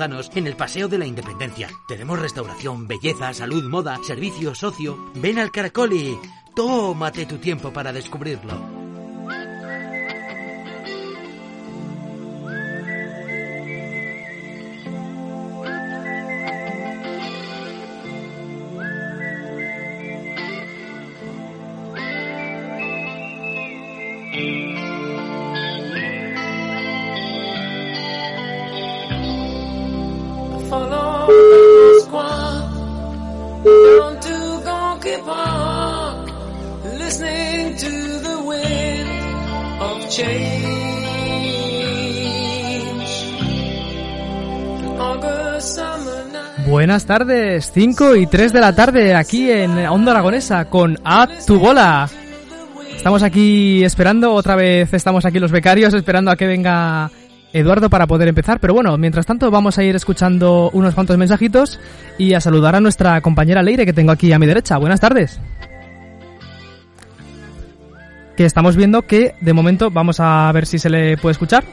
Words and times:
en 0.00 0.46
el 0.46 0.56
Paseo 0.56 0.88
de 0.88 0.96
la 0.96 1.04
Independencia. 1.04 1.68
Tenemos 1.86 2.18
restauración, 2.18 2.88
belleza, 2.88 3.34
salud, 3.34 3.68
moda, 3.68 3.98
servicio, 4.02 4.54
socio. 4.54 4.96
Ven 5.16 5.38
al 5.38 5.50
Caracol 5.50 5.92
y 5.92 6.18
tómate 6.56 7.26
tu 7.26 7.36
tiempo 7.36 7.74
para 7.74 7.92
descubrirlo. 7.92 8.81
Buenas 47.02 47.26
tardes, 47.26 47.72
5 47.74 48.14
y 48.14 48.26
3 48.28 48.52
de 48.52 48.60
la 48.60 48.76
tarde 48.76 49.16
aquí 49.16 49.50
en 49.50 49.76
Onda 49.88 50.12
Aragonesa 50.12 50.66
con 50.66 51.00
A 51.04 51.26
tu 51.44 51.58
bola. 51.58 52.08
Estamos 52.94 53.24
aquí 53.24 53.82
esperando, 53.82 54.32
otra 54.32 54.54
vez 54.54 54.94
estamos 54.94 55.24
aquí 55.24 55.40
los 55.40 55.50
becarios 55.50 55.94
esperando 55.94 56.30
a 56.30 56.36
que 56.36 56.46
venga 56.46 57.10
Eduardo 57.52 57.90
para 57.90 58.06
poder 58.06 58.28
empezar, 58.28 58.60
pero 58.60 58.72
bueno, 58.72 58.96
mientras 58.98 59.26
tanto 59.26 59.50
vamos 59.50 59.78
a 59.78 59.82
ir 59.82 59.96
escuchando 59.96 60.70
unos 60.72 60.94
cuantos 60.94 61.18
mensajitos 61.18 61.80
y 62.18 62.34
a 62.34 62.40
saludar 62.40 62.76
a 62.76 62.80
nuestra 62.80 63.20
compañera 63.20 63.64
Leire 63.64 63.84
que 63.84 63.92
tengo 63.92 64.12
aquí 64.12 64.32
a 64.32 64.38
mi 64.38 64.46
derecha. 64.46 64.78
Buenas 64.78 65.00
tardes. 65.00 65.40
Que 68.36 68.44
estamos 68.44 68.76
viendo 68.76 69.02
que 69.02 69.34
de 69.40 69.52
momento 69.52 69.90
vamos 69.90 70.20
a 70.20 70.52
ver 70.52 70.66
si 70.66 70.78
se 70.78 70.88
le 70.88 71.16
puede 71.16 71.32
escuchar. 71.32 71.64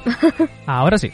Ahora 0.66 0.98
sí. 0.98 1.12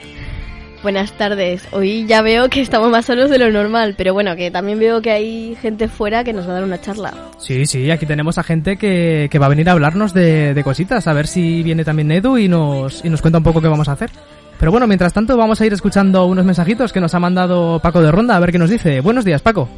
Buenas 0.83 1.13
tardes. 1.13 1.63
Hoy 1.71 2.07
ya 2.07 2.23
veo 2.23 2.49
que 2.49 2.61
estamos 2.61 2.91
más 2.91 3.07
solos 3.07 3.31
de 3.31 3.39
lo 3.39 3.51
normal, 3.53 3.95
pero 3.97 4.15
bueno, 4.15 4.35
que 4.35 4.51
también 4.51 4.81
veo 4.81 5.01
que 5.01 5.13
hay 5.13 5.57
gente 5.63 5.87
fuera 5.87 6.25
que 6.25 6.33
nos 6.33 6.47
va 6.47 6.51
a 6.51 6.55
dar 6.55 6.65
una 6.65 6.81
charla. 6.81 7.15
Sí, 7.39 7.67
sí, 7.67 7.89
aquí 7.93 8.05
tenemos 8.05 8.37
a 8.39 8.43
gente 8.43 8.77
que, 8.77 9.29
que 9.31 9.39
va 9.39 9.47
a 9.47 9.49
venir 9.49 9.69
a 9.69 9.73
hablarnos 9.73 10.13
de, 10.13 10.55
de, 10.55 10.65
cositas, 10.65 11.07
a 11.07 11.13
ver 11.13 11.29
si 11.29 11.63
viene 11.63 11.85
también 11.85 12.11
Edu 12.11 12.37
y 12.37 12.49
nos, 12.49 13.05
y 13.05 13.11
nos 13.11 13.23
cuenta 13.23 13.39
un 13.39 13.45
poco 13.45 13.61
qué 13.61 13.69
vamos 13.69 13.89
a 13.89 13.93
hacer. 13.93 14.11
Pero 14.59 14.73
bueno, 14.73 14.89
mientras 14.89 15.13
tanto 15.13 15.37
vamos 15.37 15.61
a 15.61 15.67
ir 15.67 15.73
escuchando 15.73 16.27
unos 16.27 16.45
mensajitos 16.45 16.93
que 16.93 17.01
nos 17.01 17.15
ha 17.15 17.21
mandado 17.21 17.79
Paco 17.79 18.03
de 18.03 18.11
Ronda, 18.11 18.37
a 18.37 18.41
ver 18.41 18.51
qué 18.51 18.59
nos 18.59 18.71
dice. 18.71 19.01
Buenos 19.01 19.25
días, 19.25 19.41
Paco. 19.41 19.69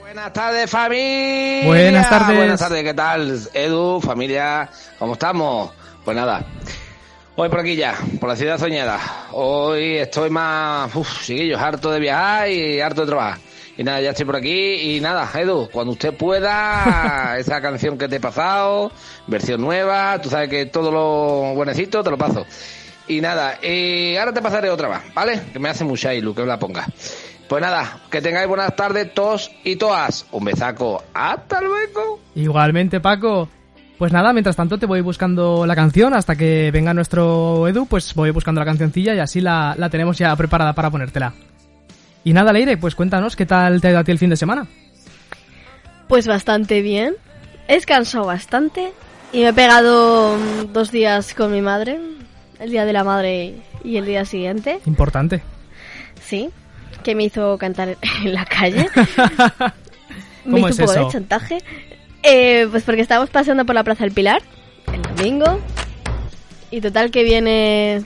Buenas 0.00 0.32
tardes, 0.32 0.70
familia. 0.70 1.66
Buenas 1.66 2.08
tardes. 2.08 2.36
Buenas 2.36 2.60
tardes, 2.60 2.82
¿qué 2.82 2.94
tal? 2.94 3.38
Edu, 3.52 4.00
familia, 4.00 4.70
¿cómo 4.98 5.12
estamos? 5.12 5.70
Pues 6.04 6.16
nada, 6.16 6.44
Hoy 7.40 7.48
por 7.50 7.60
aquí 7.60 7.76
ya, 7.76 7.94
por 8.18 8.28
la 8.28 8.34
ciudad 8.34 8.58
soñada. 8.58 8.98
Hoy 9.30 9.98
estoy 9.98 10.28
más, 10.28 10.92
uff, 10.96 11.22
chiquillos, 11.22 11.60
harto 11.60 11.88
de 11.92 12.00
viajar 12.00 12.50
y 12.50 12.80
harto 12.80 13.02
de 13.02 13.06
trabajar. 13.06 13.38
Y 13.76 13.84
nada, 13.84 14.00
ya 14.00 14.10
estoy 14.10 14.26
por 14.26 14.34
aquí. 14.34 14.96
Y 14.96 15.00
nada, 15.00 15.30
Edu, 15.32 15.68
cuando 15.70 15.92
usted 15.92 16.12
pueda, 16.14 17.36
esa 17.38 17.60
canción 17.60 17.96
que 17.96 18.08
te 18.08 18.16
he 18.16 18.20
pasado, 18.20 18.90
versión 19.28 19.60
nueva, 19.60 20.20
tú 20.20 20.30
sabes 20.30 20.48
que 20.48 20.66
todo 20.66 20.90
lo 20.90 21.54
buenecito 21.54 22.02
te 22.02 22.10
lo 22.10 22.18
paso. 22.18 22.44
Y 23.06 23.20
nada, 23.20 23.64
y 23.64 24.16
ahora 24.16 24.32
te 24.32 24.42
pasaré 24.42 24.68
otra 24.68 24.88
más, 24.88 25.14
¿vale? 25.14 25.40
Que 25.52 25.60
me 25.60 25.68
hace 25.68 25.84
mucha 25.84 26.12
ilu 26.12 26.34
que 26.34 26.40
me 26.40 26.48
la 26.48 26.58
ponga. 26.58 26.88
Pues 27.48 27.62
nada, 27.62 28.00
que 28.10 28.20
tengáis 28.20 28.48
buenas 28.48 28.74
tardes 28.74 29.14
todos 29.14 29.52
y 29.62 29.76
todas. 29.76 30.26
Un 30.32 30.44
besaco. 30.44 31.04
Hasta 31.14 31.60
luego. 31.60 32.18
Igualmente, 32.34 32.98
Paco. 32.98 33.48
Pues 33.98 34.12
nada, 34.12 34.32
mientras 34.32 34.54
tanto 34.54 34.78
te 34.78 34.86
voy 34.86 35.00
buscando 35.00 35.66
la 35.66 35.74
canción 35.74 36.14
hasta 36.14 36.36
que 36.36 36.70
venga 36.70 36.94
nuestro 36.94 37.66
Edu, 37.66 37.86
pues 37.86 38.14
voy 38.14 38.30
buscando 38.30 38.60
la 38.60 38.64
cancioncilla 38.64 39.12
y 39.12 39.18
así 39.18 39.40
la, 39.40 39.74
la 39.76 39.90
tenemos 39.90 40.16
ya 40.16 40.34
preparada 40.36 40.72
para 40.72 40.88
ponértela. 40.88 41.34
Y 42.22 42.32
nada, 42.32 42.52
Leire, 42.52 42.76
pues 42.76 42.94
cuéntanos, 42.94 43.34
¿qué 43.34 43.44
tal 43.44 43.80
te 43.80 43.88
ha 43.88 43.90
ido 43.90 43.98
a 43.98 44.04
ti 44.04 44.12
el 44.12 44.18
fin 44.18 44.30
de 44.30 44.36
semana? 44.36 44.68
Pues 46.06 46.28
bastante 46.28 46.80
bien. 46.80 47.16
He 47.66 47.74
descansado 47.74 48.24
bastante 48.24 48.92
y 49.32 49.40
me 49.40 49.48
he 49.48 49.52
pegado 49.52 50.36
mm, 50.36 50.72
dos 50.72 50.92
días 50.92 51.34
con 51.34 51.52
mi 51.52 51.60
madre, 51.60 51.98
el 52.60 52.70
día 52.70 52.84
de 52.84 52.92
la 52.92 53.02
madre 53.02 53.56
y 53.82 53.96
el 53.96 54.06
día 54.06 54.24
siguiente. 54.24 54.78
Importante. 54.86 55.42
Sí, 56.22 56.50
que 57.02 57.14
me 57.16 57.24
hizo 57.24 57.58
cantar 57.58 57.96
en 58.22 58.32
la 58.32 58.44
calle. 58.44 58.88
¿Cómo 60.44 60.56
me 60.56 60.60
hizo 60.60 60.68
es 60.68 60.78
un 60.78 60.86
poco 60.86 60.92
eso? 60.92 61.04
de 61.04 61.12
chantaje. 61.12 61.58
Eh, 62.22 62.66
pues 62.70 62.82
porque 62.84 63.00
estábamos 63.02 63.30
paseando 63.30 63.64
por 63.64 63.74
la 63.74 63.84
Plaza 63.84 64.04
del 64.04 64.12
Pilar 64.12 64.42
el 64.92 65.02
domingo 65.16 65.60
y 66.70 66.80
total 66.80 67.10
que 67.10 67.22
viene 67.24 68.02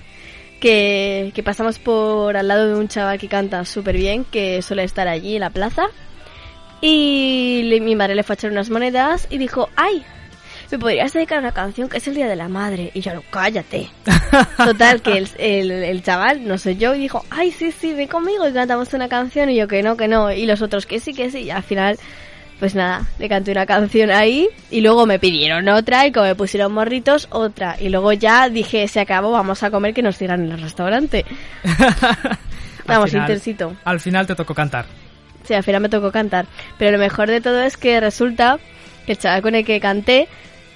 que, 0.61 1.33
que 1.35 1.43
pasamos 1.43 1.79
por 1.79 2.37
al 2.37 2.47
lado 2.49 2.69
de 2.69 2.75
un 2.79 2.89
chaval 2.89 3.19
que 3.19 3.29
canta 3.29 3.65
súper 3.65 3.97
bien, 3.97 4.25
que 4.25 4.61
suele 4.63 4.85
estar 4.85 5.09
allí 5.09 5.35
en 5.37 5.41
la 5.41 5.51
plaza 5.51 5.85
y 6.81 7.63
le- 7.65 7.81
mi 7.81 7.97
madre 7.97 8.15
le 8.15 8.23
fue 8.23 8.35
a 8.35 8.37
echar 8.37 8.51
unas 8.51 8.71
monedas 8.71 9.27
y 9.31 9.39
dijo, 9.39 9.69
ay, 9.77 10.05
me 10.71 10.79
podrías 10.79 11.13
dedicar 11.13 11.39
una 11.39 11.53
canción 11.53 11.89
que 11.89 11.99
es 11.99 12.09
el 12.09 12.15
Día 12.15 12.27
de 12.29 12.35
la 12.37 12.49
Madre. 12.49 12.91
Y 12.95 13.01
yo, 13.03 13.13
no, 13.15 13.23
cállate. 13.31 13.91
Total, 14.57 15.03
que 15.03 15.19
el, 15.19 15.29
el, 15.39 15.71
el 15.71 16.03
chaval, 16.03 16.47
no 16.49 16.57
soy 16.59 16.77
yo, 16.77 16.95
y 16.95 16.99
dijo, 17.01 17.25
ay, 17.31 17.51
sí, 17.53 17.73
sí, 17.73 17.93
ven 17.93 18.09
conmigo 18.09 18.49
y 18.49 18.53
cantamos 18.55 18.93
una 18.95 19.07
canción. 19.09 19.51
Y 19.51 19.57
yo, 19.57 19.69
que 19.69 19.83
no, 19.83 19.97
que 19.99 20.09
no. 20.09 20.33
Y 20.33 20.47
los 20.47 20.63
otros, 20.63 20.87
que 20.87 20.99
sí, 20.99 21.13
que 21.13 21.31
sí. 21.31 21.41
Y 21.41 21.51
al 21.51 21.63
final, 21.63 21.99
pues 22.63 22.77
nada, 22.77 23.09
le 23.19 23.29
canté 23.29 23.51
una 23.51 23.67
canción 23.67 24.13
ahí. 24.13 24.49
Y 24.71 24.83
luego 24.83 25.05
me 25.05 25.19
pidieron 25.19 25.69
otra. 25.69 26.07
Y 26.07 26.13
como 26.13 26.27
me 26.27 26.37
pusieron 26.37 26.71
morritos, 26.73 27.27
otra. 27.33 27.75
Y 27.81 27.89
luego 27.89 28.13
ya 28.13 28.49
dije, 28.49 28.87
se 28.87 29.01
acabó, 29.01 29.33
vamos 29.33 29.65
a 29.65 29.73
comer 29.73 29.93
que 29.93 30.01
nos 30.01 30.15
sigan 30.15 30.45
en 30.45 30.53
el 30.53 30.63
restaurante. 30.63 31.25
Vamos, 32.87 33.11
final- 33.11 33.29
intensito. 33.29 33.75
Al 33.85 33.99
final 33.99 34.29
te 34.29 34.37
tocó 34.37 34.55
cantar. 34.55 34.85
Sí, 35.43 35.55
al 35.55 35.65
final 35.65 35.81
me 35.83 35.89
tocó 35.89 36.13
cantar. 36.13 36.47
Pero 36.79 36.93
lo 36.93 36.99
mejor 36.99 37.29
de 37.29 37.41
todo 37.41 37.61
es 37.63 37.77
que 37.77 37.99
resulta 37.99 38.61
que 39.07 39.13
el 39.13 39.19
chaval 39.19 39.43
con 39.43 39.57
el 39.57 39.65
que 39.65 39.81
canté 39.81 40.29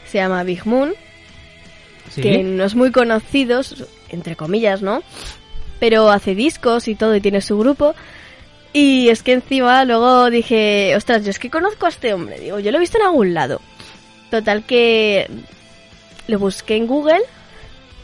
se 0.06 0.18
llama 0.18 0.42
Big 0.42 0.66
Moon, 0.66 0.92
¿Sí? 2.10 2.20
que 2.20 2.42
no 2.42 2.64
es 2.64 2.74
muy 2.74 2.90
conocido, 2.90 3.60
entre 4.08 4.34
comillas, 4.34 4.82
¿no? 4.82 5.04
Pero 5.78 6.10
hace 6.10 6.34
discos 6.34 6.88
y 6.88 6.96
todo 6.96 7.14
y 7.14 7.20
tiene 7.20 7.40
su 7.40 7.56
grupo. 7.56 7.94
Y 8.78 9.08
es 9.08 9.22
que 9.22 9.32
encima 9.32 9.86
luego 9.86 10.28
dije, 10.28 10.94
ostras, 10.96 11.24
yo 11.24 11.30
es 11.30 11.38
que 11.38 11.48
conozco 11.48 11.86
a 11.86 11.88
este 11.88 12.12
hombre. 12.12 12.38
Digo, 12.38 12.58
yo 12.58 12.70
lo 12.70 12.76
he 12.76 12.80
visto 12.80 12.98
en 12.98 13.04
algún 13.06 13.32
lado. 13.32 13.62
Total 14.30 14.64
que 14.64 15.30
lo 16.28 16.38
busqué 16.38 16.76
en 16.76 16.86
Google 16.86 17.22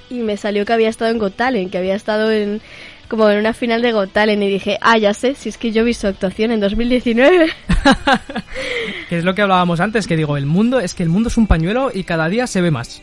y 0.09 0.21
me 0.21 0.38
salió 0.38 0.65
que 0.65 0.72
había 0.72 0.88
estado 0.88 1.10
en 1.10 1.19
Got 1.19 1.37
Talent, 1.37 1.71
que 1.71 1.77
había 1.77 1.94
estado 1.94 2.33
en 2.33 2.62
como 3.09 3.28
en 3.28 3.38
una 3.38 3.53
final 3.53 3.83
de 3.83 3.93
Got 3.93 4.12
Talent 4.12 4.43
y 4.43 4.49
dije, 4.49 4.78
ah, 4.81 4.97
ya 4.97 5.12
sé, 5.12 5.34
si 5.34 5.50
es 5.50 5.59
que 5.59 5.72
yo 5.72 5.84
vi 5.84 5.93
su 5.93 6.06
actuación 6.06 6.53
en 6.53 6.60
2019. 6.60 7.49
Que 9.10 9.19
es 9.19 9.25
lo 9.25 9.34
que 9.34 9.43
hablábamos 9.43 9.78
antes, 9.81 10.06
que 10.06 10.16
digo, 10.16 10.39
el 10.39 10.47
mundo 10.47 10.81
es 10.81 10.94
que 10.94 11.03
el 11.03 11.10
mundo 11.10 11.28
es 11.28 11.37
un 11.37 11.47
pañuelo 11.47 11.91
y 11.93 12.04
cada 12.04 12.31
día 12.31 12.47
se 12.47 12.62
ve 12.62 12.71
más. 12.71 13.03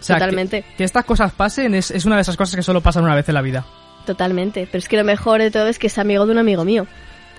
O 0.00 0.02
sea, 0.02 0.16
que- 0.16 0.20
Totalmente. 0.20 0.64
Que, 0.78 0.84
estas 0.84 1.04
cosas 1.04 1.32
pasen 1.32 1.74
es, 1.74 1.90
es 1.90 2.06
una 2.06 2.16
de 2.16 2.22
esas 2.22 2.38
cosas 2.38 2.56
que 2.56 2.62
solo 2.62 2.80
pasan 2.80 3.04
una 3.04 3.14
vez 3.14 3.28
en 3.28 3.34
la 3.34 3.42
vida. 3.42 3.66
Totalmente, 4.08 4.66
pero 4.72 4.78
es 4.78 4.88
que 4.88 4.96
lo 4.96 5.04
mejor 5.04 5.42
de 5.42 5.50
todo 5.50 5.66
es 5.68 5.78
que 5.78 5.88
es 5.88 5.98
amigo 5.98 6.24
de 6.24 6.32
un 6.32 6.38
amigo 6.38 6.64
mío. 6.64 6.86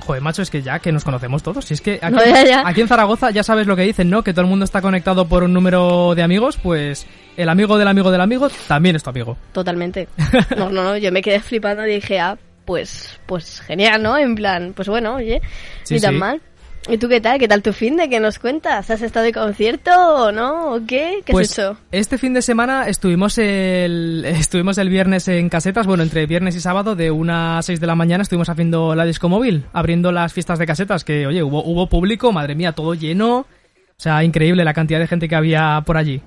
Joder, 0.01 0.21
macho, 0.21 0.43
es 0.43 0.51
que 0.51 0.61
ya 0.61 0.77
que 0.77 0.91
nos 0.91 1.03
conocemos 1.03 1.41
todos. 1.41 1.65
Si 1.65 1.73
es 1.73 1.81
que 1.81 1.97
aquí, 1.99 2.13
No, 2.13 2.23
ya, 2.25 2.45
ya. 2.45 2.63
aquí 2.67 2.81
en 2.81 2.87
Zaragoza 2.87 3.31
ya 3.31 3.41
sabes 3.41 3.65
lo 3.65 3.75
que 3.75 3.81
dicen, 3.81 4.07
¿no? 4.11 4.23
Que 4.23 4.33
todo 4.33 4.41
el 4.41 4.47
mundo 4.47 4.65
está 4.65 4.81
conectado 4.83 5.27
por 5.27 5.43
un 5.43 5.51
número 5.51 6.13
de 6.13 6.21
amigos, 6.21 6.57
pues 6.61 7.07
el 7.37 7.49
amigo 7.49 7.79
del 7.79 7.87
amigo 7.87 8.11
del 8.11 8.21
amigo 8.21 8.49
también 8.67 8.95
es 8.95 9.01
tu 9.03 9.09
amigo. 9.09 9.35
Totalmente. 9.51 10.07
No, 10.55 10.69
no, 10.69 10.83
no, 10.83 10.97
yo 10.97 11.11
me 11.11 11.23
quedé 11.23 11.39
flipando 11.39 11.85
y 11.87 11.95
dije, 11.95 12.19
ah, 12.19 12.37
pues, 12.65 13.19
pues 13.25 13.61
genial, 13.61 14.03
¿no? 14.03 14.15
En 14.15 14.35
plan, 14.35 14.73
pues 14.75 14.87
bueno, 14.87 15.15
oye, 15.15 15.41
Sí, 15.83 15.95
ni 15.95 15.99
tan 16.01 16.13
sí. 16.13 16.19
mal. 16.19 16.41
¿Y 16.89 16.97
tú 16.97 17.07
qué 17.07 17.21
tal? 17.21 17.37
¿Qué 17.37 17.47
tal 17.47 17.61
tu 17.61 17.71
fin 17.71 17.97
de 17.97 18.09
qué 18.09 18.19
nos 18.19 18.39
cuentas? 18.39 18.89
¿Has 18.89 19.03
estado 19.03 19.23
de 19.23 19.31
concierto 19.31 19.91
o 19.91 20.31
no? 20.31 20.73
¿O 20.73 20.85
qué? 20.87 21.21
¿Qué 21.23 21.31
pues 21.31 21.51
has 21.51 21.59
hecho? 21.59 21.77
este 21.91 22.17
fin 22.17 22.33
de 22.33 22.41
semana 22.41 22.87
estuvimos 22.87 23.37
el, 23.37 24.25
estuvimos 24.27 24.77
el 24.79 24.89
viernes 24.89 25.27
en 25.27 25.49
casetas, 25.49 25.85
bueno, 25.85 26.01
entre 26.01 26.25
viernes 26.25 26.55
y 26.55 26.59
sábado, 26.59 26.95
de 26.95 27.11
una 27.11 27.59
a 27.59 27.61
6 27.61 27.79
de 27.79 27.85
la 27.85 27.93
mañana 27.93 28.23
estuvimos 28.23 28.49
haciendo 28.49 28.95
la 28.95 29.05
disco 29.05 29.29
móvil, 29.29 29.65
abriendo 29.71 30.11
las 30.11 30.33
fiestas 30.33 30.57
de 30.57 30.65
casetas, 30.65 31.03
que 31.03 31.27
oye, 31.27 31.43
hubo, 31.43 31.63
hubo 31.63 31.87
público, 31.87 32.31
madre 32.31 32.55
mía, 32.55 32.71
todo 32.71 32.95
lleno. 32.95 33.39
O 33.39 34.01
sea, 34.01 34.23
increíble 34.23 34.63
la 34.63 34.73
cantidad 34.73 34.99
de 34.99 35.07
gente 35.07 35.27
que 35.27 35.35
había 35.35 35.83
por 35.85 35.97
allí. 35.97 36.21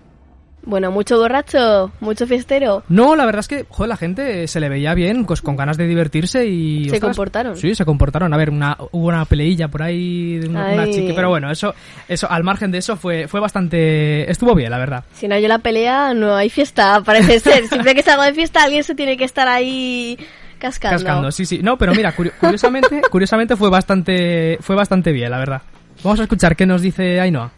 Bueno, 0.64 0.92
mucho 0.92 1.18
borracho, 1.18 1.90
mucho 2.00 2.26
fiestero. 2.26 2.84
No, 2.88 3.16
la 3.16 3.26
verdad 3.26 3.40
es 3.40 3.48
que, 3.48 3.66
joder, 3.68 3.88
la 3.88 3.96
gente 3.96 4.46
se 4.46 4.60
le 4.60 4.68
veía 4.68 4.94
bien, 4.94 5.24
pues 5.24 5.42
con 5.42 5.56
ganas 5.56 5.76
de 5.76 5.88
divertirse 5.88 6.46
y... 6.46 6.84
Se 6.84 6.96
ostras, 6.96 7.00
comportaron. 7.16 7.56
Sí, 7.56 7.74
se 7.74 7.84
comportaron. 7.84 8.32
A 8.32 8.36
ver, 8.36 8.50
una, 8.50 8.76
hubo 8.92 9.08
una 9.08 9.24
peleilla 9.24 9.66
por 9.68 9.82
ahí, 9.82 10.38
de 10.38 10.48
una, 10.48 10.88
chica, 10.88 11.12
pero 11.16 11.30
bueno, 11.30 11.50
eso, 11.50 11.74
eso, 12.06 12.30
al 12.30 12.44
margen 12.44 12.70
de 12.70 12.78
eso 12.78 12.96
fue, 12.96 13.26
fue 13.26 13.40
bastante, 13.40 14.30
estuvo 14.30 14.54
bien, 14.54 14.70
la 14.70 14.78
verdad. 14.78 15.04
Si 15.14 15.26
no 15.26 15.34
hay 15.34 15.46
la 15.48 15.58
pelea, 15.58 16.14
no 16.14 16.36
hay 16.36 16.48
fiesta, 16.48 17.00
parece 17.04 17.40
ser. 17.40 17.66
Siempre 17.66 17.94
que 17.96 18.02
salgo 18.02 18.22
de 18.22 18.32
fiesta, 18.32 18.62
alguien 18.62 18.84
se 18.84 18.94
tiene 18.94 19.16
que 19.16 19.24
estar 19.24 19.48
ahí 19.48 20.16
cascando. 20.60 20.96
Cascando, 20.96 21.32
sí, 21.32 21.44
sí. 21.44 21.58
No, 21.60 21.76
pero 21.76 21.92
mira, 21.92 22.14
curi- 22.14 22.32
curiosamente, 22.40 23.02
curiosamente 23.10 23.56
fue 23.56 23.68
bastante, 23.68 24.58
fue 24.60 24.76
bastante 24.76 25.10
bien, 25.10 25.30
la 25.32 25.38
verdad. 25.38 25.62
Vamos 26.04 26.20
a 26.20 26.22
escuchar 26.22 26.54
qué 26.54 26.66
nos 26.66 26.82
dice 26.82 27.20
Ainhoa. 27.20 27.50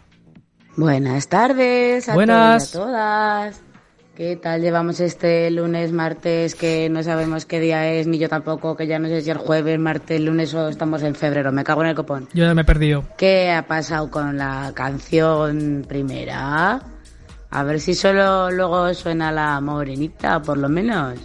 Buenas 0.77 1.27
tardes 1.29 2.09
a 2.09 2.13
Buenas. 2.13 2.71
todos 2.71 2.87
y 2.87 2.91
a 2.91 2.91
todas. 2.91 3.61
¿Qué 4.15 4.37
tal 4.37 4.61
llevamos 4.61 5.01
este 5.01 5.51
lunes, 5.51 5.91
martes, 5.91 6.55
que 6.55 6.89
no 6.89 7.03
sabemos 7.03 7.45
qué 7.45 7.59
día 7.59 7.91
es, 7.93 8.07
ni 8.07 8.17
yo 8.17 8.29
tampoco, 8.29 8.75
que 8.77 8.87
ya 8.87 8.97
no 8.97 9.09
sé 9.09 9.21
si 9.21 9.29
es 9.29 9.37
jueves, 9.37 9.77
martes, 9.77 10.21
lunes 10.21 10.53
o 10.53 10.69
estamos 10.69 11.03
en 11.03 11.15
febrero? 11.15 11.51
Me 11.51 11.65
cago 11.65 11.81
en 11.83 11.89
el 11.89 11.95
copón. 11.95 12.29
Yo 12.33 12.45
ya 12.45 12.53
me 12.53 12.61
he 12.61 12.65
perdido. 12.65 13.03
¿Qué 13.17 13.51
ha 13.51 13.67
pasado 13.67 14.09
con 14.09 14.37
la 14.37 14.71
canción 14.73 15.85
primera? 15.87 16.81
A 17.49 17.63
ver 17.63 17.81
si 17.81 17.93
solo 17.93 18.51
luego 18.51 18.93
suena 18.93 19.31
la 19.33 19.59
morenita, 19.61 20.41
por 20.41 20.57
lo 20.57 20.69
menos. 20.69 21.19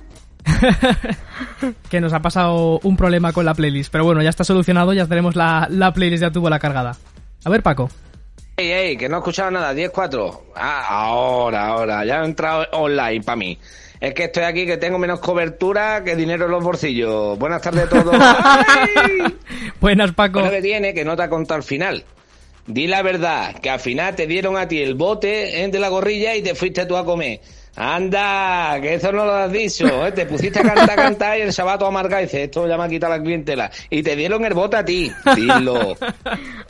Que 1.90 2.00
nos 2.00 2.12
ha 2.12 2.20
pasado 2.20 2.80
un 2.82 2.96
problema 2.96 3.32
con 3.32 3.44
la 3.44 3.54
playlist. 3.54 3.92
Pero 3.92 4.04
bueno, 4.04 4.22
ya 4.22 4.30
está 4.30 4.44
solucionado, 4.44 4.92
ya 4.92 5.06
tenemos 5.06 5.36
la, 5.36 5.66
la 5.70 5.92
playlist 5.92 6.22
ya 6.22 6.30
tuvo 6.30 6.48
la 6.50 6.58
cargada. 6.58 6.96
A 7.44 7.50
ver, 7.50 7.62
Paco. 7.62 7.88
Ey, 8.60 8.72
ey, 8.72 8.96
que 8.98 9.08
no 9.08 9.16
he 9.16 9.18
escuchado 9.20 9.50
nada, 9.50 9.72
10-4. 9.72 10.40
Ah, 10.54 10.86
ahora, 10.90 11.68
ahora, 11.68 12.04
ya 12.04 12.20
he 12.20 12.24
entrado 12.26 12.66
online 12.72 13.22
para 13.22 13.36
mí. 13.36 13.58
Es 13.98 14.12
que 14.12 14.24
estoy 14.24 14.42
aquí 14.42 14.66
que 14.66 14.76
tengo 14.76 14.98
menos 14.98 15.18
cobertura 15.20 16.04
que 16.04 16.14
dinero 16.14 16.44
en 16.44 16.50
los 16.50 16.62
bolsillos. 16.62 17.38
Buenas 17.38 17.62
tardes 17.62 17.84
a 17.84 17.88
todos. 17.88 18.14
Buenas, 19.80 20.12
Paco. 20.12 20.40
Bueno, 20.40 20.50
que 20.50 20.60
tiene 20.60 20.92
que 20.92 21.06
no 21.06 21.16
te 21.16 21.22
ha 21.22 21.30
contado 21.30 21.56
al 21.56 21.62
final. 21.62 22.04
Di 22.66 22.86
la 22.86 23.00
verdad, 23.00 23.58
que 23.60 23.70
al 23.70 23.80
final 23.80 24.14
te 24.14 24.26
dieron 24.26 24.58
a 24.58 24.68
ti 24.68 24.82
el 24.82 24.94
bote 24.94 25.64
eh, 25.64 25.68
de 25.68 25.80
la 25.80 25.88
gorrilla 25.88 26.36
y 26.36 26.42
te 26.42 26.54
fuiste 26.54 26.84
tú 26.84 26.98
a 26.98 27.04
comer. 27.06 27.40
Anda, 27.76 28.78
que 28.80 28.94
eso 28.94 29.12
no 29.12 29.24
lo 29.24 29.34
has 29.34 29.52
dicho. 29.52 29.86
¿eh? 30.06 30.12
Te 30.12 30.26
pusiste 30.26 30.58
a 30.58 30.62
cantar, 30.62 30.96
cantar 30.96 31.38
y 31.38 31.42
el 31.42 31.52
sabato 31.52 31.86
amarga 31.86 32.20
y 32.20 32.24
dice, 32.24 32.44
esto 32.44 32.66
ya 32.66 32.76
me 32.76 32.84
ha 32.84 32.88
quitado 32.88 33.16
la 33.16 33.22
clientela. 33.22 33.70
Y 33.88 34.02
te 34.02 34.16
dieron 34.16 34.44
el 34.44 34.54
bote 34.54 34.76
a 34.76 34.84
ti. 34.84 35.10
Dilo. 35.36 35.96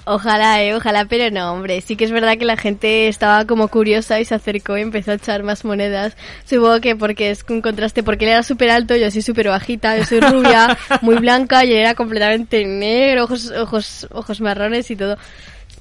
Ojalá, 0.04 0.62
eh, 0.62 0.74
ojalá, 0.74 1.04
pero 1.06 1.30
no, 1.30 1.52
hombre. 1.52 1.80
Sí 1.80 1.96
que 1.96 2.04
es 2.04 2.10
verdad 2.10 2.36
que 2.38 2.44
la 2.44 2.56
gente 2.56 3.08
estaba 3.08 3.44
como 3.46 3.68
curiosa 3.68 4.20
y 4.20 4.24
se 4.24 4.34
acercó 4.34 4.76
y 4.76 4.82
empezó 4.82 5.12
a 5.12 5.14
echar 5.14 5.42
más 5.42 5.64
monedas. 5.64 6.16
Supongo 6.44 6.80
que 6.80 6.96
porque 6.96 7.30
es 7.30 7.44
un 7.48 7.60
contraste, 7.60 8.02
porque 8.02 8.24
él 8.24 8.32
era 8.32 8.42
súper 8.42 8.70
alto, 8.70 8.96
yo 8.96 9.10
soy 9.10 9.22
súper 9.22 9.48
bajita, 9.48 9.96
yo 9.96 10.04
soy 10.04 10.20
rubia, 10.20 10.76
muy 11.02 11.16
blanca 11.16 11.64
y 11.64 11.72
él 11.72 11.78
era 11.78 11.94
completamente 11.94 12.64
negro, 12.64 13.24
ojos, 13.24 13.50
ojos, 13.50 14.08
ojos 14.10 14.40
marrones 14.40 14.90
y 14.90 14.96
todo. 14.96 15.16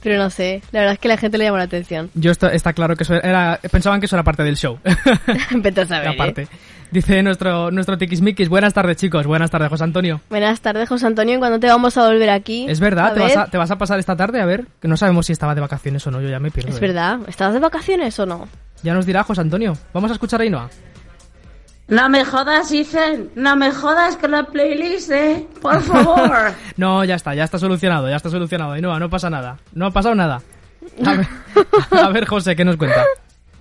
Pero 0.01 0.17
no 0.17 0.29
sé, 0.29 0.61
la 0.71 0.79
verdad 0.79 0.93
es 0.93 0.99
que 0.99 1.07
la 1.07 1.17
gente 1.17 1.37
le 1.37 1.45
llamó 1.45 1.57
la 1.57 1.63
atención. 1.63 2.09
Yo 2.15 2.31
está, 2.31 2.49
está 2.53 2.73
claro 2.73 2.95
que 2.95 3.03
eso 3.03 3.15
era, 3.15 3.59
pensaban 3.71 3.99
que 3.99 4.05
eso 4.05 4.15
era 4.15 4.23
parte 4.23 4.43
del 4.43 4.55
show. 4.55 4.79
Vete 5.55 5.81
a 5.81 5.85
saber, 5.85 6.39
¿eh? 6.39 6.47
Dice 6.91 7.21
nuestro, 7.21 7.69
nuestro 7.69 7.99
Tiquismiquis, 7.99 8.49
buenas 8.49 8.73
tardes 8.73 8.97
chicos, 8.97 9.27
buenas 9.27 9.51
tardes 9.51 9.69
José 9.69 9.83
Antonio. 9.83 10.21
Buenas 10.27 10.59
tardes, 10.59 10.89
José 10.89 11.05
Antonio. 11.05 11.35
¿y 11.35 11.37
¿Cuándo 11.37 11.59
te 11.59 11.67
vamos 11.67 11.95
a 11.97 12.07
volver 12.07 12.31
aquí? 12.31 12.65
Es 12.67 12.79
verdad, 12.79 13.13
¿Te 13.13 13.19
vas, 13.19 13.37
a, 13.37 13.45
te 13.45 13.57
vas 13.59 13.69
a 13.69 13.77
pasar 13.77 13.99
esta 13.99 14.15
tarde 14.15 14.41
a 14.41 14.45
ver, 14.45 14.65
que 14.81 14.87
no 14.87 14.97
sabemos 14.97 15.27
si 15.27 15.33
estaba 15.33 15.53
de 15.53 15.61
vacaciones 15.61 16.05
o 16.07 16.11
no, 16.11 16.19
yo 16.19 16.29
ya 16.29 16.39
me 16.39 16.49
pierdo. 16.49 16.71
Es 16.71 16.77
eh. 16.77 16.81
verdad. 16.81 17.19
¿Estabas 17.27 17.53
de 17.53 17.59
vacaciones 17.59 18.17
o 18.17 18.25
no? 18.25 18.47
Ya 18.81 18.95
nos 18.95 19.05
dirá 19.05 19.23
José 19.23 19.41
Antonio. 19.41 19.73
Vamos 19.93 20.09
a 20.09 20.13
escuchar 20.13 20.41
a 20.41 20.43
Ainhoa. 20.43 20.69
No 21.89 22.07
me 22.07 22.23
jodas, 22.23 22.71
Ethan. 22.71 23.29
No 23.35 23.55
me 23.55 23.71
jodas 23.71 24.15
con 24.17 24.31
la 24.31 24.43
playlist, 24.43 25.11
eh. 25.11 25.47
Por 25.61 25.81
favor. 25.81 26.53
No, 26.77 27.03
ya 27.03 27.15
está, 27.15 27.33
ya 27.35 27.43
está 27.43 27.57
solucionado, 27.59 28.09
ya 28.09 28.15
está 28.15 28.29
solucionado. 28.29 28.73
Ainhoa, 28.73 28.99
no 28.99 29.09
pasa 29.09 29.29
nada. 29.29 29.57
No 29.73 29.87
ha 29.87 29.91
pasado 29.91 30.15
nada. 30.15 30.41
A 31.05 31.13
ver, 31.13 31.27
a 31.91 32.09
ver, 32.09 32.25
José, 32.25 32.55
¿qué 32.55 32.63
nos 32.63 32.77
cuenta? 32.77 33.03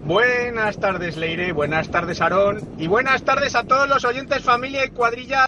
Buenas 0.00 0.78
tardes, 0.78 1.16
Leire. 1.16 1.52
Buenas 1.52 1.90
tardes, 1.90 2.20
Aarón. 2.20 2.60
Y 2.78 2.86
buenas 2.86 3.22
tardes 3.22 3.54
a 3.56 3.64
todos 3.64 3.88
los 3.88 4.04
oyentes, 4.04 4.42
familia 4.44 4.84
y 4.84 4.90
cuadrilla. 4.90 5.46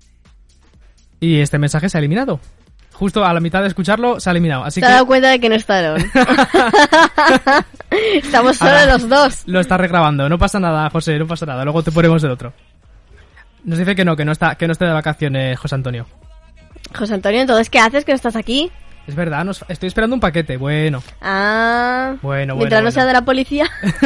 Y 1.21 1.41
este 1.41 1.59
mensaje 1.59 1.89
se 1.89 1.99
ha 1.99 2.01
eliminado. 2.01 2.41
Justo 2.95 3.25
a 3.25 3.33
la 3.33 3.41
mitad 3.41 3.63
de 3.63 3.69
escucharlo 3.69 4.21
se 4.21 4.29
ha 4.29 4.33
eliminado. 4.33 4.65
Así 4.65 4.81
¿Te 4.81 4.87
que 4.87 4.87
has 4.89 4.95
dado 4.95 5.07
cuenta 5.07 5.29
de 5.29 5.41
que 5.41 5.49
no 5.49 5.55
estaron? 5.55 6.03
Estamos 7.91 8.57
solo 8.57 8.71
Ahora, 8.73 8.93
los 8.93 9.09
dos. 9.09 9.43
Lo 9.47 9.61
está 9.61 9.77
regrabando. 9.77 10.29
No 10.29 10.39
pasa 10.39 10.61
nada, 10.61 10.91
José, 10.91 11.19
no 11.19 11.27
pasa 11.27 11.47
nada. 11.47 11.65
Luego 11.65 11.83
te 11.83 11.93
ponemos 11.93 12.23
el 12.25 12.31
otro. 12.31 12.53
Nos 13.65 13.79
dice 13.79 13.95
que 13.95 14.05
no, 14.05 14.17
que 14.17 14.25
no 14.25 14.33
está, 14.33 14.55
que 14.55 14.67
no 14.67 14.73
esté 14.73 14.87
de 14.87 14.93
vacaciones, 14.93 15.59
José 15.59 15.75
Antonio. 15.75 16.07
José 16.97 17.15
Antonio, 17.15 17.41
entonces, 17.41 17.71
¿qué 17.71 17.79
haces 17.79 18.05
que 18.05 18.13
no 18.13 18.17
estás 18.17 18.37
aquí? 18.37 18.71
Es 19.07 19.15
verdad, 19.15 19.45
nos- 19.45 19.65
estoy 19.69 19.89
esperando 19.89 20.15
un 20.15 20.21
paquete. 20.21 20.57
Bueno, 20.57 21.03
Ah. 21.21 22.15
Bueno, 22.23 22.55
Mientras 22.57 22.79
bueno, 22.81 22.89
no 22.89 22.93
sea 22.93 23.05
de 23.07 23.13
la 23.13 23.25
policía. 23.25 23.69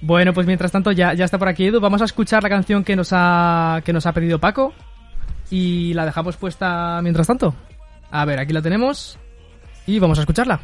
bueno, 0.00 0.32
pues 0.32 0.46
mientras 0.46 0.70
tanto 0.72 0.92
ya, 0.92 1.14
ya 1.14 1.24
está 1.24 1.38
por 1.38 1.48
aquí 1.48 1.66
Edu. 1.66 1.80
Vamos 1.80 2.02
a 2.02 2.04
escuchar 2.04 2.42
la 2.42 2.48
canción 2.48 2.84
que 2.84 2.96
nos 2.96 3.08
ha, 3.12 3.80
que 3.84 3.92
nos 3.92 4.06
ha 4.06 4.12
pedido 4.12 4.38
Paco. 4.38 4.72
Y 5.50 5.94
la 5.94 6.04
dejamos 6.04 6.36
puesta 6.36 7.00
mientras 7.02 7.26
tanto. 7.26 7.54
A 8.10 8.24
ver, 8.24 8.38
aquí 8.38 8.52
la 8.52 8.62
tenemos. 8.62 9.18
Y 9.86 9.98
vamos 9.98 10.18
a 10.18 10.22
escucharla. 10.22 10.60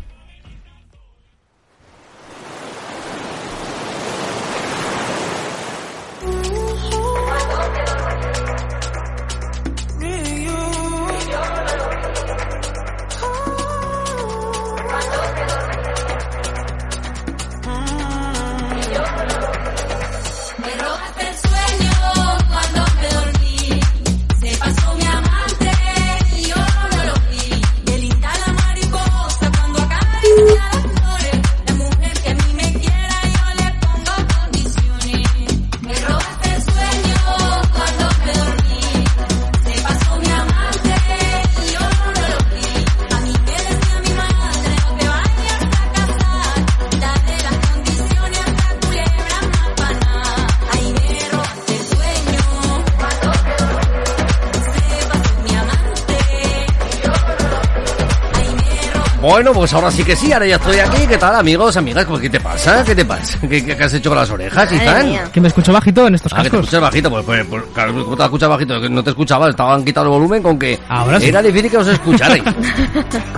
Bueno, 59.32 59.52
pues 59.54 59.72
ahora 59.72 59.90
sí 59.90 60.04
que 60.04 60.14
sí, 60.14 60.30
ahora 60.30 60.46
ya 60.46 60.56
estoy 60.56 60.78
aquí. 60.78 61.06
¿Qué 61.06 61.16
tal, 61.16 61.34
amigos, 61.36 61.74
amigas? 61.78 62.04
Pues, 62.04 62.20
¿Qué 62.20 62.28
te 62.28 62.38
pasa? 62.38 62.84
¿Qué 62.84 62.94
te 62.94 63.02
pasa? 63.06 63.38
¿Qué, 63.40 63.64
qué- 63.64 63.74
qué 63.76 63.82
has 63.84 63.94
hecho 63.94 64.10
con 64.10 64.18
las 64.18 64.28
orejas 64.30 64.70
y 64.72 64.78
tal? 64.78 65.30
Que 65.32 65.40
me 65.40 65.48
escucho 65.48 65.72
bajito 65.72 66.06
en 66.06 66.16
estos 66.16 66.32
Ah, 66.34 66.36
que 66.36 66.42
te 66.42 66.50
cascos. 66.50 66.64
escuchas 66.66 66.80
bajito, 66.82 67.08
pues, 67.10 67.24
pues, 67.24 67.46
pues, 67.48 67.62
claro, 67.72 68.04
¿cómo 68.04 68.14
te 68.16 68.22
escuchas 68.24 68.48
bajito? 68.50 68.78
Que 68.80 68.90
no 68.90 69.02
te 69.02 69.08
escuchaba, 69.10 69.48
estaban 69.48 69.84
quitando 69.86 70.10
el 70.10 70.18
volumen 70.18 70.42
con 70.42 70.58
que 70.58 70.78
Ahora 70.86 71.18
sí. 71.18 71.28
era 71.28 71.40
difícil 71.40 71.70
que 71.70 71.76
os 71.78 71.86
escucharais. 71.88 72.42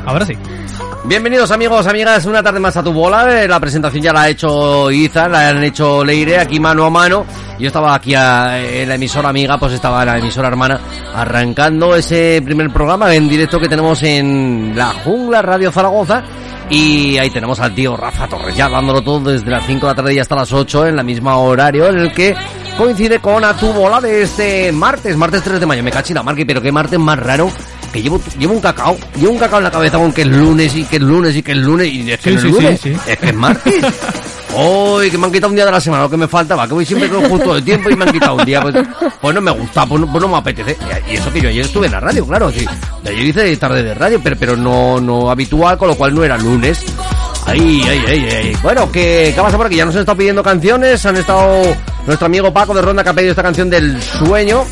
Ahora 0.05 0.27
sí. 0.27 0.37
Bienvenidos 1.07 1.51
amigos, 1.51 1.87
amigas, 1.87 2.25
una 2.25 2.43
tarde 2.43 2.61
más 2.61 2.77
a 2.79 2.83
tu 2.83 2.93
bola. 2.93 3.43
Eh, 3.45 3.47
La 3.47 3.61
presentación 3.61 4.03
ya 4.03 4.13
la 4.13 4.23
ha 4.23 4.29
hecho 4.31 4.91
Iza, 4.91 5.29
la 5.29 5.51
han 5.51 5.63
hecho 5.63 6.03
Leire 6.03 6.39
aquí 6.39 6.59
mano 6.59 6.87
a 6.87 6.91
mano. 6.91 7.27
Yo 7.59 7.67
estaba 7.67 7.95
aquí 7.95 8.15
a- 8.15 8.59
en 8.59 8.89
la 8.89 8.95
emisora 8.95 9.29
amiga, 9.29 9.59
pues 9.59 9.75
estaba 9.75 10.01
en 10.03 10.09
la 10.09 10.19
emisora 10.19 10.49
hermana 10.49 10.81
arrancando 11.15 11.95
ese 11.95 12.41
primer 12.45 12.71
programa 12.73 13.15
en 13.15 13.29
directo 13.29 13.61
que 13.61 13.69
tenemos 13.69 14.03
en 14.03 14.73
La 14.75 14.93
Jungla 15.05 15.43
Radio 15.43 15.71
Zaragoza. 15.71 16.23
Y 16.71 17.19
ahí 17.19 17.29
tenemos 17.29 17.61
al 17.61 17.75
tío 17.75 17.95
Rafa 17.95 18.27
Torres 18.27 18.57
ya 18.57 18.71
dándolo 18.71 19.03
todo 19.03 19.31
desde 19.33 19.51
las 19.51 19.67
5 19.67 19.87
de 19.87 19.93
la 19.93 19.97
tarde 19.97 20.15
y 20.15 20.19
hasta 20.19 20.35
las 20.35 20.51
8 20.51 20.87
en 20.87 20.97
la 20.97 21.03
misma 21.03 21.37
horario 21.37 21.87
en 21.89 21.99
el 21.99 22.13
que 22.15 22.35
coincide 22.79 23.19
con 23.19 23.45
a 23.45 23.53
tu 23.55 23.71
bola 23.75 24.01
de 24.01 24.23
este 24.23 24.73
martes, 24.73 25.15
martes 25.19 25.43
3 25.43 25.61
de 25.61 25.67
mayo. 25.67 25.83
Me 25.83 25.91
cachina, 25.91 26.23
Marque, 26.23 26.47
pero 26.47 26.63
qué 26.63 26.73
martes 26.73 26.99
más 26.99 27.19
raro 27.19 27.51
que 27.95 28.03
llevo, 28.03 28.21
llevo 28.37 28.55
un 28.55 28.61
cacao, 28.61 28.97
llevo 29.15 29.33
un 29.33 29.39
cacao 29.39 29.59
en 29.59 29.65
la 29.65 29.71
cabeza 29.71 29.99
con 29.99 30.13
que 30.13 30.23
es 30.23 30.27
lunes 30.27 30.75
y 30.75 30.83
que 30.85 30.97
es 30.97 31.03
lunes 31.03 31.37
y 31.37 31.43
que 31.45 31.53
es 31.53 31.59
lunes 31.59 31.87
y 31.93 32.11
es 32.11 32.19
que 32.19 32.31
Sí, 32.31 32.35
no 32.35 32.37
es 32.37 32.43
sí, 32.43 32.51
lunes, 32.51 32.81
sí. 32.81 32.97
es 33.07 33.19
que 33.19 33.27
es 33.29 33.35
martes. 33.35 33.85
Hoy 34.57 35.11
que 35.11 35.19
me 35.19 35.27
han 35.27 35.33
quitado 35.33 35.51
un 35.51 35.55
día 35.57 35.65
de 35.65 35.71
la 35.71 35.81
semana, 35.81 36.03
lo 36.03 36.11
que 36.11 36.17
me 36.17 36.27
faltaba, 36.27 36.67
que 36.67 36.75
voy 36.75 36.85
siempre 36.85 37.09
con 37.09 37.29
justo 37.29 37.55
de 37.55 37.63
tiempo 37.63 37.91
y 37.91 37.97
me 37.97 38.05
han 38.05 38.13
quitado 38.13 38.35
un 38.35 38.45
día, 38.45 38.61
pues, 38.63 38.75
pues 39.21 39.35
no 39.35 39.41
me 39.41 39.51
gusta, 39.53 39.87
pues 39.87 40.01
no, 40.01 40.11
pues 40.11 40.23
no 40.23 40.29
me 40.29 40.37
apetece. 40.37 40.77
Y 41.09 41.15
eso 41.15 41.33
que 41.33 41.41
yo 41.41 41.49
ayer 41.49 41.65
estuve 41.65 41.87
en 41.87 41.93
la 41.93 42.01
radio, 42.01 42.27
claro, 42.27 42.51
sí. 42.51 42.67
Ayer 43.07 43.21
hice 43.27 43.57
tarde 43.57 43.83
de 43.85 43.95
radio, 43.95 44.21
pero, 44.23 44.37
pero 44.37 44.57
no, 44.57 45.01
no 45.01 45.31
habitual, 45.31 45.79
con 45.79 45.87
lo 45.89 45.95
cual 45.97 46.15
no 46.15 46.25
era 46.25 46.37
lunes. 46.37 46.85
Ay, 47.47 47.83
ay, 47.89 48.03
ay, 48.09 48.29
ay. 48.29 48.57
Bueno, 48.63 48.91
¿qué, 48.91 49.33
¿qué 49.35 49.41
pasa 49.41 49.57
por 49.57 49.67
aquí? 49.67 49.77
Ya 49.77 49.85
nos 49.85 49.95
han 49.95 50.01
estado 50.01 50.19
pidiendo 50.19 50.43
canciones. 50.43 51.05
Han 51.05 51.17
estado 51.17 51.63
nuestro 52.07 52.27
amigo 52.27 52.53
Paco 52.53 52.75
de 52.75 52.83
Ronda 52.83 53.03
que 53.05 53.11
ha 53.11 53.13
pedido 53.13 53.31
esta 53.33 53.43
canción 53.43 53.69
del 53.71 54.01
sueño. 54.03 54.65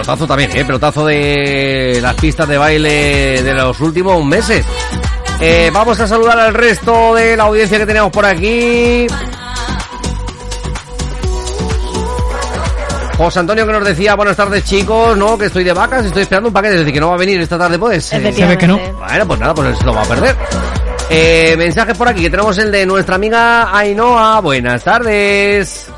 Pelotazo 0.00 0.26
también, 0.26 0.50
¿eh? 0.56 0.64
Pelotazo 0.64 1.04
de 1.04 1.98
las 2.00 2.14
pistas 2.14 2.48
de 2.48 2.56
baile 2.56 3.42
de 3.42 3.52
los 3.52 3.78
últimos 3.80 4.24
meses. 4.24 4.64
Eh, 5.40 5.70
vamos 5.74 6.00
a 6.00 6.06
saludar 6.06 6.40
al 6.40 6.54
resto 6.54 7.14
de 7.14 7.36
la 7.36 7.42
audiencia 7.44 7.76
que 7.78 7.84
tenemos 7.84 8.10
por 8.10 8.24
aquí. 8.24 9.06
José 13.18 13.40
Antonio 13.40 13.66
que 13.66 13.72
nos 13.74 13.84
decía, 13.84 14.14
buenas 14.14 14.38
tardes 14.38 14.64
chicos, 14.64 15.18
no, 15.18 15.36
que 15.36 15.46
estoy 15.46 15.64
de 15.64 15.74
vacas, 15.74 16.06
estoy 16.06 16.22
esperando 16.22 16.48
un 16.48 16.54
paquete, 16.54 16.78
desde 16.78 16.92
que 16.94 17.00
no 17.00 17.08
va 17.10 17.16
a 17.16 17.18
venir 17.18 17.38
esta 17.38 17.58
tarde 17.58 17.78
pues. 17.78 18.10
eh, 18.14 18.32
Se 18.32 18.46
ve 18.46 18.56
que 18.56 18.66
no. 18.66 18.78
bueno, 18.78 19.26
pues 19.26 19.38
nada, 19.40 19.54
pues 19.54 19.76
se 19.78 19.84
lo 19.84 19.92
va 19.92 20.00
a 20.00 20.06
perder. 20.06 20.34
Eh, 21.10 21.54
mensaje 21.58 21.94
por 21.94 22.08
aquí, 22.08 22.22
que 22.22 22.30
tenemos 22.30 22.56
el 22.56 22.72
de 22.72 22.86
nuestra 22.86 23.16
amiga 23.16 23.76
Ainhoa. 23.76 24.40
Buenas 24.40 24.82
tardes. 24.82 25.90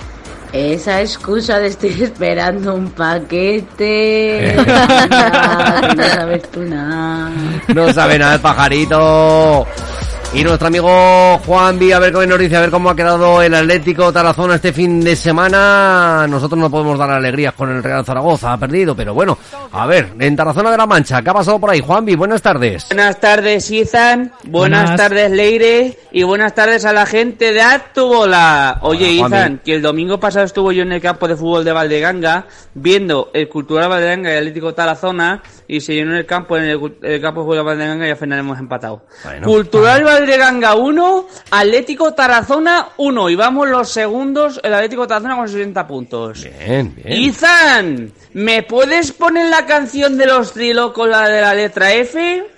Esa 0.53 1.01
excusa 1.01 1.59
de 1.59 1.69
estoy 1.69 1.91
esperando 2.03 2.75
un 2.75 2.91
paquete. 2.91 4.53
Eh. 4.53 4.57
Anda, 4.59 5.89
que 5.89 5.97
no 5.97 6.05
sabes 6.05 6.43
tú 6.51 6.61
nada. 6.63 7.31
No 7.75 7.93
sabe 7.93 8.19
nada 8.19 8.35
el 8.35 8.41
pajarito. 8.41 9.67
Y 10.35 10.45
nuestro 10.45 10.69
amigo 10.69 11.39
Juanvi, 11.45 11.93
a 11.93 11.99
ver 11.99 12.11
qué 12.11 12.27
nos 12.27 12.39
dice, 12.39 12.57
a 12.57 12.61
ver 12.61 12.71
cómo 12.71 12.89
ha 12.89 12.97
quedado 12.97 13.43
el 13.43 13.53
Atlético 13.53 14.11
Tarazona 14.11 14.55
este 14.55 14.73
fin 14.73 14.99
de 15.03 15.15
semana. 15.15 16.27
Nosotros 16.27 16.59
no 16.59 16.71
podemos 16.71 16.99
dar 16.99 17.11
alegrías 17.11 17.53
con 17.53 17.69
el 17.69 17.83
Real 17.83 18.03
Zaragoza, 18.03 18.55
ha 18.55 18.57
perdido, 18.59 18.97
pero 18.97 19.13
bueno, 19.13 19.37
a 19.73 19.87
ver, 19.87 20.15
en 20.19 20.35
Tarazona 20.35 20.71
de 20.71 20.79
la 20.79 20.87
Mancha, 20.87 21.21
¿qué 21.21 21.29
ha 21.29 21.35
pasado 21.35 21.61
por 21.61 21.69
ahí? 21.69 21.81
Juanvi, 21.81 22.15
buenas 22.15 22.41
tardes. 22.41 22.87
Buenas 22.89 23.21
tardes, 23.21 23.71
Izan. 23.71 24.33
Buenas, 24.45 24.85
Buenas. 24.85 24.97
tardes, 24.97 25.31
Leire. 25.33 25.99
Y 26.13 26.23
buenas 26.23 26.55
tardes 26.55 26.87
a 26.87 26.95
la 26.95 27.05
gente 27.05 27.53
de 27.53 27.61
Actubola. 27.61 28.79
Oye, 28.81 29.21
Hola. 29.21 29.27
Izan, 29.27 29.61
que 29.63 29.75
el 29.75 29.83
domingo 29.83 30.19
pasado 30.19 30.47
estuvo 30.47 30.73
yo 30.73 30.83
en 30.83 30.93
el 30.93 31.03
campo 31.03 31.29
de 31.29 31.37
fútbol 31.37 31.63
de 31.63 31.73
Valdeganga 31.73 32.47
viendo 32.73 33.31
el 33.35 33.51
Cultural 33.51 33.91
Valdeganga 33.91 34.31
y 34.31 34.33
el 34.33 34.39
Atlético 34.39 34.73
Tarazona 34.73 35.43
y 35.69 35.81
se 35.81 35.95
llenó 35.95 36.17
el 36.17 36.25
campo 36.25 36.57
en 36.57 36.65
el, 36.65 37.21
campo 37.21 37.41
de 37.41 37.45
fútbol 37.45 37.57
de 37.57 37.63
Valdeganga 37.63 38.07
y 38.07 38.11
al 38.11 38.17
final 38.17 38.39
hemos 38.39 38.59
empatado. 38.59 39.05
Bueno. 39.25 39.47
Cultural 39.47 40.05
Valdeganga 40.23 40.77
1, 40.77 41.27
Atlético 41.51 42.15
Tarazona 42.15 42.91
1 42.97 43.31
y 43.31 43.35
vamos 43.35 43.69
los 43.69 43.89
segundos 43.89 44.61
el 44.63 44.73
Atlético 44.73 45.05
Tarazona 45.05 45.35
con 45.35 45.49
60 45.49 45.85
puntos. 45.85 46.45
Bien, 46.45 46.95
bien. 46.95 47.23
Izan, 47.23 48.13
¿me 48.35 48.63
puedes 48.63 49.11
poner 49.11 49.51
la 49.51 49.67
canción 49.67 50.17
de 50.17 50.27
los 50.27 50.53
trilocos, 50.53 51.09
la 51.09 51.29
de 51.29 51.41
la 51.41 51.55
letra 51.55 51.93
F? 51.95 52.52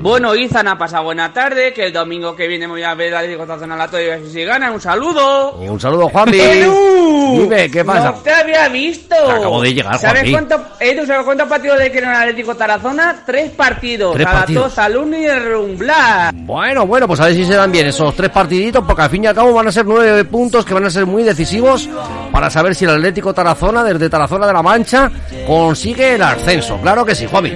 Bueno, 0.00 0.34
Izan 0.34 0.66
ha 0.68 0.78
pasado 0.78 1.04
buena 1.04 1.32
tarde, 1.32 1.72
que 1.72 1.84
el 1.86 1.92
domingo 1.92 2.34
que 2.34 2.48
viene 2.48 2.66
me 2.66 2.72
voy 2.74 2.82
a 2.82 2.94
ver 2.94 3.14
al 3.14 3.20
Atlético 3.24 3.46
Tarazona 3.46 3.76
la 3.76 3.88
Toya 3.88 4.02
y 4.06 4.10
a 4.10 4.16
ver 4.16 4.26
si 4.28 4.44
gana. 4.44 4.70
Un 4.72 4.80
saludo. 4.80 5.52
Un 5.58 5.78
saludo, 5.80 6.08
Juanvi. 6.08 6.40
Edu, 6.40 7.42
Dime, 7.42 7.70
¿qué 7.70 7.84
pasa? 7.84 8.10
No 8.12 8.18
te 8.18 8.30
había 8.32 8.68
visto. 8.68 9.14
Acabo 9.14 9.60
de 9.62 9.74
llegar, 9.74 9.98
¿Sabes 9.98 10.22
Juanpi. 10.30 10.32
cuánto, 10.32 10.74
Edu, 10.80 11.06
¿sabes 11.06 11.24
cuántos 11.24 11.48
partidos 11.48 11.78
le 11.78 11.92
quedan 11.92 12.10
al 12.10 12.22
Atlético 12.22 12.54
Tarazona? 12.56 13.22
Tres 13.24 13.50
partidos. 13.50 14.14
Tres 14.14 14.26
a 14.26 14.32
la 14.32 14.38
partidos. 14.38 14.64
tos, 14.64 14.78
al 14.78 14.96
uno 14.96 15.16
y 15.16 15.24
el 15.24 15.44
rumblar. 15.52 16.34
Bueno, 16.34 16.86
bueno, 16.86 17.06
pues 17.06 17.20
a 17.20 17.26
ver 17.26 17.34
si 17.34 17.44
se 17.44 17.54
dan 17.54 17.70
bien 17.70 17.86
esos 17.86 18.14
tres 18.16 18.30
partiditos, 18.30 18.82
porque 18.86 19.02
al 19.02 19.10
fin 19.10 19.24
y 19.24 19.26
al 19.26 19.34
cabo 19.34 19.52
van 19.52 19.68
a 19.68 19.72
ser 19.72 19.84
nueve 19.86 20.24
puntos 20.24 20.64
que 20.64 20.74
van 20.74 20.86
a 20.86 20.90
ser 20.90 21.06
muy 21.06 21.22
decisivos 21.22 21.88
para 22.32 22.50
saber 22.50 22.74
si 22.74 22.84
el 22.84 22.90
Atlético 22.92 23.32
Tarazona, 23.34 23.84
desde 23.84 24.08
Tarazona 24.08 24.46
de 24.46 24.52
la 24.52 24.62
Mancha, 24.62 25.10
consigue 25.46 26.14
el 26.14 26.22
ascenso. 26.22 26.78
Claro 26.80 27.04
que 27.04 27.14
sí, 27.14 27.26
Juanvi. 27.30 27.52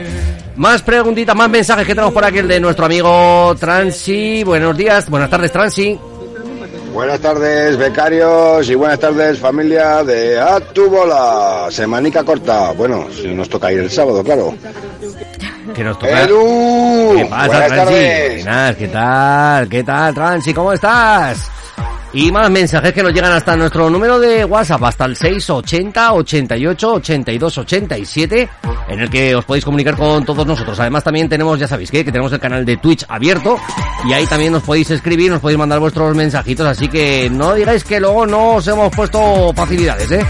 Más 0.57 0.81
preguntitas, 0.83 1.37
más 1.37 1.51
mensajes 1.51 1.87
que 1.87 1.95
tenemos 1.95 2.15
por 2.15 2.25
aquí, 2.25 2.39
el 2.39 2.49
de 2.49 2.59
nuestro 2.61 2.87
amigo 2.87 3.55
Transi. 3.59 4.43
Buenos 4.43 4.77
días, 4.77 5.09
buenas 5.11 5.29
tardes, 5.29 5.53
Transi. 5.53 5.99
Buenas 6.95 7.21
tardes, 7.21 7.77
becarios, 7.77 8.71
y 8.71 8.75
buenas 8.75 8.99
tardes, 8.99 9.39
familia 9.39 10.03
de 10.03 10.41
A 10.41 10.59
tu 10.61 10.89
bola. 10.89 11.67
Semanica 11.71 12.25
corta. 12.25 12.73
Bueno, 12.73 13.07
si 13.15 13.35
nos 13.35 13.51
toca 13.51 13.71
ir 13.71 13.81
el 13.81 13.91
sábado, 13.91 14.25
claro. 14.25 14.55
Que 15.75 15.85
nos 15.85 15.99
toca. 15.99 16.27
¿Qué 16.27 17.27
pasa, 17.29 17.47
buenas 17.49 17.69
Transi? 17.69 18.45
tardes. 18.45 18.77
¿qué 18.77 18.89
tal? 18.89 19.69
¿Qué 19.69 19.85
tal, 19.85 20.15
Transi? 20.15 20.55
¿Cómo 20.55 20.73
estás? 20.73 21.51
Y 22.13 22.33
más 22.33 22.51
mensajes 22.51 22.93
que 22.93 23.03
nos 23.03 23.13
llegan 23.13 23.33
hasta 23.33 23.57
nuestro 23.57 23.91
número 23.91 24.19
de 24.19 24.45
WhatsApp, 24.45 24.83
hasta 24.85 25.05
el 25.05 25.17
680 25.17 26.13
88 26.15 26.93
82 26.95 27.59
87, 27.59 28.49
en 28.89 29.01
el 29.01 29.11
que 29.11 29.35
os 29.35 29.45
podéis 29.45 29.65
comunicar 29.65 29.97
con 29.97 30.25
todos 30.25 30.47
nosotros. 30.47 30.79
Además 30.81 31.05
también 31.05 31.29
tenemos, 31.29 31.59
ya 31.59 31.69
sabéis 31.69 31.91
que, 31.91 32.05
que 32.05 32.13
tenemos 32.13 32.33
el 32.33 32.41
canal 32.41 32.65
de 32.65 32.77
Twitch 32.79 33.05
abierto, 33.09 33.59
y 34.09 34.13
ahí 34.13 34.27
también 34.27 34.53
nos 34.53 34.63
podéis 34.63 34.91
escribir, 34.91 35.31
nos 35.31 35.41
podéis 35.41 35.59
mandar 35.59 35.79
vuestros 35.79 36.17
mensajitos, 36.17 36.67
así 36.67 36.89
que 36.89 37.29
no 37.31 37.55
digáis 37.55 37.85
que 37.85 38.01
luego 38.01 38.27
no 38.27 38.55
os 38.55 38.67
hemos 38.69 38.95
puesto 38.95 39.53
facilidades, 39.55 40.11
¿eh? 40.13 40.27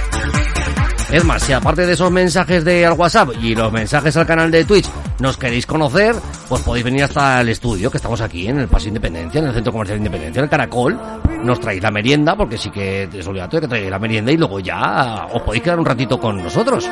Es 1.11 1.25
más, 1.25 1.43
si 1.43 1.53
aparte 1.53 1.87
de 1.87 1.93
esos 1.93 2.11
mensajes 2.11 2.65
de 2.65 2.85
al 2.85 2.95
WhatsApp 2.95 3.31
y 3.41 3.55
los 3.55 3.71
mensajes 3.71 4.17
al 4.17 4.27
canal 4.27 4.51
de 4.51 4.65
Twitch 4.65 4.89
nos 5.19 5.37
queréis 5.37 5.67
conocer, 5.67 6.15
pues 6.49 6.63
podéis 6.63 6.85
venir 6.85 7.05
hasta 7.05 7.41
el 7.41 7.49
estudio, 7.49 7.91
que 7.91 7.97
estamos 7.97 8.21
aquí 8.21 8.49
en 8.49 8.59
el 8.61 8.69
Paso 8.69 8.89
Independencia, 8.89 9.39
en 9.41 9.47
el 9.47 9.55
Centro 9.55 9.73
Comercial 9.73 9.99
Independencia, 9.99 10.41
en 10.41 10.45
el 10.45 10.51
Caracol. 10.51 10.99
Nos 11.43 11.61
traéis 11.61 11.83
la 11.83 11.91
merienda, 11.91 12.37
porque 12.37 12.59
sí 12.59 12.71
que 12.71 13.05
es 13.13 13.27
obligatorio 13.27 13.63
que 13.63 13.69
traigáis 13.69 13.91
la 13.91 13.99
merienda 13.99 14.33
y 14.33 14.37
luego 14.37 14.61
ya 14.61 15.27
os 15.33 15.43
podéis 15.43 15.63
quedar 15.63 15.79
un 15.79 15.87
ratito 15.87 16.19
con 16.19 16.43
nosotros. 16.43 16.89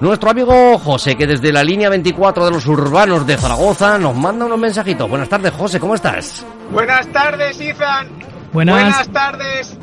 Nuestro 0.00 0.30
amigo 0.30 0.78
José, 0.78 1.14
que 1.14 1.26
desde 1.26 1.52
la 1.52 1.62
línea 1.62 1.90
24 1.90 2.46
de 2.46 2.50
los 2.50 2.66
urbanos 2.66 3.26
de 3.26 3.36
Zaragoza 3.36 3.98
nos 3.98 4.14
manda 4.16 4.46
unos 4.46 4.58
mensajitos. 4.58 5.08
Buenas 5.08 5.28
tardes, 5.28 5.52
José, 5.52 5.78
¿cómo 5.78 5.94
estás? 5.94 6.44
Buenas 6.70 7.06
tardes, 7.08 7.60
Izan. 7.60 8.08
Buenas. 8.52 8.76
Buenas 8.76 9.08
tardes, 9.10 9.78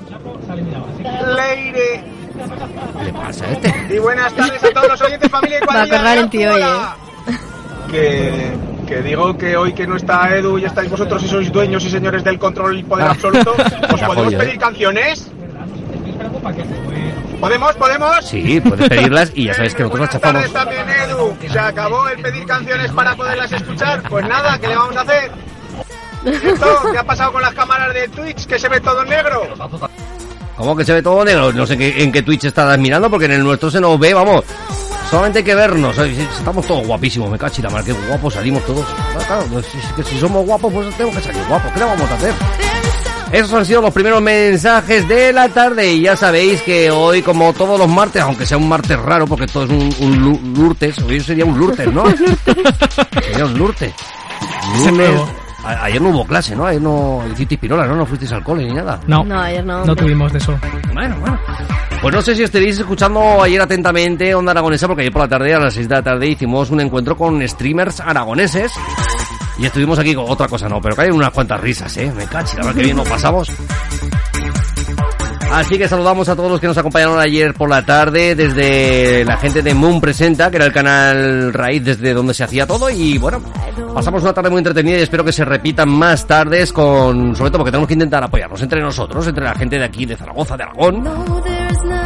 Leire. 1.36 2.04
¿Qué 2.98 3.04
le 3.04 3.14
pasa 3.14 3.46
a 3.46 3.52
este? 3.52 3.96
Y 3.96 4.00
buenas 4.00 4.34
tardes 4.34 4.64
a 4.64 4.70
todos 4.70 4.88
los 4.90 5.02
oyentes, 5.02 5.30
familia 5.30 5.60
y 5.62 5.68
Va 5.68 5.82
a 5.82 6.14
el 6.16 6.30
tío, 6.30 6.50
Actubola. 6.50 6.98
Que, 7.92 8.52
que 8.88 9.02
digo 9.02 9.38
que 9.38 9.56
hoy 9.56 9.74
que 9.74 9.88
no 9.88 9.96
está 9.96 10.36
Edu 10.36 10.58
y 10.58 10.66
estáis 10.66 10.90
vosotros 10.90 11.24
y 11.24 11.28
sois 11.28 11.52
dueños 11.52 11.84
y 11.86 11.90
señores 11.90 12.24
del 12.24 12.38
control 12.38 12.78
y 12.80 12.84
poder 12.84 13.08
Ah. 13.08 13.12
absoluto, 13.12 13.56
¿os 13.94 14.02
podemos 14.02 14.34
pedir 14.34 14.58
canciones? 14.58 15.30
¿Podemos? 17.40 17.76
¿Podemos? 17.76 18.26
Sí, 18.26 18.60
puedes 18.62 18.90
pedirlas 18.90 19.32
y 19.36 19.46
ya 19.46 19.54
sabes 19.54 19.76
que 19.76 19.84
nosotros 19.84 20.02
las 20.08 20.14
chafamos. 20.22 20.52
también, 20.54 20.86
Edu. 20.90 21.38
Se 21.52 21.60
acabó 21.60 22.08
el 22.10 22.22
pedir 22.22 22.46
canciones 22.46 22.92
para 22.92 23.16
poderlas 23.16 23.52
escuchar. 23.52 24.02
Pues 24.10 24.28
nada, 24.28 24.58
¿qué 24.60 24.68
le 24.68 24.76
vamos 24.76 24.96
a 24.98 25.02
hacer? 25.02 25.32
¿Esto 26.26 26.80
qué 26.92 26.98
ha 26.98 27.04
pasado 27.04 27.32
con 27.32 27.42
las 27.44 27.54
cámaras 27.54 27.94
de 27.94 28.08
Twitch? 28.10 28.46
Que 28.48 28.58
se 28.58 28.68
ve 28.68 28.82
todo 28.82 29.04
en 29.04 29.10
negro. 29.10 29.44
¿Cómo 30.58 30.76
que 30.76 30.84
se 30.84 30.94
ve 30.94 31.04
todo 31.04 31.24
negro? 31.24 31.54
No 31.54 31.66
sé 31.68 31.78
qué- 31.78 32.04
en 32.04 32.12
qué 32.12 32.24
Twitch 32.24 32.46
estás 32.46 32.78
mirando, 32.80 33.10
porque 33.10 33.26
en 33.26 33.34
el 33.34 33.44
nuestro 33.44 33.70
se 33.70 33.80
nos 33.80 34.00
ve, 34.00 34.14
vamos. 34.16 34.44
Solamente 35.10 35.40
hay 35.40 35.46
que 35.46 35.56
vernos. 35.56 35.98
Estamos 35.98 36.66
todos 36.68 36.86
guapísimos, 36.86 37.30
me 37.30 37.38
cachi 37.38 37.62
la 37.62 37.70
mar, 37.70 37.84
qué 37.84 37.94
guapos 37.94 38.34
salimos 38.34 38.66
todos. 38.66 38.86
Ah, 38.90 39.20
Claro, 39.26 39.44
pues, 39.52 39.66
que 39.96 40.04
si 40.04 40.20
somos 40.20 40.46
guapos, 40.46 40.74
pues 40.74 40.96
tenemos 40.96 41.18
que 41.18 41.24
salir 41.24 41.44
guapos. 41.48 41.72
¿Qué 41.72 41.80
le 41.80 41.86
vamos 41.86 42.12
a 42.12 42.14
hacer? 42.16 42.34
Esos 43.32 43.54
han 43.54 43.66
sido 43.66 43.82
los 43.82 43.94
primeros 43.94 44.22
mensajes 44.22 45.06
de 45.08 45.34
la 45.34 45.50
tarde 45.50 45.92
y 45.92 46.02
ya 46.02 46.16
sabéis 46.16 46.62
que 46.62 46.90
hoy, 46.92 47.22
como 47.22 47.52
todos 47.54 47.78
los 47.78 47.90
martes, 47.90 48.22
aunque 48.22 48.46
sea 48.46 48.58
un 48.58 48.70
martes 48.70 48.98
raro, 49.00 49.28
porque 49.28 49.48
todo 49.48 49.66
es 49.66 49.70
un, 49.70 49.94
un 50.00 50.18
lu- 50.18 50.40
lurtes, 50.56 50.98
hoy 51.00 51.20
sería 51.20 51.44
un 51.44 51.58
lurtes, 51.60 51.92
¿no? 51.92 52.06
sería 53.22 53.46
un 53.46 53.58
lurte. 53.58 53.94
Ese 54.76 54.92
Lunes-. 54.92 55.22
A- 55.66 55.84
Ayer 55.84 56.02
no 56.02 56.10
hubo 56.10 56.26
clase, 56.26 56.56
¿no? 56.56 56.66
Ayer 56.66 56.82
no 56.82 57.22
hicisteis 57.34 57.60
pirola, 57.60 57.86
¿no? 57.86 57.96
No 57.98 58.06
fuisteis 58.06 58.32
al 58.32 58.44
cole 58.44 58.64
ni 58.64 58.74
nada. 58.74 58.98
No, 59.08 59.26
No, 59.26 59.42
ayer 59.42 59.66
no. 59.66 59.84
no 59.84 59.94
tuvimos 59.96 60.32
de 60.32 60.38
eso. 60.38 60.58
Bueno, 60.94 61.18
bueno. 61.20 61.38
Pues 62.02 62.14
no 62.14 62.22
sé 62.22 62.36
si 62.36 62.44
estaréis 62.44 62.78
escuchando 62.78 63.42
ayer 63.42 63.60
atentamente 63.62 64.34
Onda 64.36 64.52
Aragonesa, 64.52 64.88
porque 64.88 65.02
ayer 65.02 65.12
por 65.12 65.24
la 65.24 65.28
tarde, 65.28 65.54
a 65.54 65.60
las 65.60 65.74
6 65.74 65.90
de 65.90 65.96
la 65.96 66.04
tarde, 66.04 66.28
hicimos 66.28 66.70
un 66.70 66.82
encuentro 66.82 67.18
con 67.18 67.46
streamers 67.48 68.00
aragoneses. 68.00 68.72
Y 69.58 69.66
estuvimos 69.66 69.98
aquí 69.98 70.14
con 70.14 70.26
otra 70.30 70.48
cosa, 70.48 70.70
no, 70.70 70.80
pero 70.80 70.96
hay 71.02 71.10
unas 71.10 71.32
cuantas 71.32 71.60
risas, 71.60 71.98
¿eh? 71.98 72.12
Me 72.16 72.26
cachi, 72.26 72.56
la 72.58 72.64
verdad 72.64 72.76
que 72.76 72.84
bien 72.84 72.98
nos 72.98 73.10
pasamos. 73.10 73.50
Así 75.52 75.78
que 75.78 75.88
saludamos 75.88 76.28
a 76.28 76.36
todos 76.36 76.52
los 76.52 76.60
que 76.60 76.68
nos 76.68 76.78
acompañaron 76.78 77.18
ayer 77.20 77.54
por 77.54 77.70
la 77.70 77.84
tarde 77.84 78.36
desde 78.36 79.24
la 79.24 79.38
gente 79.38 79.62
de 79.62 79.74
Moon 79.74 80.02
Presenta, 80.02 80.52
que 80.52 80.58
era 80.58 80.66
el 80.66 80.74
canal 80.74 81.54
raíz 81.54 81.86
desde 81.86 82.14
donde 82.14 82.34
se 82.34 82.44
hacía 82.44 82.68
todo 82.68 82.90
y 82.90 83.18
bueno, 83.18 83.42
pasamos 83.94 84.22
una 84.24 84.34
tarde 84.34 84.50
muy 84.50 84.60
entretenida 84.60 84.98
y 84.98 85.02
espero 85.02 85.24
que 85.24 85.32
se 85.32 85.46
repitan 85.46 85.90
más 85.90 86.28
tardes 86.28 86.74
con, 86.74 87.36
sobre 87.36 87.50
todo 87.50 87.60
porque 87.60 87.72
tenemos 87.72 87.88
que 87.88 87.94
intentar 87.94 88.24
apoyarnos 88.24 88.62
entre 88.62 88.82
nosotros, 88.82 89.26
entre 89.26 89.46
la 89.46 89.56
gente 89.56 89.80
de 89.80 89.86
aquí, 89.86 90.06
de 90.06 90.18
Zaragoza, 90.18 90.58
de 90.58 90.64
Aragón, 90.64 91.04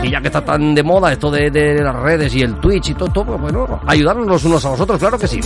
y 0.04 0.10
ya 0.10 0.20
que 0.22 0.28
está 0.28 0.44
tan 0.44 0.74
de 0.74 0.84
moda 0.84 1.12
esto 1.12 1.30
de, 1.30 1.50
de 1.50 1.84
las 1.84 1.96
redes 1.96 2.34
y 2.36 2.42
el 2.42 2.56
Twitch 2.60 2.90
y 2.90 2.94
todo, 2.94 3.10
todo, 3.10 3.26
pues 3.26 3.42
bueno, 3.42 3.82
ayudarnos 3.86 4.28
los 4.28 4.44
unos 4.46 4.66
a 4.66 4.72
los 4.72 4.80
otros, 4.80 5.00
claro 5.00 5.18
que 5.18 5.28
sí. 5.28 5.40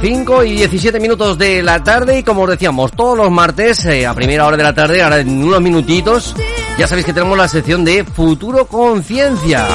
5 0.00 0.44
y 0.44 0.56
17 0.56 1.00
minutos 1.00 1.38
de 1.38 1.62
la 1.62 1.82
tarde 1.82 2.18
y 2.18 2.22
como 2.22 2.42
os 2.42 2.50
decíamos, 2.50 2.92
todos 2.92 3.16
los 3.16 3.30
martes 3.30 3.84
eh, 3.86 4.06
a 4.06 4.14
primera 4.14 4.46
hora 4.46 4.56
de 4.56 4.62
la 4.62 4.74
tarde, 4.74 5.02
ahora 5.02 5.20
en 5.20 5.42
unos 5.42 5.60
minutitos, 5.60 6.34
ya 6.78 6.86
sabéis 6.86 7.06
que 7.06 7.12
tenemos 7.12 7.36
la 7.36 7.48
sección 7.48 7.84
de 7.84 8.04
Futuro 8.04 8.66
Conciencia. 8.66 9.66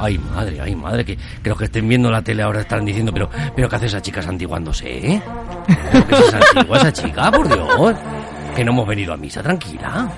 Ay, 0.00 0.18
madre, 0.18 0.60
ay, 0.60 0.76
madre, 0.76 1.04
que 1.04 1.18
creo 1.42 1.56
que 1.56 1.64
estén 1.64 1.88
viendo 1.88 2.10
la 2.10 2.22
tele 2.22 2.42
ahora 2.42 2.60
están 2.60 2.84
diciendo, 2.84 3.12
pero, 3.12 3.28
pero 3.54 3.68
¿qué 3.68 3.76
hace 3.76 3.86
esa 3.86 4.00
chica 4.00 4.22
santiguándose, 4.22 5.14
eh? 5.14 5.22
¿Pero 5.92 6.06
qué 6.06 6.14
es 6.14 6.20
esa 6.20 6.38
antigua, 6.38 6.78
esa 6.78 6.92
chica, 6.92 7.30
por 7.32 7.48
Dios? 7.48 7.96
Que 8.54 8.64
no 8.64 8.72
hemos 8.72 8.86
venido 8.86 9.12
a 9.12 9.16
misa, 9.16 9.42
tranquila. 9.42 10.08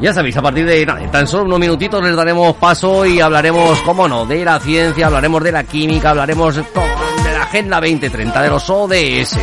Ya 0.00 0.14
sabéis, 0.14 0.36
a 0.36 0.42
partir 0.42 0.64
de 0.64 0.86
nada, 0.86 1.10
tan 1.10 1.26
solo 1.26 1.44
unos 1.44 1.58
minutitos 1.58 2.02
les 2.02 2.14
daremos 2.14 2.54
paso 2.56 3.04
y 3.04 3.20
hablaremos, 3.20 3.80
cómo 3.80 4.06
no, 4.06 4.24
de 4.26 4.44
la 4.44 4.60
ciencia, 4.60 5.06
hablaremos 5.06 5.42
de 5.42 5.52
la 5.52 5.64
química, 5.64 6.10
hablaremos 6.10 6.54
de 6.54 6.64
la 7.32 7.42
Agenda 7.42 7.80
2030, 7.80 8.42
de 8.42 8.48
los 8.48 8.70
ODS 8.70 9.36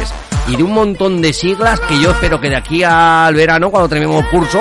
y 0.48 0.56
de 0.56 0.64
un 0.64 0.74
montón 0.74 1.22
de 1.22 1.34
siglas 1.34 1.80
que 1.82 2.00
yo 2.00 2.12
espero 2.12 2.40
que 2.40 2.50
de 2.50 2.56
aquí 2.56 2.84
al 2.84 3.36
verano, 3.36 3.70
cuando 3.70 3.90
terminemos 3.90 4.26
curso, 4.28 4.60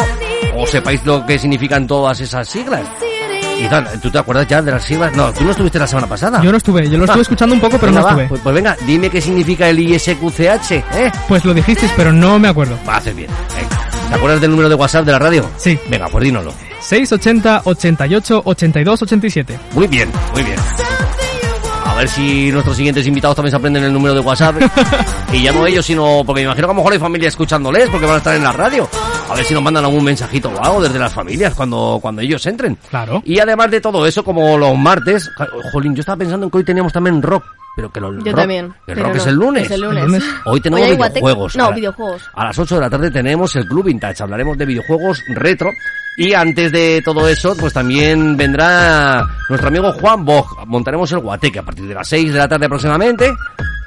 os 0.56 0.68
sepáis 0.68 1.04
lo 1.04 1.24
que 1.24 1.38
significan 1.38 1.86
todas 1.86 2.18
esas 2.20 2.48
siglas. 2.48 2.82
Y 3.56 3.68
¿tú 4.00 4.10
te 4.10 4.18
acuerdas 4.18 4.48
ya 4.48 4.60
de 4.60 4.72
las 4.72 4.82
siglas? 4.82 5.14
No, 5.14 5.32
tú 5.32 5.44
no 5.44 5.52
estuviste 5.52 5.78
la 5.78 5.86
semana 5.86 6.08
pasada. 6.08 6.42
Yo 6.42 6.50
no 6.50 6.56
estuve, 6.56 6.88
yo 6.90 6.98
lo 6.98 7.04
estuve 7.04 7.22
escuchando 7.22 7.54
un 7.54 7.60
poco, 7.60 7.78
pero 7.78 7.92
Venga, 7.92 8.00
no 8.00 8.04
va, 8.04 8.10
estuve. 8.10 8.28
Pues, 8.28 8.40
pues 8.40 8.54
venga, 8.54 8.76
dime 8.84 9.08
qué 9.10 9.20
significa 9.20 9.68
el 9.68 9.78
ISQCH, 9.78 10.72
¿eh? 10.72 11.12
Pues 11.28 11.44
lo 11.44 11.54
dijisteis, 11.54 11.92
pero 11.96 12.12
no 12.12 12.36
me 12.40 12.48
acuerdo. 12.48 12.76
Va 12.88 12.94
a 12.94 12.96
hacer 12.96 13.14
bien. 13.14 13.30
Venga. 13.54 13.73
¿Te 14.14 14.18
acuerdas 14.18 14.40
del 14.40 14.52
número 14.52 14.68
de 14.68 14.76
WhatsApp 14.76 15.04
de 15.04 15.10
la 15.10 15.18
radio? 15.18 15.44
Sí. 15.56 15.76
Venga, 15.88 16.06
pues 16.06 16.22
dínoslo. 16.22 16.54
680 16.78 17.62
88 17.64 18.42
82 18.44 19.02
87. 19.02 19.58
Muy 19.72 19.88
bien, 19.88 20.08
muy 20.32 20.44
bien. 20.44 20.56
A 21.94 21.98
ver 21.98 22.08
si 22.08 22.50
nuestros 22.50 22.76
siguientes 22.76 23.06
invitados 23.06 23.36
también 23.36 23.52
se 23.52 23.56
aprenden 23.56 23.84
el 23.84 23.92
número 23.92 24.14
de 24.14 24.20
WhatsApp. 24.20 24.56
y 25.32 25.42
ya 25.44 25.52
no 25.52 25.64
ellos, 25.64 25.86
sino 25.86 26.24
porque 26.26 26.40
me 26.40 26.46
imagino 26.46 26.66
que 26.66 26.70
a 26.72 26.74
lo 26.74 26.78
mejor 26.80 26.92
hay 26.92 26.98
familia 26.98 27.28
escuchándoles 27.28 27.88
porque 27.88 28.04
van 28.04 28.16
a 28.16 28.18
estar 28.18 28.34
en 28.34 28.42
la 28.42 28.52
radio. 28.52 28.88
A 29.30 29.34
ver 29.34 29.44
si 29.44 29.54
nos 29.54 29.62
mandan 29.62 29.84
algún 29.84 30.02
mensajito 30.02 30.48
o 30.50 30.62
algo 30.62 30.82
desde 30.82 30.98
las 30.98 31.12
familias 31.14 31.54
cuando, 31.54 32.00
cuando 32.02 32.20
ellos 32.20 32.44
entren. 32.46 32.76
Claro. 32.90 33.22
Y 33.24 33.38
además 33.38 33.70
de 33.70 33.80
todo 33.80 34.04
eso, 34.06 34.24
como 34.24 34.58
los 34.58 34.76
martes, 34.76 35.30
jolín, 35.72 35.94
yo 35.94 36.00
estaba 36.00 36.16
pensando 36.18 36.46
en 36.46 36.50
que 36.50 36.58
hoy 36.58 36.64
teníamos 36.64 36.92
también 36.92 37.22
rock. 37.22 37.44
Pero 37.76 37.90
que 37.90 38.00
lo, 38.00 38.12
Yo 38.12 38.24
rock, 38.26 38.36
también. 38.36 38.66
El 38.66 38.72
pero 38.94 39.02
rock 39.04 39.14
no, 39.14 39.20
es 39.20 39.26
el 39.26 39.34
lunes. 39.34 39.64
Es 39.64 39.70
el 39.70 39.80
lunes. 39.80 40.02
El 40.04 40.06
lunes. 40.10 40.24
Hoy 40.46 40.60
tenemos 40.60 40.88
Hoy 40.88 40.96
videojuegos. 40.96 41.56
No, 41.56 41.64
A 41.66 41.70
la- 41.70 41.76
videojuegos. 41.76 42.22
A 42.34 42.44
las 42.44 42.58
8 42.58 42.74
de 42.74 42.80
la 42.80 42.90
tarde 42.90 43.10
tenemos 43.12 43.54
el 43.56 43.66
Club 43.66 43.84
Vintage. 43.84 44.22
Hablaremos 44.22 44.58
de 44.58 44.66
videojuegos 44.66 45.22
retro. 45.28 45.70
Y 46.16 46.32
antes 46.32 46.70
de 46.70 47.02
todo 47.04 47.28
eso, 47.28 47.56
pues 47.56 47.72
también 47.72 48.36
vendrá 48.36 49.26
nuestro 49.48 49.68
amigo 49.68 49.92
Juan 49.92 50.24
Bog. 50.24 50.66
Montaremos 50.66 51.10
el 51.12 51.18
guateque 51.18 51.58
a 51.58 51.62
partir 51.62 51.86
de 51.86 51.94
las 51.94 52.08
6 52.08 52.32
de 52.32 52.38
la 52.38 52.48
tarde 52.48 52.66
aproximadamente. 52.66 53.32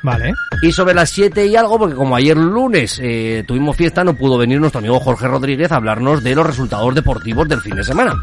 Vale. 0.04 0.34
Y 0.62 0.72
sobre 0.72 0.94
las 0.94 1.10
7 1.10 1.46
y 1.48 1.56
algo, 1.56 1.80
porque 1.80 1.96
como 1.96 2.16
ayer 2.16 2.38
lunes 2.38 3.00
eh, 3.02 3.44
tuvimos 3.48 3.76
fiesta, 3.76 4.04
no 4.04 4.14
pudo 4.14 4.38
venir 4.38 4.60
nuestro 4.60 4.80
amigo 4.80 5.00
Jorge 5.00 5.28
Rodríguez 5.28 5.72
a 5.72 5.78
hablarnos 5.78 6.24
de 6.24 6.36
los 6.36 6.46
resultados 6.46 6.94
deportivos 6.94 7.48
del 7.48 7.62
fin 7.62 7.76
de 7.76 7.84
semana. 7.84 8.14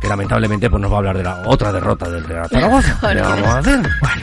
Que 0.00 0.08
lamentablemente 0.08 0.70
pues 0.70 0.80
nos 0.80 0.90
va 0.90 0.96
a 0.96 0.98
hablar 0.98 1.18
de 1.18 1.24
la 1.24 1.42
otra 1.46 1.72
derrota 1.72 2.08
del 2.08 2.24
Real 2.24 2.48
Zaragoza. 2.48 2.98
¿Qué 3.12 3.20
vamos 3.20 3.46
a 3.46 3.58
hacer? 3.58 3.80
Bueno. 4.00 4.22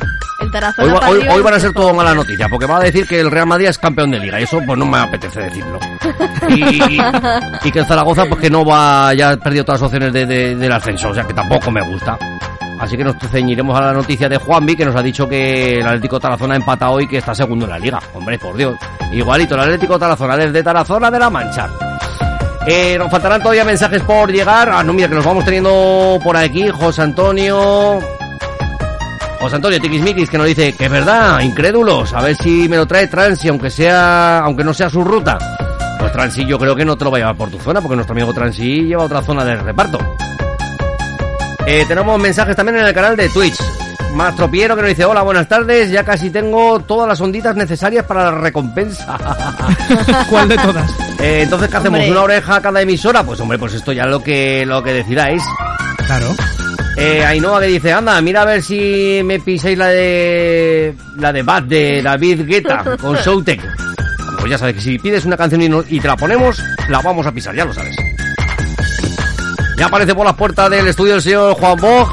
Hoy, 0.84 0.90
va- 0.92 1.00
van 1.42 1.54
a 1.54 1.60
se 1.60 1.62
ser 1.68 1.74
todo 1.74 1.94
mala 1.94 2.14
noticia, 2.14 2.48
porque 2.50 2.66
va 2.66 2.78
a 2.78 2.82
decir 2.82 3.08
que 3.08 3.20
el 3.20 3.30
Real 3.32 3.46
Madrid 3.48 3.68
es 3.68 3.78
campeón 3.78 4.12
de 4.12 4.20
liga, 4.20 4.40
y 4.40 4.44
eso 4.44 4.60
pues 4.66 4.78
no 4.78 4.86
me 4.86 4.98
apetece 4.98 5.42
decirlo. 5.42 5.80
Y, 6.50 7.00
y 7.64 7.72
que 7.72 7.80
el 7.80 7.86
Zaragoza 7.86 8.26
pues 8.26 8.40
que 8.40 8.50
no 8.50 8.64
va, 8.64 9.14
ya 9.14 9.32
ha 9.32 9.38
perdido 9.38 9.66
todas 9.66 9.82
las 9.82 9.88
opciones 9.88 10.14
de, 10.14 10.26
de- 10.26 10.56
del 10.56 10.72
ascenso, 10.72 11.10
o 11.10 11.14
sea 11.14 11.24
que 11.24 11.34
tampoco 11.34 11.70
me 11.72 11.82
gusta. 11.82 12.18
Así 12.80 12.96
que 12.96 13.04
nos 13.04 13.16
ceñiremos 13.32 13.78
a 13.78 13.82
la 13.82 13.94
noticia 13.94 14.30
de 14.30 14.38
Juanvi, 14.38 14.76
que 14.76 14.86
nos 14.86 14.96
ha 14.96 15.02
dicho 15.02 15.28
que 15.28 15.80
el 15.80 15.86
Atlético 15.88 16.20
Tarazona 16.20 16.54
ha 16.54 16.58
empatado 16.58 16.94
hoy 16.94 17.06
y 17.06 17.08
que 17.08 17.18
está 17.18 17.34
segundo 17.34 17.66
en 17.66 17.72
la 17.72 17.80
liga. 17.80 18.00
Hombre, 18.14 18.38
por 18.38 18.56
Dios. 18.56 18.76
Igualito, 19.12 19.56
el 19.56 19.62
Atlético 19.62 19.98
Tarazona, 19.98 20.38
desde 20.38 20.62
Tarazona 20.64 21.10
de 21.10 21.18
la 21.20 21.30
Mancha. 21.30 21.68
Eh, 22.68 22.96
nos 23.00 23.10
faltarán 23.10 23.42
todavía 23.42 23.66
mensajes 23.66 24.02
por 24.04 24.32
llegar. 24.32 24.70
Ah, 24.72 24.84
no, 24.84 24.94
mira, 24.94 25.08
que 25.08 25.16
los 25.16 25.26
vamos 25.26 25.44
teniendo 25.44 26.20
por 26.24 26.38
aquí. 26.38 26.70
José 26.70 27.02
Antonio. 27.02 28.00
José 29.40 29.56
Antonio 29.56 29.80
Tiquismiquis 29.80 30.30
que 30.30 30.38
nos 30.38 30.48
dice 30.48 30.74
que 30.74 30.86
es 30.86 30.92
verdad, 30.92 31.40
incrédulos, 31.42 32.14
a 32.14 32.22
ver 32.22 32.36
si 32.36 32.68
me 32.68 32.76
lo 32.76 32.86
trae 32.88 33.08
Transi, 33.08 33.48
aunque 33.48 33.70
sea, 33.70 34.40
aunque 34.40 34.64
no 34.64 34.74
sea 34.74 34.90
su 34.90 35.04
ruta. 35.04 35.38
Pues 36.00 36.12
Transi 36.12 36.46
yo 36.46 36.58
creo 36.58 36.76
que 36.76 36.86
no 36.86 36.98
te 36.98 37.06
lo 37.06 37.12
va 37.12 37.18
a 37.18 37.20
llevar 37.22 37.38
por 37.38 37.50
tu 37.50 37.60
zona, 37.60 37.80
porque 37.82 37.96
nuestro 37.96 38.14
amigo 38.14 38.34
Transi 38.34 38.86
lleva 38.86 39.04
otra 39.04 39.22
zona 39.22 39.46
de 39.46 39.56
reparto. 39.56 40.00
Eh, 41.66 41.86
tenemos 41.88 42.20
mensajes 42.20 42.56
también 42.56 42.78
en 42.78 42.86
el 42.86 42.94
canal 42.94 43.16
de 43.16 43.30
Twitch. 43.30 43.58
Mastro 44.14 44.50
Piero 44.50 44.76
que 44.76 44.82
nos 44.82 44.90
dice, 44.90 45.06
hola, 45.06 45.22
buenas 45.22 45.48
tardes, 45.48 45.92
ya 45.92 46.04
casi 46.04 46.32
tengo 46.32 46.80
todas 46.80 47.08
las 47.08 47.22
onditas 47.22 47.56
necesarias 47.56 48.06
para 48.06 48.32
la 48.32 48.40
recompensa. 48.40 49.18
¿Cuál 50.30 50.50
de 50.50 50.56
todas? 50.56 50.90
Eh, 51.20 51.42
entonces, 51.44 51.70
¿qué 51.70 51.78
hacemos? 51.78 52.00
Hombre. 52.00 52.12
¿Una 52.12 52.24
oreja 52.24 52.56
a 52.56 52.62
cada 52.62 52.82
emisora? 52.82 53.24
Pues 53.24 53.40
hombre, 53.40 53.60
pues 53.60 53.74
esto 53.74 53.92
ya 53.92 54.04
es 54.04 54.10
lo 54.10 54.24
que, 54.24 54.66
lo 54.66 54.82
que 54.82 54.94
decidáis. 54.94 55.44
Claro. 56.08 56.34
Eh, 57.00 57.24
Ainhoa 57.24 57.60
que 57.62 57.68
dice, 57.68 57.94
anda, 57.94 58.20
mira 58.22 58.42
a 58.42 58.46
ver 58.46 58.64
si 58.64 59.22
me 59.24 59.40
pisáis 59.40 59.78
la 59.78 59.88
de 59.90 60.96
la 61.18 61.32
de 61.32 61.44
Bad 61.44 61.64
de 61.64 62.02
David 62.02 62.42
Guetta 62.48 62.84
con 63.00 63.16
Showtek. 63.24 63.62
Pues 64.40 64.50
ya 64.50 64.58
sabes 64.58 64.76
que 64.76 64.82
si 64.82 64.98
pides 64.98 65.26
una 65.26 65.38
canción 65.38 65.62
y, 65.62 65.70
no- 65.70 65.84
y 65.88 66.00
te 66.00 66.08
la 66.08 66.16
ponemos, 66.16 66.62
la 66.90 67.00
vamos 67.02 67.26
a 67.28 67.32
pisar, 67.32 67.54
ya 67.56 67.66
lo 67.66 67.74
sabes. 67.74 67.96
Ya 69.78 69.86
aparece 69.86 70.16
por 70.16 70.26
las 70.26 70.36
puertas 70.36 70.70
del 70.72 70.88
estudio 70.88 71.16
el 71.16 71.22
señor 71.22 71.54
Juan 71.54 71.78
Bog. 71.80 72.10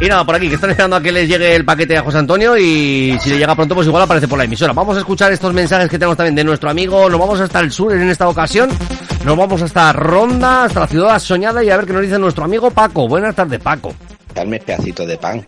Y 0.00 0.08
nada, 0.08 0.24
por 0.24 0.34
aquí, 0.34 0.48
que 0.48 0.54
están 0.54 0.70
esperando 0.70 0.96
a 0.96 1.02
que 1.02 1.12
les 1.12 1.28
llegue 1.28 1.54
el 1.54 1.64
paquete 1.64 1.98
a 1.98 2.02
José 2.02 2.16
Antonio 2.18 2.56
y 2.56 3.18
si 3.20 3.28
le 3.30 3.36
llega 3.38 3.54
pronto, 3.54 3.74
pues 3.74 3.86
igual 3.86 4.02
aparece 4.02 4.26
por 4.26 4.38
la 4.38 4.44
emisora. 4.44 4.72
Vamos 4.72 4.96
a 4.96 5.00
escuchar 5.00 5.30
estos 5.30 5.52
mensajes 5.52 5.90
que 5.90 5.98
tenemos 5.98 6.16
también 6.16 6.34
de 6.34 6.42
nuestro 6.44 6.70
amigo. 6.70 7.08
Nos 7.10 7.20
vamos 7.20 7.38
hasta 7.38 7.60
el 7.60 7.70
sur 7.70 7.92
en 7.92 8.08
esta 8.08 8.26
ocasión. 8.26 8.70
Nos 9.24 9.36
vamos 9.36 9.60
hasta 9.60 9.92
Ronda, 9.92 10.64
hasta 10.64 10.80
la 10.80 10.86
ciudad 10.86 11.18
soñada 11.18 11.62
y 11.62 11.68
a 11.70 11.76
ver 11.76 11.86
qué 11.86 11.92
nos 11.92 12.02
dice 12.02 12.18
nuestro 12.18 12.44
amigo 12.44 12.70
Paco. 12.70 13.06
Buenas 13.06 13.34
tardes, 13.34 13.60
Paco. 13.60 13.92
Darme 14.34 14.58
pedacito 14.60 15.06
de 15.06 15.18
pan. 15.18 15.46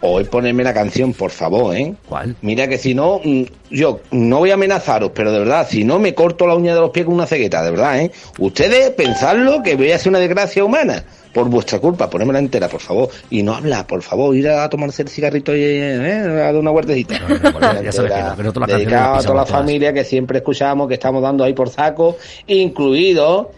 Hoy 0.00 0.24
ponerme 0.24 0.64
la 0.64 0.74
canción, 0.74 1.14
por 1.14 1.30
favor, 1.30 1.74
¿eh? 1.74 1.94
¿Cuál? 2.08 2.36
Mira 2.42 2.68
que 2.68 2.76
si 2.76 2.92
no, 2.92 3.20
mm, 3.24 3.42
yo 3.70 4.00
no 4.10 4.38
voy 4.38 4.50
a 4.50 4.54
amenazaros, 4.54 5.12
pero 5.14 5.32
de 5.32 5.38
verdad, 5.38 5.66
si 5.70 5.84
no 5.84 5.98
me 5.98 6.14
corto 6.14 6.46
la 6.46 6.54
uña 6.54 6.74
de 6.74 6.80
los 6.80 6.90
pies 6.90 7.06
con 7.06 7.14
una 7.14 7.26
cegueta, 7.26 7.62
de 7.62 7.70
verdad, 7.70 8.00
¿eh? 8.00 8.10
Ustedes 8.38 8.90
pensadlo 8.90 9.62
que 9.62 9.76
voy 9.76 9.92
a 9.92 9.96
hacer 9.96 10.10
una 10.10 10.18
desgracia 10.18 10.64
humana. 10.64 11.04
Por 11.34 11.48
vuestra 11.48 11.80
culpa, 11.80 12.08
ponérmela 12.08 12.38
entera, 12.38 12.68
por 12.68 12.80
favor. 12.80 13.08
Y 13.28 13.42
no 13.42 13.54
habla, 13.54 13.86
por 13.86 14.00
favor, 14.02 14.34
ir 14.34 14.48
a 14.48 14.68
tomarse 14.70 15.02
el 15.02 15.08
cigarrito 15.08 15.54
y 15.54 15.62
¿eh? 15.62 16.20
a 16.20 16.28
dar 16.28 16.56
una 16.56 16.70
vueltecita. 16.70 17.18
No, 17.18 17.28
no, 17.28 17.52
bueno, 17.52 17.82
ya 17.82 17.92
sabes 17.92 18.12
que 18.12 18.22
no, 18.22 18.36
que 18.36 18.42
nosotros 18.44 18.60
la 18.60 18.66
canción 18.66 18.78
Dedicado 18.78 19.14
a 19.14 19.22
toda 19.22 19.34
la 19.34 19.44
todas. 19.44 19.50
familia 19.60 19.92
que 19.92 20.04
siempre 20.04 20.38
escuchamos, 20.38 20.88
que 20.88 20.94
estamos 20.94 21.20
dando 21.22 21.44
ahí 21.44 21.52
por 21.52 21.68
saco, 21.68 22.16
incluido 22.46 23.50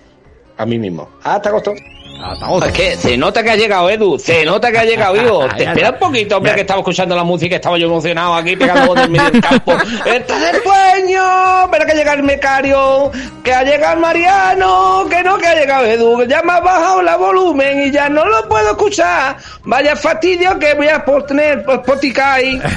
a 0.57 0.67
mí 0.67 0.79
mismo. 0.79 1.09
Hasta 1.23 1.51
agosto. 1.51 1.73
Hasta 2.21 2.73
que 2.73 2.97
se 2.97 3.17
nota 3.17 3.43
que 3.43 3.51
ha 3.51 3.57
llegado 3.57 3.91
Edu, 3.91 4.19
se 4.19 4.45
nota 4.45 4.71
que 4.73 4.79
ha 4.79 4.85
llegado 4.85 5.17
Ivo. 5.17 5.47
Te 5.57 5.65
Ya 5.65 5.71
espera 5.71 5.89
está. 5.89 5.93
un 5.93 5.99
poquito, 6.13 6.37
hombre, 6.37 6.55
que 6.55 6.61
estaba 6.63 6.81
escuchando 6.81 7.15
la 7.15 7.25
música, 7.25 7.57
estaba 7.57 7.79
yo 7.79 7.87
emocionado 7.87 8.35
aquí 8.35 8.57
pegando 8.57 8.95
del 8.95 9.11
medio 9.11 9.31
del 9.31 9.41
campo. 9.43 9.73
¡Está 10.07 10.39
de 10.39 10.63
sueño! 10.63 11.65
Espera 11.65 11.87
que 11.87 11.95
llega 11.95 12.13
el 12.15 12.23
mecario, 12.23 13.11
que 13.45 13.53
ha 13.53 13.63
llegado 13.63 14.01
Mariano, 14.01 15.07
que 15.11 15.23
no, 15.23 15.39
que 15.39 15.47
ha 15.47 15.55
llegado 15.55 15.85
Edu, 15.85 16.25
ya 16.27 16.43
me 16.43 16.53
ha 16.53 16.61
bajado 16.61 17.03
la 17.03 17.17
volumen 17.17 17.83
y 17.87 17.91
ya 17.91 18.09
no 18.09 18.25
lo 18.25 18.49
puedo 18.49 18.71
escuchar. 18.71 19.37
Vaya 19.65 19.95
fastidio 19.97 20.59
que 20.59 20.75
voy 20.75 20.89
a 20.89 21.05
poner 21.05 21.65
Spotify. 21.69 22.61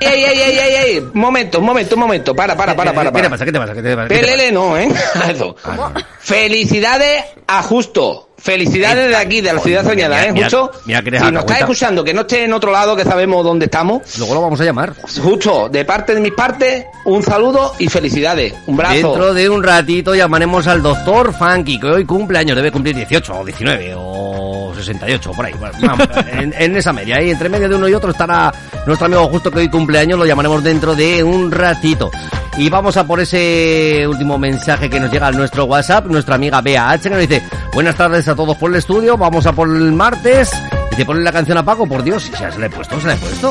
¡Ey, 0.00 0.24
ey, 0.24 0.40
ey, 0.40 0.58
ey, 0.58 0.74
ey! 0.96 1.10
Momento, 1.14 1.60
un 1.60 1.64
momento, 1.64 1.94
un 1.94 2.00
momento. 2.00 2.34
Para, 2.34 2.56
para, 2.56 2.74
para, 2.74 2.92
para. 2.92 3.10
¿Qué 3.12 3.16
te 3.16 3.22
para. 3.22 3.30
pasa? 3.30 3.44
¿Qué 3.44 3.52
te 3.52 3.58
pasa? 3.60 3.72
¿Qué 3.74 3.82
te 3.82 3.94
pasa? 3.96 4.08
¿Qué 4.08 4.14
te 4.18 4.24
pasa? 4.26 4.36
PLL 4.36 4.52
no, 4.52 4.76
¿eh? 4.76 4.88
Felicidades 6.18 7.24
a 7.46 7.62
Justo. 7.62 8.25
Felicidades 8.38 9.08
de 9.08 9.16
aquí, 9.16 9.40
de 9.40 9.52
la 9.52 9.60
ciudad 9.60 9.84
soñada, 9.84 10.24
¿eh? 10.24 10.32
Justo. 10.36 10.70
si 10.84 10.92
nos 11.32 11.44
estás 11.44 11.60
escuchando, 11.60 12.04
que 12.04 12.14
no 12.14 12.22
esté 12.22 12.44
en 12.44 12.52
otro 12.52 12.70
lado, 12.70 12.94
que 12.94 13.04
sabemos 13.04 13.44
dónde 13.44 13.64
estamos. 13.64 14.02
Luego 14.18 14.34
lo 14.34 14.42
vamos 14.42 14.60
a 14.60 14.64
llamar. 14.64 14.94
Justo, 15.22 15.68
de 15.68 15.84
parte 15.84 16.14
de 16.14 16.20
mis 16.20 16.32
partes, 16.32 16.84
un 17.04 17.22
saludo 17.22 17.74
y 17.78 17.88
felicidades. 17.88 18.54
Un 18.66 18.76
brazo. 18.76 18.94
Dentro 18.94 19.34
de 19.34 19.48
un 19.48 19.62
ratito 19.62 20.14
llamaremos 20.14 20.66
al 20.66 20.82
doctor 20.82 21.34
Funky, 21.34 21.80
que 21.80 21.86
hoy 21.86 22.04
cumple 22.04 22.38
años, 22.38 22.56
debe 22.56 22.70
cumplir 22.70 22.94
18 22.94 23.40
o 23.40 23.44
19 23.44 23.94
o 23.96 24.55
68, 24.76 25.32
por 25.32 25.46
ahí. 25.46 25.54
Vamos, 25.80 26.08
en, 26.26 26.76
esa 26.76 26.92
media, 26.92 27.16
ahí 27.16 27.30
entre 27.30 27.48
medio 27.48 27.68
de 27.68 27.74
uno 27.74 27.88
y 27.88 27.94
otro 27.94 28.10
estará 28.10 28.52
nuestro 28.86 29.06
amigo 29.06 29.28
justo 29.28 29.50
que 29.50 29.60
hoy 29.60 29.68
cumple 29.68 29.98
años, 29.98 30.18
lo 30.18 30.26
llamaremos 30.26 30.62
dentro 30.62 30.94
de 30.94 31.22
un 31.22 31.50
ratito. 31.50 32.10
Y 32.58 32.70
vamos 32.70 32.96
a 32.96 33.06
por 33.06 33.20
ese 33.20 34.06
último 34.08 34.38
mensaje 34.38 34.88
que 34.88 34.98
nos 34.98 35.12
llega 35.12 35.26
a 35.26 35.32
nuestro 35.32 35.64
WhatsApp, 35.64 36.06
nuestra 36.06 36.36
amiga 36.36 36.60
Bea 36.62 36.90
H, 36.90 37.02
que 37.02 37.10
nos 37.10 37.28
dice, 37.28 37.42
buenas 37.74 37.96
tardes 37.96 38.26
a 38.28 38.34
todos 38.34 38.56
por 38.56 38.70
el 38.70 38.76
estudio, 38.76 39.16
vamos 39.16 39.46
a 39.46 39.52
por 39.52 39.68
el 39.68 39.92
martes. 39.92 40.50
Y 40.92 40.96
te 40.96 41.04
ponen 41.04 41.24
la 41.24 41.32
canción 41.32 41.58
a 41.58 41.64
Paco, 41.64 41.86
por 41.86 42.02
Dios, 42.02 42.22
si 42.22 42.32
se 42.32 42.58
la 42.58 42.66
he 42.66 42.70
puesto, 42.70 42.98
se 42.98 43.06
la 43.06 43.14
he 43.14 43.16
puesto. 43.16 43.50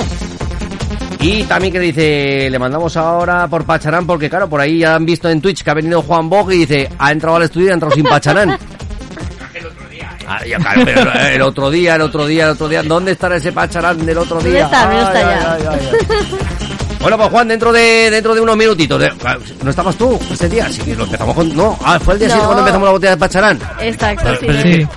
Y 1.21 1.43
también 1.43 1.73
que 1.73 1.79
dice, 1.79 2.49
le 2.51 2.59
mandamos 2.59 2.95
ahora 2.97 3.47
por 3.47 3.65
Pacharán, 3.65 4.05
porque 4.05 4.29
claro, 4.29 4.47
por 4.47 4.61
ahí 4.61 4.79
ya 4.79 4.95
han 4.95 5.05
visto 5.05 5.29
en 5.29 5.41
Twitch 5.41 5.63
que 5.63 5.71
ha 5.71 5.73
venido 5.73 6.01
Juan 6.01 6.29
Bog 6.29 6.51
y 6.51 6.57
dice, 6.57 6.89
ha 6.97 7.11
entrado 7.11 7.37
al 7.37 7.43
estudio 7.43 7.67
y 7.67 7.69
ha 7.71 7.73
entrado 7.73 7.95
sin 7.95 8.05
Pacharán. 8.05 8.57
Ah, 10.27 10.39
ya, 10.45 10.57
claro, 10.57 10.81
pero 10.85 11.11
el 11.13 11.41
otro 11.41 11.69
día, 11.69 11.95
el 11.95 12.01
otro 12.01 12.25
día, 12.25 12.45
el 12.45 12.51
otro 12.51 12.67
día, 12.67 12.83
¿dónde 12.83 13.11
estará 13.11 13.35
ese 13.37 13.51
Pacharán 13.51 14.05
del 14.05 14.17
otro 14.17 14.35
¿Dónde 14.37 14.51
día? 14.51 14.65
está? 14.65 14.85
No 14.87 15.01
está 15.01 15.19
Ay, 15.19 15.23
ya. 15.25 15.53
ay, 15.53 15.63
ay, 15.69 15.79
ay, 15.79 15.99
ay. 16.11 16.37
Bueno, 16.99 17.17
pues 17.17 17.29
Juan, 17.29 17.47
dentro 17.47 17.71
de 17.71 18.09
dentro 18.09 18.33
de 18.33 18.41
unos 18.41 18.57
minutitos. 18.57 18.99
de- 18.99 19.11
¿No 19.63 19.69
estabas 19.69 19.95
tú 19.95 20.19
ese 20.31 20.49
día? 20.49 20.67
Sí, 20.71 20.95
lo 20.95 21.03
empezamos 21.03 21.35
con... 21.35 21.55
No, 21.55 21.77
ah, 21.85 21.99
fue 21.99 22.15
el 22.15 22.19
día 22.19 22.29
No. 22.29 22.33
siguiente 22.33 22.45
cuando 22.47 22.61
empezamos 22.61 22.85
la 22.87 22.91
botella 22.91 23.11
de 23.11 23.17
Pacharán. 23.17 23.59
Exacto, 23.79 24.23
Pero- 24.25 24.39
sí. 24.39 24.45
pero 24.47 24.57
es 24.57 24.63
que 24.63 24.87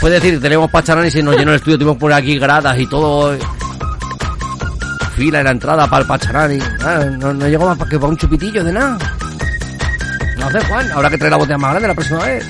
Fue 0.00 0.10
decir, 0.10 0.40
tenemos 0.40 0.70
Pacharán 0.70 1.06
y 1.06 1.10
se 1.10 1.22
nos 1.24 1.36
llenó 1.36 1.50
el 1.50 1.56
estudio, 1.56 1.76
tuvimos 1.78 1.96
por 1.96 2.12
aquí 2.12 2.38
gradas 2.38 2.78
y 2.78 2.86
todo... 2.86 3.36
Fila 5.16 5.38
en 5.38 5.44
la 5.46 5.50
entrada 5.52 5.86
para 5.88 6.02
el 6.02 6.06
Pacharán 6.06 6.56
y... 6.56 6.60
ah, 6.84 7.04
no, 7.18 7.32
no 7.32 7.48
llegó 7.48 7.66
más 7.66 7.78
para 7.78 7.90
que 7.90 7.96
para 7.98 8.10
un 8.10 8.16
chupitillo 8.18 8.62
de 8.62 8.72
nada. 8.72 8.98
No 10.38 10.50
sé, 10.50 10.60
Juan, 10.66 10.92
habrá 10.92 11.10
que 11.10 11.16
traer 11.18 11.32
la 11.32 11.38
botella 11.38 11.58
más 11.58 11.70
grande 11.70 11.88
la 11.88 11.94
próxima 11.94 12.24
vez. 12.24 12.44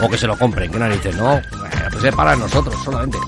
O 0.00 0.08
que 0.08 0.18
se 0.18 0.26
lo 0.26 0.36
compren, 0.36 0.70
que 0.70 0.78
narices, 0.78 1.16
no. 1.16 1.40
Bueno, 1.50 1.88
pues 1.90 2.04
es 2.04 2.14
para 2.14 2.36
nosotros 2.36 2.74
solamente. 2.84 3.18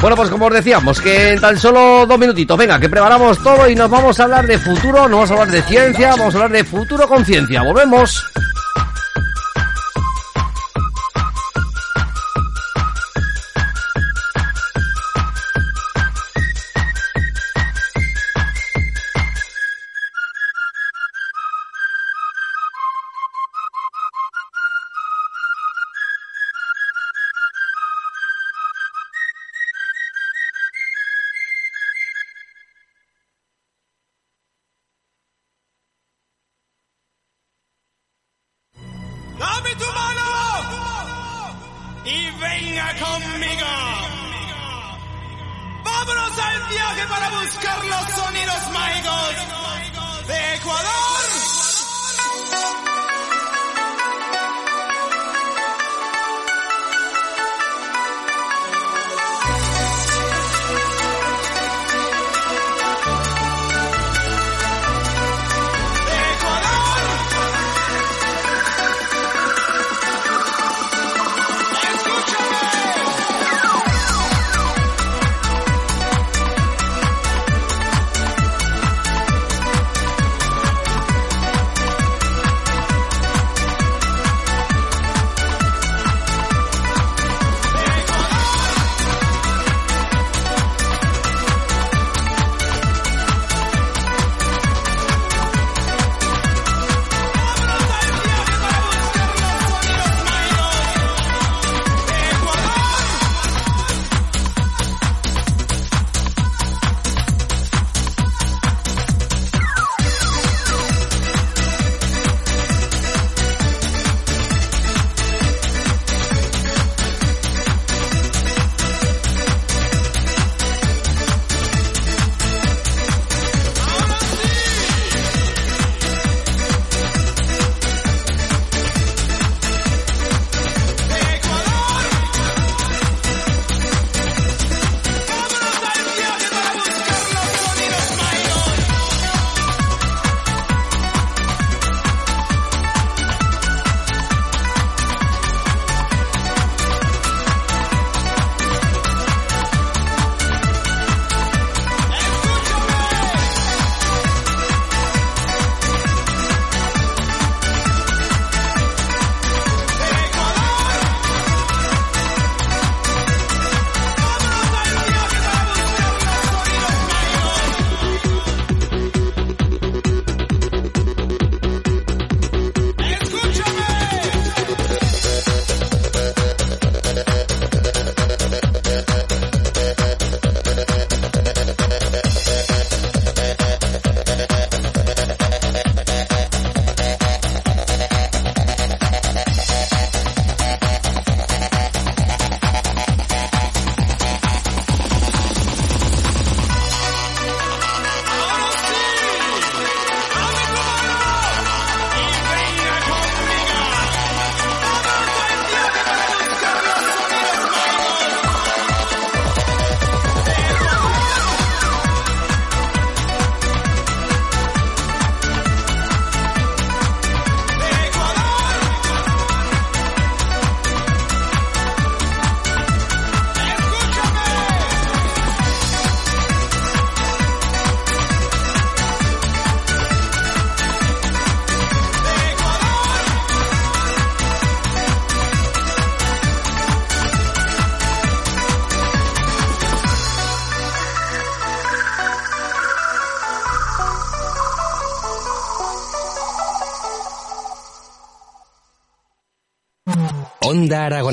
Bueno, 0.00 0.16
pues 0.16 0.30
como 0.30 0.46
os 0.46 0.52
decíamos, 0.52 1.00
que 1.00 1.34
en 1.34 1.40
tan 1.40 1.56
solo 1.56 2.04
dos 2.06 2.18
minutitos, 2.18 2.58
venga, 2.58 2.80
que 2.80 2.88
preparamos 2.88 3.38
todo 3.38 3.68
y 3.68 3.76
nos 3.76 3.88
vamos 3.88 4.18
a 4.18 4.24
hablar 4.24 4.46
de 4.48 4.58
futuro, 4.58 5.08
no 5.08 5.18
vamos 5.18 5.30
a 5.30 5.34
hablar 5.34 5.50
de 5.50 5.62
ciencia, 5.62 6.10
vamos 6.10 6.34
a 6.34 6.38
hablar 6.38 6.50
de 6.50 6.64
futuro 6.64 7.06
con 7.06 7.24
ciencia. 7.24 7.62
Volvemos. 7.62 8.24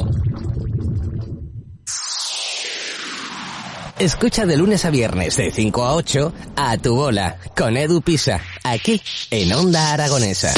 Escucha 3.98 4.46
de 4.46 4.58
lunes 4.58 4.84
a 4.84 4.90
viernes 4.90 5.38
de 5.38 5.52
5 5.52 5.86
a 5.86 5.96
8 5.96 6.34
a 6.58 6.78
tu 6.78 6.96
bola 6.96 7.38
con 7.56 7.78
Edu 7.78 8.02
Pisa, 8.02 8.42
aquí 8.64 9.02
en 9.32 9.54
Onda 9.54 9.94
Aragonesa. 9.94 10.54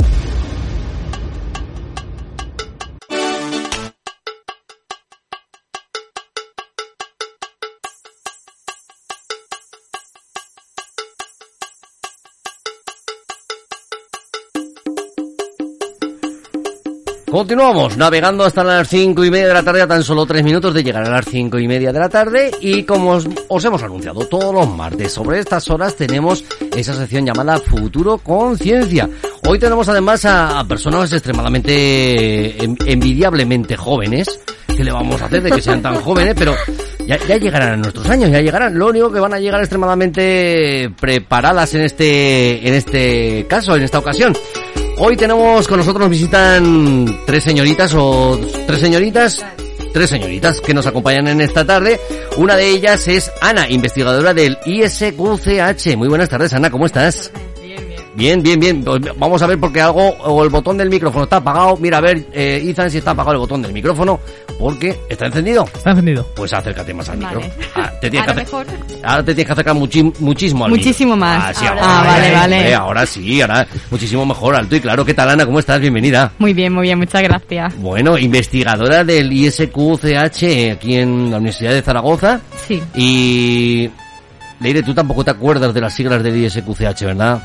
Continuamos 17.37 17.97
navegando 17.97 18.43
hasta 18.45 18.63
las 18.63 18.89
cinco 18.89 19.23
y 19.23 19.29
media 19.29 19.49
de 19.49 19.53
la 19.53 19.61
tarde, 19.61 19.83
a 19.83 19.87
tan 19.87 20.01
solo 20.03 20.25
tres 20.25 20.43
minutos 20.43 20.73
de 20.73 20.83
llegar 20.83 21.03
a 21.05 21.09
las 21.11 21.25
cinco 21.25 21.59
y 21.59 21.67
media 21.67 21.93
de 21.93 21.99
la 21.99 22.09
tarde. 22.09 22.49
Y 22.61 22.81
como 22.81 23.11
os, 23.11 23.27
os 23.47 23.63
hemos 23.63 23.83
anunciado 23.83 24.25
todos 24.25 24.51
los 24.51 24.67
martes, 24.67 25.11
sobre 25.13 25.37
estas 25.37 25.69
horas 25.69 25.95
tenemos 25.95 26.43
esa 26.75 26.95
sección 26.95 27.27
llamada 27.27 27.59
Futuro 27.59 28.17
Conciencia. 28.17 29.07
Hoy 29.47 29.59
tenemos 29.59 29.87
además 29.87 30.25
a, 30.25 30.65
personas 30.67 31.13
extremadamente 31.13 32.63
en- 32.63 32.75
envidiablemente 32.87 33.77
jóvenes. 33.77 34.39
¿Qué 34.75 34.83
le 34.83 34.91
vamos 34.91 35.21
a 35.21 35.25
hacer 35.25 35.43
de 35.43 35.51
que 35.51 35.61
sean 35.61 35.83
tan 35.83 35.97
jóvenes? 35.97 36.33
Pero 36.35 36.55
ya, 37.05 37.19
ya 37.27 37.37
llegarán 37.37 37.73
a 37.73 37.77
nuestros 37.77 38.09
años, 38.09 38.31
ya 38.31 38.41
llegarán. 38.41 38.79
Lo 38.79 38.87
único 38.87 39.11
que 39.11 39.19
van 39.19 39.35
a 39.35 39.39
llegar 39.39 39.59
extremadamente 39.59 40.91
preparadas 40.99 41.71
en 41.75 41.81
este, 41.81 42.67
en 42.67 42.73
este 42.73 43.45
caso, 43.47 43.75
en 43.75 43.83
esta 43.83 43.99
ocasión. 43.99 44.35
Hoy 44.99 45.15
tenemos 45.15 45.67
con 45.67 45.77
nosotros, 45.77 46.01
nos 46.01 46.09
visitan 46.09 47.19
tres 47.27 47.43
señoritas 47.43 47.93
o 47.95 48.39
tres 48.65 48.79
señoritas, 48.79 49.45
tres 49.93 50.09
señoritas 50.09 50.59
que 50.59 50.73
nos 50.73 50.87
acompañan 50.87 51.27
en 51.27 51.41
esta 51.41 51.63
tarde. 51.63 51.99
Una 52.37 52.55
de 52.55 52.67
ellas 52.71 53.07
es 53.07 53.31
Ana, 53.39 53.69
investigadora 53.69 54.33
del 54.33 54.57
ISQCH. 54.65 55.95
Muy 55.95 56.07
buenas 56.07 56.29
tardes, 56.29 56.51
Ana, 56.53 56.71
¿cómo 56.71 56.87
estás? 56.87 57.31
Bien, 58.17 58.41
bien, 58.41 58.59
bien. 58.59 58.83
Pues 58.83 58.99
Vamos 59.15 59.39
a 59.43 59.45
ver 59.45 59.59
porque 59.59 59.79
algo, 59.79 60.09
o 60.09 60.43
el 60.43 60.49
botón 60.49 60.75
del 60.75 60.89
micrófono 60.89 61.25
está 61.25 61.35
apagado. 61.37 61.77
Mira, 61.77 61.99
a 61.99 62.01
ver, 62.01 62.25
eh, 62.33 62.59
Ethan, 62.65 62.89
si 62.89 62.97
está 62.97 63.11
apagado 63.11 63.33
el 63.33 63.37
botón 63.37 63.61
del 63.61 63.71
micrófono, 63.71 64.19
porque 64.57 64.97
está 65.07 65.27
encendido. 65.27 65.65
Está 65.65 65.91
encendido. 65.91 66.25
Pues 66.35 66.51
acércate 66.51 66.95
más 66.95 67.07
al 67.09 67.17
Vale. 67.19 67.35
micro. 67.37 67.53
Ah, 67.75 67.91
te 68.01 68.09
tienes 68.09 68.27
Ahora 68.27 68.33
que 68.33 68.45
mejor. 68.45 68.65
Ahora 69.03 69.23
te 69.23 69.35
tienes 69.35 69.45
que 69.45 69.51
acercar 69.53 69.75
muchísimo 69.75 70.65
al 70.65 70.71
Muchísimo 70.71 71.15
micro. 71.15 71.27
más. 71.27 71.43
Ah, 71.45 71.53
sí, 71.53 71.65
Ahora. 71.67 71.81
Ah, 71.83 72.03
vale, 72.07 72.25
hombre, 72.25 72.33
vale. 72.39 72.73
Ahora 72.75 73.05
sí, 73.05 73.39
ahora 73.41 73.67
muchísimo 73.91 74.25
mejor, 74.25 74.55
alto 74.55 74.75
y 74.75 74.79
claro. 74.81 75.05
¿Qué 75.05 75.13
tal, 75.13 75.29
Ana? 75.29 75.45
¿Cómo 75.45 75.59
estás? 75.59 75.79
Bienvenida. 75.79 76.31
Muy 76.39 76.53
bien, 76.53 76.73
muy 76.73 76.81
bien, 76.87 76.97
muchas 76.97 77.21
gracias. 77.21 77.77
Bueno, 77.79 78.17
investigadora 78.17 79.03
del 79.03 79.31
ISQCH 79.31 80.71
aquí 80.71 80.95
en 80.95 81.29
la 81.29 81.37
Universidad 81.37 81.71
de 81.71 81.83
Zaragoza. 81.83 82.39
Sí. 82.67 82.81
Y... 82.95 83.89
Leire, 84.59 84.81
tú 84.81 84.91
tampoco 84.95 85.23
te 85.23 85.29
acuerdas 85.29 85.71
de 85.71 85.81
las 85.81 85.93
siglas 85.93 86.23
del 86.23 86.35
ISQCH, 86.35 87.03
¿verdad? 87.03 87.43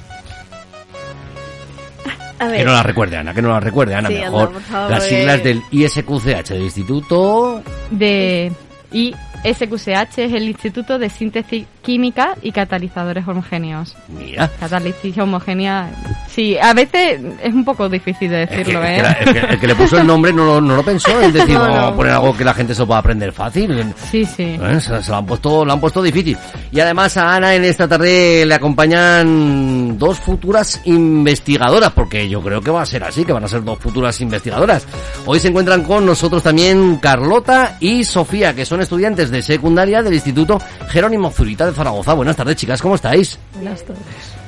A 2.42 2.52
Que 2.52 2.64
no 2.64 2.72
las 2.72 2.84
recuerde, 2.86 3.16
Ana, 3.16 3.32
que 3.34 3.42
no 3.42 3.48
las 3.50 3.62
recuerde, 3.62 3.94
Ana, 3.94 4.08
Sí, 4.08 4.14
mejor. 4.14 4.40
anda, 4.48 4.52
por 4.52 4.62
favor, 4.62 4.90
las 4.90 5.00
porque- 5.00 5.16
siglas 5.16 5.44
del 5.44 5.62
ISQCH, 5.70 6.48
del 6.50 6.62
Instituto... 6.62 7.62
De 7.90 8.52
ISQCH 8.92 10.18
es 10.18 10.32
el 10.32 10.44
Instituto 10.48 10.98
de 10.98 11.08
Síntesis 11.10 11.66
Química 11.82 12.36
y 12.42 12.52
Catalizadores 12.52 13.26
Homogéneos. 13.26 13.96
Mira. 14.08 14.48
Catálisis 14.60 15.18
homogénea. 15.18 15.90
Sí, 16.28 16.56
a 16.56 16.72
veces 16.74 17.20
es 17.42 17.52
un 17.52 17.64
poco 17.64 17.88
difícil 17.88 18.30
de 18.30 18.46
que, 18.46 18.56
decirlo, 18.58 18.84
¿eh? 18.84 18.96
que 18.96 19.02
la- 19.02 19.10
es 19.12 19.30
que 19.32 19.38
el 19.54 19.60
que 19.60 19.66
le 19.66 19.74
puso 19.74 19.98
el 19.98 20.06
nombre 20.06 20.32
no 20.32 20.44
lo, 20.44 20.60
no 20.60 20.76
lo 20.76 20.82
pensó, 20.84 21.20
es 21.20 21.32
decir, 21.34 21.54
No, 21.54 21.90
no. 21.90 21.96
poner 21.96 22.12
algo 22.12 22.36
que 22.36 22.44
la 22.44 22.54
gente 22.54 22.74
se 22.74 22.86
pueda 22.86 23.00
aprender 23.00 23.32
fácil. 23.32 23.92
Sí, 24.10 24.24
sí. 24.24 24.56
Eh, 24.60 24.78
Se, 24.80 25.02
se 25.02 25.10
lo 25.10 25.16
han 25.16 25.26
puesto, 25.26 25.64
lo 25.64 25.72
han 25.72 25.80
puesto 25.80 26.00
difícil. 26.02 26.36
Y 26.70 26.78
además 26.80 27.16
a 27.16 27.34
Ana 27.34 27.54
en 27.54 27.64
esta 27.64 27.88
tarde 27.88 28.46
le 28.46 28.54
acompañan 28.54 29.98
dos 29.98 30.18
futuras 30.20 30.80
investigadoras, 30.84 31.90
porque 31.92 32.28
yo 32.28 32.40
creo 32.42 32.60
que 32.60 32.70
va 32.70 32.82
a 32.82 32.86
ser 32.86 33.02
así, 33.04 33.24
que 33.24 33.32
van 33.32 33.44
a 33.44 33.48
ser 33.48 33.64
dos 33.64 33.78
futuras 33.78 34.20
investigadoras. 34.20 34.86
Hoy 35.26 35.40
se 35.40 35.48
encuentran 35.48 35.82
con 35.82 36.06
nosotros 36.06 36.42
también 36.42 36.96
Carlota 36.96 37.76
y 37.80 38.04
Sofía, 38.04 38.54
que 38.54 38.64
son 38.64 38.80
estudiantes 38.82 39.30
de 39.30 39.42
secundaria 39.42 40.02
del 40.02 40.14
Instituto 40.14 40.58
Jerónimo 40.88 41.30
Zurita 41.30 41.66
de 41.66 41.72
Zaragoza. 41.72 42.14
Buenas 42.14 42.36
tardes, 42.36 42.56
chicas, 42.56 42.82
¿cómo 42.82 42.96
estáis? 42.96 43.38
Buenas 43.54 43.82
tardes. 43.84 44.02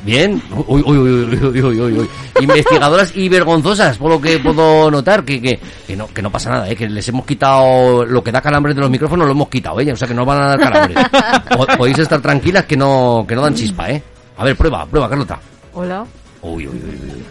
Bien. 0.05 0.43
Uy, 0.67 0.83
uy, 0.85 0.99
uy, 0.99 1.61
uy, 1.63 1.81
uy, 1.81 2.11
Investigadoras 2.41 3.17
y 3.17 3.29
vergonzosas, 3.29 3.97
por 3.97 4.11
lo 4.11 4.21
que 4.21 4.39
puedo 4.39 4.91
notar, 4.91 5.25
que, 5.25 5.41
que, 5.41 5.59
que, 5.87 5.97
no, 5.97 6.09
que 6.09 6.21
no 6.21 6.31
pasa 6.31 6.51
nada, 6.51 6.69
¿eh? 6.69 6.77
que 6.77 6.89
les 6.89 7.09
hemos 7.09 7.25
quitado 7.25 8.05
lo 8.05 8.23
que 8.23 8.31
da 8.31 8.43
calambres 8.43 8.75
de 8.75 8.83
los 8.83 8.91
micrófonos, 8.91 9.27
lo 9.27 9.33
hemos 9.33 9.49
quitado, 9.49 9.81
¿eh? 9.81 9.91
o 9.91 9.97
sea 9.97 10.07
que 10.07 10.15
no 10.15 10.27
van 10.27 10.43
a 10.43 10.49
dar 10.49 10.61
calambres. 10.61 11.07
podéis 11.79 11.99
estar 11.99 12.21
tranquilas 12.21 12.67
que 12.67 12.77
no, 12.77 13.25
que 13.27 13.35
no 13.35 13.43
dan 13.43 13.55
chispa, 13.55 13.91
¿eh? 13.91 14.03
A 14.37 14.45
ver, 14.45 14.57
prueba, 14.57 14.85
prueba, 14.85 15.09
Carlota. 15.09 15.39
Hola. 15.73 16.05
Uy, 16.43 16.67
uy, 16.67 16.77
uy. 16.77 17.25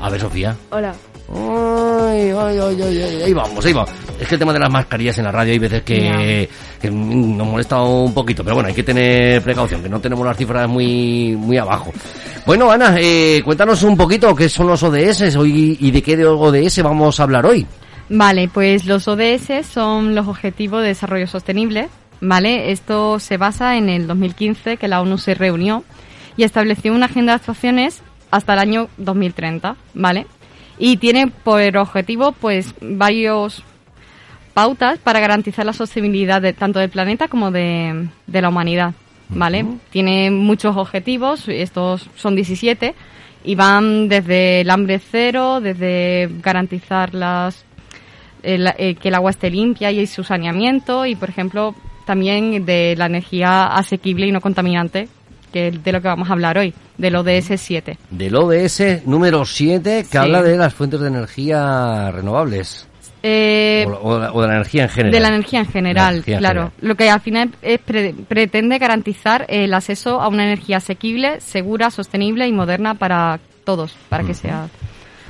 A 0.00 0.10
ver, 0.10 0.20
Sofía. 0.20 0.56
Hola. 0.70 0.94
Ay, 1.32 2.30
ay, 2.30 2.58
ay, 2.58 2.82
ay, 2.82 3.22
ahí 3.22 3.32
vamos, 3.32 3.64
ahí 3.64 3.72
vamos. 3.72 3.90
Es 4.18 4.26
que 4.26 4.34
el 4.34 4.38
tema 4.38 4.52
de 4.52 4.58
las 4.58 4.70
mascarillas 4.70 5.16
en 5.18 5.24
la 5.24 5.32
radio 5.32 5.52
hay 5.52 5.58
veces 5.58 5.82
que, 5.82 6.48
que 6.80 6.90
nos 6.90 7.46
molesta 7.46 7.80
un 7.82 8.12
poquito, 8.12 8.42
pero 8.42 8.56
bueno, 8.56 8.68
hay 8.68 8.74
que 8.74 8.82
tener 8.82 9.40
precaución, 9.42 9.82
que 9.82 9.88
no 9.88 10.00
tenemos 10.00 10.26
las 10.26 10.36
cifras 10.36 10.68
muy, 10.68 11.36
muy 11.36 11.56
abajo. 11.56 11.92
Bueno, 12.44 12.70
Ana, 12.70 12.96
eh, 12.98 13.42
cuéntanos 13.44 13.82
un 13.84 13.96
poquito 13.96 14.34
qué 14.34 14.48
son 14.48 14.66
los 14.66 14.82
ODS 14.82 15.36
hoy 15.36 15.78
y 15.80 15.90
de 15.90 16.02
qué 16.02 16.16
de 16.16 16.26
ODS 16.26 16.82
vamos 16.82 17.20
a 17.20 17.22
hablar 17.22 17.46
hoy. 17.46 17.66
Vale, 18.08 18.48
pues 18.52 18.86
los 18.86 19.06
ODS 19.06 19.64
son 19.70 20.16
los 20.16 20.26
Objetivos 20.26 20.82
de 20.82 20.88
Desarrollo 20.88 21.28
Sostenible, 21.28 21.88
¿vale? 22.20 22.72
Esto 22.72 23.20
se 23.20 23.36
basa 23.36 23.76
en 23.76 23.88
el 23.88 24.08
2015 24.08 24.78
que 24.78 24.88
la 24.88 25.00
ONU 25.00 25.16
se 25.16 25.34
reunió 25.34 25.84
y 26.36 26.42
estableció 26.42 26.92
una 26.92 27.06
agenda 27.06 27.32
de 27.32 27.36
actuaciones 27.36 28.02
hasta 28.32 28.54
el 28.54 28.58
año 28.58 28.88
2030, 28.98 29.76
¿vale? 29.94 30.26
Y 30.80 30.96
tiene 30.96 31.26
por 31.28 31.76
objetivo 31.76 32.32
pues 32.32 32.74
varios 32.80 33.62
pautas 34.54 34.98
para 34.98 35.20
garantizar 35.20 35.64
la 35.66 35.72
sostenibilidad 35.74 36.40
de, 36.42 36.52
tanto 36.54 36.78
del 36.80 36.90
planeta 36.90 37.28
como 37.28 37.50
de, 37.50 38.08
de 38.26 38.42
la 38.42 38.48
humanidad, 38.48 38.94
¿vale? 39.28 39.64
Tiene 39.90 40.30
muchos 40.30 40.76
objetivos, 40.76 41.46
estos 41.48 42.08
son 42.16 42.34
17 42.34 42.94
y 43.44 43.54
van 43.54 44.08
desde 44.08 44.62
el 44.62 44.70
hambre 44.70 44.98
cero, 44.98 45.60
desde 45.60 46.28
garantizar 46.42 47.14
las 47.14 47.64
el- 48.42 48.72
eh, 48.78 48.94
que 48.94 49.08
el 49.08 49.14
agua 49.14 49.30
esté 49.30 49.50
limpia 49.50 49.92
y 49.92 50.06
su 50.06 50.24
saneamiento 50.24 51.04
y, 51.06 51.14
por 51.14 51.28
ejemplo, 51.28 51.74
también 52.06 52.64
de 52.64 52.94
la 52.96 53.04
energía 53.06 53.66
asequible 53.66 54.26
y 54.26 54.32
no 54.32 54.40
contaminante, 54.40 55.08
que 55.52 55.68
es 55.68 55.82
de 55.84 55.92
lo 55.92 56.00
que 56.00 56.08
vamos 56.08 56.28
a 56.30 56.32
hablar 56.32 56.58
hoy, 56.58 56.72
del 56.98 57.16
ODS 57.16 57.52
7. 57.60 57.98
Del 58.10 58.36
ODS 58.36 59.02
número 59.06 59.44
7, 59.44 60.02
que 60.02 60.04
Sí. 60.04 60.16
habla 60.16 60.42
de 60.42 60.56
las 60.56 60.72
fuentes 60.74 61.00
de 61.00 61.08
energía 61.08 62.10
renovables. 62.10 62.86
Eh, 63.22 63.84
o, 63.86 64.12
o 64.14 64.18
la- 64.18 64.32
o 64.32 64.40
de 64.40 64.48
la 64.48 64.54
energía 64.54 64.84
en 64.84 64.88
general. 64.88 65.12
de 65.12 65.20
la 65.20 65.28
energía 65.28 65.60
en 65.60 65.66
general, 65.66 66.14
en 66.16 66.22
claro. 66.22 66.40
general. 66.40 66.70
Lo 66.80 66.94
que 66.94 67.10
al 67.10 67.20
final 67.20 67.50
es 67.60 67.78
pre- 67.80 68.14
pretende 68.26 68.78
garantizar 68.78 69.44
el 69.50 69.74
acceso 69.74 70.22
a 70.22 70.28
una 70.28 70.44
energía 70.44 70.78
asequible, 70.78 71.40
segura, 71.40 71.90
sostenible 71.90 72.46
y 72.48 72.52
moderna 72.52 72.94
para 72.94 73.38
todos, 73.64 73.94
para 74.08 74.24
que 74.24 74.32
sea 74.32 74.68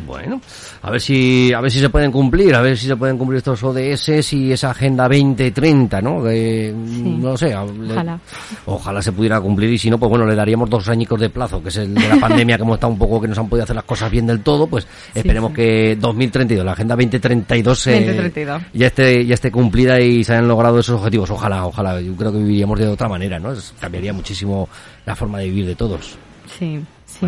Bueno, 0.07 0.41
a 0.83 0.91
ver 0.91 1.01
si 1.01 1.53
a 1.53 1.61
ver 1.61 1.71
si 1.71 1.79
se 1.81 1.89
pueden 1.91 2.11
cumplir, 2.11 2.55
a 2.55 2.61
ver 2.61 2.77
si 2.77 2.87
se 2.87 2.97
pueden 2.97 3.17
cumplir 3.19 3.39
estos 3.39 3.63
ODS 3.63 4.33
y 4.33 4.53
esa 4.53 4.71
agenda 4.71 5.05
2030, 5.09 6.01
¿no? 6.01 6.23
De, 6.23 6.73
No 6.75 7.31
lo 7.31 7.37
sé, 7.37 7.49
le- 7.49 7.93
Ojalá. 7.93 8.19
ojalá 8.67 9.03
se 9.03 9.13
pudiera 9.13 9.41
cumplir 9.41 9.71
y 9.73 9.79
si 9.79 9.91
no, 9.91 9.99
pues 9.99 10.09
bueno, 10.11 10.27
le 10.27 10.35
daríamos 10.35 10.69
dos 10.71 10.89
añicos 10.89 11.21
de 11.21 11.31
plazo, 11.31 11.63
que 11.63 11.69
es 11.69 11.77
el 11.77 11.95
de 11.95 12.09
la 12.09 12.17
pandemia, 12.21 12.57
que 12.57 12.63
hemos 12.63 12.75
estado 12.75 12.93
un 12.93 12.99
poco, 12.99 13.21
que 13.21 13.29
nos 13.29 13.39
han 13.39 13.49
podido 13.49 13.65
hacer 13.65 13.77
las 13.77 13.85
cosas 13.85 14.11
bien 14.11 14.27
del 14.27 14.41
todo, 14.41 14.67
pues 14.67 14.87
esperemos 15.15 15.53
que 15.53 15.97
2032, 16.01 16.65
la 16.65 16.73
agenda 16.73 16.97
2032, 16.97 17.87
eh, 17.89 17.93
2032. 18.07 18.63
ya 18.73 18.87
esté 18.87 19.27
ya 19.27 19.35
esté 19.35 19.51
cumplida 19.51 20.01
y 20.01 20.25
se 20.25 20.33
hayan 20.33 20.49
logrado 20.49 20.79
esos 20.81 20.97
objetivos. 20.99 21.31
Ojalá, 21.31 21.67
ojalá. 21.67 22.01
Yo 22.01 22.15
creo 22.15 22.33
que 22.33 22.39
viviríamos 22.39 22.79
de 22.79 22.89
otra 22.89 23.09
manera, 23.09 23.39
¿no? 23.39 23.53
Es- 23.53 23.75
cambiaría 23.81 24.13
muchísimo 24.13 24.69
la 25.07 25.15
forma 25.15 25.39
de 25.39 25.45
vivir 25.47 25.67
de 25.67 25.75
todos. 25.75 26.17
Sí, 26.59 26.81
sí. 27.07 27.27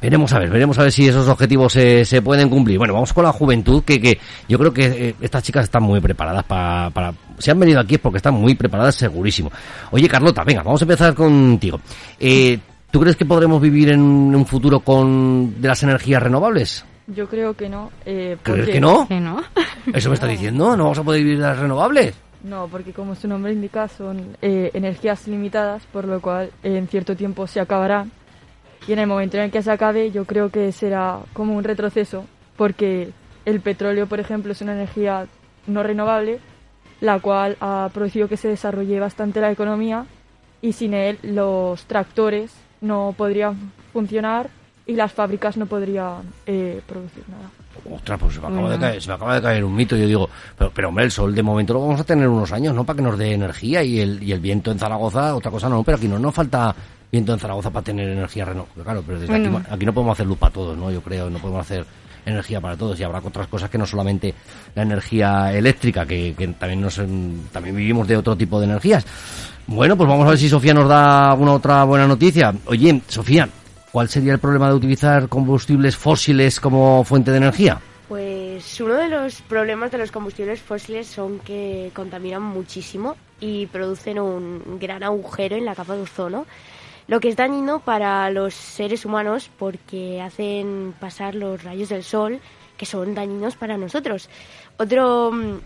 Veremos 0.00 0.32
a 0.32 0.38
ver, 0.38 0.48
veremos 0.50 0.78
a 0.78 0.82
ver 0.82 0.92
si 0.92 1.08
esos 1.08 1.26
objetivos 1.28 1.72
se, 1.72 2.04
se 2.04 2.22
pueden 2.22 2.48
cumplir. 2.48 2.78
Bueno, 2.78 2.94
vamos 2.94 3.12
con 3.12 3.24
la 3.24 3.32
juventud, 3.32 3.82
que, 3.82 4.00
que 4.00 4.18
yo 4.48 4.56
creo 4.58 4.72
que 4.72 4.86
eh, 4.86 5.14
estas 5.20 5.42
chicas 5.42 5.64
están 5.64 5.82
muy 5.82 6.00
preparadas 6.00 6.44
para, 6.44 6.88
para... 6.90 7.12
Si 7.38 7.50
han 7.50 7.58
venido 7.58 7.80
aquí 7.80 7.96
es 7.96 8.00
porque 8.00 8.18
están 8.18 8.34
muy 8.34 8.54
preparadas, 8.54 8.94
segurísimo. 8.94 9.50
Oye, 9.90 10.08
Carlota, 10.08 10.44
venga, 10.44 10.62
vamos 10.62 10.80
a 10.80 10.84
empezar 10.84 11.14
contigo. 11.14 11.80
Eh, 12.20 12.58
¿Tú 12.90 13.00
crees 13.00 13.16
que 13.16 13.24
podremos 13.24 13.60
vivir 13.60 13.90
en 13.90 14.00
un 14.00 14.46
futuro 14.46 14.80
con 14.80 15.60
de 15.60 15.66
las 15.68 15.82
energías 15.82 16.22
renovables? 16.22 16.84
Yo 17.08 17.28
creo 17.28 17.54
que 17.54 17.68
no. 17.68 17.90
Eh, 18.06 18.36
¿Crees 18.42 18.60
porque- 18.60 18.72
que 18.72 18.80
no? 18.80 19.08
Que 19.08 19.18
no. 19.20 19.42
¿Eso 19.92 20.10
me 20.10 20.14
está 20.14 20.26
diciendo? 20.28 20.76
¿No 20.76 20.84
vamos 20.84 20.98
a 20.98 21.02
poder 21.02 21.22
vivir 21.22 21.38
de 21.38 21.44
las 21.44 21.58
renovables? 21.58 22.14
No, 22.44 22.68
porque 22.68 22.92
como 22.92 23.16
su 23.16 23.26
nombre 23.26 23.52
indica, 23.52 23.88
son 23.88 24.36
eh, 24.42 24.70
energías 24.74 25.26
limitadas, 25.26 25.82
por 25.92 26.04
lo 26.06 26.20
cual 26.20 26.50
en 26.62 26.86
cierto 26.86 27.16
tiempo 27.16 27.48
se 27.48 27.58
acabarán. 27.60 28.12
Y 28.86 28.92
en 28.92 28.98
el 29.00 29.06
momento 29.06 29.36
en 29.36 29.44
el 29.44 29.50
que 29.50 29.62
se 29.62 29.70
acabe, 29.70 30.10
yo 30.10 30.24
creo 30.24 30.50
que 30.50 30.72
será 30.72 31.20
como 31.32 31.56
un 31.56 31.64
retroceso, 31.64 32.24
porque 32.56 33.10
el 33.44 33.60
petróleo, 33.60 34.06
por 34.06 34.20
ejemplo, 34.20 34.52
es 34.52 34.60
una 34.60 34.72
energía 34.72 35.26
no 35.66 35.82
renovable, 35.82 36.38
la 37.00 37.20
cual 37.20 37.56
ha 37.60 37.90
producido 37.92 38.28
que 38.28 38.36
se 38.36 38.48
desarrolle 38.48 38.98
bastante 38.98 39.40
la 39.40 39.50
economía, 39.50 40.06
y 40.60 40.72
sin 40.72 40.94
él 40.94 41.18
los 41.22 41.84
tractores 41.84 42.52
no 42.80 43.14
podrían 43.16 43.72
funcionar 43.92 44.50
y 44.86 44.94
las 44.94 45.12
fábricas 45.12 45.56
no 45.56 45.66
podrían 45.66 46.22
eh, 46.46 46.80
producir 46.86 47.22
nada. 47.28 47.50
Ostras, 47.94 48.18
pues 48.18 48.34
se 48.34 48.40
me, 48.40 48.48
acaba 48.48 48.70
de 48.70 48.78
caer, 48.78 49.02
se 49.02 49.08
me 49.08 49.14
acaba 49.14 49.34
de 49.34 49.42
caer 49.42 49.64
un 49.64 49.74
mito. 49.74 49.96
Yo 49.96 50.06
digo, 50.06 50.28
pero, 50.56 50.72
pero 50.74 50.88
hombre, 50.88 51.04
el 51.04 51.10
sol 51.10 51.34
de 51.34 51.42
momento 51.42 51.74
lo 51.74 51.80
vamos 51.80 52.00
a 52.00 52.04
tener 52.04 52.26
unos 52.26 52.50
años, 52.52 52.74
¿no? 52.74 52.84
Para 52.84 52.96
que 52.96 53.02
nos 53.02 53.18
dé 53.18 53.32
energía 53.32 53.82
y 53.82 54.00
el, 54.00 54.22
y 54.22 54.32
el 54.32 54.40
viento 54.40 54.72
en 54.72 54.78
Zaragoza, 54.78 55.34
otra 55.34 55.50
cosa 55.50 55.68
no, 55.68 55.82
pero 55.84 55.98
aquí 55.98 56.08
no 56.08 56.18
nos 56.18 56.34
falta 56.34 56.74
viento 57.10 57.32
en 57.32 57.38
Zaragoza 57.38 57.70
para 57.70 57.84
tener 57.84 58.08
energía 58.10 58.44
renovable. 58.44 58.82
Claro, 58.82 59.02
pero 59.06 59.20
desde 59.20 59.32
Bueno. 59.32 59.58
aquí, 59.58 59.66
aquí 59.70 59.86
no 59.86 59.92
podemos 59.92 60.12
hacer 60.12 60.26
luz 60.26 60.38
para 60.38 60.52
todos, 60.52 60.76
¿no? 60.76 60.90
Yo 60.90 61.00
creo, 61.00 61.30
no 61.30 61.38
podemos 61.38 61.62
hacer 61.62 61.84
energía 62.26 62.60
para 62.60 62.76
todos 62.76 62.98
y 63.00 63.04
habrá 63.04 63.20
otras 63.20 63.46
cosas 63.46 63.70
que 63.70 63.78
no 63.78 63.86
solamente 63.86 64.34
la 64.74 64.82
energía 64.82 65.52
eléctrica, 65.52 66.04
que, 66.04 66.34
que 66.36 66.48
también, 66.48 66.80
nos, 66.82 66.96
también 67.52 67.74
vivimos 67.76 68.06
de 68.06 68.16
otro 68.16 68.36
tipo 68.36 68.58
de 68.60 68.66
energías. 68.66 69.06
Bueno, 69.66 69.96
pues 69.96 70.08
vamos 70.08 70.26
a 70.26 70.30
ver 70.30 70.38
si 70.38 70.48
Sofía 70.48 70.74
nos 70.74 70.88
da 70.88 71.30
alguna 71.30 71.52
otra 71.52 71.84
buena 71.84 72.06
noticia. 72.06 72.54
Oye, 72.66 73.00
Sofía, 73.08 73.48
¿cuál 73.92 74.08
sería 74.08 74.32
el 74.32 74.38
problema 74.38 74.68
de 74.68 74.74
utilizar 74.74 75.28
combustibles 75.28 75.96
fósiles 75.96 76.60
como 76.60 77.04
fuente 77.04 77.30
de 77.30 77.38
energía? 77.38 77.78
Pues 78.08 78.80
uno 78.80 78.94
de 78.94 79.08
los 79.08 79.42
problemas 79.42 79.90
de 79.90 79.98
los 79.98 80.10
combustibles 80.10 80.60
fósiles 80.60 81.06
son 81.06 81.38
que 81.40 81.90
contaminan 81.94 82.42
muchísimo 82.42 83.16
y 83.40 83.66
producen 83.66 84.18
un 84.18 84.78
gran 84.80 85.02
agujero 85.02 85.56
en 85.56 85.66
la 85.66 85.74
capa 85.74 85.94
de 85.94 86.02
ozono, 86.02 86.46
lo 87.08 87.18
que 87.20 87.30
es 87.30 87.36
dañino 87.36 87.80
para 87.80 88.30
los 88.30 88.54
seres 88.54 89.04
humanos 89.04 89.50
porque 89.58 90.20
hacen 90.20 90.94
pasar 91.00 91.34
los 91.34 91.64
rayos 91.64 91.88
del 91.88 92.04
sol 92.04 92.40
que 92.76 92.86
son 92.86 93.14
dañinos 93.14 93.56
para 93.56 93.76
nosotros. 93.76 94.28
Otro 94.76 95.32
mm, 95.32 95.58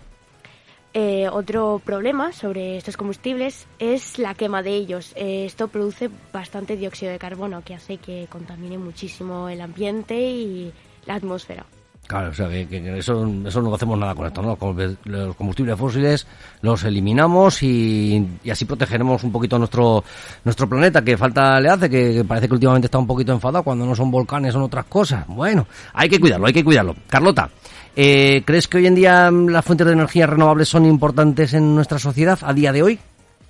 eh, 0.95 1.29
otro 1.31 1.81
problema 1.83 2.33
sobre 2.33 2.77
estos 2.77 2.99
combustibles 2.99 3.67
es 3.79 4.19
la 4.19 4.35
quema 4.35 4.63
de 4.63 4.73
ellos. 4.73 5.13
Eh, 5.17 5.47
esto 5.47 5.69
produce 5.69 6.11
bastante 6.33 6.77
dióxido 6.77 7.11
de 7.13 7.19
carbono 7.19 7.63
que 7.65 7.75
hace 7.75 7.97
que 7.97 8.27
contamine 8.29 8.77
muchísimo 8.77 9.49
el 9.49 9.63
ambiente 9.63 10.21
y 10.21 10.73
la 11.07 11.15
atmósfera. 11.15 11.65
Claro, 12.07 12.31
o 12.31 12.35
sea, 12.35 12.49
que, 12.49 12.67
que 12.67 12.99
eso, 12.99 13.27
eso 13.47 13.63
no 13.63 13.75
hacemos 13.75 13.99
nada 13.99 14.15
con 14.15 14.27
esto, 14.27 14.43
¿no? 14.43 14.59
Los 15.05 15.37
combustibles 15.37 15.79
fósiles 15.79 16.27
los 16.61 16.85
eliminamos 16.85 17.63
y, 17.63 18.27
y 18.43 18.51
así 18.51 18.65
protegeremos 18.65 19.25
un 19.25 19.33
poquito 19.33 19.59
nuestro 19.59 20.05
nuestro 20.45 20.69
planeta, 20.69 21.03
que 21.03 21.17
falta 21.17 21.59
le 21.61 21.71
hace, 21.71 21.89
que, 21.89 22.13
que 22.15 22.25
parece 22.25 22.49
que 22.49 22.55
últimamente 22.55 22.87
está 22.87 22.99
un 22.99 23.07
poquito 23.07 23.33
enfadado 23.33 23.63
cuando 23.63 23.87
no 23.87 23.95
son 23.95 24.11
volcanes, 24.11 24.53
son 24.53 24.63
otras 24.63 24.85
cosas. 24.87 25.25
Bueno, 25.29 25.67
hay 25.95 26.09
que 26.09 26.21
cuidarlo, 26.21 26.47
hay 26.47 26.53
que 26.53 26.65
cuidarlo. 26.65 26.95
Carlota, 27.09 27.49
eh, 27.97 28.43
¿crees 28.45 28.69
que 28.69 28.79
hoy 28.79 28.87
en 28.89 28.95
día 28.95 29.31
las 29.31 29.65
fuentes 29.65 29.87
de 29.87 29.93
energía 29.95 30.27
renovables 30.27 30.69
son 30.69 30.85
importantes 30.85 31.55
en 31.55 31.75
nuestra 31.75 31.99
sociedad 31.99 32.39
a 32.43 32.53
día 32.53 32.73
de 32.73 32.83
hoy? 32.83 32.99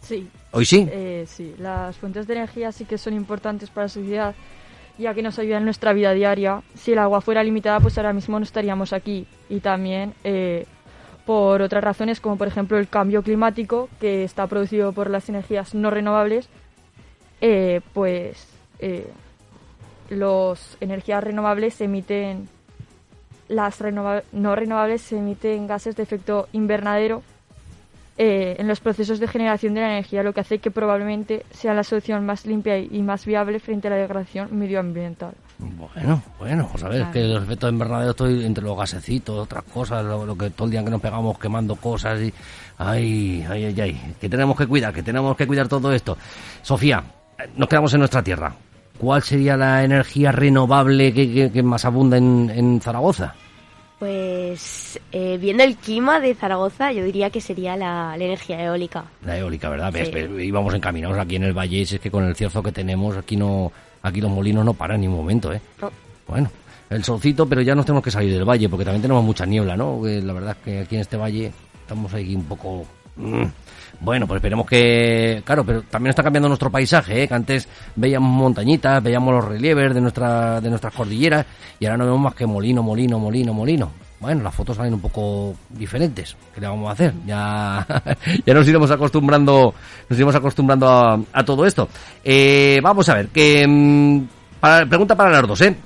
Sí. 0.03 0.29
¿Hoy 0.53 0.67
sí? 0.67 0.87
Eh, 0.91 1.25
sí, 1.27 1.55
las 1.59 1.97
fuentes 1.97 2.27
de 2.27 2.35
energía 2.35 2.71
sí 2.71 2.85
que 2.85 2.99
son 2.99 3.15
importantes 3.15 3.71
para 3.71 3.87
la 3.87 3.89
sociedad, 3.89 4.35
ya 4.99 5.15
que 5.15 5.23
nos 5.23 5.39
ayudan 5.39 5.59
en 5.61 5.65
nuestra 5.67 5.93
vida 5.93 6.13
diaria. 6.13 6.63
Si 6.75 6.93
el 6.93 6.99
agua 6.99 7.21
fuera 7.21 7.43
limitada, 7.43 7.81
pues 7.81 7.97
ahora 7.99 8.13
mismo 8.13 8.39
no 8.39 8.45
estaríamos 8.45 8.93
aquí. 8.93 9.27
Y 9.49 9.61
también 9.61 10.15
eh, 10.25 10.67
por 11.27 11.63
otras 11.63 11.83
razones, 11.83 12.21
como 12.21 12.37
por 12.37 12.49
ejemplo 12.49 12.79
el 12.79 12.89
cambio 12.89 13.23
climático, 13.23 13.89
que 14.01 14.25
está 14.25 14.47
producido 14.47 14.93
por 14.93 15.11
las 15.11 15.29
energías 15.29 15.75
no 15.75 15.91
renovables, 15.91 16.49
eh, 17.41 17.81
pues 17.93 18.49
eh, 18.79 19.11
las 20.11 20.77
energías 20.81 21.25
renovables 21.25 21.81
emiten, 21.81 22.49
las 23.49 23.81
renova- 23.81 24.23
no 24.33 24.55
renovables 24.55 25.13
emiten 25.13 25.67
gases 25.67 25.97
de 25.97 26.03
efecto 26.03 26.49
invernadero 26.53 27.23
eh, 28.19 28.57
en 28.59 28.69
los 28.69 28.81
procesos 28.81 29.19
de 29.21 29.27
generación 29.29 29.75
de 29.75 29.81
la 29.81 29.93
energía, 29.93 30.23
lo 30.23 30.33
que 30.35 30.41
hace 30.41 30.59
que 30.59 30.71
probablemente 30.71 31.45
sea 31.51 31.73
la 31.75 31.83
solución 31.83 32.25
más 32.27 32.45
limpia 32.47 32.79
y 32.79 33.03
más 33.03 33.25
viable 33.25 33.59
frente 33.59 33.89
a 33.89 33.91
la 33.91 33.97
degradación 33.97 34.49
medioambiental. 34.59 35.33
Bueno, 35.59 36.23
bueno, 36.39 36.69
pues 36.71 36.83
a 36.85 36.89
ver, 36.89 36.99
Claro. 36.99 37.13
que 37.13 37.21
los 37.25 37.43
efectos 37.45 37.69
de 37.69 37.73
invernadero 37.75 38.11
estoy 38.11 38.45
entre 38.45 38.65
los 38.65 38.77
gasecitos, 38.77 39.39
otras 39.39 39.63
cosas, 39.65 40.05
lo, 40.05 40.27
lo 40.27 40.37
que 40.37 40.51
todo 40.51 40.67
el 40.67 40.73
día 40.73 40.85
que 40.85 40.91
nos 40.91 41.01
pegamos 41.01 41.39
quemando 41.39 41.77
cosas 41.77 42.21
y... 42.21 42.33
Ay, 42.79 43.47
ay, 43.49 43.65
ay, 43.67 43.81
ay, 43.81 44.15
que 44.21 44.29
tenemos 44.29 44.57
que 44.57 44.67
cuidar, 44.67 44.93
que 44.93 45.03
tenemos 45.03 45.37
que 45.37 45.47
cuidar 45.47 45.69
todo 45.69 45.93
esto. 45.93 46.19
Sofía, 46.63 47.03
nos 47.57 47.69
quedamos 47.69 47.93
en 47.95 48.01
nuestra 48.01 48.23
tierra. 48.23 48.53
¿Cuál 48.99 49.23
sería 49.23 49.57
la 49.57 49.85
energía 49.85 50.33
renovable 50.33 51.13
que, 51.15 51.33
que- 51.33 51.51
que 51.53 51.63
más 51.63 51.85
abunda 51.85 52.17
en, 52.17 52.51
en 52.55 52.81
Zaragoza? 52.81 53.35
Pues 54.03 54.99
eh, 55.13 55.39
viendo 55.41 55.63
el 55.63 55.77
clima 55.77 56.19
de 56.19 56.35
Zaragoza, 56.35 56.91
yo 56.91 57.05
diría 57.05 57.31
que 57.31 57.41
sería 57.41 57.77
la, 57.77 58.17
la 58.17 58.25
energía 58.25 58.61
eólica. 58.61 59.05
La 59.25 59.39
eólica, 59.39 59.69
¿verdad? 59.69 59.93
Sí. 59.95 60.11
ves, 60.11 60.29
íbamos 60.45 60.75
encaminados 60.75 61.17
aquí 61.17 61.37
en 61.37 61.45
el 61.45 61.57
valle, 61.57 61.79
y 61.79 61.87
si 61.87 61.95
es 61.95 62.01
que 62.01 62.11
con 62.11 62.25
el 62.25 62.35
cierzo 62.35 62.65
que 62.65 62.73
tenemos, 62.73 63.17
aquí 63.17 63.37
no, 63.37 63.71
aquí 64.03 64.21
los 64.21 64.33
molinos 64.33 64.65
no 64.65 64.75
paran 64.75 65.03
ni 65.03 65.07
un 65.07 65.15
momento, 65.15 65.53
¿eh? 65.53 65.61
Bueno, 66.27 66.51
el 66.91 67.05
solcito, 67.05 67.47
pero 67.47 67.61
ya 67.63 67.77
nos 67.77 67.87
tenemos 67.87 68.03
que 68.03 68.11
salir 68.11 68.33
del 68.33 68.45
valle, 68.45 68.69
porque 68.69 68.85
también 68.85 69.03
tenemos 69.03 69.23
mucha 69.23 69.47
niebla, 69.47 69.77
¿no? 69.77 70.03
Que 70.03 70.21
la 70.21 70.33
verdad 70.33 70.57
es 70.59 70.65
que 70.65 70.81
aquí 70.81 70.97
en 70.97 71.03
este 71.03 71.17
valle 71.17 71.53
estamos 71.83 72.13
ahí 72.13 72.35
un 72.35 72.45
poco... 72.47 72.85
mm. 73.15 73.45
Bueno, 74.03 74.27
pues 74.27 74.39
esperemos 74.39 74.67
que... 74.67 75.43
Claro, 75.45 75.65
pero 75.65 75.83
también 75.83 76.11
está 76.11 76.25
cambiando 76.25 76.49
nuestro 76.49 76.71
paisaje, 76.71 77.23
¿eh? 77.23 77.29
Que 77.29 77.35
antes 77.35 77.69
veíamos 77.95 78.31
montañitas, 78.31 79.01
veíamos 79.01 79.33
los 79.33 79.45
relieves 79.45 79.95
de, 79.95 80.01
nuestra, 80.01 80.61
de 80.61 80.69
nuestras 80.69 80.93
cordilleras, 80.93 81.47
y 81.79 81.87
ahora 81.87 81.99
no 81.99 82.05
vemos 82.07 82.21
más 82.21 82.35
que 82.35 82.45
molino, 82.45 82.83
molino, 82.83 83.21
molino, 83.21 83.55
molino. 83.55 83.93
Bueno, 84.19 84.43
las 84.43 84.55
fotos 84.55 84.77
salen 84.77 84.95
un 84.95 85.01
poco 85.01 85.55
diferentes. 85.69 86.37
¿Qué 86.53 86.61
le 86.61 86.67
vamos 86.67 86.89
a 86.89 86.93
hacer? 86.93 87.15
Ya, 87.25 87.87
ya 88.47 88.55
nos 88.55 88.67
iremos 88.67 88.91
acostumbrando, 88.91 89.73
nos 90.09 90.19
iremos 90.19 90.35
acostumbrando 90.35 91.25
a, 91.33 91.45
todo 91.45 91.65
esto. 91.65 91.89
Eh, 92.25 92.81
vamos 92.83 93.09
a 93.09 93.15
ver, 93.15 93.29
que 93.29 93.65
mm, 93.69 94.89
pregunta 94.89 95.15
para 95.15 95.31
las 95.31 95.47
dos, 95.47 95.61
¿eh? 95.61 95.77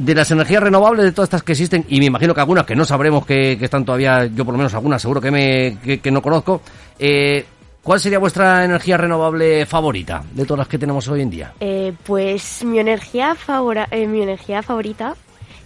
De 0.00 0.14
las 0.14 0.30
energías 0.30 0.62
renovables, 0.62 1.04
de 1.06 1.10
todas 1.12 1.26
estas 1.26 1.42
que 1.42 1.52
existen, 1.52 1.84
y 1.88 1.98
me 1.98 2.06
imagino 2.06 2.32
que 2.32 2.40
algunas 2.40 2.64
que 2.64 2.76
no 2.76 2.84
sabremos 2.84 3.26
que, 3.26 3.56
que 3.58 3.64
están 3.64 3.84
todavía, 3.84 4.26
yo 4.26 4.44
por 4.44 4.54
lo 4.54 4.58
menos 4.58 4.72
algunas 4.74 5.02
seguro 5.02 5.20
que 5.20 5.32
me 5.32 5.76
que, 5.82 5.98
que 5.98 6.10
no 6.12 6.22
conozco, 6.22 6.60
eh, 7.00 7.44
¿cuál 7.82 7.98
sería 7.98 8.20
vuestra 8.20 8.64
energía 8.64 8.96
renovable 8.96 9.66
favorita 9.66 10.22
de 10.32 10.44
todas 10.44 10.58
las 10.58 10.68
que 10.68 10.78
tenemos 10.78 11.08
hoy 11.08 11.22
en 11.22 11.30
día? 11.30 11.52
Eh, 11.58 11.92
pues 12.06 12.62
mi 12.64 12.78
energía, 12.78 13.34
favora- 13.34 13.88
eh, 13.90 14.06
mi 14.06 14.22
energía 14.22 14.62
favorita 14.62 15.16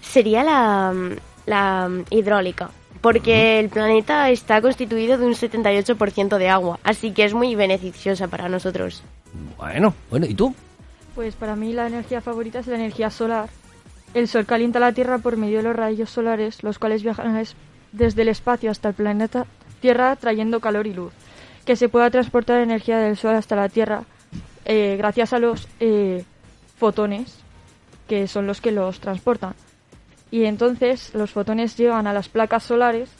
sería 0.00 0.42
la, 0.42 0.94
la 1.44 1.90
hidráulica, 2.08 2.70
porque 3.02 3.60
el 3.60 3.68
planeta 3.68 4.30
está 4.30 4.62
constituido 4.62 5.18
de 5.18 5.26
un 5.26 5.34
78% 5.34 6.38
de 6.38 6.48
agua, 6.48 6.78
así 6.84 7.12
que 7.12 7.24
es 7.24 7.34
muy 7.34 7.54
beneficiosa 7.54 8.28
para 8.28 8.48
nosotros. 8.48 9.02
Bueno, 9.58 9.92
bueno, 10.08 10.24
¿y 10.24 10.32
tú? 10.34 10.54
Pues 11.14 11.34
para 11.34 11.54
mí 11.54 11.74
la 11.74 11.86
energía 11.86 12.22
favorita 12.22 12.60
es 12.60 12.66
la 12.66 12.76
energía 12.76 13.10
solar. 13.10 13.50
El 14.14 14.28
sol 14.28 14.44
calienta 14.46 14.78
la 14.80 14.92
Tierra 14.92 15.18
por 15.18 15.36
medio 15.36 15.58
de 15.58 15.62
los 15.64 15.76
rayos 15.76 16.10
solares, 16.10 16.62
los 16.62 16.78
cuales 16.78 17.02
viajan 17.02 17.36
es- 17.38 17.56
desde 17.92 18.22
el 18.22 18.28
espacio 18.28 18.70
hasta 18.70 18.88
el 18.88 18.94
planeta 18.94 19.46
Tierra 19.80 20.16
trayendo 20.16 20.60
calor 20.60 20.86
y 20.86 20.92
luz. 20.94 21.12
Que 21.64 21.76
se 21.76 21.88
pueda 21.88 22.10
transportar 22.10 22.60
energía 22.60 22.98
del 22.98 23.16
sol 23.16 23.34
hasta 23.34 23.56
la 23.56 23.68
Tierra 23.68 24.04
eh, 24.64 24.94
gracias 24.96 25.32
a 25.32 25.38
los 25.38 25.66
eh, 25.80 26.24
fotones, 26.78 27.38
que 28.08 28.28
son 28.28 28.46
los 28.46 28.60
que 28.60 28.70
los 28.70 29.00
transportan. 29.00 29.54
Y 30.30 30.44
entonces 30.44 31.12
los 31.14 31.30
fotones 31.32 31.76
llegan 31.76 32.06
a 32.06 32.12
las 32.12 32.28
placas 32.28 32.62
solares 32.62 33.10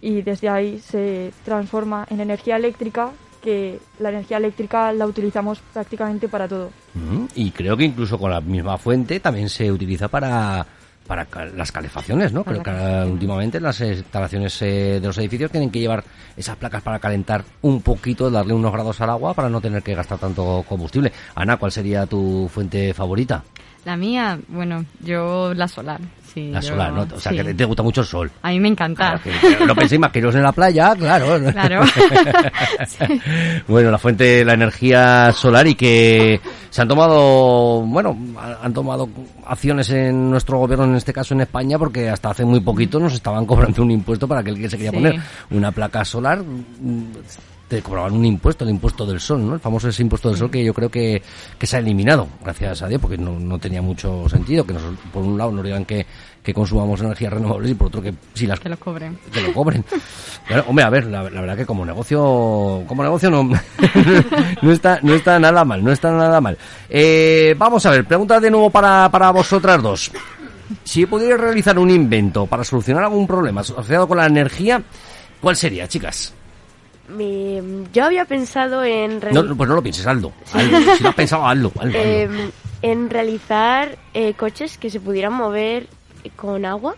y 0.00 0.22
desde 0.22 0.48
ahí 0.48 0.78
se 0.78 1.32
transforma 1.44 2.06
en 2.10 2.20
energía 2.20 2.56
eléctrica, 2.56 3.10
que 3.42 3.78
la 3.98 4.10
energía 4.10 4.36
eléctrica 4.36 4.92
la 4.92 5.06
utilizamos 5.06 5.60
prácticamente 5.72 6.28
para 6.28 6.48
todo. 6.48 6.70
Mm, 6.94 7.24
Y 7.34 7.50
creo 7.50 7.76
que 7.76 7.84
incluso 7.84 8.18
con 8.18 8.30
la 8.30 8.40
misma 8.40 8.78
fuente 8.78 9.20
también 9.20 9.48
se 9.48 9.70
utiliza 9.70 10.08
para, 10.08 10.66
para 11.06 11.26
las 11.56 11.72
calefacciones, 11.72 12.32
¿no? 12.32 12.44
Creo 12.44 12.62
que 12.62 12.70
últimamente 13.10 13.60
las 13.60 13.80
instalaciones 13.80 14.60
eh, 14.62 14.98
de 15.00 15.06
los 15.06 15.16
edificios 15.18 15.50
tienen 15.50 15.70
que 15.70 15.80
llevar 15.80 16.04
esas 16.36 16.56
placas 16.56 16.82
para 16.82 16.98
calentar 16.98 17.44
un 17.62 17.80
poquito, 17.82 18.30
darle 18.30 18.52
unos 18.52 18.72
grados 18.72 19.00
al 19.00 19.10
agua 19.10 19.34
para 19.34 19.48
no 19.48 19.60
tener 19.60 19.82
que 19.82 19.94
gastar 19.94 20.18
tanto 20.18 20.64
combustible. 20.68 21.12
Ana, 21.34 21.56
¿cuál 21.56 21.72
sería 21.72 22.06
tu 22.06 22.48
fuente 22.52 22.92
favorita? 22.94 23.42
La 23.88 23.96
mía, 23.96 24.38
bueno, 24.48 24.84
yo 25.00 25.54
la 25.54 25.66
solar. 25.66 25.98
Sí, 26.34 26.50
La 26.50 26.60
yo- 26.60 26.68
solar, 26.68 26.92
¿no? 26.92 27.06
O 27.10 27.18
sea, 27.18 27.32
sí. 27.32 27.38
que 27.38 27.54
te, 27.54 27.64
gusta 27.64 27.82
mucho 27.82 28.02
el 28.02 28.06
sol. 28.06 28.30
A 28.42 28.50
mí 28.50 28.60
me 28.60 28.68
encanta. 28.68 29.18
No 29.66 29.74
penséis 29.74 29.98
más 29.98 30.12
que 30.12 30.18
iros 30.18 30.34
en 30.34 30.42
la 30.42 30.52
playa, 30.52 30.94
claro. 30.94 31.40
Claro. 31.52 31.80
Bueno, 33.66 33.90
la 33.90 33.96
fuente, 33.96 34.44
la 34.44 34.52
energía 34.52 35.32
solar 35.32 35.66
y 35.68 35.74
que 35.74 36.38
se 36.68 36.82
han 36.82 36.88
tomado, 36.88 37.80
bueno, 37.86 38.14
ha- 38.38 38.58
han 38.62 38.74
tomado 38.74 39.08
acciones 39.46 39.88
en 39.88 40.30
nuestro 40.30 40.58
gobierno, 40.58 40.84
en 40.84 40.96
este 40.96 41.14
caso 41.14 41.32
en 41.32 41.40
España, 41.40 41.78
porque 41.78 42.10
hasta 42.10 42.28
hace 42.28 42.44
muy 42.44 42.60
poquito 42.60 43.00
nos 43.00 43.14
estaban 43.14 43.46
cobrando 43.46 43.82
un 43.82 43.90
impuesto 43.90 44.28
para 44.28 44.42
aquel 44.42 44.56
que 44.58 44.68
se 44.68 44.76
quería 44.76 44.92
poner 44.92 45.18
una 45.50 45.72
placa 45.72 46.04
solar. 46.04 46.42
Te 47.68 47.82
cobraban 47.82 48.14
un 48.14 48.24
impuesto, 48.24 48.64
el 48.64 48.70
impuesto 48.70 49.04
del 49.04 49.20
sol, 49.20 49.46
¿no? 49.46 49.54
El 49.54 49.60
famoso 49.60 49.88
ese 49.88 50.00
impuesto 50.02 50.30
del 50.30 50.38
sol 50.38 50.50
que 50.50 50.64
yo 50.64 50.72
creo 50.72 50.90
que, 50.90 51.22
que 51.58 51.66
se 51.66 51.76
ha 51.76 51.80
eliminado, 51.80 52.26
gracias 52.42 52.80
a 52.80 52.88
Dios, 52.88 52.98
porque 53.00 53.18
no, 53.18 53.38
no 53.38 53.58
tenía 53.58 53.82
mucho 53.82 54.26
sentido 54.28 54.64
que 54.64 54.72
nos, 54.72 54.82
por 55.12 55.22
un 55.22 55.36
lado 55.36 55.50
nos 55.52 55.62
digan 55.62 55.84
que, 55.84 56.06
que 56.42 56.54
consumamos 56.54 57.00
energías 57.02 57.30
renovables 57.30 57.70
y 57.70 57.74
por 57.74 57.88
otro 57.88 58.00
que 58.00 58.14
si 58.32 58.46
las 58.46 58.58
Que 58.58 58.70
lo 58.70 58.78
cobren. 58.78 59.18
que 59.30 59.42
lo 59.42 59.52
cobren. 59.52 59.84
Claro, 60.48 60.64
hombre, 60.66 60.82
a 60.82 60.88
ver, 60.88 61.04
la, 61.04 61.24
la 61.24 61.42
verdad 61.42 61.56
que 61.58 61.66
como 61.66 61.84
negocio, 61.84 62.82
como 62.86 63.02
negocio 63.02 63.30
no, 63.30 63.42
no 64.62 64.72
está, 64.72 64.98
no 65.02 65.12
está 65.14 65.38
nada 65.38 65.62
mal, 65.62 65.84
no 65.84 65.92
está 65.92 66.10
nada 66.10 66.40
mal. 66.40 66.56
Eh, 66.88 67.54
vamos 67.58 67.84
a 67.84 67.90
ver, 67.90 68.06
pregunta 68.06 68.40
de 68.40 68.50
nuevo 68.50 68.70
para, 68.70 69.10
para 69.10 69.30
vosotras 69.30 69.82
dos. 69.82 70.10
Si 70.84 71.04
pudierais 71.04 71.38
realizar 71.38 71.78
un 71.78 71.90
invento 71.90 72.46
para 72.46 72.64
solucionar 72.64 73.04
algún 73.04 73.26
problema 73.26 73.60
asociado 73.60 74.08
con 74.08 74.16
la 74.16 74.24
energía, 74.24 74.82
¿cuál 75.38 75.54
sería, 75.54 75.86
chicas? 75.86 76.32
Me- 77.08 77.62
yo 77.92 78.04
había 78.04 78.24
pensado 78.26 78.84
en, 78.84 79.20
No, 79.32 79.42
no, 79.42 79.56
pues 79.56 79.68
no 79.68 79.74
lo 79.76 79.82
pienses, 79.82 80.06
hazlo. 80.06 80.32
hazlo. 80.52 80.94
Si 80.96 81.02
lo 81.02 81.08
has 81.08 81.14
pensado, 81.14 81.46
hazlo. 81.46 81.68
hazlo, 81.78 81.88
hazlo. 81.98 81.98
em, 81.98 82.50
en 82.82 83.10
realizar 83.10 83.96
eh, 84.14 84.34
coches 84.34 84.78
que 84.78 84.90
se 84.90 85.00
pudieran 85.00 85.32
mover 85.32 85.86
con 86.36 86.64
agua. 86.64 86.94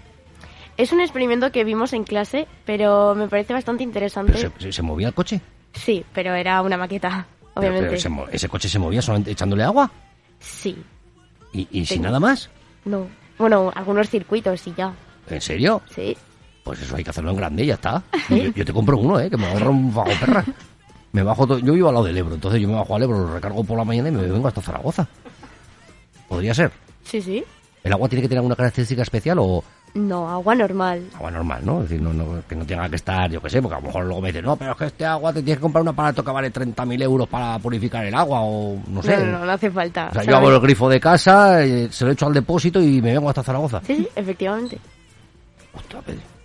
Es 0.77 0.93
un 0.93 1.01
experimento 1.01 1.53
que 1.53 1.63
vimos 1.65 1.93
en 1.93 2.05
clase, 2.05 2.49
pero 2.65 3.15
me 3.15 3.29
parece 3.29 3.53
bastante 3.53 3.83
interesante. 3.85 4.33
Pero 4.59 4.73
se, 4.73 4.83
movía 4.83 5.09
el 5.09 5.15
coche. 5.15 5.41
Sí, 5.75 6.05
pero 6.13 6.35
era 6.35 6.61
una 6.63 6.77
maqueta, 6.77 7.27
Pero- 7.39 7.51
obviamente. 7.55 7.89
pero 7.89 8.01
se 8.01 8.09
mo- 8.09 8.27
ese 8.33 8.49
coche 8.49 8.69
se 8.69 8.79
movía 8.79 9.03
solamente 9.03 9.31
echándole 9.31 9.63
agua. 9.63 9.91
Sí, 10.39 10.77
Y, 11.53 11.69
y 11.71 11.85
sin 11.87 12.03
nada 12.03 12.19
más. 12.19 12.49
no. 12.85 13.07
Bueno, 13.39 13.73
algunos 13.75 14.11
circuitos 14.11 14.67
y 14.67 14.75
ya. 14.75 14.93
¿En 15.29 15.41
serio? 15.41 15.81
Sí. 15.95 16.17
Pues 16.65 16.81
eso 16.83 16.95
hay 16.97 17.05
que 17.05 17.11
hacerlo 17.11 17.31
en 17.31 17.37
grande 17.37 17.65
y 17.65 17.67
ya 17.67 17.75
está. 17.75 18.03
Yo, 18.29 18.37
yo 18.55 18.65
te 18.65 18.73
compro 18.73 18.99
uno, 18.99 19.19
¿eh? 19.19 19.31
Que 19.31 19.37
me 19.37 19.47
ahorro 19.47 19.71
un 19.71 19.95
vago 19.95 20.11
perra. 20.21 20.45
Me 21.13 21.23
bajo 21.23 21.47
todo. 21.47 21.59
Yo 21.59 21.73
vivo 21.73 21.89
al 21.89 21.95
lado 21.95 22.07
del 22.07 22.17
Ebro, 22.19 22.35
entonces 22.35 22.61
yo 22.61 22.69
me 22.69 22.75
bajo 22.75 22.95
al 22.95 23.03
Ebro, 23.03 23.19
lo 23.19 23.35
recargo 23.35 23.65
por 23.65 23.77
la 23.79 23.85
mañana 23.85 24.09
y 24.11 24.13
me 24.13 24.23
vengo 24.27 24.47
hasta 24.47 24.61
Zaragoza. 24.61 25.09
Podría 26.29 26.55
ser. 26.55 26.71
Sí, 27.05 27.21
sí. 27.21 27.43
¿El 27.83 27.93
agua 27.93 28.09
tiene 28.09 28.23
que 28.23 28.29
tener 28.29 28.39
alguna 28.41 28.55
característica 28.57 29.03
especial 29.03 29.39
o 29.41 29.65
No, 29.95 30.29
agua 30.29 30.55
normal. 30.55 31.03
agua 31.17 31.31
normal, 31.31 31.63
no? 31.65 31.83
Es 31.83 31.89
decir, 31.89 32.01
no, 32.03 32.13
no- 32.13 32.43
que 32.47 32.55
no 32.55 32.65
tenga 32.67 32.89
que 32.91 32.97
estar, 32.97 33.29
yo 33.31 33.41
qué 33.43 33.49
sé, 33.51 33.61
porque 33.63 33.77
a 33.77 33.81
lo 33.81 33.87
mejor 33.87 34.05
luego 34.05 34.21
me 34.21 34.29
dicen, 34.29 34.45
no, 34.45 34.55
pero 34.55 34.73
es 34.73 34.77
que 34.77 34.85
este 34.85 35.07
agua 35.07 35.33
te 35.33 35.43
tienes 35.43 35.57
que 35.59 35.63
comprar 35.63 35.83
un 35.83 35.89
aparato 35.89 36.23
que 36.23 36.31
vale 36.31 36.53
30.000 36.53 37.03
euros 37.03 37.27
para 37.27 37.59
purificar 37.59 38.05
el 38.05 38.15
agua 38.15 38.43
o 38.43 38.77
no 38.87 39.03
sé. 39.03 39.17
No, 39.17 39.39
no, 39.39 39.45
no, 39.47 39.51
hace 39.53 39.71
falta. 39.71 40.09
O 40.11 40.13
sea, 40.13 40.23
yo 40.25 40.37
hago 40.37 40.51
el 40.51 40.61
grifo 40.61 40.89
de 40.91 41.01
casa, 41.01 41.65
eh, 41.65 41.89
se 41.91 42.05
lo 42.05 42.13
echo 42.13 42.27
al 42.27 42.35
depósito 42.35 42.81
y 42.81 43.01
me 43.03 43.15
vengo 43.15 43.29
hasta 43.31 43.43
Zaragoza. 43.43 43.81
Sí, 43.87 43.97
sí, 43.97 44.09
efectivamente. 44.15 44.79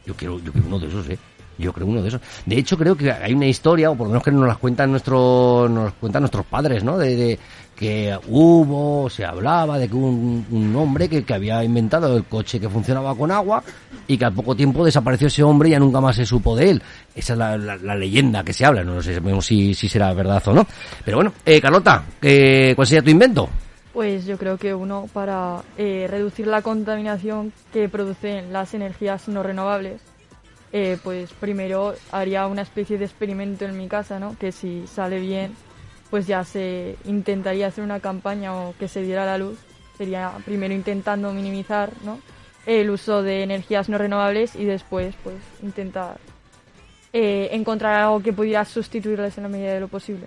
Yo 0.06 0.14
quiero, 0.16 0.40
yo 0.40 0.52
quiero 0.52 0.68
uno 0.68 0.80
de 0.80 0.88
esos, 0.88 1.10
¿eh? 1.10 1.18
Yo 1.58 1.72
creo 1.72 1.88
uno 1.88 2.02
de 2.02 2.10
esos. 2.10 2.20
De 2.46 2.58
hecho, 2.58 2.78
creo 2.78 2.98
que 2.98 3.10
hay 3.12 3.34
una 3.34 3.46
historia, 3.46 3.90
o 3.90 3.96
por 3.96 4.08
lo 4.08 4.12
menos 4.12 4.24
que 4.24 4.32
nos 4.32 4.46
las 4.46 4.58
cuentan 4.58 4.92
nuestros, 4.92 5.72
nos 5.72 5.94
cuentan 5.94 6.22
nuestros 6.24 6.46
padres, 6.46 6.84
¿no? 6.84 6.98
De, 6.98 7.16
de 7.16 7.40
que 7.78 8.18
hubo, 8.28 9.10
se 9.10 9.24
hablaba 9.24 9.78
de 9.80 9.88
que 9.88 9.96
hubo 9.96 10.08
un, 10.08 10.76
hombre 10.76 11.08
que, 11.08 11.24
que 11.24 11.34
había 11.34 11.64
inventado 11.64 12.16
el 12.18 12.26
coche 12.26 12.60
que 12.60 12.68
funcionaba 12.70 13.16
con 13.16 13.32
agua 13.32 13.64
y 14.06 14.18
que 14.18 14.26
al 14.26 14.34
poco 14.34 14.54
tiempo 14.54 14.84
desapareció 14.86 15.28
ese 15.28 15.44
hombre 15.44 15.70
y 15.70 15.72
ya 15.72 15.80
nunca 15.80 16.02
más 16.02 16.18
se 16.18 16.26
supo 16.26 16.58
de 16.58 16.72
él. 16.72 16.84
Esa 17.16 17.34
es 17.34 17.40
la, 17.40 17.58
la- 17.58 17.78
la 17.78 17.96
leyenda 17.96 18.44
que 18.44 18.52
se 18.54 18.66
habla, 18.66 18.84
no 18.84 19.02
sé 19.02 19.22
si, 19.42 19.74
si 19.74 19.88
será 19.88 20.14
verdad 20.14 20.44
o 20.48 20.54
no. 20.54 20.68
Pero 21.06 21.18
bueno, 21.18 21.32
eh, 21.46 21.62
Carlota, 21.62 22.04
eh, 22.22 22.74
¿cuál 22.76 22.86
sería 22.88 23.02
tu 23.02 23.12
invento? 23.12 23.50
Pues 23.96 24.26
yo 24.26 24.38
creo 24.38 24.58
que 24.58 24.74
uno 24.74 25.08
para 25.14 25.64
eh, 25.78 26.08
reducir 26.10 26.48
la 26.48 26.62
contaminación 26.62 27.54
que 27.72 27.88
producen 27.88 28.52
las 28.52 28.74
energías 28.74 29.30
no 29.30 29.42
renovables, 29.42 30.02
eh, 30.74 30.98
pues 31.02 31.32
primero 31.32 31.96
haría 32.12 32.46
una 32.48 32.64
especie 32.64 32.98
de 32.98 33.06
experimento 33.06 33.64
en 33.64 33.78
mi 33.78 33.88
casa, 33.88 34.20
¿no? 34.20 34.38
Que 34.38 34.52
si 34.52 34.86
sale 34.86 35.22
bien, 35.22 35.56
pues 36.10 36.28
ya 36.28 36.44
se 36.44 36.98
intentaría 37.06 37.68
hacer 37.68 37.86
una 37.86 38.02
campaña 38.02 38.54
o 38.54 38.76
que 38.78 38.90
se 38.90 39.02
diera 39.02 39.26
la 39.26 39.38
luz. 39.38 39.58
Sería 39.98 40.34
primero 40.44 40.74
intentando 40.74 41.32
minimizar. 41.32 41.92
El 42.66 42.90
uso 42.90 43.24
de 43.24 43.44
energías 43.44 43.88
no 43.88 43.98
renovables 43.98 44.58
y 44.58 44.66
después, 44.66 45.16
pues, 45.24 45.38
intentar 45.64 46.18
eh, 47.14 47.48
encontrar 47.54 48.02
algo 48.02 48.22
que 48.22 48.34
pudiera 48.34 48.66
sustituirles 48.66 49.38
en 49.38 49.44
la 49.44 49.50
medida 49.50 49.74
de 49.74 49.80
lo 49.80 49.88
posible. 49.88 50.26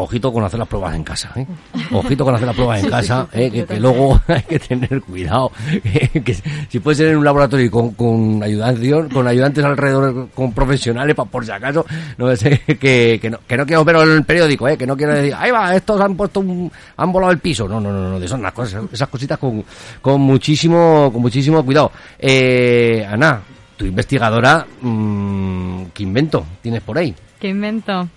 Ojito 0.00 0.32
con 0.32 0.44
hacer 0.44 0.60
las 0.60 0.68
pruebas 0.68 0.94
en 0.94 1.02
casa, 1.02 1.32
¿eh? 1.34 1.44
Ojito 1.92 2.24
con 2.24 2.32
hacer 2.32 2.46
las 2.46 2.54
pruebas 2.54 2.84
en 2.84 2.88
casa, 2.88 3.26
¿eh? 3.32 3.50
que, 3.66 3.80
luego 3.80 4.20
hay 4.28 4.42
que 4.42 4.58
tener 4.60 5.02
cuidado. 5.02 5.50
¿eh? 5.82 6.22
que 6.24 6.34
si 6.68 6.78
puede 6.78 6.94
ser 6.96 7.08
en 7.08 7.16
un 7.18 7.24
laboratorio 7.24 7.66
y 7.66 7.68
con, 7.70 7.90
con 7.94 8.40
ayudación, 8.42 9.08
con 9.08 9.26
ayudantes 9.26 9.64
alrededor, 9.64 10.28
con 10.34 10.52
profesionales, 10.52 11.16
pa- 11.16 11.24
por 11.24 11.44
si 11.44 11.50
acaso, 11.50 11.84
no 12.16 12.34
sé, 12.36 12.60
que, 12.80 13.18
que, 13.20 13.28
no, 13.30 13.38
que 13.46 13.56
no 13.56 13.66
quiero 13.66 14.02
en 14.04 14.10
el 14.12 14.24
periódico, 14.24 14.68
¿eh? 14.68 14.78
que 14.78 14.86
no 14.86 14.96
quiero 14.96 15.14
decir, 15.14 15.34
ahí 15.36 15.50
va, 15.50 15.74
estos 15.74 16.00
han 16.00 16.16
puesto 16.16 16.38
un, 16.40 16.70
han 16.96 17.10
volado 17.12 17.32
el 17.32 17.40
piso. 17.40 17.66
No, 17.66 17.80
no, 17.80 17.90
no, 17.92 18.08
no, 18.10 18.20
de 18.20 18.26
esas, 18.26 18.38
las 18.40 18.52
cosas, 18.52 18.84
esas 18.92 19.08
cositas 19.08 19.36
con, 19.36 19.64
con 20.00 20.20
muchísimo, 20.20 21.10
con 21.12 21.22
muchísimo 21.22 21.64
cuidado. 21.64 21.90
Eh, 22.18 23.04
Ana, 23.10 23.40
tu 23.76 23.84
investigadora, 23.84 24.64
mm, 24.80 25.86
¿qué 25.92 26.04
invento 26.04 26.44
tienes 26.62 26.82
por 26.82 26.98
ahí? 26.98 27.12
¿Qué 27.40 27.48
invento? 27.48 28.08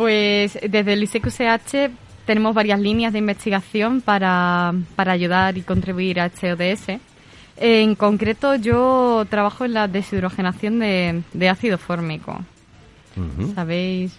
Pues 0.00 0.58
desde 0.66 0.94
el 0.94 1.02
ISECUSH 1.02 1.90
tenemos 2.24 2.54
varias 2.54 2.80
líneas 2.80 3.12
de 3.12 3.18
investigación 3.18 4.00
para, 4.00 4.72
para 4.96 5.12
ayudar 5.12 5.58
y 5.58 5.60
contribuir 5.60 6.20
a 6.20 6.24
este 6.24 6.54
ODS. 6.54 6.98
En 7.58 7.94
concreto, 7.96 8.54
yo 8.54 9.26
trabajo 9.28 9.66
en 9.66 9.74
la 9.74 9.88
deshidrogenación 9.88 10.78
de, 10.78 11.20
de 11.34 11.48
ácido 11.50 11.76
fórmico. 11.76 12.40
¿Sabéis? 13.54 14.18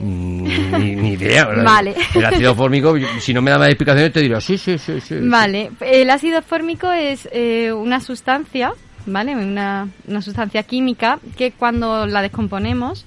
Ni, 0.00 0.96
ni 0.96 1.12
idea. 1.12 1.46
¿verdad? 1.46 1.64
Vale. 1.64 1.94
El 2.12 2.24
ácido 2.24 2.56
fórmico, 2.56 2.96
si 3.20 3.32
no 3.32 3.42
me 3.42 3.52
da 3.52 3.58
más 3.60 3.68
explicaciones, 3.68 4.12
te 4.12 4.22
diré, 4.22 4.40
sí, 4.40 4.58
sí, 4.58 4.76
sí, 4.76 5.00
sí. 5.00 5.14
Vale, 5.20 5.70
el 5.82 6.10
ácido 6.10 6.42
fórmico 6.42 6.90
es 6.90 7.28
eh, 7.30 7.72
una 7.72 8.00
sustancia, 8.00 8.72
¿vale? 9.06 9.36
Una, 9.36 9.88
una 10.08 10.20
sustancia 10.20 10.64
química 10.64 11.20
que 11.36 11.52
cuando 11.52 12.08
la 12.08 12.22
descomponemos 12.22 13.06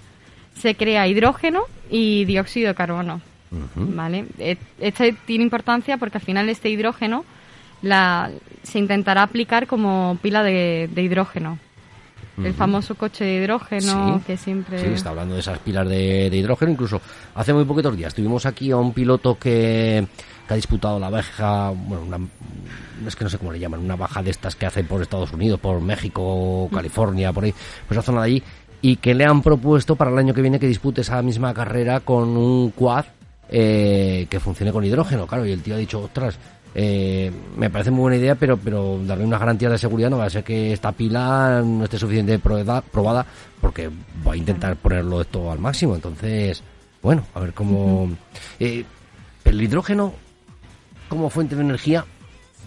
se 0.56 0.76
crea 0.76 1.08
hidrógeno 1.08 1.64
y 1.90 2.26
dióxido 2.26 2.68
de 2.70 2.76
carbono, 2.76 3.22
¿vale? 3.76 4.26
E- 4.38 4.58
Este 4.80 5.14
tiene 5.26 5.44
importancia 5.44 5.98
porque 5.98 6.18
al 6.18 6.24
final 6.24 6.50
este 6.50 6.70
hidrógeno 6.70 7.26
la, 7.82 8.30
se 8.64 8.80
intentará 8.80 9.24
aplicar 9.24 9.68
como 9.68 10.18
pila 10.22 10.44
de, 10.44 10.90
de 10.94 11.02
hidrógeno. 11.04 11.58
El 12.42 12.54
famoso 12.54 12.96
coche 12.96 13.26
de 13.26 13.36
hidrógeno 13.36 14.20
Sí. 14.20 14.24
que 14.26 14.38
siempre... 14.38 14.80
Sí, 14.80 14.86
está 14.94 15.10
hablando 15.10 15.34
de 15.34 15.42
esas 15.42 15.60
pilas 15.60 15.86
de, 15.90 16.30
de 16.30 16.38
hidrógeno. 16.38 16.72
Incluso 16.72 17.02
hace 17.36 17.54
muy 17.54 17.66
poquitos 17.66 17.98
días 17.98 18.14
tuvimos 18.16 18.46
aquí 18.46 18.72
a 18.72 18.78
un 18.78 18.94
piloto 18.94 19.38
que, 19.38 20.08
que 20.48 20.54
ha 20.54 20.56
disputado 20.56 20.98
la 21.00 21.10
baja, 21.10 21.72
bueno, 21.72 22.04
una, 22.06 22.18
es 23.06 23.14
que 23.18 23.26
no 23.26 23.30
sé 23.30 23.38
cómo 23.40 23.52
le 23.52 23.60
llaman, 23.60 23.82
una 23.82 23.98
baja 23.98 24.24
de 24.24 24.32
estas 24.32 24.56
que 24.56 24.66
hacen 24.66 24.88
por 24.88 25.02
Estados 25.02 25.34
Unidos, 25.34 25.60
por 25.60 25.82
México, 25.82 26.70
California, 26.74 27.34
por 27.34 27.44
ahí, 27.44 27.54
pues 27.86 27.98
esa 27.98 28.04
zona 28.06 28.22
de 28.22 28.28
allí, 28.28 28.44
y 28.82 28.98
que 28.98 29.14
le 29.14 29.26
han 29.26 29.42
propuesto 29.42 29.96
para 29.96 30.12
el 30.12 30.18
año 30.18 30.34
que 30.34 30.42
viene 30.42 30.60
que 30.60 30.68
dispute 30.68 31.02
esa 31.02 31.22
misma 31.22 31.54
carrera 31.54 32.00
con 32.00 32.30
un 32.38 32.72
quad 32.72 33.06
eh, 33.50 34.28
que 34.30 34.40
funcione 34.40 34.72
con 34.72 34.84
hidrógeno. 34.84 35.28
Claro, 35.28 35.46
y 35.46 35.52
el 35.52 35.62
tío 35.62 35.76
ha 35.76 35.78
dicho, 35.78 36.02
ostras, 36.02 36.38
eh, 36.76 37.32
me 37.58 37.70
parece 37.70 37.92
muy 37.92 38.02
buena 38.02 38.18
idea, 38.18 38.36
pero, 38.36 38.58
pero 38.58 39.00
darle 39.06 39.26
unas 39.26 39.40
garantías 39.40 39.72
de 39.72 39.78
seguridad 39.78 40.10
no 40.10 40.18
va 40.18 40.26
a 40.26 40.30
ser 40.30 40.44
que 40.44 40.72
esta 40.72 40.92
pila 40.92 41.62
no 41.66 41.84
esté 41.84 41.98
suficientemente 41.98 42.44
probada, 42.44 42.82
probada 42.82 43.26
porque 43.60 43.90
voy 44.24 44.38
a 44.38 44.40
intentar 44.40 44.76
ponerlo 44.76 45.22
esto 45.22 45.52
al 45.52 45.60
máximo. 45.60 45.96
Entonces, 45.96 46.64
bueno, 47.02 47.26
a 47.34 47.40
ver 47.40 47.54
cómo... 47.54 48.10
Eh, 48.60 48.86
el 49.46 49.62
hidrógeno 49.62 50.14
como 51.08 51.30
fuente 51.30 51.56
de 51.56 51.62
energía 51.62 52.06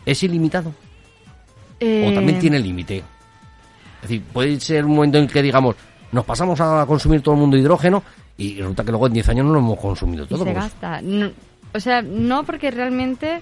es 0.05 0.21
ilimitado 0.25 0.71
o 0.71 1.85
Eh, 1.85 2.13
también 2.15 2.39
tiene 2.39 2.59
límite. 2.59 2.99
Es 2.99 4.03
decir, 4.03 4.23
puede 4.33 4.59
ser 4.61 4.85
un 4.85 4.95
momento 4.95 5.19
en 5.19 5.27
que 5.29 5.43
digamos, 5.43 5.77
nos 6.13 6.25
pasamos 6.25 6.61
a 6.61 6.85
consumir 6.87 7.23
todo 7.23 7.35
el 7.35 7.41
mundo 7.41 7.57
hidrógeno 7.57 8.03
y 8.37 8.57
resulta 8.59 8.85
que 8.85 8.91
luego 8.91 9.07
en 9.07 9.15
10 9.15 9.29
años 9.31 9.47
no 9.47 9.53
lo 9.53 9.59
hemos 9.59 9.79
consumido 9.79 10.25
y 10.25 10.27
todo. 10.29 10.45
se 10.45 10.53
pues, 10.53 10.57
gasta. 10.57 11.01
No- 11.03 11.31
o 11.75 11.81
sea, 11.81 12.03
no 12.03 12.45
porque 12.45 12.71
realmente 12.71 13.41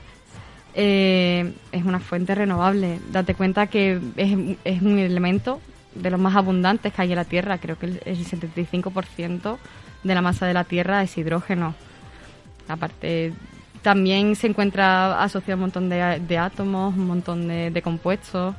eh, 0.74 1.52
es 1.72 1.84
una 1.84 1.98
fuente 1.98 2.34
renovable. 2.34 3.00
Date 3.10 3.34
cuenta 3.34 3.66
que 3.66 4.00
es, 4.16 4.56
es 4.64 4.82
un 4.82 4.98
elemento 4.98 5.60
de 5.94 6.10
los 6.10 6.20
más 6.20 6.36
abundantes 6.36 6.92
que 6.92 7.02
hay 7.02 7.10
en 7.10 7.16
la 7.16 7.24
Tierra. 7.24 7.58
Creo 7.58 7.76
que 7.76 7.86
el, 7.86 8.00
el 8.04 8.24
75% 8.24 9.56
de 10.04 10.14
la 10.14 10.22
masa 10.22 10.46
de 10.46 10.54
la 10.54 10.64
Tierra 10.64 11.02
es 11.02 11.16
hidrógeno. 11.18 11.74
Aparte, 12.68 13.32
también 13.82 14.36
se 14.36 14.46
encuentra 14.46 15.20
asociado 15.22 15.54
a 15.54 15.56
un 15.56 15.60
montón 15.62 15.88
de, 15.88 16.20
de 16.20 16.38
átomos, 16.38 16.94
un 16.96 17.06
montón 17.06 17.48
de, 17.48 17.70
de 17.70 17.82
compuestos. 17.82 18.54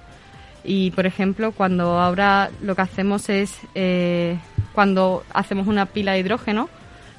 Y, 0.63 0.91
por 0.91 1.05
ejemplo, 1.05 1.51
cuando 1.51 1.99
ahora 1.99 2.51
lo 2.61 2.75
que 2.75 2.81
hacemos 2.83 3.29
es, 3.29 3.57
eh, 3.75 4.37
cuando 4.73 5.23
hacemos 5.33 5.67
una 5.67 5.87
pila 5.87 6.13
de 6.13 6.19
hidrógeno, 6.19 6.69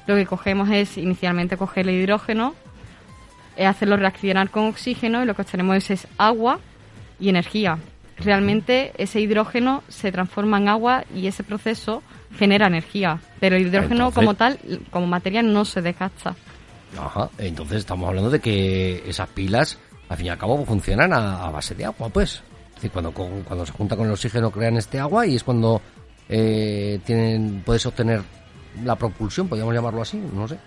lo 0.07 0.15
que 0.15 0.25
cogemos 0.25 0.69
es 0.69 0.97
inicialmente 0.97 1.57
coger 1.57 1.87
el 1.87 1.95
hidrógeno, 1.95 2.55
eh, 3.57 3.65
hacerlo 3.65 3.97
reaccionar 3.97 4.49
con 4.49 4.67
oxígeno 4.67 5.23
y 5.23 5.25
lo 5.25 5.35
que 5.35 5.41
obtenemos 5.43 5.75
es, 5.77 5.91
es 5.91 6.07
agua 6.17 6.59
y 7.19 7.29
energía. 7.29 7.77
Realmente 8.17 8.93
ese 8.97 9.19
hidrógeno 9.19 9.83
se 9.89 10.11
transforma 10.11 10.57
en 10.57 10.69
agua 10.69 11.03
y 11.15 11.27
ese 11.27 11.43
proceso 11.43 12.01
genera 12.37 12.67
energía, 12.67 13.19
pero 13.39 13.55
el 13.55 13.67
hidrógeno 13.67 14.07
Entonces- 14.07 14.15
como 14.15 14.33
tal, 14.35 14.59
como 14.89 15.07
materia, 15.07 15.41
no 15.43 15.65
se 15.65 15.81
desgasta. 15.81 16.35
Ajá, 16.99 17.29
entonces 17.39 17.79
estamos 17.79 18.07
hablando 18.07 18.29
de 18.29 18.39
que 18.39 19.03
esas 19.07 19.27
pilas, 19.29 19.79
al 20.09 20.17
fin 20.17 20.27
y 20.27 20.29
al 20.29 20.37
cabo, 20.37 20.63
funcionan 20.65 21.11
a, 21.11 21.45
a 21.47 21.49
base 21.49 21.73
de 21.75 21.85
agua, 21.85 22.09
pues. 22.09 22.41
Decir, 22.83 22.91
cuando, 22.91 23.13
cuando 23.13 23.65
se 23.65 23.71
junta 23.71 23.95
con 23.95 24.07
el 24.07 24.11
oxígeno 24.11 24.51
crean 24.51 24.75
este 24.75 24.99
agua 24.99 25.25
y 25.25 25.37
es 25.37 25.43
cuando 25.45 25.81
eh, 26.27 26.99
tienen 27.05 27.61
puedes 27.65 27.85
obtener 27.85 28.21
la 28.83 28.97
propulsión, 28.97 29.47
podríamos 29.47 29.73
llamarlo 29.73 30.01
así, 30.01 30.21
no 30.33 30.49
sé. 30.49 30.57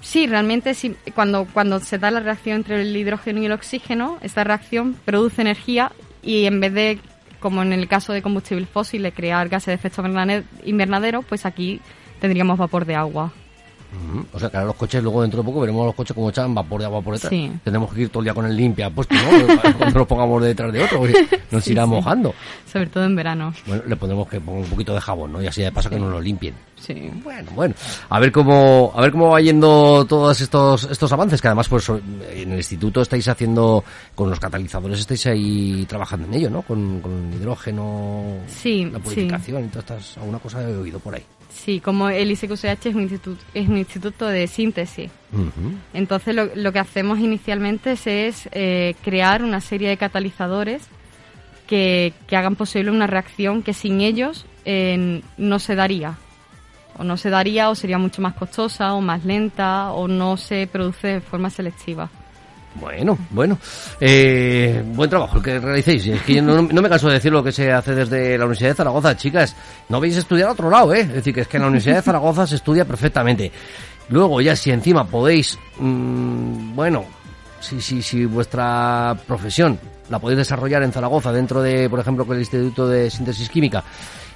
Sí, 0.00 0.28
realmente 0.28 0.74
sí, 0.74 0.94
cuando, 1.12 1.44
cuando 1.52 1.80
se 1.80 1.98
da 1.98 2.12
la 2.12 2.20
reacción 2.20 2.58
entre 2.58 2.82
el 2.82 2.96
hidrógeno 2.96 3.42
y 3.42 3.46
el 3.46 3.52
oxígeno, 3.52 4.18
esta 4.22 4.44
reacción 4.44 4.94
produce 5.04 5.42
energía 5.42 5.90
y 6.22 6.44
en 6.44 6.60
vez 6.60 6.72
de, 6.72 7.00
como 7.40 7.62
en 7.62 7.72
el 7.72 7.88
caso 7.88 8.12
de 8.12 8.22
combustibles 8.22 8.68
fósiles, 8.68 9.12
crear 9.12 9.48
gases 9.48 9.66
de 9.66 9.74
efecto 9.74 10.04
invernadero, 10.64 11.22
pues 11.22 11.46
aquí 11.46 11.80
tendríamos 12.20 12.58
vapor 12.58 12.84
de 12.84 12.94
agua. 12.94 13.32
O 14.32 14.38
sea, 14.38 14.50
que 14.50 14.56
ahora 14.56 14.66
los 14.68 14.76
coches, 14.76 15.02
luego 15.02 15.22
dentro 15.22 15.40
de 15.42 15.46
poco 15.46 15.60
veremos 15.60 15.86
los 15.86 15.94
coches 15.94 16.14
como 16.14 16.30
echan 16.30 16.54
vapor 16.54 16.80
de 16.80 16.86
agua 16.86 17.00
por 17.02 17.14
detrás. 17.14 17.30
Sí. 17.30 17.50
Tendremos 17.64 17.92
que 17.92 18.02
ir 18.02 18.08
todo 18.10 18.20
el 18.20 18.24
día 18.24 18.34
con 18.34 18.44
el 18.46 18.56
limpia 18.56 18.90
puesto, 18.90 19.14
¿no? 19.14 19.22
Cuando 19.78 19.98
nos 20.00 20.06
pongamos 20.06 20.42
detrás 20.42 20.72
de 20.72 20.82
otro, 20.84 21.00
nos 21.50 21.64
Sí, 21.64 21.72
irá 21.72 21.84
sí. 21.84 21.90
mojando. 21.90 22.34
Sobre 22.70 22.86
todo 22.86 23.04
en 23.04 23.16
verano. 23.16 23.54
Bueno, 23.66 23.82
le 23.86 23.96
pondremos 23.96 24.28
que 24.28 24.40
ponga 24.40 24.60
un 24.60 24.66
poquito 24.66 24.94
de 24.94 25.00
jabón, 25.00 25.32
¿no? 25.32 25.42
Y 25.42 25.46
así 25.46 25.62
de 25.62 25.72
paso 25.72 25.88
que 25.90 25.98
nos 25.98 26.10
lo 26.10 26.20
limpien. 26.20 26.54
Sí. 26.86 27.10
Bueno, 27.24 27.50
bueno. 27.54 27.74
A 28.08 28.20
ver 28.20 28.30
cómo, 28.30 28.92
a 28.94 29.00
ver 29.00 29.10
cómo 29.10 29.30
va 29.30 29.40
yendo 29.40 30.04
todos 30.08 30.40
estos, 30.40 30.84
estos 30.84 31.12
avances, 31.12 31.40
que 31.42 31.48
además, 31.48 31.68
pues, 31.68 31.88
en 31.88 32.52
el 32.52 32.56
instituto 32.58 33.00
estáis 33.02 33.26
haciendo, 33.28 33.82
con 34.14 34.30
los 34.30 34.38
catalizadores 34.38 35.00
estáis 35.00 35.26
ahí 35.26 35.84
trabajando 35.88 36.28
en 36.28 36.34
ello, 36.34 36.50
¿no? 36.50 36.62
Con, 36.62 37.00
con 37.00 37.32
el 37.32 37.40
hidrógeno, 37.40 38.36
Sí, 38.46 38.84
la 38.84 38.98
sí. 38.98 39.04
purificación 39.04 39.64
y 39.64 39.68
todas 39.68 39.84
estas, 39.84 40.18
alguna 40.18 40.38
cosa 40.38 40.62
he 40.62 40.76
oído 40.76 41.00
por 41.00 41.14
ahí. 41.14 41.24
Sí, 41.50 41.80
como 41.80 42.08
el 42.10 42.30
ISQCH 42.30 42.86
es 42.86 42.94
un 42.94 43.02
instituto, 43.02 43.42
es 43.54 43.68
un 43.68 43.78
instituto 43.78 44.26
de 44.26 44.46
síntesis. 44.46 45.10
Entonces 45.92 46.34
lo, 46.34 46.46
lo 46.54 46.72
que 46.72 46.78
hacemos 46.78 47.18
inicialmente 47.18 47.92
es, 47.92 48.06
es, 48.06 48.48
eh, 48.52 48.94
crear 49.02 49.42
una 49.42 49.60
serie 49.60 49.88
de 49.88 49.96
catalizadores 49.96 50.82
que, 51.66 52.12
que 52.28 52.36
hagan 52.36 52.54
posible 52.56 52.90
una 52.90 53.06
reacción 53.06 53.62
que 53.62 53.72
sin 53.74 54.00
ellos 54.00 54.46
eh, 54.64 55.22
no 55.36 55.58
se 55.58 55.74
daría. 55.74 56.16
O 56.98 57.04
no 57.04 57.16
se 57.16 57.30
daría 57.30 57.70
o 57.70 57.74
sería 57.74 57.98
mucho 57.98 58.22
más 58.22 58.34
costosa 58.34 58.94
o 58.94 59.00
más 59.00 59.24
lenta 59.24 59.92
o 59.92 60.08
no 60.08 60.36
se 60.36 60.66
produce 60.66 61.08
de 61.08 61.20
forma 61.20 61.50
selectiva. 61.50 62.08
Bueno, 62.80 63.18
bueno. 63.30 63.58
Eh, 64.00 64.82
buen 64.84 65.08
trabajo 65.08 65.38
el 65.38 65.42
que 65.42 65.58
realicéis. 65.58 66.06
Es 66.06 66.22
que 66.22 66.34
yo 66.34 66.42
no, 66.42 66.62
me 66.62 66.88
canso 66.88 67.08
de 67.08 67.14
decir 67.14 67.32
lo 67.32 67.42
que 67.42 67.52
se 67.52 67.72
hace 67.72 67.94
desde 67.94 68.36
la 68.36 68.44
Universidad 68.44 68.70
de 68.70 68.74
Zaragoza, 68.74 69.16
chicas. 69.16 69.56
No 69.88 70.00
vais 70.00 70.16
a 70.16 70.20
estudiar 70.20 70.48
a 70.48 70.52
otro 70.52 70.70
lado, 70.70 70.94
¿eh? 70.94 71.00
Es 71.00 71.14
decir, 71.14 71.34
que 71.34 71.40
es 71.42 71.48
que 71.48 71.56
en 71.56 71.62
la 71.62 71.68
Universidad 71.68 71.96
de 71.96 72.02
Zaragoza 72.02 72.46
se 72.46 72.56
estudia 72.56 72.84
perfectamente. 72.84 73.50
Luego, 74.08 74.40
ya 74.40 74.54
si 74.54 74.70
encima 74.70 75.04
podéis, 75.04 75.58
mm, 75.78 76.74
bueno, 76.74 77.04
si, 77.60 77.80
si, 77.80 78.02
si 78.02 78.24
vuestra 78.24 79.16
profesión 79.26 79.78
la 80.10 80.18
podéis 80.18 80.38
desarrollar 80.38 80.82
en 80.82 80.92
Zaragoza 80.92 81.32
dentro 81.32 81.62
de, 81.62 81.88
por 81.90 81.98
ejemplo, 81.98 82.26
con 82.26 82.36
el 82.36 82.42
Instituto 82.42 82.88
de 82.88 83.10
Síntesis 83.10 83.48
Química 83.48 83.82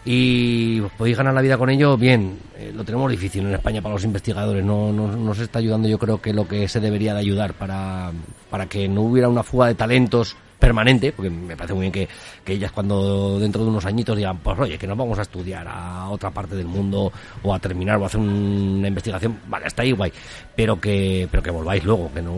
y 0.05 0.81
os 0.81 0.93
podéis 0.93 1.17
ganar 1.17 1.35
la 1.35 1.43
vida 1.43 1.59
con 1.59 1.69
ello, 1.71 1.97
bien, 1.97 2.39
eh, 2.57 2.73
lo 2.75 2.85
tenemos 2.85 3.11
difícil 3.11 3.47
en 3.47 3.55
España 3.55 3.83
para 3.83 3.95
los 3.95 4.05
investigadores, 4.05 4.65
no, 4.65 4.93
no, 4.93 5.09
no 5.09 5.35
se 5.35 5.45
está 5.45 5.59
ayudando 5.59 5.89
yo 5.89 5.99
creo 5.99 6.21
que 6.21 6.33
lo 6.33 6.49
que 6.49 6.69
se 6.69 6.81
debería 6.81 7.13
de 7.15 7.21
ayudar 7.21 7.55
para, 7.55 8.11
para 8.49 8.67
que 8.67 8.89
no 8.89 9.03
hubiera 9.03 9.29
una 9.29 9.43
fuga 9.43 9.67
de 9.67 9.75
talentos 9.75 10.37
permanente, 10.59 11.13
porque 11.13 11.31
me 11.31 11.57
parece 11.57 11.73
muy 11.73 11.83
bien 11.83 11.93
que, 11.93 12.09
que 12.45 12.53
ellas 12.53 12.71
cuando 12.71 13.39
dentro 13.41 13.63
de 13.65 13.71
unos 13.71 13.87
añitos 13.87 14.15
digan, 14.17 14.39
pues 14.39 14.59
oye, 14.59 14.77
que 14.77 14.87
nos 14.87 14.97
vamos 14.99 15.19
a 15.19 15.23
estudiar 15.23 15.67
a 15.67 16.09
otra 16.11 16.31
parte 16.31 16.55
del 16.55 16.67
mundo 16.67 17.11
o 17.43 17.55
a 17.55 17.59
terminar 17.59 17.97
o 17.97 18.03
a 18.05 18.07
hacer 18.07 18.21
un- 18.21 18.77
una 18.79 18.89
investigación, 18.89 19.39
vale, 19.49 19.67
está 19.67 19.83
ahí 19.83 19.93
guay, 19.93 20.13
pero 20.55 20.79
que, 20.79 21.27
pero 21.31 21.43
que 21.43 21.51
volváis 21.51 21.83
luego, 21.85 22.11
que 22.13 22.21
no, 22.21 22.33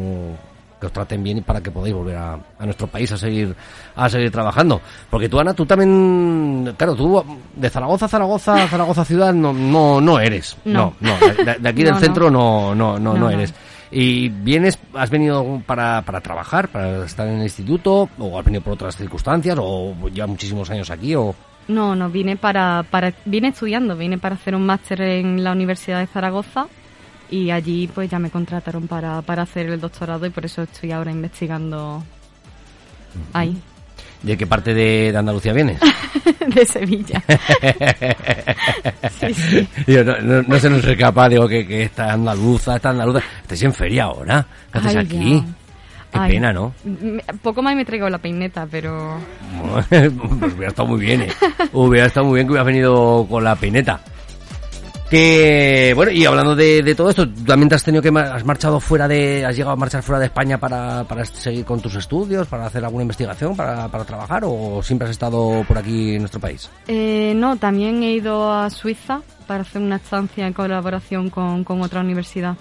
que 0.82 0.86
os 0.86 0.92
traten 0.92 1.22
bien 1.22 1.38
y 1.38 1.40
para 1.42 1.60
que 1.60 1.70
podáis 1.70 1.94
volver 1.94 2.16
a, 2.16 2.34
a 2.34 2.64
nuestro 2.64 2.88
país 2.88 3.10
a 3.12 3.16
seguir 3.16 3.54
a 3.94 4.08
seguir 4.08 4.32
trabajando. 4.32 4.80
Porque 5.08 5.28
tú 5.28 5.38
Ana 5.38 5.54
tú 5.54 5.64
también 5.64 6.74
claro 6.76 6.96
tú 6.96 7.24
de 7.54 7.70
Zaragoza 7.70 8.08
Zaragoza 8.08 8.66
Zaragoza 8.66 9.04
ciudad 9.04 9.32
no 9.32 9.52
no 9.52 10.00
no 10.00 10.18
eres. 10.18 10.56
No. 10.64 10.94
No. 11.00 11.16
no, 11.20 11.44
de, 11.44 11.54
de 11.60 11.68
aquí 11.68 11.84
del 11.84 11.94
No, 11.94 12.00
centro 12.00 12.30
no 12.30 12.74
no 12.74 12.98
no 12.98 12.98
no, 12.98 13.14
No, 13.14 13.20
no. 13.20 13.30
eres. 13.30 13.54
Y 13.92 14.28
vienes 14.28 14.76
has 14.94 15.08
venido 15.10 15.62
para, 15.66 16.02
para 16.02 16.20
trabajar 16.20 16.66
para 16.68 17.04
estar 17.04 17.28
en 17.28 17.36
el 17.36 17.42
instituto 17.44 18.08
o 18.18 18.38
has 18.38 18.44
venido 18.44 18.62
por 18.62 18.72
otras 18.72 18.96
circunstancias 18.96 19.56
o 19.60 19.94
ya 20.12 20.26
muchísimos 20.26 20.68
años 20.70 20.90
aquí 20.90 21.14
o 21.14 21.32
No, 21.68 21.94
no, 21.94 22.10
vine 22.10 22.36
para, 22.36 22.82
para, 22.90 23.12
vine 23.24 23.48
estudiando, 23.48 23.96
vine 23.96 24.18
para 24.18 24.34
hacer 24.34 24.56
un 24.56 24.66
máster 24.66 25.00
en 25.00 25.44
la 25.44 25.52
Universidad 25.52 26.00
de 26.00 26.08
Zaragoza 26.08 26.66
y 27.32 27.50
allí 27.50 27.88
pues 27.92 28.10
ya 28.10 28.18
me 28.18 28.30
contrataron 28.30 28.86
para, 28.86 29.22
para 29.22 29.42
hacer 29.42 29.66
el 29.66 29.80
doctorado 29.80 30.26
y 30.26 30.30
por 30.30 30.44
eso 30.44 30.62
estoy 30.62 30.92
ahora 30.92 31.10
investigando 31.10 32.04
ahí, 33.32 33.56
de 34.22 34.36
qué 34.36 34.46
parte 34.46 34.74
de, 34.74 35.10
de 35.12 35.18
Andalucía 35.18 35.54
vienes 35.54 35.80
de 36.54 36.64
Sevilla. 36.66 37.22
Sí, 39.20 39.34
sí. 39.34 39.68
Digo, 39.86 40.02
no, 40.02 40.18
no, 40.20 40.42
no 40.42 40.58
se 40.58 40.68
nos 40.68 40.84
escapa, 40.84 41.28
digo, 41.28 41.46
que, 41.46 41.66
que 41.66 41.84
esta 41.84 42.12
andaluza, 42.12 42.76
esta 42.76 42.90
andaluza. 42.90 43.20
Estáis 43.42 43.62
en 43.62 43.72
feria 43.72 44.04
ahora. 44.04 44.44
¿Qué 44.72 44.78
haces 44.78 44.96
aquí? 44.96 45.34
ya. 45.34 45.44
Qué 46.12 46.18
Ay, 46.18 46.32
pena, 46.32 46.52
¿no? 46.52 46.74
Poco 47.40 47.62
más 47.62 47.76
me 47.76 47.84
traigo 47.84 48.08
la 48.08 48.18
peineta, 48.18 48.66
pero 48.70 49.18
pues 49.88 50.54
hubiera 50.54 50.68
estado 50.68 50.88
muy 50.88 51.00
bien, 51.00 51.22
¿eh? 51.22 51.28
Hubiera 51.72 52.06
estado 52.06 52.26
muy 52.26 52.36
bien 52.36 52.46
que 52.46 52.52
hubieras 52.52 52.66
venido 52.66 53.26
con 53.28 53.44
la 53.44 53.54
peineta. 53.54 54.00
Que, 55.12 55.92
bueno, 55.94 56.10
y 56.10 56.24
hablando 56.24 56.56
de, 56.56 56.94
todo 56.94 57.10
esto, 57.10 57.28
¿tú 57.28 57.44
también 57.44 57.68
te 57.68 57.74
has 57.74 57.84
tenido 57.84 58.00
que, 58.00 58.08
has 58.18 58.46
marchado 58.46 58.80
fuera 58.80 59.06
de, 59.06 59.44
has 59.44 59.54
llegado 59.54 59.74
a 59.74 59.76
marchar 59.76 60.02
fuera 60.02 60.18
de 60.18 60.24
España 60.24 60.56
para, 60.56 61.04
para 61.04 61.22
seguir 61.26 61.66
con 61.66 61.82
tus 61.82 61.94
estudios, 61.96 62.48
para 62.48 62.64
hacer 62.64 62.82
alguna 62.82 63.02
investigación, 63.02 63.54
para, 63.54 63.88
para 63.88 64.06
trabajar, 64.06 64.42
o 64.46 64.82
siempre 64.82 65.04
has 65.04 65.10
estado 65.10 65.64
por 65.68 65.76
aquí 65.76 66.14
en 66.14 66.20
nuestro 66.20 66.40
país? 66.40 66.70
Eh, 66.88 67.34
no, 67.36 67.58
también 67.58 68.02
he 68.02 68.12
ido 68.12 68.50
a 68.50 68.70
Suiza 68.70 69.20
para 69.46 69.64
hacer 69.64 69.82
una 69.82 69.96
estancia 69.96 70.46
en 70.46 70.54
colaboración 70.54 71.28
con, 71.28 71.62
con 71.62 71.82
otra 71.82 72.00
universidad. 72.00 72.56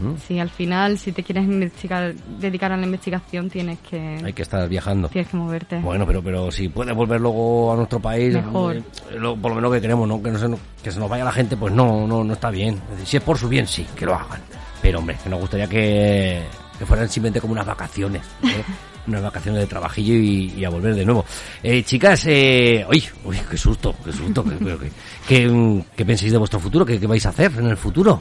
Ujú. 0.00 0.16
Sí, 0.26 0.38
al 0.38 0.48
final, 0.50 0.98
si 0.98 1.12
te 1.12 1.22
quieres 1.22 1.44
investigar, 1.44 2.14
dedicar 2.40 2.72
a 2.72 2.76
la 2.76 2.84
investigación, 2.84 3.50
tienes 3.50 3.78
que, 3.80 4.20
Hay 4.24 4.32
que 4.32 4.42
estar 4.42 4.68
viajando. 4.68 5.08
tienes 5.08 5.30
que 5.30 5.36
moverte. 5.36 5.78
Bueno, 5.80 6.06
pero 6.06 6.22
pero 6.22 6.50
si 6.50 6.68
puedes 6.68 6.94
volver 6.94 7.20
luego 7.20 7.72
a 7.72 7.76
nuestro 7.76 8.00
país, 8.00 8.34
Mejor. 8.34 8.76
eh, 8.76 8.82
lo- 9.18 9.36
por 9.36 9.50
lo 9.50 9.56
menos 9.56 9.72
que 9.72 9.80
queremos, 9.80 10.08
¿no? 10.08 10.22
Que, 10.22 10.30
no 10.30 10.38
se, 10.38 10.48
nos- 10.48 10.60
que 10.82 10.90
se 10.90 10.98
nos 10.98 11.08
vaya 11.10 11.24
la 11.24 11.32
gente, 11.32 11.56
pues 11.56 11.72
no, 11.74 12.06
no, 12.06 12.24
no 12.24 12.32
está 12.32 12.50
bien. 12.50 12.80
Si 13.04 13.16
es 13.18 13.22
por 13.22 13.36
su 13.38 13.48
bien, 13.48 13.66
sí, 13.66 13.86
que 13.94 14.06
lo 14.06 14.14
hagan. 14.14 14.40
Pero 14.80 14.98
hombre, 15.00 15.16
que 15.22 15.28
nos 15.28 15.40
gustaría 15.40 15.66
que, 15.68 16.42
que 16.78 16.86
fueran 16.86 17.08
simplemente 17.08 17.40
como 17.40 17.52
unas 17.52 17.66
vacaciones, 17.66 18.22
¿eh? 18.44 18.62
unas 19.06 19.22
vacaciones 19.22 19.60
de 19.60 19.66
trabajillo 19.66 20.14
y, 20.14 20.52
y 20.56 20.64
a 20.64 20.70
volver 20.70 20.94
de 20.94 21.04
nuevo. 21.04 21.24
Eh, 21.62 21.82
chicas, 21.84 22.24
eh, 22.26 22.84
uy, 22.90 23.04
uy, 23.24 23.36
qué 23.50 23.56
susto, 23.56 23.94
qué 24.04 24.12
susto, 24.12 24.42
que, 24.42 24.90
que, 25.28 25.48
mm, 25.48 25.82
¿qué 25.96 26.04
pensáis 26.04 26.32
de 26.32 26.38
vuestro 26.38 26.58
futuro? 26.60 26.84
¿Qué, 26.84 26.98
qué 26.98 27.06
vais 27.06 27.24
a 27.26 27.28
hacer 27.28 27.52
en 27.58 27.66
el 27.68 27.76
futuro? 27.76 28.20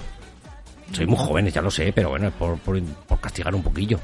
Sois 0.91 1.07
muy 1.07 1.17
jóvenes, 1.17 1.53
ya 1.53 1.61
lo 1.61 1.71
sé, 1.71 1.91
pero 1.93 2.09
bueno, 2.09 2.27
es 2.27 2.33
por, 2.33 2.57
por, 2.59 2.81
por 2.81 3.19
castigar 3.19 3.53
un 3.53 3.63
poquillo. 3.63 3.99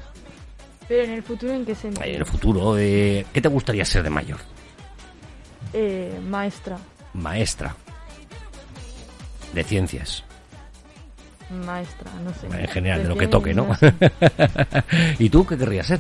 Pero 0.88 1.04
en 1.04 1.12
el 1.12 1.24
futuro, 1.24 1.54
¿en 1.54 1.66
qué 1.66 1.76
sentido? 1.76 2.04
En 2.04 2.16
el 2.16 2.26
futuro, 2.26 2.78
eh, 2.78 3.26
¿qué 3.32 3.42
te 3.42 3.48
gustaría 3.48 3.86
ser 3.86 4.04
de 4.04 4.10
mayor? 4.10 4.40
Eh, 5.74 6.20
maestra. 6.28 6.78
Maestra 7.14 7.76
de 9.54 9.64
ciencias, 9.64 10.24
Maestra, 11.66 12.10
no 12.24 12.34
sé. 12.34 12.48
en 12.48 12.68
general, 12.70 13.04
de 13.04 13.10
lo 13.10 13.18
que 13.18 13.28
toque, 13.28 13.54
¿no? 13.54 13.68
¿Y 15.20 15.30
tú 15.30 15.46
qué 15.46 15.58
querrías 15.58 15.88
ser? 15.88 16.00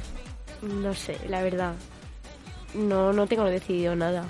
No 0.62 0.94
sé, 0.94 1.18
la 1.28 1.42
verdad. 1.42 1.74
No, 2.76 3.12
no 3.14 3.28
tengo 3.28 3.46
decidido 3.46 3.96
nada. 3.96 4.24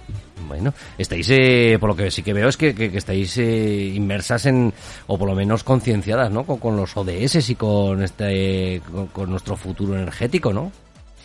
Bueno, 0.48 0.74
estáis, 0.98 1.30
eh, 1.30 1.78
por 1.80 1.89
lo 1.89 1.96
que 1.96 2.10
sí 2.12 2.24
que 2.24 2.34
veo 2.34 2.50
es 2.50 2.58
que, 2.58 2.74
que- 2.76 2.92
que 2.92 2.98
estáis 2.98 3.38
eh, 3.38 3.92
inmersas 3.96 4.46
en, 4.48 4.74
o 5.08 5.18
por 5.18 5.30
lo 5.30 5.36
menos 5.36 5.64
concienciadas, 5.64 6.32
¿no? 6.32 6.44
Con, 6.44 6.58
con 6.58 6.76
los 6.76 6.98
ODS 6.98 7.50
y 7.50 7.56
con 7.56 8.02
este, 8.04 8.82
con, 8.92 9.08
con 9.08 9.30
nuestro 9.30 9.56
futuro 9.56 9.96
energético, 9.96 10.52
¿no? 10.52 10.72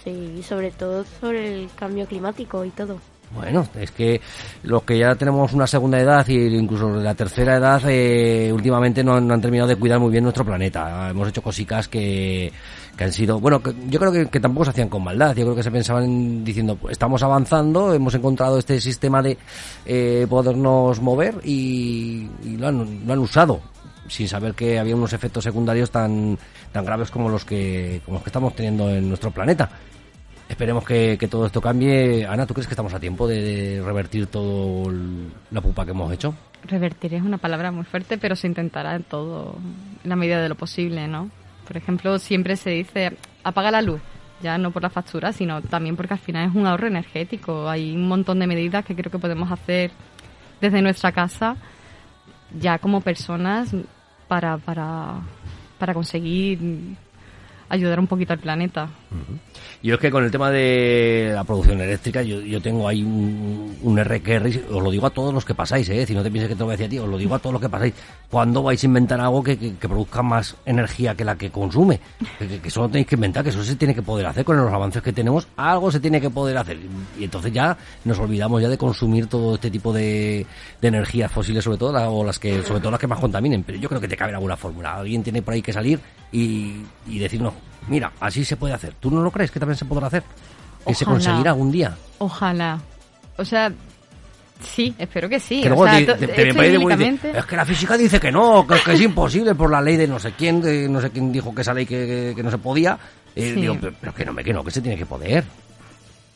Sí, 0.04 0.34
y 0.38 0.42
sobre 0.42 0.70
todo 0.70 1.04
sobre 1.20 1.62
el 1.62 1.68
cambio 1.74 2.06
climático 2.06 2.64
y 2.64 2.70
todo. 2.70 2.98
Bueno, 3.34 3.66
es 3.80 3.90
que 3.90 4.20
los 4.62 4.84
que 4.84 4.98
ya 4.98 5.16
tenemos 5.16 5.52
una 5.52 5.66
segunda 5.66 5.98
edad 5.98 6.24
y 6.28 6.36
incluso 6.56 6.88
la 6.90 7.12
tercera 7.16 7.56
edad, 7.56 7.82
eh, 7.88 8.52
últimamente 8.52 9.02
no, 9.02 9.20
no 9.20 9.34
han 9.34 9.40
terminado 9.40 9.68
de 9.68 9.74
cuidar 9.74 9.98
muy 9.98 10.12
bien 10.12 10.22
nuestro 10.22 10.44
planeta. 10.44 11.10
Hemos 11.10 11.28
hecho 11.30 11.42
cositas 11.42 11.88
que, 11.88 12.52
que 12.96 13.04
han 13.04 13.12
sido, 13.12 13.38
bueno, 13.40 13.62
que 13.62 13.74
yo 13.88 13.98
creo 13.98 14.10
que, 14.10 14.26
que 14.26 14.40
tampoco 14.40 14.64
se 14.64 14.70
hacían 14.70 14.88
con 14.88 15.04
maldad. 15.04 15.36
Yo 15.36 15.44
creo 15.44 15.54
que 15.54 15.62
se 15.62 15.70
pensaban 15.70 16.04
en- 16.04 16.44
diciendo, 16.44 16.76
pues, 16.76 16.92
estamos 16.92 17.22
avanzando, 17.22 17.92
hemos 17.92 18.14
encontrado 18.14 18.58
este 18.58 18.80
sistema 18.80 19.22
de 19.22 19.36
eh, 19.84 20.26
podernos 20.28 21.00
mover 21.00 21.40
y, 21.44 22.28
lo, 22.58 22.68
han, 22.68 23.06
lo 23.06 23.12
han 23.12 23.18
usado 23.18 23.60
sin 24.08 24.28
saber 24.28 24.54
que 24.54 24.78
había 24.78 24.94
unos 24.94 25.12
efectos 25.12 25.44
secundarios 25.44 25.90
tan, 25.90 26.38
tan 26.72 26.84
graves 26.84 27.10
como 27.10 27.28
los 27.28 27.44
que, 27.44 28.00
como 28.04 28.16
los 28.16 28.22
que 28.22 28.28
estamos 28.30 28.54
teniendo 28.54 28.88
en 28.88 29.08
nuestro 29.08 29.30
planeta. 29.30 29.68
Esperemos 30.48 30.84
que, 30.84 31.16
que 31.18 31.26
todo 31.26 31.46
esto 31.46 31.60
cambie. 31.60 32.24
Ana, 32.24 32.46
¿tú 32.46 32.54
crees 32.54 32.68
que 32.68 32.74
estamos 32.74 32.94
a 32.94 33.00
tiempo 33.00 33.26
de, 33.26 33.82
revertir 33.84 34.28
todo 34.28 34.92
la 35.50 35.60
pupa 35.60 35.84
que 35.84 35.90
hemos 35.90 36.12
hecho? 36.12 36.34
Revertir 36.62 37.14
es 37.14 37.22
una 37.22 37.38
palabra 37.38 37.72
muy 37.72 37.84
fuerte, 37.84 38.16
pero 38.16 38.36
se 38.36 38.46
intentará 38.46 38.94
en 38.94 39.02
todo, 39.02 39.56
en 40.04 40.08
la 40.08 40.14
medida 40.14 40.40
de 40.40 40.48
lo 40.48 40.54
posible, 40.54 41.08
¿no? 41.08 41.30
Por 41.66 41.76
ejemplo, 41.76 42.18
siempre 42.18 42.56
se 42.56 42.70
dice, 42.70 43.16
apaga 43.42 43.70
la 43.70 43.82
luz, 43.82 44.00
ya 44.42 44.58
no 44.58 44.70
por 44.70 44.82
la 44.82 44.90
factura, 44.90 45.32
sino 45.32 45.60
también 45.62 45.96
porque 45.96 46.14
al 46.14 46.20
final 46.20 46.48
es 46.48 46.54
un 46.54 46.66
ahorro 46.66 46.86
energético. 46.86 47.68
Hay 47.68 47.94
un 47.94 48.06
montón 48.06 48.38
de 48.38 48.46
medidas 48.46 48.84
que 48.84 48.94
creo 48.94 49.10
que 49.10 49.18
podemos 49.18 49.50
hacer 49.50 49.90
desde 50.60 50.82
nuestra 50.82 51.12
casa, 51.12 51.56
ya 52.58 52.78
como 52.78 53.00
personas, 53.00 53.74
para, 54.28 54.58
para, 54.58 55.20
para 55.78 55.94
conseguir 55.94 56.58
ayudar 57.68 57.98
un 58.00 58.06
poquito 58.06 58.32
al 58.32 58.38
planeta. 58.38 58.88
Yo 59.82 59.94
es 59.94 60.00
que 60.00 60.10
con 60.10 60.24
el 60.24 60.30
tema 60.30 60.50
de 60.50 61.30
la 61.34 61.44
producción 61.44 61.80
eléctrica, 61.80 62.22
yo, 62.22 62.40
yo 62.40 62.60
tengo 62.60 62.88
ahí 62.88 63.02
un, 63.02 63.76
un 63.82 63.98
RQR, 64.02 64.46
os 64.72 64.82
lo 64.82 64.90
digo 64.90 65.06
a 65.06 65.10
todos 65.10 65.32
los 65.32 65.44
que 65.44 65.54
pasáis, 65.54 65.88
¿eh? 65.90 66.04
si 66.06 66.14
no 66.14 66.22
te 66.22 66.30
pienses 66.30 66.48
que 66.48 66.54
te 66.54 66.60
lo 66.60 66.64
voy 66.66 66.72
a 66.74 66.76
decir 66.76 66.86
a 66.86 66.90
ti, 66.90 66.98
os 66.98 67.08
lo 67.08 67.18
digo 67.18 67.34
a 67.34 67.38
todos 67.38 67.52
los 67.52 67.62
que 67.62 67.68
pasáis. 67.68 67.94
¿Cuándo 68.30 68.62
vais 68.62 68.82
a 68.82 68.86
inventar 68.86 69.20
algo 69.20 69.42
que, 69.42 69.56
que- 69.56 69.74
que 69.76 69.88
produzca 69.88 70.22
más 70.22 70.56
energía 70.64 71.14
que 71.14 71.24
la 71.24 71.36
que 71.36 71.50
consume? 71.50 72.00
Que, 72.38 72.48
que, 72.48 72.58
que 72.60 72.68
eso 72.68 72.80
lo 72.80 72.88
tenéis 72.88 73.06
que 73.06 73.14
inventar, 73.14 73.44
que 73.44 73.50
eso 73.50 73.62
se 73.62 73.76
tiene 73.76 73.94
que 73.94 74.02
poder 74.02 74.26
hacer 74.26 74.44
con 74.44 74.56
los 74.56 74.72
avances 74.72 75.02
que 75.02 75.12
tenemos, 75.12 75.46
algo 75.56 75.90
se 75.92 76.00
tiene 76.00 76.20
que 76.20 76.30
poder 76.30 76.56
hacer. 76.58 76.78
Y 77.18 77.24
entonces 77.24 77.52
ya 77.52 77.76
nos 78.04 78.18
olvidamos 78.18 78.60
ya 78.62 78.68
de 78.68 78.78
consumir 78.78 79.26
todo 79.28 79.54
este 79.54 79.70
tipo 79.70 79.92
de, 79.92 80.46
de 80.80 80.88
energías 80.88 81.30
fósiles, 81.30 81.62
sobre 81.62 81.78
todo, 81.78 81.92
o 82.12 82.24
las 82.24 82.38
que, 82.38 82.62
sobre 82.62 82.80
todo 82.80 82.90
las 82.90 83.00
que 83.00 83.06
más 83.06 83.20
contaminen. 83.20 83.62
Pero 83.62 83.78
yo 83.78 83.88
creo 83.88 84.00
que 84.00 84.08
te 84.08 84.16
cabe 84.16 84.34
alguna 84.34 84.56
fórmula. 84.56 84.96
Alguien 84.96 85.22
tiene 85.22 85.42
por 85.42 85.54
ahí 85.54 85.62
que 85.62 85.72
salir 85.72 86.00
y, 86.32 86.76
y 87.06 87.18
decirnos, 87.18 87.54
mira, 87.88 88.12
así 88.20 88.44
se 88.44 88.56
puede 88.56 88.74
hacer. 88.74 88.94
¿Tú 89.00 89.10
no 89.10 89.22
lo 89.22 89.30
crees 89.30 89.50
que 89.50 89.58
también 89.60 89.76
se 89.76 89.84
podrá 89.84 90.06
hacer? 90.08 90.22
Que 90.86 90.94
se 90.94 91.04
conseguirá 91.04 91.50
algún 91.50 91.70
día. 91.72 91.96
Ojalá. 92.18 92.78
O 93.38 93.44
sea, 93.44 93.72
sí, 94.62 94.94
espero 94.98 95.28
que 95.28 95.40
sí. 95.40 95.62
que 95.62 95.70
o 95.70 95.84
sea, 95.86 95.98
te- 95.98 96.26
te- 96.26 96.26
te 96.28 97.38
es 97.38 97.44
que 97.46 97.56
la 97.56 97.64
física 97.66 97.96
dice 97.96 98.18
que 98.20 98.30
no, 98.32 98.66
que, 98.66 98.80
que 98.80 98.92
es 98.92 99.00
imposible 99.00 99.54
por 99.54 99.70
la 99.70 99.80
ley 99.80 99.96
de 99.96 100.06
no 100.06 100.18
sé 100.18 100.32
quién, 100.32 100.60
de 100.62 100.88
no 100.88 101.00
sé 101.00 101.10
quién 101.10 101.30
dijo 101.32 101.54
que 101.54 101.62
esa 101.62 101.74
ley 101.74 101.84
que, 101.86 102.06
que- 102.06 102.32
que 102.36 102.42
no 102.42 102.50
se 102.50 102.58
podía. 102.58 102.98
Eh, 103.34 103.52
Sí. 103.54 103.60
digo, 103.60 103.76
pero, 103.80 103.94
pero 104.00 104.14
que 104.14 104.24
no, 104.24 104.32
me 104.32 104.42
que 104.44 104.52
no, 104.52 104.64
que 104.64 104.70
se 104.70 104.80
tiene 104.80 104.96
que 104.96 105.04
poder. 105.06 105.44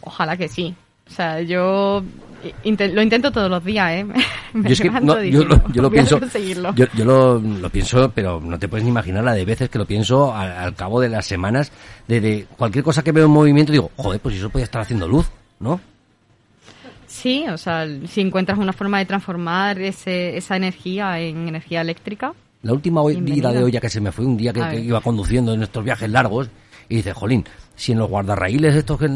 Ojalá 0.03 0.37
que 0.37 0.49
sí. 0.49 0.75
O 1.11 1.13
sea, 1.13 1.41
yo 1.43 2.03
lo 2.65 3.03
intento 3.03 3.31
todos 3.33 3.51
los 3.51 3.65
días, 3.65 3.91
¿eh? 3.93 4.05
Me 4.55 4.69
Yo 4.69 4.73
es 4.73 4.81
que 4.81 4.91
no, 4.91 5.23
yo, 5.23 5.45
lo, 5.45 5.73
yo 5.73 5.83
lo 5.83 5.91
"Voy 5.91 5.99
a 5.99 6.03
pienso, 6.03 6.19
conseguirlo". 6.21 6.75
yo, 6.75 6.87
yo 6.95 7.05
lo, 7.05 7.39
lo 7.41 7.69
pienso, 7.71 8.11
pero 8.15 8.41
no 8.41 8.59
te 8.59 8.69
puedes 8.69 8.85
ni 8.85 8.91
imaginar 8.91 9.23
la 9.25 9.35
de 9.35 9.45
veces 9.45 9.69
que 9.69 9.79
lo 9.79 9.87
pienso 9.87 10.35
al, 10.35 10.51
al 10.53 10.75
cabo 10.75 11.01
de 11.01 11.09
las 11.09 11.27
semanas, 11.27 11.71
de, 12.09 12.21
de 12.21 12.47
cualquier 12.57 12.83
cosa 12.85 13.03
que 13.03 13.13
veo 13.13 13.27
en 13.27 13.31
movimiento, 13.33 13.73
digo, 13.73 13.91
joder, 13.97 14.21
pues 14.21 14.37
eso 14.37 14.49
podía 14.51 14.65
estar 14.65 14.81
haciendo 14.83 15.07
luz, 15.07 15.27
¿no? 15.59 15.81
Sí, 17.07 17.45
o 17.49 17.59
sea, 17.59 17.87
si 18.07 18.21
encuentras 18.21 18.59
una 18.59 18.73
forma 18.73 18.99
de 18.99 19.05
transformar 19.07 19.81
ese, 19.81 20.37
esa 20.37 20.57
energía 20.57 21.19
en 21.21 21.49
energía 21.49 21.81
eléctrica, 21.81 22.33
La 22.63 22.73
última 22.73 23.03
hoy- 23.03 23.21
vida 23.21 23.53
de 23.53 23.63
olla 23.65 23.81
que 23.81 23.91
se 23.91 24.01
me 24.01 24.13
fue, 24.13 24.25
un 24.25 24.37
día 24.37 24.53
que, 24.53 24.81
iba 24.81 25.01
conduciendo 25.01 25.53
en 25.53 25.63
estos 25.63 25.85
viajes 25.85 26.09
largos, 26.09 26.49
y 26.89 26.97
dice, 26.97 27.13
jolín, 27.13 27.45
si 27.77 27.93
en 27.93 27.99
los 27.99 28.09
guardarraíles 28.09 28.75
estos 28.75 28.99
que, 28.99 29.07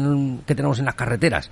que 0.45 0.55
tenemos 0.55 0.79
en 0.79 0.85
las 0.85 0.95
carreteras 0.95 1.49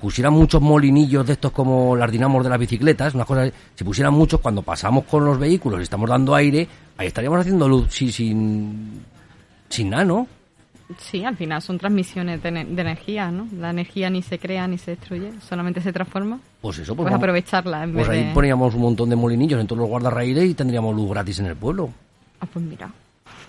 pusieran 0.00 0.32
muchos 0.32 0.60
molinillos 0.60 1.26
de 1.26 1.32
estos 1.34 1.52
como 1.52 1.96
las 1.96 2.10
dinamos 2.10 2.42
de 2.44 2.50
las 2.50 2.58
bicicletas, 2.58 3.14
unas 3.14 3.26
cosas, 3.26 3.52
si 3.74 3.84
pusieran 3.84 4.12
muchos 4.14 4.40
cuando 4.40 4.62
pasamos 4.62 5.04
con 5.04 5.24
los 5.24 5.38
vehículos 5.38 5.80
y 5.80 5.82
estamos 5.84 6.08
dando 6.08 6.34
aire, 6.34 6.66
ahí 6.96 7.06
estaríamos 7.06 7.40
haciendo 7.40 7.68
luz 7.68 7.86
sí, 7.90 8.10
sin, 8.12 9.02
sin 9.68 9.90
nada, 9.90 10.04
¿no? 10.04 10.26
sí, 10.98 11.24
al 11.24 11.34
final 11.36 11.62
son 11.62 11.78
transmisiones 11.78 12.42
de, 12.42 12.50
ene- 12.50 12.66
de 12.66 12.82
energía, 12.82 13.30
¿no? 13.30 13.48
La 13.58 13.70
energía 13.70 14.10
ni 14.10 14.20
se 14.22 14.38
crea 14.38 14.68
ni 14.68 14.76
se 14.76 14.92
destruye, 14.92 15.32
solamente 15.40 15.80
se 15.80 15.92
transforma. 15.94 16.38
Pues 16.60 16.78
eso, 16.78 16.94
pues, 16.94 17.04
Pues 17.04 17.12
vamos- 17.12 17.18
aprovecharla 17.22 17.84
en 17.84 17.92
pues 17.94 18.06
vez 18.06 18.16
ahí 18.18 18.24
de... 18.28 18.34
poníamos 18.34 18.74
un 18.74 18.82
montón 18.82 19.08
de 19.08 19.16
molinillos 19.16 19.58
en 19.60 19.66
todos 19.66 19.80
los 19.80 19.88
guardarraíles 19.88 20.44
y 20.44 20.54
tendríamos 20.54 20.94
luz 20.94 21.08
gratis 21.10 21.38
en 21.40 21.46
el 21.46 21.56
pueblo. 21.56 21.88
Ah, 22.40 22.46
pues 22.52 22.64
mira. 22.64 22.90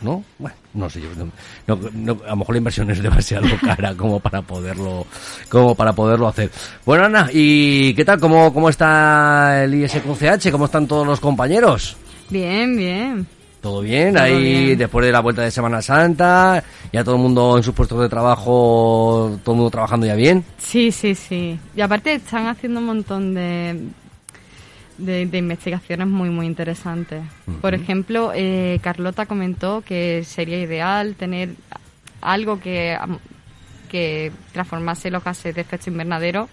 ¿No? 0.01 0.23
Bueno, 0.39 0.55
no 0.73 0.89
sé, 0.89 1.01
yo 1.01 1.07
no, 1.15 1.31
no- 1.75 1.89
no- 1.93 2.17
a 2.25 2.29
lo 2.31 2.35
mejor 2.35 2.55
la 2.55 2.57
inversión 2.59 2.89
es 2.91 3.01
demasiado 3.01 3.47
cara 3.63 3.93
como 3.95 4.19
para 4.19 4.41
poderlo 4.41 5.05
como 5.49 5.75
para 5.75 5.93
poderlo 5.93 6.27
hacer. 6.27 6.51
Bueno, 6.85 7.05
Ana, 7.05 7.29
¿y 7.31 7.93
qué 7.93 8.03
tal? 8.05 8.19
¿Cómo, 8.19 8.53
cómo 8.53 8.69
está 8.69 9.63
el 9.63 9.73
ISQCH? 9.73 10.51
¿Cómo 10.51 10.65
están 10.65 10.87
todos 10.87 11.05
los 11.07 11.19
compañeros? 11.19 11.95
Bien, 12.29 12.75
bien. 12.75 13.27
¿Todo 13.61 13.81
bien? 13.81 14.13
Todo 14.13 14.23
Ahí 14.23 14.65
bien. 14.65 14.77
después 14.77 15.05
de 15.05 15.11
la 15.11 15.21
vuelta 15.21 15.41
de 15.41 15.49
Semana 15.49 15.81
Santa, 15.81 16.63
ya 16.93 17.03
todo 17.03 17.15
el 17.15 17.21
mundo 17.21 17.57
en 17.57 17.63
sus 17.63 17.73
puestos 17.73 17.99
de 17.99 18.07
trabajo, 18.09 19.39
todo 19.43 19.53
el 19.53 19.57
mundo 19.57 19.71
trabajando 19.71 20.05
ya 20.05 20.13
bien. 20.15 20.43
Sí, 20.59 20.91
sí, 20.91 21.15
sí. 21.15 21.59
Y 21.75 21.81
aparte 21.81 22.13
están 22.13 22.45
haciendo 22.47 22.79
un 22.79 22.85
montón 22.85 23.33
de, 23.33 23.79
de, 24.97 25.25
de 25.25 25.37
investigaciones 25.37 26.07
muy, 26.07 26.29
muy 26.29 26.45
interesantes. 26.45 27.23
Por 27.61 27.73
ejemplo, 27.73 28.31
eh, 28.33 28.79
Carlota 28.81 29.25
comentó 29.25 29.81
que 29.85 30.23
sería 30.23 30.59
ideal 30.59 31.15
tener 31.15 31.49
algo 32.21 32.59
que, 32.59 32.97
que 33.89 34.31
transformase 34.53 35.11
los 35.11 35.23
gases 35.23 35.53
de 35.55 35.61
efecto 35.61 35.89
invernadero 35.89 36.49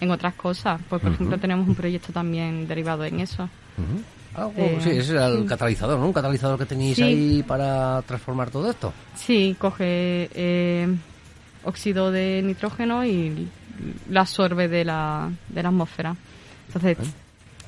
en 0.00 0.10
otras 0.10 0.34
cosas. 0.34 0.80
Pues, 0.88 1.00
por 1.02 1.12
ejemplo, 1.12 1.38
tenemos 1.38 1.66
un 1.66 1.74
proyecto 1.74 2.12
también 2.12 2.68
derivado 2.68 3.04
en 3.04 3.20
eso. 3.20 3.48
Ah, 4.34 4.48
Eh, 4.54 4.72
bueno, 4.74 4.80
sí, 4.82 4.90
ese 4.90 5.12
era 5.12 5.26
el 5.28 5.40
sí. 5.42 5.46
catalizador, 5.46 5.98
¿no? 5.98 6.06
Un 6.06 6.12
catalizador 6.12 6.58
que 6.58 6.66
tenéis 6.66 6.96
Sí. 6.96 7.02
ahí 7.02 7.42
para 7.42 8.02
transformar 8.02 8.50
todo 8.50 8.70
esto. 8.70 8.92
Sí, 9.14 9.56
coge 9.58 10.28
eh, 10.34 10.86
óxido 11.64 12.10
de 12.10 12.42
nitrógeno 12.44 13.04
y 13.06 13.48
lo 14.10 14.20
absorbe 14.20 14.68
de 14.68 14.84
la, 14.84 15.30
de 15.48 15.62
la 15.62 15.68
atmósfera. 15.70 16.14
Entonces, 16.66 16.98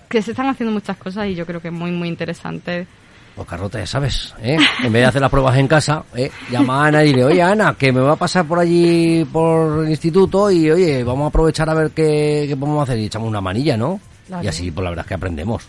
que 0.09 0.23
se 0.23 0.31
están 0.33 0.47
haciendo 0.49 0.73
muchas 0.73 0.97
cosas 0.97 1.27
y 1.27 1.35
yo 1.35 1.45
creo 1.47 1.61
que 1.61 1.69
es 1.69 1.75
muy, 1.75 1.91
muy 1.91 2.09
interesante. 2.09 2.87
Pues 3.35 3.47
Carlota, 3.47 3.79
ya 3.79 3.87
sabes, 3.87 4.35
¿eh? 4.43 4.57
En 4.83 4.93
vez 4.93 5.03
de 5.03 5.07
hacer 5.07 5.21
las 5.21 5.31
pruebas 5.31 5.57
en 5.57 5.69
casa, 5.69 6.03
¿eh? 6.17 6.29
llama 6.51 6.83
a 6.85 6.89
Ana 6.89 7.05
y 7.05 7.09
dile, 7.09 7.25
oye 7.25 7.41
Ana, 7.43 7.75
que 7.79 7.93
me 7.93 8.01
va 8.01 8.13
a 8.15 8.17
pasar 8.17 8.45
por 8.47 8.59
allí 8.59 9.25
por 9.27 9.85
el 9.85 9.91
instituto 9.91 10.51
y 10.51 10.69
oye, 10.71 11.05
vamos 11.05 11.27
a 11.27 11.29
aprovechar 11.29 11.71
a 11.71 11.75
ver 11.75 11.91
qué, 11.93 12.47
qué 12.49 12.57
podemos 12.57 12.83
hacer 12.83 12.99
y 12.99 13.05
echamos 13.05 13.29
una 13.29 13.41
manilla, 13.41 13.77
¿no? 13.77 14.01
Claro. 14.27 14.45
Y 14.45 14.49
así, 14.49 14.71
pues 14.73 14.83
la 14.83 14.91
verdad 14.91 15.05
es 15.05 15.09
que 15.09 15.15
aprendemos. 15.15 15.63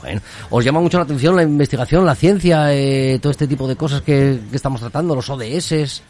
Bueno, 0.00 0.20
¿os 0.50 0.64
llama 0.64 0.80
mucho 0.80 0.98
la 0.98 1.04
atención 1.04 1.34
la 1.34 1.42
investigación, 1.42 2.06
la 2.06 2.14
ciencia, 2.14 2.72
eh, 2.72 3.18
todo 3.20 3.32
este 3.32 3.48
tipo 3.48 3.66
de 3.66 3.74
cosas 3.76 4.02
que, 4.02 4.38
que 4.48 4.56
estamos 4.56 4.80
tratando, 4.80 5.14
los 5.16 5.28
ODS? 5.28 6.02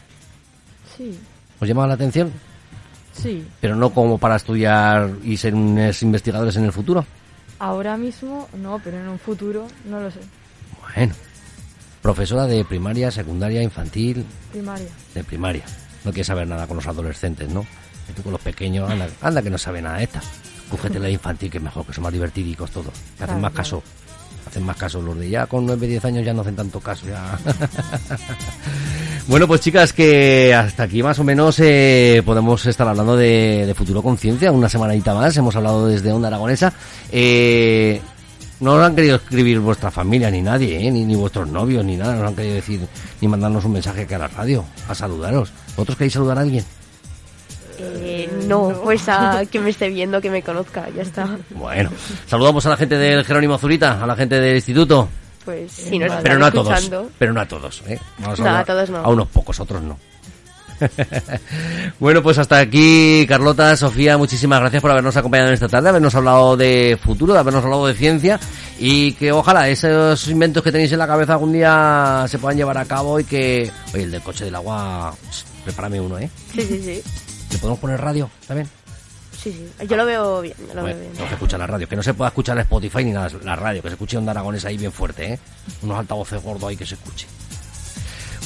Sí, 0.95 1.19
¿Os 1.59 1.67
llama 1.67 1.87
la 1.87 1.95
atención? 1.95 2.31
sí. 3.13 3.45
Pero 3.61 3.75
no 3.75 3.89
como 3.91 4.17
para 4.19 4.35
estudiar 4.35 5.09
y 5.23 5.37
ser 5.37 5.55
unos 5.55 6.01
investigadores 6.03 6.55
en 6.57 6.65
el 6.65 6.71
futuro. 6.71 7.03
Ahora 7.59 7.97
mismo 7.97 8.49
no, 8.61 8.79
pero 8.83 8.99
en 8.99 9.07
un 9.07 9.19
futuro 9.19 9.67
no 9.85 9.99
lo 9.99 10.11
sé. 10.11 10.19
Bueno, 10.95 11.13
profesora 12.01 12.45
de 12.45 12.65
primaria, 12.65 13.11
secundaria, 13.11 13.61
infantil, 13.61 14.25
Primaria. 14.51 14.89
de 15.13 15.23
primaria. 15.23 15.63
No 16.03 16.11
quiere 16.11 16.25
saber 16.25 16.47
nada 16.47 16.67
con 16.67 16.75
los 16.77 16.87
adolescentes, 16.87 17.49
¿no? 17.49 17.65
Y 18.09 18.13
tú 18.13 18.23
con 18.23 18.33
los 18.33 18.41
pequeños, 18.41 18.89
anda, 18.89 19.07
anda 19.21 19.41
que 19.41 19.49
no 19.49 19.57
sabe 19.57 19.81
nada 19.81 20.01
esta. 20.01 20.21
Cógete 20.69 20.99
la 20.99 21.09
infantil, 21.09 21.49
que 21.49 21.57
es 21.59 21.63
mejor, 21.63 21.85
que 21.85 21.93
son 21.93 22.03
más 22.03 22.11
divertidicos 22.13 22.71
todos. 22.71 22.91
Que 23.17 23.23
hacen 23.23 23.39
Claro, 23.39 23.39
más 23.41 23.51
claro. 23.53 23.83
Hacen 24.53 24.65
más 24.65 24.77
caso. 24.77 25.01
Los 25.01 25.17
de 25.17 25.31
ya 25.31 25.47
con 25.47 25.65
9, 25.65 25.87
10 25.87 26.05
años 26.05 26.23
ya 26.23 26.31
no 26.31 26.41
hacen 26.41 26.55
tanto 26.55 26.79
caso. 26.79 27.07
Ya. 27.07 27.39
bueno, 29.27 29.47
pues 29.47 29.61
chicas, 29.61 29.91
que 29.93 30.53
hasta 30.53 30.83
aquí 30.83 31.01
más 31.01 31.17
o 31.17 31.23
menos 31.23 31.59
eh, 31.59 32.21
podemos 32.23 32.63
estar 32.67 32.87
hablando 32.87 33.17
de, 33.17 33.73
Futuro 33.75 34.03
Conciencia. 34.03 34.51
Una 34.51 34.69
semanita 34.69 35.15
más. 35.15 35.35
Hemos 35.35 35.55
hablado 35.55 35.87
desde 35.87 36.11
Onda 36.11 36.27
Aragonesa. 36.27 36.71
Eh, 37.11 37.99
no 38.59 38.75
os 38.75 38.83
han 38.83 38.95
querido 38.95 39.15
escribir 39.15 39.59
vuestra 39.59 39.89
familia 39.89 40.29
ni 40.29 40.43
nadie, 40.43 40.87
¿eh? 40.87 40.91
ni, 40.91 41.03
ni 41.03 41.15
vuestros 41.15 41.47
novios, 41.47 41.83
ni 41.83 41.97
nada. 41.97 42.13
No 42.13 42.21
os 42.21 42.27
han 42.27 42.35
querido 42.35 42.53
decir 42.53 42.81
ni 43.21 43.27
mandarnos 43.27 43.65
un 43.65 43.71
mensaje 43.71 44.01
aquí 44.03 44.13
a 44.13 44.19
la 44.19 44.27
radio 44.27 44.63
a 44.87 44.93
saludaros. 44.93 45.51
¿Vosotros 45.69 45.97
queréis 45.97 46.13
saludar 46.13 46.37
a 46.37 46.41
alguien? 46.41 46.63
Eh, 48.01 48.29
no, 48.47 48.81
pues 48.83 49.07
a 49.09 49.45
que 49.51 49.59
me 49.59 49.69
esté 49.69 49.89
viendo, 49.89 50.21
que 50.21 50.29
me 50.29 50.41
conozca, 50.41 50.87
ya 50.95 51.01
está. 51.01 51.37
Bueno, 51.51 51.89
saludamos 52.27 52.65
a 52.65 52.69
la 52.69 52.77
gente 52.77 52.97
del 52.97 53.25
Jerónimo 53.25 53.57
Zurita, 53.57 54.03
a 54.03 54.07
la 54.07 54.15
gente 54.15 54.39
del 54.39 54.55
instituto. 54.55 55.09
Pues 55.45 55.71
si 55.71 55.99
nos 55.99 56.11
pero 56.21 56.39
no 56.39 56.45
a 56.45 56.51
todos, 56.51 56.73
escuchando, 56.73 57.11
pero 57.17 57.33
no 57.33 57.41
a 57.41 57.47
todos, 57.47 57.83
¿eh? 57.87 57.99
Vamos 58.19 58.39
No, 58.39 58.55
a 58.55 58.63
todos 58.63 58.89
no. 58.89 58.97
A 58.99 59.09
unos 59.09 59.27
pocos, 59.27 59.59
otros 59.59 59.81
no. 59.81 59.97
bueno, 61.99 62.21
pues 62.23 62.37
hasta 62.37 62.59
aquí, 62.59 63.25
Carlota, 63.27 63.75
Sofía, 63.75 64.17
muchísimas 64.17 64.59
gracias 64.59 64.81
por 64.81 64.91
habernos 64.91 65.15
acompañado 65.17 65.49
en 65.49 65.53
esta 65.55 65.67
tarde, 65.67 65.89
habernos 65.89 66.15
hablado 66.15 66.57
de 66.57 66.97
futuro, 67.01 67.33
de 67.33 67.39
habernos 67.39 67.63
hablado 67.63 67.87
de 67.87 67.93
ciencia 67.93 68.39
y 68.79 69.13
que 69.13 69.31
ojalá 69.31 69.69
esos 69.69 70.27
inventos 70.27 70.63
que 70.63 70.71
tenéis 70.71 70.91
en 70.91 70.99
la 70.99 71.07
cabeza 71.07 71.33
algún 71.33 71.53
día 71.53 72.25
se 72.27 72.39
puedan 72.39 72.57
llevar 72.57 72.77
a 72.77 72.85
cabo 72.85 73.19
y 73.19 73.23
que... 73.23 73.71
Oye, 73.93 74.03
el 74.03 74.11
del 74.11 74.21
coche 74.21 74.45
del 74.45 74.55
agua, 74.55 75.13
prepárame 75.63 75.99
uno, 75.99 76.17
¿eh? 76.17 76.29
sí, 76.53 76.61
sí, 76.61 76.81
sí. 76.81 77.03
¿Le 77.53 77.57
podemos 77.59 77.79
poner 77.79 78.01
radio 78.01 78.29
también? 78.47 78.67
Sí, 79.31 79.51
sí. 79.51 79.87
Yo 79.87 79.95
lo 79.97 80.05
veo 80.05 80.41
bien, 80.41 80.55
yo 80.59 80.73
lo 80.75 80.81
Bueno, 80.81 80.85
veo 80.87 80.95
bien. 80.99 81.11
tenemos 81.11 81.29
que 81.29 81.35
escuchar 81.35 81.59
la 81.59 81.67
radio, 81.67 81.87
que 81.87 81.95
no 81.95 82.03
se 82.03 82.13
pueda 82.13 82.27
escuchar 82.29 82.57
Spotify 82.59 83.03
ni 83.03 83.11
nada, 83.11 83.29
la 83.43 83.55
radio, 83.55 83.81
que 83.81 83.89
se 83.89 83.93
escuche 83.95 84.17
Onda 84.17 84.31
Aragones 84.31 84.63
ahí 84.65 84.77
bien 84.77 84.91
fuerte, 84.91 85.33
¿eh? 85.33 85.39
Unos 85.81 85.97
altavoces 85.99 86.41
gordos 86.41 86.69
ahí 86.69 86.77
que 86.77 86.85
se 86.85 86.95
escuche. 86.95 87.27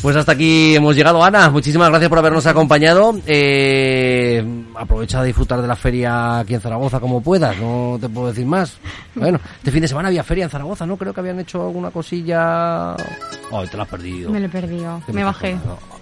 Pues 0.01 0.15
hasta 0.15 0.33
aquí 0.33 0.75
hemos 0.75 0.95
llegado, 0.95 1.23
Ana. 1.23 1.49
Muchísimas 1.49 1.89
gracias 1.89 2.07
por 2.07 2.19
habernos 2.19 2.45
acompañado. 2.45 3.19
Eh, 3.25 4.45
aprovecha 4.75 5.21
de 5.21 5.27
disfrutar 5.27 5.59
de 5.59 5.67
la 5.67 5.75
feria 5.75 6.39
aquí 6.39 6.53
en 6.53 6.61
Zaragoza 6.61 6.99
como 6.99 7.19
puedas, 7.21 7.57
no 7.57 7.97
te 7.99 8.07
puedo 8.07 8.27
decir 8.27 8.45
más. 8.45 8.77
Bueno, 9.15 9.39
este 9.57 9.71
fin 9.71 9.81
de 9.81 9.87
semana 9.87 10.09
había 10.09 10.23
feria 10.23 10.43
en 10.43 10.51
Zaragoza, 10.51 10.85
¿no? 10.85 10.97
Creo 10.97 11.13
que 11.13 11.19
habían 11.19 11.39
hecho 11.39 11.63
alguna 11.63 11.89
cosilla... 11.89 12.93
Ay, 12.93 13.67
te 13.71 13.75
la 13.77 13.83
has 13.83 13.89
perdido. 13.89 14.29
Me 14.29 14.39
lo 14.39 14.45
he 14.45 14.49
perdido. 14.49 15.01
¿Qué 15.05 15.13
Me 15.13 15.23
bajé. 15.23 15.57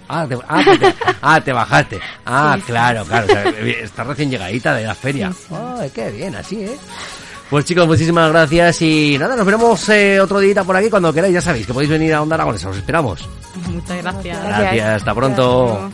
Ah, 0.08 0.26
te, 0.28 0.36
ah, 0.48 0.62
ah, 1.22 1.40
te 1.40 1.52
bajaste. 1.52 2.00
Ah, 2.28 2.58
claro, 2.66 3.04
claro. 3.04 3.26
O 3.28 3.36
eh, 3.64 3.84
está 3.84 4.02
recién 4.02 4.30
llegadita 4.30 4.74
de 4.74 4.84
la 4.84 4.94
feria. 4.94 5.30
Sí, 5.32 5.46
oh, 5.50 5.80
qué 5.94 6.10
bien, 6.10 6.34
así, 6.34 6.64
¿eh? 6.64 6.76
Pues 7.48 7.64
chicos, 7.64 7.86
muchísimas 7.86 8.28
gracias 8.30 8.82
y 8.82 9.16
nada, 9.18 9.36
nos 9.36 9.46
veremos 9.46 9.88
eh, 9.88 10.20
otro 10.20 10.40
día 10.40 10.64
por 10.64 10.76
aquí 10.76 10.90
cuando 10.90 11.12
queráis. 11.12 11.34
Ya 11.34 11.40
sabéis 11.40 11.66
que 11.66 11.72
podéis 11.72 11.90
venir 11.90 12.12
a 12.14 12.22
Onda 12.22 12.34
Aragonesa, 12.34 12.70
os 12.70 12.76
esperamos. 12.76 13.28
Muchas 13.68 14.02
gracias. 14.02 14.44
Gracias, 14.44 14.96
hasta 14.96 15.14
pronto. 15.14 15.90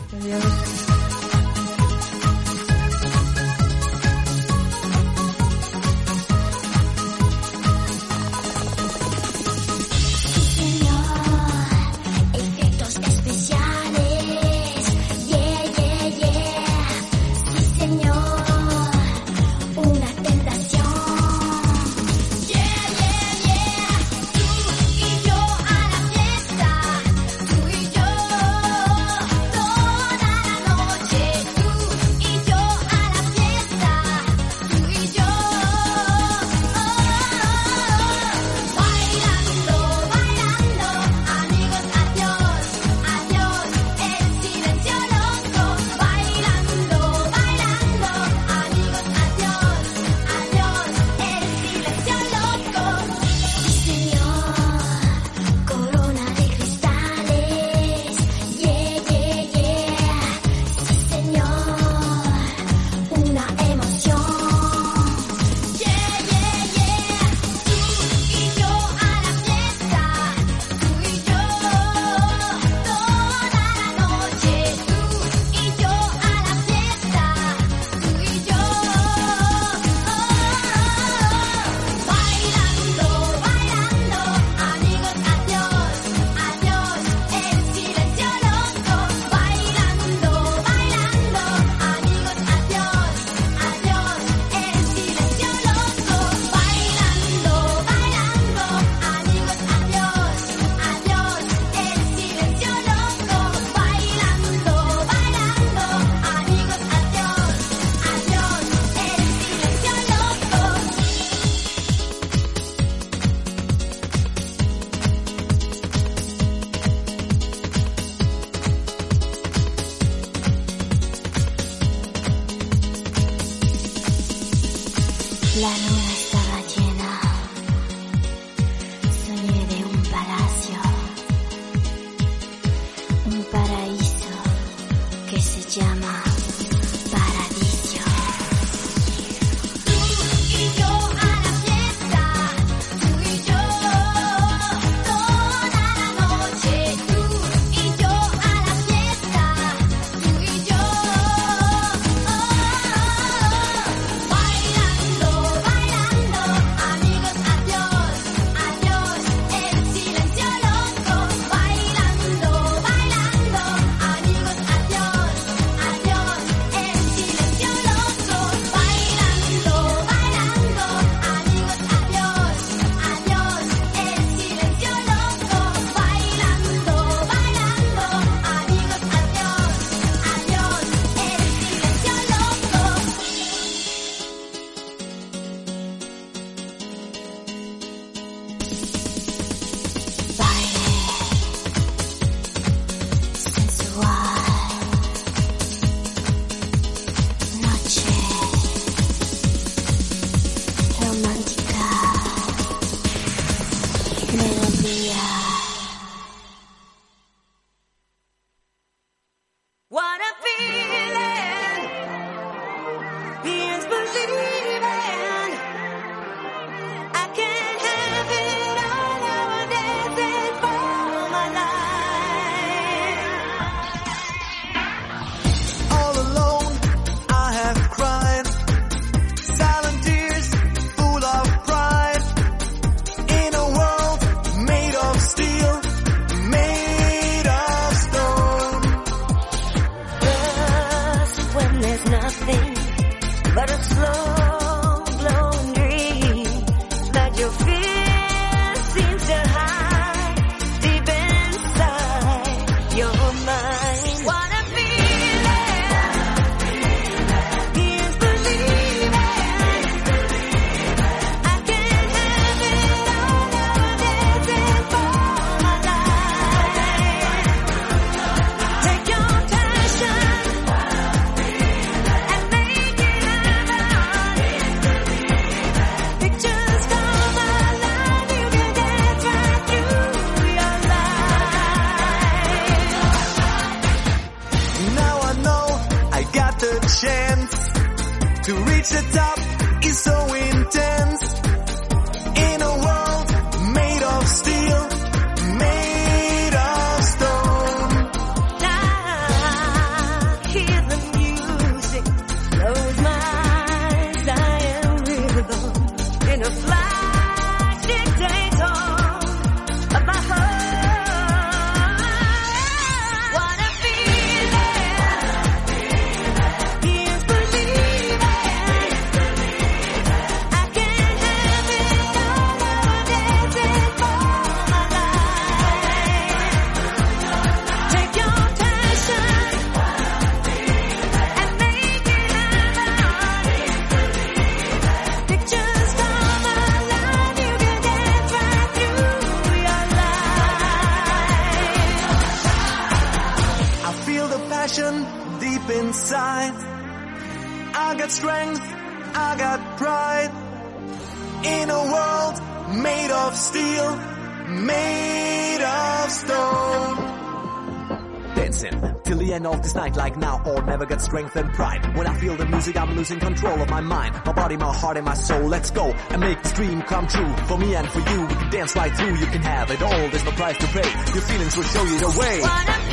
Till 359.13 359.27
the 359.27 359.33
end 359.33 359.45
of 359.45 359.61
this 359.61 359.75
night, 359.75 359.95
like 359.95 360.17
now 360.17 360.41
or 360.45 360.61
never 360.63 360.85
get 360.85 361.01
strength 361.01 361.35
and 361.35 361.51
pride. 361.53 361.95
When 361.95 362.07
I 362.07 362.17
feel 362.17 362.35
the 362.35 362.45
music, 362.45 362.75
I'm 362.75 362.95
losing 362.95 363.19
control 363.19 363.61
of 363.61 363.69
my 363.69 363.81
mind, 363.81 364.15
my 364.25 364.33
body, 364.33 364.57
my 364.57 364.73
heart, 364.73 364.97
and 364.97 365.05
my 365.05 365.13
soul. 365.13 365.47
Let's 365.47 365.71
go 365.71 365.85
and 366.09 366.19
make 366.21 366.41
this 366.41 366.53
dream 366.53 366.81
come 366.81 367.07
true. 367.07 367.33
For 367.47 367.57
me 367.57 367.75
and 367.75 367.87
for 367.89 367.99
you, 367.99 368.21
we 368.25 368.35
can 368.35 368.49
dance 368.49 368.75
right 368.75 368.95
through. 368.95 369.15
You 369.15 369.27
can 369.27 369.41
have 369.41 369.69
it 369.71 369.81
all, 369.81 370.09
there's 370.09 370.25
no 370.25 370.31
price 370.31 370.57
to 370.57 370.67
pay. 370.67 370.89
Your 371.13 371.23
feelings 371.23 371.57
will 371.57 371.63
show 371.63 371.83
you 371.83 371.99
the 371.99 372.19
way. 372.19 372.92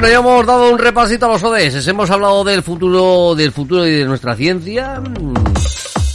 Bueno, 0.00 0.14
ya 0.14 0.20
hemos 0.20 0.46
dado 0.46 0.72
un 0.72 0.78
repasito 0.78 1.26
a 1.26 1.28
los 1.28 1.42
ODS. 1.42 1.86
Hemos 1.86 2.10
hablado 2.10 2.42
del 2.42 2.62
futuro, 2.62 3.34
del 3.34 3.52
futuro 3.52 3.86
y 3.86 3.90
de 3.90 4.06
nuestra 4.06 4.34
ciencia 4.34 4.98
mm, 4.98 5.34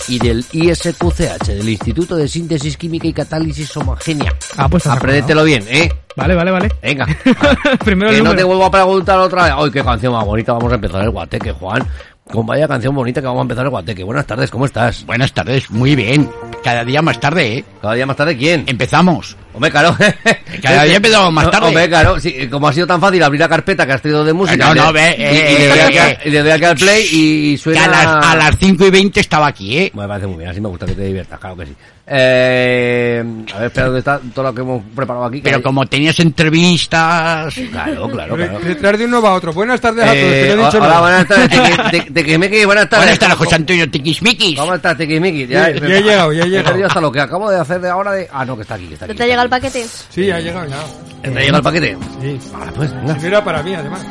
y 0.08 0.18
del 0.18 0.44
ISQCH, 0.52 1.46
del 1.50 1.70
Instituto 1.70 2.16
de 2.16 2.28
Síntesis 2.28 2.78
Química 2.78 3.06
y 3.06 3.14
Catálisis 3.14 3.78
Homogénea. 3.78 4.34
Ah, 4.58 4.68
pues 4.68 4.88
has 4.88 4.98
Apréndetelo 4.98 5.44
bien, 5.44 5.64
¿eh? 5.70 5.94
Vale, 6.16 6.34
vale, 6.34 6.50
vale. 6.50 6.72
Venga. 6.82 7.06
Primero 7.86 8.10
que 8.10 8.18
el 8.18 8.24
no 8.24 8.36
te 8.36 8.44
vuelvo 8.44 8.66
a 8.66 8.72
preguntar 8.72 9.20
otra 9.20 9.44
vez. 9.44 9.54
Ay, 9.56 9.70
qué 9.70 9.84
canción 9.84 10.14
más 10.14 10.26
bonita. 10.26 10.54
Vamos 10.54 10.72
a 10.72 10.76
empezar 10.76 11.04
el 11.04 11.12
guateque, 11.12 11.52
Juan. 11.52 11.88
Con 12.32 12.43
vaya 12.43 12.67
canción 12.67 12.95
bonita 12.95 13.21
que 13.21 13.28
vamos 13.28 13.41
a 13.41 13.43
empezar 13.43 13.65
el 13.65 13.69
guateque. 13.69 14.03
Buenas 14.03 14.26
tardes, 14.26 14.49
¿cómo 14.49 14.65
estás? 14.65 15.05
Buenas 15.05 15.32
tardes, 15.32 15.69
muy 15.69 15.95
bien. 15.95 16.28
Cada 16.63 16.84
día 16.84 16.99
más 17.03 17.19
tarde, 17.19 17.57
¿eh? 17.59 17.65
¿Cada 17.80 17.93
día 17.93 18.07
más 18.07 18.15
tarde 18.17 18.36
quién? 18.36 18.63
Empezamos. 18.65 19.38
Hombre, 19.53 19.69
claro. 19.69 19.95
Cada 20.61 20.84
día 20.86 20.95
empezamos 20.95 21.32
más 21.32 21.51
tarde. 21.51 21.67
Hombre, 21.67 21.88
claro. 21.88 22.19
Sí, 22.19 22.47
como 22.49 22.67
ha 22.67 22.73
sido 22.73 22.88
tan 22.88 22.99
fácil 22.99 23.21
abrir 23.21 23.39
la 23.41 23.47
carpeta 23.47 23.86
que 23.86 23.93
has 23.93 24.01
traído 24.01 24.23
de 24.26 24.34
música. 24.34 24.73
No, 24.73 24.86
no, 24.86 24.91
ve, 24.91 25.15
y- 25.19 25.21
eh, 25.21 25.53
y 25.55 25.59
le 25.59 25.67
doy 25.67 25.78
eh, 25.78 25.82
aquí- 25.84 25.97
eh. 25.97 26.17
y 26.26 26.30
le 26.32 26.41
doy 26.41 26.51
aquí 26.51 26.63
al 26.65 26.76
play 26.78 27.07
y 27.11 27.51
Que 27.51 27.57
suena... 27.59 27.86
a 27.86 27.88
las, 27.89 28.26
a 28.26 28.36
las 28.36 28.57
5 28.57 28.86
y 28.88 28.89
20 28.89 29.19
estaba 29.19 29.45
aquí, 29.45 29.78
¿eh? 29.78 29.91
Me 29.93 30.07
parece 30.07 30.26
muy 30.26 30.38
bien, 30.39 30.49
así 30.49 30.59
me 30.59 30.69
gusta 30.69 30.88
que 30.88 30.95
te 30.95 31.03
diviertas, 31.03 31.39
claro 31.39 31.55
que 31.57 31.67
sí. 31.67 31.76
Eh, 32.08 33.24
a 33.53 33.58
ver, 33.58 33.66
espera, 33.68 33.86
¿dónde 33.88 33.99
está 33.99 34.20
todo 34.34 34.45
lo 34.45 34.53
que 34.53 34.62
hemos 34.62 34.84
preparado 34.95 35.26
aquí? 35.26 35.41
Pero 35.41 35.58
hay- 35.58 35.64
como 35.64 35.86
tenías 35.88 36.20
entrevistas... 36.20 37.53
Claro, 37.72 38.08
claro, 38.10 38.36
claro. 38.36 38.60
Detrás 38.60 38.97
de 38.99 39.06
uno 39.06 39.22
va 39.22 39.34
otro. 39.34 39.51
Buenas 39.53 39.82
tardes 39.82 40.03
a 40.03 40.08
todos. 40.08 40.18
Eh, 40.18 40.47
que 40.49 40.56
no 40.56 40.62
he 40.62 40.66
dicho 40.66 40.78
hola, 40.78 40.88
nada. 40.88 41.01
buenas 41.01 41.28
tardes, 41.28 41.49
Tequi- 41.51 41.91
te- 41.91 42.12
Tequismiqui, 42.12 42.66
buenas 42.66 42.89
tardes. 42.89 43.06
Buenas 43.06 43.20
tardes, 43.20 43.38
José 43.38 43.56
Antonio 43.56 43.89
Tiquismiquis. 43.89 44.60
¿Cómo 44.60 44.74
estás, 44.76 44.97
Tequismiqui? 44.97 45.47
Ya- 45.47 45.72
ya 45.72 45.86
he 45.97 46.01
llegado, 46.03 46.32
ya 46.34 46.43
he 46.43 46.47
llegado. 46.49 46.68
perdido 46.70 46.88
hasta 46.88 47.01
lo 47.01 47.12
que 47.12 47.20
acabo 47.22 47.49
de 47.49 47.60
hacer 47.60 47.82
de 47.82 47.89
ahora 47.89 48.12
de... 48.12 48.28
Ah, 48.32 48.45
no, 48.45 48.56
que 48.56 48.62
está 48.62 48.76
aquí, 48.76 48.88
que 48.88 48.93
está 48.93 49.08
¿No 49.08 49.12
aquí. 49.12 49.18
te 49.18 49.24
ha 49.24 49.28
llegado 49.28 49.43
el 49.45 49.49
paquete? 49.49 49.86
Sí, 50.10 50.30
ha 50.32 50.39
llegado 50.39 50.68
ya. 50.68 50.78
¿Te 51.24 51.30
ha 51.30 51.34
llegado 51.41 51.58
el 51.58 51.64
paquete? 51.64 51.97
Sí. 52.22 52.39
Vale, 52.53 52.72
pues, 52.76 52.93
venga. 52.93 53.18
Y 53.22 53.26
era 53.26 53.43
para 53.43 53.64
mí, 53.64 53.74
además. 53.74 54.06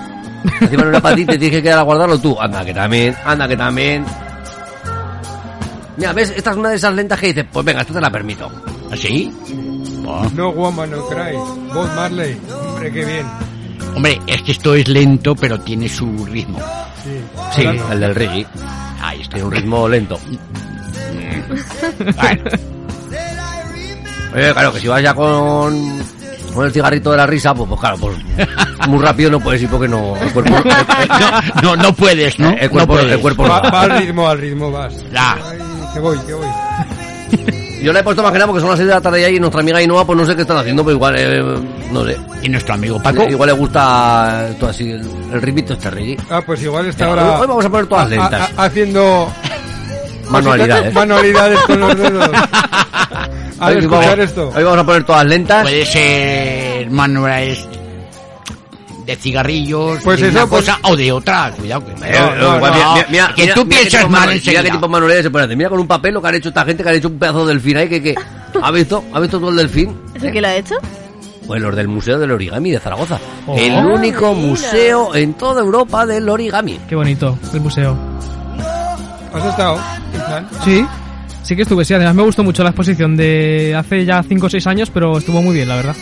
Encima 0.61 0.82
no 0.82 0.88
era 0.90 1.01
para 1.01 1.16
ti, 1.16 1.24
te 1.24 1.38
tienes 1.38 1.57
que 1.59 1.62
quedar 1.62 1.78
a 1.78 1.82
guardarlo 1.82 2.18
tú. 2.18 2.36
Anda, 2.40 2.64
que 2.64 2.74
también, 2.74 3.14
anda, 3.24 3.47
que 3.49 3.57
también. 3.57 4.05
Mira, 5.97 6.12
¿ves? 6.12 6.32
Esta 6.36 6.51
es 6.51 6.57
una 6.57 6.70
de 6.70 6.76
esas 6.76 6.95
lentas 6.95 7.20
que 7.20 7.28
dices, 7.28 7.47
pues 7.53 7.64
venga, 7.64 7.80
esta 7.82 7.95
te 7.95 8.01
la 8.01 8.11
permito. 8.11 8.51
¿Así? 8.90 9.32
No 10.34 10.51
woman, 10.51 10.90
no 10.90 11.07
cry. 11.07 11.36
Bob 11.72 11.88
Marley. 11.97 12.38
Hombre, 12.68 12.92
qué 12.92 13.05
bien. 13.05 13.26
Hombre, 13.95 14.20
es 14.26 14.42
que 14.42 14.53
esto 14.53 14.74
es 14.74 14.88
lento, 14.88 15.34
pero 15.36 15.59
tiene 15.61 15.88
su 15.88 16.26
ritmo. 16.26 16.59
Sí. 17.03 17.11
Sí, 17.53 17.66
Ahora 17.66 17.78
no. 17.78 17.92
el 17.92 18.01
del 18.01 18.14
reggae. 18.14 18.47
Ahí 19.01 19.20
está. 19.20 19.34
Tiene 19.34 19.47
un 19.47 19.53
ritmo 19.53 19.88
lento. 19.88 20.18
Bueno, 21.99 22.42
Oye, 24.34 24.53
claro, 24.53 24.72
que 24.72 24.80
si 24.80 24.88
vas 24.88 25.01
ya 25.03 25.14
con, 25.14 26.03
con 26.53 26.66
el 26.66 26.72
cigarrito 26.72 27.12
de 27.12 27.16
la 27.18 27.26
risa, 27.26 27.55
pues, 27.55 27.68
pues 27.68 27.80
claro, 27.80 27.97
pues 27.99 28.16
muy 28.88 28.99
rápido 29.01 29.30
no 29.30 29.38
puedes 29.38 29.62
ir 29.62 29.68
porque 29.68 29.86
no... 29.86 30.16
El 30.16 30.32
cuerpo, 30.32 30.51
no, 31.62 31.62
no, 31.62 31.76
no 31.82 31.92
puedes, 31.95 32.38
¿no? 32.40 32.51
el 32.51 32.68
cuerpo, 32.68 32.95
no 32.95 32.99
puedes. 33.01 33.12
el 33.12 33.20
cuerpo 33.20 33.42
no 33.45 33.49
Va, 33.51 33.82
al 33.82 33.99
ritmo, 33.99 34.26
al 34.28 34.38
ritmo 34.38 34.72
vas. 34.72 34.92
Ya. 35.12 35.36
Que 35.95 36.01
voy, 36.01 36.18
que 36.26 36.34
voy. 36.34 36.47
Yo 37.82 37.92
le 37.92 38.01
he 38.01 38.03
puesto 38.03 38.22
más 38.22 38.32
que 38.32 38.38
nada 38.38 38.47
porque 38.47 38.61
son 38.61 38.70
las 38.70 38.78
6 38.78 38.88
de 38.88 38.95
la 38.95 39.01
tarde 39.01 39.20
ya 39.20 39.28
y 39.28 39.38
nuestra 39.38 39.61
amiga 39.61 39.76
Ainhoa, 39.78 40.07
pues 40.07 40.18
no 40.18 40.24
sé 40.24 40.34
qué 40.34 40.42
están 40.42 40.57
haciendo, 40.57 40.82
pero 40.84 40.97
igual, 40.97 41.14
eh, 41.18 41.42
no 41.92 42.05
sé. 42.05 42.16
Y 42.42 42.49
nuestro 42.49 42.74
amigo 42.74 43.03
Paco. 43.03 43.24
Igual 43.24 43.49
le 43.49 43.53
gusta 43.55 44.49
todo 44.59 44.70
así, 44.70 44.90
el, 44.90 45.03
el 45.32 45.42
ritmito 45.42 45.74
este 45.74 45.90
reggae. 45.90 46.16
Ah, 46.30 46.40
pues 46.45 46.62
igual 46.62 46.86
está 46.86 47.05
ahora. 47.07 47.38
hoy 47.40 47.47
vamos 47.47 47.64
a 47.64 47.68
poner 47.70 47.86
todas 47.86 48.07
a- 48.07 48.09
lentas. 48.09 48.51
a- 48.57 48.64
haciendo. 48.64 49.30
Manualidades. 50.30 50.95
Manualidades 50.95 51.61
con 51.61 51.80
los 51.80 51.97
dedos. 51.99 52.30
Al 53.61 53.76
escuchar 53.78 54.05
vamos, 54.05 54.18
esto. 54.18 54.53
hoy 54.57 54.62
vamos 54.64 54.78
a 54.78 54.84
poner 54.84 55.05
todas 55.05 55.24
lentas. 55.26 55.62
Puede 55.62 55.84
ser 55.86 56.90
manuales 56.90 57.68
de 59.07 59.16
cigarrillos, 59.16 59.98
Pues 60.02 60.20
de 60.20 60.28
eso, 60.28 60.38
una 60.38 60.46
pues- 60.46 60.64
cosa 60.64 60.78
o 60.82 60.96
de 60.96 61.12
otra. 61.12 61.52
Cuidado. 61.57 61.84
Que, 61.84 61.92
Eh, 61.92 61.96
eh, 62.11 62.38
igual, 62.57 62.72
mira, 62.74 63.07
mira, 63.11 63.32
que 63.34 63.42
mira, 63.42 63.55
tú 63.55 63.64
mira 63.64 63.76
qué 63.76 63.86
piensas 63.88 64.11
mal 64.11 64.28
Mira 64.46 64.62
qué 64.62 64.70
tipo 64.70 64.86
de 64.86 64.88
manualidades 64.92 65.24
se 65.24 65.30
pueden 65.30 65.46
hacer. 65.46 65.57
Mira 65.57 65.68
con 65.70 65.78
un 65.80 65.86
papel 65.86 66.14
lo 66.14 66.22
que 66.22 66.28
han 66.28 66.34
hecho 66.36 66.48
esta 66.48 66.64
gente, 66.64 66.82
que 66.82 66.88
han 66.88 66.94
hecho 66.96 67.09
un 67.09 67.18
pedazo 67.18 67.46
de 67.46 67.52
delfín 67.52 67.76
ahí, 67.76 67.88
que, 67.88 68.02
que... 68.02 68.14
¿Ha 68.62 68.70
visto? 68.70 69.05
¿Ha 69.12 69.20
visto 69.20 69.38
tú 69.40 69.48
el 69.50 69.57
delfín? 69.57 69.94
¿Eso 70.14 70.26
quién 70.30 70.42
lo 70.42 70.48
ha 70.48 70.55
hecho? 70.57 70.76
Pues 71.46 71.61
los 71.61 71.76
del 71.76 71.88
Museo 71.88 72.18
del 72.18 72.30
Origami 72.30 72.70
de 72.70 72.78
Zaragoza. 72.78 73.18
Oh. 73.46 73.55
El 73.59 73.74
único 73.84 74.32
museo 74.32 75.14
en 75.14 75.34
toda 75.34 75.61
Europa 75.61 76.07
del 76.07 76.26
origami. 76.28 76.78
Qué 76.88 76.94
bonito, 76.96 77.38
el 77.52 77.61
museo. 77.61 77.94
¿Has 79.34 79.44
estado? 79.44 79.78
Sí, 80.64 80.86
sí 81.42 81.55
que 81.57 81.62
estuve, 81.62 81.84
sí. 81.84 81.92
Además 81.92 82.14
me 82.14 82.22
gustó 82.22 82.42
mucho 82.44 82.62
la 82.62 82.70
exposición 82.70 83.16
de 83.16 83.74
hace 83.76 84.07
ya 84.07 84.22
5 84.22 84.46
o 84.46 84.48
6 84.48 84.66
años, 84.68 84.90
pero 84.90 85.18
estuvo 85.18 85.42
muy 85.42 85.55
bien, 85.55 85.68
la 85.68 85.76
verdad. 85.76 85.96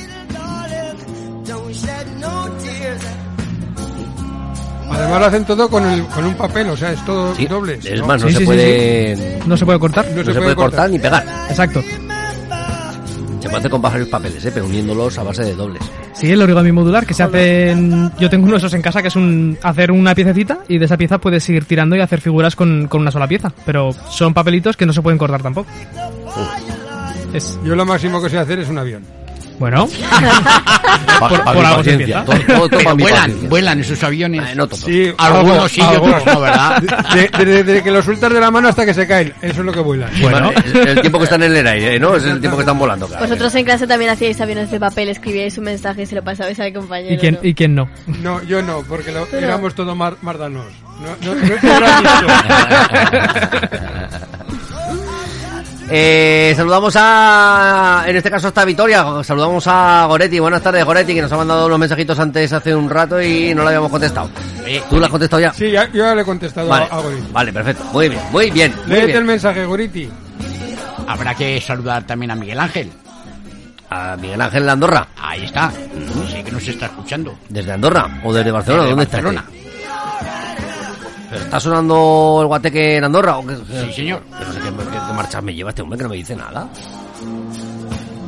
Además 4.93 5.20
lo 5.20 5.26
hacen 5.26 5.45
todo 5.45 5.68
con, 5.68 5.86
el, 5.86 6.05
con 6.07 6.24
un 6.24 6.34
papel, 6.34 6.68
o 6.68 6.76
sea, 6.76 6.93
es 6.93 7.05
todo 7.05 7.34
Sí, 7.34 7.47
doble. 7.47 7.78
Es 7.82 8.01
más, 8.07 8.22
no 8.22 8.28
Sí, 8.28 8.34
se 8.34 8.38
sí, 8.38 8.38
sí, 8.38 8.45
puede... 8.45 9.38
No 9.47 9.57
se 9.57 9.64
puede 9.64 9.78
cortar. 9.78 10.07
No, 10.14 10.24
se, 10.24 10.34
puede 10.40 10.55
cortar 10.55 10.90
ni 10.90 10.99
pegar. 10.99 11.24
Exacto. 11.49 11.82
Se 11.82 13.49
puede 13.49 13.59
hacer 13.59 13.70
con 13.70 13.82
varios 13.82 14.09
papeles, 14.09 14.45
¿eh? 14.45 14.51
pero 14.55 14.66
uniéndolos 14.66 15.18
a 15.18 15.24
base 15.24 15.43
de 15.43 15.55
dobles. 15.55 15.82
Sí, 16.14 16.30
el 16.30 16.40
origami 16.40 16.70
modular 16.70 17.05
que 17.05 17.14
se 17.14 17.24
hace 17.24 17.70
en... 17.70 18.12
Yo 18.18 18.30
tengo 18.30 18.45
uno 18.45 18.53
de 18.53 18.59
esos 18.59 18.74
en 18.74 18.82
casa 18.82 19.03
que 19.03 19.09
es 19.09 19.16
un 19.16 19.59
hacer 19.62 19.90
una 19.90 20.14
piececita 20.14 20.59
y 20.68 20.78
de 20.78 20.84
esa 20.84 20.97
pieza 20.97 21.18
puedes 21.18 21.49
ir 21.49 21.64
tirando 21.64 21.97
y 21.97 22.01
hacer 22.01 22.20
figuras 22.20 22.55
con, 22.55 22.86
con 22.86 23.01
una 23.01 23.11
sola 23.11 23.26
pieza. 23.26 23.53
Pero 23.66 23.93
son 24.11 24.32
papelitos 24.32 24.76
que 24.76 24.86
no 24.86 24.93
se 24.93 25.03
pueden 25.03 25.18
cortar 25.18 25.43
tampoco. 25.43 25.68
Es... 27.32 27.59
Yo 27.64 27.74
lo 27.74 27.84
máximo 27.84 28.22
que 28.22 28.30
sé 28.30 28.38
hacer 28.38 28.61
es 28.61 28.68
un 28.68 28.78
avión. 28.78 29.03
Bueno. 29.62 29.88
Pa- 31.20 31.28
por, 31.28 31.44
pa 31.44 31.52
por 31.54 31.64
algo 31.64 31.84
se 31.84 31.92
empieza. 31.92 32.24
Todo- 32.24 32.36
todo- 32.40 32.68
todo 32.68 32.78
Pero 32.80 32.96
vuelan, 32.96 33.20
paciencia. 33.20 33.48
vuelan 33.48 33.78
esos 33.80 34.02
aviones. 34.02 34.50
Eh, 34.50 34.54
no 34.56 34.66
todos. 34.66 34.80
Sí, 34.80 35.12
Algunos 35.18 35.52
algo, 35.54 35.68
sí, 35.68 35.80
algo. 35.80 36.06
otros 36.06 36.26
no, 36.26 36.40
¿verdad? 36.40 36.82
De- 37.14 37.44
de- 37.44 37.62
Desde 37.62 37.82
que 37.84 37.90
lo 37.92 38.02
sueltas 38.02 38.32
de 38.32 38.40
la 38.40 38.50
mano 38.50 38.66
hasta 38.68 38.84
que 38.84 38.92
se 38.92 39.06
caen. 39.06 39.32
Eso 39.40 39.60
es 39.60 39.64
lo 39.66 39.72
que 39.72 39.78
vuelan. 39.78 40.10
Bueno. 40.20 40.50
El, 40.74 40.88
el 40.88 41.00
tiempo 41.00 41.18
que 41.18 41.24
están 41.24 41.44
en 41.44 41.54
el 41.54 41.64
aire, 41.64 41.94
¿eh? 41.94 42.00
¿no? 42.00 42.16
Es 42.16 42.24
el 42.24 42.40
tiempo 42.40 42.56
que 42.56 42.62
están 42.62 42.76
volando, 42.78 43.06
claro. 43.06 43.22
Vosotros 43.24 43.54
en 43.54 43.64
clase 43.64 43.86
también 43.86 44.10
hacíais 44.10 44.40
aviones 44.40 44.68
de 44.72 44.80
papel, 44.80 45.08
escribíais 45.10 45.56
un 45.58 45.64
mensaje 45.64 46.02
y 46.02 46.06
se 46.06 46.16
lo 46.16 46.24
pasabais 46.24 46.58
al 46.58 46.72
compañero. 46.72 47.14
¿Y 47.14 47.18
quién, 47.18 47.34
¿no? 47.34 47.40
¿Y 47.48 47.54
quién 47.54 47.74
no? 47.76 47.88
No, 48.20 48.42
yo 48.42 48.62
no, 48.62 48.82
porque 48.88 49.12
lo- 49.12 49.26
Pero- 49.26 49.46
éramos 49.46 49.76
todos 49.76 49.96
mar- 49.96 50.16
mardanos. 50.22 50.66
No, 51.00 51.34
no, 51.34 51.34
no 51.40 51.40
te. 51.46 51.68
Eh, 55.95 56.55
saludamos 56.57 56.95
a, 56.99 58.05
en 58.07 58.16
este 58.16 58.30
caso 58.30 58.49
está 58.49 58.64
Vitoria, 58.64 59.05
saludamos 59.22 59.62
a 59.66 60.07
Goretti, 60.09 60.38
buenas 60.38 60.62
tardes 60.62 60.86
Goretti, 60.86 61.12
que 61.14 61.20
nos 61.20 61.30
ha 61.32 61.36
mandado 61.36 61.66
unos 61.66 61.78
mensajitos 61.78 62.18
antes 62.18 62.51
hace 62.51 62.74
un 62.74 62.88
rato 62.88 63.20
y 63.20 63.55
no 63.55 63.61
le 63.62 63.68
habíamos 63.68 63.90
contestado. 63.90 64.30
¿Tú 64.88 64.99
lo 64.99 65.05
has 65.05 65.11
contestado 65.11 65.43
ya? 65.43 65.53
Sí, 65.53 65.70
ya, 65.70 65.84
yo 65.93 66.05
ya 66.05 66.14
le 66.14 66.22
he 66.22 66.24
contestado 66.24 66.66
Vale, 66.68 66.86
a, 66.90 66.95
a 66.97 67.01
Goriti. 67.01 67.26
vale, 67.30 67.53
perfecto, 67.53 67.84
muy 67.93 68.09
bien, 68.09 68.22
muy 68.30 68.51
bien, 68.51 68.74
muy 68.86 68.97
Léete 68.97 69.18
el 69.18 69.24
mensaje, 69.24 69.66
Goriti. 69.66 70.09
Habrá 71.07 71.34
que 71.34 71.61
saludar 71.61 72.05
también 72.07 72.30
a 72.30 72.36
Miguel 72.36 72.61
Ángel. 72.61 72.90
A 73.90 74.16
Miguel 74.16 74.40
Ángel 74.40 74.64
de 74.64 74.70
Andorra, 74.70 75.09
Ahí 75.20 75.45
está. 75.45 75.70
Sé 76.30 76.43
que 76.43 76.53
nos 76.53 76.66
está 76.66 76.86
escuchando. 76.86 77.36
desde 77.51 77.70
Andorra 77.72 78.09
o 78.24 78.32
desde 78.32 78.51
Barcelona, 78.51 78.84
Desde 78.84 78.95
¿dónde 78.97 79.05
Barcelona. 79.12 79.40
está? 79.47 79.57
este? 79.59 79.72
¿Pero 81.33 81.45
¿Está 81.45 81.59
sonando 81.61 82.41
el 82.43 82.47
guateque 82.47 82.97
en 82.99 83.05
Andorra? 83.05 83.39
¿o 83.39 83.47
qué? 83.47 83.57
Sí, 83.57 83.93
señor. 83.95 84.20
Que 84.39 84.45
no 84.45 84.53
sé 84.53 84.59
qué, 84.61 84.68
qué, 84.68 84.85
qué 84.91 85.12
marchas 85.14 85.43
me 85.43 85.55
lleva 85.55 85.70
este 85.70 85.80
hombre 85.80 85.97
que 85.97 86.03
no 86.05 86.11
me 86.11 86.16
dice 86.16 86.37
nada. 86.37 86.68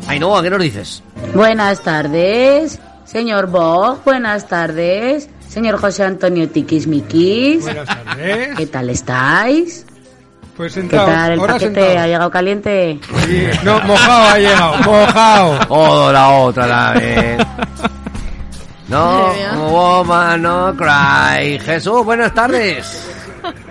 Ay, 0.06 0.18
no, 0.18 0.36
¿a 0.36 0.42
qué 0.42 0.48
nos 0.48 0.62
dices? 0.62 1.02
Buenas 1.34 1.82
tardes, 1.82 2.80
señor 3.04 3.48
Bog. 3.48 4.02
Buenas 4.04 4.48
tardes, 4.48 5.28
señor 5.48 5.78
José 5.78 6.04
Antonio 6.04 6.48
Tiquismiquis. 6.48 7.62
Buenas 7.62 7.86
tardes. 7.86 8.56
¿Qué 8.56 8.66
tal 8.68 8.88
estáis? 8.88 9.84
Pues 10.56 10.72
¿Qué 10.72 10.80
sentado. 10.80 11.06
tal 11.06 11.32
el 11.32 11.40
Ahora 11.40 11.52
paquete? 11.54 11.74
sentado. 11.74 11.98
¿Ha 11.98 12.06
llegado 12.06 12.30
caliente? 12.30 13.00
Sí, 13.26 13.46
No, 13.64 13.80
mojado 13.80 14.28
ha 14.28 14.38
llegado, 14.38 14.76
mojado. 14.78 15.58
Oh, 15.68 16.10
la 16.12 16.30
otra 16.30 16.66
la 16.66 16.92
vez. 16.92 17.38
No, 18.88 19.32
woman, 19.70 20.42
no 20.42 20.74
cry. 20.76 21.58
Jesús, 21.58 22.04
buenas 22.04 22.34
tardes. 22.34 23.00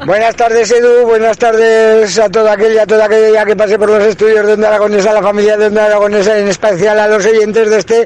Buenas 0.06 0.36
tardes, 0.36 0.72
Edu. 0.72 1.06
Buenas 1.06 1.38
tardes 1.38 2.18
a 2.20 2.30
toda 2.30 2.54
aquella, 2.54 2.84
a 2.84 2.88
toda 2.88 3.06
aquella 3.06 3.46
que 3.46 3.56
pase 3.56 3.78
por 3.78 3.90
los 3.90 4.04
estudios 4.04 4.46
de 4.46 4.54
Onda 4.54 4.70
Aragonesa, 4.70 5.12
a 5.12 5.14
la 5.14 5.22
familia 5.22 5.58
de 5.58 5.68
Onda 5.68 5.86
Aragonesa, 5.86 6.38
en 6.38 6.48
especial 6.48 7.00
a 7.00 7.08
los 7.08 7.26
oyentes 7.26 7.70
de 7.70 7.78
este. 7.78 8.06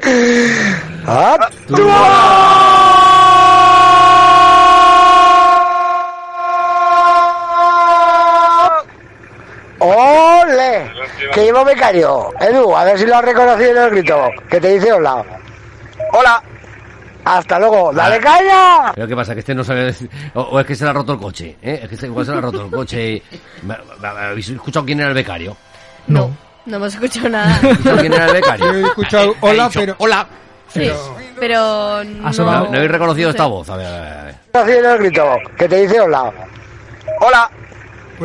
¡Ole! 9.80 10.92
Que 11.32 11.44
llevo 11.44 11.64
becario. 11.64 12.32
Edu, 12.40 12.76
a 12.76 12.84
ver 12.84 12.98
si 12.98 13.06
lo 13.06 13.16
has 13.16 13.24
reconocido 13.24 13.70
en 13.70 13.78
el 13.78 13.90
grito. 13.90 14.30
Que 14.50 14.60
te 14.60 14.68
dice 14.74 14.92
hola. 14.92 15.24
Hola. 16.12 16.42
Hasta 17.36 17.58
luego. 17.58 17.92
¡Dale 17.92 18.18
caña! 18.20 18.92
Pero 18.94 19.06
qué 19.08 19.16
pasa, 19.16 19.34
que 19.34 19.40
este 19.40 19.54
no 19.54 19.62
sabe 19.64 19.86
decir- 19.92 20.08
o, 20.34 20.40
o 20.42 20.60
es 20.60 20.66
que 20.66 20.74
se 20.74 20.84
le 20.84 20.90
ha 20.90 20.92
roto 20.92 21.12
el 21.12 21.18
coche, 21.18 21.56
¿eh? 21.62 21.80
Es 21.82 21.88
que 21.88 21.94
este 21.94 22.06
igual 22.06 22.24
se 22.26 22.32
le 22.32 22.38
ha 22.38 22.40
roto 22.40 22.64
el 22.64 22.70
coche. 22.70 23.12
y- 23.14 23.22
¿Me- 23.62 23.76
me- 23.76 23.82
me- 24.00 24.08
¿Habéis 24.08 24.48
escuchado 24.48 24.86
quién 24.86 25.00
era 25.00 25.08
el 25.08 25.14
becario? 25.14 25.56
No. 26.06 26.30
No 26.66 26.76
hemos 26.76 26.92
escuchado 26.94 27.28
nado. 27.28 27.48
¿Habéis 27.54 27.72
escuchado 27.72 27.96
quién 28.00 28.12
era 28.12 28.26
el 28.26 28.32
becario? 28.32 28.66
Yo 28.72 28.78
he 28.78 28.82
escuchado 28.82 29.34
hola, 29.40 29.64
Ha 29.64 29.68
dicho, 29.68 29.80
pero. 29.80 29.94
Hola. 29.98 30.26
Sí, 30.68 30.90
pero 31.40 32.04
no... 32.04 32.30
No, 32.30 32.44
no 32.44 32.76
habéis 32.76 32.90
reconocido 32.90 33.30
esta 33.30 33.46
voz. 33.46 33.70
A 33.70 33.76
ver, 33.76 33.86
a 33.86 33.90
ver, 34.00 34.12
a 34.18 34.24
ver. 34.24 34.34
haciendo 34.52 34.92
el 34.92 34.98
grito 34.98 35.24
que 35.56 35.66
te 35.68 35.80
dice 35.82 35.98
hola. 36.00 36.30
Hola. 37.20 37.50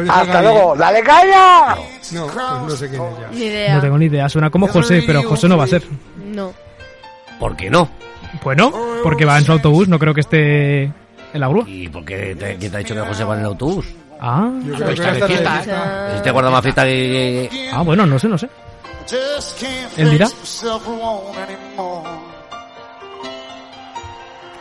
Hasta 0.09 0.41
luego. 0.41 0.75
¡Dale 0.75 1.01
caña! 1.03 1.75
No, 2.11 2.25
pues 2.27 2.35
no 2.35 2.69
sé 2.71 2.89
quién 2.89 3.01
es 3.01 3.19
ya. 3.19 3.27
Ni 3.31 3.45
idea. 3.45 3.75
No 3.75 3.81
tengo 3.81 3.97
ni 3.97 4.05
idea. 4.07 4.27
Suena 4.27 4.49
como 4.49 4.67
José, 4.67 5.03
pero 5.07 5.23
José 5.23 5.47
no 5.47 5.55
va 5.57 5.63
a 5.65 5.67
ser. 5.67 5.83
No. 6.25 6.51
¿Por 7.39 7.55
qué 7.55 7.69
no? 7.69 7.89
Bueno, 8.43 8.71
porque 9.03 9.25
va 9.25 9.37
en 9.37 9.45
su 9.45 9.51
autobús, 9.51 9.87
no 9.87 9.99
creo 9.99 10.13
que 10.13 10.21
esté 10.21 10.83
en 10.83 10.93
la 11.33 11.47
grúa. 11.47 11.65
¿Y 11.67 11.87
por 11.89 12.03
qué 12.05 12.35
te, 12.35 12.55
quién 12.57 12.71
te 12.71 12.77
ha 12.77 12.79
dicho 12.79 12.95
que 12.95 13.01
José 13.01 13.23
va 13.23 13.35
en 13.35 13.41
el 13.41 13.45
autobús? 13.47 13.85
Ah, 14.19 14.49
Yo 14.65 14.73
creo 14.75 14.87
que 14.87 14.93
estar 14.93 15.13
de 15.15 15.27
fiesta. 15.27 16.13
Si 16.17 16.23
te 16.23 16.31
guarda 16.31 16.49
más 16.49 16.61
fiesta 16.63 16.85
que... 16.85 17.69
ah, 17.73 17.81
bueno, 17.81 18.05
no 18.05 18.17
sé, 18.17 18.27
no 18.27 18.37
sé. 18.37 18.49
Él 19.97 20.11
dirá. 20.11 20.27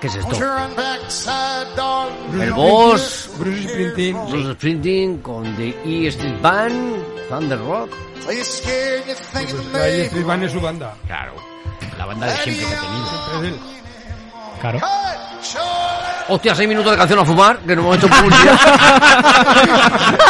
¿Qué 0.01 0.09
es 0.09 0.15
esto? 0.17 0.37
Bruce 2.31 2.45
El 2.45 2.53
boss. 2.55 3.31
Bruce 3.39 3.69
Springsteen. 3.69 4.17
Bruce 4.31 4.53
Springsteen 4.55 5.19
con 5.19 5.57
The 5.57 5.77
E 5.85 6.09
Street 6.09 6.41
Band, 6.43 6.97
Thunder 7.29 7.59
Rock. 7.61 7.91
Pues 8.25 8.65
la 9.73 9.89
E 9.89 10.03
Street 10.07 10.27
Band 10.27 10.43
es 10.43 10.53
su 10.53 10.61
banda. 10.61 10.95
Claro. 11.07 11.35
La 11.99 12.07
banda 12.07 12.27
de 12.27 12.37
siempre 12.39 12.67
que 12.67 12.75
ha 12.75 13.41
tenido. 13.41 13.57
Claro. 14.61 14.81
Hostia, 16.29 16.55
seis 16.55 16.69
minutos 16.69 16.93
de 16.93 16.97
canción 16.99 17.19
a 17.19 17.25
fumar, 17.25 17.59
que 17.59 17.75
no 17.75 17.83
hemos 17.83 17.97
hecho 17.97 18.09
publicidad. 18.09 18.59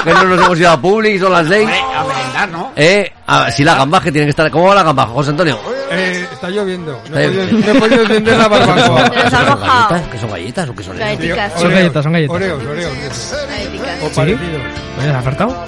que 0.05 0.11
no 0.15 0.25
nos 0.25 0.45
hemos 0.45 0.59
ido 0.59 0.71
a 0.71 0.81
Public, 0.81 1.21
son 1.21 1.33
las 1.33 1.47
seis. 1.47 1.69
A 1.69 2.05
merendar, 2.05 2.49
¿no? 2.49 2.73
Eh, 2.75 3.13
a 3.27 3.41
ver, 3.45 3.53
si 3.53 3.63
la 3.63 3.75
gambas 3.75 4.03
que 4.03 4.11
tienen 4.11 4.27
que 4.27 4.31
estar... 4.31 4.51
¿Cómo 4.51 4.69
va 4.69 4.75
la 4.75 4.83
gambas, 4.83 5.09
José 5.09 5.31
Antonio? 5.31 5.59
Eh, 5.91 6.27
está 6.33 6.49
lloviendo. 6.49 6.99
No 7.11 7.19
he, 7.19 7.29
podido, 7.29 7.45
lloviendo. 7.45 7.67
no 7.67 7.73
he 7.73 7.81
podido 7.81 8.03
encender 8.03 8.39
la 8.39 8.49
barbacoa. 8.49 9.11
Pero 9.11 9.31
se 9.31 9.37
ha 9.37 9.39
¿Son 9.45 9.61
mojado. 9.61 9.89
galletas? 9.91 10.11
¿Qué 10.11 10.19
son 10.19 10.31
galletas 10.31 10.69
o 10.69 10.75
qué 10.75 10.83
son 10.83 10.97
eso? 10.97 11.05
Galletitas. 11.05 11.53
Son 11.61 11.71
galletas, 11.71 12.03
son 12.03 12.13
galletas. 12.13 12.37
Oreos. 12.37 12.65
Galletitas. 12.65 14.03
O 14.03 14.09
¿Sí? 14.09 14.15
parecidos. 14.17 14.63
Oye, 14.99 15.11
¿has 15.11 15.17
acertado? 15.17 15.67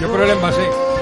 Yo 0.00 0.08
por 0.08 0.20
el 0.20 0.30
envase. 0.30 0.93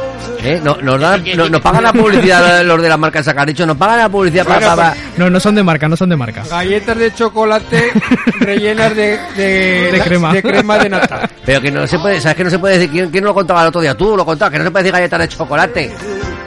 ¿Eh? 0.42 0.60
No, 0.62 0.76
nos, 0.82 1.00
dan, 1.00 1.22
no- 1.36 1.48
nos 1.48 1.60
pagan 1.60 1.84
la 1.84 1.92
publicidad 1.92 2.64
los 2.64 2.82
de 2.82 2.88
la 2.88 2.96
marca 2.96 3.22
Sacaricho, 3.22 3.64
nos 3.66 3.76
pagan 3.76 3.98
la 3.98 4.08
publicidad 4.08 4.44
para... 4.44 4.58
Bueno, 4.60 4.76
para- 4.76 4.94
No, 5.16 5.30
no 5.30 5.38
son 5.40 5.54
de 5.54 5.62
marca, 5.62 5.88
no 5.88 5.96
son 5.96 6.08
de 6.08 6.16
marca. 6.16 6.42
Galletas 6.50 6.98
de 6.98 7.14
chocolate 7.14 7.92
rellenas 8.40 8.94
de, 8.96 9.18
de, 9.36 9.92
De 9.92 10.00
crema. 10.00 10.32
de 10.32 10.42
crema 10.42 10.78
de 10.78 10.88
nata. 10.88 11.28
Pero 11.44 11.60
que 11.60 11.70
no 11.70 11.86
se 11.86 11.98
puede, 11.98 12.20
¿sabes 12.20 12.36
que 12.36 12.44
no 12.44 12.50
se 12.50 12.58
puede 12.58 12.74
decir? 12.78 12.90
¿Quién, 12.90 13.10
quién 13.10 13.24
lo 13.24 13.32
contaba 13.34 13.62
el 13.62 13.68
otro 13.68 13.80
día? 13.80 13.96
Tú 13.96 14.16
lo 14.16 14.24
contabas, 14.24 14.52
que 14.52 14.58
no 14.58 14.64
se 14.64 14.70
puede 14.70 14.82
decir 14.84 14.92
galletas 14.94 15.20
de 15.20 15.28
chocolate. 15.28 15.94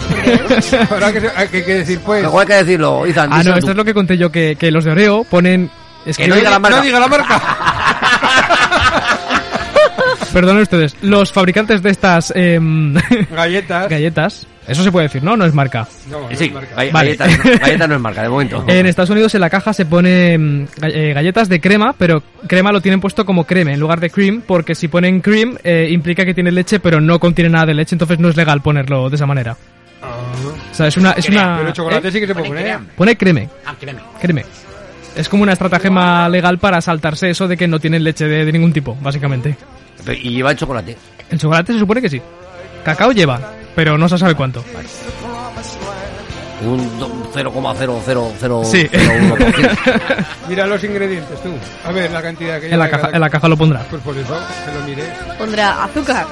Ahora 0.92 1.12
que, 1.12 1.22
que, 1.52 1.64
que 1.64 1.74
decir 1.76 2.00
pues. 2.00 2.22
Luego 2.22 2.40
hay 2.40 2.48
que 2.48 2.54
decirlo, 2.56 3.06
Izan. 3.08 3.30
Ah, 3.32 3.44
no, 3.44 3.52
esto 3.56 3.66
tú. 3.68 3.72
es 3.72 3.78
lo 3.78 3.86
que 3.86 3.94
conté 3.94 4.18
yo, 4.18 4.32
que, 4.32 4.56
que 4.60 4.72
los 4.72 4.84
de 4.84 4.92
Oreo 4.92 5.24
ponen... 5.24 5.70
Es 6.06 6.18
Que 6.18 6.28
no 6.28 6.36
diga 6.36 6.52
la 6.52 6.60
marca. 6.60 6.78
No 6.78 6.84
diga 6.84 7.00
la 7.00 7.08
marca. 7.08 7.42
Perdonen 10.36 10.64
ustedes, 10.64 10.98
los 11.02 11.32
fabricantes 11.32 11.82
de 11.82 11.90
estas 11.92 12.34
em, 12.36 12.94
Galletas. 13.32 13.88
galletas, 13.90 14.48
eso 14.68 14.84
se 14.84 14.92
puede 14.92 15.06
decir, 15.08 15.24
¿no? 15.24 15.38
No 15.38 15.46
es 15.46 15.54
marca. 15.54 15.88
No, 16.12 16.30
no 16.30 16.36
Sí, 16.36 16.46
es 16.46 16.54
marca. 16.54 16.76
Vale. 16.76 16.92
galletas, 17.16 17.38
no- 17.38 17.52
galletas 17.62 17.90
no 17.90 17.96
es 17.96 18.02
marca, 18.02 18.22
de 18.24 18.30
momento. 18.30 18.66
En 18.68 18.86
Estados 18.86 19.10
Unidos 19.12 19.34
en 19.34 19.40
la 19.42 19.50
caja 19.50 19.72
se 19.72 19.86
pone 19.86 20.38
ga- 20.38 20.92
eh, 20.94 21.14
galletas 21.14 21.48
de 21.48 21.62
crema, 21.62 21.96
pero 21.98 22.22
crema 22.48 22.74
lo 22.74 22.82
tienen 22.82 23.00
puesto 23.00 23.26
como 23.26 23.46
creme 23.46 23.74
en 23.76 23.80
lugar 23.80 24.02
de 24.02 24.10
cream, 24.10 24.42
porque 24.46 24.76
si 24.76 24.90
ponen 24.90 25.22
cream 25.22 25.58
eh, 25.64 25.88
implica 25.90 26.26
que 26.26 26.34
tiene 26.34 26.52
leche, 26.52 26.82
pero 26.82 27.00
no 27.00 27.18
contiene 27.18 27.50
nada 27.52 27.68
de 27.68 27.74
leche, 27.76 27.96
entonces 27.96 28.20
no 28.20 28.28
es 28.28 28.36
legal 28.36 28.62
ponerlo 28.62 29.10
de 29.10 29.16
esa 29.16 29.26
manera. 29.26 29.56
O 30.04 30.76
sea, 30.76 30.88
es 30.88 30.98
una... 30.98 31.12
Es 31.14 31.30
una 31.30 31.58
Pero 31.60 31.72
chocolate 31.72 32.10
¿eh? 32.10 32.12
sí 32.12 32.20
que 32.20 32.28
se 32.28 32.34
puede 32.34 32.50
Pone 32.50 32.62
poner. 32.62 32.80
Pone 32.98 33.16
creme, 33.18 33.50
Ah, 33.66 33.74
créeme. 33.80 34.02
creme. 34.22 34.46
Es 35.16 35.30
como 35.30 35.44
una 35.44 35.54
estratagema 35.54 36.28
legal 36.28 36.58
para 36.60 36.82
saltarse 36.82 37.30
eso 37.30 37.48
de 37.48 37.56
que 37.56 37.70
no 37.70 37.80
tienen 37.80 38.04
leche 38.04 38.26
de, 38.28 38.44
de 38.44 38.52
ningún 38.52 38.74
tipo, 38.74 38.98
básicamente. 39.00 39.56
Y 40.14 40.32
lleva 40.32 40.52
el 40.52 40.58
chocolate. 40.58 40.96
El 41.30 41.40
chocolate 41.40 41.74
se 41.74 41.80
supone 41.80 42.02
que 42.02 42.10
sí. 42.10 42.22
Cacao 42.84 43.12
lleva, 43.12 43.40
pero 43.76 43.98
no 43.98 44.08
se 44.08 44.18
sabe 44.18 44.36
cuánto. 44.36 44.64
Un 46.62 47.00
do- 47.00 47.12
0,0001%. 47.34 48.64
Sí. 48.66 48.88
Mira 50.48 50.66
los 50.66 50.84
ingredientes 50.84 51.42
tú. 51.44 51.50
A 51.86 51.92
ver 51.92 52.10
la 52.12 52.22
cantidad 52.22 52.60
que 52.60 52.70
En 52.72 52.80
la 52.80 52.86
lleva 52.86 52.90
caja, 52.90 53.02
cada- 53.04 53.16
en 53.16 53.22
la 53.22 53.30
caja 53.30 53.48
lo 53.50 53.58
pondrá. 53.58 53.82
Pues 53.90 54.02
por 54.02 54.18
eso, 54.18 54.40
que 54.66 54.80
lo 54.80 54.86
mire. 54.88 55.04
Pondrá 55.38 55.84
azúcar. 55.84 56.26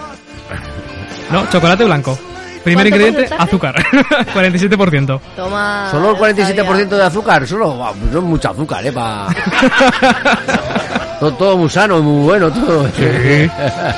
No, 1.32 1.46
chocolate 1.50 1.84
blanco. 1.84 2.18
Primer 2.64 2.90
¿Cuánto 2.90 3.06
ingrediente, 3.08 3.36
azúcar. 3.38 3.76
47%. 4.34 5.20
Toma. 5.36 5.88
Solo 5.92 6.12
el 6.12 6.16
47% 6.36 6.56
sabía. 6.56 6.86
de 6.86 7.04
azúcar, 7.04 7.48
solo. 7.48 7.94
No 8.12 8.20
es 8.20 8.24
mucho 8.24 8.50
azúcar, 8.52 8.86
eh, 8.86 8.92
pa... 8.92 9.28
todo, 11.20 11.34
todo 11.34 11.58
muy 11.58 11.70
sano 11.70 12.02
muy 12.02 12.24
bueno, 12.26 12.52
todo. 12.52 12.88
Sí, 12.90 13.50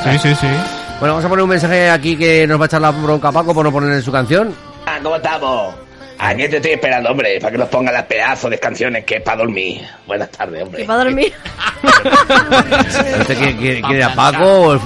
sí, 0.03 0.19
sí, 0.19 0.35
sí. 0.35 0.47
Bueno, 0.99 1.13
vamos 1.15 1.25
a 1.25 1.29
poner 1.29 1.43
un 1.43 1.49
mensaje 1.49 1.89
aquí 1.89 2.15
que 2.17 2.47
nos 2.47 2.59
va 2.59 2.65
a 2.65 2.67
echar 2.67 2.81
la 2.81 2.91
bronca 2.91 3.31
Paco 3.31 3.53
por 3.53 3.63
no 3.65 3.71
poner 3.71 3.91
en 3.93 4.01
su 4.01 4.11
canción. 4.11 4.53
Ah, 4.85 4.97
¿Cómo 5.03 5.15
estamos? 5.17 5.75
Aquí 6.17 6.47
te 6.47 6.55
estoy 6.57 6.71
esperando, 6.71 7.09
hombre, 7.11 7.37
para 7.41 7.51
que 7.51 7.57
nos 7.57 7.67
pongan 7.67 7.93
las 7.93 8.03
pedazos 8.03 8.49
de 8.49 8.57
canciones 8.57 9.03
que 9.03 9.15
es 9.17 9.21
para 9.21 9.37
dormir. 9.39 9.81
Buenas 10.07 10.29
tardes, 10.29 10.63
hombre. 10.63 10.83
¿Y 10.83 10.85
para 10.85 11.03
dormir? 11.03 11.33
¿Este 13.19 13.35
quiere, 13.35 13.55
quiere- 13.57 13.81
quiere 13.81 14.03
a 14.03 14.15
Paco 14.15 14.43
o 14.45 14.73
el, 14.73 14.79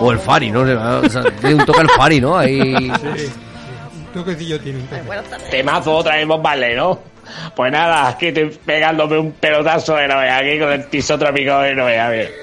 o 0.00 0.12
el 0.12 0.18
Fari, 0.18 0.50
no? 0.50 0.60
O 0.60 1.08
sea, 1.08 1.22
tiene 1.40 1.56
un 1.56 1.64
toque 1.64 1.80
el 1.80 1.90
Fari, 1.90 2.20
¿no? 2.20 2.36
Ahí... 2.36 2.92
Sí. 3.16 3.30
Toquecillo 4.12 4.60
tiene 4.60 4.80
un 4.80 4.86
toque. 4.86 5.02
Temazo 5.50 5.94
otra 5.96 6.16
vez, 6.16 6.26
vos 6.26 6.42
vale, 6.42 6.74
¿no? 6.74 6.98
Pues 7.54 7.70
nada, 7.70 8.08
aquí 8.08 8.26
estoy 8.26 8.46
pegándome 8.64 9.18
un 9.18 9.32
pelotazo 9.32 9.94
de 9.94 10.08
no 10.08 10.18
veas, 10.18 10.40
aquí 10.40 10.58
con 10.58 10.72
el 10.72 10.86
tisotrópico 10.88 11.58
de 11.60 11.74
no 11.74 11.84
veas, 11.84 12.06
a 12.06 12.10
ver. 12.10 12.34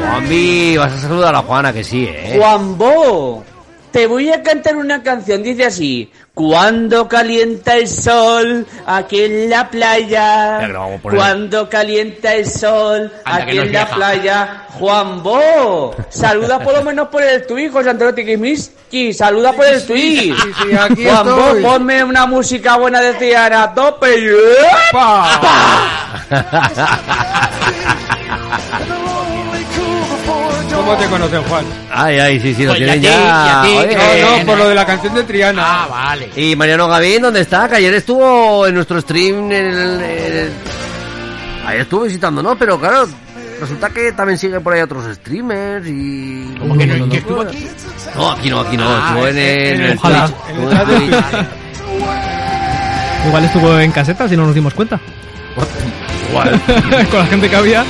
Juanvi, 0.00 0.76
vas 0.76 0.92
a 0.92 0.98
saludar 0.98 1.34
a 1.34 1.42
Juana, 1.42 1.72
que 1.72 1.84
sí, 1.84 2.08
¿eh? 2.08 2.34
Juanbo, 2.36 3.44
te 3.92 4.06
voy 4.06 4.30
a 4.30 4.42
cantar 4.42 4.76
una 4.76 5.02
canción, 5.02 5.42
dice 5.42 5.66
así. 5.66 6.10
Cuando 6.34 7.06
calienta 7.08 7.76
el 7.76 7.86
sol 7.86 8.66
aquí 8.86 9.20
en 9.22 9.50
la 9.50 9.68
playa. 9.68 10.66
Cuando 11.02 11.68
calienta 11.68 12.34
el 12.34 12.48
sol 12.48 13.12
Anda, 13.24 13.42
aquí 13.42 13.50
en 13.58 13.72
la 13.72 13.84
vieja. 13.84 13.94
playa. 13.94 14.62
Juanbo, 14.78 15.94
saluda 16.08 16.58
por 16.58 16.72
lo 16.72 16.82
menos 16.82 17.08
por 17.08 17.22
el 17.22 17.46
tuit, 17.46 17.70
José 17.70 17.90
Antonio 17.90 18.14
Tiquismiski. 18.14 19.12
Saluda 19.12 19.52
por 19.52 19.66
el 19.66 19.84
tuit. 19.86 20.18
sí, 20.18 20.34
sí, 20.62 20.74
aquí 20.74 21.04
Juanbo, 21.04 21.38
estoy. 21.48 21.62
ponme 21.62 22.02
una 22.02 22.24
música 22.24 22.78
buena 22.78 23.02
de 23.02 23.12
Ciara 23.18 23.64
a 23.64 23.74
tope. 23.74 24.18
y- 24.18 24.26
¿Cómo 30.84 30.96
te 30.96 31.06
conocen, 31.06 31.42
Juan? 31.44 31.64
Ay, 31.92 32.18
ay, 32.18 32.40
sí, 32.40 32.54
sí, 32.54 32.64
lo 32.64 32.72
Pues 32.72 32.78
tienen 32.78 33.00
ti, 33.00 33.06
ya. 33.06 33.62
No, 33.64 34.38
no, 34.38 34.46
por 34.46 34.58
lo 34.58 34.68
de 34.68 34.74
la 34.74 34.84
canción 34.84 35.14
de 35.14 35.22
Triana. 35.22 35.62
Ah, 35.64 35.86
vale. 35.88 36.30
Y 36.36 36.56
Mariano 36.56 36.88
Gavín, 36.88 37.22
¿dónde 37.22 37.40
está? 37.40 37.68
Que 37.68 37.76
ayer 37.76 37.94
estuvo 37.94 38.66
en 38.66 38.74
nuestro 38.74 39.00
stream. 39.00 39.52
En 39.52 39.66
el, 39.66 40.00
en 40.02 40.36
el- 40.38 40.52
Ayer 41.66 41.82
estuvo 41.82 42.02
visitándonos, 42.02 42.56
pero 42.58 42.80
claro, 42.80 43.06
resulta 43.60 43.90
que 43.90 44.10
también 44.12 44.36
sigue 44.36 44.58
por 44.58 44.72
ahí 44.74 44.80
otros 44.80 45.04
streamers 45.14 45.86
y. 45.86 46.52
¿Cómo 46.58 46.76
que 46.76 46.86
no? 46.86 47.08
¿Que 47.08 47.18
estuvo 47.18 47.40
aquí? 47.42 47.68
No, 48.16 48.30
aquí 48.32 48.50
no, 48.50 48.60
aquí 48.60 48.76
no. 48.76 48.84
Ah, 48.88 49.06
estuvo 49.10 49.26
en 49.28 49.38
el, 49.38 49.80
en 49.82 49.98
Ojalá. 49.98 50.30
Igual 53.28 53.44
estuvo 53.44 53.78
en 53.78 53.92
casetas 53.92 54.32
y 54.32 54.36
no 54.36 54.46
nos 54.46 54.54
dimos 54.54 54.74
cuenta. 54.74 54.98
Igual. 56.28 56.60
Con 57.10 57.20
la 57.20 57.26
gente 57.26 57.48
que 57.48 57.56
había. 57.56 57.84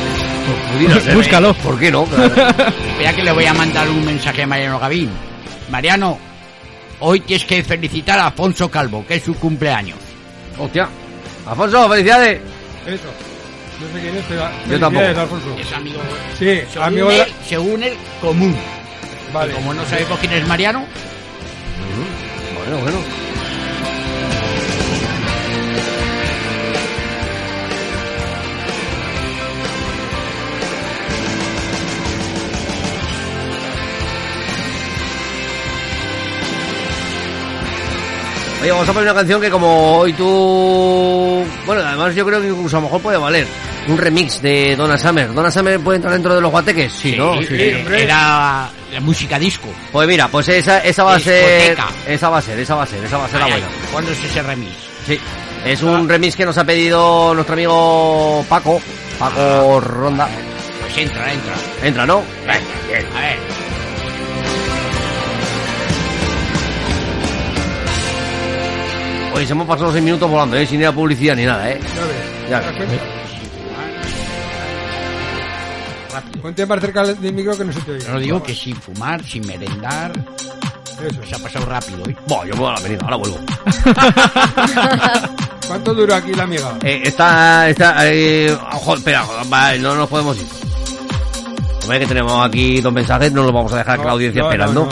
Pudiera 0.74 1.00
ser, 1.00 1.12
¿eh? 1.12 1.14
Búscalo. 1.14 1.54
¿Por 1.54 1.78
qué 1.78 1.90
no? 1.90 2.04
Claro. 2.04 2.26
Espera 2.90 3.12
que 3.14 3.22
le 3.22 3.32
voy 3.32 3.44
a 3.46 3.54
mandar 3.54 3.88
un 3.88 4.04
mensaje 4.04 4.42
a 4.42 4.46
Mariano 4.46 4.78
Gavín. 4.78 5.10
Mariano, 5.70 6.18
hoy 7.00 7.20
tienes 7.20 7.44
que 7.46 7.62
felicitar 7.62 8.18
a 8.18 8.26
Afonso 8.26 8.70
Calvo, 8.70 9.04
que 9.06 9.16
es 9.16 9.22
su 9.22 9.34
cumpleaños. 9.34 9.98
Hostia. 10.58 10.88
Afonso, 11.46 11.88
felicidades. 11.88 12.40
Eso. 12.86 13.08
No 13.80 13.86
sé 13.94 14.00
quién 14.00 14.16
es, 14.16 14.24
pero. 14.28 14.48
Yo 14.70 14.78
tampoco. 14.80 15.04
Alfonso. 15.06 15.56
Es 15.58 15.72
amigo. 15.72 16.00
Sí, 16.38 16.60
Según, 16.72 16.86
amigo 16.86 17.08
de. 17.08 17.26
según 17.48 17.82
él, 17.82 17.94
común. 18.20 18.56
Vale. 19.32 19.52
Y 19.52 19.54
como 19.56 19.74
no 19.74 19.84
sabemos 19.86 20.18
quién 20.20 20.32
es 20.32 20.46
Mariano, 20.46 20.84
Bueno, 22.58 22.82
bueno. 22.82 22.98
Oye, 38.62 38.70
vamos 38.70 38.88
a 38.88 38.92
poner 38.92 39.10
una 39.10 39.18
canción 39.18 39.40
que 39.40 39.50
como 39.50 39.98
hoy 39.98 40.12
tú... 40.12 41.44
Bueno, 41.66 41.82
además 41.84 42.14
yo 42.14 42.24
creo 42.24 42.40
que 42.40 42.46
incluso 42.46 42.76
a 42.76 42.80
lo 42.80 42.86
mejor 42.86 43.02
puede 43.02 43.18
valer. 43.18 43.44
Un 43.88 43.98
remix 43.98 44.40
de 44.40 44.76
Donna 44.76 44.96
Summer. 44.96 45.34
¿Donna 45.34 45.50
Summer 45.50 45.80
puede 45.80 45.96
entrar 45.96 46.14
dentro 46.14 46.32
de 46.32 46.40
los 46.40 46.48
guateques? 46.52 46.92
Sí, 46.92 47.16
¿no? 47.16 47.42
Sí, 47.42 47.56
era 47.58 48.70
la 48.92 49.00
música 49.00 49.36
disco. 49.36 49.66
Pues 49.90 50.06
mira, 50.06 50.28
pues 50.28 50.46
esa, 50.48 50.78
esa 50.78 51.02
va 51.02 51.16
a 51.16 51.18
ser... 51.18 51.76
Esa 52.06 52.28
va 52.30 52.38
a 52.38 52.42
ser, 52.42 52.56
esa 52.56 52.76
va 52.76 52.84
a 52.84 52.86
ser, 52.86 53.02
esa 53.04 53.18
va 53.18 53.24
a 53.24 53.28
ser 53.28 53.40
la 53.40 53.46
buena. 53.46 53.66
ay, 53.66 53.88
¿Cuándo 53.90 54.12
es 54.12 54.22
ese 54.22 54.42
remix? 54.42 54.72
Sí, 55.08 55.18
es 55.66 55.82
un 55.82 56.08
remix 56.08 56.36
que 56.36 56.46
nos 56.46 56.56
ha 56.56 56.62
pedido 56.62 57.34
nuestro 57.34 57.54
amigo 57.54 58.46
Paco, 58.48 58.80
Paco 59.18 59.80
Ronda. 59.80 60.28
Pues 60.82 60.98
entra, 60.98 61.32
entra. 61.32 61.54
Entra, 61.82 62.06
¿no? 62.06 62.22
A 62.46 62.52
ver. 62.52 63.61
Oye, 69.34 69.46
se 69.46 69.52
hemos 69.52 69.66
pasado 69.66 69.92
seis 69.92 70.04
minutos 70.04 70.30
volando, 70.30 70.56
¿eh? 70.56 70.66
Sin 70.66 70.80
ir 70.80 70.86
a 70.86 70.92
publicidad 70.92 71.36
ni 71.36 71.44
nada, 71.44 71.70
¿eh? 71.70 71.80
Ya 72.50 72.60
ves. 72.60 73.00
Ponte 76.40 76.66
más 76.66 76.80
cerca 76.80 77.04
del 77.04 77.32
micro 77.32 77.56
que 77.56 77.64
no 77.64 77.72
se 77.72 77.80
te 77.80 77.92
oiga. 77.92 78.12
No 78.12 78.18
digo 78.18 78.42
que 78.42 78.54
sin 78.54 78.74
fumar, 78.76 79.22
sin 79.24 79.46
merendar. 79.46 80.12
Eso. 81.06 81.20
Se 81.28 81.34
ha 81.34 81.38
pasado 81.38 81.66
rápido 81.66 82.02
hoy. 82.04 82.16
Bueno, 82.26 82.44
yo 82.46 82.54
me 82.54 82.60
voy 82.60 82.68
a 82.68 82.72
la 82.72 82.78
avenida, 82.78 83.00
ahora 83.04 83.16
vuelvo. 83.16 83.38
¿Cuánto 85.66 85.94
duró 85.94 86.14
aquí 86.14 86.32
la 86.34 86.42
amiga? 86.44 86.74
Eh, 86.82 87.02
está, 87.04 87.68
está, 87.68 87.94
eh, 88.08 88.56
ojo, 88.72 88.94
espera, 88.96 89.24
vale, 89.48 89.78
no 89.78 89.94
nos 89.94 90.08
podemos 90.08 90.36
ir. 90.38 90.46
Hombre, 91.82 92.00
que 92.00 92.06
tenemos 92.06 92.46
aquí 92.46 92.80
dos 92.80 92.92
mensajes, 92.92 93.32
no 93.32 93.42
los 93.42 93.52
vamos 93.52 93.72
a 93.72 93.78
dejar 93.78 93.98
que 93.98 94.04
la 94.04 94.12
audiencia 94.12 94.42
no, 94.42 94.48
no, 94.48 94.52
esperando. 94.52 94.84
no, 94.84 94.90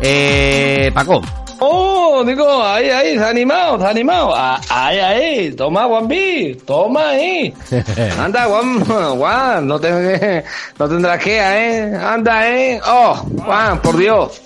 Eh, 0.00 0.90
Paco, 0.94 1.20
Oh, 1.66 2.22
digo, 2.24 2.62
ahí, 2.62 2.90
ahí, 2.90 3.16
se 3.18 3.24
ha 3.24 3.28
animado, 3.30 3.78
se 3.78 3.86
ha 3.86 3.90
animado. 3.90 4.32
Ah, 4.36 4.60
Ahí, 4.68 4.98
ahí, 4.98 5.50
toma, 5.52 5.84
Juanpi, 5.84 6.56
toma 6.66 7.08
ahí. 7.10 7.54
Anda, 8.20 8.44
Juan, 8.44 8.84
Juan, 9.16 9.66
no, 9.66 9.78
te, 9.80 10.44
no 10.78 10.88
tendrás 10.88 11.18
que, 11.22 11.38
¿eh? 11.38 11.96
Anda, 11.96 12.48
¿eh? 12.48 12.80
Oh, 12.86 13.14
Juan, 13.44 13.80
por 13.80 13.96
Dios. 13.96 14.40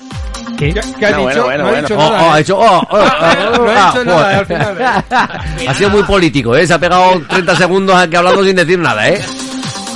¿Qué, 0.56 0.72
qué 0.98 1.06
ha 1.06 1.10
No, 1.10 1.28
dicho? 1.28 1.44
bueno, 1.44 1.64
no 1.64 1.68
ha 1.68 1.72
bueno, 1.72 1.88
dicho 1.88 1.94
Oh, 1.98 2.10
nada. 2.10 2.22
oh, 2.22 2.26
¿eh? 2.26 2.30
ha 2.32 2.40
hecho, 2.40 2.58
oh, 2.58 2.82
oh, 2.90 2.96
Ah, 2.96 3.36
oh, 3.52 3.56
no 3.58 3.70
ha 3.70 3.74
ah, 3.88 3.90
dicho 3.92 4.04
nada 4.04 4.22
joder. 4.22 4.36
al 4.38 4.46
final. 4.46 4.76
¿eh? 4.80 5.66
Ha 5.68 5.74
sido 5.74 5.90
muy 5.90 6.02
político, 6.04 6.54
¿eh? 6.56 6.66
Se 6.66 6.74
ha 6.74 6.78
pegado 6.78 7.20
30 7.28 7.56
segundos 7.56 7.96
aquí 7.96 8.16
hablando 8.16 8.44
sin 8.44 8.56
decir 8.56 8.78
nada, 8.78 9.08
¿eh? 9.08 9.20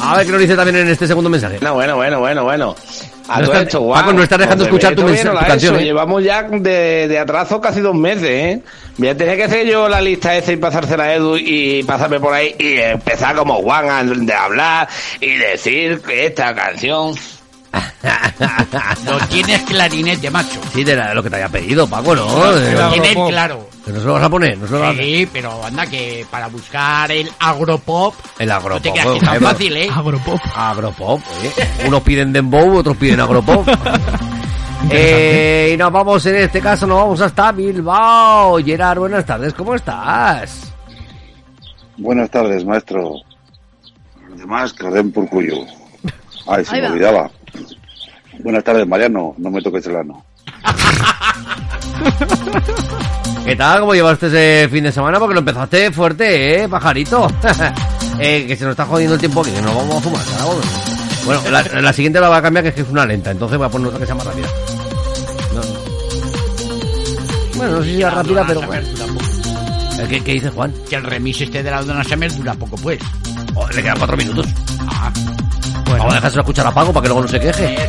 A 0.03 0.17
ver 0.17 0.27
qué 0.27 0.33
nos 0.33 0.41
dice 0.41 0.57
también 0.57 0.77
en 0.79 0.89
este 0.89 1.07
segundo 1.07 1.31
mensaje. 1.31 1.59
Bueno, 1.61 1.75
bueno, 1.75 1.97
bueno, 1.97 2.19
bueno, 2.21 2.45
bueno. 2.45 2.75
A 3.29 3.39
No 3.39 3.45
todo 3.45 3.53
está- 3.55 3.63
esto, 3.67 3.81
Juan, 3.83 4.01
Paco, 4.01 4.13
no 4.15 4.23
estás 4.23 4.39
dejando 4.39 4.65
escuchar 4.65 4.95
tu 4.95 5.03
mensaje- 5.05 5.29
tu 5.39 5.47
canción, 5.47 5.77
¿eh? 5.81 5.85
Llevamos 5.85 6.25
ya 6.25 6.43
de, 6.43 7.07
de 7.09 7.19
atraso 7.19 7.61
casi 7.61 7.81
dos 7.81 7.95
meses, 7.95 8.25
¿eh? 8.29 8.61
Voy 8.99 9.09
a 9.09 9.17
tener 9.17 9.37
que 9.37 9.45
hacer 9.45 9.67
yo 9.67 9.89
la 9.89 10.01
lista 10.01 10.37
esa 10.37 10.53
y 10.53 10.57
pasársela 10.57 11.05
a 11.05 11.15
Edu 11.15 11.37
y 11.37 11.83
pasarme 11.85 12.19
por 12.21 12.35
ahí 12.35 12.55
y 12.59 12.79
empezar 12.79 13.35
como 13.37 13.55
Juan 13.63 13.89
a 13.89 14.03
de 14.05 14.35
hablar 14.35 14.89
y 15.21 15.31
decir 15.37 16.01
que 16.01 16.27
esta 16.27 16.55
canción... 16.55 17.15
Lo 19.07 19.19
tienes 19.29 19.63
clarinete, 19.63 20.31
macho. 20.31 20.61
Sí, 20.75 20.85
de 20.85 20.97
la- 20.97 21.15
lo 21.15 21.23
que 21.23 21.31
te 21.31 21.37
había 21.37 21.49
pedido, 21.49 21.87
Paco, 21.87 22.15
¿no? 22.15 22.57
Eh, 22.59 22.77
tienes 22.93 23.17
claro. 23.29 23.69
Que 23.85 23.91
no 23.93 23.99
se 23.99 24.07
lo 24.07 24.13
vas 24.15 24.23
a 24.23 24.31
poner, 24.31 24.57
lo 24.59 24.79
vas 24.81 24.95
a. 24.95 25.03
Sí, 25.03 25.29
pero 25.33 25.65
anda 25.65 25.87
que 25.87 26.25
para 26.31 26.47
buscar 26.47 27.11
el 27.11 27.29
agropop 27.41 28.15
El 28.39 28.51
agropop. 28.51 28.77
no 28.77 28.81
te 28.83 28.91
creas 28.93 29.07
que 29.07 29.17
es 29.19 29.25
tan 29.25 29.41
fácil, 29.41 29.77
¿eh? 29.77 29.89
Agropop. 29.93 30.41
Agropop, 30.55 31.21
¿eh? 31.43 31.53
Unos 31.89 32.03
piden 32.03 32.33
dembow, 32.33 32.77
otros 32.77 32.97
piden 32.97 33.19
agropop. 33.21 33.67
eh, 34.91 35.73
y 35.75 35.77
nos 35.77 35.91
vamos, 35.91 36.25
en 36.27 36.37
este 36.37 36.61
caso, 36.61 36.87
nos 36.87 36.99
vamos 36.99 37.21
hasta 37.21 37.51
Bilbao. 37.51 38.59
Gerard, 38.65 38.99
buenas 39.01 39.27
tardes, 39.27 39.53
¿cómo 39.55 39.75
estás? 39.75 40.73
Buenas 41.97 42.31
tardes, 42.31 42.65
maestro. 42.65 43.15
Además, 44.35 44.73
que 44.73 44.89
den 44.91 45.11
por 45.11 45.29
cuyo. 45.29 45.55
Ay, 46.47 46.65
se 46.65 46.77
Ahí 46.77 46.81
me 46.83 46.87
va. 46.87 46.93
olvidaba. 46.93 47.31
Buenas 48.45 48.63
tardes, 48.65 48.87
Mariano. 48.87 49.35
No 49.39 49.51
me 49.51 49.61
toques 49.61 49.87
el 49.87 49.97
ano. 49.97 50.25
¿Qué 53.45 53.57
tal? 53.57 53.81
¿Cómo 53.81 53.95
llevaste 53.95 54.27
ese 54.29 54.69
fin 54.71 54.85
de 54.85 54.93
semana? 54.93 55.19
Porque 55.19 55.35
lo 55.35 55.41
empezaste 55.41 55.91
fuerte, 55.91 56.63
¿eh, 56.63 56.69
pajarito? 56.69 57.27
eh, 58.19 58.47
que 58.47 58.57
se 58.57 58.65
nos 58.65 58.73
está 58.73 58.85
jodiendo 58.87 59.15
el 59.15 59.21
tiempo 59.21 59.41
aquí, 59.41 59.51
que 59.51 59.63
nos 59.63 59.75
vamos 59.75 59.97
a 59.97 60.01
fumar. 60.01 60.23
¿sabes? 60.23 60.59
Bueno, 61.25 61.43
la, 61.51 61.63
la 61.81 61.93
siguiente 61.93 62.21
la 62.21 62.29
voy 62.29 62.39
a 62.39 62.43
cambiar, 62.43 62.63
que 62.63 62.69
es 62.71 62.75
que 62.77 62.81
es 62.83 62.89
una 62.89 63.05
lenta, 63.05 63.31
entonces 63.31 63.59
voy 63.59 63.67
a 63.67 63.71
poner 63.71 63.89
otra 63.89 64.01
que 64.01 64.07
sea 64.07 64.15
más 64.15 64.27
rápida. 64.27 64.49
No. 65.55 65.61
Bueno, 67.57 67.73
no 67.79 67.83
sé 67.83 67.91
si 67.91 68.03
es 68.03 68.13
rápida, 68.15 68.45
pero 68.47 68.63
bueno. 68.63 68.89
¿Qué, 70.09 70.21
¿Qué 70.23 70.33
dice 70.33 70.51
Juan? 70.51 70.73
Que 70.89 70.97
el 70.97 71.05
remix 71.05 71.41
este 71.43 71.63
de 71.63 71.71
la 71.71 71.83
Donna 71.83 72.03
Summer 72.05 72.35
dura 72.35 72.55
poco, 72.55 72.77
pues. 72.77 72.99
Oh, 73.55 73.69
le 73.69 73.83
quedan 73.83 73.99
cuatro 73.99 74.17
minutos. 74.17 74.47
Ah, 74.89 75.13
Vamos 75.87 76.13
a 76.13 76.17
dejárselo 76.17 76.43
escuchar 76.43 76.67
a 76.67 76.73
Paco 76.73 76.93
para 76.93 77.03
que 77.03 77.09
luego 77.09 77.23
no 77.23 77.29
se 77.29 77.39
queje. 77.39 77.75
¿eh? 77.75 77.89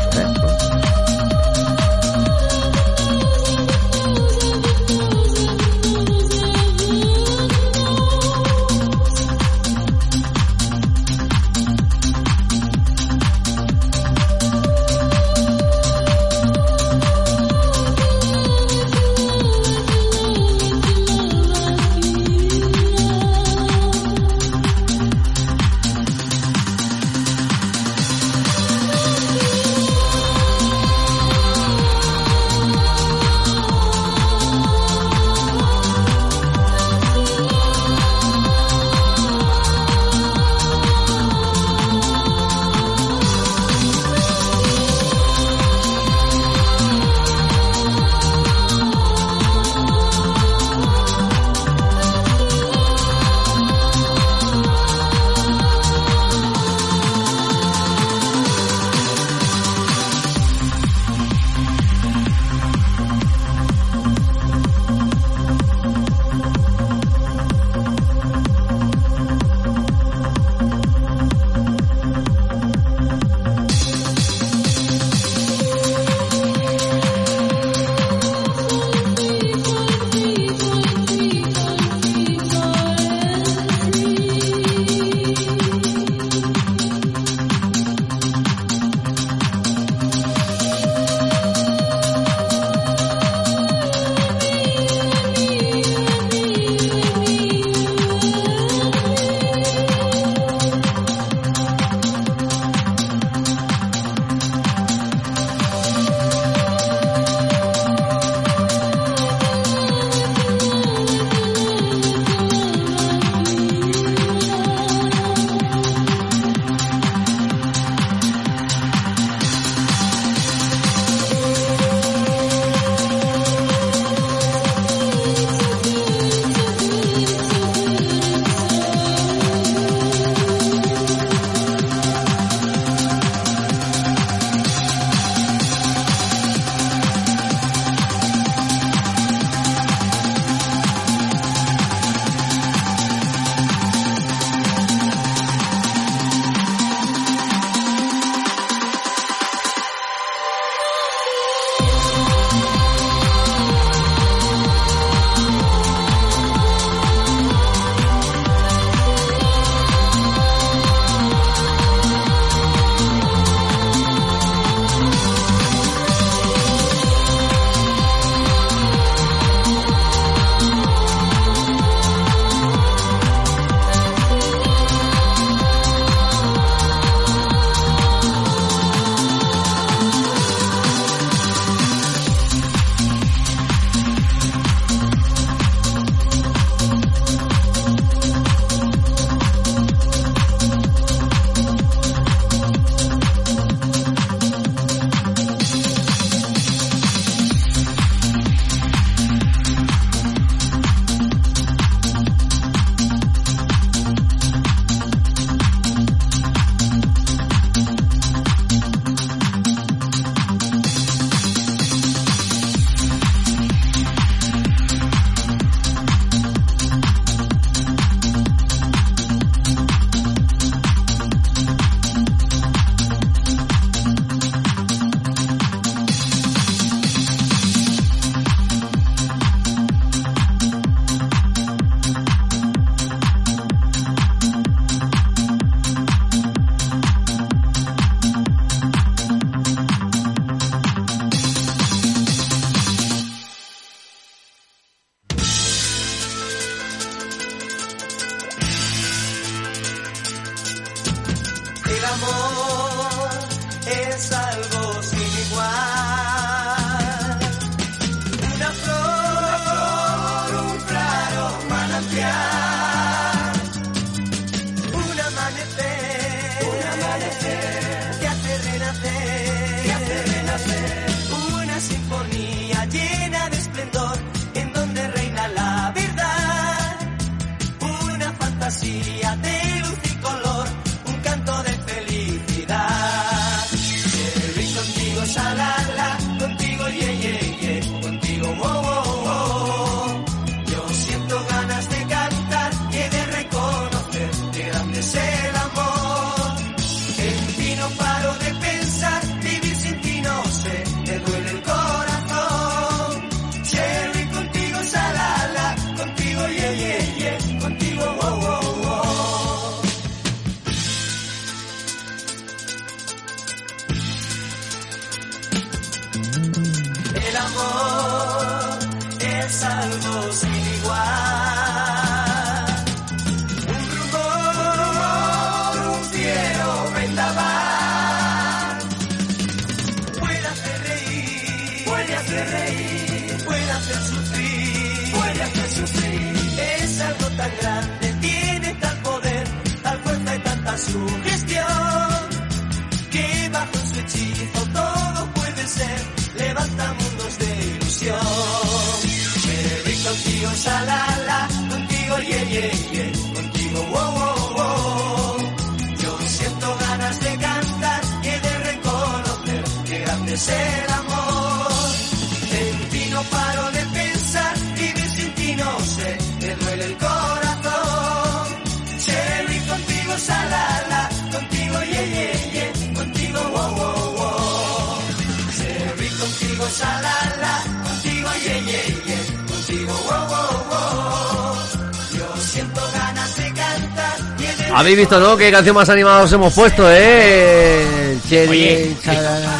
Habéis 384.83 384.97
visto, 384.97 385.17
¿no? 385.17 385.37
Qué 385.37 385.49
canción 385.49 385.75
más 385.77 385.87
animada 385.87 386.23
os 386.23 386.33
hemos 386.33 386.53
puesto, 386.53 386.83
¿eh? 386.91 388.17
Cherry, 388.27 388.49
Oye, 388.49 388.97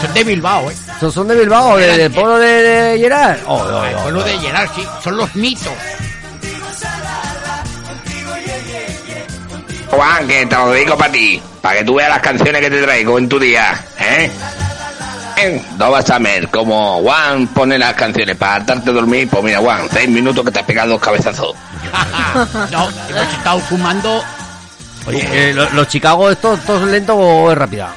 son 0.01 0.13
de 0.13 0.23
Bilbao, 0.25 0.69
¿eh? 0.69 0.75
¿Son, 0.99 1.11
son 1.13 1.27
de 1.29 1.35
Bilbao? 1.37 1.77
¿De- 1.77 1.97
¿Del 1.97 2.11
pueblo 2.11 2.37
de, 2.39 2.47
de 2.61 2.99
Gerard? 2.99 3.37
Oh, 3.47 3.55
oh, 3.55 3.63
oh, 3.79 3.85
El 3.85 3.95
pueblo 3.95 4.19
oh. 4.19 4.23
de 4.25 4.37
Gerard, 4.39 4.69
sí, 4.75 4.85
son 5.01 5.15
los 5.15 5.33
mitos. 5.35 5.71
Juan, 9.91 10.27
que 10.27 10.45
te 10.45 10.55
lo 10.57 10.71
dedico 10.71 10.97
para 10.97 11.11
ti, 11.13 11.41
para 11.61 11.79
que 11.79 11.85
tú 11.85 11.95
veas 11.95 12.09
las 12.09 12.19
canciones 12.21 12.59
que 12.61 12.69
te 12.69 12.81
traigo 12.81 13.17
en 13.17 13.29
tu 13.29 13.39
día, 13.39 13.81
¿eh? 14.01 14.29
Eh, 15.37 15.65
No 15.77 15.89
vas 15.89 16.09
a 16.09 16.19
ver 16.19 16.49
como 16.49 17.01
Juan 17.01 17.47
pone 17.47 17.77
las 17.79 17.93
canciones 17.93 18.35
para 18.35 18.55
hartarte 18.55 18.87
de 18.89 18.93
dormir, 18.93 19.29
pues 19.31 19.41
mira 19.41 19.59
Juan, 19.59 19.87
seis 19.89 20.09
minutos 20.09 20.43
que 20.43 20.51
te 20.51 20.59
has 20.59 20.65
pegado 20.65 20.89
dos 20.91 21.01
cabezazos. 21.01 21.53
no, 22.71 22.89
hemos 23.09 23.33
estado 23.37 23.59
fumando. 23.61 24.21
Oye, 25.05 25.49
eh, 25.49 25.53
¿los, 25.53 25.73
los 25.73 25.88
Chicago 25.88 26.30
estos, 26.30 26.59
todos 26.61 26.88
lentos 26.88 27.15
o 27.19 27.51
es 27.51 27.57
rápida? 27.57 27.93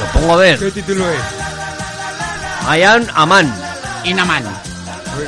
Lo 0.00 0.20
pongo 0.20 0.34
a 0.34 0.36
ver. 0.36 0.58
¿Qué 0.58 0.70
título 0.70 1.08
es? 1.08 1.20
Ayan 2.66 3.06
Aman. 3.14 3.54
Inaman. 4.04 4.44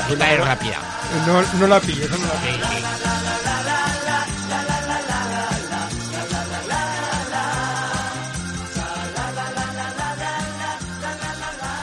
Esta 0.09 0.33
es 0.33 0.45
rápida. 0.45 0.77
No, 1.25 1.41
no 1.59 1.67
la 1.67 1.79
pillo, 1.79 2.05
esa 2.05 2.17
no 2.17 2.27
la 2.27 2.33
pillo. 2.33 2.65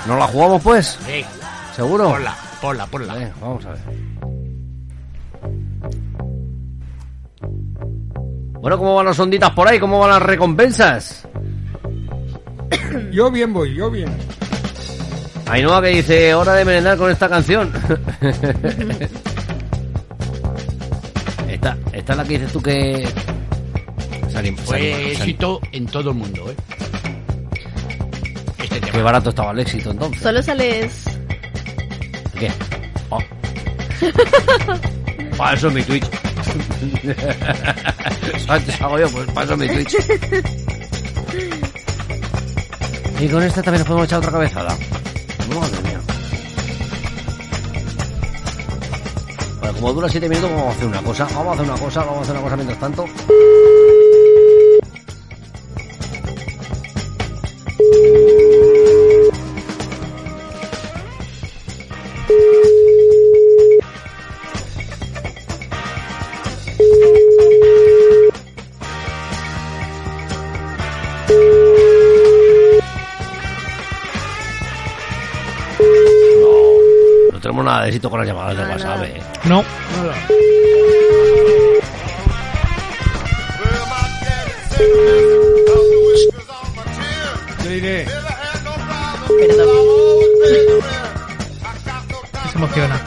¿No 0.06 0.16
la 0.16 0.26
jugamos 0.28 0.62
pues? 0.62 0.98
Sí. 1.04 1.24
¿Seguro? 1.74 2.10
Ponla, 2.10 2.34
ponla, 2.60 2.86
ponla. 2.86 3.12
Vale, 3.14 3.32
vamos 3.40 3.64
a 3.66 3.70
ver. 3.70 4.05
Bueno, 8.66 8.78
¿cómo 8.78 8.96
van 8.96 9.06
las 9.06 9.18
onditas 9.20 9.52
por 9.52 9.68
ahí? 9.68 9.78
¿Cómo 9.78 10.00
van 10.00 10.10
las 10.10 10.22
recompensas? 10.22 11.22
Yo 13.12 13.30
bien 13.30 13.52
voy, 13.52 13.72
yo 13.76 13.92
bien. 13.92 14.08
Ainhoa 15.46 15.80
que 15.80 15.88
dice, 15.90 16.34
hora 16.34 16.54
de 16.54 16.64
merendar 16.64 16.98
con 16.98 17.08
esta 17.08 17.28
canción. 17.28 17.72
esta, 21.48 21.76
esta 21.92 22.12
es 22.12 22.18
la 22.18 22.24
que 22.24 22.38
dices 22.40 22.52
tú 22.52 22.60
que... 22.60 23.08
Salim- 24.32 24.56
Fue 24.56 24.80
salim- 24.80 24.96
salim- 24.96 25.10
éxito 25.12 25.60
en 25.70 25.86
todo 25.86 26.10
el 26.10 26.16
mundo, 26.16 26.50
¿eh? 26.50 26.56
Este 28.64 28.80
Qué 28.80 29.00
barato 29.00 29.30
estaba 29.30 29.52
el 29.52 29.60
éxito 29.60 29.92
entonces. 29.92 30.20
Solo 30.20 30.42
sales... 30.42 31.04
¿Qué? 32.36 32.50
Oh. 33.10 33.20
Para 35.36 35.54
eso 35.56 35.68
es 35.68 35.72
mi 35.74 35.82
Twitch. 35.84 36.04
Antes 38.48 38.80
hago 38.80 38.98
yo, 38.98 39.08
pues 39.10 39.50
es 39.50 39.58
mi 39.58 39.66
Twitch. 39.66 39.96
Y 43.18 43.28
con 43.28 43.42
esta 43.42 43.62
también 43.62 43.80
nos 43.80 43.88
podemos 43.88 44.06
echar 44.06 44.18
otra 44.18 44.32
cabezada. 44.32 44.76
Madre 45.48 45.80
mía. 45.82 46.00
Bueno, 49.60 49.74
como 49.74 49.92
dura 49.94 50.08
7 50.08 50.28
minutos, 50.28 50.50
vamos 50.50 50.66
a 50.66 50.70
hacer 50.70 50.86
una 50.86 51.02
cosa. 51.02 51.24
Vamos 51.34 51.46
a 51.46 51.52
hacer 51.52 51.64
una 51.72 51.80
cosa, 51.80 52.00
vamos 52.00 52.18
a 52.18 52.22
hacer 52.22 52.34
una 52.34 52.42
cosa 52.42 52.56
mientras 52.56 52.78
tanto. 52.78 53.04
Nada 77.86 77.90
de 77.90 77.90
éxito 77.90 78.10
con 78.10 78.18
las 78.20 78.28
llamadas 78.28 78.56
de 78.56 78.64
WhatsApp. 78.64 79.02
eh. 79.04 79.22
No. 79.44 79.64
Te 87.62 87.68
diré. 87.68 88.06
Se 92.50 92.56
emociona. 92.56 93.00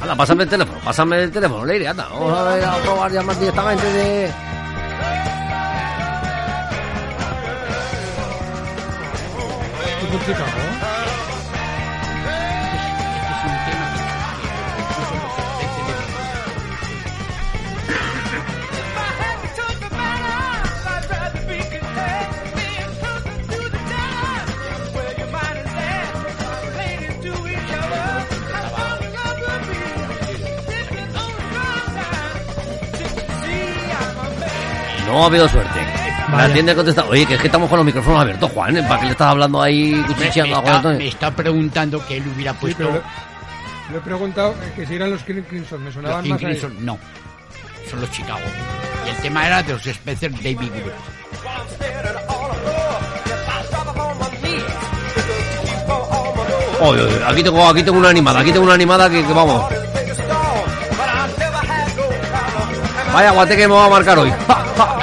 Anda, 0.00 0.16
pásame 0.16 0.42
el 0.44 0.48
teléfono, 0.48 0.78
pásame 0.84 1.22
el 1.24 1.30
teléfono, 1.30 1.64
Leire, 1.64 1.88
anda. 1.88 2.08
Vamos 2.08 2.38
a, 2.38 2.42
ver, 2.44 2.64
a 2.64 2.76
probar 2.78 3.12
llamar 3.12 3.38
directamente 3.38 3.86
de... 3.92 4.30
¿Tú 10.10 10.18
No 35.10 35.22
ha 35.24 35.26
habido 35.26 35.48
suerte. 35.48 35.80
La 36.30 36.36
Vaya. 36.36 36.52
tienda 36.54 36.74
contesta, 36.74 37.04
oye, 37.06 37.26
que 37.26 37.34
es 37.34 37.40
que 37.40 37.46
estamos 37.48 37.68
con 37.68 37.78
los 37.78 37.86
micrófonos 37.86 38.20
abiertos, 38.22 38.50
Juan, 38.52 38.76
¿eh? 38.76 38.82
¿para 38.84 39.00
qué 39.00 39.06
le 39.06 39.12
estás 39.12 39.28
hablando 39.28 39.60
ahí 39.60 39.92
Me, 39.94 40.00
me 40.02 40.06
cuchicheando 40.14 40.56
a 40.56 40.60
Juan 40.60 40.66
está, 40.66 40.76
Antonio? 40.76 40.98
me 40.98 41.08
está 41.08 41.30
preguntando 41.32 42.06
que 42.06 42.16
él 42.18 42.24
hubiera 42.32 42.52
Sí, 42.52 42.58
puesto 42.60 42.78
pero 42.78 43.02
le, 43.90 43.98
he 43.98 44.00
preguntado 44.00 44.54
que 44.76 44.86
si 44.86 44.94
eran 44.94 45.10
los 45.10 45.22
King 45.24 45.42
Crimson, 45.48 45.80
me 45.80 45.86
los 45.86 45.94
sonaban 45.94 46.22
King 46.22 46.30
más. 46.30 46.40
Crimson. 46.40 46.76
No, 46.86 46.98
son 47.90 48.00
los 48.00 48.10
Chicago. 48.12 48.38
Y 49.06 49.10
el 49.10 49.16
tema 49.16 49.46
era 49.46 49.62
de 49.64 49.72
los 49.72 49.84
Spencer 49.84 50.30
David 50.30 50.56
Group. 50.70 50.92
Oye, 56.82 57.02
oye, 57.02 57.20
aquí 57.26 57.42
tengo, 57.42 57.68
aquí 57.68 57.82
tengo 57.82 57.98
una 57.98 58.08
animada, 58.08 58.40
aquí 58.40 58.52
tengo 58.52 58.64
una 58.64 58.74
animada 58.74 59.10
que, 59.10 59.24
que 59.24 59.32
vamos. 59.32 59.64
Vaya 63.12 63.30
guate 63.32 63.56
que 63.56 63.68
me 63.68 63.74
va 63.74 63.86
a 63.86 63.90
marcar 63.90 64.18
hoy. 64.18 64.30
Ja, 64.46 64.64
ja. 64.78 64.99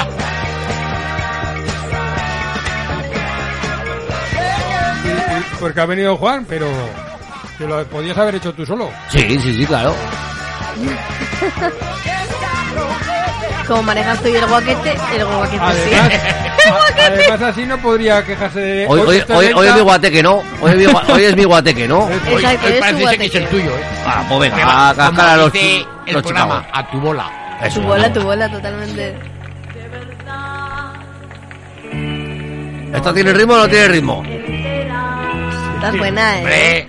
Porque 5.60 5.80
ha 5.82 5.86
venido 5.86 6.16
Juan, 6.18 6.46
pero 6.48 6.68
que 7.58 7.66
lo 7.66 7.84
podías 7.86 8.18
haber 8.18 8.36
hecho 8.36 8.54
tú 8.54 8.66
solo. 8.66 8.90
Sí, 9.10 9.40
sí, 9.40 9.54
sí, 9.54 9.66
claro. 9.66 9.94
Como 13.68 13.84
manejas 13.84 14.22
tú 14.22 14.30
y 14.30 14.36
el 14.36 14.46
guaquete, 14.46 14.96
el 15.16 15.26
guaquete 15.26 15.66
sí. 15.84 15.94
Además, 15.94 16.22
a- 17.02 17.06
además 17.08 17.42
así 17.42 17.66
no 17.66 17.78
podría 17.80 18.24
quejarse 18.24 18.60
de... 18.60 18.88
Hoy, 18.88 19.02
hoy, 19.02 19.68
es 19.68 19.76
mi 19.76 19.82
guateque, 19.82 20.24
¿no? 20.24 20.42
Hoy 20.62 20.72
es 20.72 20.78
mi, 20.78 20.86
hoy 20.86 21.24
es 21.24 21.36
mi 21.36 21.44
guateque, 21.44 21.88
¿no? 21.88 22.08
Exacto, 22.10 22.30
Hoy- 22.30 22.46
hoy 22.46 22.54
es 22.54 22.60
tu 22.78 23.04
parece 23.04 23.18
que 23.18 23.26
es 23.26 23.36
el 23.36 23.48
tuyo, 23.50 23.72
¿eh? 23.72 23.84
Ah, 24.06 24.24
pues 24.30 24.40
venga, 24.52 24.66
va, 24.66 24.90
a 24.90 24.96
cascar 24.96 25.26
a 25.28 25.32
como 25.34 25.44
los, 25.44 25.54
dice 25.54 25.86
el 26.06 26.14
los 26.14 26.22
programa, 26.24 26.60
Chicago. 26.66 26.78
a 26.88 26.92
tu 26.92 27.00
bola. 27.02 27.32
Eso, 27.64 27.80
Tu 27.82 27.88
bola, 27.88 28.14
tu 28.14 28.22
bola, 28.22 28.50
totalmente. 28.52 29.16
¿Esto 32.94 33.14
tiene 33.14 33.34
ritmo 33.34 33.54
o 33.56 33.58
no 33.58 33.68
tiene 33.68 33.88
ritmo? 33.90 34.24
Estás 35.78 35.98
buena, 35.98 36.41
eh. 36.41 36.88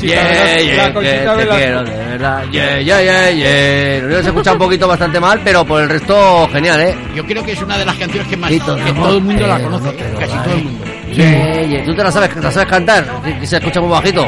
Yeah, 0.00 0.22
Velasco, 0.22 0.60
yeah, 0.60 0.76
la 0.76 0.92
Conchita 0.92 1.30
te 1.32 1.36
Velasco. 1.36 1.56
quiero, 1.56 1.84
de 1.84 1.90
verdad. 2.06 2.44
Yeah, 2.50 2.80
yeah, 2.80 3.02
yeah, 3.02 3.30
yeah. 3.30 4.08
Lo 4.08 4.22
un 4.52 4.58
poquito 4.58 4.88
bastante 4.88 5.20
mal, 5.20 5.40
pero 5.44 5.64
por 5.64 5.82
el 5.82 5.88
resto, 5.88 6.48
genial, 6.52 6.80
¿eh? 6.80 6.94
Yo 7.14 7.24
creo 7.24 7.44
que 7.44 7.52
es 7.52 7.62
una 7.62 7.76
de 7.78 7.84
las 7.84 7.96
canciones 7.96 8.28
que 8.28 8.36
más 8.36 8.50
de 8.50 8.58
que 8.58 8.92
todo 8.92 9.16
el 9.16 9.22
mundo 9.22 9.46
la 9.46 9.56
pero 9.56 9.70
conoce, 9.70 9.84
no 9.86 9.92
te 9.92 10.12
lo 10.12 10.18
casi 10.18 10.38
todo 10.38 10.54
el 10.54 10.64
mundo. 10.64 10.84
Yeah, 11.12 11.62
yeah. 11.62 11.84
¿Tú 11.84 11.94
te 11.94 12.02
la 12.04 12.10
sabes, 12.12 12.36
la 12.36 12.50
sabes 12.50 12.68
cantar? 12.68 13.04
¿Que- 13.22 13.46
se 13.46 13.56
escucha 13.56 13.80
muy 13.80 13.90
bajito? 13.90 14.26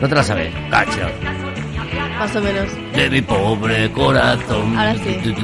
No 0.00 0.08
te 0.08 0.14
la 0.14 0.22
sabes. 0.22 0.52
Cacha. 0.70 1.08
Más 2.20 2.36
o 2.36 2.40
menos. 2.42 2.68
De 2.94 3.08
mi 3.08 3.22
pobre 3.22 3.90
corazón. 3.92 4.76
Ahora 4.78 4.94
sí. 4.94 5.34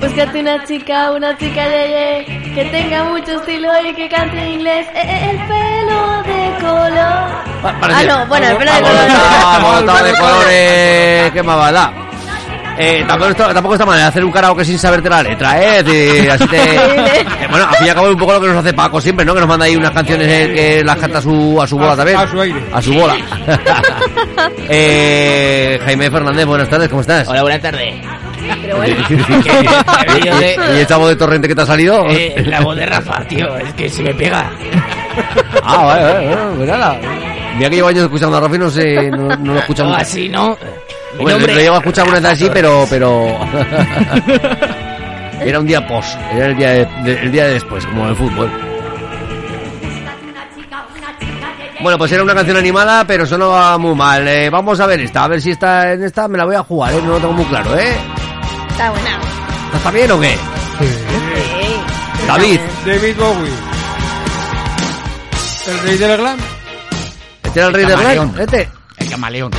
Búscate 0.00 0.40
una 0.40 0.64
chica, 0.64 1.12
una 1.12 1.36
chica 1.36 1.62
ye, 1.68 2.24
ye, 2.26 2.52
que 2.54 2.64
tenga 2.70 3.04
mucho 3.04 3.32
estilo 3.32 3.68
y 3.86 3.94
que 3.94 4.08
cante 4.08 4.38
en 4.42 4.52
inglés. 4.54 4.86
Eh, 4.94 5.02
eh, 5.04 5.30
el 5.30 5.36
pelo 5.46 6.22
de 6.22 6.58
color. 6.60 7.28
Pa- 7.62 7.74
Ah, 7.82 8.02
no, 8.08 8.26
bueno, 8.28 8.46
el 8.46 8.56
pelo 8.56 8.72
de 8.72 8.80
Vamos, 8.80 8.90
color. 8.90 9.06
está- 9.08 9.40
vamos, 9.42 9.78
está 9.80 10.02
de 10.02 10.12
colores. 10.18 11.30
Qué 11.34 11.42
más 11.42 11.58
va, 11.58 11.72
da. 11.72 11.92
Eh, 12.78 13.04
tampoco, 13.08 13.30
está, 13.30 13.54
tampoco 13.54 13.74
está 13.74 13.86
mal 13.86 14.00
hacer 14.02 14.24
un 14.24 14.30
karaoke 14.30 14.64
sin 14.64 14.78
saberte 14.78 15.08
la 15.08 15.22
letra, 15.22 15.62
¿eh? 15.62 15.82
Decir, 15.82 16.30
así 16.30 16.46
te... 16.46 16.56
Eh, 16.56 17.26
bueno, 17.50 17.66
al 17.68 17.74
fin 17.76 17.86
y 17.86 17.88
al 17.88 17.94
cabo 17.94 18.06
es 18.08 18.12
un 18.12 18.18
poco 18.18 18.32
lo 18.34 18.40
que 18.40 18.46
nos 18.48 18.56
hace 18.58 18.74
Paco 18.74 19.00
siempre, 19.00 19.24
¿no? 19.24 19.34
Que 19.34 19.40
nos 19.40 19.48
manda 19.48 19.64
ahí 19.64 19.76
unas 19.76 19.92
canciones 19.92 20.28
eh, 20.28 20.52
que 20.54 20.84
las 20.84 20.96
canta 20.96 21.18
a 21.18 21.22
su, 21.22 21.60
a 21.60 21.66
su 21.66 21.78
bola 21.78 21.96
también. 21.96 22.18
a 22.18 22.26
su 22.30 22.40
aire. 22.40 22.62
A 22.72 22.82
su 22.82 22.92
bola. 22.94 23.16
eh, 24.68 25.80
Jaime 25.84 26.10
Fernández, 26.10 26.44
buenas 26.46 26.68
tardes, 26.68 26.88
¿cómo 26.88 27.00
estás? 27.00 27.26
Hola, 27.28 27.42
buenas 27.42 27.62
tardes. 27.62 27.94
Pero 28.62 28.76
bueno. 28.76 28.96
¿Y, 29.10 30.76
y 30.76 30.80
esta 30.80 30.96
voz 30.98 31.08
de 31.08 31.16
torrente 31.16 31.48
que 31.48 31.54
te 31.54 31.62
ha 31.62 31.66
salido? 31.66 32.04
Eh, 32.10 32.44
la 32.46 32.60
voz 32.60 32.76
de 32.76 32.86
Rafa, 32.86 33.24
tío, 33.26 33.56
es 33.56 33.72
que 33.74 33.88
se 33.88 34.02
me 34.02 34.14
pega. 34.14 34.50
Ah, 35.62 35.84
vale, 35.84 36.02
vale, 36.04 36.26
vale, 36.26 36.56
pues 36.56 36.68
nada. 36.68 37.00
Mira 37.56 37.70
que 37.70 37.76
llevo 37.76 37.88
años 37.88 38.04
escuchando 38.04 38.36
a 38.36 38.40
Rafa 38.40 38.54
y 38.54 38.58
no 38.58 38.70
sé, 38.70 39.10
no, 39.10 39.28
no 39.28 39.54
lo 39.54 39.58
escucho 39.60 39.84
No, 39.84 39.94
así, 39.94 40.28
¿no? 40.28 40.56
Bueno, 41.16 41.38
nombre- 41.38 41.54
lo 41.54 41.60
llevo 41.60 41.76
a 41.76 41.78
escuchar 41.78 42.04
una 42.08 42.14
vez 42.20 42.24
así, 42.24 42.50
pero, 42.52 42.86
pero... 42.90 43.26
era 45.40 45.60
un 45.60 45.66
día 45.66 45.86
post, 45.86 46.16
era 46.32 46.46
el 46.46 46.56
día, 46.56 46.70
de- 46.70 47.20
el 47.22 47.32
día 47.32 47.46
de 47.46 47.54
después, 47.54 47.84
como 47.86 48.08
el 48.08 48.16
fútbol. 48.16 48.50
Bueno, 51.82 51.98
pues 51.98 52.10
era 52.10 52.22
una 52.22 52.34
canción 52.34 52.56
animada, 52.56 53.04
pero 53.06 53.26
sonaba 53.26 53.78
muy 53.78 53.94
mal. 53.94 54.26
Eh, 54.26 54.50
vamos 54.50 54.80
a 54.80 54.86
ver 54.86 55.00
esta, 55.00 55.24
a 55.24 55.28
ver 55.28 55.40
si 55.40 55.50
está 55.50 55.92
en 55.92 56.02
esta 56.02 56.26
me 56.26 56.38
la 56.38 56.44
voy 56.44 56.56
a 56.56 56.62
jugar, 56.62 56.92
¿eh? 56.94 57.00
No 57.02 57.10
lo 57.10 57.20
tengo 57.20 57.34
muy 57.34 57.44
claro, 57.44 57.78
¿eh? 57.78 57.94
Está 58.70 58.90
buena. 58.90 59.20
¿Está 59.74 59.90
bien 59.90 60.10
o 60.10 60.20
qué? 60.20 60.36
Sí. 60.80 62.26
David, 62.26 62.60
David 62.84 63.16
Bowie. 63.18 63.52
El 65.68 65.78
rey 65.80 65.96
del 65.98 66.16
glam. 66.16 66.38
¿este 67.44 67.58
era 67.60 67.68
el 67.68 67.74
rey 67.74 67.84
del 67.86 67.96
glam? 67.98 68.34
¿Este? 68.40 68.68
El 68.98 69.10
camaleón. 69.10 69.50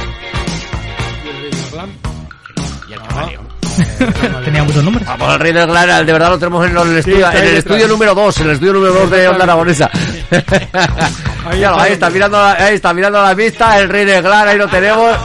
Y 1.78 1.80
el. 1.80 2.90
Y 2.90 2.94
el 2.94 3.02
camaleón. 3.02 3.48
Tenía 4.46 4.64
muchos 4.64 4.84
nombres. 4.84 5.08
Vamos 5.08 5.30
al 5.30 5.40
rey 5.40 5.54
del 5.54 5.68
glam, 5.68 6.06
de 6.06 6.14
verdad 6.14 6.30
lo 6.30 6.40
tenemos 6.40 6.66
en 6.68 6.78
el 6.78 6.98
estudio, 6.98 7.32
en 7.32 7.82
el 7.82 7.90
número 7.90 8.16
2, 8.16 8.38
en 8.40 8.46
el 8.46 8.52
estudio 8.54 8.74
número 8.74 8.94
2 8.94 9.12
de 9.12 9.28
Onda 9.28 9.44
Aragonesa. 9.44 9.90
Ahí 11.50 11.64
está. 11.64 11.82
ahí 11.82 11.94
está 11.94 12.10
mirando 12.10 12.38
la, 12.38 12.52
ahí 12.54 12.76
está 12.76 12.94
mirando 12.94 13.22
la 13.22 13.34
vista, 13.34 13.80
el 13.80 13.88
rey 13.88 14.04
del 14.04 14.22
glam, 14.22 14.48
ahí 14.48 14.58
lo 14.58 14.68
tenemos. 14.68 15.16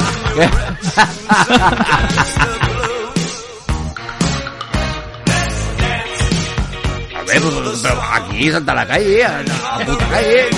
A 7.16 7.22
ver, 7.26 7.42
pero 7.82 8.02
aquí 8.12 8.52
salta 8.52 8.72
a 8.72 8.74
la 8.76 8.86
calle, 8.86 9.24
a 9.24 9.42
la 9.42 9.84
puta 9.84 10.08
calle. 10.08 10.50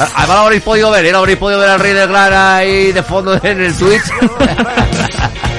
Además 0.00 0.28
lo 0.28 0.42
habréis 0.42 0.62
podido 0.62 0.90
ver, 0.90 1.04
¿eh? 1.04 1.12
Lo 1.12 1.18
habréis 1.18 1.38
podido 1.38 1.60
ver 1.60 1.68
al 1.68 1.80
rey 1.80 1.92
del 1.92 2.08
glam 2.08 2.32
ahí 2.32 2.92
de 2.92 3.02
fondo 3.02 3.38
en 3.42 3.60
el 3.60 3.76
Twitch. 3.76 4.02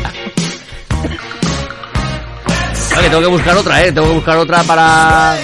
Oye, 2.98 3.10
tengo 3.10 3.22
que 3.22 3.28
buscar 3.28 3.58
otra, 3.58 3.84
¿eh? 3.84 3.92
Tengo 3.92 4.08
que 4.08 4.14
buscar 4.16 4.38
otra 4.38 4.64
para... 4.64 5.38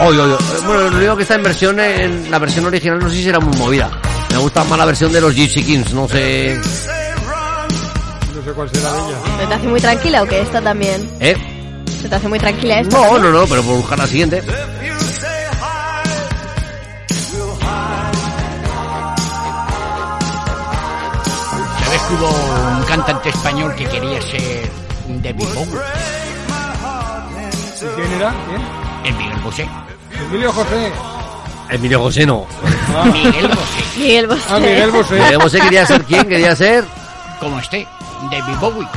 Oye, 0.00 0.20
oye. 0.20 0.36
Bueno, 0.66 0.90
lo 0.90 0.96
único 0.96 1.16
que 1.16 1.22
está 1.22 1.36
en 1.36 1.42
versión, 1.42 1.78
en 1.80 2.30
la 2.30 2.38
versión 2.38 2.66
original 2.66 2.98
no 2.98 3.08
sé 3.08 3.16
si 3.16 3.22
será 3.22 3.38
muy 3.38 3.56
movida. 3.56 3.90
Me 4.30 4.38
gusta 4.38 4.64
más 4.64 4.78
la 4.78 4.84
versión 4.84 5.12
de 5.12 5.20
los 5.20 5.34
Gypsy 5.34 5.62
Kings, 5.62 5.94
no 5.94 6.08
sé... 6.08 6.58
No 8.34 8.42
sé 8.44 8.52
cuál 8.52 8.68
será 8.70 8.92
de 8.92 8.98
ella. 8.98 9.16
¿Se 9.38 9.46
te 9.46 9.54
hace 9.54 9.68
muy 9.68 9.80
tranquila 9.80 10.22
o 10.22 10.26
qué? 10.26 10.40
Esta 10.40 10.60
también. 10.60 11.10
¿Eh? 11.20 11.36
¿Se 12.02 12.08
te 12.08 12.14
hace 12.14 12.28
muy 12.28 12.38
tranquila 12.38 12.80
esta? 12.80 12.98
No, 12.98 13.18
no, 13.18 13.30
no, 13.30 13.46
pero 13.46 13.62
por 13.62 13.76
buscar 13.76 13.98
la 13.98 14.06
siguiente. 14.06 14.42
Hubo 22.10 22.76
un 22.78 22.84
cantante 22.84 23.28
español 23.30 23.74
que 23.74 23.84
quería 23.86 24.20
ser 24.22 24.70
un 25.08 25.22
David 25.22 25.44
Bowie? 25.54 25.80
¿Y 27.76 27.94
quién 27.94 28.12
era? 28.12 28.34
¿Quién? 28.48 28.62
El 29.04 29.14
Miguel 29.16 29.38
Bosé. 29.42 29.68
Emilio 30.28 30.52
José. 30.52 30.92
Emilio 31.70 32.00
José 32.00 32.26
no. 32.26 32.46
Ah, 32.96 33.04
Miguel 33.12 33.48
Bosé. 33.48 33.98
Miguel 33.98 34.26
Bosé. 34.26 34.42
ah, 34.50 34.58
Miguel 34.58 34.90
Bosé. 34.90 35.14
Miguel 35.20 35.38
Bosé 35.38 35.60
quería 35.60 35.86
ser 35.86 36.02
quién, 36.04 36.28
quería 36.28 36.56
ser... 36.56 36.84
Como 37.40 37.58
esté, 37.58 37.86
David 38.30 38.56
Bowie. 38.60 38.88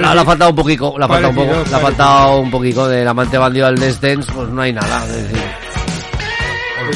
La, 0.00 0.14
la 0.14 0.22
ha 0.22 0.24
faltado 0.24 0.50
un 0.50 0.56
poquito, 0.56 0.94
la 0.98 1.04
ha 1.04 1.08
faltado 1.08 1.30
un 1.30 1.36
poco, 1.36 1.48
Parecido, 1.50 1.70
la 1.70 1.76
ha 1.76 1.80
faltado 1.80 2.36
un 2.38 2.50
poquito 2.50 2.88
del 2.88 3.06
amante 3.06 3.38
bandido 3.38 3.66
al 3.66 3.76
Dance 3.78 3.98
Dance, 4.08 4.32
pues 4.32 4.48
no 4.48 4.62
hay 4.62 4.72
nada. 4.72 5.04
es 5.06 5.12
decir. 5.12 5.42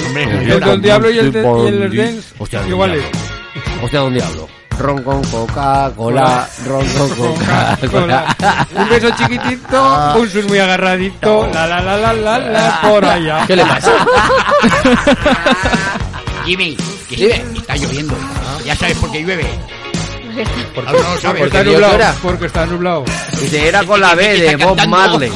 Hombre, 0.07 0.53
El 0.55 0.61
Don 0.61 0.83
Diablo 0.83 1.11
y 1.11 1.19
el, 1.19 1.33
de- 1.33 1.41
y 1.43 1.67
el 1.69 1.97
Dance 1.97 2.35
Hostia, 2.39 2.61
Don 2.61 2.69
iguales. 2.71 3.01
Diablo. 3.03 3.85
Hostia, 3.85 4.01
Don 4.01 4.15
Diablo. 4.15 4.49
Ron 4.81 5.03
con 5.03 5.23
Coca-Cola, 5.25 6.49
ron 6.67 6.87
con 6.89 7.09
Coca-Cola. 7.11 8.37
Un 8.75 8.89
beso 8.89 9.11
chiquitito, 9.11 10.15
un 10.19 10.31
sus 10.31 10.47
muy 10.47 10.59
agarradito, 10.59 11.47
la 11.53 11.67
la 11.67 11.81
la 11.83 11.97
la 11.99 12.13
la 12.15 12.39
la 12.39 12.81
por 12.81 13.05
allá. 13.05 13.45
¿Qué 13.47 13.57
le 13.57 13.67
pasa? 13.67 13.93
Jimmy, 16.47 16.77
que 17.11 17.17
sí, 17.17 17.31
está 17.59 17.77
lloviendo. 17.77 18.15
Ya 18.65 18.75
sabes 18.75 18.97
por 18.97 19.13
qué 19.13 19.21
llueve. 19.23 19.47
Porque, 20.75 20.93
No, 20.93 20.99
no 21.03 21.15
lo 21.15 21.21
sabes. 21.21 21.41
porque 21.43 21.59
está 21.59 21.65
nublado. 21.65 22.15
Porque 22.23 22.47
está 22.47 22.67
nublado. 22.67 23.05
Dice, 23.41 23.69
era 23.69 23.85
con 23.85 24.01
la 24.01 24.15
B 24.15 24.41
de 24.41 24.57
Bob 24.57 24.87
Marley. 24.87 25.31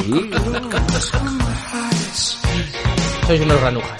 Sois 3.27 3.41
unos 3.41 3.61
ranujas. 3.61 3.91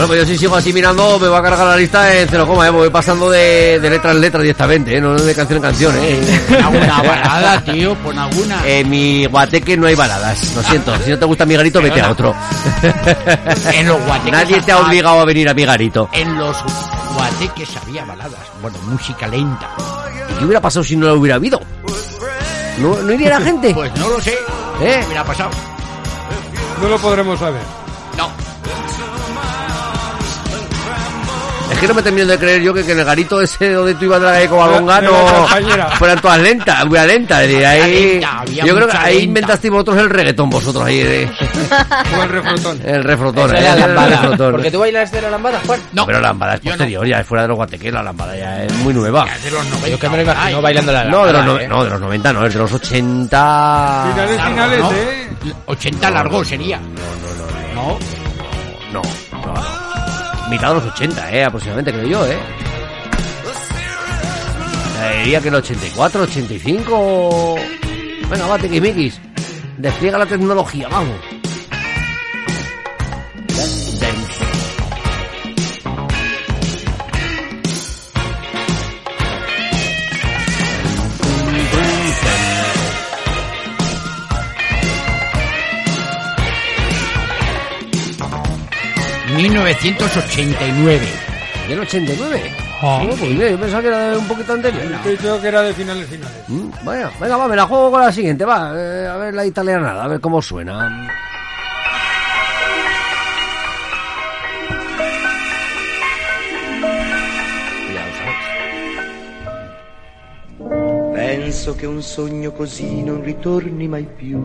Bueno, 0.00 0.14
pues 0.14 0.20
yo 0.26 0.32
si 0.32 0.38
sigo 0.38 0.56
así 0.56 0.72
mirando, 0.72 1.18
me 1.18 1.28
va 1.28 1.40
a 1.40 1.42
cargar 1.42 1.66
la 1.66 1.76
lista 1.76 2.18
en 2.18 2.26
cero 2.26 2.46
coma, 2.46 2.66
¿eh? 2.66 2.70
Voy 2.70 2.88
pasando 2.88 3.28
de, 3.28 3.78
de 3.78 3.90
letra 3.90 4.12
en 4.12 4.20
letra 4.22 4.40
directamente, 4.40 4.96
¿eh? 4.96 4.98
No 4.98 5.12
de 5.14 5.34
canción 5.34 5.58
en 5.58 5.62
canción, 5.62 5.94
¿eh? 5.98 6.40
Alguna 6.64 7.02
balada, 7.02 7.60
tío, 7.62 7.94
pon 7.96 8.18
alguna. 8.18 8.66
En 8.66 8.88
mi 8.88 9.26
guateque 9.26 9.76
no 9.76 9.86
hay 9.86 9.94
baladas, 9.94 10.54
lo 10.56 10.62
siento. 10.62 10.96
Si 11.04 11.10
no 11.10 11.18
te 11.18 11.26
gusta 11.26 11.44
mi 11.44 11.54
garito, 11.54 11.82
vete 11.82 12.00
a 12.00 12.12
otro. 12.12 12.34
En 13.74 13.88
los 13.88 14.02
guateques 14.06 14.32
Nadie 14.32 14.62
te 14.62 14.72
ha 14.72 14.78
obligado 14.78 15.20
a 15.20 15.24
venir 15.26 15.50
a 15.50 15.52
mi 15.52 15.66
garito. 15.66 16.08
En 16.14 16.38
los 16.38 16.56
guateques 17.14 17.68
había 17.76 18.02
baladas. 18.06 18.40
Bueno, 18.62 18.78
música 18.86 19.28
lenta. 19.28 19.68
¿Y 20.30 20.38
qué 20.38 20.44
hubiera 20.46 20.62
pasado 20.62 20.82
si 20.82 20.96
no 20.96 21.08
lo 21.08 21.16
hubiera 21.16 21.36
habido? 21.36 21.60
¿No, 22.78 22.96
no 23.02 23.12
iría 23.12 23.38
la 23.38 23.40
gente? 23.42 23.74
Pues 23.74 23.94
no 23.96 24.08
lo 24.08 24.18
sé. 24.18 24.32
¿Eh? 24.32 24.96
¿Qué 25.00 25.04
hubiera 25.08 25.24
pasado? 25.24 25.50
No 26.80 26.88
lo 26.88 26.96
podremos 26.96 27.38
saber. 27.38 27.60
No. 28.16 28.30
Que 31.80 31.88
no 31.88 31.94
me 31.94 32.02
termino 32.02 32.26
de 32.26 32.38
creer 32.38 32.62
yo 32.62 32.74
que, 32.74 32.84
que 32.84 32.92
en 32.92 32.98
el 33.00 33.04
garito 33.04 33.40
ese 33.40 33.72
donde 33.72 33.94
tú 33.94 34.04
ibas 34.04 34.20
de 34.20 34.26
la 34.26 34.32
De 34.32 34.48
la 34.48 35.00
no 35.00 35.90
fueran 35.96 36.20
todas 36.20 36.38
lentas, 36.40 36.84
muy 36.86 36.98
lentas. 37.06 37.42
Es 37.42 37.64
ahí, 37.64 38.20
yo 38.64 38.74
creo 38.74 38.86
que 38.88 38.96
ahí 38.96 39.14
lenta. 39.14 39.24
inventasteis 39.24 39.72
vosotros 39.72 39.96
el 39.98 40.10
reggaetón, 40.10 40.50
vosotros 40.50 40.84
ahí. 40.84 41.00
eh. 41.00 41.30
O 42.18 42.22
el 42.22 42.28
refrotón. 42.28 42.80
El 42.84 43.04
refrotón. 43.04 43.50
Eh, 43.54 43.58
es 43.58 43.64
la 43.64 43.72
el 43.72 43.80
lambada. 43.80 44.08
refrotón. 44.20 44.52
Porque 44.52 44.70
tú 44.70 44.78
bailas 44.80 45.10
de 45.12 45.22
la 45.22 45.30
lambada, 45.30 45.60
Juan. 45.66 45.80
No, 45.92 46.06
pero 46.06 46.20
la 46.20 46.28
lambada 46.28 46.54
es 46.54 46.60
posterior, 46.60 47.06
ya 47.06 47.20
es 47.20 47.26
fuera 47.26 47.42
de 47.42 47.48
los 47.48 47.56
guateques, 47.56 47.92
la 47.92 48.02
lambada 48.02 48.36
ya 48.36 48.64
es 48.64 48.72
muy 48.74 48.92
nueva. 48.94 49.26
De 49.42 49.50
los 49.50 49.64
90. 49.66 49.88
Yo 49.88 49.98
que 49.98 50.08
me 50.08 50.16
lo 50.16 50.22
imagino 50.22 50.62
bailando 50.62 50.92
la 50.92 51.04
No, 51.04 51.26
de 51.26 51.32
los, 51.32 51.46
lambada, 51.46 51.58
no, 51.58 51.64
¿eh? 51.64 51.68
no, 51.68 51.84
de 51.84 51.90
los 51.90 52.00
90, 52.00 52.32
no, 52.32 52.46
es 52.46 52.52
de 52.52 52.58
los 52.60 52.72
80. 52.72 54.06
Finales, 54.12 54.36
Largo, 54.36 54.50
finales, 54.52 54.78
¿no? 54.80 54.90
¿eh? 54.92 55.28
80 55.66 56.10
largo 56.10 56.44
sería. 56.44 56.78
No, 56.78 56.84
no, 56.84 57.82
no, 57.82 57.92
no. 57.92 58.19
Mitad 60.50 60.68
de 60.68 60.74
los 60.74 60.84
80, 60.84 61.32
eh, 61.32 61.44
aproximadamente, 61.44 61.92
creo 61.92 62.06
yo, 62.06 62.26
eh. 62.26 62.36
Diría 65.18 65.40
que 65.40 65.48
el 65.48 65.54
84, 65.54 66.22
85. 66.22 67.54
Venga, 68.28 68.46
va, 68.46 68.58
tiquismiquis. 68.58 69.20
Despliega 69.78 70.18
la 70.18 70.26
tecnología, 70.26 70.88
vamos. 70.88 71.16
1989. 89.42 91.06
¿Y 91.68 91.72
el 91.72 91.80
89? 91.80 92.52
Ah. 92.82 93.00
Oh, 93.04 93.08
pues 93.08 93.30
mira, 93.30 93.50
yo 93.50 93.58
pensaba 93.60 93.82
que 93.82 93.88
era 93.88 94.10
de 94.10 94.16
un 94.16 94.26
poquito 94.26 94.52
anterior. 94.54 94.82
He 95.04 95.08
dicho 95.10 95.40
que 95.40 95.48
era 95.48 95.62
de 95.62 95.74
finales, 95.74 96.06
finales. 96.08 96.34
Mm, 96.48 96.70
Bueno, 96.82 97.10
venga, 97.20 97.36
va, 97.36 97.48
me 97.48 97.56
la 97.56 97.66
juego 97.66 97.90
con 97.90 98.00
la 98.00 98.10
siguiente, 98.12 98.44
va. 98.44 98.72
eh, 98.74 99.06
a 99.06 99.16
ver 99.16 99.34
la 99.34 99.44
italiana, 99.44 100.02
a 100.02 100.08
ver 100.08 100.20
cómo 100.20 100.40
suena. 100.42 101.08
Penso 111.50 111.74
che 111.74 111.84
un 111.84 112.00
sogno 112.00 112.52
così 112.52 113.02
non 113.02 113.24
ritorni 113.24 113.88
mai 113.88 114.06
più. 114.16 114.38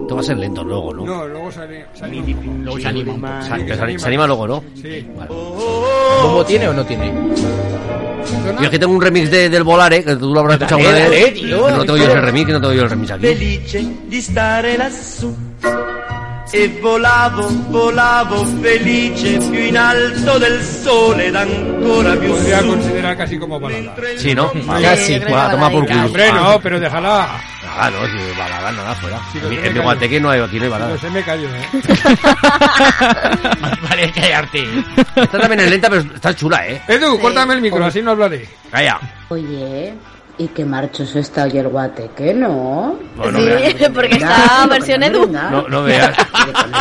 Esto 0.00 0.14
va 0.16 0.20
a 0.20 0.24
ser 0.24 0.36
lento 0.36 0.64
luego, 0.64 0.92
¿no? 0.92 1.04
No, 1.04 1.24
luego 1.28 1.48
Mi 1.48 1.62
un 1.62 1.84
poco. 1.92 2.08
dipinge 2.26 2.62
Luego 2.64 2.80
se 2.80 2.88
anima 2.88 3.12
un 3.12 3.20
poco. 3.20 3.32
Mani. 3.48 3.64
que 3.66 3.74
se, 3.76 3.98
se 4.00 4.06
anima 4.08 4.26
luego, 4.26 4.46
¿no? 4.48 4.64
Sí. 4.74 5.06
¿Bombo 5.28 6.44
tiene 6.44 6.66
o 6.66 6.72
no 6.72 6.84
tiene? 6.84 7.12
Yo 8.58 8.64
es 8.64 8.68
que 8.70 8.78
tengo 8.80 8.92
un 8.92 9.00
remix 9.00 9.30
de, 9.30 9.48
del 9.48 9.62
Volare, 9.62 10.02
que 10.02 10.16
tú 10.16 10.34
lo 10.34 10.40
habrás 10.40 10.56
escuchado 10.60 10.82
Dale, 10.82 11.00
una 11.02 11.08
vez. 11.08 11.20
dale, 11.24 11.30
tío. 11.40 11.70
no 11.70 11.84
tengo 11.84 11.96
yo 11.98 12.04
ese 12.08 12.20
remix, 12.20 12.46
que 12.46 12.52
no 12.52 12.60
tengo 12.60 12.74
yo 12.74 12.82
el 12.82 12.90
remix 12.90 13.10
aquí. 13.12 13.26
Felice 13.26 13.86
di 14.08 14.20
stare 14.20 14.76
lassù. 14.76 15.32
E 16.52 16.66
volavo, 16.80 17.46
volavo 17.68 18.44
felice 18.60 19.38
più 19.38 19.60
in 19.60 19.78
alto 19.78 20.36
del 20.38 20.60
sole 20.64 21.26
ed 21.26 21.36
ancora 21.36 22.16
più 22.16 22.30
Podría 22.30 22.58
su. 22.60 22.66
considerar 22.66 23.16
casi 23.16 23.38
como 23.38 23.60
balada. 23.60 23.94
Sí, 24.18 24.34
¿no? 24.34 24.50
Casi. 24.50 25.12
yo 25.14 25.20
creo 25.20 25.26
que 25.26 25.32
Va, 25.32 25.50
toma 25.52 25.70
por 25.70 25.86
culo. 25.86 26.06
Hombre, 26.06 26.32
no, 26.32 26.58
pero 26.60 26.80
déjala. 26.80 27.40
Ah, 27.78 27.88
no, 27.88 28.04
si 28.04 28.36
balada, 28.36 28.72
nada, 28.72 28.94
fuera. 28.96 29.20
Sí, 29.32 29.38
en 29.40 29.48
mi- 29.48 29.58
en 29.64 29.80
guateque 29.80 30.18
no 30.18 30.28
hay, 30.30 30.40
aquí 30.40 30.56
no 30.58 30.64
hay 30.64 30.70
balada. 30.70 30.98
Se 30.98 31.08
me 31.08 31.22
cayó, 31.22 31.48
¿eh? 31.54 31.68
Vale, 33.88 34.10
callarte. 34.12 34.64
Esta 35.14 35.38
también 35.38 35.60
es 35.60 35.70
lenta, 35.70 35.88
pero 35.88 36.02
está 36.14 36.34
chula, 36.34 36.66
¿eh? 36.66 36.82
Edu, 36.88 37.16
córtame 37.20 37.54
el 37.54 37.60
micro, 37.60 37.84
así 37.84 38.02
no 38.02 38.10
hablaré. 38.10 38.48
Calla. 38.72 38.98
Oye, 39.28 39.94
¿y 40.40 40.48
qué 40.48 40.64
marchoso 40.64 41.18
está 41.18 41.44
hoy 41.44 41.58
el 41.58 41.68
guateque, 41.68 42.32
no? 42.34 42.96
No, 43.16 43.30
no 43.30 43.38
Sí, 43.38 43.44
veas. 43.46 43.90
porque 43.94 44.14
está 44.16 44.66
versión 44.68 45.00
no, 45.00 45.06
Edu. 45.06 45.26
No, 45.28 45.68
no 45.68 45.82
veas. 45.82 46.16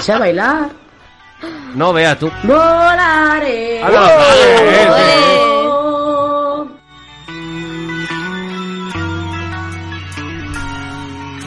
Que 0.05 0.11
a 0.11 0.17
bailar. 0.19 0.69
No 1.75 1.93
veas 1.93 2.17
tú. 2.17 2.29
Volaré. 2.43 3.81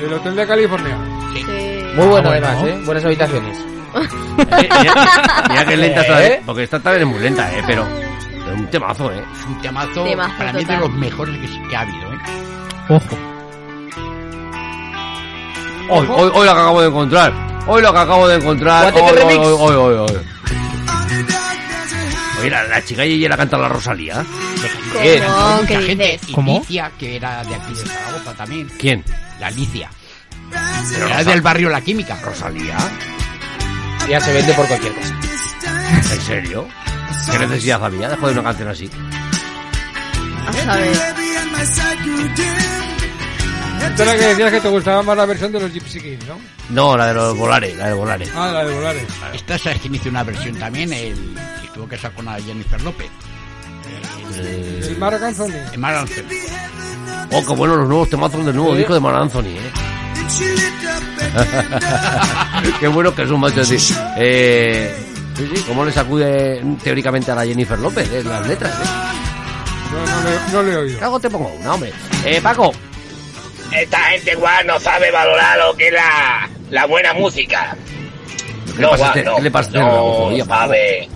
El 0.00 0.12
hotel 0.12 0.34
de 0.36 0.46
California. 0.46 0.96
Sí. 1.34 1.42
Muy 1.94 2.06
bueno, 2.06 2.28
Ah, 2.30 2.32
bueno. 2.32 2.46
además, 2.48 2.64
¿eh? 2.68 2.82
Buenas 2.84 3.04
habitaciones. 3.04 3.58
Eh, 3.58 4.68
Mira, 4.80 4.94
mira 5.48 5.64
que 5.66 5.74
es 5.74 5.78
lenta 5.78 6.00
esta, 6.00 6.26
¿Eh? 6.26 6.42
porque 6.46 6.62
esta 6.64 6.80
también 6.80 7.06
es 7.06 7.14
muy 7.14 7.20
lenta, 7.22 7.52
¿eh? 7.54 7.62
Pero 7.66 7.86
es 8.54 8.60
un 8.60 8.66
temazo, 8.70 9.12
¿eh? 9.12 9.24
Es 9.38 9.44
un 9.46 9.60
temazo, 9.62 10.04
Temazo 10.04 10.38
para 10.38 10.52
mí 10.52 10.58
de 10.60 10.64
total. 10.64 10.80
los 10.80 10.92
mejores 10.94 11.38
que, 11.38 11.68
que 11.68 11.76
ha 11.76 11.80
habido, 11.80 12.12
¿eh? 12.12 12.18
Ojo. 12.88 13.18
Hoy, 15.90 16.06
hoy, 16.08 16.30
hoy 16.34 16.46
lo 16.46 16.54
que 16.54 16.60
acabo 16.60 16.80
de 16.80 16.88
encontrar. 16.88 17.32
Hoy 17.66 17.82
lo 17.82 17.92
que 17.92 17.98
acabo 17.98 18.28
de 18.28 18.36
encontrar. 18.36 18.92
Hoy, 18.94 19.12
remix. 19.12 19.38
hoy, 19.38 19.54
hoy, 19.58 19.74
hoy, 19.74 19.94
hoy. 20.10 20.18
Oye, 22.40 22.50
la, 22.50 22.64
la 22.64 22.84
chica 22.84 23.04
y 23.04 23.28
la 23.28 23.36
canta 23.36 23.56
la 23.58 23.68
Rosalía. 23.68 24.14
¿Cómo? 25.26 25.56
Mucha 25.56 25.66
¿Qué 25.66 25.80
gente. 25.80 26.18
dices? 26.26 26.44
Licia, 26.44 26.90
que 26.98 27.16
era 27.16 27.44
de 27.44 27.54
aquí 27.54 27.72
de 27.74 27.86
Zaragoza 27.86 28.32
también. 28.34 28.68
¿Quién? 28.78 29.04
La 29.38 29.46
Alicia. 29.48 29.90
Pero 30.92 31.06
Era 31.06 31.18
Rosa- 31.18 31.30
del 31.30 31.40
barrio 31.40 31.68
La 31.68 31.80
Química. 31.80 32.18
Rosalía. 32.24 32.76
Ya 34.08 34.20
se 34.20 34.32
vende 34.32 34.52
por 34.54 34.66
cualquier 34.66 34.92
cosa. 34.94 35.14
¿En 36.14 36.20
serio? 36.20 36.66
¿Qué 37.30 37.38
necesidad 37.38 37.84
había 37.84 38.08
de 38.08 38.16
joder 38.16 38.38
una 38.38 38.48
canción 38.48 38.68
así? 38.68 38.90
A 40.46 40.52
saber. 40.52 40.92
Esta 43.82 44.02
era 44.04 44.12
que 44.16 44.26
decías 44.26 44.50
que 44.52 44.60
te 44.60 44.68
gustaba 44.68 45.02
más 45.02 45.16
la 45.16 45.26
versión 45.26 45.52
de 45.52 45.60
los 45.60 45.72
Gypsy 45.72 46.00
Kings, 46.00 46.26
¿no? 46.26 46.38
No, 46.70 46.96
la 46.96 47.08
de 47.08 47.14
los 47.14 47.36
volares, 47.36 47.76
la 47.76 47.88
de 47.88 47.94
volares. 47.94 48.30
Ah, 48.34 48.50
la 48.52 48.64
de 48.64 48.74
Volares. 48.74 49.02
Esta 49.34 49.58
sabes 49.58 49.80
quién 49.80 49.94
hizo 49.94 50.08
una 50.08 50.22
versión 50.22 50.54
también, 50.56 50.92
el 50.92 51.14
que 51.60 51.66
estuvo 51.66 51.86
casado 51.88 52.14
con 52.14 52.24
la 52.26 52.40
Jennifer 52.40 52.80
López. 52.82 53.10
El 54.38 54.96
Marc 54.98 55.22
Anthony. 55.22 55.52
El 55.72 55.78
Mar 55.78 55.94
Anthony. 55.96 56.22
Oh, 57.32 57.44
qué 57.46 57.52
bueno 57.54 57.76
los 57.76 57.88
nuevos 57.88 58.08
temazos 58.08 58.44
del 58.46 58.54
nuevo 58.56 58.72
Sí. 58.72 58.78
disco 58.78 58.94
de 58.94 59.00
Mar 59.00 59.14
Anthony, 59.16 59.48
¿eh? 59.48 59.72
qué 62.80 62.88
bueno 62.88 63.14
que 63.14 63.22
es 63.22 63.30
un 63.30 63.40
macho 63.40 63.60
así. 63.62 63.76
Eh, 64.16 65.11
sí, 65.48 65.56
sí, 65.56 65.64
cómo 65.66 65.84
le 65.84 65.92
sacude 65.92 66.62
teóricamente 66.82 67.30
a 67.30 67.34
la 67.34 67.44
Jennifer 67.46 67.78
López 67.78 68.10
eh, 68.12 68.22
las 68.24 68.46
letras, 68.46 68.72
¿eh? 68.72 68.88
No, 69.92 70.06
no, 70.06 70.22
le, 70.30 70.52
no 70.52 70.62
le 70.62 70.72
he 70.72 70.76
oído. 70.76 71.00
Cago 71.00 71.20
te 71.20 71.28
pongo 71.30 71.52
una, 71.60 71.74
hombre. 71.74 71.92
Eh, 72.24 72.40
Paco. 72.42 72.72
Esta 73.72 73.98
gente, 74.04 74.34
Juan, 74.34 74.66
no 74.66 74.78
sabe 74.80 75.10
valorar 75.10 75.58
lo 75.58 75.74
que 75.76 75.88
es 75.88 75.92
la, 75.94 76.48
la 76.70 76.86
buena 76.86 77.12
música. 77.14 77.76
¿Qué 78.74 78.80
le 78.82 78.88
pasa 78.88 79.04
a 79.04 79.08
este- 79.08 79.24
no, 79.24 79.36
qué 79.36 79.42
le 79.42 79.50
pasa 79.50 79.70
a 79.70 79.72
no 79.80 79.90
rebozo, 79.90 80.46
Paco? 80.46 80.60
sabe. 80.60 81.08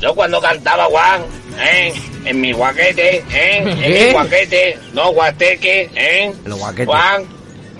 Yo 0.00 0.14
cuando 0.14 0.40
cantaba 0.40 0.84
Juan, 0.86 1.22
¿eh? 1.60 1.92
en 2.24 2.40
mi 2.40 2.52
guaquete, 2.52 3.24
¿eh? 3.32 3.58
en 3.58 4.06
mi 4.06 4.12
guaquete, 4.12 4.78
no 4.92 5.12
guateque, 5.12 5.90
¿eh? 5.94 6.32
El 6.44 6.54
guaquete. 6.54 6.86
Juan, 6.86 7.24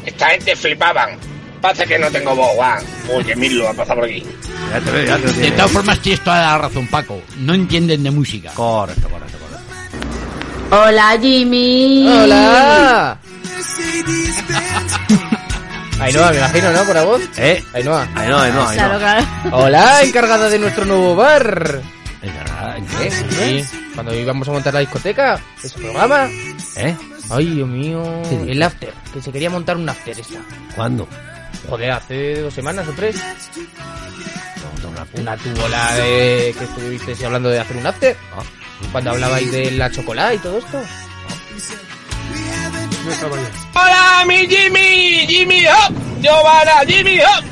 esta 0.04 0.26
gente 0.30 0.54
flipaban. 0.56 1.18
Pasa 1.60 1.84
que 1.84 1.98
no 1.98 2.10
tengo 2.10 2.34
voz, 2.34 2.54
Juan. 2.56 2.82
Oye, 3.14 3.36
Mirlo 3.36 3.68
ha 3.68 3.74
pasado 3.74 4.00
por 4.00 4.08
aquí. 4.08 4.24
Ya 4.70 4.80
te 4.80 4.90
veo, 4.90 5.04
ya 5.04 5.16
te 5.18 5.26
lo 5.26 5.32
De 5.32 5.50
todas 5.50 5.70
formas, 5.70 6.00
tienes 6.00 6.24
toda 6.24 6.40
la 6.40 6.58
razón, 6.58 6.86
Paco. 6.86 7.20
No 7.38 7.52
entienden 7.54 8.02
de 8.02 8.10
música. 8.10 8.50
Correcto, 8.54 9.08
correcto, 9.08 9.38
correcto. 9.38 10.76
Hola, 10.76 11.18
Jimmy. 11.20 12.08
¡Hola! 12.08 13.18
Ainhoa, 16.00 16.30
me 16.30 16.38
imagino, 16.38 16.72
¿no? 16.72 16.84
Por 16.84 16.94
la 16.94 17.04
voz. 17.04 17.20
¿Eh? 17.36 17.62
Ainhoa. 17.74 18.08
Ahí 18.14 18.28
no, 18.28 18.38
ahí 18.38 18.52
Claro. 18.76 19.26
Hola, 19.52 20.02
encargada 20.02 20.48
de 20.48 20.58
nuestro 20.58 20.86
nuevo 20.86 21.14
bar. 21.14 21.82
Encargada, 22.22 22.78
¿En 22.78 22.86
qué? 22.86 23.10
Sí, 23.10 23.64
cuando 23.94 24.14
íbamos 24.14 24.48
a 24.48 24.52
montar 24.52 24.72
la 24.72 24.80
discoteca, 24.80 25.38
ese 25.62 25.78
programa. 25.78 26.26
¿Eh? 26.76 26.96
Ay, 27.28 27.46
Dios 27.46 27.68
mío. 27.68 28.02
El 28.46 28.62
after, 28.62 28.94
que 29.12 29.20
se 29.20 29.30
quería 29.30 29.50
montar 29.50 29.76
un 29.76 29.88
after 29.88 30.18
esta. 30.18 30.40
¿Cuándo? 30.74 31.06
Joder, 31.68 31.90
hace 31.90 32.40
dos 32.40 32.54
semanas 32.54 32.88
o 32.88 32.92
tres. 32.92 33.16
Una 35.14 35.36
tubola 35.36 35.94
de 35.94 36.54
que 36.56 36.64
estuvisteis 36.64 37.22
hablando 37.24 37.48
de 37.48 37.60
hacer 37.60 37.76
un 37.76 37.86
after. 37.86 38.16
Cuando 38.92 39.10
hablabais 39.10 39.50
de 39.52 39.70
la 39.72 39.90
chocolate 39.90 40.36
y 40.36 40.38
todo 40.38 40.58
esto. 40.58 40.82
Hola, 43.74 44.24
mi 44.26 44.46
Jimmy, 44.46 45.26
Jimmy 45.26 45.66
Hop, 45.66 45.94
Giovanna, 46.20 46.80
Jimmy 46.86 47.18
Hop. 47.20 47.44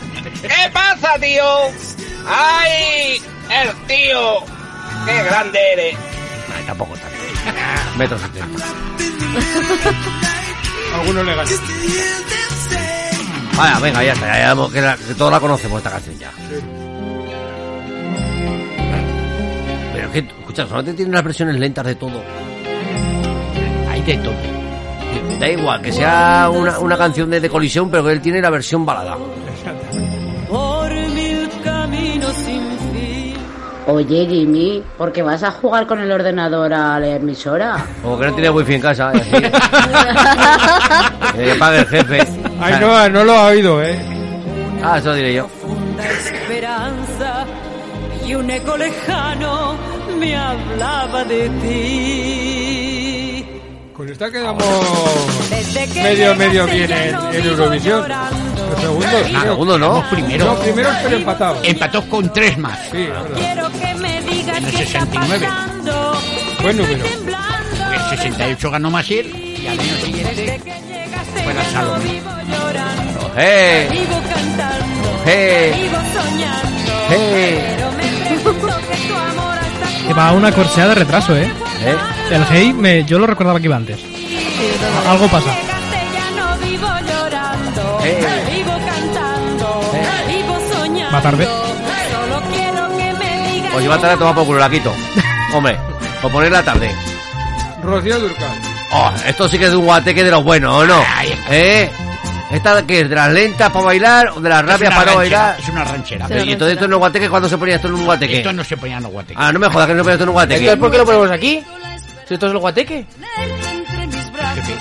¿Qué 0.43 0.71
pasa, 0.73 1.19
tío? 1.19 1.45
¡Ay! 2.27 3.21
El 3.51 3.75
tío. 3.87 4.45
¡Qué 5.07 5.23
grande 5.25 5.59
eres! 5.73 5.97
Ay, 6.55 6.65
tampoco 6.67 6.95
tanto. 6.95 7.17
Metro 7.97 8.19
setenta. 8.19 8.67
Algunos 10.95 11.25
le 11.27 11.35
ganan. 11.35 11.55
Vaya, 13.59 13.79
venga, 13.81 14.05
ya 14.05 14.13
está. 14.13 14.27
Ya, 14.27 14.55
ya, 14.55 14.73
que, 14.73 14.81
la- 14.81 14.97
que 14.97 15.15
todos 15.15 15.33
la 15.33 15.41
conocemos 15.41 15.79
esta 15.79 15.91
canción 15.91 16.19
ya. 16.19 16.31
Pero 19.93 20.07
es 20.07 20.13
que, 20.13 20.19
escucha, 20.21 20.63
solamente 20.67 20.95
tienen 20.95 21.15
las 21.15 21.25
versiones 21.25 21.57
lentas 21.57 21.85
de 21.87 21.95
todo. 21.97 22.23
Hay 23.91 24.03
de 24.03 24.17
todo. 24.19 24.35
Da 25.41 25.49
igual, 25.49 25.83
que 25.83 25.93
sea 25.93 26.51
una, 26.53 26.79
una 26.79 26.97
canción 26.97 27.31
de, 27.31 27.41
de 27.41 27.49
colisión, 27.49 27.91
pero 27.91 28.05
que 28.05 28.13
él 28.13 28.21
tiene 28.21 28.41
la 28.41 28.51
versión 28.51 28.85
balada. 28.87 29.17
Por 30.49 30.91
mil 31.11 31.49
caminos 31.65 32.33
sin. 32.45 32.78
Oye, 33.91 34.27
Jimmy, 34.29 34.83
¿por 34.99 35.13
qué 35.13 35.23
vas 35.23 35.43
a 35.43 35.51
jugar 35.51 35.87
con 35.87 35.99
el 35.99 36.13
ordenador 36.13 36.75
a 36.75 37.01
la 37.01 37.07
emisora? 37.17 37.87
Como 38.03 38.19
que 38.19 38.27
no 38.27 38.35
tiene 38.35 38.51
wifi 38.51 38.75
en 38.75 38.81
casa, 38.83 39.09
así. 39.09 39.31
Pague 41.59 41.79
el 41.79 41.87
jefe. 41.87 42.19
Ay, 42.61 42.75
no, 42.81 43.09
no 43.09 43.25
lo 43.25 43.33
ha 43.33 43.47
oído, 43.47 43.83
¿eh? 43.83 43.99
Ah, 44.83 44.99
eso 44.99 45.15
diré 45.15 45.33
yo. 45.35 45.49
Esperanza 46.07 47.47
y 48.27 48.35
un 48.35 48.51
eco 48.51 48.77
lejano 48.77 49.75
me 50.19 50.37
hablaba 50.37 51.25
de 51.25 51.49
ti. 51.49 53.47
Con 53.97 54.07
esta 54.09 54.31
quedamos 54.31 54.63
Desde 55.51 55.89
que 55.93 56.03
medio, 56.03 56.35
medio 56.37 56.67
bien 56.67 56.91
en, 56.93 57.17
en 57.35 57.47
Eurovisión. 57.47 58.05
Los 58.71 58.81
segundos, 58.81 59.13
Ah, 59.35 59.41
segundo 59.43 59.79
no. 59.79 60.05
primero. 60.11 60.45
No, 60.45 60.55
primero 60.57 60.91
pero 61.03 61.17
empatado. 61.17 61.57
Empató 61.65 62.03
con 62.09 62.31
tres 62.33 62.57
más. 62.59 62.79
Sí, 62.93 63.09
es 63.41 63.57
en 64.59 64.65
el 64.65 64.73
69. 64.73 65.49
Buen 66.63 66.77
número. 66.77 67.05
En 67.07 67.95
el 67.95 68.01
68 68.11 68.71
ganó 68.71 68.91
Maciel 68.91 69.27
y 69.27 69.67
al 69.67 69.79
año 69.79 69.97
siguiente 70.05 70.61
fue 71.45 71.55
la 71.55 71.65
Salomé. 71.65 72.21
¡Eh! 73.37 73.89
¡Eh! 75.27 75.91
eh. 77.11 77.77
Lleva 80.07 80.33
una 80.41 80.51
corseada 80.53 80.89
de 80.91 80.95
retraso, 80.97 81.37
¿eh? 81.37 81.51
¿Eh? 81.85 81.97
El 82.33 82.45
Hey, 82.51 82.73
me, 82.73 83.05
yo 83.05 83.19
lo 83.19 83.27
recordaba 83.27 83.61
que 83.61 83.67
iba 83.67 83.77
antes. 83.77 84.01
Algo 85.09 85.29
pasa. 85.29 85.53
Eh. 88.05 88.21
Eh. 88.21 88.65
Va 91.15 91.23
tarde. 91.23 91.68
Os 93.79 93.83
lleva 93.83 93.99
tarde 93.99 94.15
a 94.15 94.19
tomar 94.19 94.35
por 94.35 94.45
culo, 94.47 94.59
la 94.59 94.69
quito. 94.71 94.93
Hombre, 95.55 95.79
o 96.23 96.29
ponerla 96.29 96.63
tarde. 96.63 96.91
Rocío 97.83 98.19
Durcal. 98.19 98.51
Oh, 98.93 99.13
esto 99.27 99.49
sí 99.49 99.59
que 99.59 99.67
es 99.67 99.71
de 99.71 99.77
un 99.77 99.85
guateque 99.85 100.25
de 100.25 100.31
los 100.31 100.43
buenos, 100.43 100.75
¿o 100.75 100.87
no? 100.87 101.03
¿Eh? 101.51 101.89
¿Esta 102.51 102.83
qué 102.87 103.03
es? 103.03 103.09
¿De 103.11 103.15
las 103.15 103.31
lentas 103.31 103.71
para 103.71 103.85
bailar 103.85 104.31
o 104.35 104.41
de 104.41 104.49
las 104.49 104.65
rápidas 104.65 104.91
una 104.93 104.97
para 104.99 105.13
no 105.13 105.19
ranchera, 105.19 105.39
bailar? 105.43 105.61
Es 105.61 105.69
una 105.69 105.85
ranchera. 105.85 106.27
Pero, 106.29 106.45
¿Y 106.45 106.53
entonces 106.53 106.73
esto 106.75 106.85
en 106.87 106.95
un 106.95 106.99
guateque 106.99 107.29
cuándo 107.29 107.49
se 107.49 107.59
ponía 107.59 107.77
esto 107.77 107.89
en 107.89 107.95
un 107.95 108.05
guateque? 108.07 108.37
Esto 108.39 108.53
no 108.55 108.65
se 108.65 108.77
ponía 108.79 108.97
en 108.97 109.03
los 109.03 109.13
guateques. 109.13 109.37
Ah, 109.39 109.53
no 109.53 109.59
me 109.59 109.69
jodas 109.69 109.87
que 109.87 109.93
no 109.95 109.99
se 110.01 110.05
ponía 110.05 110.15
esto 110.15 110.23
en 110.25 110.29
un 110.31 110.33
guateque. 110.35 110.59
Entonces, 110.61 110.81
¿por 110.81 110.91
qué 110.91 110.99
lo 110.99 111.05
ponemos 111.05 111.31
aquí? 111.31 111.63
Si 112.27 112.35
esto 112.35 112.47
es 112.47 112.53
el 112.53 112.59
guateque. 112.59 113.07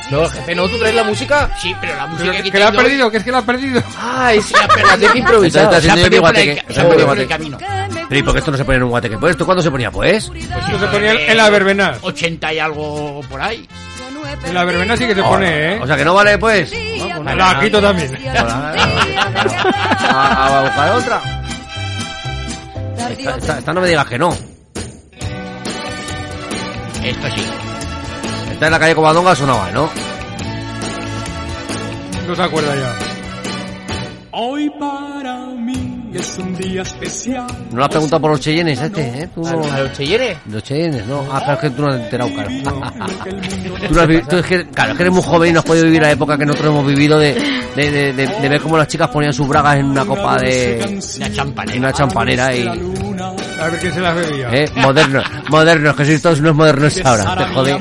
No, 0.09 0.29
jefe, 0.29 0.55
no, 0.55 0.67
tú 0.69 0.77
traes 0.79 0.95
la 0.95 1.03
música. 1.03 1.49
Sí, 1.61 1.75
pero 1.81 1.95
la 1.95 2.07
música 2.07 2.23
Pero 2.31 2.37
que 2.37 2.43
que, 2.43 2.51
que 2.51 2.59
la 2.59 2.67
ha 2.67 2.71
perdido, 2.71 3.11
que 3.11 3.17
es 3.17 3.23
que 3.23 3.31
la 3.31 3.37
ha 3.39 3.41
perdido. 3.45 3.83
Ah, 3.99 4.33
es 4.33 4.45
el 4.51 4.81
guateque 4.83 5.19
improvisado. 5.19 5.81
Se 5.81 5.91
ha 5.91 5.95
perdido 5.95 6.21
por 6.21 6.31
guateque. 6.31 6.63
el- 6.67 6.73
Se 6.73 6.79
ha 6.79 6.83
ha 6.83 6.87
perdido 6.87 7.07
por 7.07 7.27
camino. 7.27 7.57
Pero 8.09 8.19
¿y 8.19 8.23
por 8.23 8.33
qué 8.33 8.39
esto 8.39 8.51
no 8.51 8.57
se 8.57 8.63
pone 8.65 8.77
en 8.77 8.83
un 8.83 8.89
guateque? 8.89 9.17
Pues 9.17 9.31
esto 9.31 9.45
cuándo 9.45 9.61
se 9.61 9.69
ponía, 9.71 9.91
pues. 9.91 10.31
Esto 10.33 10.79
se 10.79 10.87
ponía 10.87 11.13
en 11.13 11.35
la 11.37 11.49
verbena. 11.49 11.95
80 12.01 12.53
y 12.53 12.59
algo 12.59 13.21
por 13.29 13.41
ahí. 13.41 13.67
En 14.45 14.53
la 14.53 14.63
verbena 14.65 14.95
sí 14.95 15.05
que 15.07 15.15
se 15.15 15.23
pone, 15.23 15.75
¿eh? 15.75 15.79
O 15.81 15.87
sea 15.87 15.95
que 15.97 16.05
no 16.05 16.13
vale, 16.13 16.37
pues. 16.37 16.71
La 17.35 17.59
quito 17.59 17.81
también. 17.81 18.17
A, 20.09 20.57
a 20.57 20.61
buscar 20.63 20.91
otra. 20.91 21.21
Esta, 23.09 23.35
esta- 23.37 23.57
esta 23.59 23.73
no 23.73 23.81
me 23.81 23.87
digas 23.87 24.05
que 24.05 24.17
no. 24.19 24.29
Esto 27.03 27.27
sí. 27.35 27.45
Esta 28.51 28.65
en 28.67 28.71
la 28.71 28.79
calle 28.79 28.95
Covadonga 28.95 29.35
sonaba, 29.35 29.69
¿no? 29.71 29.89
No 32.27 32.35
se 32.35 32.41
acuerda 32.43 32.75
ya. 32.75 32.93
Es 36.19 36.37
un 36.37 36.55
día 36.57 36.81
especial. 36.81 37.47
No 37.71 37.77
lo 37.77 37.83
has 37.83 37.89
preguntado 37.89 38.21
por 38.21 38.31
los 38.31 38.39
Cheyennes, 38.39 38.81
este, 38.81 39.01
¿eh? 39.23 39.29
Tú 39.33 39.41
no... 39.41 39.63
¿A 39.73 39.79
los 39.81 39.93
Cheyennes? 39.93 40.37
Los 40.51 40.63
Cheyennes, 40.63 41.05
no. 41.07 41.25
Ah, 41.31 41.39
claro, 41.39 41.53
es 41.53 41.59
que 41.59 41.69
tú 41.71 41.81
no 41.81 41.87
has 41.89 41.99
enterado, 42.01 42.29
claro. 42.33 42.49
tú, 43.87 43.93
no 43.93 44.01
has 44.01 44.07
vi- 44.07 44.21
tú 44.21 44.37
es 44.37 44.45
que, 44.45 44.65
claro, 44.67 44.91
es 44.91 44.97
que 44.97 45.03
eres 45.03 45.13
muy 45.13 45.23
joven 45.23 45.49
y 45.49 45.53
no 45.53 45.59
has 45.59 45.65
podido 45.65 45.85
vivir 45.85 46.01
la 46.01 46.11
época 46.11 46.37
que 46.37 46.45
nosotros 46.45 46.71
hemos 46.73 46.87
vivido 46.87 47.19
de, 47.19 47.33
de, 47.75 47.91
de, 47.91 48.13
de- 48.13 48.27
de 48.27 48.49
ver 48.49 48.61
cómo 48.61 48.77
las 48.77 48.87
chicas 48.87 49.09
ponían 49.09 49.33
sus 49.33 49.47
bragas 49.47 49.77
en 49.77 49.85
una 49.85 50.05
copa 50.05 50.37
de... 50.37 50.99
La 51.19 51.31
champanera. 51.31 51.73
En 51.75 51.79
una 51.83 51.93
champanera 51.93 52.55
y... 52.55 52.67
A 53.59 53.65
ver 53.69 53.79
quién 53.79 53.93
se 53.93 53.99
las 54.01 54.15
bebía. 54.15 54.49
¿Eh? 54.51 54.69
Modernos, 54.75 55.25
modernos, 55.49 55.95
que 55.95 56.05
sois 56.05 56.21
todos 56.21 56.39
unos 56.39 56.55
modernos 56.55 56.99
ahora, 57.03 57.35
te 57.37 57.53
jodé. 57.53 57.79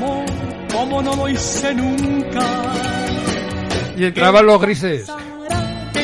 Como 0.72 1.02
no 1.02 1.16
lo 1.16 1.28
hice 1.28 1.74
nunca. 1.74 2.40
Y 3.96 4.04
entraban 4.04 4.46
los 4.46 4.60
grises. 4.60 5.06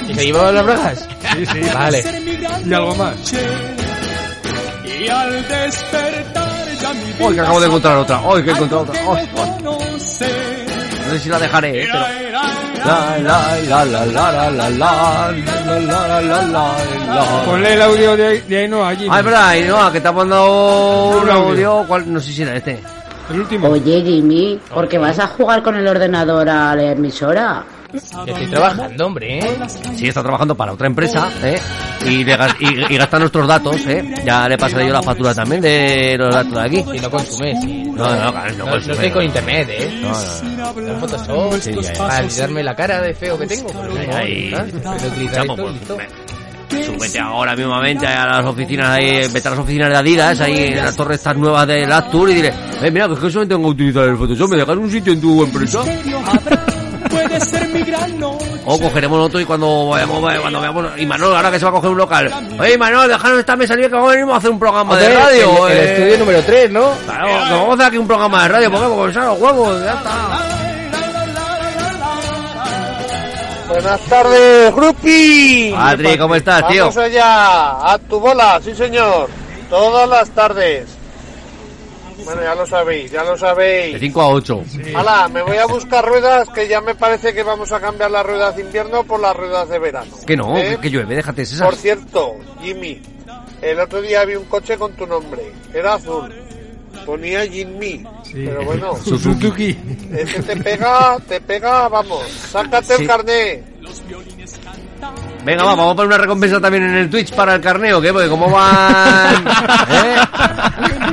¿Y 0.08 0.14
se 0.14 0.24
llevaban 0.26 0.54
las 0.54 0.64
bragas? 0.64 1.08
Sí, 1.36 1.46
sí. 1.46 1.60
Vale 1.72 2.02
y 2.64 2.74
algo 2.74 2.94
más. 2.94 3.32
Y 4.84 5.08
al 5.08 5.48
despertar 5.48 6.68
ya 6.80 6.92
mi 6.94 7.12
vida 7.12 7.26
Hoy 7.26 7.34
que 7.34 7.40
acabo 7.40 7.60
de 7.60 7.66
encontrar 7.66 7.96
otra, 7.96 8.20
hoy 8.20 8.44
que 8.44 8.50
he 8.50 8.54
otra. 8.54 9.06
Hoy. 9.06 9.20
No 9.62 9.98
sé 10.08 11.18
si 11.18 11.28
la 11.28 11.38
dejaré, 11.38 11.82
eh, 11.82 11.88
pero... 11.90 12.32
Ponle 17.46 17.74
el 17.74 17.82
audio 17.82 18.16
de, 18.16 18.40
de 18.42 18.58
Ainhoa 18.58 18.88
allí. 18.88 19.06
Ah, 19.10 19.22
verdad, 19.22 19.48
Ainhoa, 19.48 19.92
que 19.92 20.00
te 20.00 20.08
ha 20.08 20.12
mandado 20.12 21.20
un 21.20 21.30
audio. 21.30 21.84
¿Cuál? 21.86 22.12
No 22.12 22.18
sé 22.20 22.32
si 22.32 22.42
era 22.42 22.56
este. 22.56 22.80
El 23.30 23.40
último. 23.40 23.68
Oye, 23.68 24.02
Jimmy, 24.02 24.58
¿por 24.72 24.88
qué 24.88 24.98
vas 24.98 25.18
a 25.18 25.28
jugar 25.28 25.62
con 25.62 25.76
el 25.76 25.86
ordenador 25.86 26.48
a 26.48 26.74
la 26.74 26.92
emisora? 26.92 27.64
Estoy 27.92 28.46
trabajando, 28.46 29.06
hombre, 29.06 29.38
¿eh? 29.38 29.56
Sí, 29.96 30.08
está 30.08 30.22
trabajando 30.22 30.54
para 30.54 30.72
otra 30.72 30.86
empresa, 30.86 31.30
¿eh? 31.42 31.58
Y, 32.06 32.24
gas- 32.24 32.56
y, 32.58 32.92
y 32.94 32.96
gasta 32.96 33.18
nuestros 33.18 33.46
datos, 33.46 33.76
¿eh? 33.86 34.14
Ya 34.24 34.48
le 34.48 34.56
pasaré 34.58 34.86
yo 34.86 34.92
la 34.92 35.02
factura 35.02 35.34
también 35.34 35.60
de 35.60 36.16
los 36.18 36.34
datos 36.34 36.52
de 36.54 36.60
aquí. 36.60 36.84
Y 36.94 37.00
no 37.00 37.10
consumes. 37.10 37.64
No, 37.64 37.92
no, 37.92 38.14
no 38.14 38.32
No, 38.32 38.64
no 38.64 38.70
consume. 38.70 38.94
estoy 38.94 39.10
con 39.10 39.24
internet, 39.24 39.68
¿eh? 39.70 40.00
No, 40.02 40.08
no, 40.56 40.74
Con 40.74 41.00
Photoshop, 41.00 41.60
Sí, 41.60 41.74
ya, 41.80 41.92
ya. 41.92 41.98
para 42.06 42.26
quitarme 42.26 42.62
la 42.62 42.74
cara 42.74 43.00
de 43.02 43.14
feo 43.14 43.38
que 43.38 43.46
tengo. 43.46 43.68
Ahí. 44.14 44.54
pues, 45.56 45.88
me- 45.98 46.32
Súbete 46.72 47.18
ahora 47.18 47.54
mismamente 47.54 48.06
a 48.06 48.26
las 48.26 48.46
oficinas 48.46 48.88
ahí, 48.88 49.28
vete 49.30 49.46
a 49.46 49.50
las 49.50 49.60
oficinas 49.60 49.90
de 49.90 49.96
Adidas, 49.96 50.40
ahí 50.40 50.68
en 50.68 50.76
las 50.78 50.96
torres 50.96 51.18
estas 51.18 51.36
nuevas 51.36 51.66
de 51.66 51.84
Actur 51.84 52.30
y 52.30 52.34
dile, 52.34 52.48
eh, 52.82 52.90
mira, 52.90 53.06
que 53.08 53.12
es 53.12 53.20
que 53.20 53.30
solamente 53.30 53.54
tengo 53.54 53.68
que 53.68 53.72
utilizar 53.74 54.04
el 54.08 54.16
Photoshop, 54.16 54.48
¿me 54.48 54.56
dejas 54.56 54.76
un 54.78 54.90
sitio 54.90 55.12
en 55.12 55.20
tu 55.20 55.44
empresa? 55.44 55.80
Puede 57.12 57.40
ser 57.40 57.68
mi 57.68 57.82
gran 57.82 58.18
noche. 58.18 58.46
O 58.64 58.78
cogeremos 58.78 59.18
nosotros 59.18 59.42
y 59.42 59.44
cuando 59.44 59.88
vayamos, 59.88 60.20
cuando 60.40 60.60
veamos, 60.60 60.86
y 60.98 61.06
Manuel, 61.06 61.34
ahora 61.36 61.50
que 61.50 61.58
se 61.58 61.64
va 61.64 61.70
a 61.70 61.74
coger 61.74 61.90
un 61.90 61.98
local, 61.98 62.32
oye 62.58 62.78
Manuel, 62.78 63.08
déjanos 63.08 63.38
esta 63.38 63.56
mesa 63.56 63.74
libre 63.74 63.88
que 63.90 63.94
vamos 63.96 64.10
a 64.12 64.16
venir 64.16 64.32
a 64.32 64.36
hacer 64.36 64.50
un 64.50 64.58
programa 64.58 64.96
de 64.96 65.14
radio. 65.14 65.66
el- 65.68 65.72
el 65.72 65.78
eh. 65.78 65.92
estudio 65.92 66.18
número 66.18 66.42
3, 66.42 66.70
¿no? 66.70 66.92
Claro, 67.04 67.26
que 67.26 67.54
vamos 67.54 67.70
a 67.70 67.72
hacer 67.74 67.86
aquí 67.86 67.98
un 67.98 68.06
programa 68.06 68.42
de 68.44 68.48
radio. 68.48 68.70
Porque 68.70 69.12
son 69.14 69.24
los 69.26 69.38
huevos, 69.40 69.84
ya 69.84 69.92
está. 69.92 70.38
Buenas 73.68 74.00
tardes, 74.02 74.74
Grupi. 74.74 75.72
Patri, 75.74 76.18
¿cómo 76.18 76.34
estás, 76.34 76.68
tío? 76.68 76.82
Vamos 76.84 76.96
allá, 76.98 77.92
a 77.92 77.98
tu 77.98 78.20
bola, 78.20 78.60
sí 78.62 78.74
señor. 78.74 79.28
Todas 79.70 80.08
las 80.08 80.28
tardes. 80.30 80.86
Bueno, 82.24 82.42
ya 82.42 82.54
lo 82.54 82.66
sabéis, 82.66 83.10
ya 83.10 83.24
lo 83.24 83.32
De 83.32 83.38
sabéis. 83.38 83.96
5 84.00 84.20
a 84.22 84.28
8. 84.28 84.64
Hala, 84.94 85.28
me 85.28 85.42
voy 85.42 85.56
a 85.56 85.66
buscar 85.66 86.04
ruedas 86.04 86.48
que 86.50 86.68
ya 86.68 86.80
me 86.80 86.94
parece 86.94 87.32
que 87.34 87.42
vamos 87.42 87.72
a 87.72 87.80
cambiar 87.80 88.10
las 88.10 88.24
ruedas 88.24 88.54
de 88.56 88.62
invierno 88.62 89.04
por 89.04 89.20
las 89.20 89.36
ruedas 89.36 89.68
de 89.68 89.78
verano. 89.78 90.12
Que 90.26 90.36
no, 90.36 90.56
¿Eh? 90.56 90.78
que 90.80 90.90
llueve, 90.90 91.14
déjate 91.16 91.42
esas. 91.42 91.62
Por 91.62 91.74
cierto, 91.76 92.36
Jimmy, 92.60 93.00
el 93.60 93.80
otro 93.80 94.00
día 94.00 94.24
vi 94.24 94.34
un 94.36 94.44
coche 94.44 94.76
con 94.76 94.92
tu 94.92 95.06
nombre. 95.06 95.52
Era 95.74 95.94
azul. 95.94 96.32
Ponía 97.06 97.44
Jimmy. 97.46 98.04
Pero 98.32 98.64
bueno, 98.64 98.96
Suzuki. 99.04 99.76
ese 100.14 100.42
te 100.42 100.56
pega, 100.56 101.18
te 101.26 101.40
pega, 101.40 101.88
vamos. 101.88 102.22
Sácate 102.28 102.94
Sí. 102.96 103.02
el 103.02 103.08
carné. 103.08 103.64
Venga, 105.44 105.64
va, 105.64 105.74
vamos 105.74 105.92
a 105.92 105.96
poner 105.96 106.06
una 106.08 106.18
recompensa 106.18 106.60
también 106.60 106.84
en 106.84 106.94
el 106.94 107.10
Twitch 107.10 107.32
para 107.34 107.56
el 107.56 107.60
carneo, 107.60 108.00
¿qué? 108.00 108.12
Porque 108.12 108.28
cómo 108.28 108.48
van... 108.50 109.34
¿eh? 109.90 110.16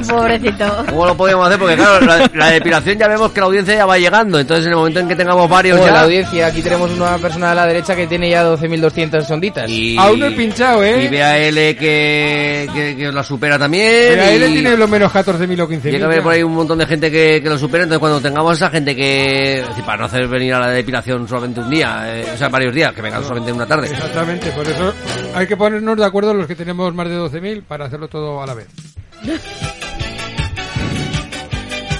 Pobrecito. 0.08 0.86
¿Cómo 0.90 1.06
lo 1.08 1.18
podíamos 1.18 1.48
hacer? 1.48 1.60
Porque 1.60 1.76
claro, 1.76 2.06
la, 2.06 2.30
la 2.34 2.52
depilación 2.52 2.98
ya 2.98 3.08
vemos 3.08 3.32
que 3.32 3.40
la 3.42 3.48
audiencia 3.48 3.76
ya 3.76 3.86
va 3.86 3.98
llegando, 3.98 4.40
entonces 4.40 4.66
en 4.66 4.72
el 4.72 4.78
momento 4.78 5.00
en 5.00 5.08
que 5.08 5.16
tengamos 5.16 5.50
varios 5.50 5.80
ya... 5.84 5.92
la 5.92 6.02
audiencia, 6.04 6.48
aquí 6.48 6.62
tenemos 6.62 6.92
una 6.92 7.18
persona 7.18 7.52
a 7.52 7.56
la 7.56 7.66
derecha 7.66 7.96
que 7.96 8.08
tiene 8.08 8.30
ya 8.30 8.46
12.200 8.46 9.26
sonditas. 9.26 9.70
Y... 9.70 9.98
Aún 9.98 10.20
no 10.20 10.28
he 10.28 10.32
pinchado, 10.32 10.84
¿eh? 10.84 11.04
Y 11.04 11.08
BAL 11.18 11.56
que, 11.78 12.70
que, 12.74 12.96
que 12.98 13.12
la 13.12 13.24
supera 13.24 13.58
también. 13.60 14.18
Él 14.20 14.50
y- 14.50 14.54
tiene 14.54 14.78
lo 14.78 14.88
menos 14.88 15.12
14.000 15.12 15.62
o 15.62 15.68
15.000. 15.68 15.82
Tiene 15.82 15.98
que 15.98 16.04
haber 16.06 16.24
por 16.24 16.34
ahí 16.34 16.44
un 16.44 16.54
montón 16.56 16.78
de 16.78 16.86
gente 16.86 17.12
que, 17.12 17.40
que 17.44 17.50
lo 17.50 17.58
supere, 17.58 17.84
entonces 17.84 18.00
cuando 18.00 18.22
tengamos 18.22 18.56
esa 18.56 18.70
gente 18.70 18.96
que... 18.96 19.60
es 19.60 19.68
decir, 19.68 19.84
para 19.84 19.98
no 19.98 20.06
hacer 20.06 20.28
venir 20.28 20.54
a 20.54 20.60
la 20.60 20.70
depilación 20.70 21.28
solamente 21.28 21.60
un 21.60 21.70
día, 21.70 22.04
eh, 22.06 22.26
o 22.34 22.38
sea, 22.38 22.48
varios 22.50 22.74
días, 22.74 22.94
que 22.94 23.02
vengan 23.02 23.22
solamente 23.24 23.50
en 23.50 23.56
una 23.58 23.66
tarde. 23.66 23.79
Exactamente, 23.86 24.52
por 24.52 24.68
eso 24.68 24.94
hay 25.34 25.48
que 25.48 25.58
ponernos 25.58 25.98
de 25.98 26.06
acuerdo 26.06 26.34
los 26.34 26.48
que 26.48 26.56
tenemos 26.56 26.94
más 26.94 27.08
de 27.08 27.16
12.000 27.18 27.64
para 27.64 27.86
hacerlo 27.86 28.08
todo 28.08 28.42
a 28.42 28.46
la 28.46 28.54
vez. 28.54 28.68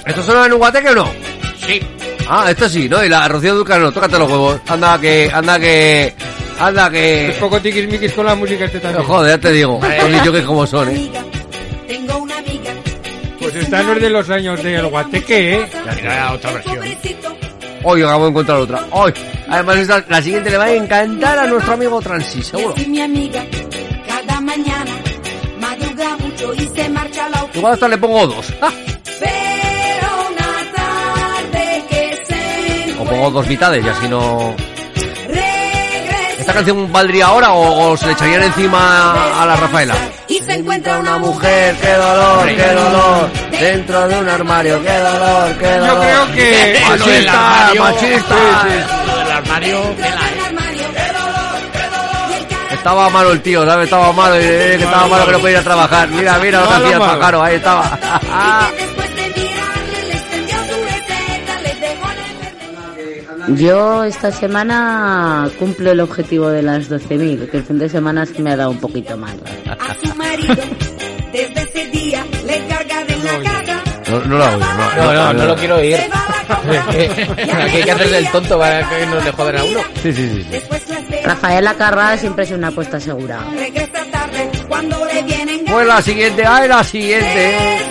¿Esto 0.06 0.22
suena 0.22 0.46
en 0.46 0.52
un 0.52 0.58
guateque 0.58 0.88
o 0.88 0.94
no? 0.94 1.12
Sí. 1.66 1.80
Ah, 2.28 2.50
esto 2.50 2.68
sí, 2.68 2.88
¿no? 2.88 3.04
Y 3.04 3.08
la 3.08 3.28
Rocío 3.28 3.54
Dúrcal 3.54 3.82
no, 3.82 3.92
tócate 3.92 4.18
los 4.18 4.30
huevos. 4.30 4.60
Anda 4.68 5.00
que, 5.00 5.30
anda 5.32 5.58
que, 5.58 6.14
anda 6.58 6.86
Es 6.86 6.92
que... 7.34 7.36
poco 7.40 7.60
tiquismiquis 7.60 8.12
con 8.12 8.26
la 8.26 8.34
música 8.34 8.64
este 8.66 8.80
también. 8.80 9.04
Joder, 9.04 9.36
ya 9.36 9.40
te 9.40 9.52
digo, 9.52 9.80
los 9.80 10.10
niños 10.10 10.30
que 10.30 10.44
como 10.44 10.66
son, 10.66 10.88
¿eh? 10.90 11.10
Tengo 11.88 12.18
una 12.18 12.38
amiga 12.38 12.72
Pues 13.40 13.54
esta 13.56 13.82
no 13.82 13.92
es 13.94 14.02
de 14.02 14.10
los 14.10 14.30
años 14.30 14.62
del 14.62 14.86
guateque, 14.86 15.54
¿eh? 15.54 15.68
Ya 15.84 15.92
mira 15.92 16.32
otra 16.32 16.52
versión. 16.52 16.78
Hoy 17.82 18.02
acabo 18.02 18.24
de 18.24 18.30
encontrar 18.30 18.58
otra. 18.58 18.86
Hoy. 18.90 19.12
Además, 19.48 19.76
esta- 19.78 20.04
la 20.08 20.22
siguiente 20.22 20.50
le 20.50 20.56
va 20.58 20.64
a 20.64 20.72
encantar 20.74 21.38
a 21.38 21.46
nuestro 21.46 21.74
amigo 21.74 22.00
Transi, 22.00 22.42
seguro. 22.42 22.74
Y 22.76 22.86
mi 22.86 23.00
amiga 23.00 23.42
cada 24.06 24.40
mañana 24.40 24.90
madruga 25.60 26.16
mucho 26.18 26.54
y 26.54 26.68
se 26.68 26.88
marcha 26.90 27.26
a 27.26 27.30
la 27.30 27.36
oficina. 27.42 27.58
Igual 27.58 27.72
hasta 27.74 27.88
le 27.88 27.98
pongo 27.98 28.26
dos. 28.26 28.46
¡Ah! 28.60 28.70
Pero 29.18 30.08
una 30.30 30.72
tarde 30.76 31.84
que 31.88 32.18
se 32.26 33.00
O 33.00 33.04
pongo 33.04 33.30
dos 33.30 33.46
mitades 33.48 33.84
y 33.84 33.88
así 33.88 34.08
no... 34.08 34.54
¿Esta 36.50 36.64
canción 36.64 36.92
valdría 36.92 37.26
ahora 37.26 37.52
o, 37.52 37.92
o 37.92 37.96
se 37.96 38.06
le 38.06 38.12
echarían 38.12 38.42
encima 38.42 39.40
a 39.40 39.46
la 39.46 39.54
Rafaela? 39.54 39.94
y 40.26 40.40
se 40.40 40.52
encuentra 40.52 40.98
una 40.98 41.16
mujer, 41.18 41.76
qué 41.76 41.92
dolor, 41.92 42.46
qué 42.48 42.74
dolor. 42.74 43.30
Dentro 43.52 44.08
de 44.08 44.18
un 44.18 44.28
armario, 44.28 44.82
qué 44.82 44.98
dolor, 44.98 45.58
qué 45.58 45.70
dolor. 45.78 45.86
Yo 45.86 46.00
creo 46.00 46.32
que... 46.32 46.82
Machista, 46.88 47.70
machista. 47.78 48.36
Lo 49.06 49.16
del 49.16 49.32
armario. 49.32 49.80
Estaba 52.72 53.10
malo 53.10 53.30
el 53.30 53.42
tío, 53.42 53.64
¿sabes? 53.64 53.84
Estaba 53.84 54.12
malo, 54.12 54.36
eh, 54.36 54.74
que 54.76 54.84
estaba 54.84 55.06
malo 55.06 55.26
que 55.26 55.32
no 55.32 55.38
podía 55.38 55.52
ir 55.52 55.58
a 55.58 55.62
trabajar. 55.62 56.08
Mira, 56.08 56.38
mira 56.38 56.60
lo 56.60 56.66
que 56.66 56.72
Malo, 56.72 56.84
hacía 56.84 56.96
el 56.96 57.02
pájaro, 57.02 57.42
ahí 57.42 57.54
estaba. 57.56 57.98
Yo 63.56 64.04
esta 64.04 64.30
semana 64.30 65.48
cumplo 65.58 65.90
el 65.90 66.00
objetivo 66.00 66.48
de 66.48 66.62
las 66.62 66.90
12.000, 66.90 67.50
que 67.50 67.56
el 67.58 67.64
fin 67.64 67.78
de 67.78 67.88
semana 67.88 68.24
se 68.26 68.40
me 68.42 68.52
ha 68.52 68.56
dado 68.56 68.70
un 68.70 68.78
poquito 68.80 69.16
mal. 69.16 69.38
a 69.66 69.94
su 70.02 70.14
marido. 70.14 70.54
Desde 71.32 71.62
ese 71.62 71.86
día 71.90 72.24
le 72.46 72.66
carga 72.66 73.04
de 73.04 73.16
la 73.18 73.42
casa. 73.42 73.82
No, 74.10 74.20
no 74.24 74.38
lo 74.38 74.44
oigo, 74.44 74.58
no, 74.58 74.96
No, 74.96 75.12
no, 75.14 75.32
no 75.32 75.44
lo 75.46 75.54
quiero 75.56 75.76
oír. 75.76 75.96
Aquí 76.50 77.76
hay 77.76 77.82
que 77.84 77.92
hacerse 77.92 78.18
el 78.18 78.30
tonto 78.32 78.58
para 78.58 78.88
que 78.88 79.06
no 79.06 79.20
le 79.20 79.32
joden 79.32 79.56
a 79.56 79.64
uno. 79.64 79.80
Sí, 80.02 80.12
sí, 80.12 80.46
sí. 80.50 80.60
Rafaela 81.24 81.74
Carrá 81.74 82.16
siempre 82.16 82.44
es 82.44 82.50
una 82.50 82.68
apuesta 82.68 82.98
segura. 82.98 83.40
Pues 85.70 85.86
la 85.86 86.02
siguiente, 86.02 86.44
ay, 86.44 86.68
la 86.68 86.82
siguiente. 86.82 87.89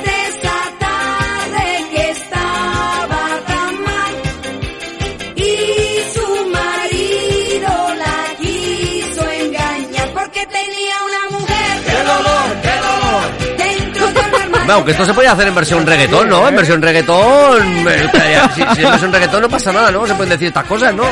Aunque 14.75 14.91
esto 14.91 15.05
se 15.05 15.13
puede 15.13 15.27
hacer 15.27 15.47
en 15.47 15.55
versión 15.55 15.85
reggaetón, 15.85 16.29
¿no? 16.29 16.47
En 16.47 16.55
versión 16.55 16.81
reggaetón, 16.81 17.87
eh, 17.87 18.09
si, 18.55 18.61
si 18.75 18.83
en 18.83 18.91
versión 18.91 19.11
reggaetón 19.11 19.41
no 19.41 19.49
pasa 19.49 19.71
nada, 19.71 19.91
¿no? 19.91 20.05
Se 20.05 20.13
pueden 20.15 20.29
decir 20.29 20.47
estas 20.47 20.65
cosas, 20.65 20.93
¿no? 20.93 21.03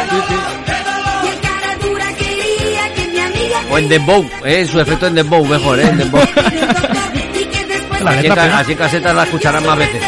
O 3.69 3.77
en 3.77 3.89
Dembow, 3.89 4.29
¿eh? 4.45 4.65
Su 4.65 4.79
efecto 4.79 5.07
en 5.07 5.15
Dembow, 5.15 5.45
mejor, 5.45 5.79
¿eh? 5.79 5.89
En 5.89 5.97
Dembow. 5.97 6.21
Así 8.05 8.27
así 8.27 8.71
en 8.71 8.77
casetas 8.77 9.15
la 9.15 9.23
escucharán 9.23 9.65
más 9.65 9.77
veces. 9.77 10.01
la. 10.01 10.07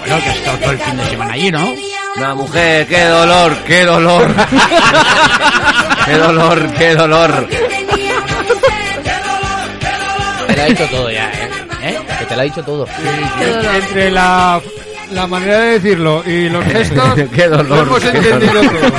Bueno, 0.00 0.18
que 0.18 0.30
ha 0.30 0.32
estado 0.32 0.58
todo 0.58 0.70
el 0.72 0.78
fin 0.78 0.96
de 0.96 1.04
semana 1.04 1.32
allí, 1.34 1.50
¿no? 1.50 1.74
Una 2.16 2.34
mujer, 2.34 2.86
qué 2.86 3.04
dolor, 3.04 3.56
qué 3.66 3.84
dolor. 3.84 4.34
qué 6.06 6.12
dolor, 6.14 6.72
qué 6.78 6.94
dolor. 6.94 7.48
Te 10.56 10.62
lo 10.62 10.62
ha 10.62 10.68
dicho 10.70 10.86
todo 10.86 11.10
ya, 11.10 11.30
¿eh? 11.32 11.50
¿Eh? 11.82 11.98
Que 12.18 12.24
te 12.24 12.34
lo 12.34 12.40
ha 12.40 12.44
dicho 12.44 12.62
todo. 12.62 12.86
Entre 13.74 14.10
la, 14.10 14.58
la 15.12 15.26
manera 15.26 15.58
de 15.60 15.72
decirlo 15.72 16.22
y 16.26 16.48
los 16.48 16.64
gestos, 16.72 17.14
Qué 17.34 17.46
dolor, 17.46 17.66
lo 17.68 17.82
hemos 17.82 18.00
qué 18.00 18.08
entendido 18.16 18.54
dolor. 18.54 18.72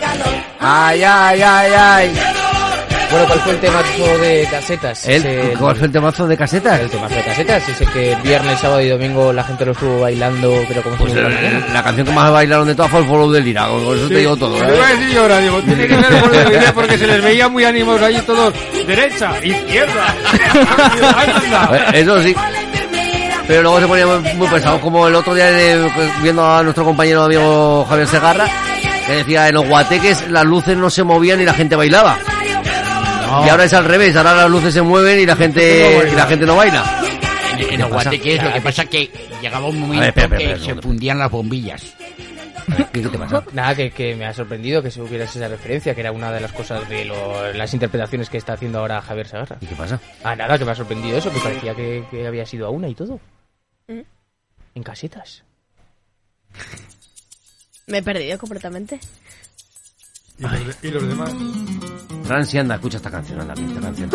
todo. 0.00 0.32
Ay, 0.58 1.02
ay, 1.02 1.42
ay, 1.42 1.72
ay. 1.74 2.35
Bueno, 3.16 3.26
¿cuál 3.28 3.40
fue 3.40 3.52
el 3.52 3.60
temazo 3.60 4.18
de 4.18 4.48
casetas? 4.50 5.06
El, 5.08 5.14
Ese- 5.26 5.54
¿Cuál 5.58 5.76
fue 5.76 5.86
el 5.86 5.92
temazo 5.92 6.26
de 6.26 6.36
casetas? 6.36 6.80
El 6.80 6.90
temazo 6.90 7.14
de 7.14 7.24
casetas, 7.24 7.68
ese 7.68 7.86
que 7.86 8.16
viernes, 8.22 8.58
sábado 8.60 8.80
y 8.82 8.88
domingo 8.88 9.32
la 9.32 9.42
gente 9.44 9.64
lo 9.64 9.72
estuvo 9.72 10.00
bailando, 10.00 10.54
pero 10.68 10.82
como 10.82 10.96
Pues 10.96 11.12
eh, 11.16 11.64
la 11.72 11.82
canción 11.82 12.06
que 12.06 12.12
más 12.12 12.30
bailaron 12.30 12.66
de 12.68 12.74
todas 12.74 12.90
fue 12.90 13.00
el 13.00 13.06
follow 13.06 13.30
del 13.32 13.44
Lira, 13.44 13.66
con 13.68 13.80
eso 13.96 14.08
te 14.08 14.14
Sí, 14.14 14.20
digo 14.20 14.36
todo. 14.36 14.58
lo 14.58 14.74
iba 14.74 14.86
a 14.86 14.92
¿eh? 14.92 14.96
decir 14.96 15.14
yo 15.14 15.22
ahora, 15.22 15.38
digo, 15.38 15.60
tiene 15.62 15.86
que 15.88 15.96
ser 16.02 16.20
por 16.20 16.34
la 16.34 16.48
idea 16.50 16.72
porque 16.74 16.98
se 16.98 17.06
les 17.06 17.22
veía 17.22 17.48
muy 17.48 17.64
animados 17.64 18.02
allí 18.02 18.20
todos. 18.20 18.52
Derecha, 18.86 19.32
izquierda. 19.42 20.14
Eh, 21.72 22.00
Eso 22.00 22.22
sí. 22.22 22.34
Pero 23.48 23.62
luego 23.62 23.80
se 23.80 23.86
ponían 23.86 24.08
muy, 24.22 24.32
muy 24.34 24.48
pesados, 24.48 24.80
como 24.80 25.06
el 25.06 25.14
otro 25.14 25.32
día 25.34 25.46
de- 25.46 25.88
viendo 26.22 26.44
a 26.44 26.62
nuestro 26.64 26.84
compañero 26.84 27.22
amigo 27.24 27.86
Javier 27.88 28.08
Segarra, 28.08 28.46
que 29.06 29.12
decía, 29.12 29.48
en 29.48 29.54
los 29.54 29.68
guateques 29.68 30.28
las 30.30 30.44
luces 30.44 30.76
no 30.76 30.90
se 30.90 31.04
movían 31.04 31.40
y 31.40 31.44
la 31.44 31.54
gente 31.54 31.76
bailaba. 31.76 32.18
Y 33.44 33.48
ahora 33.48 33.64
es 33.64 33.72
al 33.74 33.84
revés, 33.84 34.16
ahora 34.16 34.34
las 34.34 34.50
luces 34.50 34.72
se 34.74 34.82
mueven 34.82 35.20
y 35.20 35.26
la 35.26 35.36
gente, 35.36 36.08
y 36.12 36.14
la 36.14 36.26
gente 36.26 36.46
no 36.46 36.56
baila. 36.56 37.02
En, 37.58 37.72
en 37.74 37.80
los 37.80 37.90
pasa? 37.90 38.10
guateques 38.10 38.42
lo 38.42 38.52
que 38.52 38.60
pasa 38.60 38.82
es 38.82 38.88
que 38.90 39.10
llegaba 39.40 39.66
un 39.66 39.80
momento 39.80 40.00
ver, 40.00 40.08
espera, 40.10 40.26
espera, 40.26 40.38
que 40.38 40.52
espera, 40.56 40.74
se 40.76 40.82
fundían 40.82 41.18
las 41.18 41.30
bombillas. 41.30 41.94
¿Qué, 42.92 43.00
qué 43.02 43.08
te 43.08 43.18
pasa? 43.18 43.44
Nada, 43.52 43.74
que, 43.74 43.90
que 43.90 44.14
me 44.16 44.26
ha 44.26 44.32
sorprendido 44.34 44.82
que 44.82 44.90
se 44.90 45.00
hubiera 45.00 45.24
esa 45.24 45.48
referencia, 45.48 45.94
que 45.94 46.00
era 46.02 46.12
una 46.12 46.30
de 46.32 46.40
las 46.40 46.52
cosas 46.52 46.86
de 46.88 47.04
lo- 47.04 47.52
las 47.52 47.72
interpretaciones 47.72 48.28
que 48.28 48.36
está 48.38 48.54
haciendo 48.54 48.80
ahora 48.80 49.00
Javier 49.00 49.28
Sagarra. 49.28 49.56
¿Y 49.60 49.66
qué 49.66 49.74
pasa? 49.74 50.00
Ah, 50.24 50.34
nada, 50.36 50.58
que 50.58 50.64
me 50.64 50.72
ha 50.72 50.74
sorprendido 50.74 51.16
eso, 51.16 51.32
que 51.32 51.38
parecía 51.40 51.74
que, 51.74 52.04
que 52.10 52.26
había 52.26 52.44
sido 52.44 52.66
a 52.66 52.70
una 52.70 52.88
y 52.88 52.94
todo. 52.94 53.20
¿Mm? 53.88 54.00
En 54.74 54.82
casetas. 54.82 55.42
Me 57.86 57.98
he 57.98 58.02
perdido 58.02 58.36
completamente. 58.38 58.98
Y 60.38 60.42
los, 60.42 60.52
de- 60.52 60.88
y 60.88 60.90
los 60.90 61.08
demás. 61.08 61.30
Franci, 62.24 62.58
anda, 62.58 62.74
escucha 62.74 62.96
esta 62.98 63.10
canción, 63.10 63.40
anda, 63.40 63.54
esta 63.54 63.80
canción. 63.80 64.10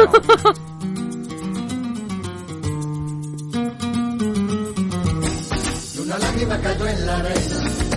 Una 6.03 6.17
lágrima 6.17 6.57
cayó 6.59 6.87
en 6.87 7.05
la 7.05 7.15
arena, 7.17 7.55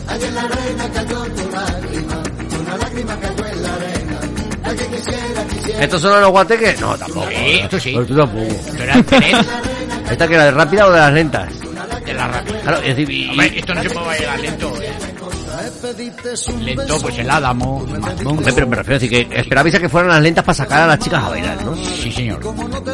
allí 0.08 0.24
en 0.24 0.34
la 0.34 0.42
arena 0.42 0.90
cayó 0.92 1.24
tu 1.24 1.50
lágrima. 1.50 2.22
Una 2.60 2.76
lágrima 2.76 3.16
cayó 3.20 3.46
en 3.46 3.62
la 3.62 3.74
arena, 3.74 4.20
alguien 4.62 4.90
quisiera, 4.90 5.44
quisiera. 5.48 5.84
¿Estos 5.84 6.00
son 6.02 6.20
los 6.20 6.30
guateques? 6.30 6.80
No, 6.80 6.96
tampoco. 6.98 7.28
Sí, 7.28 7.58
esto 7.62 7.80
sí. 7.80 7.92
Pero 7.94 8.06
tú 8.06 8.16
tampoco. 8.16 8.54
Pero 8.72 8.84
era 8.84 8.94
el 8.94 9.04
Pérez 9.04 9.36
¿Esta 10.10 10.28
que 10.28 10.34
era 10.34 10.44
de 10.44 10.50
rápida 10.50 10.86
o 10.86 10.92
de 10.92 10.98
las 10.98 11.12
lentas? 11.12 11.48
de 12.04 12.12
la 12.14 12.28
rápida. 12.28 12.60
Claro, 12.60 12.76
es 12.78 12.96
decir, 12.96 13.10
y- 13.10 13.30
Hombre, 13.30 13.58
esto 13.58 13.74
no 13.74 13.82
se 13.82 13.90
puede 13.90 14.06
bailar 14.06 14.40
lento, 14.40 14.82
¿eh? 14.82 14.93
Lento, 16.60 16.98
pues 17.00 17.14
el 17.18 17.20
el 17.20 17.26
Mazmón. 17.26 18.04
Hombre, 18.26 18.52
pero 18.54 18.66
me 18.66 18.76
refiero 18.76 18.96
a 18.96 18.98
decir 19.00 19.10
que 19.10 19.38
esperabais 19.40 19.74
a 19.74 19.78
que 19.80 19.88
fueran 19.88 20.10
las 20.10 20.22
lentas 20.22 20.44
para 20.44 20.54
sacar 20.54 20.80
a 20.82 20.86
las 20.86 20.98
chicas 20.98 21.22
a 21.24 21.28
bailar, 21.28 21.64
¿no? 21.64 21.76
Sí, 21.76 22.10
señor. 22.10 22.40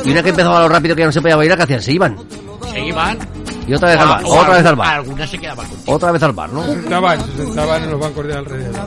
Y 0.05 0.11
una 0.11 0.23
que 0.23 0.31
empezaba 0.31 0.61
lo 0.61 0.69
rápido 0.69 0.95
que 0.95 1.01
ya 1.01 1.07
no 1.07 1.12
se 1.12 1.21
podía 1.21 1.37
bailar, 1.37 1.57
¿qué 1.59 1.65
hacían? 1.65 1.83
Se 1.83 1.93
iban. 1.93 2.17
Se 2.73 2.81
iban 2.81 3.19
Y 3.67 3.75
otra 3.75 3.89
vez 3.89 3.99
al 3.99 4.09
bar, 4.09 4.23
otra 4.25 4.57
vez 4.57 4.67
al 4.67 4.77
bar. 4.77 4.95
Algunas 4.97 5.31
se 5.31 5.39
quedaban 5.39 5.67
contigo. 5.67 5.93
Otra 5.97 6.12
vez 6.12 6.23
al 6.23 6.33
bar, 6.33 6.53
¿no? 6.53 6.65
Se 6.65 6.73
sentaban, 6.75 7.21
se 7.21 7.37
sentaban 7.37 7.83
en 7.85 7.91
los 7.91 8.01
bancos 8.01 8.27
de 8.27 8.35
alrededor. 8.35 8.85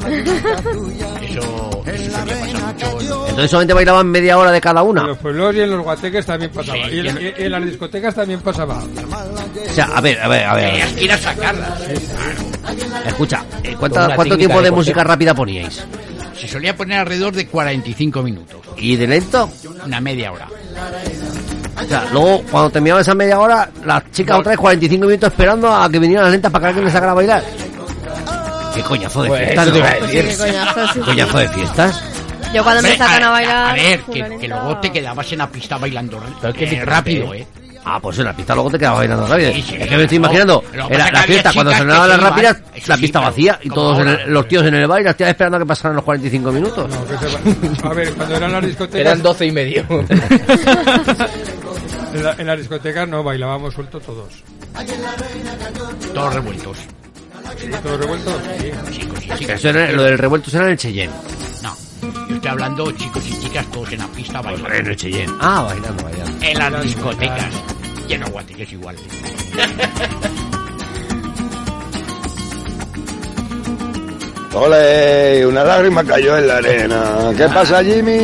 Eso, 1.21 1.83
eso 1.85 2.11
solía 2.19 2.39
pasar 2.39 2.73
mucho. 2.73 3.25
Entonces 3.27 3.51
solamente 3.51 3.73
bailaban 3.73 4.07
media 4.09 4.37
hora 4.37 4.51
de 4.51 4.61
cada 4.61 4.81
En 4.81 4.87
una. 4.87 5.03
los 5.03 5.17
pueblos 5.17 5.55
y 5.55 5.61
en 5.61 5.71
los 5.71 5.83
guateques 5.83 6.25
también 6.25 6.51
pasaba. 6.51 6.77
Sí, 6.87 6.95
y, 6.95 6.99
en, 6.99 7.17
en- 7.17 7.33
en 7.35 7.51
las 7.51 7.65
discotecas 7.65 8.15
también 8.15 8.39
pasaba. 8.41 8.77
O 8.79 9.73
sea, 9.73 9.85
a 9.85 10.01
ver, 10.01 10.19
a 10.21 10.27
ver, 10.27 10.45
a 10.45 10.53
ver. 10.55 10.69
Tenías 10.71 10.91
que 10.93 11.03
ir 11.03 11.11
a 11.11 11.17
sacarlas. 11.17 11.81
Escucha, 13.05 13.43
eh, 13.63 13.69
Con 13.71 13.79
¿cuánta- 13.79 14.05
una 14.05 14.15
¿cuánto 14.15 14.35
técnica 14.35 14.47
tiempo 14.53 14.61
de 14.63 14.71
música 14.71 15.03
rápida 15.03 15.33
poníais? 15.33 15.85
Se 16.39 16.47
solía 16.47 16.75
poner 16.75 16.99
alrededor 16.99 17.33
de 17.33 17.47
45 17.47 18.21
minutos. 18.23 18.57
¿Y 18.77 18.95
de 18.95 19.07
lento? 19.07 19.49
Una 19.85 20.01
media 20.01 20.31
hora. 20.31 20.47
O 21.81 21.85
sea, 21.87 22.05
luego 22.11 22.43
cuando 22.49 22.69
terminaba 22.69 23.01
esa 23.01 23.13
media 23.15 23.39
hora, 23.39 23.69
las 23.85 24.11
chicas 24.11 24.39
otra 24.39 24.51
vez 24.51 24.59
45 24.59 25.05
minutos 25.05 25.31
esperando 25.31 25.73
a 25.73 25.89
que 25.89 25.99
vinieran 25.99 26.25
las 26.25 26.31
lentas 26.33 26.51
para 26.51 26.63
que 26.63 26.67
alguien 26.69 26.85
les 26.85 26.93
sacara 26.93 27.11
a 27.11 27.15
bailar. 27.15 27.43
Qué 28.73 28.81
coñazo 28.81 29.23
de 29.23 29.29
Pues 29.29 29.41
fiestas, 29.43 29.67
a. 29.67 30.07
Qué 30.07 30.35
coñazo, 30.37 30.93
sí. 30.93 30.99
Coñazo 31.01 31.37
de 31.37 31.49
fiestas. 31.49 32.03
Yo 32.53 32.63
cuando 32.63 32.81
me 32.83 32.95
sacan 32.97 33.23
a 33.23 33.27
a 33.27 33.31
bailar... 33.31 33.75
ver, 33.75 34.01
que, 34.01 34.47
luego 34.47 34.77
te 34.79 34.91
quedabas 34.91 35.31
en 35.31 35.37
la 35.39 35.49
pista 35.49 35.77
bailando 35.77 36.21
eh, 36.43 36.85
rápido, 36.85 37.33
¿eh? 37.33 37.47
Ah, 37.85 37.99
pues 37.99 38.17
en 38.19 38.25
la 38.25 38.33
pista 38.33 38.53
luego 38.55 38.69
te 38.71 38.79
quedabas 38.79 38.99
bailando 38.99 39.27
rápido. 39.27 39.51
Sí, 39.53 39.61
sí, 39.61 39.75
es 39.77 39.87
que 39.89 39.97
me 39.97 40.03
estoy 40.03 40.15
imaginando 40.17 40.63
era 40.89 41.11
la 41.11 41.23
fiesta 41.23 41.51
cuando 41.53 41.73
sonaban 41.73 42.09
las 42.09 42.19
rápidas, 42.21 42.61
la 42.87 42.97
pista 42.97 43.19
vacía 43.19 43.59
y 43.61 43.69
todos 43.69 43.99
en 43.99 44.07
el- 44.07 44.31
los 44.33 44.47
tíos 44.47 44.65
en 44.65 44.75
el 44.75 44.87
baile, 44.87 45.09
las 45.09 45.17
tías 45.17 45.29
esperando 45.29 45.57
a 45.57 45.59
que 45.59 45.65
pasaran 45.65 45.95
los 45.97 46.05
45 46.05 46.51
minutos. 46.51 46.89
No, 46.89 47.05
que 47.05 47.17
se 47.17 47.25
va- 47.83 47.89
A 47.89 47.93
ver, 47.93 48.13
cuando 48.13 48.35
eran 48.37 48.51
las 48.53 48.65
discotecas. 48.65 48.99
Eran 49.01 49.21
12 49.21 49.45
y 49.47 49.51
medio. 49.51 49.85
En, 52.13 52.23
la- 52.23 52.35
en 52.37 52.47
las 52.47 52.57
discotecas 52.59 53.07
no 53.07 53.23
bailábamos 53.23 53.73
sueltos 53.73 54.01
todos. 54.03 54.31
Todos 56.13 56.33
revueltos. 56.33 56.77
¿Todos 57.83 57.99
revueltos? 57.99 58.33
Sí. 58.59 58.71
Chicos 58.99 59.19
y 59.23 59.29
chicas. 59.39 59.65
era- 59.65 59.91
lo 59.91 60.03
del 60.03 60.17
revuelto 60.17 60.49
era 60.53 60.65
en 60.65 60.71
el 60.71 60.77
Cheyenne. 60.77 61.13
No. 61.61 61.75
Yo 62.29 62.35
estoy 62.35 62.49
hablando 62.51 62.91
chicos 62.91 63.23
y 63.27 63.39
chicas 63.39 63.65
todos 63.71 63.91
en 63.93 63.99
la 63.99 64.07
pista 64.07 64.41
bailando. 64.41 64.73
En 64.73 64.87
el 64.87 64.95
Cheyenne. 64.95 65.33
Ah, 65.39 65.61
bailando, 65.63 66.03
bailando. 66.03 66.45
En 66.45 66.57
las 66.59 66.83
discotecas. 66.83 67.53
Y 68.09 68.13
en 68.13 68.21
los 68.21 68.29
guateques 68.31 68.71
igual. 68.73 68.95
Ole, 74.55 75.45
una 75.47 75.63
lágrima 75.63 76.03
cayó 76.03 76.37
en 76.37 76.47
la 76.47 76.57
arena. 76.57 77.03
¿Qué 77.35 77.45
pasa, 77.49 77.83
Jimmy? 77.83 78.19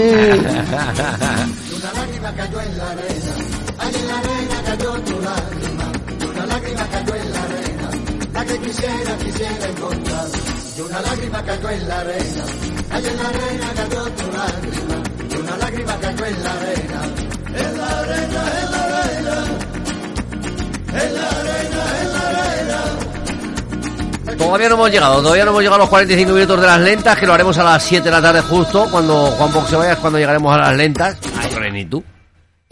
Todavía 24.37 24.69
no 24.69 24.75
hemos 24.75 24.91
llegado, 24.91 25.21
todavía 25.21 25.43
no 25.43 25.51
hemos 25.51 25.61
llegado 25.61 25.75
a 25.75 25.79
los 25.79 25.89
45 25.89 26.31
minutos 26.31 26.61
de 26.61 26.67
las 26.67 26.79
lentas, 26.79 27.17
que 27.19 27.25
lo 27.27 27.33
haremos 27.33 27.57
a 27.57 27.63
las 27.65 27.83
7 27.83 28.05
de 28.05 28.11
la 28.11 28.21
tarde 28.21 28.41
justo, 28.41 28.87
cuando 28.89 29.31
Juan 29.31 29.51
Box 29.51 29.69
se 29.69 29.75
vaya, 29.75 29.93
es 29.93 29.99
cuando 29.99 30.17
llegaremos 30.17 30.55
a 30.55 30.59
las 30.59 30.77
lentas. 30.77 31.17
No 31.43 31.57
crees 31.57 31.73
ni 31.73 31.85
tú. 31.85 32.03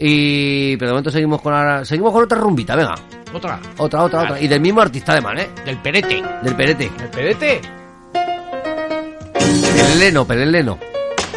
Y... 0.00 0.76
Pero 0.76 0.90
de 0.90 0.92
momento 0.92 1.10
seguimos 1.10 1.40
con 1.42 1.52
la- 1.52 1.84
seguimos 1.84 2.12
con 2.12 2.22
otra 2.24 2.38
rumbita, 2.38 2.76
venga. 2.76 2.94
Otra. 3.32 3.58
Otra, 3.78 4.04
otra, 4.04 4.22
otra. 4.22 4.40
Y 4.40 4.46
del 4.48 4.60
mismo 4.60 4.80
artista 4.80 5.12
además, 5.12 5.34
¿eh? 5.40 5.50
Del 5.64 5.78
perete. 5.78 6.22
Del 6.42 6.54
perete. 6.54 6.90
¿El 7.00 7.08
pedete? 7.10 7.60
Peleleno, 9.74 10.24
peleleno. 10.26 10.78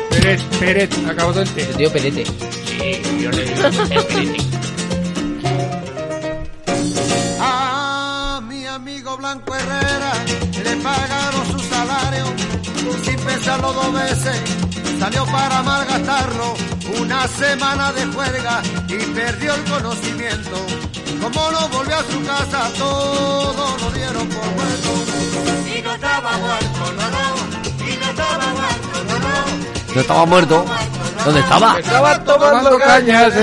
Pérez, 0.09 0.41
Pérez, 0.59 0.89
acabo 1.07 1.33
de 1.33 1.41
El 1.41 1.75
tío 1.75 1.91
pedete. 1.91 2.25
Sí, 2.25 3.01
yo 3.21 3.31
le 3.31 3.45
digo 3.45 3.65
el 3.67 4.05
perete. 4.05 4.38
A 7.39 8.41
mi 8.47 8.65
amigo 8.67 9.17
Blanco 9.17 9.55
Herrera 9.55 10.11
le 10.63 10.75
pagaron 10.83 11.45
su 11.51 11.59
salario 11.59 12.25
sin 13.03 13.19
pensarlo 13.19 13.73
dos 13.73 13.93
veces. 13.93 14.41
Salió 14.99 15.25
para 15.25 15.63
malgastarlo 15.63 16.53
una 16.99 17.27
semana 17.27 17.91
de 17.93 18.05
juerga 18.07 18.61
y 18.87 18.97
perdió 18.97 19.55
el 19.55 19.63
conocimiento. 19.63 20.65
Como 21.21 21.51
no 21.51 21.69
volvió 21.69 21.95
a 21.95 22.03
su 22.03 22.23
casa, 22.25 22.71
todo 22.77 23.77
lo 23.77 23.91
dieron 23.91 24.27
por 24.27 24.45
muerto. 24.51 24.89
Y 25.75 25.81
no 25.81 25.93
estaba 25.93 26.37
muerto, 26.37 26.93
no, 26.97 27.09
no. 27.09 27.87
Y 27.87 27.97
no 27.97 28.05
estaba 28.09 28.45
muerto, 28.53 29.03
no, 29.07 29.19
no. 29.19 29.93
No 29.95 30.01
estaba 30.01 30.25
muerto. 30.25 30.65
¿Dónde 31.25 31.39
estaba? 31.41 31.79
Estaba 31.79 32.23
tomando 32.23 32.79
cañas. 32.79 33.33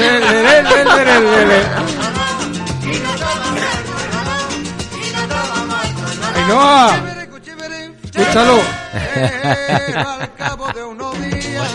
Ainhoa, 6.35 6.97
escúchalo. 8.15 8.78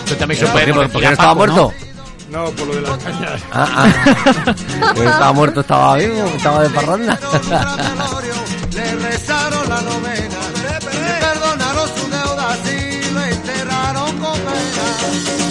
Esto 0.04 0.16
también 0.16 0.40
se 0.40 0.46
¿Por 0.46 0.52
puede 0.52 0.66
qué? 0.66 0.72
¿Por 0.74 0.82
corregir 0.82 1.00
qué 1.00 1.06
a 1.06 1.10
no 1.10 1.12
estaba 1.14 1.34
muerto? 1.34 1.72
No, 2.30 2.44
por 2.50 2.66
lo 2.66 2.74
de 2.74 2.80
las 2.80 2.98
cañas. 2.98 3.42
Ah, 3.52 3.68
ah. 3.76 4.54
Pues 4.94 5.08
estaba 5.08 5.32
muerto, 5.32 5.60
estaba 5.60 5.96
vivo, 5.96 6.24
estaba 6.36 6.62
de 6.62 6.70
parranda. 6.70 7.18
Le 8.74 8.94
rezaron 8.96 9.68
la 9.68 9.80
novena, 9.82 10.38
le 10.62 10.80
perdonaron 10.80 11.88
su 11.96 12.10
deuda 12.10 12.56
y 12.72 13.10
lo 13.12 13.20
enterraron 13.22 14.18
con 14.18 14.32
pena. 14.40 14.86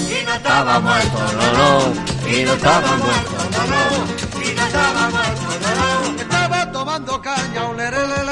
Y 0.10 0.26
no 0.26 0.34
Estaba 0.36 0.80
muerto, 0.82 1.20
no, 1.34 1.54
no. 1.54 2.30
Y 2.30 2.44
no 2.44 2.54
estaba 2.54 2.98
muerto. 2.98 3.32
no, 3.52 3.62
no. 3.68 4.42
Y 4.42 4.54
no 4.54 4.66
estaba 4.66 5.10
muerto, 5.10 5.42
no, 5.62 5.70
no. 6.12 6.22
Estaba 6.22 6.72
tomando 6.72 7.22
caña, 7.22 7.66
un 7.66 7.78
lerelelele. 7.78 8.23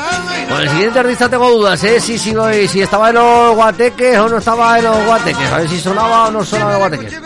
El 0.62 0.70
siguiente 0.70 1.00
artista 1.00 1.28
tengo 1.30 1.50
dudas, 1.50 1.84
¿eh? 1.84 2.00
Si, 2.00 2.18
si, 2.20 2.34
si 2.68 2.82
estaba 2.82 3.10
en 3.10 3.16
los 3.16 3.56
guateques 3.56 4.18
o 4.20 4.30
no 4.30 4.38
estaba 4.38 4.78
en 4.78 4.84
los 4.86 5.06
guateques. 5.06 5.52
A 5.52 5.58
ver 5.58 5.70
si 5.70 5.80
sonaba 5.80 6.28
o 6.28 6.32
no 6.32 6.46
sonaba 6.46 6.76
en 6.76 6.80
los 6.80 6.90
guateques. 6.90 7.20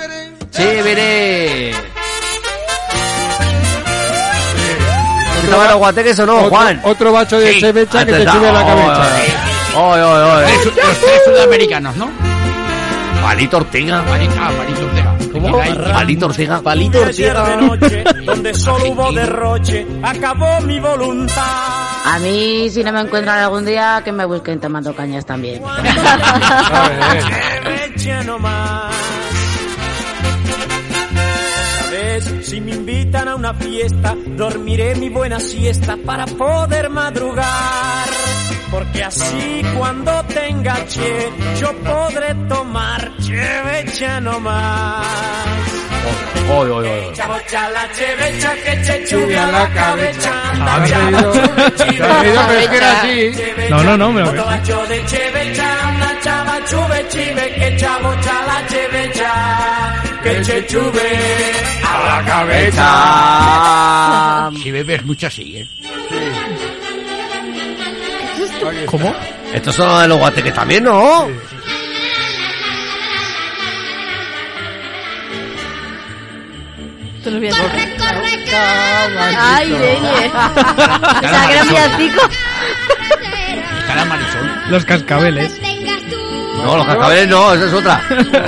Sí, 0.51 0.63
veré. 0.83 1.73
Si 5.39 5.45
estaba 5.45 5.63
en 5.65 5.69
los 5.71 5.77
guateques 5.79 6.19
o 6.19 6.25
no, 6.25 6.35
Otro- 6.37 6.49
Juan. 6.49 6.81
Otro 6.83 7.11
bacho 7.11 7.39
de 7.39 7.53
Sí. 7.53 7.59
chevecha 7.59 8.05
que 8.05 8.13
te 8.13 8.19
sube 8.31 8.51
la 8.51 8.65
cabeza. 8.65 9.09
oh, 9.75 9.79
oh, 9.79 9.93
oh, 9.93 10.41
Los 10.41 10.73
tres- 11.01 11.21
sudamericanos, 11.25 11.95
¿no? 11.97 12.09
Palito 13.21 13.57
Ortega. 13.57 14.03
Palito, 14.05 14.33
ah, 14.39 14.51
Palito 14.57 14.85
Ortega. 14.85 14.94
¿Cómo? 15.51 15.93
Palito 15.93 16.25
Ortega. 16.27 16.61
Palito 16.61 16.99
noche, 17.61 18.03
donde 18.25 18.53
solo 18.53 18.91
hubo 18.91 19.11
derroche, 19.11 19.85
acabó 20.01 20.61
mi 20.61 20.79
voluntad. 20.79 22.05
A 22.05 22.19
mí, 22.19 22.69
si 22.69 22.83
no 22.83 22.91
me 22.91 23.01
encuentran 23.01 23.39
algún 23.39 23.65
día, 23.65 24.01
que 24.03 24.11
me 24.11 24.25
busquen 24.25 24.59
tomando 24.59 24.95
cañas 24.95 25.25
también. 25.25 25.61
Si 32.41 32.61
me 32.61 32.71
invitan 32.71 33.27
a 33.27 33.35
una 33.35 33.53
fiesta, 33.53 34.15
dormiré 34.37 34.95
mi 34.95 35.09
buena 35.09 35.39
siesta 35.39 35.97
para 36.05 36.25
poder 36.25 36.89
madrugar. 36.89 38.24
Porque 38.75 39.03
así 39.05 39.61
cuando 39.77 40.11
tenga 40.25 40.85
che, 40.85 41.31
yo 41.61 41.71
podré 41.77 42.35
tomar 42.49 43.09
chevecha 43.21 44.19
nomás. 44.19 45.05
Oy, 46.57 46.69
oy, 46.69 46.85
oy. 46.85 47.13
Chabocha 47.13 47.69
la 47.69 47.87
chevecha 47.93 48.53
que 48.65 48.81
che 48.83 49.05
chuve 49.07 49.37
a 49.39 49.47
la 49.47 49.69
cabeza. 49.69 50.31
No, 53.69 53.81
no, 53.83 53.97
no, 53.97 54.11
me 54.11 54.21
lo- 54.23 54.33
de 54.33 55.05
chevecha, 55.05 55.67
una 55.95 56.19
chava 56.21 56.59
chuve 56.69 57.07
chive 57.07 57.53
que 57.55 57.77
chabocha 57.77 58.45
la 58.45 58.67
chevecha. 58.67 59.31
Que 60.21 60.41
che 60.41 60.65
chuve 60.67 61.09
a 61.81 61.93
la 62.09 62.23
cabeza. 62.25 62.85
Si 64.61 64.69
bebes 64.71 65.03
mucho 65.05 65.27
así, 65.27 65.57
¿eh? 65.57 65.67
¿Cómo? 68.85 69.13
Estos 69.53 69.75
son 69.75 70.01
de 70.01 70.07
los 70.07 70.17
guateques 70.17 70.53
también, 70.53 70.83
¿no? 70.83 71.27
Tú 77.23 77.31
los 77.31 77.39
vienes. 77.39 77.59
Ay, 79.39 79.69
Yeye. 79.69 80.27
O 80.27 81.27
sea, 81.27 81.47
que 81.47 81.53
era 81.53 81.63
villancico. 81.63 82.21
Estará 83.79 84.05
Marisol. 84.05 84.51
Los 84.69 84.85
cascabeles. 84.85 85.59
No, 86.57 86.77
los 86.77 86.85
cascabeles 86.85 87.27
no, 87.27 87.53
esa 87.53 87.65
es 87.65 87.73
otra. 87.73 88.01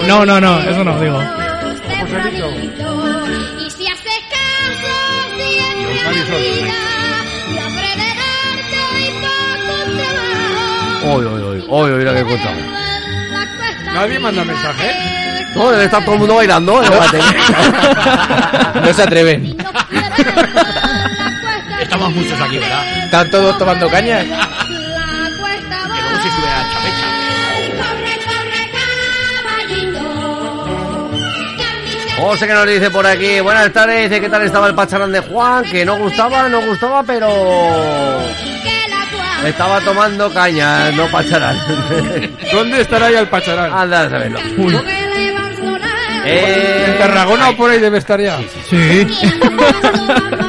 No, 0.07 0.26
no, 0.26 0.39
no, 0.39 0.60
eso 0.60 0.84
no, 0.84 0.99
digo. 0.99 1.22
Y 3.60 3.69
si 3.72 3.88
haces 3.88 4.22
caso, 4.31 4.88
Hoy, 11.09 11.25
hoy, 11.25 11.41
hoy, 11.41 11.65
hoy, 11.69 11.91
hoy, 11.91 12.03
lo 12.03 12.13
que 12.13 12.19
encontrado. 12.19 12.57
Nadie 13.93 14.19
manda 14.19 14.43
mensaje. 14.43 14.91
No, 15.55 15.71
debe 15.71 15.85
estar 15.85 16.03
todo 16.03 16.15
el 16.15 16.19
mundo 16.19 16.35
bailando. 16.35 16.84
¿eh? 16.84 16.88
No 18.84 18.93
se 18.93 19.03
atreven. 19.03 19.57
Estamos 21.81 22.13
muchos 22.13 22.41
aquí, 22.41 22.57
¿verdad? 22.57 22.97
Están 23.05 23.31
todos 23.31 23.57
tomando 23.57 23.89
caña. 23.89 24.19
Que 24.19 24.27
luego 24.27 24.43
se 26.21 26.29
sube 26.29 26.47
a 26.47 26.57
la 26.57 26.73
chapecha. 26.73 27.05
José 32.17 32.47
que 32.47 32.53
nos 32.53 32.67
dice 32.67 32.91
por 32.91 33.07
aquí, 33.07 33.39
buenas 33.39 33.71
tardes, 33.71 34.09
dice 34.09 34.19
qué 34.19 34.27
tal 34.27 34.41
estaba 34.41 34.67
el 34.67 34.75
pacharán 34.75 35.13
de 35.13 35.21
Juan, 35.21 35.63
que 35.63 35.85
no 35.85 35.97
gustaba, 35.97 36.49
no 36.49 36.61
gustaba, 36.65 37.03
pero 37.03 37.29
estaba 39.45 39.80
tomando 39.81 40.34
caña, 40.34 40.91
no 40.91 41.07
pacharán. 41.09 41.57
¿Dónde 42.51 42.81
estará 42.81 43.11
ya 43.11 43.19
el 43.19 43.27
Pacharán? 43.27 43.72
Anda 43.72 44.01
a 44.01 44.09
saberlo. 44.09 44.39
¿En 46.26 46.97
Tarragona 46.97 47.49
o 47.49 47.55
por 47.55 47.72
ahí 47.72 47.80
debe 47.80 47.99
estar 47.99 48.19
ya? 48.19 48.38
Sí. 48.69 49.07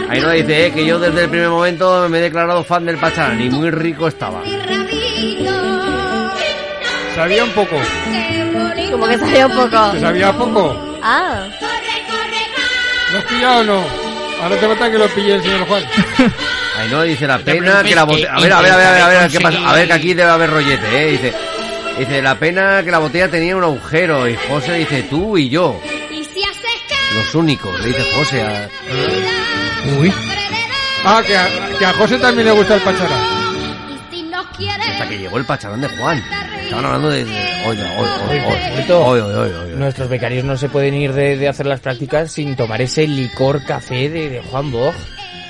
Ahí 0.08 0.20
nos 0.20 0.32
dice 0.32 0.66
eh, 0.66 0.72
que 0.72 0.84
yo 0.86 0.98
desde 0.98 1.24
el 1.24 1.30
primer 1.30 1.50
momento 1.50 2.08
me 2.08 2.18
he 2.18 2.22
declarado 2.22 2.64
fan 2.64 2.84
del 2.86 2.96
pacharán 2.96 3.40
y 3.40 3.50
muy 3.50 3.70
rico 3.70 4.08
estaba. 4.08 4.42
Sabía 7.14 7.44
un 7.44 7.50
poco. 7.50 7.76
Como 8.90 9.06
que 9.06 9.18
sabía 9.18 9.46
un 9.46 9.52
poco. 9.52 9.92
¿Se 9.92 10.00
sabía 10.00 10.32
poco? 10.32 10.98
Ah. 11.02 11.46
¿Lo 13.12 13.18
has 13.18 13.24
pillado 13.24 13.60
o 13.60 13.64
no? 13.64 14.07
Ahora 14.42 14.56
te 14.56 14.66
falta 14.66 14.90
que 14.90 14.98
lo 14.98 15.08
pille 15.08 15.34
el 15.34 15.42
señor 15.42 15.66
Juan. 15.66 15.84
Ahí 16.78 16.88
no 16.90 17.02
dice 17.02 17.26
la 17.26 17.38
pena 17.38 17.82
que 17.82 17.94
la 17.94 18.04
botella. 18.04 18.34
A 18.34 18.40
ver, 18.40 18.52
a 18.52 18.60
ver, 18.60 18.72
a 18.72 18.76
ver, 18.76 18.86
a 18.86 18.92
ver, 18.92 19.02
a 19.02 19.08
ver, 19.08 19.30
¿qué 19.30 19.40
pasa? 19.40 19.58
A 19.68 19.74
ver, 19.74 19.86
que 19.86 19.92
aquí 19.92 20.14
debe 20.14 20.30
haber 20.30 20.50
rollete, 20.50 20.86
eh. 21.02 21.10
Dice, 21.12 21.34
dice 21.98 22.22
la 22.22 22.36
pena 22.38 22.82
que 22.84 22.90
la 22.90 22.98
botella 22.98 23.28
tenía 23.28 23.56
un 23.56 23.64
agujero 23.64 24.28
y 24.28 24.36
José 24.48 24.74
dice 24.74 25.02
tú 25.04 25.36
y 25.36 25.48
yo. 25.48 25.80
Los 27.14 27.34
únicos, 27.34 27.80
le 27.80 27.88
dice 27.88 28.04
José 28.14 28.42
a... 28.42 28.68
Uy. 29.98 30.12
Ah, 31.04 31.22
que 31.26 31.36
a, 31.36 31.48
que 31.78 31.84
a 31.86 31.92
José 31.94 32.18
también 32.18 32.46
le 32.46 32.52
gusta 32.52 32.74
el 32.74 32.80
Pacharán. 32.82 33.38
Hasta 34.92 35.08
que 35.08 35.18
llegó 35.18 35.38
el 35.38 35.44
pacharán 35.44 35.80
de 35.80 35.88
Juan. 35.88 36.22
Estaban 36.68 36.84
hablando 36.84 37.08
de... 37.10 37.24
de- 37.24 37.64
Oye, 37.66 37.82
oye, 37.82 37.82
oye, 38.28 38.40
Por 38.42 38.52
oye, 38.52 38.72
cierto, 38.74 39.04
oye, 39.06 39.22
oye, 39.22 39.34
oye, 39.36 39.54
oye. 39.54 39.72
Nuestros 39.76 40.08
becarios 40.08 40.44
no 40.44 40.56
se 40.56 40.68
pueden 40.68 40.94
ir 40.94 41.12
de, 41.12 41.36
de 41.36 41.48
hacer 41.48 41.66
las 41.66 41.80
prácticas 41.80 42.30
sin 42.32 42.56
tomar 42.56 42.80
ese 42.82 43.06
licor 43.06 43.64
café 43.64 44.08
de, 44.08 44.28
de 44.30 44.42
Juan 44.42 44.70
Bog. 44.70 44.94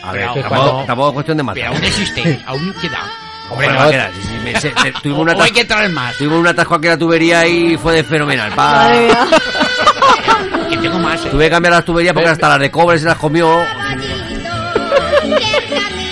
A 0.03 0.13
ver, 0.13 0.27
tampoco, 0.27 0.49
cuando- 0.49 0.85
tampoco 0.87 1.09
es 1.09 1.15
cuestión 1.15 1.37
de 1.37 1.43
matar. 1.43 1.63
Pero 1.65 1.75
aún 1.75 1.85
existe, 1.85 2.41
aún 2.47 2.75
queda. 2.81 3.03
Hombre, 3.51 3.69
no 3.69 3.75
va 3.77 3.85
a 3.87 3.91
quedar. 3.91 4.11
Sí, 4.15 4.23
sí, 4.23 4.35
me- 4.45 4.53
se- 4.61 4.73
se- 4.75 4.93
tuvimos 5.03 5.23
una 5.35 5.45
hay 5.45 5.51
que 5.51 5.65
traer 5.65 5.91
más. 5.91 6.17
Tuvimos 6.17 6.39
un 6.39 6.47
atasco 6.47 6.75
aquí 6.77 6.87
a 6.87 6.91
la 6.91 6.99
tubería 6.99 7.47
y 7.47 7.77
fue 7.77 7.95
de 7.95 8.05
fenomenal. 8.05 8.53
Pa-. 8.55 8.91
Que 10.71 10.77
tengo 10.77 10.99
más. 10.99 11.25
eh. 11.25 11.29
Tuve 11.31 11.45
que 11.45 11.51
cambiar 11.51 11.73
las 11.75 11.85
tuberías 11.85 12.13
porque 12.15 12.29
hasta 12.29 12.49
las 12.51 12.59
de 12.61 12.71
cobre 12.71 12.99
se 12.99 13.07
las 13.07 13.17
comió. 13.17 13.49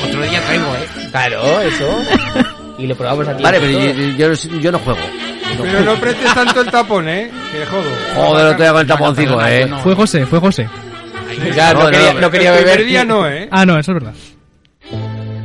Otro 0.05 0.23
día 0.23 0.41
traigo, 0.43 0.65
¿eh? 0.75 0.89
Claro, 1.11 1.61
eso. 1.61 2.03
Y 2.79 2.87
lo 2.87 2.95
probamos 2.97 3.27
aquí. 3.29 3.43
Vale, 3.43 3.59
pero 3.61 3.73
yo, 4.17 4.33
yo, 4.35 4.59
yo 4.61 4.73
no 4.73 4.79
juego. 4.81 5.01
No 5.57 5.63
Pero 5.63 5.81
no 5.81 5.95
prestes 5.95 6.35
tanto 6.35 6.61
el 6.61 6.71
tapón, 6.71 7.09
¿eh? 7.09 7.31
Que 7.53 7.65
jodo. 7.67 7.85
Joder, 8.15 8.45
lo 8.53 8.57
tengo 8.57 8.73
con 8.73 8.81
el 8.83 8.87
taponcito, 8.87 9.47
eh. 9.47 9.69
Fue 9.83 9.95
José, 9.95 10.27
fue 10.27 10.39
José. 10.41 10.69
Ya, 11.55 11.73
no, 11.73 11.85
No, 11.85 11.91
quería, 11.91 12.15
no, 12.15 12.31
quería 12.31 12.51
el 12.51 12.59
beber. 12.65 12.75
primer 12.77 12.89
día 12.91 13.05
no, 13.05 13.29
¿eh? 13.29 13.49
Ah, 13.51 13.65
no, 13.65 13.79
eso 13.79 13.93
es 13.93 14.03
verdad. 14.03 14.15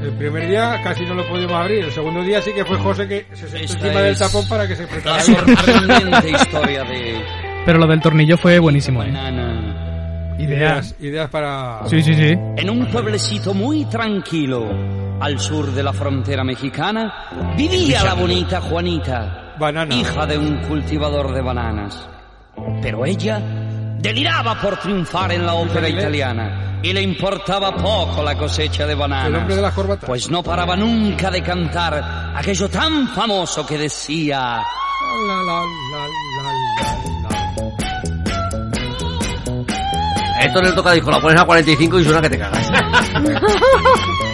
El 0.03 0.11
primer 0.17 0.47
día 0.49 0.79
casi 0.83 1.05
no 1.05 1.13
lo 1.13 1.27
pudimos 1.27 1.53
abrir. 1.53 1.85
El 1.85 1.91
segundo 1.91 2.21
día 2.23 2.41
sí 2.41 2.51
que 2.53 2.65
fue 2.65 2.77
José 2.77 3.07
que 3.07 3.25
se 3.33 3.47
sentó 3.47 3.57
Esta 3.57 3.77
encima 3.85 4.01
del 4.01 4.11
es 4.13 4.19
tapón 4.19 4.47
para 4.49 4.67
que 4.67 4.75
se 4.75 4.83
La 4.83 4.89
preparara. 4.89 5.23
sorprendente 5.23 6.29
historia 6.31 6.83
de 6.83 7.21
Pero 7.65 7.79
lo 7.79 7.87
del 7.87 8.01
tornillo 8.01 8.37
fue 8.37 8.59
buenísimo, 8.59 9.03
¿eh? 9.03 9.11
Ideas, 10.39 10.95
ideas 10.99 11.29
para... 11.29 11.81
Sí, 11.87 12.01
sí, 12.01 12.15
sí. 12.15 12.35
En 12.57 12.69
un 12.69 12.87
pueblecito 12.87 13.53
muy 13.53 13.85
tranquilo, 13.85 14.65
al 15.21 15.39
sur 15.39 15.71
de 15.71 15.83
la 15.83 15.93
frontera 15.93 16.43
mexicana, 16.43 17.53
vivía 17.55 18.03
la 18.03 18.15
bonita 18.15 18.59
Juanita, 18.59 19.53
Banana. 19.59 19.93
hija 19.93 20.25
de 20.25 20.37
un 20.37 20.57
cultivador 20.63 21.31
de 21.33 21.41
bananas. 21.41 22.09
Pero 22.81 23.05
ella 23.05 23.39
deliraba 23.99 24.59
por 24.59 24.77
triunfar 24.77 25.31
en 25.31 25.45
la 25.45 25.53
ópera 25.53 25.87
italiana 25.87 26.79
y 26.81 26.91
le 26.91 27.03
importaba 27.03 27.75
poco 27.75 28.23
la 28.23 28.35
cosecha 28.35 28.87
de 28.87 28.95
bananas. 28.95 29.27
El 29.27 29.35
hombre 29.35 29.55
de. 29.57 29.97
Pues 29.97 30.31
no 30.31 30.41
paraba 30.41 30.75
nunca 30.75 31.29
de 31.29 31.43
cantar 31.43 32.33
aquello 32.35 32.67
tan 32.67 33.07
famoso 33.09 33.63
que 33.65 33.77
decía... 33.77 34.39
La, 34.39 35.43
la, 35.43 35.43
la, 35.43 36.07
la, 36.37 36.43
la, 36.43 36.51
la. 37.29 37.61
Esto 40.41 40.59
en 40.59 40.65
el 40.65 40.73
tocadisco 40.73 41.11
lo 41.11 41.21
pones 41.21 41.39
a 41.39 41.45
45 41.45 41.99
y 41.99 42.03
suena 42.03 42.21
que 42.21 42.29
te 42.31 42.39
cagas. 42.39 42.67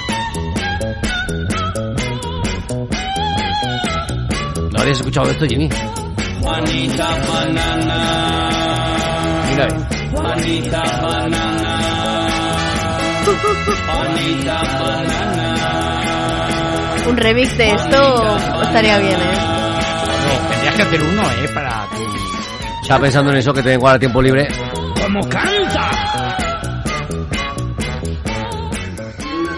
habías 4.87 4.99
escuchado 4.99 5.29
esto, 5.29 5.45
Jimmy? 5.45 5.69
Juanita 6.41 7.09
banana, 7.27 8.49
vez. 9.57 9.73
Juanita 10.13 10.83
banana, 11.01 12.29
Juanita 13.85 14.61
banana. 14.79 15.65
Un 17.09 17.17
remix 17.17 17.57
de 17.57 17.69
esto 17.69 18.37
estaría 18.63 18.97
bien, 18.99 19.15
¿eh? 19.15 19.37
No, 20.23 20.49
tendrías 20.49 20.75
que 20.75 20.81
hacer 20.81 21.01
uno, 21.03 21.21
¿eh? 21.21 21.49
Para 21.53 21.85
tu... 21.89 22.03
Estaba 22.81 23.01
pensando 23.01 23.31
en 23.31 23.37
eso, 23.37 23.53
que 23.53 23.63
tengo 23.63 23.87
ahora 23.87 23.99
tiempo 23.99 24.21
libre. 24.21 24.47
¡Como 25.01 25.19
canta! 25.27 26.37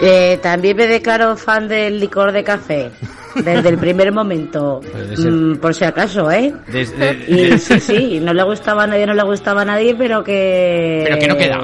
Eh, 0.02 0.40
también 0.42 0.76
me 0.76 0.86
declaro 0.88 1.36
fan 1.36 1.68
del 1.68 2.00
licor 2.00 2.32
de 2.32 2.42
café. 2.42 2.90
Desde 3.34 3.68
el 3.68 3.78
primer 3.78 4.12
momento. 4.12 4.80
Puede 4.92 5.16
ser. 5.16 5.30
Mm, 5.30 5.56
por 5.58 5.74
si 5.74 5.84
acaso, 5.84 6.30
¿eh? 6.30 6.52
Desde, 6.68 7.12
Y 7.28 7.58
sí, 7.58 7.80
sí, 7.80 8.20
no 8.20 8.32
le 8.32 8.42
gustaba 8.42 8.84
a 8.84 8.86
nadie, 8.86 9.06
no 9.06 9.14
le 9.14 9.22
gustaba 9.22 9.62
a 9.62 9.64
nadie, 9.64 9.94
pero 9.94 10.22
que... 10.24 11.02
Pero 11.04 11.18
que 11.18 11.28
no 11.28 11.36
queda. 11.36 11.58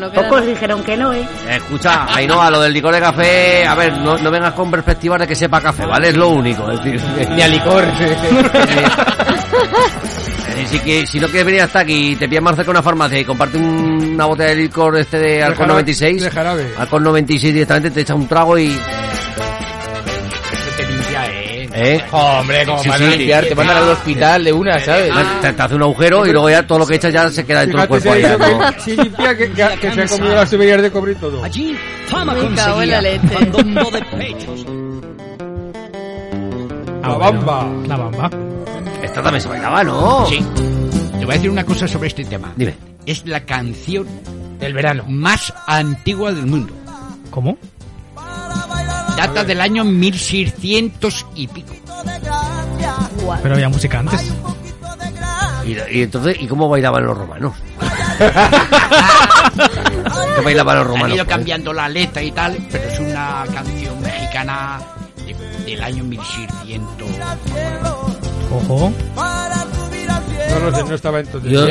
No 0.00 0.10
Pocos 0.12 0.46
dijeron 0.46 0.82
que 0.82 0.96
no, 0.96 1.12
¿eh? 1.12 1.26
Escucha, 1.50 2.06
Ainhoa, 2.14 2.50
lo 2.50 2.62
del 2.62 2.72
licor 2.72 2.94
de 2.94 3.00
café, 3.00 3.66
a 3.66 3.74
ver, 3.74 3.98
no, 3.98 4.16
no 4.16 4.30
vengas 4.30 4.54
con 4.54 4.70
perspectivas 4.70 5.20
de 5.20 5.26
que 5.26 5.34
sepa 5.34 5.60
café, 5.60 5.84
¿vale? 5.84 6.08
Es 6.08 6.16
lo 6.16 6.28
único. 6.30 6.70
Es 6.70 6.82
decir, 6.82 7.00
Ni 7.36 7.42
a 7.42 7.48
licor. 7.48 7.84
Eh, 10.56 10.66
si, 10.66 10.78
que, 10.80 11.06
si 11.06 11.20
no 11.20 11.26
quieres 11.28 11.46
venir 11.46 11.62
hasta 11.62 11.80
aquí 11.80 12.12
y 12.12 12.16
te 12.16 12.28
pillas 12.28 12.42
más 12.42 12.54
cerca 12.56 12.66
de 12.66 12.70
una 12.72 12.82
farmacia 12.82 13.18
y 13.20 13.24
comparte 13.24 13.56
un- 13.56 14.12
una 14.14 14.26
botella 14.26 14.50
de 14.50 14.56
licor 14.56 14.96
este 14.98 15.18
de 15.18 15.42
alcohol 15.42 15.68
jarabe- 15.68 15.72
96, 15.74 16.22
de 16.22 16.30
jarabe. 16.30 16.66
alcohol 16.76 17.02
96 17.04 17.54
directamente 17.54 17.90
te 17.90 18.00
echa 18.00 18.14
un 18.14 18.26
trago 18.26 18.58
y... 18.58 18.76
¿eh? 21.80 22.04
Hombre, 22.12 22.64
como 22.66 22.82
Sí, 22.82 22.88
van 22.88 22.98
sí. 22.98 23.04
a 23.04 23.08
limpiar, 23.10 23.44
te 23.46 23.54
mandan 23.54 23.76
al 23.78 23.88
hospital 23.90 24.44
de 24.44 24.52
una, 24.52 24.78
¿sabes? 24.80 25.10
Te, 25.40 25.52
te 25.52 25.62
hace 25.62 25.74
un 25.74 25.82
agujero 25.82 26.26
y 26.26 26.32
luego 26.32 26.50
ya 26.50 26.66
todo 26.66 26.78
lo 26.80 26.86
que 26.86 26.96
echas 26.96 27.12
ya 27.12 27.30
se 27.30 27.44
queda 27.44 27.60
dentro 27.60 27.80
del 27.80 27.88
cuerpo. 27.88 28.12
ahí, 28.12 28.24
si 28.78 28.96
limpia, 28.96 29.36
que, 29.36 29.50
que, 29.52 29.66
que 29.80 29.92
se 29.92 30.02
ha 30.02 30.06
comido 30.06 30.34
las 30.34 30.50
tuberías 30.50 30.82
de 30.82 30.90
cobre 30.90 31.12
y 31.12 31.14
todo. 31.16 31.42
Allí 31.44 31.76
fama 32.06 32.34
conseguía 32.34 33.00
leche. 33.02 33.28
fandondo 33.28 33.90
de 33.90 34.02
pechos. 34.16 34.66
La 37.02 37.08
bamba. 37.16 37.66
La 37.86 37.96
bamba. 37.96 38.30
Esta 39.02 39.22
también 39.22 39.40
se 39.40 39.48
bailaba, 39.48 39.82
¿no? 39.82 40.26
Sí. 40.26 40.44
Te 41.18 41.24
voy 41.24 41.34
a 41.34 41.36
decir 41.36 41.50
una 41.50 41.64
cosa 41.64 41.88
sobre 41.88 42.08
este 42.08 42.24
tema. 42.24 42.52
Dime. 42.56 42.74
Es 43.06 43.26
la 43.26 43.40
canción 43.44 44.06
Del 44.58 44.74
verano. 44.74 45.04
más 45.08 45.52
antigua 45.66 46.32
del 46.32 46.46
mundo. 46.46 46.72
¿Cómo? 47.30 47.56
Data 49.26 49.44
del 49.44 49.60
año 49.60 49.84
1600 49.84 51.26
y 51.34 51.46
pico. 51.48 51.74
Pero 53.42 53.54
había 53.54 53.68
música 53.68 53.98
antes. 53.98 54.32
Y, 55.66 55.72
y 55.98 56.02
entonces, 56.02 56.36
¿y 56.40 56.46
cómo 56.46 56.68
bailaban 56.68 57.04
los 57.04 57.16
romanos? 57.16 57.52
¿Qué 60.36 60.40
bailaban 60.42 60.76
los 60.78 60.84
Han 60.86 60.90
romanos? 60.92 61.14
ido 61.16 61.24
pues? 61.24 61.36
cambiando 61.36 61.72
la 61.72 61.88
letra 61.88 62.22
y 62.22 62.30
tal, 62.32 62.56
pero 62.70 62.88
es 62.88 62.98
una 63.00 63.44
canción 63.52 64.00
mexicana 64.00 64.80
de- 65.26 65.64
del 65.70 65.82
año 65.82 66.04
1600. 66.04 67.08
Ojo. 68.52 68.92
No 70.50 70.58
lo 70.58 70.74
sé, 70.76 70.82
no 70.84 70.94
estaba 70.94 71.20
entonces. 71.20 71.52
Yo, 71.52 71.62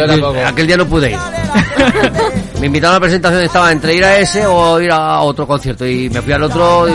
aquel 0.48 0.68
día 0.68 0.78
no 0.78 0.86
pude 0.88 1.12
ir. 1.12 1.18
me 2.62 2.68
invitaron 2.68 2.94
a 2.96 2.98
la 2.98 3.02
presentación, 3.02 3.42
estaba 3.44 3.72
entre 3.72 3.96
ir 3.96 4.06
a 4.06 4.18
ese 4.20 4.46
o 4.46 4.80
ir 4.80 4.92
a 4.92 5.20
otro 5.22 5.46
concierto. 5.46 5.86
Y 5.86 6.10
me 6.10 6.22
fui 6.22 6.32
al 6.32 6.44
otro 6.44 6.88
Y 6.88 6.94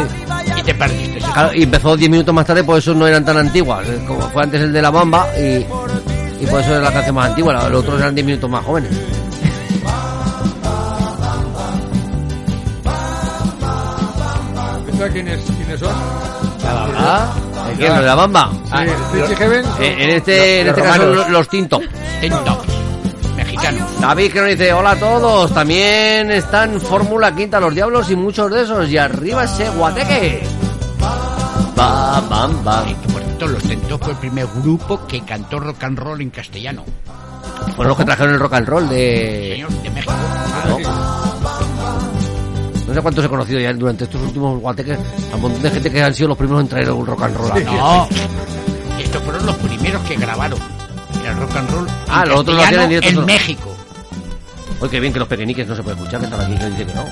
te 0.64 0.74
perdiste. 0.74 1.18
claro, 1.20 1.50
y 1.54 1.62
empezó 1.62 1.96
10 1.96 2.10
minutos 2.10 2.34
más 2.34 2.46
tarde, 2.46 2.64
por 2.64 2.78
eso 2.78 2.94
no 2.94 3.06
eran 3.06 3.24
tan 3.24 3.36
antiguas. 3.36 3.86
eh, 3.88 4.02
Como 4.06 4.20
fue 4.30 4.42
antes 4.42 4.60
el 4.60 4.72
de 4.72 4.82
la 4.82 4.90
bamba 4.90 5.26
y, 5.38 5.64
y 6.42 6.46
por 6.50 6.60
eso 6.60 6.76
es 6.76 6.82
la 6.82 6.92
canción 6.92 7.14
más 7.14 7.30
antigua. 7.30 7.68
Los 7.68 7.80
otros 7.82 8.00
eran 8.00 8.14
10 8.14 8.26
minutos 8.26 8.50
más 8.50 8.64
jóvenes. 8.64 8.90
¿Sabes 14.96 15.12
quiénes, 15.12 15.40
quiénes 15.56 15.80
son? 15.80 15.92
Ah, 16.64 17.34
¿De 17.68 17.74
quién? 17.76 17.94
¿Lo 17.94 18.00
de 18.00 18.06
la 18.06 18.14
bamba? 18.14 18.50
Sí, 19.12 19.34
Heaven. 19.36 19.64
Eh, 19.80 19.96
en 19.98 20.10
este, 20.10 20.60
en 20.60 20.66
Los 20.68 20.76
este 20.78 20.88
caso 20.88 21.06
los, 21.14 21.28
los 21.28 21.48
tinto. 21.48 21.80
Tinto. 22.20 22.62
Mexicano. 23.36 23.86
David 24.00 24.32
que 24.32 24.40
nos 24.40 24.48
dice, 24.50 24.72
hola 24.72 24.92
a 24.92 24.96
todos, 24.96 25.52
también 25.52 26.30
están 26.30 26.80
Fórmula 26.80 27.34
Quinta 27.34 27.58
los 27.58 27.74
Diablos 27.74 28.08
y 28.10 28.16
muchos 28.16 28.50
de 28.52 28.62
esos, 28.62 28.88
y 28.88 28.96
arriba 28.96 29.44
ese 29.44 29.68
guateque. 29.70 30.46
Ba, 31.76 32.20
bam, 32.28 32.64
bam. 32.64 32.86
Que 33.02 33.08
por 33.08 33.22
cierto, 33.22 33.46
los 33.48 33.62
Tentos 33.62 34.00
fue 34.00 34.12
el 34.12 34.18
primer 34.18 34.46
grupo 34.62 35.06
que 35.06 35.20
cantó 35.22 35.58
rock 35.58 35.82
and 35.84 35.98
roll 35.98 36.20
en 36.20 36.30
castellano. 36.30 36.84
Fueron 37.74 37.88
los 37.88 37.96
que 37.98 38.04
trajeron 38.04 38.34
el 38.34 38.40
rock 38.40 38.54
and 38.54 38.68
roll 38.68 38.88
de... 38.88 39.52
Señor, 39.54 39.70
de 39.82 39.90
México. 39.90 40.12
No 42.86 42.92
sé 42.94 43.00
cuántos 43.00 43.24
he 43.24 43.28
conocido 43.28 43.60
ya 43.60 43.72
durante 43.72 44.04
estos 44.04 44.20
últimos 44.22 44.60
guateques, 44.60 44.98
a 45.32 45.36
un 45.36 45.42
montón 45.42 45.62
de 45.62 45.70
gente 45.70 45.90
que 45.90 46.02
han 46.02 46.14
sido 46.14 46.28
los 46.28 46.38
primeros 46.38 46.60
en 46.62 46.68
traer 46.68 46.88
el 46.88 47.06
rock 47.06 47.22
and 47.22 47.36
roll. 47.36 47.64
No. 47.64 48.08
Estos 49.00 49.22
fueron 49.22 49.46
los 49.46 49.56
primeros 49.56 50.02
que 50.02 50.16
grabaron 50.16 50.58
el 51.26 51.36
rock 51.38 51.56
and 51.56 51.70
roll 51.70 51.86
Ah, 52.08 52.24
los 52.26 52.40
otros 52.40 52.56
lo 52.56 52.62
hacían 52.62 52.82
en 52.82 52.88
directo. 52.90 53.22
México. 53.22 53.74
Oye, 54.80 54.90
qué 54.90 55.00
bien 55.00 55.12
que 55.12 55.18
los 55.18 55.28
pequeñiques 55.28 55.66
no 55.66 55.74
se 55.74 55.82
puede 55.82 55.96
escuchar, 55.96 56.20
que 56.20 56.26
están 56.26 56.40
aquí, 56.42 56.56
que 56.56 56.66
dice 56.70 56.86
que 56.86 56.94
no. 56.94 57.04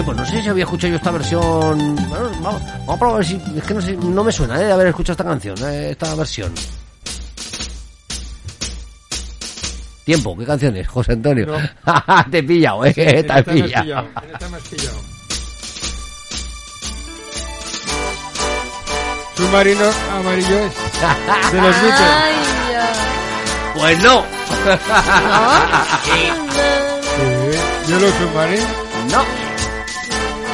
Eh, 0.00 0.02
pues 0.02 0.16
no 0.16 0.24
sé 0.24 0.42
si 0.42 0.48
había 0.48 0.64
escuchado 0.64 0.92
yo 0.92 0.96
esta 0.96 1.10
versión. 1.10 1.96
Bueno, 2.08 2.30
vamos, 2.40 2.62
vamos 2.62 2.94
a 2.94 2.98
probar 2.98 3.22
si. 3.22 3.38
Es 3.54 3.64
que 3.64 3.74
no 3.74 3.82
sé, 3.82 3.94
no 3.96 4.24
me 4.24 4.32
suena 4.32 4.58
eh, 4.58 4.64
de 4.64 4.72
haber 4.72 4.86
escuchado 4.88 5.12
esta 5.12 5.24
canción, 5.24 5.56
eh, 5.70 5.90
esta 5.90 6.14
versión. 6.14 6.54
Tiempo, 10.04 10.36
¿qué 10.38 10.46
canción 10.46 10.74
es, 10.76 10.88
José 10.88 11.12
Antonio? 11.12 11.48
Te 12.30 12.38
he 12.38 12.42
pillado, 12.42 12.86
eh, 12.86 12.94
Sí, 12.94 13.02
en 13.02 13.08
te 13.08 13.16
he 13.16 13.20
esta 13.20 13.34
me 13.34 13.40
has 13.40 14.68
pillado. 14.68 14.98
Submarino 19.36 19.84
amarillo 20.18 20.58
es. 20.60 21.52
De 21.52 21.60
los 21.60 21.76
Beatles. 21.82 22.00
Ay, 22.00 22.34
ya. 22.72 22.92
Pues 23.74 24.02
no. 24.02 24.24
Sí, 26.04 27.92
Yellow 27.92 28.10
Submarine. 28.12 28.66
No. 29.10 29.49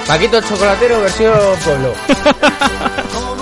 Paquito 0.06 0.38
el 0.38 0.44
chocolatero 0.44 1.00
versión 1.00 1.34
pueblo. 1.64 1.92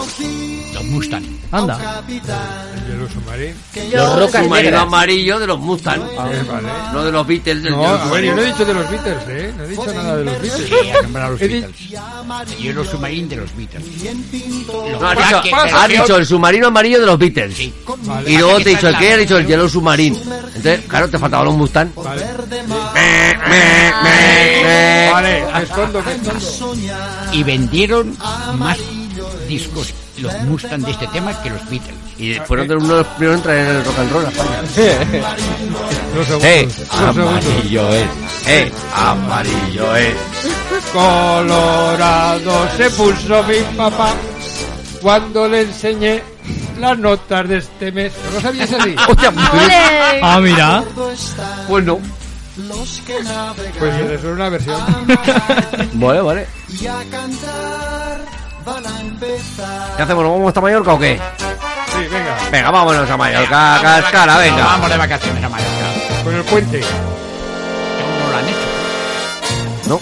Los 0.95 1.03
Mustang. 1.03 1.25
Anda. 1.53 2.03
El 2.09 2.87
Yellow 2.93 3.09
Submarine. 3.09 3.55
Los 3.93 4.19
rocas 4.21 4.47
negras. 4.49 4.83
amarillo 4.83 5.39
de 5.41 5.47
los 5.47 5.59
Mustang. 5.59 6.01
Eh, 6.03 6.17
vale. 6.17 6.69
No 6.93 7.05
de 7.05 7.13
los 7.13 7.27
Beatles 7.27 7.63
del 7.63 7.73
No, 7.73 7.85
a 7.87 7.93
ver, 7.93 7.99
yo 7.99 8.05
Submarine. 8.05 8.35
no 8.35 8.43
he 8.43 8.47
dicho 8.47 8.65
de 8.65 8.75
los 8.75 8.91
Beatles, 8.91 9.17
¿eh? 9.29 9.55
No 9.57 9.65
he 9.65 9.69
dicho 9.69 9.95
nada 9.95 10.17
de 10.17 10.25
los 10.25 10.41
Beatles. 10.43 11.03
Nombrado 11.03 11.27
a 11.27 11.31
los 11.33 11.41
He 11.43 11.49
di- 11.49 11.61
Beatles. 11.61 12.61
Y 12.61 12.73
los 12.73 12.89
submarines 12.89 13.31
de 13.31 13.37
los 13.37 13.57
Beatles. 13.57 13.85
Los 14.67 15.01
No, 15.01 15.09
has 15.09 15.17
dicho, 15.19 15.57
has 15.57 15.89
dicho 15.89 16.17
el 16.17 16.27
submarino 16.27 16.67
amarillo 16.69 17.01
de 17.01 17.07
los 17.07 17.19
Beatles. 17.19 17.73
Vale. 18.03 18.31
Y 18.31 18.39
luego 18.39 18.57
te 18.61 18.71
he 18.71 18.75
dicho 18.75 18.89
el 18.89 18.99
que 18.99 19.13
he 19.15 19.17
dicho 19.19 19.37
el 19.39 19.47
Yellow 19.47 19.69
Submarine. 19.69 20.17
Entonces, 20.19 20.81
claro, 20.89 21.09
te 21.09 21.19
faltaban 21.19 21.47
los 21.47 21.55
Mustang. 21.57 21.91
Vale. 21.97 22.25
Me, 22.95 23.35
me, 23.49 23.93
me, 24.03 24.63
me. 24.63 25.11
Vale, 25.13 25.45
me 25.53 25.63
escondo, 25.63 26.03
me 26.03 26.13
escondo. 26.13 26.75
Y 27.33 27.43
vendieron 27.43 28.17
más 28.59 28.79
discos 29.49 29.93
los 30.19 30.33
Mustang 30.43 30.83
de 30.83 30.91
este 30.93 31.07
tema 31.09 31.41
que 31.43 31.51
los 31.51 31.69
Beatles. 31.69 31.95
Y 32.19 32.35
fueron 32.47 32.69
de 32.69 32.77
uno 32.77 32.89
de 32.89 32.95
los 32.99 33.07
primeros 33.09 33.37
en 33.37 33.43
traer 33.43 33.69
el 33.69 33.85
rock 33.85 33.99
and 33.99 34.13
roll 34.13 34.27
a 34.27 34.29
España. 34.29 34.67
Segundos. 36.25 36.45
Eh, 36.45 36.69
segundos. 36.71 37.19
amarillo 37.19 37.89
es. 37.95 38.09
Eh, 38.47 38.73
amarillo 38.95 39.97
es. 39.97 40.15
Colorado 40.93 42.69
se 42.77 42.91
puso 42.91 43.43
mi 43.45 43.77
papá 43.77 44.15
cuando 45.03 45.49
le 45.49 45.63
enseñé 45.63 46.23
las 46.79 46.99
notas 46.99 47.49
de 47.49 47.57
este 47.59 47.93
mes. 47.93 48.13
¿No 48.27 48.31
lo 48.33 48.41
sabías 48.41 48.73
así? 48.73 48.95
Hostia, 49.09 49.29
¡Ole! 49.31 50.21
Ah, 50.23 50.41
mira. 50.41 50.85
pues 51.69 51.85
no. 51.85 51.99
Pues 53.79 53.95
eso 53.95 54.13
es 54.15 54.25
una 54.25 54.49
versión. 54.49 54.81
Vale, 55.95 56.21
vale. 56.21 56.47
¿Qué 58.65 60.03
hacemos? 60.03 60.25
¿Nos 60.25 60.33
vamos 60.33 60.57
a 60.57 60.61
Mallorca 60.61 60.95
o 60.95 60.99
qué? 60.99 61.21
Sí, 61.39 61.99
venga. 62.11 62.37
Venga, 62.51 62.71
vámonos 62.71 63.11
a 63.11 63.17
Mallorca, 63.17 63.79
cascara, 63.83 64.35
Nos 64.35 64.43
venga. 64.43 64.65
Vamos 64.65 64.91
de 64.91 64.97
vacaciones 64.97 65.45
a 65.45 65.49
Mallorca. 65.49 66.25
Con 66.25 66.35
el 66.35 66.43
puente. 66.45 66.81
No 66.81 68.31
lo 68.31 68.37
han 68.39 68.49
hecho. 68.49 68.59
No. 69.89 69.99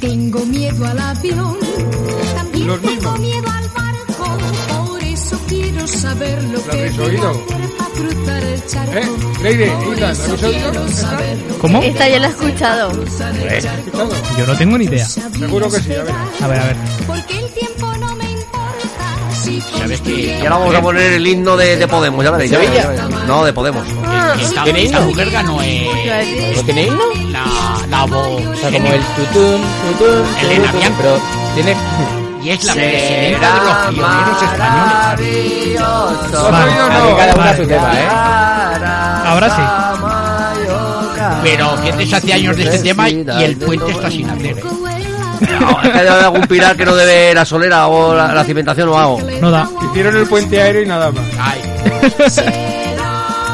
Tengo 0.00 0.40
miedo 0.46 0.86
al 0.86 0.98
avión, 0.98 1.56
también 2.36 2.66
Los 2.68 2.80
tengo 2.80 2.92
mismos. 3.12 3.18
miedo 3.20 3.47
saber 5.88 6.42
lo 6.44 6.52
¿Lo 6.58 6.64
que 6.64 6.70
habéis 6.78 6.98
oído? 6.98 7.32
el. 7.32 8.98
¿Eh? 8.98 9.08
Leire, 9.42 9.66
eso 10.10 10.22
¿habéis 10.24 10.42
oído? 10.42 10.72
lo 10.72 11.58
¿Cómo? 11.58 11.82
Esta 11.82 12.08
yo 12.08 12.18
la 12.18 12.26
he 12.26 12.30
escuchado. 12.30 12.90
¿Has 12.90 13.64
escuchado? 13.64 14.10
Yo 14.38 14.46
no 14.46 14.56
tengo 14.56 14.78
ni 14.78 14.84
idea. 14.84 15.06
Seguro 15.06 15.70
que 15.70 15.80
sí, 15.80 15.94
a 15.94 16.02
ver. 16.04 16.14
A 16.42 16.46
ver, 16.46 16.60
a 16.60 16.64
ver. 16.66 16.76
Porque 17.06 17.38
el 17.38 17.48
tiempo 17.52 17.86
no 17.98 18.14
me 18.16 18.24
importa 18.30 19.34
si 19.42 19.60
¿Sabes 19.60 20.00
que 20.02 20.10
Y 20.38 20.40
ahora 20.42 20.58
vamos 20.58 20.74
a 20.74 20.82
poner 20.82 21.12
el 21.14 21.26
himno 21.26 21.56
de, 21.56 21.76
de 21.76 21.88
Podemos, 21.88 22.24
ya 22.24 22.30
veréis. 22.30 22.50
ya 22.50 22.58
veréis, 22.58 22.82
ya 22.82 22.88
veréis. 22.88 23.10
No, 23.26 23.44
de 23.44 23.52
Podemos. 23.52 23.86
esta, 24.40 24.64
¿Tiene 24.64 24.82
esta 24.84 24.98
himno? 24.98 25.10
mujer 25.10 25.30
ganó 25.30 25.56
¿No 26.56 26.62
tiene 26.62 26.86
himno? 26.86 27.04
la, 27.30 27.46
la 27.88 28.04
voz. 28.06 28.42
O 28.46 28.56
sea, 28.56 28.70
como 28.70 28.88
el 28.92 29.00
tutún, 29.02 29.60
tutún, 29.98 30.26
Elena 30.42 30.66
tutún, 30.66 30.80
Bianco. 30.80 30.98
pero 31.02 31.20
tiene... 31.54 31.76
Y 32.48 32.52
es 32.52 32.64
la 32.64 32.72
presidenta 32.72 33.52
de 33.52 33.60
los 33.60 33.76
pioneros 33.88 34.42
españoles. 34.42 35.78
¿Lo 35.78 35.84
has 36.38 36.50
Vale, 36.50 36.72
Vale, 36.80 37.14
cada 37.18 37.34
una 37.34 37.54
su 37.56 37.66
tema, 37.66 37.92
¿eh? 37.92 38.08
Ahora 39.26 39.50
sí. 39.50 39.60
Pero 41.42 41.76
fíjate, 41.76 42.16
hace 42.16 42.32
años 42.32 42.56
de 42.56 42.62
este 42.62 42.78
tema 42.78 43.10
y 43.10 43.22
el 43.42 43.58
puente 43.58 43.92
está 43.92 44.10
sin 44.10 44.30
hacer. 44.30 44.56
¿eh? 44.58 44.62
No, 45.60 45.78
es 45.82 45.90
que 45.90 45.98
haya 45.98 46.24
algún 46.24 46.46
pilar 46.46 46.74
que 46.74 46.86
no 46.86 46.96
debe 46.96 47.34
la 47.34 47.44
solera 47.44 47.86
o 47.88 48.14
la, 48.14 48.32
la 48.32 48.44
cimentación 48.44 48.88
o 48.88 48.98
algo. 48.98 49.20
No 49.42 49.50
da. 49.50 49.68
Hicieron 49.90 50.16
el 50.16 50.26
puente 50.26 50.62
aéreo 50.62 50.84
y 50.84 50.86
nada 50.86 51.12
más. 51.12 51.24
Ay, 51.38 51.60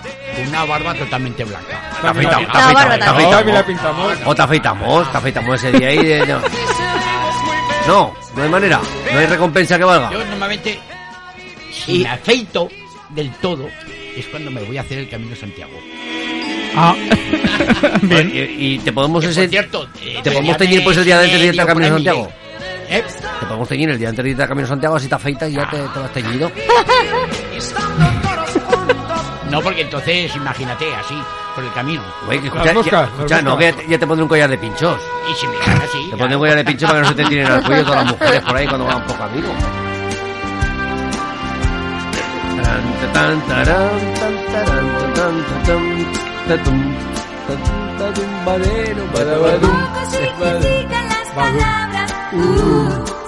una 0.50 0.66
barba 0.66 0.94
totalmente 0.94 1.44
blanca. 1.44 1.82
Te 2.02 2.08
afeitamos, 2.08 2.52
te 2.52 2.58
afeitamos, 2.58 2.74
barba 2.74 2.94
te 2.94 3.00
también. 3.00 3.10
afeitamos. 3.10 3.32
También 3.32 3.56
la 3.56 3.66
pintamos. 3.66 4.14
O 4.26 4.36
te 4.36 4.42
afeitamos, 4.42 5.12
te 5.12 5.18
afeitamos 5.18 5.64
ese 5.64 5.78
día 5.78 5.88
ahí. 5.88 6.24
No, 7.88 8.14
no 8.36 8.44
hay 8.44 8.50
manera. 8.50 8.80
No 9.12 9.20
hay 9.20 9.26
recompensa 9.26 9.78
que 9.78 9.84
valga. 9.84 10.12
Yo 10.12 10.24
normalmente, 10.26 10.80
si 11.86 12.00
me 12.04 12.10
afeito 12.10 12.70
del 13.10 13.32
todo, 13.36 13.68
es 14.16 14.26
cuando 14.28 14.52
me 14.52 14.62
voy 14.64 14.78
a 14.78 14.82
hacer 14.82 15.00
el 15.00 15.10
Camino 15.10 15.32
de 15.32 15.36
Santiago. 15.36 15.74
Ah, 16.76 16.96
Bien. 18.02 18.32
Y, 18.34 18.74
y 18.76 18.80
te 18.80 18.92
podemos 18.92 19.24
ese, 19.24 19.48
cierto, 19.48 19.88
eh, 20.02 20.20
te 20.24 20.32
podemos 20.32 20.58
teñir 20.58 20.84
pues 20.84 20.98
el 20.98 21.06
día 21.06 21.20
de 21.20 21.26
antes 21.26 21.40
de 21.42 21.48
irte 21.48 21.62
al 21.62 21.68
Camino 21.68 21.86
de 21.88 21.94
Santiago. 21.94 22.32
¿Eh? 22.90 23.04
Te 23.40 23.46
podemos 23.46 23.68
teñir 23.68 23.90
el 23.92 24.00
día 24.00 24.10
antes 24.10 24.24
de 24.24 24.32
irte 24.32 24.42
al 24.44 24.48
Camino 24.50 24.68
de 24.68 24.72
Santiago, 24.72 24.96
así 24.96 25.08
te 25.08 25.16
afeitas 25.16 25.50
y 25.50 25.54
ya 25.54 25.70
te, 25.70 25.78
te 25.78 26.00
lo 26.00 26.06
has 26.06 26.14
teñido. 26.14 26.52
No, 29.50 29.62
porque 29.62 29.82
entonces, 29.82 30.36
imagínate, 30.36 30.86
así, 30.96 31.14
por 31.54 31.64
el 31.64 31.72
camino. 31.74 32.02
Oye, 32.28 32.42
que 32.42 32.48
escucha, 32.48 32.66
ya, 32.74 33.04
escucha, 33.04 33.42
no, 33.44 33.56
que 33.56 33.66
ya 33.66 33.74
te- 33.76 33.88
ya 33.88 34.00
te 34.00 34.08
pondré 34.08 34.24
un 34.24 34.30
collar 34.30 34.50
de 34.50 34.58
pinchos. 34.58 35.00
Y 35.32 35.36
si 35.36 35.46
me 35.46 35.56
así. 35.58 36.10
Te 36.10 36.18
pondré 36.18 36.36
un 36.36 36.42
collar 36.42 36.56
de 36.58 36.66
pinchos 36.66 36.90
para 36.90 37.02
que 37.04 37.10
no 37.10 37.16
se 37.16 37.24
te 37.24 37.30
tiren 37.30 37.46
al 37.48 37.64
cuello 37.64 37.84
todas 37.86 38.04
las 38.04 38.14
mujeres 38.14 38.42
por 38.42 38.56
ahí 38.58 38.68
cuando 38.68 38.86
van 38.88 39.06
por 39.06 39.16
camino. 39.16 39.48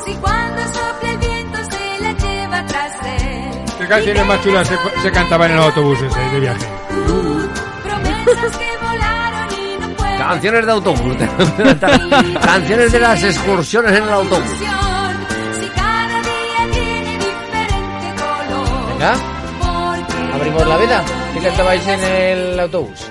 Si 0.05 0.13
cuando 0.15 0.61
sopla 0.63 1.11
el 1.11 1.17
viento 1.17 1.57
se 1.69 2.01
la 2.01 2.11
lleva 2.13 2.65
tras 2.65 2.93
él. 3.21 3.77
¿Qué 3.77 3.87
canciones 3.87 4.25
más 4.25 4.43
chulas 4.43 4.67
se, 4.67 4.77
se 5.01 5.11
cantaban 5.11 5.51
en 5.51 5.57
los 5.57 5.65
autobuses 5.65 6.15
eh, 6.15 6.29
de 6.33 6.39
viaje? 6.39 6.65
Promesas 7.83 8.57
que 8.57 8.69
volaron 8.81 9.59
y 9.59 9.77
no 9.79 9.89
pueden 9.95 10.17
Canciones 10.17 10.65
de 10.65 10.71
autobús. 10.71 11.17
Canciones 12.41 12.91
de 12.91 12.99
las 12.99 13.23
excursiones 13.23 13.91
en 13.91 14.03
el 14.03 14.09
autobús. 14.09 14.84
Venga, 19.05 20.33
abrimos 20.33 20.65
la 20.67 20.77
veda. 20.77 21.03
¿Qué 21.33 21.39
cantabais 21.39 21.87
en 21.87 21.99
el 22.03 22.59
autobús? 22.59 23.07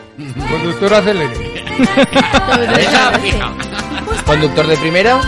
Conductor 0.51 0.95
acelere. 0.95 1.65
¿Conductor 4.27 4.67
de 4.67 4.77
primera? 4.79 5.21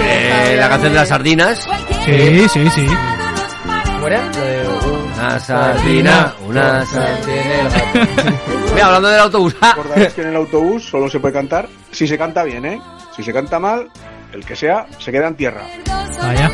Eh, 0.00 0.56
la 0.58 0.68
canción 0.68 0.92
de 0.92 0.98
las 0.98 1.08
sardinas. 1.08 1.68
Sí, 2.04 2.48
sí, 2.48 2.68
sí. 2.70 2.86
¿Cómo 3.84 4.06
era? 4.08 4.24
Lo 4.26 4.40
de 4.40 4.68
Una 5.14 5.38
sardina, 5.38 6.34
una 6.48 6.84
sardina. 6.86 7.68
Mira, 8.74 8.86
hablando 8.86 9.08
del 9.08 9.20
autobús. 9.20 9.54
Recordaréis 9.60 10.14
que 10.14 10.22
en 10.22 10.28
el 10.30 10.36
autobús 10.36 10.84
solo 10.84 11.08
se 11.08 11.20
puede 11.20 11.34
cantar 11.34 11.68
si 11.92 12.08
se 12.08 12.18
canta 12.18 12.42
bien, 12.42 12.64
¿eh? 12.64 12.80
Si 13.14 13.22
se 13.22 13.32
canta 13.32 13.60
mal, 13.60 13.88
el 14.32 14.44
que 14.44 14.56
sea, 14.56 14.86
se 14.98 15.10
queda 15.12 15.28
en 15.28 15.34
tierra. 15.34 15.62
Vaya. 16.22 16.50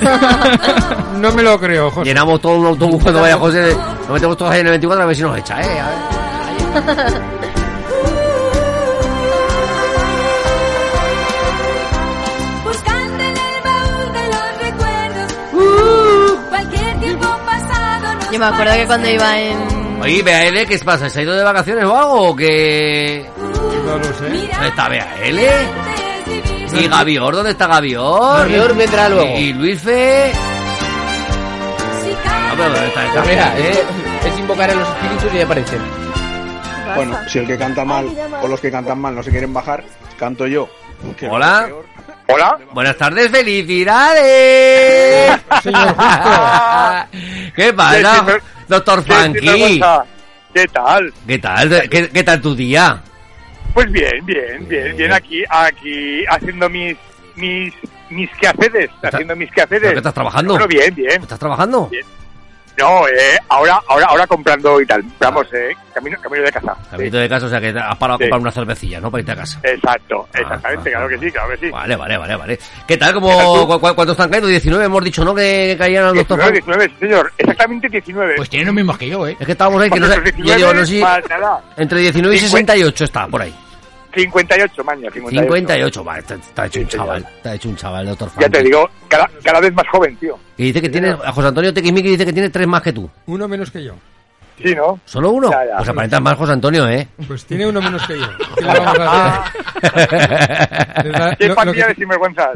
No 1.18 1.32
me 1.32 1.42
lo 1.42 1.58
creo, 1.58 1.90
José. 1.90 2.04
Llenamos 2.04 2.40
todo 2.40 2.58
un 2.58 2.66
autobús 2.66 3.02
cuando 3.02 3.20
vaya 3.20 3.36
José. 3.36 3.74
Nos 3.74 4.10
metemos 4.10 4.36
todos 4.36 4.52
ahí 4.52 4.60
en 4.60 4.66
el 4.66 4.72
24 4.72 5.02
a 5.02 5.06
ver 5.06 5.16
si 5.16 5.22
nos 5.22 5.36
echa, 5.36 5.60
eh. 5.60 5.80
A 5.80 5.88
ver. 5.88 5.98
Buscando 12.64 13.24
en 13.24 13.36
el 13.36 13.62
baúl 13.64 14.12
de 14.12 14.26
los 14.28 14.58
recuerdos. 14.62 15.34
Uh, 15.52 16.48
cualquier 16.48 17.00
tiempo 17.00 17.26
pasado 17.44 18.14
nos 18.14 18.30
Yo 18.30 18.38
me 18.38 18.46
acuerdo 18.46 18.74
que 18.74 18.86
cuando 18.86 19.10
iba 19.10 19.40
en... 19.40 19.58
Oye, 20.00 20.22
BAL, 20.22 20.66
¿qué 20.68 20.78
pasa? 20.78 21.10
¿Se 21.10 21.18
ha 21.18 21.22
ido 21.24 21.34
de 21.34 21.42
vacaciones 21.42 21.84
o 21.84 21.96
algo? 21.96 22.28
¿O 22.30 22.36
que 22.36 23.26
No 23.84 23.98
lo 23.98 24.04
sé. 24.04 24.28
¿Dónde 24.52 24.68
está 24.68 24.88
BAL? 24.88 26.57
¿Y 26.78 26.88
Gavior? 26.88 27.34
¿Dónde 27.34 27.50
está 27.50 27.66
Gavior? 27.66 28.38
Gavior 28.38 28.76
vendrá 28.76 29.08
luego. 29.08 29.36
¿Y 29.38 29.52
Luis 29.52 29.80
Fe? 29.80 30.32
Ah, 32.24 32.54
pero 32.56 32.70
¿dónde 32.70 32.86
está 32.88 33.06
esta 33.06 33.22
Pues 33.22 33.28
mira, 33.34 33.46
gente? 33.50 33.70
es, 33.70 34.32
es 34.32 34.38
invocar 34.38 34.70
a 34.70 34.74
los 34.74 34.88
espíritus 34.88 35.34
y 35.34 35.40
aparecen. 35.40 35.80
Bueno, 36.94 37.18
si 37.28 37.38
el 37.38 37.46
que 37.46 37.58
canta 37.58 37.84
mal 37.84 38.06
o 38.42 38.48
los 38.48 38.60
que 38.60 38.70
cantan 38.70 38.98
mal 39.00 39.14
no 39.14 39.22
se 39.22 39.30
quieren 39.30 39.52
bajar, 39.52 39.84
canto 40.18 40.46
yo. 40.46 40.68
Que 41.16 41.28
Hola. 41.28 41.68
Hola. 42.28 42.58
Buenas 42.72 42.96
tardes, 42.96 43.30
felicidades. 43.30 45.38
Señor 45.62 45.88
¿Qué 47.56 47.72
pasa, 47.72 48.24
¿Qué- 48.26 48.40
doctor 48.68 49.04
Funky? 49.04 49.80
¿Qué 50.52 50.66
tal? 50.68 51.12
¿Qué 51.26 51.38
tal? 51.38 51.88
¿Qué, 51.88 52.08
qué 52.10 52.24
tal 52.24 52.40
tu 52.40 52.54
día? 52.54 53.00
Pues 53.74 53.90
bien, 53.92 54.24
bien, 54.24 54.68
bien, 54.68 54.96
bien 54.96 55.12
aquí, 55.12 55.44
aquí 55.48 56.24
haciendo 56.26 56.68
mis, 56.68 56.96
mis, 57.36 57.72
mis 58.10 58.30
quehaceres, 58.30 58.90
haciendo 59.02 59.36
mis 59.36 59.50
quehaceres. 59.52 59.82
¿Pero 59.82 59.92
qué 59.92 59.98
estás 59.98 60.14
trabajando? 60.14 60.54
Bueno, 60.54 60.68
bien, 60.68 60.94
bien. 60.94 61.22
¿Estás 61.22 61.38
trabajando? 61.38 61.88
Bien. 61.88 62.04
No, 62.78 63.08
eh, 63.08 63.36
ahora, 63.48 63.80
ahora, 63.88 64.06
ahora 64.06 64.26
comprando 64.26 64.80
y 64.80 64.86
tal. 64.86 65.02
Vamos, 65.18 65.46
eh, 65.52 65.74
camino, 65.92 66.16
camino 66.22 66.44
de 66.44 66.52
casa. 66.52 66.76
Caminito 66.90 67.16
de 67.18 67.28
casa, 67.28 67.46
o 67.46 67.48
sea 67.48 67.60
que 67.60 67.68
has 67.70 67.96
parado 67.96 68.14
a 68.14 68.18
Sí. 68.18 68.22
comprar 68.24 68.40
una 68.40 68.50
cervecilla, 68.52 69.00
¿no? 69.00 69.10
Para 69.10 69.20
irte 69.20 69.32
a 69.32 69.36
casa. 69.36 69.60
Exacto, 69.64 70.28
exactamente, 70.32 70.90
claro 70.90 71.08
que 71.08 71.18
sí, 71.18 71.30
claro 71.32 71.48
que 71.50 71.56
sí. 71.56 71.70
Vale, 71.70 71.96
vale, 71.96 72.16
vale, 72.18 72.36
vale. 72.36 72.58
¿Qué 72.86 72.96
tal? 72.96 73.14
¿Cómo, 73.14 73.66
cu- 73.66 73.66
cu- 73.66 73.80
¿Cuántos 73.80 74.10
están 74.10 74.28
cayendo? 74.30 74.48
19 74.48 74.84
hemos 74.84 75.04
dicho, 75.04 75.24
¿no? 75.24 75.34
Que, 75.34 75.74
caían 75.78 76.04
al 76.04 76.14
doctor 76.14 76.38
19, 76.38 76.60
Funky. 76.60 76.66
19, 76.66 76.88
sí, 76.88 76.94
señor, 77.00 77.32
exactamente 77.36 77.88
19. 77.88 78.34
Pues 78.36 78.48
tienen 78.50 78.66
los 78.66 78.74
mismos 78.76 78.96
que 78.98 79.08
yo, 79.08 79.26
¿eh? 79.26 79.36
Es 79.40 79.44
que 79.46 79.52
estábamos 79.52 79.82
ahí, 79.82 79.90
que 79.90 80.00
no 80.00 80.06
sé, 80.06 80.22
yo 80.38 80.54
digo, 80.54 80.74
no 80.74 80.86
sé 80.86 81.02
entre 81.76 82.00
19 82.00 82.36
y 82.36 82.38
68 82.38 83.04
está, 83.04 83.26
por 83.26 83.42
ahí. 83.42 83.54
58, 84.14 84.84
maña, 84.84 85.10
58. 85.10 85.52
58, 85.52 86.04
vale, 86.04 86.20
está, 86.20 86.34
está 86.34 86.66
hecho 86.66 86.80
un 86.80 86.88
chaval, 86.88 87.26
está 87.36 87.54
hecho 87.54 87.68
un 87.68 87.76
chaval, 87.76 88.02
el 88.02 88.08
doctor 88.08 88.28
Ya 88.28 88.34
Funky. 88.34 88.50
te 88.50 88.62
digo, 88.62 88.90
cada, 89.08 89.30
cada 89.42 89.60
vez 89.60 89.72
más 89.74 89.86
joven, 89.92 90.16
tío. 90.16 90.38
Y 90.56 90.64
dice 90.64 90.80
que 90.80 90.88
tiene, 90.88 91.10
a 91.10 91.32
José 91.32 91.48
Antonio 91.48 91.72
Tequismiqui 91.74 92.08
dice 92.08 92.24
que 92.24 92.32
tiene 92.32 92.50
tres 92.50 92.66
más 92.66 92.82
que 92.82 92.92
tú. 92.92 93.08
Uno 93.26 93.46
menos 93.48 93.70
que 93.70 93.84
yo. 93.84 93.94
Sí, 94.62 94.74
¿no? 94.74 94.98
¿Solo 95.04 95.30
uno? 95.30 95.50
Ya, 95.50 95.64
ya. 95.66 95.76
Pues 95.76 95.88
aparentas 95.88 96.20
más 96.20 96.34
José 96.36 96.52
Antonio, 96.52 96.88
¿eh? 96.88 97.06
Pues 97.26 97.44
tiene 97.44 97.66
uno 97.66 97.80
menos 97.80 98.04
que 98.06 98.18
yo. 98.18 98.26
¿Qué 98.56 98.62
le 98.62 98.68
vamos 98.80 98.98
a 98.98 99.44
hacer? 99.44 101.06
Es 101.06 101.18
la- 101.18 101.36
Qué 101.36 101.44
lo- 101.44 101.48
lo 101.50 101.54
pandilla 101.54 101.82
que- 101.86 101.88
de 101.88 101.94
sinvergüenzas. 101.94 102.48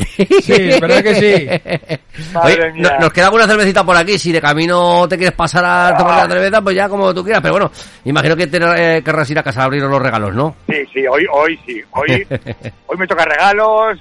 Sí, 0.42 0.70
¿verdad 0.80 1.02
que 1.02 1.14
sí? 1.14 2.32
Madre 2.34 2.54
Oye, 2.64 2.72
mía. 2.72 2.90
no- 2.94 3.00
nos 3.00 3.12
queda 3.12 3.26
alguna 3.26 3.46
cervecita 3.46 3.84
por 3.84 3.96
aquí. 3.96 4.18
Si 4.18 4.32
de 4.32 4.40
camino 4.40 5.06
te 5.08 5.16
quieres 5.16 5.34
pasar 5.36 5.64
a 5.64 5.96
tomar 5.96 6.26
la 6.28 6.34
cerveza, 6.34 6.60
pues 6.60 6.76
ya 6.76 6.88
como 6.88 7.14
tú 7.14 7.22
quieras. 7.22 7.40
Pero 7.42 7.54
bueno, 7.54 7.70
imagino 8.04 8.36
que 8.36 8.46
te, 8.46 8.58
eh, 8.96 9.02
querrás 9.02 9.30
ir 9.30 9.38
a 9.38 9.42
casa 9.42 9.62
a 9.62 9.64
abrir 9.64 9.82
los 9.82 10.02
regalos, 10.02 10.34
¿no? 10.34 10.56
Sí, 10.68 10.76
sí, 10.92 11.06
hoy, 11.06 11.24
hoy 11.32 11.58
sí. 11.66 11.80
Hoy, 11.92 12.26
hoy 12.86 12.96
me 12.98 13.06
toca 13.06 13.24
regalos 13.24 13.98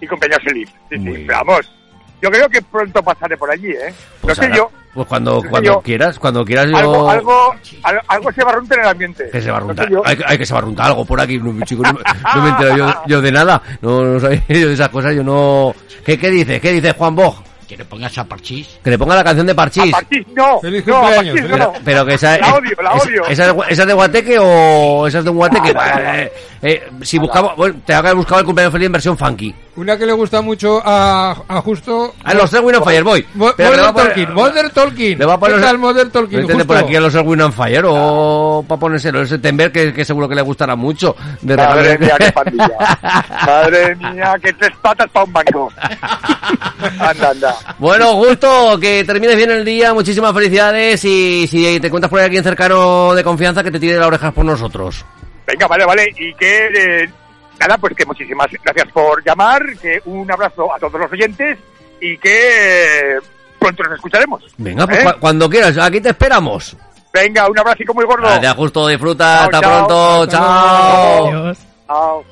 y 0.00 0.06
cumpleaños 0.06 0.44
feliz. 0.44 0.68
Sí, 0.90 0.98
sí, 0.98 1.24
vamos. 1.26 1.72
Yo 2.20 2.30
creo 2.30 2.48
que 2.48 2.60
pronto 2.62 3.02
pasaré 3.02 3.36
por 3.36 3.50
allí, 3.50 3.68
¿eh? 3.70 3.92
Pues 4.20 4.36
no 4.36 4.42
sé 4.42 4.46
ahora- 4.50 4.56
yo. 4.56 4.70
Pues 4.94 5.06
cuando, 5.06 5.40
cuando 5.48 5.74
yo. 5.74 5.80
quieras, 5.80 6.18
cuando 6.18 6.44
quieras 6.44 6.66
yo... 6.70 6.76
Algo, 6.76 7.08
algo, 7.10 7.54
al- 7.84 8.00
algo 8.08 8.32
se 8.32 8.42
barrunta 8.42 8.74
en 8.74 8.80
el 8.80 8.86
ambiente. 8.88 9.28
Que 9.30 9.40
se 9.40 9.50
va 9.50 9.58
a 9.58 9.60
No 9.60 9.72
sé 9.74 9.82
hay, 10.04 10.16
que- 10.16 10.24
hay 10.26 10.38
que 10.38 10.46
se 10.46 10.52
va 10.54 10.58
a 10.58 10.62
runtar 10.62 10.86
algo 10.86 11.04
por 11.04 11.20
aquí, 11.20 11.38
no, 11.38 11.64
chico, 11.64 11.82
no, 11.84 11.92
me- 11.92 12.00
no 12.34 12.42
me 12.42 12.48
entero 12.48 12.76
yo, 12.76 12.94
yo 13.06 13.20
de 13.20 13.30
nada. 13.30 13.62
No, 13.80 14.02
no 14.02 14.18
sabía 14.18 14.42
yo 14.48 14.66
de 14.68 14.72
esas 14.74 14.88
cosas, 14.88 15.14
yo 15.14 15.22
no... 15.22 15.72
¿Qué, 16.04 16.18
qué 16.18 16.30
dices? 16.30 16.60
¿Qué 16.60 16.72
dices, 16.72 16.94
Juan 16.94 17.14
Bog? 17.14 17.36
Que 17.68 17.76
le 17.76 17.84
pongas 17.84 18.16
a 18.16 18.24
Parchís. 18.24 18.80
Que 18.82 18.90
le 18.90 18.98
ponga 18.98 19.14
la 19.14 19.22
canción 19.22 19.46
de 19.46 19.54
Parchís. 19.54 19.92
A 19.92 19.98
Parchís 19.98 20.26
no. 20.34 20.58
Feliz 20.58 20.86
no, 20.86 20.96
a 20.96 21.00
cumpleaños, 21.02 21.34
Parchís 21.34 21.50
feliz- 21.52 21.58
no. 21.66 21.72
Pero 21.84 22.06
que 22.06 22.14
esa, 22.14 22.38
La 22.38 22.54
odio, 22.54 22.76
la 22.82 22.92
odio. 22.94 23.26
¿Esa, 23.26 23.50
esa 23.68 23.82
es 23.82 23.86
de 23.88 23.92
Guateque 23.92 24.38
o 24.40 25.06
esa 25.06 25.18
es 25.18 25.24
de 25.24 25.30
un 25.30 25.36
Guateque? 25.36 25.74
Eh, 25.78 26.32
eh, 26.62 26.88
si 27.02 27.18
buscamos, 27.18 27.54
bueno, 27.56 27.76
te 27.84 27.92
habrá 27.94 28.14
buscado 28.14 28.40
el 28.40 28.46
cumpleaños 28.46 28.72
feliz 28.72 28.86
en 28.86 28.92
versión 28.92 29.18
funky. 29.18 29.54
Una 29.78 29.96
que 29.96 30.06
le 30.06 30.12
gusta 30.12 30.42
mucho 30.42 30.82
a, 30.84 31.36
a 31.46 31.60
justo... 31.60 32.12
A 32.24 32.34
los 32.34 32.52
Erwin 32.52 32.74
on 32.76 32.82
Fire, 32.84 33.04
voy. 33.04 33.24
Mo- 33.34 33.52
Pero 33.56 33.70
Modern 33.70 33.94
Tolkien, 33.94 34.34
Modern 34.34 34.70
Tolkien. 34.70 35.18
Le 35.20 35.24
va 35.24 35.34
a 35.34 35.38
poner 35.38 35.54
¿Qué 35.54 35.60
los- 35.60 35.70
tal 35.70 35.78
Modern 35.78 36.08
¿No 36.08 36.12
Tolkien? 36.12 36.40
entiende 36.40 36.64
por 36.64 36.76
Justo. 36.76 36.86
aquí 36.88 36.96
a 36.96 37.00
los 37.00 37.14
Erwin 37.14 37.40
on 37.42 37.52
Fire 37.52 37.84
o 37.86 38.64
para 38.66 38.78
ponérselo 38.80 39.22
ese 39.22 39.38
Tember 39.38 39.70
que, 39.70 39.94
que 39.94 40.04
seguro 40.04 40.28
que 40.28 40.34
le 40.34 40.42
gustará 40.42 40.74
mucho. 40.74 41.14
De 41.40 41.56
Madre 41.56 41.96
mía, 41.96 42.16
qué 42.18 42.32
pandilla. 42.32 42.68
Madre 43.46 43.94
mía, 43.94 44.34
que 44.42 44.52
tres 44.54 44.72
patas 44.82 45.08
para 45.12 45.24
un 45.24 45.32
banco. 45.32 45.72
Anda, 46.98 47.30
anda. 47.30 47.54
Bueno, 47.78 48.14
gusto, 48.14 48.78
que 48.80 49.04
termines 49.04 49.36
bien 49.36 49.50
el 49.52 49.64
día, 49.64 49.94
muchísimas 49.94 50.32
felicidades 50.34 51.04
y 51.04 51.46
si 51.46 51.78
te 51.78 51.86
encuentras 51.86 52.10
por 52.10 52.18
ahí 52.18 52.24
alguien 52.26 52.42
cercano 52.42 53.14
de 53.14 53.22
confianza 53.22 53.62
que 53.62 53.70
te 53.70 53.78
tire 53.78 53.96
las 53.96 54.08
orejas 54.08 54.32
por 54.32 54.44
nosotros. 54.44 55.04
Venga, 55.46 55.66
vale, 55.68 55.84
vale. 55.86 56.08
Y 56.18 56.34
que, 56.34 56.66
eh, 57.04 57.10
nada, 57.60 57.78
pues 57.78 57.94
que 57.96 58.04
muchísimas 58.06 58.46
gracias 58.64 58.88
por 58.92 59.24
llamar, 59.24 59.62
que 59.80 60.00
un 60.06 60.30
abrazo 60.30 60.72
a 60.74 60.78
todos 60.78 61.00
los 61.00 61.12
oyentes 61.12 61.58
y 62.00 62.16
que 62.18 63.16
pronto 63.58 63.82
nos 63.84 63.94
escucharemos. 63.94 64.44
Venga, 64.56 64.86
pues 64.86 64.98
¿Eh? 65.00 65.04
cua- 65.04 65.18
cuando 65.18 65.48
quieras, 65.50 65.76
aquí 65.78 66.00
te 66.00 66.10
esperamos. 66.10 66.76
Venga, 67.12 67.48
un 67.48 67.58
abrazo 67.58 67.78
muy 67.94 68.04
gordo. 68.04 68.26
Gracias, 68.28 68.54
justo, 68.54 68.86
disfruta, 68.86 69.24
Chao, 69.24 69.44
hasta 69.44 69.60
chao. 69.60 69.86
pronto, 69.86 70.26
chao. 70.30 71.30
luego. 71.32 71.52
Chao. 71.86 72.24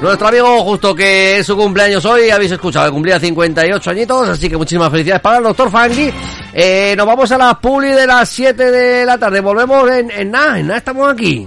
Nuestro 0.00 0.28
amigo 0.28 0.60
justo 0.62 0.94
que 0.94 1.38
es 1.38 1.46
su 1.46 1.56
cumpleaños 1.56 2.04
hoy, 2.04 2.28
habéis 2.28 2.52
escuchado 2.52 2.92
cumplía 2.92 3.18
58 3.18 3.90
añitos, 3.90 4.28
así 4.28 4.48
que 4.48 4.56
muchísimas 4.56 4.90
felicidades 4.90 5.22
para 5.22 5.38
el 5.38 5.44
doctor 5.44 5.70
Funky. 5.70 6.12
Eh, 6.52 6.94
nos 6.96 7.06
vamos 7.06 7.30
a 7.32 7.38
la 7.38 7.58
publi 7.58 7.88
de 7.92 8.06
las 8.06 8.28
7 8.28 8.70
de 8.70 9.06
la 9.06 9.16
tarde, 9.18 9.40
volvemos 9.40 9.90
en, 9.90 10.10
en 10.10 10.30
nada, 10.30 10.58
en 10.58 10.66
nada 10.66 10.78
estamos 10.78 11.10
aquí. 11.10 11.46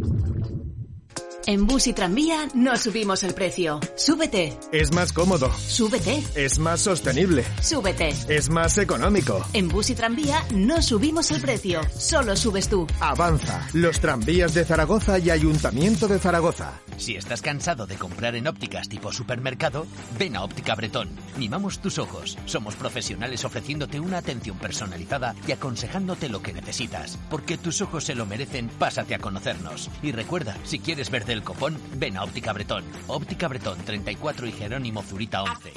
En 1.47 1.65
Bus 1.65 1.87
y 1.87 1.93
Tranvía 1.93 2.47
no 2.53 2.77
subimos 2.77 3.23
el 3.23 3.33
precio. 3.33 3.79
Súbete, 3.95 4.57
Es 4.71 4.91
más 4.93 5.11
cómodo. 5.11 5.51
súbete, 5.53 6.23
Es 6.35 6.59
más 6.59 6.81
sostenible. 6.81 7.43
súbete. 7.61 8.09
Es 8.27 8.49
más 8.49 8.77
económico. 8.77 9.43
En 9.53 9.67
Bus 9.67 9.89
y 9.89 9.95
Tranvía 9.95 10.43
no 10.53 10.81
subimos 10.81 11.31
el 11.31 11.41
precio, 11.41 11.81
solo 11.97 12.35
subes 12.35 12.69
tú. 12.69 12.85
Avanza. 12.99 13.67
Los 13.73 13.99
tranvías 13.99 14.53
de 14.53 14.65
Zaragoza 14.65 15.17
y 15.17 15.29
Ayuntamiento 15.31 16.07
de 16.07 16.19
Zaragoza. 16.19 16.73
Si 16.97 17.15
estás 17.15 17.41
cansado 17.41 17.87
de 17.87 17.95
comprar 17.95 18.35
en 18.35 18.47
ópticas 18.47 18.87
tipo 18.87 19.11
supermercado, 19.11 19.87
ven 20.19 20.35
a 20.35 20.43
Óptica 20.43 20.75
Bretón. 20.75 21.09
Mimamos 21.37 21.79
tus 21.79 21.97
ojos. 21.97 22.37
Somos 22.45 22.75
profesionales 22.75 23.43
ofreciéndote 23.45 23.99
una 23.99 24.19
atención 24.19 24.57
personalizada 24.59 25.35
y 25.47 25.51
aconsejándote 25.51 26.29
lo 26.29 26.41
que 26.43 26.53
necesitas. 26.53 27.17
Porque 27.29 27.57
tus 27.57 27.81
ojos 27.81 28.03
se 28.03 28.13
lo 28.15 28.27
merecen, 28.27 28.69
pásate 28.69 29.15
a 29.15 29.19
conocernos. 29.19 29.89
Y 30.03 30.11
recuerda, 30.11 30.55
si 30.63 30.77
quieres 30.79 31.09
verte 31.31 31.33
el 31.33 31.43
copón, 31.43 31.77
ven 31.97 32.17
a 32.17 32.23
Óptica 32.23 32.53
Bretón. 32.53 32.83
Óptica 33.07 33.47
Bretón 33.47 33.77
34 33.85 34.47
y 34.47 34.51
Jerónimo 34.51 35.01
Zurita 35.01 35.43
11. 35.43 35.73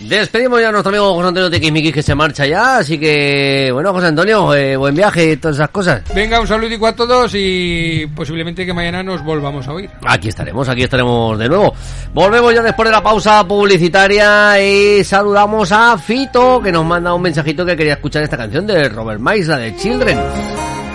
Despedimos 0.08 0.58
ya 0.58 0.70
a 0.70 0.72
nuestro 0.72 0.88
amigo 0.88 1.12
José 1.12 1.28
Antonio 1.28 1.50
Tiquismiquis 1.50 1.92
que 1.92 2.02
se 2.02 2.14
marcha 2.14 2.46
ya, 2.46 2.78
así 2.78 2.98
que, 2.98 3.68
bueno, 3.74 3.92
José 3.92 4.06
Antonio, 4.06 4.54
eh, 4.54 4.74
buen 4.74 4.94
viaje 4.94 5.32
y 5.32 5.36
todas 5.36 5.58
esas 5.58 5.68
cosas. 5.68 6.02
Venga, 6.14 6.40
un 6.40 6.46
saludico 6.46 6.86
a 6.86 6.96
todos 6.96 7.32
y 7.34 8.06
posiblemente 8.16 8.64
que 8.64 8.72
mañana 8.72 9.02
nos 9.02 9.22
volvamos 9.22 9.68
a 9.68 9.74
oír. 9.74 9.90
Aquí 10.06 10.28
estaremos, 10.28 10.66
aquí 10.66 10.84
estaremos 10.84 11.38
de 11.38 11.46
nuevo. 11.50 11.74
Volvemos 12.14 12.54
ya 12.54 12.62
después 12.62 12.88
de 12.88 12.92
la 12.92 13.02
pausa 13.02 13.46
publicitaria 13.46 14.58
y 14.62 15.04
saludamos 15.04 15.70
a 15.72 15.98
Fito, 15.98 16.62
que 16.62 16.72
nos 16.72 16.86
manda 16.86 17.12
un 17.12 17.20
mensajito 17.20 17.66
que 17.66 17.76
quería 17.76 17.92
escuchar 17.92 18.22
esta 18.22 18.38
canción 18.38 18.66
de 18.66 18.88
Robert 18.88 19.20
Miles, 19.20 19.48
la 19.48 19.58
de 19.58 19.76
Children. 19.76 20.18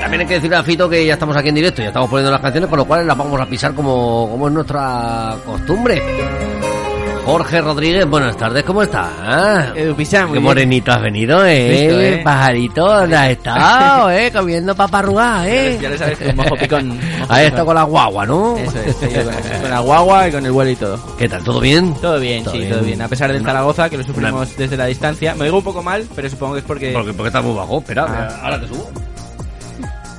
También 0.01 0.21
hay 0.21 0.27
que 0.27 0.33
decirle 0.33 0.55
a 0.55 0.63
Fito 0.63 0.89
que 0.89 1.05
ya 1.05 1.13
estamos 1.13 1.37
aquí 1.37 1.49
en 1.49 1.55
directo, 1.55 1.83
ya 1.83 1.89
estamos 1.89 2.09
poniendo 2.09 2.31
las 2.31 2.41
canciones, 2.41 2.67
con 2.67 2.79
lo 2.79 2.85
cual 2.85 3.05
las 3.05 3.15
vamos 3.15 3.39
a 3.39 3.45
pisar 3.45 3.75
como, 3.75 4.27
como 4.31 4.47
es 4.47 4.53
nuestra 4.55 5.37
costumbre. 5.45 6.01
Jorge 7.25 7.61
Rodríguez, 7.61 8.05
buenas 8.05 8.35
tardes, 8.35 8.63
¿cómo 8.65 8.83
estás? 8.83 9.09
Pizarro, 9.95 10.27
muy 10.27 10.33
Qué 10.35 10.39
bien. 10.39 10.43
morenito 10.43 10.91
has 10.91 11.01
venido, 11.01 11.45
eh. 11.45 11.69
Visto, 11.69 12.01
eh. 12.01 12.21
Pajarito, 12.23 12.85
¿dónde 12.85 13.15
has 13.15 13.29
estado, 13.29 14.11
eh? 14.11 14.29
Comiendo 14.31 14.75
paparrugas, 14.75 15.47
eh. 15.47 15.79
Ya 15.81 15.89
lo 15.89 15.97
sabes, 15.97 16.17
con 16.19 16.35
mojo 16.35 16.55
picón. 16.57 16.99
picón. 16.99 17.37
está 17.39 17.63
con 17.63 17.75
la 17.75 17.83
guagua, 17.83 18.25
¿no? 18.25 18.57
Eso 18.57 18.77
es, 18.85 18.95
sí, 18.97 19.07
con, 19.07 19.61
con 19.61 19.69
la 19.71 19.79
guagua 19.79 20.27
y 20.27 20.31
con 20.33 20.45
el 20.45 20.51
vuelo 20.51 20.71
y 20.71 20.75
todo. 20.75 20.99
¿Qué 21.17 21.29
tal? 21.29 21.43
¿Todo 21.45 21.61
bien? 21.61 21.93
Todo 21.95 22.19
bien, 22.19 22.43
sí, 22.51 22.65
todo 22.69 22.81
bien. 22.81 23.01
A 23.01 23.07
pesar 23.07 23.31
del 23.31 23.41
Zaragoza, 23.41 23.89
que 23.89 23.97
lo 23.97 24.03
sufrimos 24.03 24.57
desde 24.57 24.75
la 24.75 24.85
distancia. 24.87 25.33
Me 25.35 25.45
oigo 25.45 25.59
un 25.59 25.63
poco 25.63 25.81
mal, 25.81 26.05
pero 26.13 26.29
supongo 26.29 26.53
que 26.55 26.59
es 26.59 26.65
porque... 26.65 26.91
Porque, 26.91 27.13
porque 27.13 27.27
está 27.29 27.41
muy 27.41 27.55
bajo, 27.55 27.79
espera, 27.79 28.05
Ah. 28.05 28.39
ahora 28.43 28.59
te 28.59 28.67
subo. 28.67 28.91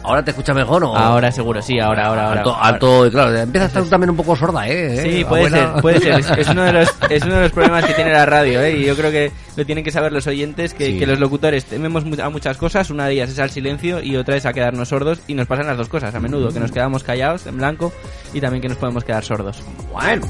¿Ahora 0.04 0.22
te 0.22 0.32
escuchas 0.32 0.54
mejor 0.54 0.84
o...? 0.84 0.94
Ahora 0.94 1.32
seguro, 1.32 1.62
sí, 1.62 1.78
ahora, 1.80 2.06
ahora, 2.08 2.26
ahora. 2.28 2.38
Alto, 2.40 2.56
alto, 2.60 3.06
y 3.06 3.10
claro, 3.10 3.34
empieza 3.36 3.64
a 3.64 3.68
estar 3.68 3.84
también 3.84 4.10
un 4.10 4.16
poco 4.16 4.36
sorda, 4.36 4.68
¿eh? 4.68 5.00
Sí, 5.02 5.24
puede 5.24 5.46
abuela. 5.46 5.72
ser, 5.72 5.80
puede 5.82 6.00
ser. 6.00 6.20
Es, 6.20 6.30
es 6.38 6.48
uno 6.48 6.62
de 6.64 6.72
los, 6.72 6.88
es 7.10 7.22
uno 7.24 7.34
de 7.36 7.40
los 7.42 7.52
problemas 7.52 7.84
que 7.86 7.94
tiene 7.94 8.12
la 8.12 8.26
radio, 8.26 8.60
¿eh? 8.60 8.76
Y 8.76 8.84
yo 8.84 8.94
creo 8.96 9.10
que 9.10 9.32
lo 9.56 9.64
tienen 9.64 9.82
que 9.82 9.90
saber 9.90 10.12
los 10.12 10.26
oyentes, 10.26 10.74
que, 10.74 10.84
Sí. 10.92 10.98
que 10.98 11.06
los 11.06 11.18
locutores 11.18 11.64
tememos 11.64 12.04
a 12.22 12.28
muchas 12.28 12.56
cosas. 12.58 12.90
Una 12.90 13.06
de 13.06 13.14
ellas 13.14 13.30
es 13.30 13.38
al 13.38 13.50
silencio 13.50 14.02
y 14.02 14.16
otra 14.16 14.36
es 14.36 14.44
a 14.44 14.52
quedarnos 14.52 14.88
sordos. 14.88 15.20
Y 15.26 15.34
nos 15.34 15.46
pasan 15.46 15.66
las 15.66 15.78
dos 15.78 15.88
cosas 15.88 16.14
a 16.14 16.20
menudo, 16.20 16.52
que 16.52 16.60
nos 16.60 16.70
quedamos 16.70 17.02
callados, 17.02 17.46
en 17.46 17.56
blanco, 17.56 17.90
y 18.34 18.40
también 18.40 18.60
que 18.60 18.68
nos 18.68 18.76
podemos 18.76 19.04
quedar 19.04 19.24
sordos. 19.24 19.62
Bueno. 19.90 20.26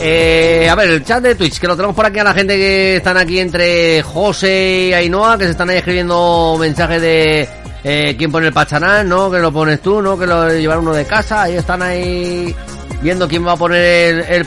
Eh, 0.00 0.68
a 0.68 0.74
ver, 0.74 0.90
el 0.90 1.04
chat 1.04 1.22
de 1.22 1.36
Twitch, 1.36 1.60
que 1.60 1.68
lo 1.68 1.76
tenemos 1.76 1.94
por 1.94 2.04
aquí 2.04 2.18
a 2.18 2.24
la 2.24 2.34
gente 2.34 2.56
que 2.56 2.96
están 2.96 3.16
aquí 3.16 3.38
entre 3.38 4.02
José 4.02 4.88
y 4.90 4.92
Ainhoa, 4.92 5.38
que 5.38 5.44
se 5.44 5.52
están 5.52 5.70
ahí 5.70 5.76
escribiendo 5.76 6.56
mensajes 6.58 7.00
de 7.00 7.48
eh, 7.84 8.14
quién 8.16 8.32
pone 8.32 8.46
el 8.46 8.52
pachanán, 8.52 9.06
¿no? 9.08 9.30
Que 9.30 9.38
lo 9.38 9.52
pones 9.52 9.80
tú, 9.82 10.00
¿no? 10.00 10.18
Que 10.18 10.26
lo 10.26 10.48
llevar 10.48 10.78
uno 10.78 10.94
de 10.94 11.04
casa, 11.04 11.42
ahí 11.42 11.54
están 11.56 11.82
ahí 11.82 12.54
viendo 13.02 13.28
quién 13.28 13.46
va 13.46 13.52
a 13.52 13.56
poner 13.56 14.24
el, 14.30 14.46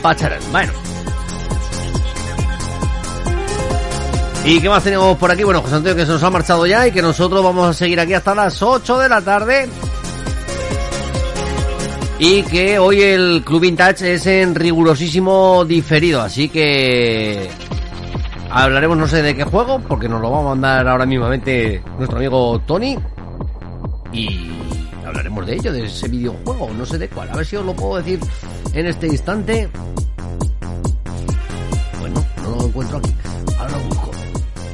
Bueno. 0.50 0.72
¿Y 4.44 4.60
qué 4.60 4.68
más 4.68 4.82
tenemos 4.82 5.16
por 5.18 5.30
aquí? 5.30 5.44
Bueno, 5.44 5.62
José 5.62 5.76
Antonio 5.76 5.94
que 5.94 6.06
se 6.06 6.12
nos 6.12 6.22
ha 6.22 6.30
marchado 6.30 6.66
ya 6.66 6.86
y 6.86 6.90
que 6.90 7.02
nosotros 7.02 7.44
vamos 7.44 7.68
a 7.68 7.74
seguir 7.74 8.00
aquí 8.00 8.14
hasta 8.14 8.34
las 8.34 8.60
8 8.60 8.98
de 8.98 9.08
la 9.08 9.20
tarde. 9.20 9.68
Y 12.18 12.42
que 12.42 12.78
hoy 12.80 13.02
el 13.02 13.42
Club 13.44 13.60
Vintage 13.60 14.14
es 14.14 14.26
en 14.26 14.56
rigurosísimo 14.56 15.64
diferido, 15.64 16.20
así 16.20 16.48
que 16.48 17.48
hablaremos 18.50 18.96
no 18.96 19.06
sé 19.06 19.22
de 19.22 19.36
qué 19.36 19.44
juego, 19.44 19.80
porque 19.86 20.08
nos 20.08 20.20
lo 20.20 20.30
va 20.32 20.40
a 20.40 20.42
mandar 20.42 20.88
ahora 20.88 21.06
mismamente 21.06 21.80
nuestro 21.96 22.18
amigo 22.18 22.60
Tony. 22.66 22.98
Y 24.12 24.50
hablaremos 25.06 25.46
de 25.46 25.54
ello, 25.54 25.72
de 25.72 25.86
ese 25.86 26.08
videojuego, 26.08 26.70
no 26.76 26.86
sé 26.86 26.98
de 26.98 27.08
cuál, 27.08 27.30
a 27.30 27.36
ver 27.36 27.46
si 27.46 27.56
os 27.56 27.64
lo 27.64 27.74
puedo 27.74 27.96
decir 27.96 28.20
en 28.72 28.86
este 28.86 29.06
instante. 29.06 29.68
Bueno, 32.00 32.24
no 32.42 32.56
lo 32.56 32.66
encuentro 32.66 32.98
aquí, 32.98 33.14
ahora 33.58 33.78
lo. 33.78 33.97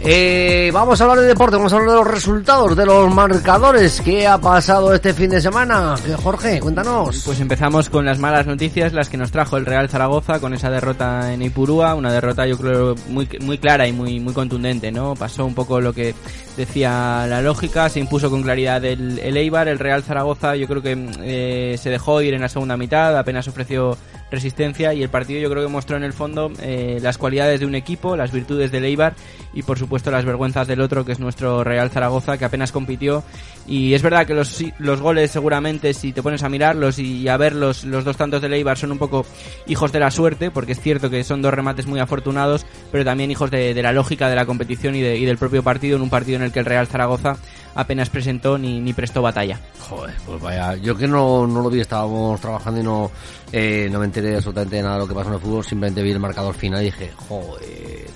Eh, 0.06 0.70
vamos 0.74 1.00
a 1.00 1.04
hablar 1.04 1.20
de 1.20 1.28
deporte, 1.28 1.56
vamos 1.56 1.72
a 1.72 1.76
hablar 1.76 1.92
de 1.92 1.96
los 1.96 2.06
resultados, 2.06 2.76
de 2.76 2.84
los 2.84 3.14
marcadores. 3.14 4.02
¿Qué 4.02 4.26
ha 4.26 4.36
pasado 4.36 4.92
este 4.92 5.14
fin 5.14 5.30
de 5.30 5.40
semana? 5.40 5.94
Jorge, 6.22 6.60
cuéntanos. 6.60 7.22
Pues 7.24 7.40
empezamos 7.40 7.88
con 7.88 8.04
las 8.04 8.18
malas 8.18 8.46
noticias, 8.46 8.92
las 8.92 9.08
que 9.08 9.16
nos 9.16 9.30
trajo 9.30 9.56
el 9.56 9.64
Real 9.64 9.88
Zaragoza 9.88 10.40
con 10.40 10.52
esa 10.52 10.68
derrota 10.68 11.32
en 11.32 11.40
Ipurúa, 11.40 11.94
una 11.94 12.12
derrota 12.12 12.46
yo 12.46 12.58
creo 12.58 12.94
muy, 13.08 13.26
muy 13.40 13.56
clara 13.56 13.88
y 13.88 13.94
muy, 13.94 14.20
muy 14.20 14.34
contundente, 14.34 14.92
¿no? 14.92 15.14
Pasó 15.14 15.46
un 15.46 15.54
poco 15.54 15.80
lo 15.80 15.94
que 15.94 16.14
decía 16.54 17.26
la 17.26 17.40
lógica, 17.40 17.88
se 17.88 18.00
impuso 18.00 18.28
con 18.28 18.42
claridad 18.42 18.84
el, 18.84 19.18
el 19.20 19.38
Eibar, 19.38 19.68
el 19.68 19.78
Real 19.78 20.02
Zaragoza 20.02 20.54
yo 20.54 20.68
creo 20.68 20.82
que 20.82 20.98
eh, 21.22 21.78
se 21.78 21.88
dejó 21.88 22.20
ir 22.20 22.34
en 22.34 22.42
la 22.42 22.50
segunda 22.50 22.76
mitad, 22.76 23.16
apenas 23.16 23.48
ofreció 23.48 23.96
resistencia 24.30 24.94
y 24.94 25.02
el 25.02 25.08
partido 25.08 25.40
yo 25.40 25.50
creo 25.50 25.62
que 25.62 25.72
mostró 25.72 25.96
en 25.96 26.02
el 26.02 26.12
fondo 26.12 26.52
eh, 26.60 26.98
las 27.02 27.18
cualidades 27.18 27.60
de 27.60 27.66
un 27.66 27.74
equipo, 27.74 28.16
las 28.16 28.32
virtudes 28.32 28.70
del 28.72 28.84
Eibar 28.84 29.14
y 29.52 29.62
por 29.62 29.78
supuesto 29.78 30.10
las 30.10 30.24
vergüenzas 30.24 30.66
del 30.66 30.80
otro 30.80 31.04
que 31.04 31.12
es 31.12 31.20
nuestro 31.20 31.64
Real 31.64 31.90
Zaragoza 31.90 32.38
que 32.38 32.44
apenas 32.44 32.72
compitió 32.72 33.22
y 33.66 33.94
es 33.94 34.02
verdad 34.02 34.26
que 34.26 34.34
los, 34.34 34.62
los 34.78 35.00
goles 35.00 35.30
seguramente 35.30 35.94
si 35.94 36.12
te 36.12 36.22
pones 36.22 36.42
a 36.42 36.48
mirarlos 36.48 36.98
y 36.98 37.28
a 37.28 37.36
ver 37.36 37.54
los, 37.54 37.84
los 37.84 38.04
dos 38.04 38.16
tantos 38.16 38.42
del 38.42 38.52
Eibar 38.52 38.76
son 38.76 38.92
un 38.92 38.98
poco 38.98 39.24
hijos 39.66 39.90
de 39.92 40.00
la 40.00 40.10
suerte 40.10 40.50
porque 40.50 40.72
es 40.72 40.80
cierto 40.80 41.08
que 41.10 41.24
son 41.24 41.40
dos 41.42 41.54
remates 41.54 41.86
muy 41.86 41.98
afortunados 42.00 42.66
pero 42.92 43.04
también 43.04 43.30
hijos 43.30 43.50
de, 43.50 43.72
de 43.74 43.82
la 43.82 43.92
lógica 43.92 44.28
de 44.28 44.36
la 44.36 44.44
competición 44.46 44.94
y, 44.96 45.00
de- 45.00 45.16
y 45.16 45.24
del 45.24 45.38
propio 45.38 45.62
partido 45.62 45.96
en 45.96 46.02
un 46.02 46.10
partido 46.10 46.36
en 46.36 46.42
el 46.42 46.52
que 46.52 46.58
el 46.60 46.66
Real 46.66 46.86
Zaragoza 46.86 47.36
apenas 47.76 48.08
presentó 48.08 48.56
ni, 48.56 48.80
ni 48.80 48.92
prestó 48.92 49.20
batalla. 49.20 49.58
Joder, 49.80 50.14
pues 50.24 50.40
vaya, 50.40 50.76
yo 50.76 50.96
que 50.96 51.08
no, 51.08 51.44
no 51.46 51.60
lo 51.60 51.68
vi, 51.70 51.80
estábamos 51.80 52.40
trabajando 52.40 52.80
y 52.80 52.84
no, 52.84 53.10
eh, 53.50 53.88
no 53.90 53.98
me 53.98 54.04
enteré 54.04 54.36
absolutamente 54.36 54.76
de 54.76 54.82
nada 54.82 54.94
de 54.94 55.00
lo 55.00 55.08
que 55.08 55.14
pasó 55.14 55.28
en 55.30 55.34
el 55.34 55.40
fútbol, 55.40 55.64
simplemente 55.64 56.00
vi 56.02 56.12
el 56.12 56.20
marcador 56.20 56.54
final 56.54 56.82
y 56.82 56.84
dije, 56.86 57.10
joder, 57.28 57.60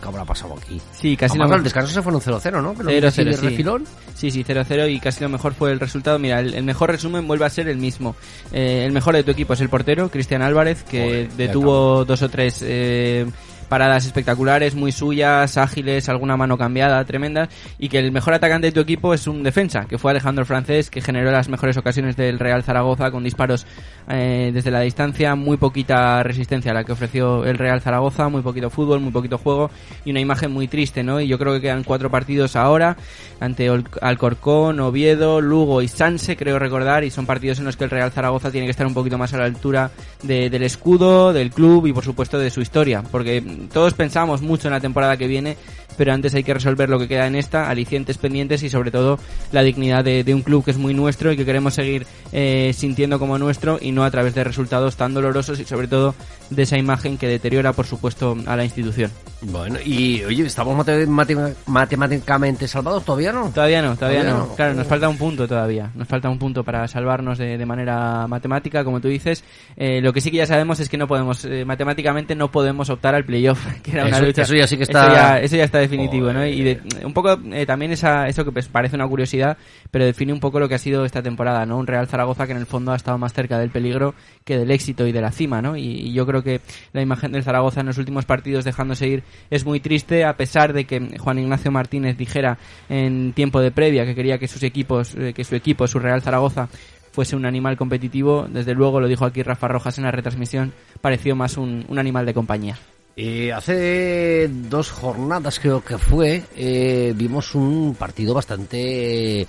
¿qué 0.01 0.07
habrá 0.07 0.25
pasado 0.25 0.55
aquí? 0.57 0.81
Sí, 0.93 1.17
casi 1.17 1.33
Además, 1.33 1.51
lo 1.51 1.55
al 1.57 1.65
descanso 1.65 1.93
se 1.93 2.03
fueron 2.03 2.21
0-0, 2.21 2.63
¿no? 2.63 2.73
Que 2.75 2.85
lo 2.85 2.91
vi 2.91 2.99
0-0, 2.99 3.07
así 3.09 3.25
de 3.25 3.33
sí. 3.35 3.49
refilón. 3.49 3.85
Sí, 4.15 4.31
sí, 4.31 4.45
0-0 4.45 4.93
y 4.95 5.01
casi 5.01 5.23
lo 5.25 5.29
mejor 5.29 5.38
fue 5.55 5.73
el 5.73 5.81
resultado. 5.81 6.19
Mira, 6.19 6.41
el, 6.41 6.55
el 6.55 6.65
mejor 6.65 6.91
resumen 6.91 7.27
vuelve 7.27 7.47
a 7.47 7.51
ser 7.51 7.69
el 7.69 7.79
mismo. 7.79 8.17
Eh, 8.53 8.85
el 8.85 8.93
mejor 8.93 9.15
de 9.15 9.25
tu 9.25 9.31
equipo 9.31 9.55
es 9.55 9.61
el 9.61 9.69
portero, 9.69 10.11
Cristian 10.11 10.43
Álvarez, 10.43 10.83
que 10.83 11.03
Joder, 11.03 11.33
detuvo 11.33 12.05
dos 12.05 12.23
o 12.23 12.29
tres 12.29 12.63
eh, 12.67 13.27
paradas 13.69 14.07
espectaculares, 14.07 14.75
muy 14.75 14.93
suyas, 14.93 15.57
ágiles, 15.57 16.09
alguna 16.09 16.37
mano 16.37 16.57
cambiada, 16.59 17.05
tremendas, 17.05 17.49
y 17.79 17.89
que 17.89 17.99
el 17.99 18.13
mejor 18.13 18.35
atacante 18.35 18.69
de 18.69 18.73
tu 18.73 18.81
equipo 18.81 19.15
es 19.15 19.27
un 19.27 19.43
defensa, 19.43 19.85
que 19.87 19.99
fue 19.99 20.11
Alejandro 20.11 20.45
Francés, 20.45 20.91
que 20.91 21.01
generó 21.01 21.31
las 21.31 21.49
mejores 21.49 21.77
ocasiones 21.77 22.17
del 22.17 22.39
Real 22.39 22.63
Zaragoza 22.63 23.11
con 23.11 23.25
disparos 23.25 23.67
eh, 24.09 24.51
desde 24.53 24.71
la 24.71 24.81
distancia, 24.81 25.35
muy 25.35 25.57
poquita 25.57 26.23
resistencia 26.23 26.71
a 26.71 26.75
la 26.75 26.85
que 26.85 26.93
ofreció 26.93 27.45
el 27.45 27.59
Real 27.59 27.81
Zaragoza, 27.81 28.29
muy 28.29 28.43
poquito 28.43 28.71
fútbol, 28.71 29.01
muy 29.01 29.13
poquito 29.13 29.39
juego 29.39 29.71
y 30.05 30.11
una 30.11 30.21
imagen 30.21 30.51
muy 30.51 30.67
triste, 30.69 31.03
¿no? 31.03 31.21
Y 31.21 31.29
yo 31.29 31.39
creo 31.39 31.53
que 31.55 31.61
quedan 31.61 31.85
cuatro 31.85 32.11
partidos 32.11 32.57
ahora 32.57 32.97
ante 33.41 33.69
Alcorcón, 34.01 34.81
Oviedo, 34.81 35.41
Lugo 35.41 35.83
y 35.83 35.89
Sanse, 35.89 36.37
creo 36.37 36.59
recordar, 36.59 37.05
y 37.05 37.11
son 37.11 37.27
partidos 37.27 37.59
en 37.59 37.67
los 37.67 37.77
que 37.77 37.85
el 37.85 37.91
Real 37.91 38.11
Zaragoza 38.11 38.51
tiene 38.51 38.67
que 38.67 38.71
estar 38.71 38.87
un 38.87 38.95
poquito 38.95 39.19
más 39.19 39.35
a 39.35 39.39
la 39.39 39.45
altura 39.45 39.91
de- 40.23 40.51
del 40.51 40.63
escudo, 40.63 41.33
del 41.33 41.51
club 41.51 41.87
y 41.87 41.93
por 41.93 42.05
supuesto 42.05 42.39
de 42.39 42.51
su 42.51 42.61
historia, 42.61 43.03
porque 43.11 43.43
todos 43.73 43.95
pensamos 43.95 44.43
mucho 44.43 44.69
en 44.69 44.75
la 44.75 44.81
temporada 44.81 45.17
que 45.17 45.27
viene, 45.27 45.57
pero 45.99 46.15
antes 46.15 46.35
hay 46.35 46.43
que 46.45 46.55
resolver 46.55 46.89
lo 46.89 46.99
que 46.99 47.09
queda 47.09 47.27
en 47.27 47.35
esta, 47.35 47.69
alicientes 47.69 48.17
pendientes 48.17 48.63
y 48.63 48.71
sobre 48.71 48.91
todo 48.91 49.19
la 49.53 49.63
dignidad 49.63 50.03
de, 50.05 50.25
de 50.25 50.35
un 50.35 50.41
club 50.43 50.65
que 50.65 50.71
es 50.71 50.79
muy 50.79 50.95
nuestro 50.95 51.31
y 51.33 51.37
que 51.37 51.45
queremos 51.45 51.75
seguir 51.75 52.07
eh, 52.33 52.73
sintiendo 52.75 53.19
como 53.19 53.37
nuestro 53.39 53.79
y 53.81 53.93
no 53.93 54.05
a 54.05 54.11
través 54.11 54.35
de 54.35 54.45
resultados 54.45 54.97
tan 54.97 55.13
dolorosos 55.13 55.61
y 55.61 55.65
sobre 55.65 55.89
todo 55.89 56.15
de 56.49 56.63
esa 56.63 56.79
imagen 56.79 57.19
que 57.19 57.27
deteriora 57.29 57.73
por 57.75 57.85
supuesto 57.87 58.37
a 58.47 58.57
la 58.57 58.65
institución. 58.65 59.11
Bueno, 59.43 59.79
y 59.85 60.25
oye, 60.25 60.47
¿estamos 60.47 60.75
mate- 60.77 61.07
mate- 61.07 61.37
matemáticamente 61.67 62.69
salvados 62.69 63.05
todavía 63.05 63.33
no? 63.33 63.51
Todavía 63.51 63.83
no, 63.83 63.97
todavía, 63.97 64.21
Todavía 64.21 64.39
no. 64.41 64.47
no. 64.49 64.55
Claro, 64.55 64.75
nos 64.75 64.87
falta 64.87 65.09
un 65.09 65.17
punto 65.19 65.47
todavía. 65.49 65.91
Nos 65.95 66.07
falta 66.09 66.29
un 66.29 66.39
punto 66.39 66.63
para 66.65 66.87
salvarnos 66.89 67.39
de, 67.39 67.59
de 67.59 67.67
manera 67.67 68.27
matemática, 68.29 68.85
como 68.85 69.01
tú 69.01 69.09
dices. 69.09 69.43
Eh, 69.77 70.01
lo 70.01 70.13
que 70.13 70.21
sí 70.21 70.31
que 70.31 70.39
ya 70.39 70.47
sabemos 70.47 70.81
es 70.81 70.89
que 70.89 70.97
no 70.97 71.07
podemos, 71.09 71.45
eh, 71.45 71.65
matemáticamente 71.65 72.35
no 72.35 72.51
podemos 72.51 72.91
optar 72.91 73.15
al 73.15 73.25
playoff, 73.25 73.65
que 73.83 73.93
era 73.93 74.07
una 74.07 74.17
Eso- 74.19 74.27
lucha. 74.27 74.43
eso 74.43 74.55
ya 74.55 74.67
sí 74.67 74.77
que 74.77 74.83
Eso 74.85 74.93
está- 74.93 75.13
ya, 75.15 75.41
eso 75.41 75.57
ya 75.57 75.65
está 75.65 75.79
definitivo, 75.91 76.33
¿no? 76.33 76.47
Y 76.47 76.63
de- 76.63 76.81
un 77.05 77.13
poco 77.13 77.39
eh, 77.53 77.67
también 77.67 77.93
esa, 77.93 78.29
eso 78.29 78.45
que 78.45 78.53
pues, 78.53 78.69
parece 78.69 78.97
una 78.97 79.07
curiosidad, 79.09 79.57
pero 79.91 80.05
define 80.05 80.33
un 80.33 80.41
poco 80.41 80.61
lo 80.61 80.69
que 80.69 80.75
ha 80.75 80.79
sido 80.79 81.05
esta 81.05 81.23
temporada, 81.23 81.65
¿no? 81.67 81.79
Un 81.79 81.87
Real 81.87 82.07
Zaragoza 82.07 82.47
que 82.47 82.53
en 82.53 82.59
el 82.59 82.67
fondo 82.67 82.93
ha 82.93 82.97
estado 82.97 83.19
más 83.19 83.33
cerca 83.33 83.59
del 83.59 83.71
peligro 83.71 84.15
que 84.45 84.59
del 84.59 84.71
éxito 84.71 85.07
y 85.07 85.13
de 85.13 85.21
la 85.21 85.33
cima, 85.33 85.61
¿no? 85.63 85.77
Y, 85.77 85.85
y 85.85 86.13
yo 86.13 86.27
creo 86.27 86.43
que 86.43 86.61
la 86.93 87.03
imagen 87.03 87.33
del 87.33 87.43
Zaragoza 87.43 87.81
en 87.81 87.87
los 87.87 87.99
últimos 87.99 88.25
partidos 88.25 88.65
dejándose 88.65 89.09
ir 89.09 89.23
es 89.51 89.65
muy 89.65 89.81
triste, 89.81 90.25
a 90.25 90.37
pesar 90.37 90.73
de 90.73 90.85
que 90.85 91.19
Juan 91.19 91.39
Ignacio 91.39 91.71
Martínez 91.71 92.17
dijera 92.17 92.59
en 92.89 93.33
tiempo 93.33 93.61
de 93.61 93.71
previa 93.71 94.05
que 94.05 94.15
quería 94.15 94.39
que 94.39 94.49
sus 94.49 94.63
equipos, 94.63 95.15
eh, 95.15 95.33
que 95.35 95.45
su 95.45 95.55
equipo, 95.55 95.87
su 95.87 95.99
Real 95.99 96.23
Zaragoza, 96.23 96.69
fuese 97.13 97.35
un 97.35 97.47
animal 97.47 97.77
competitivo. 97.77 98.47
Desde 98.49 98.75
luego, 98.75 99.01
lo 99.01 99.09
dijo 99.09 99.25
aquí 99.25 99.43
Rafa 99.43 99.67
Rojas 99.69 99.99
en 99.99 100.05
la 100.05 100.11
retransmisión, 100.11 100.73
pareció 101.01 101.35
más 101.35 101.57
un, 101.57 101.85
un 101.89 101.99
animal 101.99 102.27
de 102.27 102.35
compañía. 102.35 102.77
Eh, 103.21 103.53
hace 103.53 104.47
dos 104.49 104.93
jornadas 104.93 105.59
creo 105.59 105.85
que 105.85 105.99
fue, 105.99 106.45
eh, 106.57 107.13
vimos 107.17 107.53
un 107.57 107.97
partido 107.99 108.33
bastante... 108.33 109.45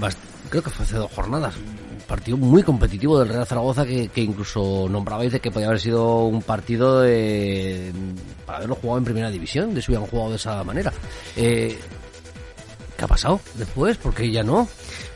bast- 0.00 0.16
creo 0.50 0.64
que 0.64 0.70
fue 0.70 0.84
hace 0.84 0.96
dos 0.96 1.12
jornadas. 1.12 1.54
Un 1.56 2.00
partido 2.08 2.36
muy 2.36 2.64
competitivo 2.64 3.20
del 3.20 3.28
Real 3.28 3.46
Zaragoza 3.46 3.86
que, 3.86 4.08
que 4.08 4.22
incluso 4.22 4.88
nombrabais 4.88 5.30
de 5.30 5.38
que 5.38 5.52
podía 5.52 5.68
haber 5.68 5.78
sido 5.78 6.24
un 6.24 6.42
partido 6.42 7.02
de, 7.02 7.92
para 8.44 8.58
haberlo 8.58 8.74
jugado 8.74 8.98
en 8.98 9.04
primera 9.04 9.30
división, 9.30 9.72
de 9.74 9.80
si 9.80 9.92
hubieran 9.92 10.08
jugado 10.08 10.30
de 10.30 10.36
esa 10.36 10.64
manera. 10.64 10.92
Eh, 11.36 11.78
¿Qué 12.96 13.04
ha 13.04 13.08
pasado 13.08 13.40
después? 13.54 13.96
Porque 13.96 14.28
ya 14.32 14.42
no. 14.42 14.68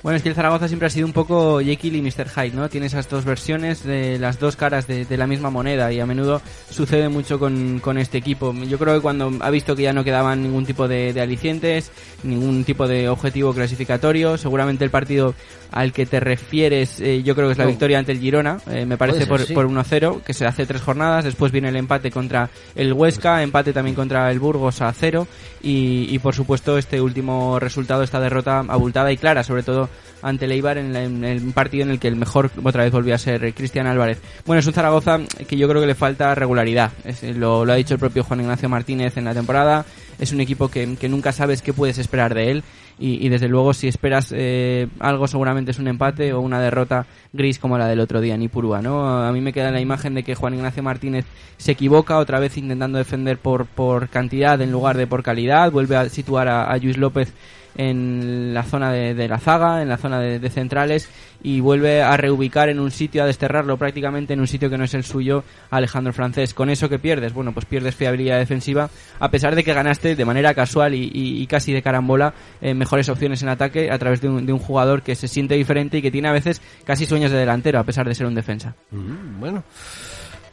Bueno, 0.07 0.19
es 0.19 0.23
que 0.23 0.29
el 0.29 0.37
Zaragoza 0.37 0.69
siempre 0.69 0.87
ha 0.87 0.91
sido 0.91 1.05
un 1.05 1.13
poco 1.13 1.59
Jekyll 1.59 1.97
y 1.97 2.01
Mr. 2.01 2.29
Hyde, 2.29 2.55
¿no? 2.55 2.69
Tiene 2.69 2.87
esas 2.87 3.09
dos 3.09 3.25
versiones 3.25 3.83
de 3.83 4.21
las 4.21 4.39
dos 4.39 4.55
caras 4.55 4.87
de, 4.87 5.05
la 5.17 5.27
misma 5.27 5.51
moneda 5.51 5.93
y 5.93 5.99
a 5.99 6.07
menudo 6.07 6.41
sucede 6.71 7.09
mucho 7.09 7.41
con, 7.41 7.99
este 7.99 8.17
equipo. 8.17 8.55
Yo 8.55 8.79
creo 8.79 8.95
que 8.95 9.01
cuando 9.01 9.33
ha 9.41 9.51
visto 9.51 9.75
que 9.75 9.83
ya 9.83 9.93
no 9.93 10.05
quedaban 10.05 10.45
ningún 10.45 10.65
tipo 10.65 10.87
de 10.87 11.21
alicientes, 11.21 11.91
ningún 12.23 12.63
tipo 12.63 12.87
de 12.87 13.09
objetivo 13.09 13.53
clasificatorio, 13.53 14.39
seguramente 14.39 14.85
el 14.85 14.91
partido 14.91 15.35
al 15.73 15.93
que 15.93 16.07
te 16.07 16.21
refieres, 16.21 17.01
eh, 17.01 17.23
yo 17.23 17.35
creo 17.35 17.49
que 17.49 17.53
es 17.53 17.59
la 17.59 17.65
No. 17.65 17.71
victoria 17.71 17.99
ante 17.99 18.13
el 18.13 18.19
Girona, 18.21 18.59
eh, 18.71 18.87
me 18.87 18.97
parece 18.97 19.21
ser, 19.21 19.29
por, 19.29 19.41
sí. 19.41 19.53
por 19.55 19.67
1-0, 19.67 20.23
que 20.23 20.33
se 20.35 20.47
hace 20.47 20.67
tres 20.67 20.81
jornadas, 20.83 21.25
después 21.25 21.53
viene 21.53 21.69
el 21.69 21.77
empate 21.77 22.11
contra 22.11 22.49
el 22.75 22.93
Huesca, 22.93 23.43
empate 23.43 23.73
también 23.73 23.95
contra 23.97 24.31
el 24.31 24.39
Burgos 24.39 24.81
a 24.81 24.93
0 24.93 25.27
y, 25.63 26.07
y 26.15 26.19
por 26.19 26.35
supuesto 26.35 26.79
este 26.79 27.01
último 27.01 27.59
resultado, 27.59 28.03
esta 28.03 28.21
derrota 28.21 28.61
abultada 28.69 29.11
y 29.13 29.17
clara, 29.17 29.43
sobre 29.43 29.63
todo 29.63 29.89
ante 30.23 30.47
el 30.47 30.53
Eibar 30.53 30.79
en, 30.79 30.93
la- 30.93 31.05
en 31.05 31.25
el 31.25 31.53
partido 31.53 31.85
en 31.85 31.91
el 31.91 31.99
que 31.99 32.09
el 32.09 32.17
mejor 32.17 32.51
otra 32.65 32.85
vez 32.85 32.93
volvió 32.93 33.15
a 33.15 33.19
ser 33.19 33.53
Cristian 33.55 33.87
Álvarez. 33.87 34.19
Bueno, 34.47 34.61
es 34.61 34.67
un 34.67 34.73
Zaragoza 34.73 35.19
que 35.47 35.57
yo 35.57 35.69
creo 35.69 35.81
que 35.81 35.87
le 35.87 35.95
falta 35.95 36.35
regularidad, 36.35 36.93
Es- 37.05 37.23
lo, 37.23 37.65
lo 37.65 37.73
ha 37.73 37.77
dicho 37.77 37.95
el 37.95 38.01
propio 38.01 38.25
Juan 38.25 38.41
Ignacio 38.41 38.69
Martínez 38.69 39.17
en 39.17 39.25
la 39.25 39.35
temporada, 39.35 39.85
es 40.19 40.33
un 40.33 40.41
equipo 40.41 40.69
que, 40.69 40.97
que 40.97 41.09
nunca 41.09 41.33
sabes 41.33 41.63
qué 41.63 41.73
puedes 41.73 41.99
esperar 41.99 42.35
de 42.35 42.51
él 42.51 42.65
y, 42.99 43.29
desde 43.29 43.49
luego 43.49 43.75
si 43.75 43.89
esperas 43.89 44.33
eh, 44.35 44.89
algo 45.01 45.27
seguramente 45.27 45.71
es 45.71 45.79
un 45.79 45.87
empate 45.87 46.33
o 46.33 46.41
una 46.41 46.61
derrota 46.61 47.07
gris 47.35 47.59
como 47.59 47.77
la 47.77 47.89
del 47.89 48.01
otro 48.01 48.23
día 48.23 48.35
en 48.35 48.43
Ipurúa, 48.43 48.81
¿no? 48.81 49.23
A 49.23 49.31
mí 49.33 49.43
me 49.43 49.53
queda 49.53 49.71
la 49.71 49.83
imagen 49.83 50.15
de 50.15 50.23
que 50.23 50.35
Juan 50.35 50.55
Ignacio 50.55 50.83
Martínez 50.83 51.27
se 51.59 51.73
equivoca 51.73 52.17
otra 52.17 52.41
vez 52.41 52.57
intentando 52.57 52.97
defender 52.97 53.37
por, 53.37 53.67
por 53.67 54.09
cantidad 54.09 54.59
en 54.63 54.73
lugar 54.73 54.97
de 54.97 55.07
por 55.07 55.23
calidad, 55.23 55.71
vuelve 55.71 55.97
a 55.97 56.09
situar 56.09 56.49
a 56.49 56.75
Luis 56.79 56.97
López 56.97 57.35
en 57.77 58.53
la 58.55 58.63
zona 58.63 58.93
de, 58.93 59.15
de 59.15 59.29
la 59.29 59.39
zaga, 59.39 59.83
en 59.83 59.89
la 59.89 59.97
zona 59.97 60.21
de, 60.21 60.39
de 60.39 60.51
centrales 60.51 61.09
y 61.43 61.61
vuelve 61.61 62.03
a 62.03 62.17
reubicar 62.17 62.69
en 62.69 62.81
un 62.81 62.91
sitio, 62.91 63.23
a 63.23 63.27
desterrarlo 63.27 63.77
prácticamente 63.77 64.33
en 64.33 64.41
un 64.41 64.47
sitio 64.47 64.69
que 64.71 64.79
no 64.79 64.85
es 64.85 64.95
el 64.95 65.05
suyo 65.05 65.45
Alejandro 65.71 66.13
Francés. 66.13 66.55
¿Con 66.55 66.71
eso 66.71 66.89
que 66.89 66.99
pierdes? 66.99 67.33
Bueno, 67.35 67.53
pues 67.53 67.67
pierdes 67.67 67.95
fiabilidad 67.95 68.39
defensiva 68.39 68.89
a 69.21 69.31
pesar 69.31 69.55
de 69.55 69.63
que 69.63 69.73
ganaste 69.75 70.17
de 70.17 70.25
manera 70.25 70.55
casual 70.55 70.95
y, 70.95 71.05
y- 71.13 71.43
y 71.43 71.47
casi 71.47 71.73
de 71.73 71.83
carambola 71.83 72.33
eh, 72.61 72.75
mejores 72.75 73.09
opciones 73.09 73.43
en 73.43 73.49
ataque 73.49 73.91
a 73.91 73.99
través 73.99 74.21
de 74.21 74.29
un, 74.29 74.47
de 74.47 74.53
un 74.53 74.59
jugador 74.59 75.03
que 75.03 75.15
se 75.15 75.29
siente 75.29 75.55
diferente 75.55 75.99
y 75.99 76.03
que 76.03 76.11
tiene 76.11 76.29
a 76.29 76.33
veces 76.33 76.61
casi 76.85 77.07
sueños 77.07 77.31
de 77.31 77.39
delantero 77.39 77.79
a 77.79 77.85
pesar 77.85 78.09
de 78.09 78.15
ser 78.15 78.27
un 78.27 78.35
defensa. 78.35 78.75
Mm, 78.91 79.39
bueno, 79.41 79.63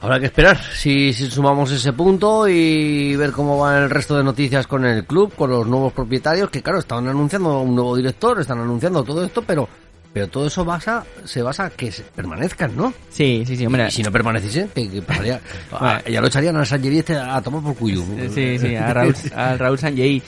habrá 0.03 0.19
que 0.19 0.25
esperar 0.25 0.59
si, 0.75 1.13
si 1.13 1.31
sumamos 1.31 1.71
ese 1.71 1.93
punto 1.93 2.47
y 2.47 3.15
ver 3.15 3.31
cómo 3.31 3.57
van 3.57 3.83
el 3.83 3.89
resto 3.89 4.17
de 4.17 4.23
noticias 4.23 4.67
con 4.67 4.85
el 4.85 5.05
club, 5.05 5.33
con 5.33 5.49
los 5.49 5.65
nuevos 5.65 5.93
propietarios, 5.93 6.49
que 6.49 6.61
claro, 6.61 6.79
están 6.79 7.07
anunciando 7.07 7.61
un 7.61 7.73
nuevo 7.73 7.95
director, 7.95 8.39
están 8.39 8.59
anunciando 8.59 9.03
todo 9.03 9.23
esto, 9.23 9.41
pero 9.41 9.67
pero 10.11 10.27
todo 10.27 10.45
eso 10.45 10.63
basa, 10.63 11.03
se 11.23 11.41
basa 11.41 11.71
que 11.71 11.91
permanezcan, 12.15 12.75
¿no? 12.75 12.93
Sí, 13.09 13.43
sí, 13.47 13.57
sí, 13.57 13.65
hombre. 13.65 13.87
Y 13.87 13.91
si 13.91 14.03
no 14.03 14.11
permaneciesen, 14.11 14.69
¿qué, 14.75 14.87
qué 14.87 15.01
pasaría? 15.01 15.41
Bueno. 15.71 15.99
Ya 16.07 16.21
lo 16.21 16.27
echarían 16.27 16.57
a 16.57 16.65
Sanjeri 16.65 16.99
este 16.99 17.15
a 17.15 17.41
tomar 17.41 17.63
por 17.63 17.75
cuyo. 17.75 18.03
Sí, 18.31 18.59
sí, 18.59 18.75
a 18.75 18.93
Raúl, 18.93 19.15
a 19.35 19.57
Raúl 19.57 19.79
Sanjei. 19.79 20.21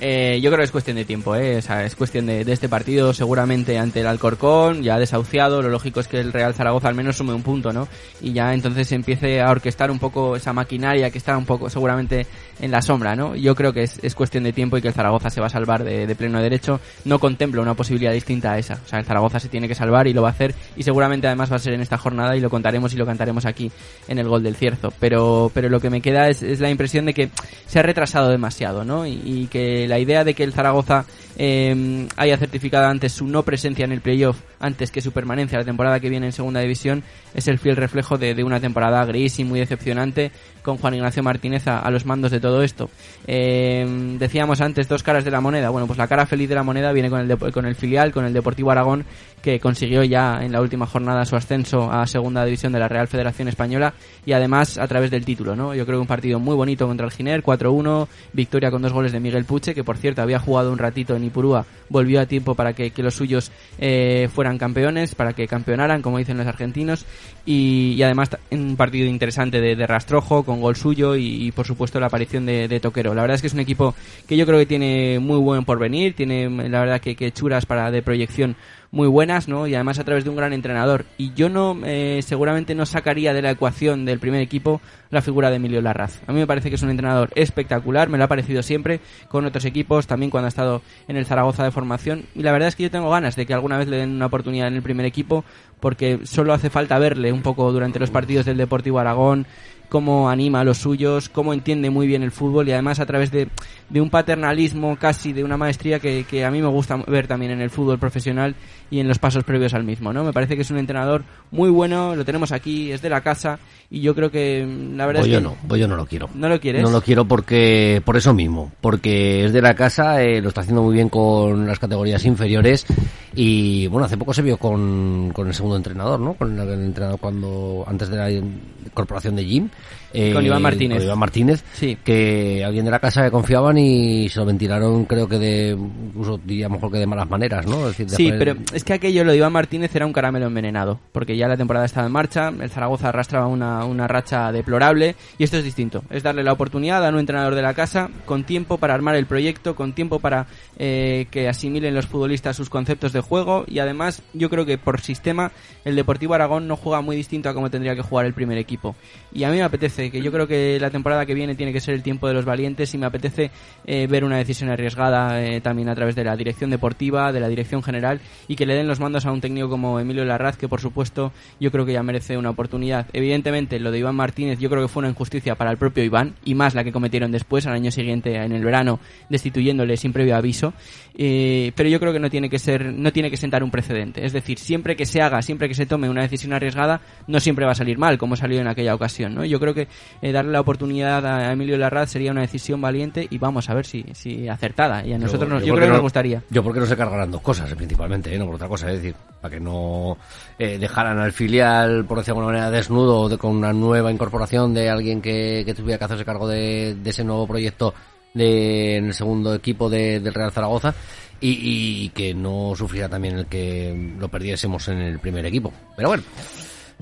Eh, 0.00 0.38
yo 0.40 0.50
creo 0.50 0.58
que 0.58 0.64
es 0.64 0.70
cuestión 0.70 0.96
de 0.96 1.04
tiempo, 1.04 1.34
¿eh? 1.34 1.56
O 1.56 1.62
sea, 1.62 1.84
es 1.84 1.96
cuestión 1.96 2.26
de, 2.26 2.44
de 2.44 2.52
este 2.52 2.68
partido, 2.68 3.12
seguramente 3.12 3.78
ante 3.78 4.00
el 4.00 4.06
Alcorcón, 4.06 4.82
ya 4.82 4.96
desahuciado, 4.96 5.60
lo 5.60 5.70
lógico 5.70 5.98
es 5.98 6.06
que 6.06 6.20
el 6.20 6.32
Real 6.32 6.54
Zaragoza 6.54 6.88
al 6.88 6.94
menos 6.94 7.16
sume 7.16 7.32
un 7.32 7.42
punto, 7.42 7.72
¿no? 7.72 7.88
Y 8.20 8.32
ya 8.32 8.54
entonces 8.54 8.92
empiece 8.92 9.40
a 9.40 9.50
orquestar 9.50 9.90
un 9.90 9.98
poco 9.98 10.36
esa 10.36 10.52
maquinaria 10.52 11.10
que 11.10 11.18
está 11.18 11.36
un 11.36 11.46
poco 11.46 11.68
seguramente 11.68 12.26
en 12.60 12.70
la 12.70 12.82
sombra, 12.82 13.14
¿no? 13.16 13.36
Yo 13.36 13.54
creo 13.54 13.72
que 13.72 13.82
es, 13.82 13.98
es 14.02 14.14
cuestión 14.14 14.44
de 14.44 14.52
tiempo 14.52 14.76
y 14.76 14.82
que 14.82 14.88
el 14.88 14.94
Zaragoza 14.94 15.30
se 15.30 15.40
va 15.40 15.46
a 15.46 15.50
salvar 15.50 15.84
de, 15.84 16.14
pleno 16.14 16.40
derecho. 16.40 16.80
No 17.04 17.18
contemplo 17.18 17.62
una 17.62 17.74
posibilidad 17.74 18.12
distinta 18.12 18.52
a 18.52 18.58
esa. 18.58 18.80
O 18.84 18.88
sea, 18.88 18.98
el 18.98 19.04
Zaragoza 19.04 19.40
se 19.40 19.48
tiene 19.48 19.68
que 19.68 19.74
salvar 19.74 20.06
y 20.06 20.12
lo 20.12 20.22
va 20.22 20.28
a 20.28 20.32
hacer 20.32 20.54
y 20.76 20.82
seguramente 20.82 21.26
además 21.26 21.50
va 21.50 21.56
a 21.56 21.60
ser 21.60 21.74
en 21.74 21.80
esta 21.80 21.98
jornada 21.98 22.36
y 22.36 22.40
lo 22.40 22.50
contaremos 22.50 22.92
y 22.94 22.96
lo 22.96 23.06
cantaremos 23.06 23.46
aquí 23.46 23.70
en 24.08 24.18
el 24.18 24.28
gol 24.28 24.42
del 24.42 24.56
cierzo. 24.56 24.92
Pero, 24.98 25.50
pero 25.54 25.68
lo 25.68 25.80
que 25.80 25.90
me 25.90 26.00
queda 26.00 26.28
es, 26.28 26.42
la 26.60 26.70
impresión 26.70 27.06
de 27.06 27.14
que 27.14 27.30
se 27.66 27.78
ha 27.78 27.82
retrasado 27.82 28.28
demasiado, 28.30 28.84
¿no? 28.84 29.06
Y 29.06 29.48
que 29.50 29.86
la 29.86 29.98
idea 29.98 30.24
de 30.24 30.34
que 30.34 30.44
el 30.44 30.52
Zaragoza 30.52 31.04
eh, 31.38 32.06
haya 32.16 32.36
certificado 32.36 32.86
antes 32.86 33.12
su 33.12 33.26
no 33.26 33.44
presencia 33.44 33.84
en 33.84 33.92
el 33.92 34.00
playoff 34.00 34.40
antes 34.60 34.90
que 34.90 35.00
su 35.00 35.12
permanencia 35.12 35.58
la 35.58 35.64
temporada 35.64 36.00
que 36.00 36.10
viene 36.10 36.26
en 36.26 36.32
segunda 36.32 36.60
división 36.60 37.04
es 37.34 37.46
el 37.46 37.58
fiel 37.58 37.76
reflejo 37.76 38.18
de, 38.18 38.34
de 38.34 38.44
una 38.44 38.60
temporada 38.60 39.04
gris 39.04 39.38
y 39.38 39.44
muy 39.44 39.60
decepcionante 39.60 40.32
con 40.62 40.76
Juan 40.76 40.94
Ignacio 40.94 41.22
Martínez 41.22 41.66
a, 41.66 41.78
a 41.78 41.90
los 41.90 42.04
mandos 42.04 42.30
de 42.30 42.40
todo 42.40 42.62
esto. 42.62 42.90
Eh, 43.26 43.86
decíamos 44.18 44.60
antes 44.60 44.88
dos 44.88 45.02
caras 45.02 45.24
de 45.24 45.30
la 45.30 45.40
moneda. 45.40 45.70
Bueno, 45.70 45.86
pues 45.86 45.98
la 45.98 46.08
cara 46.08 46.26
feliz 46.26 46.48
de 46.48 46.54
la 46.54 46.62
moneda 46.62 46.92
viene 46.92 47.08
con 47.08 47.20
el, 47.20 47.38
con 47.52 47.64
el 47.64 47.74
filial, 47.74 48.12
con 48.12 48.24
el 48.24 48.32
Deportivo 48.34 48.70
Aragón, 48.70 49.04
que 49.42 49.60
consiguió 49.60 50.02
ya 50.04 50.40
en 50.42 50.52
la 50.52 50.60
última 50.60 50.86
jornada 50.86 51.24
su 51.24 51.36
ascenso 51.36 51.90
a 51.90 52.06
segunda 52.06 52.44
división 52.44 52.72
de 52.72 52.78
la 52.78 52.88
Real 52.88 53.08
Federación 53.08 53.48
Española 53.48 53.94
y 54.24 54.32
además 54.32 54.78
a 54.78 54.86
través 54.86 55.10
del 55.10 55.24
título, 55.24 55.56
¿no? 55.56 55.74
Yo 55.74 55.84
creo 55.86 55.98
que 55.98 56.02
un 56.02 56.06
partido 56.06 56.38
muy 56.38 56.54
bonito 56.54 56.86
contra 56.86 57.06
el 57.06 57.12
Giner, 57.12 57.42
4-1, 57.42 58.08
victoria 58.32 58.70
con 58.70 58.82
dos 58.82 58.92
goles 58.92 59.12
de 59.12 59.20
Miguel 59.20 59.44
Puche, 59.44 59.74
que 59.74 59.84
por 59.84 59.96
cierto 59.96 60.22
había 60.22 60.38
jugado 60.38 60.72
un 60.72 60.78
ratito 60.78 61.16
en 61.16 61.24
Ipurúa, 61.24 61.64
volvió 61.88 62.20
a 62.20 62.26
tiempo 62.26 62.54
para 62.54 62.72
que, 62.72 62.90
que 62.90 63.02
los 63.02 63.14
suyos 63.14 63.50
eh, 63.78 64.28
fueran 64.32 64.58
campeones, 64.58 65.14
para 65.14 65.32
que 65.32 65.46
campeonaran, 65.46 66.02
como 66.02 66.18
dicen 66.18 66.36
los 66.36 66.46
argentinos, 66.46 67.06
y, 67.46 67.94
y 67.96 68.02
además 68.02 68.30
un 68.50 68.76
partido 68.76 69.06
interesante 69.06 69.60
de, 69.60 69.76
de 69.76 69.86
rastrojo, 69.86 70.42
con 70.42 70.60
gol 70.60 70.76
suyo 70.76 71.16
y, 71.16 71.46
y, 71.46 71.52
por 71.52 71.66
supuesto 71.66 72.00
la 72.00 72.06
aparición 72.06 72.46
de, 72.46 72.68
de 72.68 72.80
Toquero. 72.80 73.14
La 73.14 73.22
verdad 73.22 73.36
es 73.36 73.40
que 73.40 73.46
es 73.46 73.54
un 73.54 73.60
equipo 73.60 73.94
que 74.26 74.36
yo 74.36 74.46
creo 74.46 74.58
que 74.58 74.66
tiene 74.66 75.18
muy 75.18 75.38
buen 75.38 75.64
porvenir, 75.64 76.14
tiene 76.14 76.48
la 76.68 76.80
verdad 76.80 77.00
que, 77.00 77.16
que 77.16 77.32
churas 77.32 77.66
para 77.66 77.90
de 77.90 78.02
proyección 78.02 78.56
muy 78.90 79.08
buenas, 79.08 79.48
¿no? 79.48 79.66
Y 79.66 79.74
además 79.74 79.98
a 79.98 80.04
través 80.04 80.24
de 80.24 80.30
un 80.30 80.36
gran 80.36 80.52
entrenador. 80.52 81.04
Y 81.18 81.32
yo 81.34 81.48
no, 81.48 81.78
eh, 81.84 82.20
seguramente 82.22 82.74
no 82.74 82.86
sacaría 82.86 83.32
de 83.32 83.42
la 83.42 83.50
ecuación 83.50 84.04
del 84.04 84.18
primer 84.18 84.40
equipo 84.40 84.80
la 85.10 85.22
figura 85.22 85.50
de 85.50 85.56
Emilio 85.56 85.80
Larraz. 85.80 86.20
A 86.26 86.32
mí 86.32 86.38
me 86.38 86.46
parece 86.46 86.68
que 86.68 86.76
es 86.76 86.82
un 86.82 86.90
entrenador 86.90 87.30
espectacular, 87.34 88.08
me 88.08 88.18
lo 88.18 88.24
ha 88.24 88.28
parecido 88.28 88.62
siempre 88.62 89.00
con 89.28 89.44
otros 89.44 89.64
equipos, 89.64 90.06
también 90.06 90.30
cuando 90.30 90.46
ha 90.46 90.48
estado 90.48 90.82
en 91.06 91.16
el 91.16 91.26
Zaragoza 91.26 91.64
de 91.64 91.70
formación. 91.70 92.24
Y 92.34 92.42
la 92.42 92.52
verdad 92.52 92.68
es 92.68 92.76
que 92.76 92.84
yo 92.84 92.90
tengo 92.90 93.10
ganas 93.10 93.36
de 93.36 93.46
que 93.46 93.54
alguna 93.54 93.78
vez 93.78 93.88
le 93.88 93.98
den 93.98 94.10
una 94.10 94.26
oportunidad 94.26 94.68
en 94.68 94.74
el 94.74 94.82
primer 94.82 95.06
equipo, 95.06 95.44
porque 95.80 96.20
solo 96.24 96.52
hace 96.52 96.70
falta 96.70 96.98
verle 96.98 97.32
un 97.32 97.42
poco 97.42 97.70
durante 97.72 97.98
los 97.98 98.10
partidos 98.10 98.46
del 98.46 98.56
Deportivo 98.56 98.98
Aragón, 98.98 99.46
cómo 99.88 100.28
anima 100.28 100.60
a 100.60 100.64
los 100.64 100.78
suyos, 100.78 101.28
cómo 101.28 101.52
entiende 101.52 101.90
muy 101.90 102.06
bien 102.06 102.22
el 102.22 102.30
fútbol 102.30 102.68
y 102.68 102.72
además 102.72 103.00
a 103.00 103.06
través 103.06 103.30
de, 103.30 103.48
un 103.94 104.10
paternalismo 104.10 104.96
casi 104.96 105.32
de 105.32 105.44
una 105.44 105.56
maestría 105.56 105.98
que, 105.98 106.24
que 106.24 106.44
a 106.44 106.50
mí 106.50 106.60
me 106.60 106.68
gusta 106.68 106.96
ver 107.06 107.26
también 107.26 107.52
en 107.52 107.60
el 107.60 107.70
fútbol 107.70 107.98
profesional 107.98 108.54
y 108.90 109.00
en 109.00 109.08
los 109.08 109.18
pasos 109.18 109.44
previos 109.44 109.74
al 109.74 109.84
mismo, 109.84 110.12
¿no? 110.12 110.24
Me 110.24 110.32
parece 110.32 110.56
que 110.56 110.62
es 110.62 110.70
un 110.70 110.78
entrenador 110.78 111.24
muy 111.50 111.70
bueno, 111.70 112.14
lo 112.14 112.24
tenemos 112.24 112.52
aquí, 112.52 112.92
es 112.92 113.02
de 113.02 113.10
la 113.10 113.22
casa 113.22 113.58
y 113.90 114.00
yo 114.00 114.14
creo 114.14 114.30
que 114.30 114.66
mm, 114.66 114.96
la 114.96 115.06
verdad 115.06 115.22
Voy 115.22 115.30
es 115.30 115.34
yo 115.34 115.38
que 115.38 115.44
no, 115.44 115.56
voy 115.62 115.80
yo 115.80 115.88
no 115.88 115.96
lo 115.96 116.06
quiero. 116.06 116.28
¿No 116.34 116.48
lo 116.48 116.60
quieres? 116.60 116.82
No 116.82 116.90
lo 116.90 117.00
quiero 117.00 117.26
porque 117.26 118.02
por 118.04 118.16
eso 118.16 118.34
mismo, 118.34 118.70
porque 118.80 119.46
es 119.46 119.52
de 119.52 119.62
la 119.62 119.74
casa, 119.74 120.22
eh, 120.22 120.40
lo 120.40 120.48
está 120.48 120.60
haciendo 120.60 120.82
muy 120.82 120.94
bien 120.94 121.08
con 121.08 121.66
las 121.66 121.78
categorías 121.78 122.24
inferiores 122.24 122.86
y 123.34 123.86
bueno, 123.86 124.06
hace 124.06 124.18
poco 124.18 124.34
se 124.34 124.42
vio 124.42 124.58
con, 124.58 125.30
con 125.32 125.48
el 125.48 125.54
segundo 125.54 125.76
entrenador, 125.76 126.20
¿no? 126.20 126.34
Con 126.34 126.58
el, 126.58 126.68
el 126.68 126.84
entrenador 126.84 127.18
cuando 127.18 127.84
antes 127.86 128.08
de 128.08 128.16
la 128.16 128.30
incorporación 128.30 129.36
de 129.36 129.44
Jim. 129.44 129.68
Eh, 130.12 130.32
Con 130.32 130.44
Iván 130.44 130.62
Martínez. 130.62 130.98
Con 130.98 131.06
Iván 131.06 131.18
Martínez, 131.18 131.64
Sí. 131.74 131.96
que 132.04 132.64
alguien 132.64 132.84
de 132.84 132.90
la 132.90 132.98
casa 132.98 133.24
que 133.24 133.30
confiaban 133.30 133.76
y 133.78 134.28
se 134.28 134.38
lo 134.40 134.46
ventilaron, 134.46 135.04
creo 135.04 135.28
que 135.28 135.38
de, 135.38 135.70
incluso 135.70 136.38
diría 136.44 136.68
mejor 136.68 136.90
que 136.92 136.98
de 136.98 137.06
malas 137.06 137.28
maneras, 137.28 137.66
¿no? 137.66 137.80
Es 137.88 137.96
decir, 137.98 138.06
de 138.08 138.16
Sí, 138.16 138.32
pero 138.38 138.54
es 138.72 138.84
que 138.84 138.94
aquello 138.94 139.24
lo 139.24 139.32
de 139.32 139.38
Iván 139.38 139.52
Martínez 139.52 139.94
era 139.94 140.06
un 140.06 140.12
caramelo 140.12 140.46
envenenado, 140.46 140.98
porque 141.12 141.36
ya 141.36 141.48
la 141.48 141.56
temporada 141.56 141.86
estaba 141.86 142.06
en 142.06 142.12
marcha, 142.12 142.48
el 142.48 142.70
Zaragoza 142.70 143.08
arrastraba 143.10 143.46
una, 143.46 143.84
una 143.84 144.06
racha 144.08 144.50
deplorable 144.52 145.16
y 145.38 145.44
esto 145.44 145.56
es 145.58 145.64
distinto, 145.64 146.02
es 146.10 146.22
darle 146.22 146.42
la 146.42 146.52
oportunidad 146.52 147.04
a 147.04 147.10
un 147.10 147.18
entrenador 147.18 147.54
de 147.54 147.62
la 147.62 147.74
casa 147.74 148.10
con 148.24 148.44
tiempo 148.44 148.78
para 148.78 148.94
armar 148.94 149.16
el 149.16 149.26
proyecto, 149.26 149.74
con 149.74 149.92
tiempo 149.92 150.18
para 150.20 150.46
eh, 150.78 151.26
que 151.30 151.48
asimilen 151.48 151.94
los 151.94 152.06
futbolistas 152.06 152.56
sus 152.56 152.70
conceptos 152.70 153.12
de 153.12 153.20
juego 153.20 153.64
y 153.66 153.78
además 153.80 154.22
yo 154.32 154.48
creo 154.50 154.64
que 154.64 154.78
por 154.78 155.00
sistema 155.00 155.52
el 155.84 155.96
Deportivo 155.96 156.34
Aragón 156.34 156.66
no 156.68 156.76
juega 156.76 157.00
muy 157.00 157.16
distinto 157.16 157.48
a 157.48 157.54
como 157.54 157.70
tendría 157.70 157.94
que 157.94 158.02
jugar 158.02 158.26
el 158.26 158.34
primer 158.34 158.58
equipo 158.58 158.94
y 159.32 159.44
a 159.44 159.50
mí 159.50 159.56
me 159.56 159.62
apetece 159.62 159.97
que 159.98 160.22
yo 160.22 160.30
creo 160.30 160.46
que 160.46 160.78
la 160.80 160.90
temporada 160.90 161.26
que 161.26 161.34
viene 161.34 161.54
tiene 161.54 161.72
que 161.72 161.80
ser 161.80 161.94
el 161.94 162.02
tiempo 162.02 162.28
de 162.28 162.34
los 162.34 162.44
valientes 162.44 162.94
y 162.94 162.98
me 162.98 163.06
apetece 163.06 163.50
eh, 163.86 164.06
ver 164.06 164.24
una 164.24 164.38
decisión 164.38 164.70
arriesgada 164.70 165.42
eh, 165.42 165.60
también 165.60 165.88
a 165.88 165.94
través 165.94 166.14
de 166.14 166.24
la 166.24 166.36
dirección 166.36 166.70
deportiva, 166.70 167.32
de 167.32 167.40
la 167.40 167.48
dirección 167.48 167.82
general 167.82 168.20
y 168.46 168.56
que 168.56 168.66
le 168.66 168.74
den 168.74 168.86
los 168.86 169.00
mandos 169.00 169.26
a 169.26 169.32
un 169.32 169.40
técnico 169.40 169.68
como 169.68 169.98
Emilio 169.98 170.24
Larraz, 170.24 170.56
que 170.56 170.68
por 170.68 170.80
supuesto 170.80 171.32
yo 171.58 171.70
creo 171.70 171.84
que 171.84 171.92
ya 171.92 172.02
merece 172.02 172.36
una 172.36 172.50
oportunidad. 172.50 173.06
Evidentemente, 173.12 173.80
lo 173.80 173.90
de 173.90 173.98
Iván 173.98 174.14
Martínez 174.14 174.58
yo 174.58 174.70
creo 174.70 174.82
que 174.82 174.88
fue 174.88 175.00
una 175.00 175.10
injusticia 175.10 175.56
para 175.56 175.70
el 175.70 175.76
propio 175.76 176.04
Iván 176.04 176.34
y 176.44 176.54
más 176.54 176.74
la 176.74 176.84
que 176.84 176.92
cometieron 176.92 177.32
después, 177.32 177.66
al 177.66 177.74
año 177.74 177.90
siguiente, 177.90 178.36
en 178.36 178.52
el 178.52 178.64
verano, 178.64 179.00
destituyéndole 179.28 179.96
sin 179.96 180.12
previo 180.12 180.36
aviso. 180.36 180.72
Eh, 181.20 181.72
pero 181.74 181.88
yo 181.88 181.98
creo 181.98 182.12
que 182.12 182.20
no 182.20 182.30
tiene 182.30 182.48
que 182.48 182.60
ser, 182.60 182.94
no 182.94 183.12
tiene 183.12 183.28
que 183.28 183.36
sentar 183.36 183.64
un 183.64 183.72
precedente. 183.72 184.24
Es 184.24 184.32
decir, 184.32 184.58
siempre 184.58 184.94
que 184.94 185.04
se 185.04 185.20
haga, 185.20 185.42
siempre 185.42 185.66
que 185.66 185.74
se 185.74 185.84
tome 185.84 186.08
una 186.08 186.22
decisión 186.22 186.52
arriesgada, 186.52 187.00
no 187.26 187.40
siempre 187.40 187.66
va 187.66 187.72
a 187.72 187.74
salir 187.74 187.98
mal, 187.98 188.18
como 188.18 188.36
salió 188.36 188.60
en 188.60 188.68
aquella 188.68 188.94
ocasión. 188.94 189.34
¿no? 189.34 189.44
Yo 189.44 189.58
creo 189.58 189.74
que 189.74 189.87
eh, 190.22 190.32
darle 190.32 190.52
la 190.52 190.60
oportunidad 190.60 191.24
a 191.26 191.52
Emilio 191.52 191.76
Larraz 191.78 192.10
sería 192.10 192.30
una 192.32 192.40
decisión 192.42 192.80
valiente 192.80 193.26
y 193.30 193.38
vamos 193.38 193.68
a 193.70 193.74
ver 193.74 193.86
si, 193.86 194.04
si 194.14 194.48
acertada. 194.48 195.04
Y 195.06 195.12
a 195.12 195.18
nosotros 195.18 195.48
nos, 195.50 195.62
yo, 195.62 195.68
porque 195.74 195.80
creo 195.80 195.86
que 195.86 195.88
no- 195.88 195.94
nos 195.94 196.02
gustaría. 196.02 196.42
Yo 196.50 196.62
porque 196.62 196.80
no 196.80 196.86
se 196.86 196.96
cargarán 196.96 197.30
dos 197.30 197.40
cosas, 197.40 197.72
principalmente, 197.74 198.34
¿eh? 198.34 198.38
no 198.38 198.46
por 198.46 198.54
otra 198.56 198.68
cosa, 198.68 198.88
es 198.90 198.96
decir, 199.02 199.14
para 199.40 199.54
que 199.54 199.60
no 199.60 200.16
eh, 200.58 200.78
dejaran 200.78 201.18
al 201.18 201.32
filial, 201.32 202.04
por 202.04 202.18
decirlo 202.18 202.36
de 202.36 202.40
alguna 202.40 202.58
manera, 202.58 202.70
desnudo, 202.70 203.28
de- 203.28 203.38
con 203.38 203.56
una 203.56 203.72
nueva 203.72 204.10
incorporación 204.12 204.74
de 204.74 204.88
alguien 204.90 205.20
que, 205.22 205.62
que 205.64 205.74
tuviera 205.74 205.98
que 205.98 206.04
hacerse 206.04 206.24
cargo 206.24 206.46
de, 206.48 206.94
de 206.94 207.10
ese 207.10 207.24
nuevo 207.24 207.46
proyecto 207.46 207.94
de, 208.34 208.96
en 208.96 209.06
el 209.06 209.14
segundo 209.14 209.54
equipo 209.54 209.88
de- 209.88 210.20
del 210.20 210.34
Real 210.34 210.52
Zaragoza 210.52 210.94
y, 211.40 212.04
y 212.04 212.08
que 212.10 212.34
no 212.34 212.72
sufriera 212.76 213.08
también 213.08 213.38
el 213.38 213.46
que 213.46 214.14
lo 214.18 214.28
perdiésemos 214.28 214.88
en 214.88 214.98
el 214.98 215.18
primer 215.20 215.46
equipo. 215.46 215.72
Pero 215.96 216.08
bueno, 216.08 216.24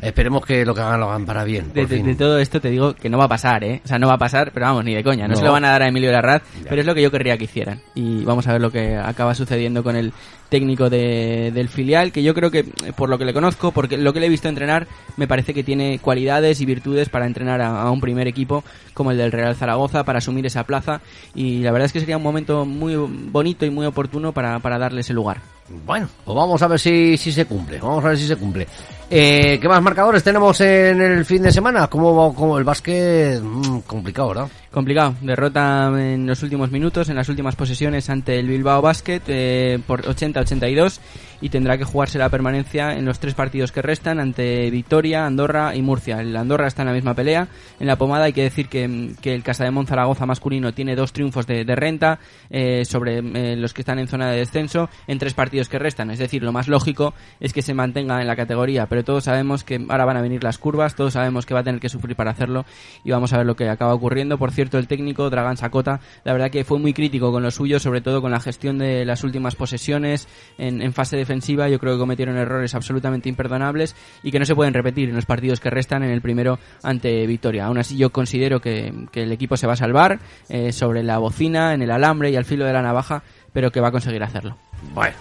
esperemos 0.02 0.44
que 0.44 0.64
lo 0.64 0.74
que 0.74 0.80
hagan 0.82 1.00
lo 1.00 1.08
hagan 1.08 1.24
para 1.26 1.44
bien. 1.44 1.72
De, 1.72 1.86
todo 2.14 2.38
esto 2.38 2.60
te 2.60 2.70
digo 2.70 2.94
que 2.94 3.08
no 3.08 3.18
va 3.18 3.24
a 3.24 3.28
pasar, 3.28 3.64
¿eh? 3.64 3.80
O 3.84 3.88
sea, 3.88 3.98
no 3.98 4.06
va 4.08 4.14
a 4.14 4.18
pasar, 4.18 4.50
pero 4.52 4.66
vamos, 4.66 4.84
ni 4.84 4.94
de 4.94 5.02
coña. 5.02 5.26
No, 5.26 5.34
No. 5.34 5.36
se 5.38 5.44
lo 5.44 5.52
van 5.52 5.64
a 5.64 5.70
dar 5.70 5.82
a 5.82 5.88
Emilio 5.88 6.10
Larraz, 6.12 6.42
pero 6.68 6.80
es 6.80 6.86
lo 6.86 6.94
que 6.94 7.02
yo 7.02 7.10
querría 7.10 7.36
que 7.38 7.44
hicieran. 7.44 7.80
Y 7.94 8.24
vamos 8.24 8.46
a 8.46 8.52
ver 8.52 8.60
lo 8.60 8.70
que 8.70 8.96
acaba 8.96 9.34
sucediendo 9.34 9.82
con 9.82 9.96
el 9.96 10.12
técnico 10.48 10.88
de- 10.88 11.50
del 11.52 11.68
filial, 11.68 12.12
que 12.12 12.22
yo 12.22 12.32
creo 12.34 12.50
que, 12.52 12.60
eh, 12.60 12.92
por 12.96 13.08
lo 13.08 13.18
que 13.18 13.24
le 13.24 13.32
conozco, 13.34 13.72
porque 13.72 13.96
lo 13.98 14.12
que 14.12 14.20
le 14.20 14.26
he 14.26 14.28
visto 14.28 14.48
entrenar, 14.48 14.86
me 15.16 15.26
parece 15.26 15.52
que 15.54 15.64
tiene 15.64 15.98
cualidades 15.98 16.60
y 16.60 16.66
virtudes 16.66 17.08
para 17.08 17.26
entrenar 17.26 17.60
a, 17.60 17.82
a 17.82 17.90
un 17.90 18.00
primer 18.00 18.28
equipo 18.28 18.62
como 18.94 19.10
el 19.10 19.18
del 19.18 19.32
Real 19.32 19.56
Zaragoza, 19.56 20.04
para 20.04 20.18
asumir 20.18 20.46
esa 20.46 20.62
plaza. 20.64 21.00
Y 21.34 21.62
la 21.62 21.72
verdad 21.72 21.86
es 21.86 21.92
que 21.92 22.00
sería 22.00 22.16
un 22.16 22.22
momento 22.22 22.64
muy 22.64 22.94
bonito 22.96 23.66
y 23.66 23.70
muy 23.70 23.86
oportuno 23.86 24.32
para, 24.32 24.58
para 24.60 24.78
darle 24.78 25.00
ese 25.00 25.12
lugar. 25.14 25.38
Bueno, 25.68 26.08
pues 26.24 26.36
vamos 26.36 26.62
a 26.62 26.68
ver 26.68 26.78
si, 26.78 27.16
si 27.16 27.32
se 27.32 27.44
cumple. 27.44 27.78
Vamos 27.78 28.04
a 28.04 28.08
ver 28.08 28.18
si 28.18 28.26
se 28.26 28.36
cumple. 28.36 28.66
Eh, 29.08 29.58
¿Qué 29.60 29.68
más 29.68 29.82
marcadores 29.82 30.22
tenemos 30.22 30.60
en 30.60 31.00
el 31.00 31.24
fin 31.24 31.42
de 31.42 31.52
semana? 31.52 31.86
¿Cómo 31.88 32.14
va 32.14 32.34
como 32.34 32.58
el 32.58 32.64
básquet? 32.64 33.40
Mm, 33.40 33.78
complicado, 33.80 34.28
¿verdad? 34.28 34.48
Complicado. 34.70 35.14
Derrota 35.20 35.92
en 35.96 36.26
los 36.26 36.42
últimos 36.42 36.70
minutos, 36.70 37.08
en 37.08 37.16
las 37.16 37.28
últimas 37.28 37.56
posesiones 37.56 38.10
ante 38.10 38.38
el 38.38 38.48
Bilbao 38.48 38.82
Basket 38.82 39.22
eh, 39.28 39.78
por 39.86 40.02
80-82 40.02 40.98
y 41.40 41.48
tendrá 41.48 41.78
que 41.78 41.84
jugarse 41.84 42.18
la 42.18 42.28
permanencia 42.28 42.94
en 42.94 43.04
los 43.04 43.18
tres 43.18 43.34
partidos 43.34 43.72
que 43.72 43.82
restan 43.82 44.20
ante 44.20 44.70
Victoria, 44.70 45.26
Andorra 45.26 45.74
y 45.74 45.82
Murcia. 45.82 46.20
El 46.20 46.36
Andorra 46.36 46.66
está 46.66 46.82
en 46.82 46.88
la 46.88 46.94
misma 46.94 47.14
pelea. 47.14 47.48
En 47.80 47.86
la 47.86 47.96
pomada 47.96 48.24
hay 48.24 48.32
que 48.32 48.42
decir 48.42 48.68
que, 48.68 49.12
que 49.20 49.34
el 49.34 49.42
Casa 49.42 49.64
de 49.64 49.86
Zaragoza 49.86 50.26
masculino 50.26 50.72
tiene 50.72 50.96
dos 50.96 51.12
triunfos 51.12 51.46
de, 51.46 51.64
de 51.64 51.76
renta 51.76 52.18
eh, 52.50 52.84
sobre 52.84 53.18
eh, 53.18 53.56
los 53.56 53.74
que 53.74 53.82
están 53.82 53.98
en 53.98 54.08
zona 54.08 54.30
de 54.30 54.38
descenso 54.38 54.88
en 55.06 55.18
tres 55.18 55.34
partidos 55.34 55.68
que 55.68 55.78
restan. 55.78 56.10
Es 56.10 56.18
decir, 56.18 56.42
lo 56.42 56.52
más 56.52 56.68
lógico 56.68 57.14
es 57.40 57.52
que 57.52 57.62
se 57.62 57.74
mantenga 57.74 58.20
en 58.20 58.26
la 58.26 58.36
categoría, 58.36 58.86
pero 58.86 59.04
todos 59.04 59.24
sabemos 59.24 59.64
que 59.64 59.84
ahora 59.88 60.04
van 60.04 60.16
a 60.16 60.22
venir 60.22 60.42
las 60.42 60.58
curvas, 60.58 60.94
todos 60.94 61.12
sabemos 61.12 61.46
que 61.46 61.54
va 61.54 61.60
a 61.60 61.64
tener 61.64 61.80
que 61.80 61.88
sufrir 61.88 62.16
para 62.16 62.30
hacerlo 62.30 62.64
y 63.04 63.10
vamos 63.10 63.32
a 63.32 63.38
ver 63.38 63.46
lo 63.46 63.56
que 63.56 63.68
acaba 63.68 63.94
ocurriendo. 63.94 64.38
Por 64.38 64.52
cierto, 64.52 64.78
el 64.78 64.88
técnico 64.88 65.30
Dragán 65.30 65.56
Sakota, 65.56 66.00
la 66.24 66.32
verdad 66.32 66.50
que 66.50 66.64
fue 66.64 66.78
muy 66.78 66.92
crítico 66.92 67.32
con 67.32 67.42
lo 67.42 67.50
suyo, 67.50 67.78
sobre 67.78 68.00
todo 68.00 68.22
con 68.22 68.30
la 68.30 68.40
gestión 68.40 68.78
de 68.78 69.04
las 69.04 69.24
últimas 69.24 69.54
posesiones 69.54 70.28
en, 70.58 70.92
fase 70.92 71.16
defensiva. 71.26 71.68
Yo 71.68 71.78
creo 71.78 71.94
que 71.94 71.98
cometieron 71.98 72.36
errores 72.36 72.74
absolutamente 72.74 73.28
imperdonables 73.28 73.96
y 74.22 74.30
que 74.30 74.38
no 74.38 74.46
se 74.46 74.54
pueden 74.54 74.72
repetir 74.72 75.08
en 75.08 75.16
los 75.16 75.26
partidos 75.26 75.60
que 75.60 75.70
restan 75.70 76.02
en 76.02 76.10
el 76.10 76.22
primero 76.22 76.58
ante 76.82 77.26
Victoria. 77.26 77.66
Aún 77.66 77.78
así, 77.78 77.96
yo 77.96 78.10
considero 78.10 78.60
que, 78.60 78.92
que 79.10 79.24
el 79.24 79.32
equipo 79.32 79.56
se 79.56 79.66
va 79.66 79.72
a 79.72 79.76
salvar 79.76 80.20
eh, 80.48 80.72
sobre 80.72 81.02
la 81.02 81.18
bocina, 81.18 81.74
en 81.74 81.82
el 81.82 81.90
alambre 81.90 82.30
y 82.30 82.36
al 82.36 82.44
filo 82.44 82.64
de 82.64 82.72
la 82.72 82.82
navaja, 82.82 83.22
pero 83.52 83.70
que 83.70 83.80
va 83.80 83.88
a 83.88 83.92
conseguir 83.92 84.22
hacerlo. 84.22 84.56
Bueno, 84.94 85.16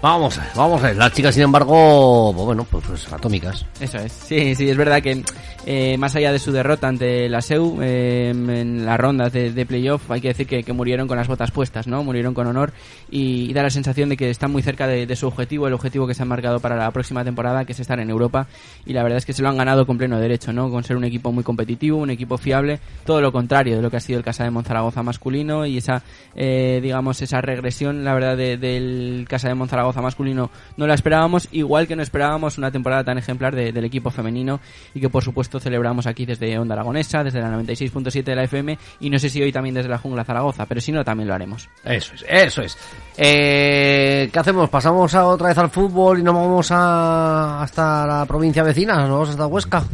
vamos 0.00 0.38
a 0.38 0.42
ver, 0.42 0.50
vamos 0.54 0.82
a 0.82 0.86
ver. 0.88 0.96
Las 0.96 1.12
chicas, 1.12 1.34
sin 1.34 1.44
embargo, 1.44 2.32
pues 2.34 2.46
bueno, 2.46 2.64
pues, 2.70 2.84
pues 2.86 3.12
atómicas. 3.12 3.66
Eso 3.80 3.98
es, 3.98 4.12
sí, 4.12 4.54
sí, 4.54 4.68
es 4.68 4.76
verdad 4.76 5.02
que 5.02 5.22
eh, 5.64 5.96
más 5.96 6.16
allá 6.16 6.32
de 6.32 6.40
su 6.40 6.50
derrota 6.50 6.88
ante 6.88 7.28
la 7.28 7.40
SEU 7.40 7.78
eh, 7.82 8.30
en 8.30 8.84
las 8.84 8.98
rondas 8.98 9.32
de, 9.32 9.66
playoff, 9.66 10.10
hay 10.10 10.20
que 10.20 10.28
decir 10.28 10.46
que, 10.46 10.72
murieron 10.72 11.06
con 11.06 11.16
las 11.16 11.28
botas 11.28 11.50
puestas, 11.52 11.86
¿no? 11.86 12.02
Murieron 12.02 12.34
con 12.34 12.46
honor 12.46 12.72
y, 13.10 13.52
da 13.52 13.62
la 13.62 13.70
sensación 13.70 14.08
de 14.08 14.16
que 14.16 14.30
están 14.30 14.50
muy 14.50 14.62
cerca 14.62 14.86
de, 14.86 15.14
su 15.14 15.26
objetivo, 15.28 15.68
el 15.68 15.74
objetivo 15.74 16.06
que 16.06 16.14
se 16.14 16.22
han 16.22 16.28
marcado 16.28 16.58
para 16.58 16.76
la 16.76 16.90
próxima 16.90 17.22
temporada, 17.24 17.64
que 17.64 17.72
es 17.72 17.80
estar 17.80 18.00
en 18.00 18.10
Europa 18.10 18.48
y 18.86 18.92
la 18.92 19.02
verdad 19.02 19.18
es 19.18 19.26
que 19.26 19.32
se 19.32 19.42
lo 19.42 19.48
han 19.48 19.56
ganado 19.56 19.86
con 19.86 19.98
pleno 19.98 20.18
derecho, 20.18 20.52
¿no? 20.52 20.68
Con 20.70 20.82
ser 20.82 20.96
un 20.96 21.04
equipo 21.04 21.30
muy 21.30 21.44
competitivo, 21.44 21.98
un 21.98 22.10
equipo 22.10 22.38
fiable, 22.38 22.80
todo 23.04 23.20
lo 23.20 23.30
contrario 23.30 23.76
de 23.76 23.82
lo 23.82 23.90
que 23.90 23.98
ha 23.98 24.00
sido 24.00 24.18
el 24.18 24.24
Casa 24.24 24.44
de 24.44 24.50
Monzaragoza 24.50 25.02
masculino 25.02 25.64
y 25.66 25.76
esa, 25.78 26.02
eh, 26.34 26.80
digamos, 26.82 27.22
esa 27.22 27.40
regresión, 27.40 28.04
la 28.04 28.14
verdad, 28.14 28.36
de- 28.36 28.56
del 28.56 29.26
Casa 29.28 29.48
de 29.48 29.54
Monzaragoza 29.54 30.00
masculino 30.02 30.50
no 30.76 30.86
la 30.86 30.94
esperábamos, 30.94 31.48
igual 31.52 31.86
que 31.86 31.94
no 31.94 32.02
esperábamos 32.02 32.58
una 32.58 32.70
temporada 32.72 33.04
tan 33.04 33.18
ejemplar 33.18 33.54
de- 33.54 33.72
del 33.72 33.84
equipo 33.84 34.10
femenino 34.10 34.58
y 34.94 35.00
que 35.00 35.08
por 35.08 35.22
supuesto 35.22 35.51
celebramos 35.60 36.06
aquí 36.06 36.24
desde 36.26 36.58
Onda 36.58 36.74
Aragonesa, 36.74 37.22
desde 37.24 37.40
la 37.40 37.48
96.7 37.56 38.22
de 38.22 38.34
la 38.36 38.44
FM 38.44 38.78
y 39.00 39.10
no 39.10 39.18
sé 39.18 39.28
si 39.30 39.42
hoy 39.42 39.52
también 39.52 39.74
desde 39.74 39.88
la 39.88 39.98
Jungla 39.98 40.24
Zaragoza, 40.24 40.66
pero 40.66 40.80
si 40.80 40.92
no 40.92 41.04
también 41.04 41.28
lo 41.28 41.34
haremos. 41.34 41.68
Eso 41.84 42.14
es, 42.14 42.24
eso 42.28 42.62
es. 42.62 42.76
Eh, 43.16 44.28
¿Qué 44.32 44.38
hacemos? 44.38 44.68
¿Pasamos 44.70 45.14
a 45.14 45.26
otra 45.26 45.48
vez 45.48 45.58
al 45.58 45.70
fútbol 45.70 46.18
y 46.18 46.22
nos 46.22 46.34
vamos 46.34 46.70
a, 46.70 47.62
hasta 47.62 48.06
la 48.06 48.26
provincia 48.26 48.62
vecina? 48.62 48.96
¿Nos 48.96 49.10
vamos 49.10 49.28
hasta 49.30 49.46
Huesca? 49.46 49.84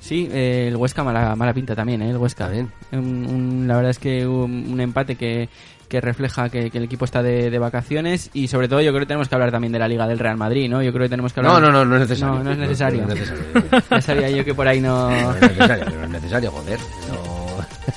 Sí, 0.00 0.28
eh, 0.32 0.66
el 0.68 0.76
Huesca 0.76 1.04
mala, 1.04 1.36
mala 1.36 1.54
pinta 1.54 1.76
también, 1.76 2.02
¿eh? 2.02 2.10
el 2.10 2.16
Huesca. 2.16 2.50
Un- 2.92 3.00
un- 3.26 3.64
la 3.68 3.76
verdad 3.76 3.90
es 3.92 3.98
que 4.00 4.26
un, 4.26 4.66
un 4.72 4.80
empate 4.80 5.14
que, 5.14 5.48
que 5.92 6.00
refleja 6.00 6.48
que, 6.48 6.70
que 6.70 6.78
el 6.78 6.84
equipo 6.84 7.04
está 7.04 7.22
de, 7.22 7.50
de 7.50 7.58
vacaciones 7.58 8.30
y 8.32 8.48
sobre 8.48 8.66
todo 8.66 8.80
yo 8.80 8.92
creo 8.92 9.00
que 9.00 9.08
tenemos 9.08 9.28
que 9.28 9.34
hablar 9.34 9.50
también 9.50 9.74
de 9.74 9.78
la 9.78 9.86
Liga 9.86 10.06
del 10.06 10.18
Real 10.18 10.38
Madrid, 10.38 10.66
¿no? 10.70 10.82
Yo 10.82 10.90
creo 10.90 11.04
que 11.04 11.10
tenemos 11.10 11.34
que 11.34 11.40
hablar... 11.40 11.52
No, 11.52 11.60
no, 11.60 11.70
no, 11.70 11.84
no 11.84 11.96
es 11.96 12.08
necesario. 12.08 12.36
No, 12.36 12.44
no 12.44 12.52
es 12.52 12.56
necesario. 12.56 13.06
No 13.06 13.12
es 13.12 13.20
necesario. 13.20 13.44
ya 13.90 14.00
sabía 14.00 14.30
yo 14.30 14.42
que 14.42 14.54
por 14.54 14.66
ahí 14.66 14.80
no... 14.80 15.10
No 15.10 15.34
es 15.34 15.42
necesario, 15.42 15.84
no 15.84 16.04
es 16.04 16.10
necesario, 16.10 16.50
joder. 16.50 16.78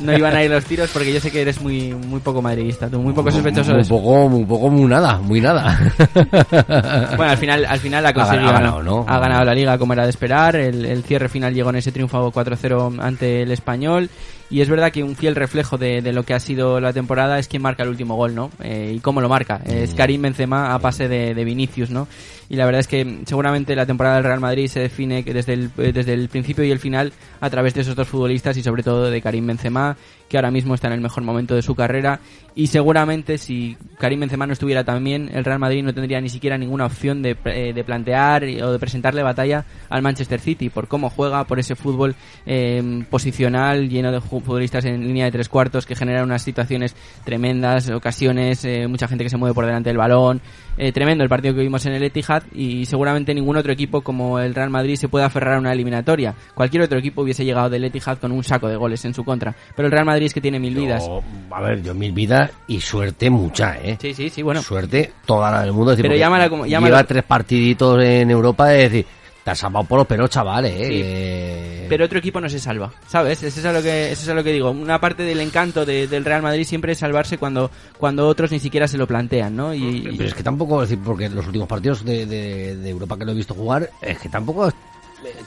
No. 0.02 0.18
iban 0.18 0.36
a 0.36 0.44
ir 0.44 0.52
los 0.52 0.66
tiros 0.66 0.90
porque 0.92 1.14
yo 1.14 1.22
sé 1.22 1.32
que 1.32 1.42
eres 1.42 1.62
muy 1.62 1.94
muy 1.94 2.20
poco 2.20 2.42
madridista, 2.42 2.90
tú 2.90 3.00
muy 3.00 3.14
poco 3.14 3.32
sospechoso 3.32 3.74
Muy 3.74 3.86
poco, 3.86 4.28
muy 4.28 4.44
poco, 4.44 4.70
muy 4.70 4.90
nada, 4.90 5.18
muy 5.20 5.40
nada. 5.40 5.80
Bueno, 7.16 7.32
al 7.32 7.38
final, 7.38 7.66
al 7.66 7.80
final 7.80 8.06
ha 8.06 8.10
Ha 8.10 8.14
conseguido, 8.14 8.52
ganado, 8.52 8.84
¿no? 8.84 9.06
Ha 9.08 9.20
ganado 9.20 9.46
la 9.46 9.54
liga 9.54 9.78
como 9.78 9.94
era 9.94 10.04
de 10.04 10.10
esperar. 10.10 10.58
El, 10.58 10.86
el 10.86 11.04
cierre 11.04 11.30
final 11.30 11.54
llegó 11.54 11.70
en 11.70 11.78
ese 11.78 11.94
triunfo 11.94 12.30
4-0 12.30 13.00
ante 13.02 13.44
el 13.44 13.52
español. 13.52 14.10
Y 14.50 14.62
es 14.62 14.70
verdad 14.70 14.92
que 14.92 15.04
un 15.04 15.16
fiel 15.16 15.36
reflejo 15.36 15.78
de, 15.78 16.02
de 16.04 16.14
lo 16.14 16.24
que 16.24 16.36
ha 16.36 16.40
sido 16.40 16.80
la 16.80 16.94
temporada 16.94 17.40
es 17.40 17.48
quien 17.48 17.64
marca 17.64 17.82
el 17.84 17.90
último 17.90 18.16
gol, 18.16 18.36
¿no? 18.36 18.52
Eh, 18.62 18.94
y 18.96 19.00
cómo 19.00 19.20
lo 19.20 19.28
marca. 19.28 19.60
Es 19.66 19.94
Mm. 19.94 19.98
Karim 19.98 20.22
Benzema 20.22 20.74
a 20.76 20.80
pase 20.80 21.08
de, 21.08 21.34
de 21.34 21.44
Vinicius, 21.44 21.90
¿no? 21.90 22.08
Y 22.48 22.56
la 22.56 22.66
verdad 22.66 22.82
es 22.82 22.88
que 22.88 23.22
seguramente 23.26 23.76
la 23.76 23.88
temporada 23.88 24.16
del 24.18 24.26
Real 24.26 24.40
Madrid 24.40 24.68
se 24.68 24.80
define 24.80 25.24
que 25.24 25.34
desde 25.34 25.54
el, 25.54 25.72
eh, 25.80 25.92
desde 25.92 26.14
el 26.14 26.30
principio 26.30 26.64
y 26.64 26.70
el 26.72 26.78
final 26.80 27.12
a 27.42 27.50
través 27.50 27.74
de 27.74 27.82
esos 27.82 27.96
dos 27.96 28.08
futbolistas 28.08 28.56
y 28.58 28.62
sobre 28.62 28.84
todo 28.84 29.10
de 29.10 29.20
Karim 29.20 29.48
Benzema, 29.48 29.98
ahora 30.38 30.52
mismo 30.52 30.76
está 30.76 30.88
en 30.88 30.94
el 30.94 31.02
mejor 31.02 31.24
momento 31.24 31.56
de 31.56 31.62
su 31.62 31.76
carrera. 31.76 32.20
Y 32.56 32.68
seguramente 32.68 33.38
si 33.38 33.78
Karim 33.98 34.22
Benzema 34.22 34.48
no 34.48 34.54
estuviera 34.54 34.84
tan 34.84 35.04
bien, 35.04 35.30
el 35.34 35.44
Real 35.44 35.60
Madrid 35.60 35.84
no 35.84 35.94
tendría 35.94 36.22
ni 36.22 36.30
siquiera 36.30 36.58
ninguna 36.58 36.86
opción 36.86 37.22
de, 37.22 37.36
eh, 37.46 37.74
de 37.74 37.84
plantear 37.84 38.44
o 38.44 38.72
de 38.72 38.80
presentarle 38.80 39.24
batalla 39.24 39.66
al 39.90 40.02
Manchester 40.02 40.40
City 40.40 40.70
por 40.70 40.88
cómo 40.88 41.10
juega, 41.10 41.44
por 41.46 41.60
ese 41.60 41.76
fútbol 41.76 42.16
eh, 42.46 43.04
posicional 43.10 43.90
lleno 43.90 44.12
de 44.12 44.22
futbolistas 44.22 44.86
en 44.86 45.06
línea 45.06 45.26
de 45.26 45.32
tres 45.32 45.50
cuartos 45.50 45.86
que 45.86 45.96
generan 45.96 46.24
unas 46.24 46.42
situaciones 46.42 46.96
tremendas, 47.24 47.90
ocasiones, 47.90 48.64
eh, 48.66 48.88
mucha 48.88 49.08
gente 49.08 49.24
que 49.24 49.30
se 49.30 49.38
mueve 49.38 49.54
por 49.54 49.66
delante 49.66 49.90
del 49.90 49.98
balón. 49.98 50.42
Eh, 50.78 50.92
tremendo 50.92 51.24
el 51.24 51.30
partido 51.30 51.56
que 51.56 51.62
vimos 51.62 51.86
en 51.86 51.94
el 51.94 52.04
Etihad 52.04 52.44
y 52.54 52.86
seguramente 52.86 53.34
ningún 53.34 53.56
otro 53.56 53.72
equipo 53.72 54.02
como 54.02 54.40
el 54.40 54.54
Real 54.54 54.70
Madrid 54.70 54.98
se 54.98 55.08
puede 55.08 55.24
aferrar 55.24 55.56
a 55.56 55.60
una 55.60 55.72
eliminatoria. 55.72 56.36
Cualquier 56.54 56.84
otro 56.84 57.00
equipo 57.00 57.22
hubiese 57.22 57.46
llegado 57.46 57.70
del 57.70 57.86
Etihad 57.86 58.18
con 58.18 58.34
un 58.34 58.44
saco 58.44 58.68
de 58.68 58.76
goles 58.76 59.06
en 59.06 59.14
su 59.14 59.24
contra. 59.24 59.56
Pero 59.76 59.88
el 59.88 59.92
Real 59.92 60.06
Madrid 60.06 60.25
que 60.34 60.42
tiene 60.42 60.60
mil 60.60 60.76
vidas. 60.76 61.04
A 61.52 61.62
ver, 61.62 61.82
yo 61.82 61.94
mil 61.94 62.12
vidas 62.12 62.52
y 62.68 62.80
suerte 62.82 63.30
mucha, 63.30 63.78
¿eh? 63.82 63.98
Sí, 64.02 64.14
sí, 64.14 64.30
sí, 64.30 64.42
bueno. 64.42 64.62
Suerte 64.62 65.14
toda 65.26 65.52
la 65.52 65.62
del 65.62 65.74
mundo. 65.74 65.92
es 65.92 65.98
decir, 65.98 66.10
Pero 66.10 66.20
llámala 66.20 66.50
como- 66.50 66.66
llámala- 66.66 66.98
Lleva 66.98 67.04
tres 67.08 67.24
partiditos 67.24 68.04
en 68.04 68.30
Europa, 68.32 68.74
es 68.76 68.92
decir, 68.92 69.06
te 69.44 69.52
has 69.52 69.60
salvado 69.60 69.86
por 69.86 70.00
los 70.00 70.08
pelos, 70.08 70.30
chavales, 70.30 70.74
¿eh? 70.74 70.88
Sí. 70.88 71.02
Eh, 71.04 71.86
pero 71.88 72.06
otro 72.06 72.18
equipo 72.18 72.42
no 72.42 72.50
se 72.50 72.58
salva, 72.60 72.92
¿sabes? 73.08 73.44
Eso 73.44 73.60
es 73.60 73.66
a 73.68 73.72
lo 73.72 73.82
que, 73.84 74.12
eso 74.12 74.24
es 74.24 74.30
a 74.30 74.34
lo 74.34 74.44
que 74.44 74.52
digo. 74.52 74.72
Una 74.72 75.00
parte 75.00 75.22
del 75.22 75.40
encanto 75.40 75.86
de- 75.86 76.08
del 76.08 76.26
Real 76.26 76.42
Madrid 76.42 76.64
siempre 76.66 76.94
es 76.94 76.98
salvarse 76.98 77.38
cuando, 77.38 77.70
cuando 78.00 78.28
otros 78.28 78.52
ni 78.52 78.58
siquiera 78.60 78.88
se 78.88 78.98
lo 78.98 79.06
plantean, 79.06 79.56
¿no? 79.56 79.72
Y, 79.74 80.16
Pero 80.18 80.30
es 80.30 80.34
que 80.34 80.42
tampoco, 80.42 80.82
es 80.82 80.90
decir, 80.90 81.04
porque 81.06 81.30
los 81.30 81.46
últimos 81.46 81.68
partidos 81.68 82.04
de, 82.04 82.26
de- 82.26 82.76
de 82.76 82.90
Europa 82.90 83.18
que 83.20 83.26
lo 83.26 83.32
he 83.34 83.36
visto 83.36 83.54
jugar, 83.54 83.88
es 84.02 84.18
que 84.18 84.30
tampoco, 84.30 84.68
eh, 84.70 84.74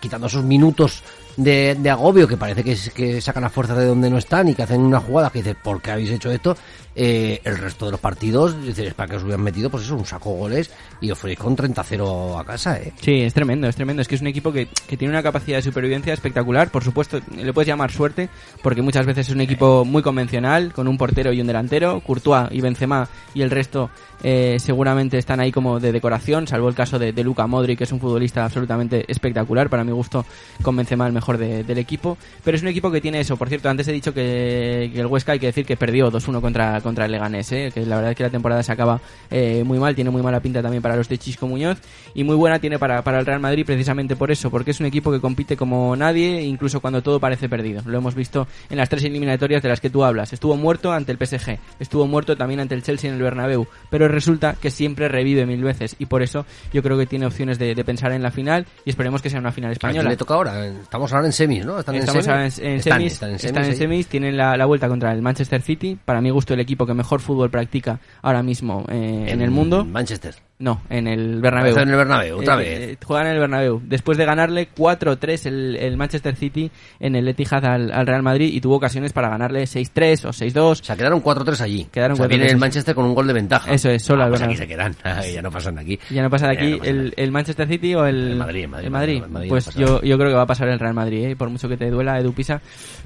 quitando 0.01 0.29
esos 0.29 0.45
minutos 0.45 1.03
de, 1.39 1.77
de 1.79 1.91
agobio, 1.91 2.27
que 2.27 2.37
parece 2.37 2.65
que, 2.65 2.77
que 2.95 3.21
sacan 3.21 3.45
las 3.45 3.53
fuerzas 3.53 3.79
de 3.79 3.87
donde 3.87 4.11
no 4.11 4.19
están 4.19 4.49
y 4.49 4.55
que 4.55 4.65
hacen 4.65 4.81
una 4.81 5.01
jugada 5.01 5.31
que 5.31 5.39
dices, 5.39 5.57
¿por 5.63 5.81
qué 5.81 5.93
habéis 5.93 6.11
hecho 6.11 6.31
esto? 6.31 6.57
Eh, 7.01 7.41
el 7.45 7.59
resto 7.59 7.85
de 7.87 7.93
los 7.93 8.01
partidos, 8.01 8.61
dices, 8.61 8.93
para 8.93 9.09
que 9.09 9.17
os 9.17 9.23
hubieran 9.23 9.41
metido, 9.43 9.71
pues 9.71 9.85
eso, 9.85 9.95
un 9.95 10.05
saco 10.05 10.31
goles 10.33 10.69
y 11.01 11.13
os 11.13 11.19
con 11.39 11.57
30-0 11.57 12.41
a 12.41 12.45
casa, 12.45 12.77
¿eh? 12.79 12.93
Sí, 13.01 13.21
es 13.23 13.33
tremendo, 13.33 13.69
es 13.69 13.77
tremendo. 13.77 14.03
Es 14.03 14.09
que 14.09 14.17
es 14.17 14.21
un 14.21 14.27
equipo 14.27 14.53
que, 14.53 14.67
que 14.89 14.97
tiene 14.97 15.13
una 15.15 15.23
capacidad 15.23 15.59
de 15.59 15.63
supervivencia 15.63 16.13
espectacular. 16.13 16.71
Por 16.73 16.83
supuesto, 16.83 17.21
le 17.37 17.53
puedes 17.53 17.69
llamar 17.69 17.93
suerte, 17.93 18.29
porque 18.65 18.83
muchas 18.83 19.07
veces 19.07 19.29
es 19.29 19.35
un 19.35 19.41
equipo 19.41 19.85
muy 19.85 20.03
convencional, 20.03 20.73
con 20.73 20.89
un 20.89 20.99
portero 20.99 21.33
y 21.33 21.41
un 21.41 21.47
delantero. 21.47 22.01
Courtois 22.01 22.49
y 22.51 22.61
Benzema 22.61 23.09
y 23.33 23.43
el 23.43 23.51
resto 23.53 23.91
eh, 24.25 24.57
seguramente 24.59 25.19
están 25.19 25.39
ahí 25.39 25.53
como 25.53 25.79
de 25.79 25.93
decoración, 25.93 26.49
salvo 26.49 26.69
el 26.69 26.75
caso 26.75 26.99
de, 26.99 27.13
de 27.13 27.23
Luka 27.23 27.47
Modric, 27.47 27.79
que 27.79 27.85
es 27.85 27.93
un 27.93 28.01
futbolista 28.01 28.45
absolutamente 28.45 29.05
espectacular. 29.07 29.71
Para 29.71 29.85
mi 29.85 29.93
gusto, 29.93 30.27
con 30.63 30.75
Benzema 30.75 31.07
el 31.07 31.13
mejor 31.13 31.39
de- 31.39 31.63
del 31.63 31.79
equipo. 31.79 32.19
Pero 32.43 32.57
es 32.57 32.63
un 32.63 32.69
equipo 32.69 32.91
que 32.91 33.01
tiene 33.01 33.21
eso. 33.21 33.37
Por 33.37 33.49
cierto, 33.49 33.69
antes 33.69 33.87
he 33.87 33.93
dicho 33.93 34.13
que, 34.13 34.91
que 34.93 35.01
el 35.01 35.07
Huesca 35.07 35.33
hay 35.33 35.39
que 35.39 35.47
decir 35.47 35.65
que 35.65 35.77
perdió 35.77 36.11
2-1 36.11 36.41
contra, 36.41 36.81
contra 36.89 37.05
el 37.07 37.13
Leganés, 37.13 37.53
¿eh? 37.53 37.71
que 37.73 37.87
la 37.87 37.97
verdad 37.97 38.11
es 38.13 38.17
que 38.17 38.23
la 38.25 38.31
temporada 38.31 38.63
se 38.63 38.73
acaba 38.73 39.01
eh, 39.31 39.63
muy 39.65 39.79
mal, 39.79 39.95
tiene 39.95 40.11
muy 40.11 40.23
mala 40.23 40.41
pinta 40.41 40.61
también 40.63 40.83
para 40.83 40.97
los 40.97 41.09
de 41.09 41.19
Chisco 41.19 41.47
Muñoz 41.47 41.79
y 42.15 42.25
muy 42.25 42.35
buena 42.37 42.59
tiene 42.59 42.79
para, 42.79 43.03
para 43.03 43.21
el 43.21 43.27
Real 43.27 43.41
Madrid 43.41 43.65
precisamente 43.65 44.17
por 44.17 44.31
eso, 44.31 44.51
porque 44.51 44.73
es 44.73 44.81
un 44.81 44.87
equipo 44.87 45.13
que 45.13 45.21
compite 45.21 45.57
como 45.57 45.95
nadie, 45.97 46.43
incluso 46.43 46.81
cuando 46.81 47.03
todo 47.03 47.21
parece 47.21 47.49
perdido. 47.49 47.83
Lo 47.87 47.99
hemos 47.99 48.15
visto 48.15 48.47
en 48.71 48.79
las 48.79 48.89
tres 48.89 49.05
eliminatorias 49.05 49.63
de 49.63 49.69
las 49.69 49.81
que 49.81 49.91
tú 49.91 50.03
hablas. 50.05 50.33
Estuvo 50.33 50.57
muerto 50.57 50.93
ante 50.93 51.13
el 51.13 51.19
PSG, 51.19 51.59
estuvo 51.79 52.07
muerto 52.07 52.37
también 52.37 52.61
ante 52.61 52.75
el 52.75 52.83
Chelsea 52.83 53.09
en 53.11 53.17
el 53.17 53.23
Bernabéu, 53.23 53.67
pero 53.91 54.09
resulta 54.09 54.55
que 54.61 54.71
siempre 54.71 55.09
revive 55.09 55.47
mil 55.47 55.63
veces 55.63 55.95
y 55.99 56.07
por 56.07 56.23
eso 56.23 56.47
yo 56.73 56.83
creo 56.83 56.97
que 56.99 57.07
tiene 57.07 57.27
opciones 57.27 57.59
de, 57.59 57.75
de 57.75 57.85
pensar 57.85 58.13
en 58.13 58.23
la 58.23 58.31
final 58.31 58.67
y 58.85 58.91
esperemos 58.91 59.23
que 59.23 59.31
sea 59.31 59.41
una 59.41 59.53
final 59.53 59.71
¿A 59.71 59.75
quién 59.75 59.91
española. 59.91 60.11
le 60.11 60.17
toca 60.17 60.35
ahora? 60.35 60.67
Estamos 60.67 61.13
ahora 61.13 61.27
en 61.27 61.33
semis, 61.33 61.65
¿no? 61.67 61.79
¿Están 61.79 61.95
Estamos 61.97 62.25
en 62.27 62.31
ahora 62.33 62.51
semis? 62.51 62.59
en, 62.75 62.83
semis, 62.83 63.13
están 63.13 63.31
en 63.31 63.35
están 63.37 63.53
semis 63.53 63.67
en 63.67 63.73
ahí. 63.73 63.77
semis, 63.79 64.07
tienen 64.07 64.37
la, 64.37 64.57
la 64.57 64.67
vuelta 64.67 64.89
contra 64.89 65.13
el 65.13 65.21
Manchester 65.23 65.61
City. 65.63 65.99
Para 66.05 66.21
mi 66.21 66.31
gusto, 66.31 66.55
el 66.55 66.61
equipo 66.61 66.78
que 66.87 66.95
mejor 66.95 67.21
fútbol 67.21 67.51
practica 67.51 68.01
ahora 68.23 68.43
mismo 68.43 68.85
eh, 68.89 69.25
en, 69.29 69.29
En 69.29 69.41
el 69.43 69.51
mundo. 69.51 69.85
Manchester. 69.85 70.48
No, 70.61 70.83
en 70.91 71.07
el 71.07 71.41
Bernabéu. 71.41 71.79
En 71.79 71.89
el 71.89 71.95
Bernabéu, 71.97 72.39
otra 72.39 72.55
Eh, 72.55 72.59
vez. 72.59 72.81
eh, 72.81 72.99
juegan 73.05 73.29
en 73.29 73.35
el 73.35 73.39
Bernabéu. 73.39 73.81
Después 73.85 74.19
de 74.19 74.25
ganarle 74.25 74.69
4-3 74.77 75.47
el, 75.47 75.77
el 75.77 75.97
Manchester 75.97 76.35
City 76.35 76.69
en 76.99 77.15
el 77.15 77.29
Etihad 77.29 77.65
al, 77.65 77.93
al 77.93 78.07
Real 78.09 78.25
Madrid 78.25 78.51
y 78.53 78.61
tuvo 78.61 78.75
ocasiones 78.75 79.13
para 79.13 79.29
ganarle 79.29 79.63
6-3 79.63 80.25
o 80.25 80.29
6-2. 80.31 80.59
O 80.61 80.75
sea, 80.75 80.97
quedaron 80.97 81.23
4-3 81.23 81.61
allí. 81.61 81.85
Quedaron 81.93 82.15
o 82.15 82.17
sea, 82.17 82.27
4-3 82.27 82.29
viene 82.29 82.47
el. 82.47 82.57
Manchester 82.57 82.93
con 82.97 83.05
un 83.05 83.15
gol 83.15 83.29
de 83.29 83.35
ventaja. 83.35 83.71
Eso 83.73 83.89
es, 83.89 84.03
solo 84.03 84.25
ah, 84.25 84.29
pues 84.31 84.43
aquí 84.43 84.57
se 84.57 84.67
quedan. 84.67 84.97
Ay, 85.05 85.35
ya 85.35 85.43
no 85.43 85.51
pasan 85.53 85.77
de 85.77 85.83
aquí. 85.83 86.01
Ya 86.11 86.23
no 86.23 86.31
pasa 86.31 86.49
de 86.49 86.53
aquí 86.55 86.71
no 86.73 86.79
pasa 86.79 86.91
el, 86.91 87.15
el 87.17 87.31
Manchester 87.31 87.69
City 87.69 87.95
o 87.95 88.05
el, 88.07 88.33
El 88.33 88.37
Madrid, 88.37 88.67
Madrid, 88.67 88.91
Madrid. 88.91 89.23
Madrid 89.29 89.49
pues 89.51 89.77
no 89.77 89.87
yo, 89.87 90.03
yo 90.03 90.19
creo 90.19 90.31
que 90.31 90.37
va 90.37 90.43
a 90.43 90.47
pasar 90.47 90.69
el 90.71 90.81
Real 90.81 90.95
Madrid, 90.95 91.25
¿eh? 91.25 91.37
por 91.37 91.51
mucho 91.51 91.69
que 91.69 91.77
te 91.77 91.89
duela 91.89 92.19
Edu 92.19 92.33
Pisa, 92.33 92.61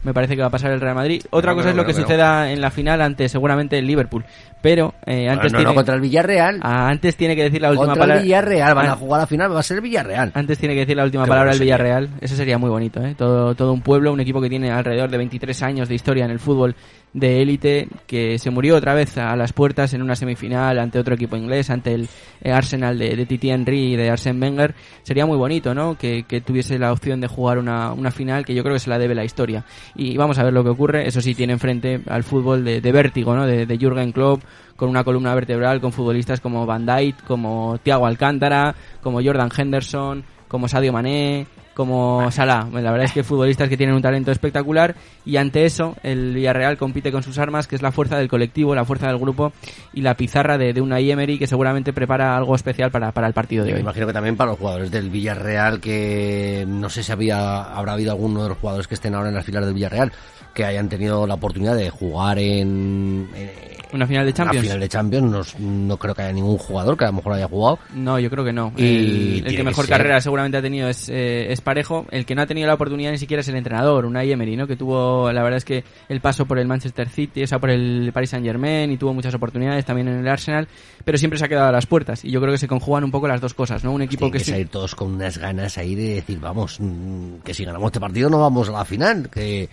me 0.05 0.15
parece 0.15 0.37
que 0.37 0.41
va 0.41 0.49
a 0.49 0.51
pasar 0.51 0.71
el 0.73 0.81
Real 0.81 0.95
Madrid. 0.95 1.23
Otra 1.29 1.51
Pero, 1.51 1.57
cosa 1.57 1.69
es 1.69 1.75
pero, 1.75 1.83
lo 1.83 1.87
que 1.87 1.93
pero, 1.93 2.07
suceda 2.07 2.51
en 2.51 2.63
la 2.63 2.71
final 2.71 3.03
ante 3.03 3.29
seguramente 3.29 3.77
el 3.79 3.87
Liverpool, 3.87 4.25
pero 4.63 4.95
eh, 5.05 5.29
antes 5.29 5.53
no, 5.53 5.59
tiene 5.59 5.71
no, 5.71 5.75
contra 5.75 5.95
el 5.97 6.01
Villarreal. 6.01 6.61
Ah, 6.63 6.89
antes 6.89 7.17
tiene 7.17 7.35
que 7.35 7.43
decir 7.43 7.61
la 7.61 7.71
última 7.71 7.87
Contra 7.87 8.03
palabra. 8.03 8.21
el 8.21 8.25
Villarreal. 8.25 8.75
Van 8.75 8.87
a 8.87 8.97
jugar 8.97 9.21
a 9.21 9.23
la 9.25 9.27
final, 9.27 9.55
va 9.55 9.61
a 9.61 9.63
ser 9.65 9.79
el 9.79 9.83
Villarreal. 9.83 10.31
Antes 10.35 10.57
tiene 10.59 10.75
que 10.75 10.81
decir 10.81 10.97
la 10.97 11.05
última 11.05 11.27
palabra 11.27 11.53
el. 11.53 11.59
Villarreal. 11.59 12.09
Eso 12.21 12.37
sería 12.37 12.59
muy 12.59 12.71
bonito, 12.71 13.03
¿eh? 13.05 13.15
Todo, 13.19 13.55
todo 13.57 13.73
un 13.73 13.83
pueblo, 13.83 14.13
un 14.13 14.21
equipo 14.21 14.41
que 14.41 14.49
tiene 14.49 14.71
alrededor 14.71 15.11
de 15.11 15.19
23 15.19 15.63
años 15.65 15.89
de 15.89 15.97
historia 15.97 16.25
en 16.25 16.31
el 16.31 16.39
fútbol 16.39 16.77
de 17.13 17.43
élite, 17.43 17.89
que 18.07 18.39
se 18.39 18.51
murió 18.51 18.77
otra 18.77 18.95
vez 18.95 19.19
a 19.19 19.37
las 19.37 19.53
puertas 19.53 19.93
en 19.95 20.03
una 20.03 20.17
semifinal 20.17 20.79
ante 20.79 20.99
otro 20.99 21.15
equipo 21.15 21.37
inglés, 21.37 21.71
ante 21.71 21.93
el 21.95 22.09
eh, 22.41 22.53
Arsenal 22.53 22.99
de, 22.99 23.27
Titi 23.27 23.51
Henry 23.51 23.93
y 23.93 23.97
de 23.97 24.11
Arsene 24.11 24.41
Wenger. 24.41 24.75
Sería 25.03 25.27
muy 25.27 25.37
bonito, 25.37 25.75
¿no? 25.75 25.97
Que, 25.99 26.25
que 26.25 26.41
tuviese 26.41 26.79
la 26.79 26.93
opción 26.93 27.21
de 27.21 27.27
jugar 27.27 27.59
una, 27.59 27.93
una 27.93 28.11
final 28.11 28.45
que 28.45 28.55
yo 28.55 28.63
creo 28.63 28.75
que 28.75 28.81
se 28.81 28.91
la 28.91 28.99
debe 28.99 29.15
la 29.15 29.25
historia. 29.25 29.65
Y 29.95 30.17
vamos 30.17 30.39
a 30.39 30.45
ver 30.45 30.53
lo 30.53 30.65
que 30.65 30.71
ocurre. 30.71 31.07
Eso 31.07 31.21
sí, 31.21 31.35
tiene 31.35 31.53
enfrente 31.53 32.01
al 32.09 32.23
fútbol 32.23 32.65
de, 32.65 32.81
de 32.81 32.93
vértigo, 32.93 33.35
¿no? 33.35 33.47
De, 33.47 33.67
de 33.67 33.79
Jürgen 33.79 34.13
Klopp 34.13 34.43
con 34.77 34.89
una 34.89 35.05
columna 35.05 35.35
vertebral, 35.35 35.81
con 35.81 35.93
futbolistas 35.93 36.41
como 36.41 36.67
Van 36.67 36.87
Dijk, 36.87 37.25
como 37.25 37.79
Thiago 37.83 38.07
Alcántara, 38.07 38.75
como 39.01 39.23
Jordan 39.23 39.51
Henderson, 39.57 40.25
como 40.49 40.67
Sadio 40.67 40.93
Mané, 40.93 41.47
como 41.75 42.31
Salah. 42.31 42.68
La 42.73 42.91
verdad 42.91 43.05
es 43.05 43.12
que 43.12 43.23
futbolistas 43.25 43.68
que 43.68 43.76
tienen 43.76 43.94
un 43.97 44.02
talento 44.02 44.31
espectacular 44.31 44.94
y 45.25 45.36
ante 45.36 45.65
eso 45.65 45.97
el 46.02 46.34
Villarreal 46.34 46.76
compite 46.76 47.10
con 47.12 47.23
sus 47.23 47.39
armas, 47.39 47.67
que 47.67 47.76
es 47.76 47.83
la 47.83 47.92
fuerza 47.92 48.18
del 48.18 48.28
colectivo, 48.28 48.75
la 48.75 48.84
fuerza 48.84 49.07
del 49.09 49.18
grupo 49.18 49.52
y 49.92 50.02
la 50.02 50.15
pizarra 50.17 50.59
de, 50.59 50.73
de 50.73 50.81
una 50.81 51.01
Emery 51.01 51.39
que 51.39 51.47
seguramente 51.47 51.92
prepara 51.92 52.36
algo 52.36 52.55
especial 52.55 52.91
para, 52.91 53.12
para 53.12 53.26
el 53.26 53.33
partido 53.34 53.65
de 53.65 53.70
Yo 53.70 53.75
me 53.75 53.78
hoy. 53.78 53.83
imagino 53.83 54.07
que 54.07 54.12
también 54.12 54.36
para 54.36 54.51
los 54.51 54.59
jugadores 54.59 54.91
del 54.91 55.10
Villarreal, 55.10 55.81
que 55.81 56.65
no 56.67 56.89
sé 56.91 57.02
si 57.02 57.12
había, 57.12 57.62
habrá 57.62 57.92
habido 57.94 58.12
alguno 58.12 58.42
de 58.42 58.49
los 58.51 58.59
jugadores 58.59 58.86
que 58.86 58.94
estén 58.94 59.15
ahora 59.15 59.28
en 59.28 59.34
las 59.34 59.44
filas 59.44 59.65
del 59.65 59.75
Villarreal, 59.75 60.12
que 60.55 60.65
hayan 60.65 60.89
tenido 60.89 61.27
la 61.27 61.35
oportunidad 61.35 61.77
de 61.77 61.91
jugar 61.91 62.39
en... 62.39 63.29
en 63.35 63.51
Una 63.93 64.07
final 64.07 64.25
de 64.27 64.33
Champions. 64.33 64.57
Una 64.59 64.63
final 64.63 64.81
de 64.81 64.89
Champions, 64.89 65.55
no, 65.59 65.69
no 65.87 65.97
creo 65.97 66.15
que 66.15 66.23
haya 66.23 66.33
ningún 66.33 66.57
jugador 66.59 66.97
que 66.97 67.05
a 67.05 67.09
lo 67.09 67.15
mejor 67.15 67.33
haya 67.35 67.49
jugado. 67.49 67.79
No, 67.95 68.19
yo 68.19 68.31
creo 68.31 68.45
que 68.45 68.53
no. 68.53 68.73
Y 68.77 69.43
el, 69.45 69.57
que 69.57 69.65
mejor 69.65 69.87
carrera 69.89 70.21
seguramente 70.21 70.57
ha 70.59 70.63
tenido 70.63 70.89
es, 70.89 71.09
eh, 71.09 71.53
es 71.53 71.61
Parejo. 71.61 72.07
El 72.11 72.25
que 72.27 72.35
no 72.35 72.43
ha 72.43 72.47
tenido 72.47 72.67
la 72.67 72.75
oportunidad 72.75 73.11
ni 73.13 73.19
siquiera 73.19 73.41
es 73.43 73.49
el 73.49 73.57
entrenador, 73.57 74.05
Unai 74.07 74.31
Emery, 74.33 74.57
¿no? 74.57 74.67
Que 74.67 74.77
tuvo, 74.77 75.31
la 75.33 75.43
verdad 75.43 75.59
es 75.59 75.65
que 75.65 75.85
el 76.09 76.21
paso 76.21 76.47
por 76.47 76.59
el 76.59 76.67
Manchester 76.67 77.09
City, 77.09 77.43
o 77.43 77.47
sea, 77.47 77.59
por 77.59 77.71
el 77.71 78.11
Paris 78.15 78.31
Saint 78.31 78.45
Germain 78.47 78.91
y 78.91 78.97
tuvo 78.97 79.13
muchas 79.15 79.35
oportunidades 79.35 79.85
también 79.85 80.09
en 80.09 80.19
el 80.21 80.29
Arsenal, 80.29 80.69
pero 81.05 81.19
siempre 81.19 81.39
se 81.39 81.45
ha 81.45 81.49
quedado 81.49 81.69
a 81.69 81.73
las 81.73 81.87
puertas. 81.87 82.25
Y 82.25 82.31
yo 82.31 82.41
creo 82.41 82.53
que 82.53 82.59
se 82.59 82.69
conjugan 82.69 83.05
un 83.05 83.11
poco 83.11 83.29
las 83.29 83.41
dos 83.41 83.55
cosas, 83.55 83.85
¿no? 83.85 83.93
Un 83.93 84.03
equipo 84.03 84.21
Tienen 84.21 84.33
que, 84.33 84.39
que 84.39 84.45
sí- 84.45 84.51
salir 84.53 84.69
todos 84.69 84.95
con 84.95 85.13
unas 85.15 85.37
ganas 85.39 85.77
ahí 85.79 85.95
de 85.95 86.15
decir, 86.15 86.39
vamos, 86.41 86.79
mm, 86.81 87.37
que 87.45 87.53
si 87.55 87.65
ganamos 87.65 87.89
este 87.89 88.01
partido 88.01 88.31
no 88.31 88.41
vamos 88.41 88.69
a 88.69 88.73
la 88.73 88.85
final, 88.85 89.29
que 89.31 89.69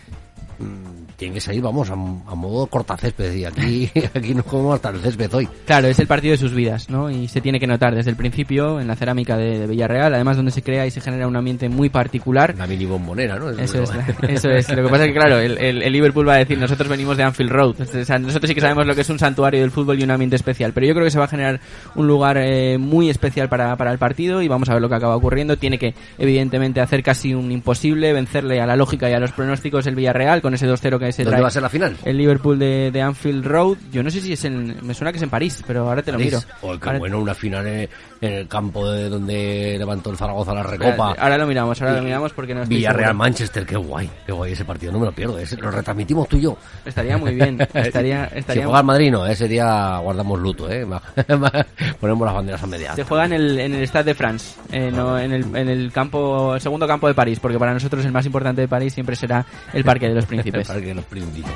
mm, 0.60 1.09
tienen 1.20 1.36
que 1.36 1.42
salir, 1.42 1.62
vamos, 1.62 1.90
a, 1.90 1.94
a 1.94 1.96
modo 2.36 2.66
cortacésped. 2.68 3.34
Y 3.36 3.46
aquí, 3.46 3.92
aquí 4.16 4.34
nos 4.34 4.46
comemos 4.46 4.76
hasta 4.76 4.90
el 4.90 5.00
césped 5.02 5.32
hoy. 5.34 5.48
Claro, 5.66 5.88
es 5.88 6.00
el 6.00 6.08
partido 6.08 6.32
de 6.32 6.38
sus 6.38 6.54
vidas, 6.54 6.90
¿no? 6.90 7.12
Y 7.12 7.28
se 7.28 7.42
tiene 7.42 7.60
que 7.60 7.68
notar 7.68 7.94
desde 7.94 8.10
el 8.10 8.16
principio 8.16 8.80
en 8.80 8.88
la 8.88 8.96
cerámica 8.96 9.38
de, 9.38 9.60
de 9.60 9.68
Villarreal, 9.68 10.14
además 10.16 10.38
donde 10.38 10.52
se 10.52 10.64
crea 10.64 10.88
y 10.88 10.92
se 10.92 11.02
genera 11.02 11.28
un 11.28 11.36
ambiente 11.36 11.70
muy 11.70 11.90
particular. 11.90 12.56
La 12.58 12.66
mini 12.66 12.86
bombonera, 12.86 13.38
¿no? 13.38 13.50
Eso 13.52 13.84
es, 13.84 13.92
eso 14.28 14.50
es. 14.50 14.70
Lo 14.70 14.84
que 14.84 14.90
pasa 14.90 15.04
es 15.06 15.10
que, 15.14 15.20
claro, 15.20 15.38
el, 15.40 15.58
el- 15.58 15.82
el 15.84 15.94
Liverpool 15.94 16.28
va 16.28 16.34
a 16.36 16.38
decir, 16.38 16.58
nosotros 16.58 16.88
venimos 16.88 17.18
de 17.18 17.24
Anfield 17.24 17.52
Road. 17.52 17.76
O 17.82 18.06
sea, 18.06 18.18
nosotros 18.18 18.48
sí 18.48 18.56
que 18.56 18.62
sabemos 18.62 18.86
lo 18.88 18.96
que 18.96 19.02
es 19.02 19.10
un 19.10 19.20
santuario 19.20 19.60
del 19.62 19.72
fútbol 19.72 20.00
y 20.00 20.04
un 20.04 20.12
ambiente 20.12 20.38
especial. 20.38 20.72
Pero 20.74 20.88
yo 20.88 20.94
creo 20.94 21.04
que 21.06 21.12
se 21.12 21.20
va 21.20 21.26
a 21.26 21.28
generar 21.28 21.60
un 21.96 22.08
lugar 22.08 22.38
eh, 22.38 22.78
muy 22.78 23.10
especial 23.10 23.50
para, 23.50 23.76
para 23.76 23.92
el 23.92 23.98
partido 23.98 24.42
y 24.42 24.48
vamos 24.48 24.70
a 24.70 24.74
ver 24.74 24.82
lo 24.82 24.88
que 24.90 24.96
acaba 24.96 25.16
ocurriendo. 25.18 25.58
Tiene 25.58 25.78
que, 25.78 25.94
evidentemente, 26.18 26.80
hacer 26.82 27.04
casi 27.04 27.34
un 27.34 27.52
imposible, 27.52 28.14
vencerle 28.14 28.62
a 28.62 28.66
la 28.66 28.76
lógica 28.76 29.10
y 29.10 29.14
a 29.14 29.20
los 29.20 29.32
pronósticos 29.32 29.86
el 29.88 29.96
Villarreal 29.96 30.42
con 30.42 30.54
ese 30.54 30.68
2-0 30.68 31.00
que 31.00 31.06
¿Dónde 31.18 31.42
va 31.42 31.48
a 31.48 31.52
ser 31.52 31.62
la 31.62 31.70
final? 31.70 31.96
El 32.06 32.18
Liverpool 32.18 32.58
de, 32.60 32.92
de 32.92 33.02
Anfield 33.02 33.46
Road. 33.46 33.78
Yo 33.92 34.04
no 34.04 34.10
sé 34.10 34.22
si 34.22 34.34
es 34.34 34.46
en... 34.46 34.78
Me 34.86 34.94
suena 34.94 35.12
que 35.12 35.18
es 35.18 35.24
en 35.24 35.30
París, 35.30 35.64
pero 35.68 35.88
ahora 35.90 36.02
te 36.02 36.12
lo 36.12 36.18
miro. 36.20 36.40
Joder, 36.62 36.80
qué 36.80 36.88
Ahora- 36.88 37.00
bueno, 37.00 37.20
una 37.20 37.34
final 37.34 37.68
en, 37.68 37.90
en 38.22 38.34
el 38.34 38.48
campo 38.48 38.90
de 38.92 39.10
donde 39.10 39.76
levantó 39.78 40.10
el 40.12 40.18
Zaragoza 40.18 40.54
la 40.54 40.64
recopa. 40.64 41.14
Ahora 41.18 41.38
lo 41.38 41.48
miramos, 41.48 41.82
ahora 41.82 41.96
lo 41.98 42.04
miramos 42.04 42.34
porque 42.34 42.54
no 42.54 42.64
estoy 42.64 42.78
Villarreal 42.78 43.10
seguro. 43.12 43.18
Manchester, 43.20 43.66
qué 43.66 43.76
guay, 43.78 44.10
qué 44.26 44.32
guay 44.32 44.54
ese 44.54 44.66
partido, 44.66 44.92
no 44.92 45.00
me 45.00 45.06
lo 45.06 45.12
pierdo, 45.12 45.38
ese 45.40 45.58
lo 45.58 45.72
retransmitimos 45.72 46.28
tú 46.28 46.38
y 46.38 46.42
yo. 46.42 46.58
Estaría 46.86 47.18
muy 47.18 47.34
bien, 47.36 47.60
estaría- 47.74 48.26
estaría- 48.26 48.62
Si 48.62 48.64
juega 48.64 48.80
el 48.80 48.86
Madrid 48.86 49.12
no, 49.12 49.26
ese 49.26 49.48
día 49.48 49.98
guardamos 50.00 50.40
luto, 50.40 50.70
eh. 50.70 50.86
Ponemos 52.00 52.26
las 52.26 52.34
banderas 52.36 52.64
a 52.64 52.68
media. 52.68 52.96
Se 52.96 53.04
juega 53.04 53.26
en 53.26 53.34
el, 53.34 53.60
en 53.60 53.74
el 53.76 53.84
Stade 53.88 54.06
de 54.06 54.14
France, 54.16 54.56
eh, 54.72 54.92
no, 54.94 55.18
en, 55.20 55.32
el, 55.32 55.56
en 55.56 55.70
el 55.70 55.92
campo, 55.92 56.56
el 56.56 56.62
segundo 56.62 56.88
campo 56.88 57.08
de 57.08 57.14
París, 57.14 57.40
porque 57.40 57.58
para 57.60 57.74
nosotros 57.74 58.04
el 58.06 58.12
más 58.12 58.26
importante 58.26 58.62
de 58.62 58.68
París 58.68 58.94
siempre 58.94 59.16
será 59.16 59.46
el 59.74 59.84
Parque 59.84 60.08
de 60.08 60.16
los 60.16 60.26
Príncipes. 60.30 60.70
El 60.70 60.76
Parque 60.76 60.88
de 60.88 60.96
los 61.00 61.06
Príncipes. 61.06 61.52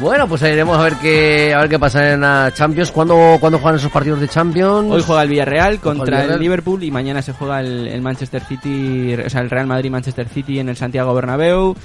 Bueno, 0.00 0.28
pues 0.28 0.42
iremos 0.42 0.76
a 0.76 0.82
ver 0.82 0.94
qué 0.94 1.54
a 1.54 1.60
ver 1.60 1.68
qué 1.68 1.78
pasa 1.78 2.12
en 2.12 2.20
la 2.22 2.50
Champions. 2.52 2.90
¿Cuándo, 2.90 3.36
¿cuándo 3.38 3.58
juegan 3.58 3.78
esos 3.78 3.92
partidos 3.92 4.20
de 4.20 4.28
Champions? 4.28 4.90
Hoy 4.90 5.02
juega 5.06 5.22
el 5.22 5.28
Villarreal 5.28 5.74
el 5.74 5.80
contra 5.80 6.24
el. 6.24 6.40
Liverpool 6.40 6.82
y 6.82 6.90
mañana 6.90 7.22
se 7.22 7.32
juega 7.32 7.60
el, 7.60 7.86
el 7.86 8.02
Manchester 8.02 8.42
City, 8.42 9.14
o 9.14 9.30
sea, 9.30 9.40
el 9.40 9.50
Real 9.50 9.68
Madrid-Manchester 9.68 10.28
City 10.28 10.58
en 10.58 10.68
el 10.68 10.76
Santiago 10.76 11.14
Bernabéu. 11.14 11.76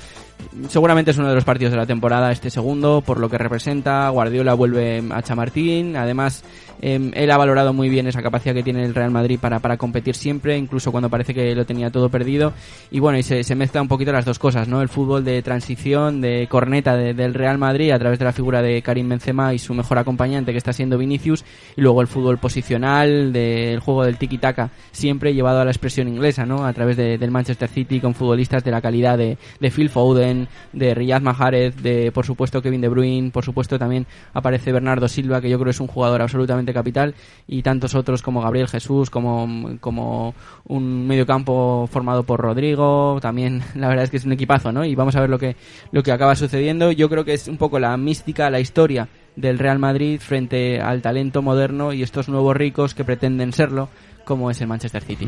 Seguramente 0.69 1.11
es 1.11 1.17
uno 1.17 1.29
de 1.29 1.35
los 1.35 1.43
partidos 1.43 1.71
de 1.71 1.77
la 1.77 1.85
temporada 1.85 2.31
este 2.31 2.49
segundo, 2.49 3.01
por 3.05 3.19
lo 3.19 3.29
que 3.29 3.37
representa. 3.37 4.09
Guardiola 4.09 4.53
vuelve 4.53 5.03
a 5.11 5.21
Chamartín. 5.21 5.95
Además, 5.95 6.43
eh, 6.81 7.11
él 7.13 7.31
ha 7.31 7.37
valorado 7.37 7.73
muy 7.73 7.89
bien 7.89 8.07
esa 8.07 8.21
capacidad 8.21 8.53
que 8.53 8.63
tiene 8.63 8.83
el 8.85 8.95
Real 8.95 9.11
Madrid 9.11 9.37
para, 9.39 9.59
para 9.59 9.77
competir 9.77 10.15
siempre, 10.15 10.57
incluso 10.57 10.91
cuando 10.91 11.09
parece 11.09 11.33
que 11.33 11.53
lo 11.55 11.65
tenía 11.65 11.89
todo 11.91 12.09
perdido. 12.09 12.53
Y 12.91 12.99
bueno, 12.99 13.17
y 13.17 13.23
se, 13.23 13.55
mezcla 13.55 13.81
un 13.81 13.87
poquito 13.87 14.11
las 14.11 14.25
dos 14.25 14.39
cosas, 14.39 14.67
¿no? 14.67 14.81
El 14.81 14.89
fútbol 14.89 15.23
de 15.23 15.41
transición, 15.41 16.21
de 16.21 16.47
corneta 16.49 16.95
de- 16.95 17.13
del 17.13 17.33
Real 17.33 17.57
Madrid 17.57 17.91
a 17.91 17.99
través 17.99 18.19
de 18.19 18.25
la 18.25 18.31
figura 18.33 18.61
de 18.61 18.81
Karim 18.81 19.09
Benzema 19.09 19.53
y 19.53 19.59
su 19.59 19.73
mejor 19.73 19.97
acompañante 19.97 20.51
que 20.51 20.57
está 20.57 20.73
siendo 20.73 20.97
Vinicius. 20.97 21.43
Y 21.75 21.81
luego 21.81 22.01
el 22.01 22.07
fútbol 22.07 22.37
posicional, 22.37 23.33
del 23.33 23.79
juego 23.79 24.03
del 24.05 24.17
tiki-taka, 24.17 24.69
siempre 24.91 25.33
llevado 25.33 25.59
a 25.61 25.65
la 25.65 25.71
expresión 25.71 26.07
inglesa, 26.07 26.45
¿no? 26.45 26.65
A 26.65 26.73
través 26.73 26.97
de- 26.97 27.17
del 27.17 27.31
Manchester 27.31 27.67
City 27.69 27.99
con 27.99 28.13
futbolistas 28.13 28.63
de 28.63 28.71
la 28.71 28.81
calidad 28.81 29.17
de, 29.17 29.37
de 29.59 29.71
Phil 29.71 29.89
Foden, 29.89 30.47
de 30.73 30.93
Riyad 30.93 31.21
Mahrez, 31.21 31.75
de 31.81 32.11
por 32.11 32.25
supuesto 32.25 32.61
Kevin 32.61 32.81
De 32.81 32.87
Bruyne, 32.89 33.31
por 33.31 33.43
supuesto 33.43 33.77
también 33.79 34.05
aparece 34.33 34.71
Bernardo 34.71 35.07
Silva, 35.07 35.41
que 35.41 35.49
yo 35.49 35.59
creo 35.59 35.71
es 35.71 35.79
un 35.79 35.87
jugador 35.87 36.21
absolutamente 36.21 36.68
capital, 36.73 37.15
y 37.47 37.61
tantos 37.61 37.95
otros 37.95 38.21
como 38.21 38.41
Gabriel 38.41 38.67
Jesús, 38.67 39.09
como, 39.09 39.77
como 39.79 40.33
un 40.65 41.07
mediocampo 41.07 41.87
formado 41.91 42.23
por 42.23 42.39
Rodrigo, 42.39 43.19
también 43.21 43.61
la 43.75 43.87
verdad 43.87 44.05
es 44.05 44.11
que 44.11 44.17
es 44.17 44.25
un 44.25 44.33
equipazo, 44.33 44.71
¿no? 44.71 44.85
Y 44.85 44.95
vamos 44.95 45.15
a 45.15 45.21
ver 45.21 45.29
lo 45.29 45.39
que, 45.39 45.55
lo 45.91 46.03
que 46.03 46.11
acaba 46.11 46.35
sucediendo. 46.35 46.91
Yo 46.91 47.09
creo 47.09 47.25
que 47.25 47.33
es 47.33 47.47
un 47.47 47.57
poco 47.57 47.79
la 47.79 47.95
mística, 47.97 48.49
la 48.49 48.59
historia 48.59 49.07
del 49.35 49.59
Real 49.59 49.79
Madrid 49.79 50.19
frente 50.19 50.81
al 50.81 51.01
talento 51.01 51.41
moderno 51.41 51.93
y 51.93 52.03
estos 52.03 52.29
nuevos 52.29 52.55
ricos 52.55 52.93
que 52.93 53.03
pretenden 53.03 53.53
serlo, 53.53 53.89
como 54.25 54.51
es 54.51 54.61
el 54.61 54.67
Manchester 54.67 55.03
City. 55.03 55.27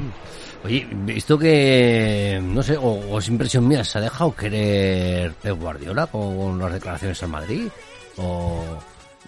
Oye, 0.64 0.88
visto 0.92 1.38
que, 1.40 2.40
no 2.44 2.62
sé, 2.62 2.78
o, 2.78 2.84
o 2.84 3.20
es 3.20 3.28
impresión 3.30 3.68
mía, 3.68 3.84
¿se 3.84 3.98
ha 3.98 4.02
dejado 4.02 4.36
querer 4.36 5.34
Pep 5.34 5.60
Guardiola 5.60 6.08
con 6.08 6.60
las 6.60 6.74
declaraciones 6.74 7.22
al 7.24 7.30
Madrid? 7.30 7.68
¿O 8.18 8.78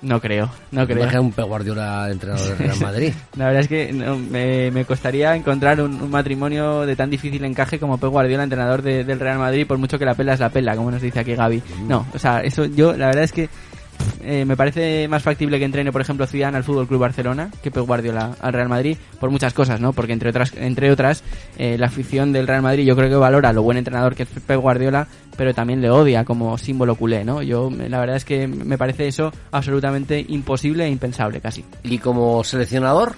No 0.04 0.20
creo, 0.22 0.50
no 0.72 0.86
creo. 0.86 1.00
Imagina 1.00 1.22
un 1.22 1.32
Pep 1.32 1.46
Guardiola 1.46 2.10
entrenador 2.12 2.46
del 2.50 2.58
Real 2.58 2.80
Madrid? 2.80 3.14
La 3.38 3.46
verdad 3.46 3.62
es 3.62 3.68
que 3.68 3.92
no, 3.92 4.18
me, 4.18 4.70
me 4.70 4.86
costaría 4.86 5.36
encontrar 5.36 5.82
un, 5.82 6.00
un 6.02 6.12
matrimonio 6.12 6.82
de 6.86 6.96
tan 6.96 7.10
difícil 7.10 7.44
encaje 7.46 7.80
como 7.80 7.98
Pep 7.98 8.10
Guardiola, 8.12 8.44
entrenador 8.44 8.82
de- 8.82 9.04
del 9.04 9.20
Real 9.20 9.40
Madrid, 9.40 9.66
por 9.66 9.78
mucho 9.78 9.98
que 9.98 10.06
la 10.06 10.14
pela 10.14 10.34
es 10.34 10.40
la 10.40 10.50
pela, 10.50 10.76
como 10.76 10.92
nos 10.92 11.02
dice 11.02 11.20
aquí 11.22 11.34
Gaby. 11.36 11.64
No, 11.88 12.06
o 12.14 12.20
sea, 12.20 12.42
eso 12.42 12.66
yo, 12.66 12.92
la 12.96 13.08
verdad 13.08 13.24
es 13.24 13.32
que 13.32 13.50
eh, 14.24 14.46
me 14.46 14.56
parece 14.56 15.08
más 15.08 15.24
factible 15.24 15.60
que 15.60 15.66
entrene, 15.66 15.92
por 15.92 16.02
ejemplo, 16.02 16.26
Zidane 16.28 16.58
al 16.58 16.64
Fútbol 16.64 16.88
Club 16.88 17.02
Barcelona 17.02 17.50
que 17.62 17.72
Pep 17.72 17.86
Guardiola 17.86 18.36
al 18.40 18.54
Real 18.54 18.70
Madrid 18.70 18.98
por 19.20 19.30
muchas 19.30 19.54
cosas, 19.54 19.80
¿no? 19.80 19.94
Porque 19.94 20.14
entre 20.14 20.30
otras, 20.30 20.54
entre 20.56 20.92
otras, 20.92 21.24
eh, 21.58 21.78
la 21.78 21.88
afición 21.88 22.32
del 22.32 22.48
Real 22.48 22.62
Madrid 22.62 22.86
yo 22.86 22.96
creo 22.96 23.10
que 23.10 23.16
valora 23.16 23.54
lo 23.54 23.64
buen 23.64 23.78
entrenador 23.78 24.16
que 24.16 24.24
es 24.24 24.30
Pep 24.30 24.60
Guardiola, 24.60 25.08
pero 25.38 25.54
también 25.54 25.82
le 25.82 25.90
odia 25.90 26.24
como 26.24 26.58
símbolo 26.58 26.96
culé, 26.96 27.24
¿no? 27.24 27.42
Yo, 27.42 27.70
la 27.72 28.00
verdad 28.00 28.16
es 28.16 28.26
que 28.26 28.48
me 28.48 28.78
parece 28.78 29.08
eso 29.08 29.32
absolutamente 29.52 30.24
imposible 30.28 30.86
e 30.86 30.90
impensable 30.90 31.42
casi. 31.42 31.66
¿Y 31.84 31.98
como 31.98 32.44
seleccionador? 32.44 33.16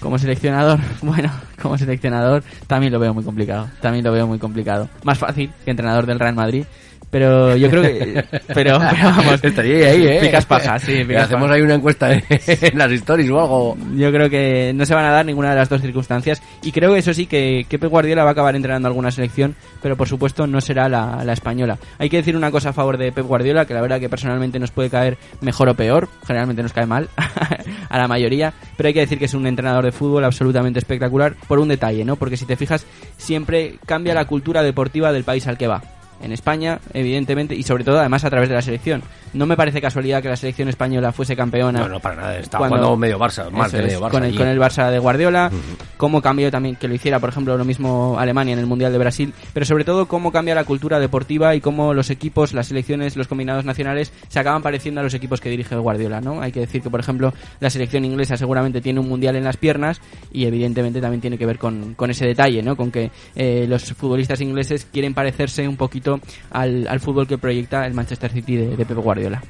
Como 0.00 0.18
seleccionador, 0.18 0.80
bueno, 1.02 1.30
como 1.60 1.78
seleccionador 1.78 2.42
también 2.66 2.92
lo 2.92 2.98
veo 2.98 3.14
muy 3.14 3.24
complicado. 3.24 3.68
También 3.80 4.04
lo 4.04 4.12
veo 4.12 4.26
muy 4.26 4.38
complicado. 4.38 4.88
Más 5.04 5.18
fácil 5.18 5.50
que 5.64 5.70
entrenador 5.70 6.06
del 6.06 6.18
Real 6.18 6.34
Madrid. 6.34 6.64
Pero 7.12 7.54
yo 7.58 7.68
creo 7.68 7.82
que. 7.82 8.24
Pero, 8.54 8.78
pero 8.78 8.78
vamos. 8.78 9.44
Estaría 9.44 9.88
ahí, 9.90 10.06
¿eh? 10.06 10.18
Picas 10.22 10.46
pajas, 10.46 10.82
sí. 10.82 11.04
picas 11.04 11.24
Hacemos 11.24 11.42
pajas. 11.42 11.56
ahí 11.56 11.62
una 11.62 11.74
encuesta 11.74 12.10
en, 12.10 12.24
en 12.28 12.78
las 12.78 12.90
stories 12.92 13.30
o 13.30 13.38
algo. 13.38 13.76
Yo 13.94 14.10
creo 14.10 14.30
que 14.30 14.72
no 14.74 14.86
se 14.86 14.94
van 14.94 15.04
a 15.04 15.10
dar 15.10 15.26
ninguna 15.26 15.50
de 15.50 15.56
las 15.56 15.68
dos 15.68 15.82
circunstancias. 15.82 16.42
Y 16.62 16.72
creo 16.72 16.94
que 16.94 17.00
eso 17.00 17.12
sí, 17.12 17.26
que, 17.26 17.66
que 17.68 17.78
Pep 17.78 17.90
Guardiola 17.90 18.22
va 18.24 18.30
a 18.30 18.32
acabar 18.32 18.56
entrenando 18.56 18.88
alguna 18.88 19.10
selección, 19.10 19.54
pero 19.82 19.94
por 19.94 20.08
supuesto 20.08 20.46
no 20.46 20.62
será 20.62 20.88
la, 20.88 21.22
la 21.22 21.34
española. 21.34 21.78
Hay 21.98 22.08
que 22.08 22.16
decir 22.16 22.34
una 22.34 22.50
cosa 22.50 22.70
a 22.70 22.72
favor 22.72 22.96
de 22.96 23.12
Pep 23.12 23.26
Guardiola, 23.26 23.66
que 23.66 23.74
la 23.74 23.82
verdad 23.82 24.00
que 24.00 24.08
personalmente 24.08 24.58
nos 24.58 24.70
puede 24.70 24.88
caer 24.88 25.18
mejor 25.42 25.68
o 25.68 25.74
peor. 25.74 26.08
Generalmente 26.26 26.62
nos 26.62 26.72
cae 26.72 26.86
mal 26.86 27.10
a 27.90 27.98
la 27.98 28.08
mayoría. 28.08 28.54
Pero 28.78 28.86
hay 28.86 28.94
que 28.94 29.00
decir 29.00 29.18
que 29.18 29.26
es 29.26 29.34
un 29.34 29.46
entrenador 29.46 29.84
de 29.84 29.92
fútbol 29.92 30.24
absolutamente 30.24 30.78
espectacular 30.78 31.34
por 31.46 31.58
un 31.58 31.68
detalle, 31.68 32.06
¿no? 32.06 32.16
Porque 32.16 32.38
si 32.38 32.46
te 32.46 32.56
fijas, 32.56 32.86
siempre 33.18 33.74
cambia 33.84 34.14
la 34.14 34.24
cultura 34.24 34.62
deportiva 34.62 35.12
del 35.12 35.24
país 35.24 35.46
al 35.46 35.58
que 35.58 35.66
va 35.66 35.82
en 36.22 36.32
España, 36.32 36.78
evidentemente, 36.92 37.54
y 37.54 37.62
sobre 37.62 37.84
todo 37.84 37.98
además 37.98 38.24
a 38.24 38.30
través 38.30 38.48
de 38.48 38.54
la 38.54 38.62
selección. 38.62 39.02
No 39.34 39.46
me 39.46 39.56
parece 39.56 39.80
casualidad 39.80 40.22
que 40.22 40.28
la 40.28 40.36
selección 40.36 40.68
española 40.68 41.10
fuese 41.12 41.34
campeona. 41.34 41.80
No, 41.80 41.88
no, 41.88 42.00
para 42.00 42.16
nada. 42.16 42.38
Estaba 42.38 42.68
jugando 42.68 42.96
medio 42.96 43.18
Barça, 43.18 43.50
más 43.50 43.72
de 43.72 43.82
medio 43.82 44.00
Barça. 44.00 44.10
Con 44.10 44.24
el, 44.24 44.28
allí. 44.30 44.38
con 44.38 44.46
el 44.46 44.60
Barça 44.60 44.90
de 44.90 44.98
Guardiola, 44.98 45.50
cómo 45.96 46.20
cambió 46.20 46.50
también 46.50 46.76
que 46.76 46.86
lo 46.88 46.94
hiciera, 46.94 47.18
por 47.18 47.30
ejemplo, 47.30 47.56
lo 47.56 47.64
mismo 47.64 48.16
Alemania 48.18 48.52
en 48.52 48.58
el 48.58 48.66
Mundial 48.66 48.92
de 48.92 48.98
Brasil, 48.98 49.32
pero 49.52 49.64
sobre 49.64 49.84
todo 49.84 50.06
cómo 50.06 50.32
cambia 50.32 50.54
la 50.54 50.64
cultura 50.64 51.00
deportiva 51.00 51.54
y 51.54 51.60
cómo 51.60 51.94
los 51.94 52.10
equipos, 52.10 52.52
las 52.52 52.68
selecciones, 52.68 53.16
los 53.16 53.28
combinados 53.28 53.64
nacionales 53.64 54.12
se 54.28 54.38
acaban 54.38 54.62
pareciendo 54.62 55.00
a 55.00 55.04
los 55.04 55.14
equipos 55.14 55.40
que 55.40 55.48
dirige 55.48 55.76
Guardiola, 55.76 56.20
¿no? 56.20 56.40
Hay 56.42 56.52
que 56.52 56.60
decir 56.60 56.82
que, 56.82 56.90
por 56.90 57.00
ejemplo, 57.00 57.32
la 57.60 57.70
selección 57.70 58.04
inglesa 58.04 58.36
seguramente 58.36 58.80
tiene 58.80 59.00
un 59.00 59.08
Mundial 59.08 59.36
en 59.36 59.44
las 59.44 59.56
piernas 59.56 60.00
y 60.32 60.46
evidentemente 60.46 61.00
también 61.00 61.20
tiene 61.20 61.36
que 61.36 61.44
ver 61.44 61.58
con, 61.58 61.94
con 61.94 62.10
ese 62.10 62.26
detalle, 62.26 62.62
¿no? 62.62 62.76
Con 62.76 62.90
que 62.90 63.10
eh, 63.34 63.66
los 63.68 63.92
futbolistas 63.92 64.40
ingleses 64.40 64.86
quieren 64.90 65.12
parecerse 65.14 65.66
un 65.68 65.76
poquito 65.76 66.11
al, 66.50 66.86
al 66.88 67.00
fútbol 67.00 67.26
que 67.26 67.38
proyecta 67.38 67.86
el 67.86 67.94
Manchester 67.94 68.32
City 68.32 68.56
de, 68.56 68.76
de 68.76 68.86
Pep 68.86 68.98
Guardiola. 68.98 69.42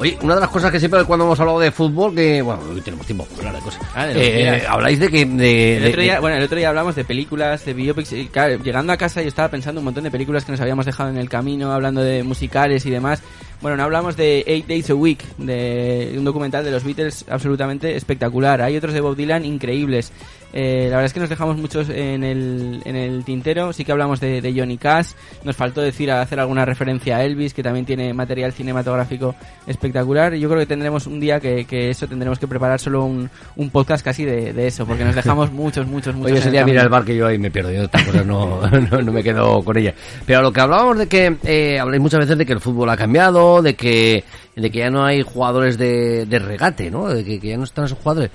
Oye, 0.00 0.16
una 0.22 0.34
de 0.34 0.40
las 0.40 0.48
cosas 0.48 0.70
que 0.72 0.78
siempre 0.78 1.04
cuando 1.04 1.26
hemos 1.26 1.38
hablado 1.40 1.60
de 1.60 1.70
fútbol, 1.70 2.14
que 2.14 2.40
bueno, 2.40 2.62
hoy 2.72 2.80
tenemos 2.80 3.04
tiempo 3.04 3.26
para 3.36 3.48
hablar 3.48 3.54
de 3.56 3.60
cosas. 3.60 3.82
Ah, 3.94 4.06
de 4.06 4.56
Eh, 4.56 4.64
habláis 4.66 4.98
de 4.98 5.08
que 5.10 5.26
de, 5.26 5.76
El 5.76 5.82
de- 5.82 5.88
otro 5.90 6.00
día, 6.02 6.14
de- 6.14 6.20
bueno, 6.20 6.36
el 6.38 6.42
otro 6.42 6.56
día 6.56 6.70
hablamos 6.70 6.94
de 6.94 7.04
películas, 7.04 7.66
de 7.66 7.74
biopics. 7.74 8.12
y, 8.14 8.26
claro, 8.28 8.62
llegando 8.62 8.94
a 8.94 8.96
casa 8.96 9.20
yo 9.20 9.28
estaba 9.28 9.48
pensando 9.50 9.82
un 9.82 9.84
montón 9.84 10.04
de 10.04 10.10
películas 10.10 10.46
que 10.46 10.52
nos 10.52 10.60
habíamos 10.62 10.86
dejado 10.86 11.10
en 11.10 11.18
el 11.18 11.28
camino, 11.28 11.70
hablando 11.70 12.00
de 12.02 12.22
musicales 12.22 12.86
y 12.86 12.90
demás. 12.90 13.22
Bueno, 13.60 13.76
no 13.76 13.82
hablamos 13.82 14.16
de 14.16 14.42
Eight 14.46 14.66
Days 14.66 14.88
a 14.88 14.94
Week, 14.94 15.22
de 15.36 16.14
un 16.16 16.24
documental 16.24 16.64
de 16.64 16.70
los 16.70 16.82
Beatles 16.82 17.26
absolutamente 17.28 17.94
espectacular. 17.94 18.62
Hay 18.62 18.74
otros 18.78 18.94
de 18.94 19.02
Bob 19.02 19.16
Dylan 19.16 19.44
increíbles. 19.44 20.12
Eh, 20.54 20.84
la 20.84 20.96
verdad 20.96 21.04
es 21.04 21.12
que 21.12 21.20
nos 21.20 21.28
dejamos 21.28 21.58
muchos 21.58 21.90
en 21.90 22.24
el, 22.24 22.80
en 22.86 22.96
el 22.96 23.22
tintero. 23.22 23.74
Sí 23.74 23.84
que 23.84 23.92
hablamos 23.92 24.18
de, 24.18 24.40
de 24.40 24.52
Johnny 24.58 24.78
Cash. 24.78 25.08
Nos 25.44 25.56
faltó 25.56 25.82
decir, 25.82 26.10
hacer 26.10 26.40
alguna 26.40 26.64
referencia 26.64 27.18
a 27.18 27.24
Elvis, 27.24 27.52
que 27.52 27.62
también 27.62 27.84
tiene 27.84 28.14
material 28.14 28.52
cinematográfico 28.54 29.34
espectacular. 29.66 29.89
Yo 29.92 30.48
creo 30.48 30.60
que 30.60 30.66
tendremos 30.66 31.06
un 31.06 31.20
día 31.20 31.40
que, 31.40 31.64
que 31.64 31.90
eso 31.90 32.06
tendremos 32.06 32.38
que 32.38 32.46
preparar 32.46 32.80
solo 32.80 33.04
un, 33.04 33.30
un 33.56 33.70
podcast 33.70 34.04
casi 34.04 34.24
de, 34.24 34.52
de 34.52 34.66
eso, 34.66 34.86
porque 34.86 35.04
nos 35.04 35.14
dejamos 35.14 35.52
muchos, 35.52 35.86
muchos, 35.86 36.14
muchos. 36.14 36.32
Oye, 36.32 36.40
ese 36.40 36.50
día 36.50 36.64
mira 36.64 36.82
el 36.82 36.88
bar 36.88 37.04
que 37.04 37.16
yo 37.16 37.26
ahí 37.26 37.38
me 37.38 37.50
pierdo, 37.50 37.70
yo 37.70 37.84
otras 37.84 38.04
cosas 38.04 38.26
no, 38.26 38.60
no, 38.90 39.02
no 39.02 39.12
me 39.12 39.22
quedo 39.22 39.62
con 39.62 39.76
ella. 39.76 39.94
Pero 40.26 40.42
lo 40.42 40.52
que 40.52 40.60
hablábamos 40.60 40.98
de 40.98 41.06
que, 41.06 41.36
eh, 41.44 41.78
habláis 41.78 42.02
muchas 42.02 42.20
veces 42.20 42.38
de 42.38 42.46
que 42.46 42.52
el 42.52 42.60
fútbol 42.60 42.90
ha 42.90 42.96
cambiado, 42.96 43.62
de 43.62 43.74
que, 43.74 44.24
de 44.56 44.70
que 44.70 44.78
ya 44.78 44.90
no 44.90 45.04
hay 45.04 45.22
jugadores 45.22 45.78
de, 45.78 46.26
de 46.26 46.38
regate, 46.38 46.90
¿no? 46.90 47.08
De 47.08 47.24
que, 47.24 47.40
que 47.40 47.48
ya 47.48 47.56
no 47.56 47.64
están 47.64 47.84
esos 47.86 47.98
jugadores. 47.98 48.30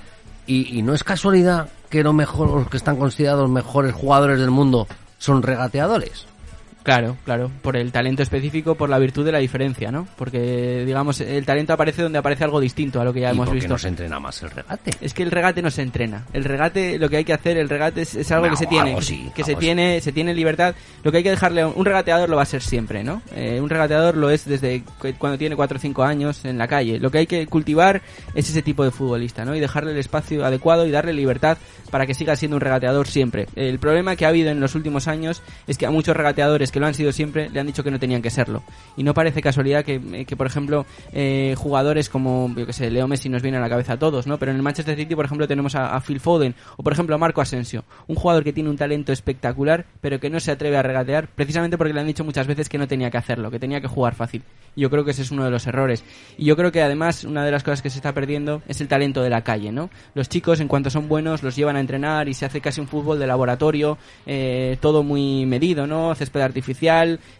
Y, 0.46 0.78
y 0.78 0.82
no 0.82 0.94
es 0.94 1.02
casualidad 1.02 1.68
que 1.90 2.02
los 2.02 2.14
mejor, 2.14 2.50
los 2.50 2.68
que 2.68 2.76
están 2.76 2.96
considerados 2.96 3.48
mejores 3.48 3.94
jugadores 3.94 4.38
del 4.38 4.50
mundo 4.50 4.86
son 5.18 5.42
regateadores. 5.42 6.26
Claro, 6.86 7.16
claro, 7.24 7.50
por 7.62 7.76
el 7.76 7.90
talento 7.90 8.22
específico, 8.22 8.76
por 8.76 8.88
la 8.88 9.00
virtud 9.00 9.24
de 9.24 9.32
la 9.32 9.38
diferencia, 9.38 9.90
¿no? 9.90 10.06
Porque, 10.16 10.84
digamos, 10.86 11.20
el 11.20 11.44
talento 11.44 11.72
aparece 11.72 12.00
donde 12.02 12.18
aparece 12.20 12.44
algo 12.44 12.60
distinto 12.60 13.00
a 13.00 13.04
lo 13.04 13.12
que 13.12 13.18
ya 13.22 13.30
¿Y 13.30 13.32
hemos 13.32 13.50
visto. 13.50 13.68
no 13.70 13.76
se 13.76 13.88
entrena 13.88 14.20
más 14.20 14.40
el 14.44 14.52
regate? 14.52 14.92
Es 15.00 15.12
que 15.12 15.24
el 15.24 15.32
regate 15.32 15.62
no 15.62 15.70
se 15.72 15.82
entrena. 15.82 16.24
El 16.32 16.44
regate, 16.44 16.96
lo 17.00 17.08
que 17.10 17.16
hay 17.16 17.24
que 17.24 17.32
hacer, 17.32 17.56
el 17.56 17.68
regate 17.68 18.02
es, 18.02 18.14
es 18.14 18.30
algo 18.30 18.46
No, 18.46 18.52
que 18.52 18.56
se 18.56 18.66
tiene. 18.66 19.02
sí, 19.02 19.32
que 19.34 19.42
se 19.42 19.54
sí. 19.54 19.58
tiene, 19.58 20.00
se 20.00 20.12
tiene 20.12 20.32
libertad. 20.32 20.76
Lo 21.02 21.10
que 21.10 21.16
hay 21.18 21.22
que 21.24 21.30
dejarle 21.30 21.64
un, 21.64 21.84
regateador 21.84 22.28
lo 22.28 22.36
va 22.36 22.42
a 22.42 22.46
ser 22.46 22.62
siempre, 22.62 23.02
¿no? 23.02 23.20
Eh, 23.34 23.60
un 23.60 23.68
regateador 23.68 24.16
lo 24.16 24.30
es 24.30 24.44
desde 24.44 24.82
cu- 25.00 25.08
cuando 25.18 25.36
tiene 25.38 25.56
4 25.56 25.78
o 25.78 25.80
5 25.80 26.04
años 26.04 26.44
en 26.44 26.56
la 26.56 26.68
calle. 26.68 27.00
Lo 27.00 27.10
que 27.10 27.18
hay 27.18 27.26
que 27.26 27.48
cultivar 27.48 28.00
es 28.36 28.48
ese 28.48 28.62
tipo 28.62 28.84
de 28.84 28.92
futbolista, 28.92 29.44
¿no? 29.44 29.56
Y 29.56 29.60
dejarle 29.60 29.90
el 29.90 29.98
espacio 29.98 30.44
adecuado 30.44 30.86
y 30.86 30.92
darle 30.92 31.12
libertad 31.14 31.58
para 31.90 32.06
que 32.06 32.14
siga 32.14 32.36
siendo 32.36 32.56
un 32.58 32.60
regateador 32.60 33.08
siempre. 33.08 33.48
El 33.56 33.80
problema 33.80 34.14
que 34.14 34.24
ha 34.24 34.28
habido 34.28 34.50
en 34.50 34.60
los 34.60 34.76
últimos 34.76 35.08
años 35.08 35.42
es 35.66 35.78
que 35.78 35.86
a 35.86 35.90
muchos 35.90 36.16
regateadores 36.16 36.70
que 36.76 36.80
lo 36.80 36.86
han 36.88 36.92
sido 36.92 37.10
siempre 37.10 37.48
le 37.48 37.58
han 37.58 37.66
dicho 37.66 37.82
que 37.82 37.90
no 37.90 37.98
tenían 37.98 38.20
que 38.20 38.28
serlo. 38.28 38.62
Y 38.98 39.02
no 39.02 39.14
parece 39.14 39.40
casualidad 39.40 39.82
que, 39.82 39.94
eh, 40.12 40.26
que 40.26 40.36
por 40.36 40.46
ejemplo, 40.46 40.84
eh, 41.10 41.54
jugadores 41.56 42.10
como, 42.10 42.52
yo 42.54 42.66
que 42.66 42.74
sé, 42.74 42.90
Leo 42.90 43.08
Messi 43.08 43.30
nos 43.30 43.40
viene 43.40 43.56
a 43.56 43.62
la 43.62 43.70
cabeza 43.70 43.94
a 43.94 43.98
todos, 43.98 44.26
¿no? 44.26 44.38
Pero 44.38 44.50
en 44.50 44.58
el 44.58 44.62
Manchester 44.62 44.94
City, 44.94 45.14
por 45.14 45.24
ejemplo, 45.24 45.48
tenemos 45.48 45.74
a, 45.74 45.96
a 45.96 46.00
Phil 46.02 46.20
Foden 46.20 46.54
o, 46.76 46.82
por 46.82 46.92
ejemplo, 46.92 47.14
a 47.14 47.18
Marco 47.18 47.40
Asensio. 47.40 47.84
Un 48.08 48.16
jugador 48.16 48.44
que 48.44 48.52
tiene 48.52 48.68
un 48.68 48.76
talento 48.76 49.10
espectacular, 49.10 49.86
pero 50.02 50.20
que 50.20 50.28
no 50.28 50.38
se 50.38 50.50
atreve 50.50 50.76
a 50.76 50.82
regatear 50.82 51.28
precisamente 51.28 51.78
porque 51.78 51.94
le 51.94 52.00
han 52.00 52.06
dicho 52.08 52.24
muchas 52.24 52.46
veces 52.46 52.68
que 52.68 52.76
no 52.76 52.86
tenía 52.86 53.10
que 53.10 53.16
hacerlo, 53.16 53.50
que 53.50 53.58
tenía 53.58 53.80
que 53.80 53.88
jugar 53.88 54.14
fácil. 54.14 54.42
Yo 54.76 54.90
creo 54.90 55.06
que 55.06 55.12
ese 55.12 55.22
es 55.22 55.30
uno 55.30 55.44
de 55.46 55.50
los 55.50 55.66
errores. 55.66 56.04
Y 56.36 56.44
yo 56.44 56.56
creo 56.56 56.70
que 56.70 56.82
además 56.82 57.24
una 57.24 57.42
de 57.42 57.50
las 57.50 57.62
cosas 57.62 57.80
que 57.80 57.88
se 57.88 57.96
está 57.96 58.12
perdiendo 58.12 58.60
es 58.68 58.82
el 58.82 58.88
talento 58.88 59.22
de 59.22 59.30
la 59.30 59.42
calle, 59.42 59.72
¿no? 59.72 59.88
Los 60.12 60.28
chicos, 60.28 60.60
en 60.60 60.68
cuanto 60.68 60.90
son 60.90 61.08
buenos, 61.08 61.42
los 61.42 61.56
llevan 61.56 61.76
a 61.76 61.80
entrenar 61.80 62.28
y 62.28 62.34
se 62.34 62.44
hace 62.44 62.60
casi 62.60 62.82
un 62.82 62.86
fútbol 62.86 63.18
de 63.18 63.26
laboratorio, 63.26 63.96
eh, 64.26 64.76
todo 64.82 65.02
muy 65.02 65.46
medido, 65.46 65.86
¿no? 65.86 66.14
Césped 66.14 66.42
artificial, 66.42 66.65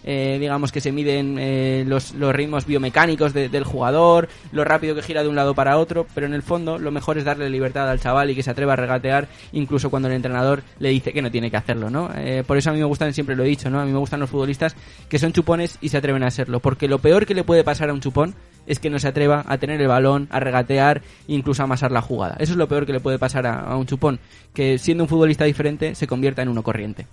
eh, 0.05 0.36
digamos 0.40 0.72
que 0.72 0.80
se 0.80 0.92
miden 0.92 1.36
eh, 1.38 1.84
los, 1.86 2.14
los 2.14 2.34
ritmos 2.34 2.66
biomecánicos 2.66 3.32
de- 3.32 3.48
del 3.48 3.64
jugador, 3.64 4.28
lo 4.52 4.64
rápido 4.64 4.94
que 4.94 5.02
gira 5.02 5.22
de 5.22 5.28
un 5.28 5.36
lado 5.36 5.55
para 5.55 5.78
otro, 5.78 6.06
pero 6.14 6.26
en 6.26 6.34
el 6.34 6.42
fondo 6.42 6.78
lo 6.78 6.90
mejor 6.90 7.18
es 7.18 7.24
darle 7.24 7.50
libertad 7.50 7.90
al 7.90 8.00
chaval 8.00 8.30
y 8.30 8.34
que 8.34 8.42
se 8.42 8.50
atreva 8.50 8.74
a 8.74 8.76
regatear, 8.76 9.28
incluso 9.52 9.90
cuando 9.90 10.08
el 10.08 10.14
entrenador 10.14 10.62
le 10.78 10.90
dice 10.90 11.12
que 11.12 11.22
no 11.22 11.30
tiene 11.30 11.50
que 11.50 11.56
hacerlo, 11.56 11.90
¿no? 11.90 12.10
Eh, 12.16 12.44
por 12.46 12.56
eso 12.56 12.70
a 12.70 12.72
mí 12.72 12.78
me 12.78 12.84
gustan, 12.84 13.12
siempre 13.12 13.36
lo 13.36 13.44
he 13.44 13.48
dicho, 13.48 13.70
¿no? 13.70 13.80
A 13.80 13.84
mí 13.84 13.92
me 13.92 13.98
gustan 13.98 14.20
los 14.20 14.30
futbolistas 14.30 14.76
que 15.08 15.18
son 15.18 15.32
chupones 15.32 15.78
y 15.80 15.88
se 15.88 15.96
atreven 15.96 16.22
a 16.22 16.30
serlo, 16.30 16.60
porque 16.60 16.88
lo 16.88 16.98
peor 16.98 17.26
que 17.26 17.34
le 17.34 17.44
puede 17.44 17.64
pasar 17.64 17.90
a 17.90 17.92
un 17.92 18.00
chupón 18.00 18.34
es 18.66 18.80
que 18.80 18.90
no 18.90 18.98
se 18.98 19.06
atreva 19.06 19.44
a 19.46 19.58
tener 19.58 19.80
el 19.80 19.86
balón, 19.86 20.26
a 20.32 20.40
regatear, 20.40 21.00
incluso 21.28 21.62
a 21.62 21.64
amasar 21.66 21.92
la 21.92 22.02
jugada. 22.02 22.36
Eso 22.40 22.52
es 22.52 22.58
lo 22.58 22.66
peor 22.66 22.84
que 22.84 22.92
le 22.92 22.98
puede 22.98 23.16
pasar 23.18 23.46
a, 23.46 23.60
a 23.60 23.76
un 23.76 23.86
chupón, 23.86 24.18
que 24.52 24.76
siendo 24.78 25.05
un 25.05 25.08
futbolista 25.08 25.44
diferente 25.44 25.94
se 25.94 26.08
convierta 26.08 26.42
en 26.42 26.48
uno 26.48 26.64
corriente. 26.64 27.06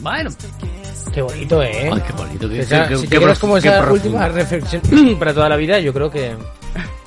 Bueno. 0.00 0.30
Qué 1.12 1.22
bonito, 1.24 1.62
¿eh? 1.62 1.90
Ay, 1.92 2.02
qué 2.06 2.12
bonito. 2.12 2.48
Qué, 2.48 2.60
Esa- 2.60 2.88
qué- 2.88 2.96
si 2.96 3.02
qué 3.02 3.08
te 3.08 3.18
quedas 3.18 3.38
como 3.38 3.56
esa 3.56 3.78
profundo. 3.78 3.94
última 3.94 4.28
reflexión 4.28 4.82
para 5.18 5.34
toda 5.34 5.48
la 5.48 5.56
vida, 5.56 5.78
yo 5.80 5.92
creo 5.92 6.10
que 6.10 6.34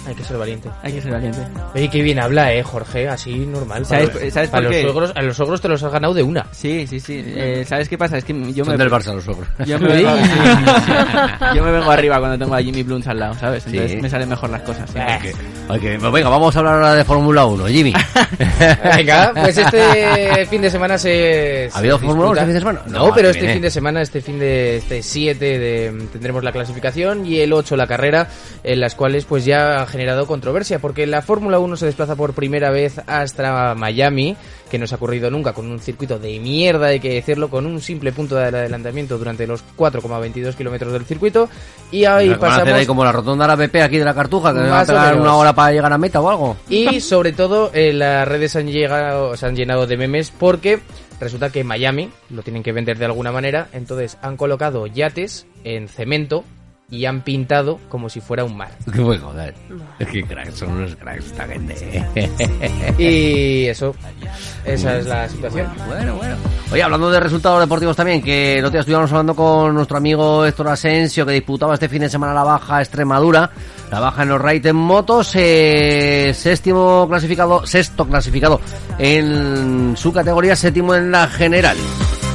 Hay 0.08 0.16
que 0.16 0.24
ser 0.24 0.38
valiente. 0.38 0.70
Hay 0.84 0.94
que 0.94 1.02
ser 1.02 1.12
valiente. 1.12 1.40
Oye, 1.76 1.90
qué 1.90 2.02
bien 2.02 2.18
habla, 2.20 2.54
eh, 2.54 2.64
Jorge, 2.64 3.10
así 3.10 3.36
normal. 3.46 3.86
¿Sabes- 3.86 4.10
Para- 4.12 4.32
sabes 4.32 4.50
para 4.50 4.64
por 4.64 4.64
los 4.64 4.72
qué? 4.72 4.82
suegros- 4.84 5.12
a 5.16 5.22
los 5.22 5.36
suegros 5.36 5.60
te 5.62 5.68
los 5.68 5.84
has 5.84 5.92
ganado 5.92 6.14
de 6.14 6.24
una. 6.24 6.46
Sí, 6.52 6.88
sí, 6.88 7.00
sí. 7.02 7.22
Eh, 7.26 7.66
¿Sabes 7.68 7.90
qué 7.90 7.98
pasa? 7.98 8.18
Es 8.18 8.24
que 8.24 8.34
yo 8.54 8.64
Son 8.64 8.74
me... 8.74 8.78
del 8.78 8.90
Barça 8.90 9.14
los 9.14 9.26
suegros. 9.26 9.48
Yo 9.66 9.78
me, 9.80 9.88
vengo, 9.94 10.16
sí, 10.16 11.56
yo 11.56 11.64
me 11.64 11.72
vengo 11.72 11.92
arriba 11.92 12.20
cuando 12.20 12.38
tengo 12.38 12.56
a 12.56 12.62
Jimmy 12.62 12.84
Blunt 12.84 13.06
al 13.08 13.20
lado, 13.20 13.34
¿sabes? 13.36 13.66
Entonces 13.66 13.92
Sí. 13.92 13.98
me 14.02 14.10
salen 14.10 14.30
mejor 14.30 14.50
las 14.50 14.62
cosas. 14.62 14.90
sí. 14.90 14.98
Hay 15.00 15.80
que- 15.80 15.98
pues 16.00 16.12
venga, 16.14 16.30
vamos 16.30 16.56
a 16.56 16.60
hablar 16.60 16.74
ahora 16.76 16.94
de 16.96 17.04
Fórmula 17.04 17.46
1, 17.46 17.68
Jimmy. 17.68 17.94
Venga, 18.96 19.32
pues 19.36 19.58
este 19.58 20.46
fin 20.46 20.62
de 20.62 20.70
semana 20.70 20.98
se. 20.98 21.70
¿Ha 21.74 21.78
habido 21.80 22.00
Fórmula 22.00 22.30
1 22.30 22.34
disputa. 22.36 22.42
este 22.42 22.46
fin 22.46 22.54
de 22.54 22.60
semana? 22.60 22.82
No, 22.88 23.08
No, 23.08 23.14
pero 23.14 23.30
este 23.30 23.42
bien, 23.42 23.54
fin 23.56 23.64
eh. 23.64 23.66
de 23.68 23.72
semana, 23.72 24.02
este 24.02 24.22
fin 24.22 24.40
de 24.40 24.78
este 24.78 25.04
7 25.04 25.60
de, 25.60 26.08
tendremos 26.14 26.44
la 26.44 26.52
clasificación 26.52 27.26
y 27.26 27.40
el 27.40 27.52
8 27.54 27.76
la 27.76 27.88
carrera, 27.88 28.28
en 28.64 28.80
las 28.80 28.96
cuales 28.96 29.26
pues 29.26 29.44
ya 29.46 29.57
ha 29.58 29.86
generado 29.86 30.28
controversia, 30.28 30.80
porque 30.80 31.06
la 31.08 31.22
Fórmula 31.22 31.60
1 31.60 31.78
se 31.78 31.86
desplaza 31.86 32.16
por 32.16 32.34
primera 32.34 32.70
vez 32.72 33.00
hasta 33.08 33.76
Miami, 33.76 34.36
que 34.70 34.78
no 34.78 34.88
se 34.88 34.96
ha 34.96 34.98
ocurrido 34.98 35.30
nunca, 35.32 35.54
con 35.54 35.70
un 35.70 35.80
circuito 35.80 36.20
de 36.20 36.40
mierda, 36.40 36.88
hay 36.88 37.00
que 37.00 37.14
decirlo, 37.14 37.50
con 37.50 37.66
un 37.66 37.82
simple 37.82 38.12
punto 38.12 38.36
de 38.36 38.46
adelantamiento 38.46 39.18
durante 39.18 39.48
los 39.48 39.64
4,22 39.78 40.56
kilómetros 40.56 40.94
del 40.94 41.06
circuito. 41.06 41.50
Y 41.92 42.06
ahí 42.06 42.30
Van 42.30 42.32
a 42.32 42.34
hacer 42.34 42.40
pasamos. 42.40 42.74
ahí 42.80 42.86
como 42.86 43.04
la 43.04 43.12
rotonda 43.12 43.46
de 43.46 43.56
la 43.58 43.68
BP 43.68 43.76
aquí 43.84 43.98
de 43.98 44.06
la 44.06 44.14
Cartuja, 44.14 44.54
que 44.54 44.60
van 44.60 44.90
a 44.90 45.06
menos. 45.06 45.22
una 45.22 45.36
hora 45.36 45.54
para 45.54 45.72
llegar 45.72 45.94
a 45.94 45.98
meta 45.98 46.22
o 46.22 46.30
algo. 46.30 46.58
Y 46.70 47.00
sobre 47.00 47.34
todo 47.34 47.72
eh, 47.74 47.94
las 47.94 48.28
redes 48.28 48.56
han 48.56 48.68
llegado, 48.68 49.36
se 49.38 49.46
han 49.46 49.56
llenado 49.56 49.88
de 49.88 49.98
memes 49.98 50.32
porque 50.32 50.80
resulta 51.20 51.50
que 51.50 51.64
Miami 51.64 52.10
lo 52.30 52.44
tienen 52.44 52.64
que 52.64 52.72
vender 52.74 52.98
de 52.98 53.06
alguna 53.06 53.32
manera, 53.32 53.70
entonces 53.74 54.18
han 54.22 54.38
colocado 54.38 54.86
yates 54.88 55.46
en 55.64 55.88
cemento 55.88 56.44
y 56.90 57.06
han 57.06 57.22
pintado 57.22 57.80
como 57.90 58.10
si 58.10 58.22
fuera 58.22 58.44
un 58.44 58.56
mar. 58.56 58.70
Qué 58.94 59.02
buen 59.02 59.20
joder. 59.20 59.54
Es 60.00 60.08
que 60.08 60.24
cracks, 60.24 60.56
son 60.56 60.72
unos 60.72 60.96
cracks 60.96 61.26
esta 61.26 61.48
gente. 61.48 61.76
Y 62.98 63.66
eso, 63.68 63.94
esa 64.66 64.98
es 64.98 65.06
la 65.06 65.28
situación. 65.28 65.68
Bueno, 65.88 66.16
bueno. 66.16 66.36
Oye, 66.72 66.84
hablando 66.84 67.12
de 67.12 67.20
resultados 67.20 67.60
deportivos 67.60 67.96
también, 67.96 68.22
que 68.22 68.54
el 68.54 68.66
otro 68.66 68.72
día 68.72 68.80
estuvimos 68.82 69.12
hablando 69.12 69.36
con 69.36 69.74
nuestro 69.74 69.98
amigo 69.98 70.46
Héctor 70.46 70.70
Asensio, 70.70 71.26
que 71.26 71.34
disputaba 71.34 71.74
este 71.74 71.90
fin 71.90 72.02
de 72.02 72.10
semana 72.10 72.34
la 72.34 72.44
baja 72.44 72.82
Extremadura, 72.82 73.50
la 73.92 74.00
baja 74.00 74.24
en 74.24 74.30
los 74.30 74.42
Raid 74.42 74.66
en 74.66 74.76
motos, 74.76 75.32
eh, 75.36 76.32
séptimo 76.34 77.08
clasificado, 77.08 77.66
sexto 77.66 78.06
clasificado 78.06 78.60
en 78.98 79.96
su 79.96 80.12
categoría, 80.12 80.56
séptimo 80.56 80.96
en 80.96 81.12
la 81.12 81.28
general. 81.28 81.78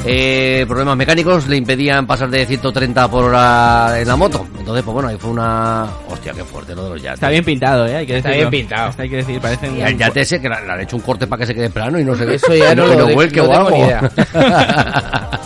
Eh, 0.05 0.65
problemas 0.67 0.97
mecánicos 0.97 1.47
le 1.47 1.57
impedían 1.57 2.07
pasar 2.07 2.29
de 2.29 2.45
130 2.45 3.09
por 3.09 3.25
hora 3.25 4.01
en 4.01 4.09
la 4.09 4.17
moto. 4.17 4.47
Entonces, 4.59 4.83
pues 4.85 4.93
bueno, 4.95 5.09
ahí 5.09 5.17
fue 5.19 5.31
una... 5.31 5.87
Hostia, 6.09 6.33
qué 6.33 6.43
fuerte 6.45 6.75
lo 6.75 6.85
de 6.85 6.91
los 6.91 7.03
yates. 7.03 7.15
Está 7.15 7.29
bien 7.29 7.45
pintado, 7.45 7.87
¿eh? 7.87 7.97
Hay 7.97 8.07
que 8.07 8.17
Está 8.17 8.31
decirlo. 8.31 8.51
bien 8.51 8.63
pintado. 8.69 8.95
Hay 8.99 9.09
que 9.09 9.17
decir, 9.17 9.41
parece 9.41 9.71
un... 9.71 9.81
El 9.81 9.97
yate 9.97 10.21
ese 10.23 10.41
que 10.41 10.49
le 10.49 10.55
han 10.57 10.81
hecho 10.81 10.97
un 10.97 11.03
corte 11.03 11.27
para 11.27 11.41
que 11.41 11.47
se 11.47 11.55
quede 11.55 11.71
plano 11.71 11.99
y 12.01 12.05
no 12.05 12.17
se 12.17 12.25
ve. 12.25 12.35
Eso 12.35 12.55
ya 12.55 12.75
no 12.75 12.87
lo 12.87 13.09
vuelque 13.15 13.39
no 13.41 13.45
o 13.45 13.49
tengo 13.49 13.67
algo. 13.67 13.71
ni 13.77 13.85
idea. 13.85 14.11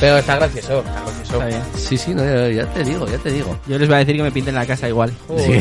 Pero 0.00 0.18
está 0.18 0.36
gracioso, 0.36 0.78
está 0.78 0.92
gracioso. 1.02 1.32
Está 1.34 1.46
bien. 1.46 1.60
Sí, 1.76 1.98
sí, 1.98 2.14
no, 2.14 2.24
ya, 2.24 2.48
ya 2.48 2.66
te 2.66 2.84
digo, 2.84 3.04
ya 3.08 3.18
te 3.18 3.32
digo. 3.32 3.58
Yo 3.66 3.78
les 3.78 3.88
voy 3.88 3.96
a 3.96 3.98
decir 3.98 4.16
que 4.16 4.22
me 4.22 4.30
pinten 4.30 4.54
la 4.54 4.64
casa 4.64 4.88
igual. 4.88 5.12
Sí. 5.36 5.60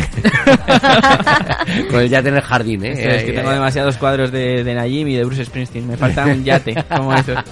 Con 1.89 2.01
el 2.01 2.09
yate 2.09 2.29
en 2.29 2.35
el 2.35 2.41
jardín, 2.43 2.85
¿eh? 2.85 3.15
Es 3.17 3.23
que 3.23 3.33
tengo 3.33 3.49
demasiados 3.49 3.97
cuadros 3.97 4.31
de, 4.31 4.63
de 4.63 4.73
Najim 4.75 5.07
y 5.07 5.15
de 5.15 5.23
Bruce 5.25 5.43
Springsteen. 5.43 5.87
Me 5.87 5.97
falta 5.97 6.25
un 6.25 6.43
yate 6.43 6.75
como 6.95 7.13
esos. 7.15 7.35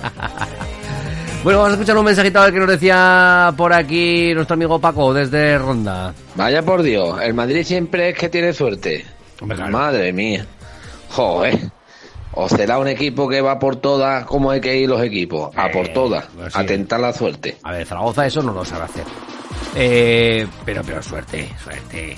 Bueno, 1.45 1.59
vamos 1.59 1.73
a 1.73 1.73
escuchar 1.75 1.97
un 1.99 2.05
mensajito 2.05 2.39
a 2.39 2.45
ver 2.45 2.53
que 2.53 2.59
nos 2.59 2.69
decía 2.69 3.53
por 3.55 3.71
aquí 3.71 4.33
nuestro 4.33 4.55
amigo 4.55 4.79
Paco 4.79 5.13
desde 5.13 5.59
Ronda. 5.59 6.11
Vaya 6.33 6.63
por 6.63 6.81
Dios, 6.81 7.21
el 7.21 7.35
Madrid 7.35 7.63
siempre 7.63 8.09
es 8.09 8.17
que 8.17 8.29
tiene 8.29 8.51
suerte. 8.51 9.05
Madre 9.69 10.11
mía. 10.11 10.43
Joder. 11.11 11.59
O 12.33 12.49
será 12.49 12.79
un 12.79 12.87
equipo 12.87 13.29
que 13.29 13.41
va 13.41 13.59
por 13.59 13.75
todas, 13.75 14.25
como 14.25 14.49
hay 14.49 14.59
que 14.59 14.75
ir 14.75 14.89
los 14.89 15.01
equipos. 15.03 15.55
A 15.55 15.69
por 15.69 15.87
todas. 15.89 16.25
pues 16.35 16.51
sí. 16.51 16.59
A 16.59 16.65
tentar 16.65 16.99
la 16.99 17.13
suerte. 17.13 17.57
A 17.61 17.73
ver, 17.73 17.85
Zaragoza 17.85 18.25
eso 18.25 18.41
no 18.41 18.51
lo 18.51 18.65
sabe 18.65 18.85
hacer. 18.85 19.03
Eh, 19.75 20.47
pero, 20.65 20.81
pero 20.83 21.03
suerte, 21.03 21.47
suerte. 21.63 22.15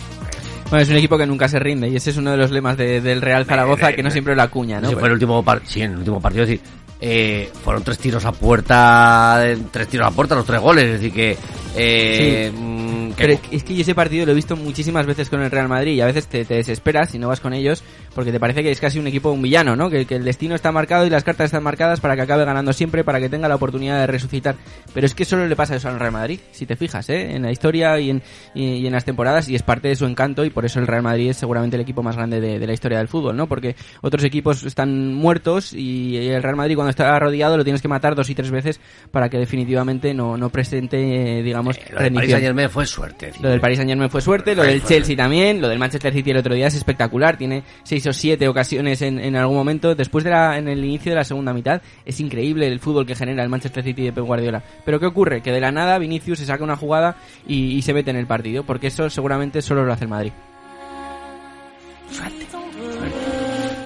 Bueno, 0.69 0.83
es 0.83 0.89
un 0.89 0.95
equipo 0.95 1.17
que 1.17 1.25
nunca 1.27 1.49
se 1.49 1.59
rinde 1.59 1.89
y 1.89 1.97
ese 1.97 2.11
es 2.11 2.17
uno 2.17 2.31
de 2.31 2.37
los 2.37 2.49
lemas 2.51 2.77
de- 2.77 3.01
del 3.01 3.21
Real 3.21 3.45
Zaragoza 3.45 3.91
que 3.91 4.01
no 4.03 4.09
siempre 4.09 4.35
lo 4.37 4.41
acuña, 4.41 4.79
¿no? 4.79 4.87
Si 4.89 4.95
fue 4.95 5.07
el 5.09 5.13
último 5.15 5.43
par- 5.43 5.61
sí, 5.65 5.81
en 5.81 5.91
el 5.91 5.97
último 5.99 6.21
partido, 6.21 6.43
es 6.45 6.49
decir, 6.49 6.65
eh, 6.99 7.49
fueron 7.63 7.83
tres 7.83 7.97
tiros 7.99 8.25
a 8.25 8.31
puerta, 8.31 9.39
eh, 9.45 9.57
tres 9.71 9.87
tiros 9.87 10.07
a 10.07 10.11
puerta, 10.11 10.35
los 10.35 10.45
tres 10.45 10.59
goles, 10.61 10.85
es 10.85 10.91
decir 10.93 11.13
que, 11.13 11.37
eh, 11.75 12.51
Sí. 12.53 12.57
mm, 12.59 13.11
que- 13.11 13.15
Pero 13.27 13.39
es 13.51 13.63
que 13.63 13.75
yo 13.75 13.81
ese 13.81 13.95
partido 13.95 14.25
lo 14.25 14.31
he 14.31 14.35
visto 14.35 14.55
muchísimas 14.55 15.05
veces 15.05 15.29
con 15.29 15.41
el 15.41 15.51
Real 15.51 15.67
Madrid 15.67 15.93
y 15.93 16.01
a 16.01 16.05
veces 16.05 16.27
te, 16.27 16.43
te 16.45 16.55
desesperas 16.55 17.11
si 17.11 17.19
no 17.19 17.27
vas 17.27 17.39
con 17.39 17.53
ellos 17.53 17.83
porque 18.17 18.31
te 18.31 18.39
parece 18.39 18.63
que 18.63 18.71
es 18.71 18.79
casi 18.79 18.97
un 18.97 19.05
equipo 19.05 19.29
un 19.29 19.43
villano, 19.43 19.75
¿no? 19.75 19.91
Que, 19.91 20.07
que 20.07 20.15
el 20.15 20.23
destino 20.23 20.55
está 20.55 20.71
marcado 20.71 21.05
y 21.05 21.09
las 21.11 21.23
cartas 21.23 21.45
están 21.45 21.61
marcadas 21.61 21.99
para 22.01 22.15
que 22.15 22.23
acabe 22.23 22.45
ganando 22.45 22.73
siempre, 22.73 23.03
para 23.03 23.19
que 23.19 23.29
tenga 23.29 23.47
la 23.47 23.53
oportunidad 23.53 23.99
de 23.99 24.07
resucitar. 24.07 24.55
Pero 24.91 25.05
es 25.05 25.13
que 25.13 25.23
solo 25.23 25.45
le 25.45 25.55
pasa 25.55 25.75
eso 25.75 25.87
al 25.87 25.99
Real 25.99 26.13
Madrid, 26.13 26.39
si 26.49 26.65
te 26.65 26.75
fijas, 26.75 27.07
¿eh? 27.11 27.35
En 27.35 27.43
la 27.43 27.51
historia 27.51 27.99
y 27.99 28.09
en, 28.09 28.23
y, 28.55 28.77
y 28.77 28.87
en 28.87 28.93
las 28.93 29.05
temporadas 29.05 29.49
y 29.49 29.53
es 29.53 29.61
parte 29.61 29.89
de 29.89 29.95
su 29.95 30.07
encanto 30.07 30.43
y 30.45 30.49
por 30.49 30.65
eso 30.65 30.79
el 30.79 30.87
Real 30.87 31.03
Madrid 31.03 31.29
es 31.29 31.37
seguramente 31.37 31.75
el 31.75 31.81
equipo 31.83 32.01
más 32.01 32.15
grande 32.15 32.41
de, 32.41 32.57
de 32.57 32.65
la 32.65 32.73
historia 32.73 32.97
del 32.97 33.07
fútbol, 33.07 33.37
¿no? 33.37 33.45
Porque 33.45 33.75
otros 34.01 34.23
equipos 34.23 34.63
están 34.63 35.13
muertos 35.13 35.73
y 35.73 36.17
el 36.17 36.41
Real 36.41 36.55
Madrid 36.55 36.73
cuando 36.73 36.89
está 36.89 37.19
rodeado 37.19 37.55
lo 37.55 37.63
tienes 37.63 37.83
que 37.83 37.87
matar 37.87 38.15
dos 38.15 38.31
y 38.31 38.33
tres 38.33 38.49
veces 38.49 38.79
para 39.11 39.29
que 39.29 39.37
definitivamente 39.37 40.15
no, 40.15 40.37
no 40.37 40.49
presente, 40.49 41.37
eh, 41.37 41.43
digamos, 41.43 41.79
lo 41.91 42.01
del 42.01 42.13
Paris. 42.15 42.31
Saint 42.31 42.45
Germain 42.45 42.69
fue 42.71 42.87
suerte. 42.87 43.31
Lo 43.41 43.49
del 43.49 43.59
Paris 43.59 43.77
Saint 43.77 43.91
Germain 43.91 44.09
fue 44.09 44.21
suerte, 44.21 44.55
lo 44.55 44.63
del 44.63 44.81
Chelsea 44.83 45.15
también, 45.15 45.61
lo 45.61 45.69
del 45.69 45.77
Manchester 45.77 46.11
City 46.11 46.31
el 46.31 46.37
otro 46.37 46.55
día 46.55 46.65
es 46.65 46.73
espectacular, 46.73 47.37
tiene 47.37 47.61
seis 47.83 48.06
siete 48.13 48.47
ocasiones 48.47 49.01
en, 49.01 49.35
algún 49.35 49.55
momento, 49.57 49.95
después 49.95 50.23
de 50.23 50.31
la, 50.31 50.57
en 50.57 50.67
el 50.67 50.83
inicio 50.83 51.11
de 51.11 51.17
la 51.17 51.23
segunda 51.23 51.53
mitad, 51.53 51.81
es 52.05 52.19
increíble 52.19 52.67
el 52.67 52.79
fútbol 52.79 53.05
que 53.05 53.15
genera 53.15 53.43
el 53.43 53.49
Manchester 53.49 53.83
City 53.83 54.05
de 54.05 54.13
Pep 54.13 54.23
Guardiola. 54.23 54.63
Pero 54.85 54.99
¿qué 54.99 55.05
ocurre? 55.05 55.41
Que 55.41 55.51
de 55.51 55.59
la 55.59 55.71
nada 55.71 55.97
Vinicius 55.97 56.39
se 56.39 56.45
saca 56.45 56.63
una 56.63 56.75
jugada 56.75 57.17
y, 57.47 57.75
y 57.75 57.81
se 57.81 57.93
mete 57.93 58.11
en 58.11 58.17
el 58.17 58.27
partido, 58.27 58.63
porque 58.63 58.87
eso 58.87 59.09
seguramente 59.09 59.61
solo 59.61 59.85
lo 59.85 59.93
hace 59.93 60.05
el 60.05 60.09
Madrid. 60.09 60.31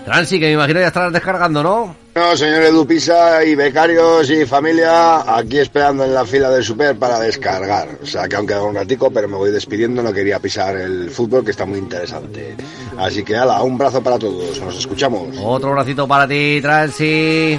Transi, 0.06 0.40
que 0.40 0.46
me 0.48 0.54
imagino 0.54 0.80
ya 0.80 0.88
estarás 0.88 1.14
descargando, 1.14 1.64
¿no? 1.64 1.96
Bueno, 2.14 2.36
señor 2.36 2.64
Edu 2.64 2.86
Pisa 2.86 3.42
y 3.46 3.56
becarios 3.56 4.30
y 4.30 4.46
familia, 4.46 5.38
aquí 5.38 5.60
esperando 5.60 6.04
en 6.04 6.14
la 6.14 6.26
fila 6.26 6.50
del 6.50 6.62
super 6.62 6.98
para 6.98 7.18
descargar. 7.20 7.88
O 8.04 8.06
sea, 8.06 8.28
que 8.28 8.36
aún 8.36 8.46
queda 8.46 8.64
un 8.64 8.76
ratico, 8.76 9.10
pero 9.12 9.30
me 9.30 9.38
voy 9.38 9.50
despidiendo, 9.50 10.04
no 10.04 10.12
quería 10.12 10.38
pisar 10.40 10.76
el 10.76 11.10
fútbol, 11.10 11.46
que 11.46 11.52
está 11.52 11.66
muy 11.66 11.80
interesante. 11.80 12.58
Así 12.98 13.24
que, 13.24 13.38
ala, 13.38 13.64
un 13.64 13.78
brazo 13.78 14.04
para 14.04 14.20
todos, 14.20 14.60
nos 14.60 14.78
escuchamos. 14.78 15.38
Otro 15.42 15.72
bracito 15.72 16.06
para 16.06 16.28
ti, 16.28 16.60
Transi. 16.62 17.58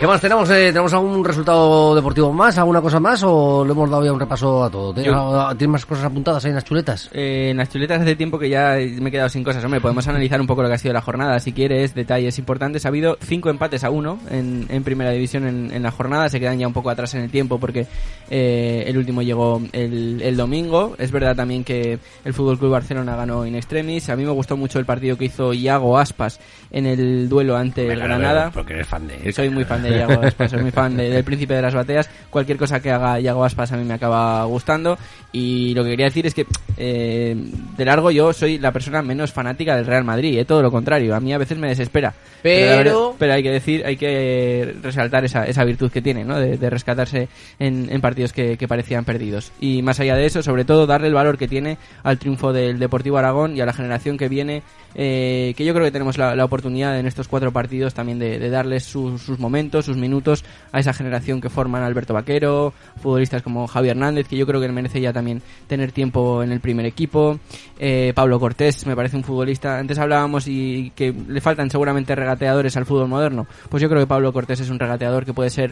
¿Qué 0.00 0.08
más 0.08 0.20
tenemos? 0.20 0.50
Eh, 0.50 0.66
¿Tenemos 0.66 0.92
algún 0.92 1.24
resultado 1.24 1.94
deportivo 1.94 2.30
más? 2.30 2.58
¿Alguna 2.58 2.82
cosa 2.82 3.00
más? 3.00 3.22
¿O 3.24 3.64
le 3.64 3.72
hemos 3.72 3.88
dado 3.88 4.04
ya 4.04 4.12
un 4.12 4.20
repaso 4.20 4.62
a 4.62 4.68
todo? 4.68 4.92
¿Tienes, 4.92 5.10
Yo- 5.10 5.48
¿tienes 5.56 5.68
más 5.72 5.86
cosas 5.86 6.04
apuntadas 6.04 6.44
ahí 6.44 6.50
en 6.50 6.56
las 6.56 6.64
chuletas? 6.64 7.08
Eh, 7.14 7.48
en 7.52 7.56
las 7.56 7.70
chuletas 7.70 8.02
hace 8.02 8.14
tiempo 8.14 8.38
que 8.38 8.50
ya 8.50 8.74
me 9.00 9.08
he 9.08 9.10
quedado 9.10 9.30
sin 9.30 9.42
cosas. 9.42 9.64
Hombre, 9.64 9.80
podemos 9.80 10.06
analizar 10.06 10.38
un 10.42 10.46
poco 10.46 10.62
lo 10.62 10.68
que 10.68 10.74
ha 10.74 10.78
sido 10.78 10.92
la 10.92 11.00
jornada, 11.00 11.38
si 11.40 11.52
quieres, 11.52 11.94
detalles 11.94 12.38
importantes. 12.38 12.84
Ha 12.84 12.88
habido 12.88 13.16
cinco 13.22 13.48
empates 13.48 13.82
a 13.82 13.88
uno 13.88 14.18
en, 14.30 14.66
en 14.68 14.84
primera 14.84 15.10
división 15.10 15.46
en, 15.46 15.72
en 15.72 15.82
la 15.82 15.90
jornada. 15.90 16.28
Se 16.28 16.38
quedan 16.38 16.58
ya 16.58 16.66
un 16.66 16.74
poco 16.74 16.90
atrás 16.90 17.14
en 17.14 17.22
el 17.22 17.30
tiempo 17.30 17.58
porque 17.58 17.86
eh, 18.30 18.84
el 18.86 18.98
último 18.98 19.22
llegó 19.22 19.62
el, 19.72 20.20
el 20.20 20.36
domingo. 20.36 20.96
Es 20.98 21.12
verdad 21.12 21.34
también 21.34 21.64
que 21.64 21.98
el 22.26 22.34
Fútbol 22.34 22.58
Club 22.58 22.72
Barcelona 22.72 23.16
ganó 23.16 23.46
in 23.46 23.54
extremis. 23.54 24.10
A 24.10 24.16
mí 24.16 24.24
me 24.24 24.32
gustó 24.32 24.58
mucho 24.58 24.78
el 24.78 24.84
partido 24.84 25.16
que 25.16 25.26
hizo 25.26 25.54
Iago 25.54 25.96
Aspas 25.98 26.40
en 26.70 26.84
el 26.84 27.26
duelo 27.30 27.56
ante 27.56 27.90
el 27.90 28.00
Granada. 28.00 28.50
Porque 28.52 28.74
eres 28.74 28.86
fan 28.88 29.06
de 29.06 29.16
él. 29.22 29.32
Soy 29.32 29.48
muy 29.48 29.64
fan 29.64 29.82
de 29.90 29.98
Iago 29.98 30.20
Aspas, 30.22 30.50
soy 30.50 30.62
muy 30.62 30.70
fan 30.70 30.96
de- 30.96 31.10
del 31.10 31.24
príncipe 31.24 31.54
de 31.54 31.62
las 31.62 31.74
bateas. 31.74 32.08
Cualquier 32.30 32.58
cosa 32.58 32.80
que 32.80 32.90
haga 32.90 33.20
Iago 33.20 33.44
Aspas 33.44 33.72
a 33.72 33.76
mí 33.76 33.84
me 33.84 33.94
acaba 33.94 34.44
gustando. 34.44 34.98
Y 35.32 35.74
lo 35.74 35.82
que 35.84 35.90
quería 35.90 36.06
decir 36.06 36.26
es 36.26 36.34
que, 36.34 36.46
eh, 36.76 37.36
de 37.76 37.84
largo, 37.84 38.10
yo 38.10 38.32
soy 38.32 38.58
la 38.58 38.72
persona 38.72 39.02
menos 39.02 39.32
fanática 39.32 39.76
del 39.76 39.86
Real 39.86 40.04
Madrid, 40.04 40.38
eh, 40.38 40.44
todo 40.44 40.62
lo 40.62 40.70
contrario. 40.70 41.14
A 41.14 41.20
mí 41.20 41.32
a 41.32 41.38
veces 41.38 41.58
me 41.58 41.68
desespera. 41.68 42.14
Pero- 42.42 43.16
pero 43.18 43.32
hay 43.32 43.42
que 43.42 43.50
decir, 43.50 43.84
hay 43.86 43.96
que 43.96 44.74
resaltar 44.82 45.24
esa, 45.24 45.44
esa 45.46 45.64
virtud 45.64 45.90
que 45.90 46.02
tiene, 46.02 46.24
¿no? 46.24 46.38
De, 46.38 46.56
de 46.58 46.70
rescatarse 46.70 47.28
en, 47.58 47.88
en 47.90 48.00
partidos 48.00 48.32
que, 48.32 48.56
que 48.56 48.68
parecían 48.68 49.04
perdidos. 49.04 49.50
Y 49.60 49.82
más 49.82 49.98
allá 50.00 50.14
de 50.16 50.26
eso, 50.26 50.42
sobre 50.42 50.64
todo, 50.64 50.86
darle 50.86 51.08
el 51.08 51.14
valor 51.14 51.38
que 51.38 51.48
tiene 51.48 51.78
al 52.02 52.18
triunfo 52.18 52.52
del 52.52 52.78
Deportivo 52.78 53.18
Aragón 53.18 53.56
y 53.56 53.60
a 53.60 53.66
la 53.66 53.72
generación 53.72 54.16
que 54.18 54.28
viene, 54.28 54.62
eh, 54.94 55.54
que 55.56 55.64
yo 55.64 55.72
creo 55.72 55.84
que 55.84 55.92
tenemos 55.92 56.18
la, 56.18 56.36
la 56.36 56.44
oportunidad 56.44 56.98
en 56.98 57.06
estos 57.06 57.28
cuatro 57.28 57.52
partidos 57.52 57.94
también 57.94 58.18
de, 58.18 58.38
de 58.38 58.50
darles 58.50 58.84
sus, 58.84 59.22
sus 59.22 59.38
momentos 59.38 59.84
sus 59.84 59.96
minutos 59.96 60.44
a 60.72 60.80
esa 60.80 60.92
generación 60.92 61.40
que 61.40 61.48
forman 61.48 61.82
Alberto 61.82 62.14
Vaquero, 62.14 62.72
futbolistas 63.00 63.42
como 63.42 63.66
Javier 63.66 63.96
Hernández, 63.96 64.28
que 64.28 64.36
yo 64.36 64.46
creo 64.46 64.60
que 64.60 64.68
merece 64.68 65.00
ya 65.00 65.12
también 65.12 65.42
tener 65.66 65.92
tiempo 65.92 66.42
en 66.42 66.52
el 66.52 66.60
primer 66.60 66.86
equipo. 66.86 67.38
Eh, 67.78 68.12
Pablo 68.14 68.40
Cortés 68.40 68.86
me 68.86 68.96
parece 68.96 69.16
un 69.16 69.24
futbolista. 69.24 69.78
Antes 69.78 69.98
hablábamos 69.98 70.46
y 70.48 70.92
que 70.96 71.12
le 71.12 71.40
faltan 71.40 71.70
seguramente 71.70 72.14
regateadores 72.14 72.76
al 72.76 72.86
fútbol 72.86 73.08
moderno. 73.08 73.46
Pues 73.68 73.82
yo 73.82 73.88
creo 73.88 74.00
que 74.00 74.06
Pablo 74.06 74.32
Cortés 74.32 74.60
es 74.60 74.70
un 74.70 74.78
regateador 74.78 75.24
que 75.24 75.32
puede 75.32 75.50
ser 75.50 75.70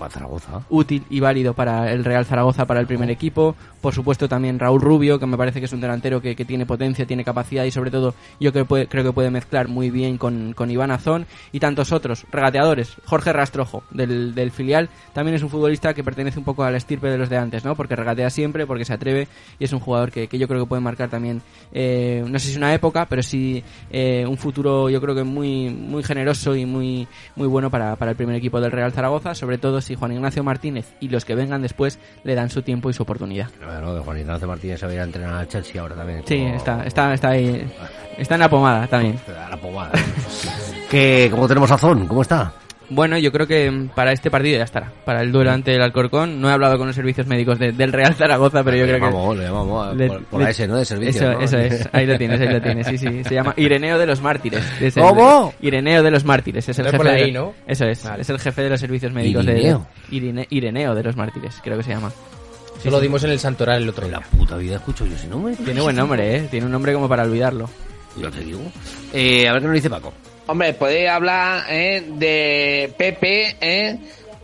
útil 0.70 1.04
y 1.10 1.20
válido 1.20 1.54
para 1.54 1.92
el 1.92 2.04
Real 2.04 2.24
Zaragoza, 2.24 2.66
para 2.66 2.80
el 2.80 2.86
primer 2.86 3.10
equipo. 3.10 3.54
Por 3.80 3.94
supuesto 3.94 4.28
también 4.28 4.58
Raúl 4.58 4.80
Rubio, 4.80 5.18
que 5.18 5.26
me 5.26 5.36
parece 5.36 5.58
que 5.58 5.66
es 5.66 5.72
un 5.72 5.80
delantero 5.80 6.20
que, 6.20 6.36
que 6.36 6.44
tiene 6.44 6.66
potencia, 6.66 7.06
tiene 7.06 7.24
capacidad 7.24 7.64
y 7.64 7.70
sobre 7.70 7.90
todo 7.90 8.14
yo 8.38 8.52
creo 8.52 8.64
que 8.64 8.68
puede, 8.68 8.86
creo 8.86 9.04
que 9.04 9.11
puede 9.12 9.30
mezclar 9.30 9.68
muy 9.68 9.90
bien 9.90 10.18
con, 10.18 10.52
con 10.54 10.70
Iván 10.70 10.90
Azón 10.90 11.26
y 11.52 11.60
tantos 11.60 11.92
otros 11.92 12.24
regateadores. 12.30 12.96
Jorge 13.04 13.32
Rastrojo, 13.32 13.82
del, 13.90 14.34
del 14.34 14.50
filial, 14.50 14.88
también 15.12 15.34
es 15.36 15.42
un 15.42 15.50
futbolista 15.50 15.94
que 15.94 16.04
pertenece 16.04 16.38
un 16.38 16.44
poco 16.44 16.62
a 16.64 16.70
la 16.70 16.76
estirpe 16.76 17.08
de 17.08 17.18
los 17.18 17.28
de 17.28 17.36
antes, 17.36 17.64
¿no? 17.64 17.74
Porque 17.74 17.96
regatea 17.96 18.30
siempre, 18.30 18.66
porque 18.66 18.84
se 18.84 18.92
atreve 18.92 19.28
y 19.58 19.64
es 19.64 19.72
un 19.72 19.80
jugador 19.80 20.10
que, 20.10 20.28
que 20.28 20.38
yo 20.38 20.48
creo 20.48 20.60
que 20.60 20.68
puede 20.68 20.82
marcar 20.82 21.08
también, 21.08 21.42
eh, 21.72 22.24
no 22.26 22.38
sé 22.38 22.48
si 22.50 22.56
una 22.56 22.74
época, 22.74 23.06
pero 23.08 23.22
sí 23.22 23.62
eh, 23.90 24.24
un 24.28 24.36
futuro 24.36 24.88
yo 24.90 25.00
creo 25.00 25.14
que 25.14 25.24
muy, 25.24 25.70
muy 25.70 26.02
generoso 26.02 26.54
y 26.56 26.66
muy, 26.66 27.06
muy 27.36 27.46
bueno 27.48 27.70
para, 27.70 27.96
para 27.96 28.10
el 28.12 28.16
primer 28.16 28.36
equipo 28.36 28.60
del 28.60 28.70
Real 28.72 28.92
Zaragoza, 28.92 29.34
sobre 29.34 29.58
todo 29.58 29.80
si 29.80 29.94
Juan 29.94 30.12
Ignacio 30.12 30.42
Martínez 30.44 30.92
y 31.00 31.08
los 31.08 31.24
que 31.24 31.34
vengan 31.34 31.62
después 31.62 31.98
le 32.24 32.34
dan 32.34 32.50
su 32.50 32.62
tiempo 32.62 32.90
y 32.90 32.92
su 32.92 33.02
oportunidad. 33.02 33.48
De 33.52 34.00
Juan 34.00 34.18
Ignacio 34.18 34.48
Martínez 34.48 34.80
se 34.80 34.86
va 34.86 34.92
a 34.92 34.94
ir 34.94 35.00
a 35.00 35.04
entrenar 35.04 35.34
al 35.34 35.48
Chelsea 35.48 35.80
ahora 35.80 35.94
también. 35.96 36.22
Sí, 36.26 36.38
como- 36.38 36.54
está, 36.56 36.84
está, 36.84 37.14
está 37.14 37.28
ahí, 37.30 37.70
está 38.18 38.34
en 38.34 38.40
la 38.40 38.48
pomada 38.48 38.86
también. 38.86 39.01
La 39.50 39.56
pomada. 39.56 39.92
¿Qué, 40.90 41.28
¿Cómo 41.30 41.48
tenemos 41.48 41.70
a 41.70 41.78
Zon? 41.78 42.06
¿Cómo 42.06 42.22
está? 42.22 42.52
Bueno, 42.90 43.16
yo 43.16 43.32
creo 43.32 43.46
que 43.46 43.70
mm, 43.70 43.88
para 43.94 44.12
este 44.12 44.30
partido 44.30 44.58
ya 44.58 44.64
estará. 44.64 44.92
Para 45.06 45.22
el 45.22 45.32
duelo 45.32 45.50
ante 45.50 45.74
el 45.74 45.80
Alcorcón. 45.80 46.40
No 46.42 46.50
he 46.50 46.52
hablado 46.52 46.76
con 46.76 46.86
los 46.86 46.94
servicios 46.94 47.26
médicos 47.26 47.58
de- 47.58 47.72
del 47.72 47.90
Real 47.90 48.14
Zaragoza, 48.14 48.62
pero 48.62 48.76
yo 48.76 48.82
Le 48.84 48.88
creo 48.88 49.00
que... 49.00 49.06
llamamos, 49.06 49.36
le 49.38 49.44
llamamos, 49.44 49.96
le- 49.96 50.08
por- 50.08 50.24
por 50.24 50.38
le- 50.40 50.44
la 50.44 50.50
S, 50.50 50.68
¿no? 50.68 50.76
De 50.76 50.84
servicios, 50.84 51.16
Eso, 51.16 51.32
¿no? 51.32 51.40
eso 51.40 51.58
es. 51.58 51.88
Ahí 51.92 52.04
lo 52.04 52.18
tienes, 52.18 52.38
ahí 52.40 52.48
lo 52.48 52.60
tienes. 52.60 52.86
Sí, 52.88 52.98
sí. 52.98 53.24
Se 53.24 53.34
llama 53.34 53.54
Ireneo 53.56 53.98
de 53.98 54.04
los 54.06 54.20
Mártires. 54.20 54.62
Es 54.78 54.96
el- 54.98 55.02
¿Cómo? 55.02 55.54
Ireneo 55.62 56.02
de 56.02 56.10
los 56.10 56.24
Mártires. 56.24 56.68
Es 56.68 56.78
el 56.78 56.90
jefe 56.90 57.02
de- 57.02 57.10
ahí, 57.10 57.32
¿no? 57.32 57.54
Eso 57.66 57.86
es. 57.86 58.04
Vale. 58.04 58.20
Es 58.22 58.28
el 58.28 58.38
jefe 58.38 58.62
de 58.62 58.68
los 58.68 58.80
servicios 58.80 59.10
médicos 59.12 59.44
Irineo. 59.44 59.86
de... 60.10 60.16
Irine- 60.16 60.46
Ireneo 60.50 60.94
de 60.94 61.02
los 61.02 61.16
Mártires, 61.16 61.54
creo 61.64 61.78
que 61.78 61.84
se 61.84 61.90
llama. 61.90 62.12
Eso 62.78 62.90
lo 62.90 63.00
dimos 63.00 63.22
en 63.22 63.30
el 63.30 63.38
Santoral 63.38 63.82
el 63.82 63.88
otro 63.88 64.08
día. 64.08 64.20
Puta 64.36 64.56
vida 64.56 64.76
escucho 64.76 65.06
yo 65.06 65.14
ese 65.14 65.28
nombre. 65.28 65.54
Tiene 65.54 65.80
buen 65.80 65.94
nombre, 65.94 66.36
¿eh? 66.36 66.48
Tiene 66.50 66.66
un 66.66 66.72
nombre 66.72 66.92
como 66.92 67.08
para 67.08 67.22
olvidarlo. 67.22 67.70
Ya 68.16 68.30
te 68.30 68.40
digo. 68.40 68.60
Eh, 69.12 69.48
a 69.48 69.52
ver 69.52 69.62
qué 69.62 69.66
nos 69.68 69.74
dice 69.76 69.90
Paco. 69.90 70.12
Hombre, 70.46 70.74
podéis 70.74 71.08
hablar 71.08 71.64
eh, 71.68 72.04
de 72.16 72.92
Pepe, 72.98 73.56
eh, 73.60 73.96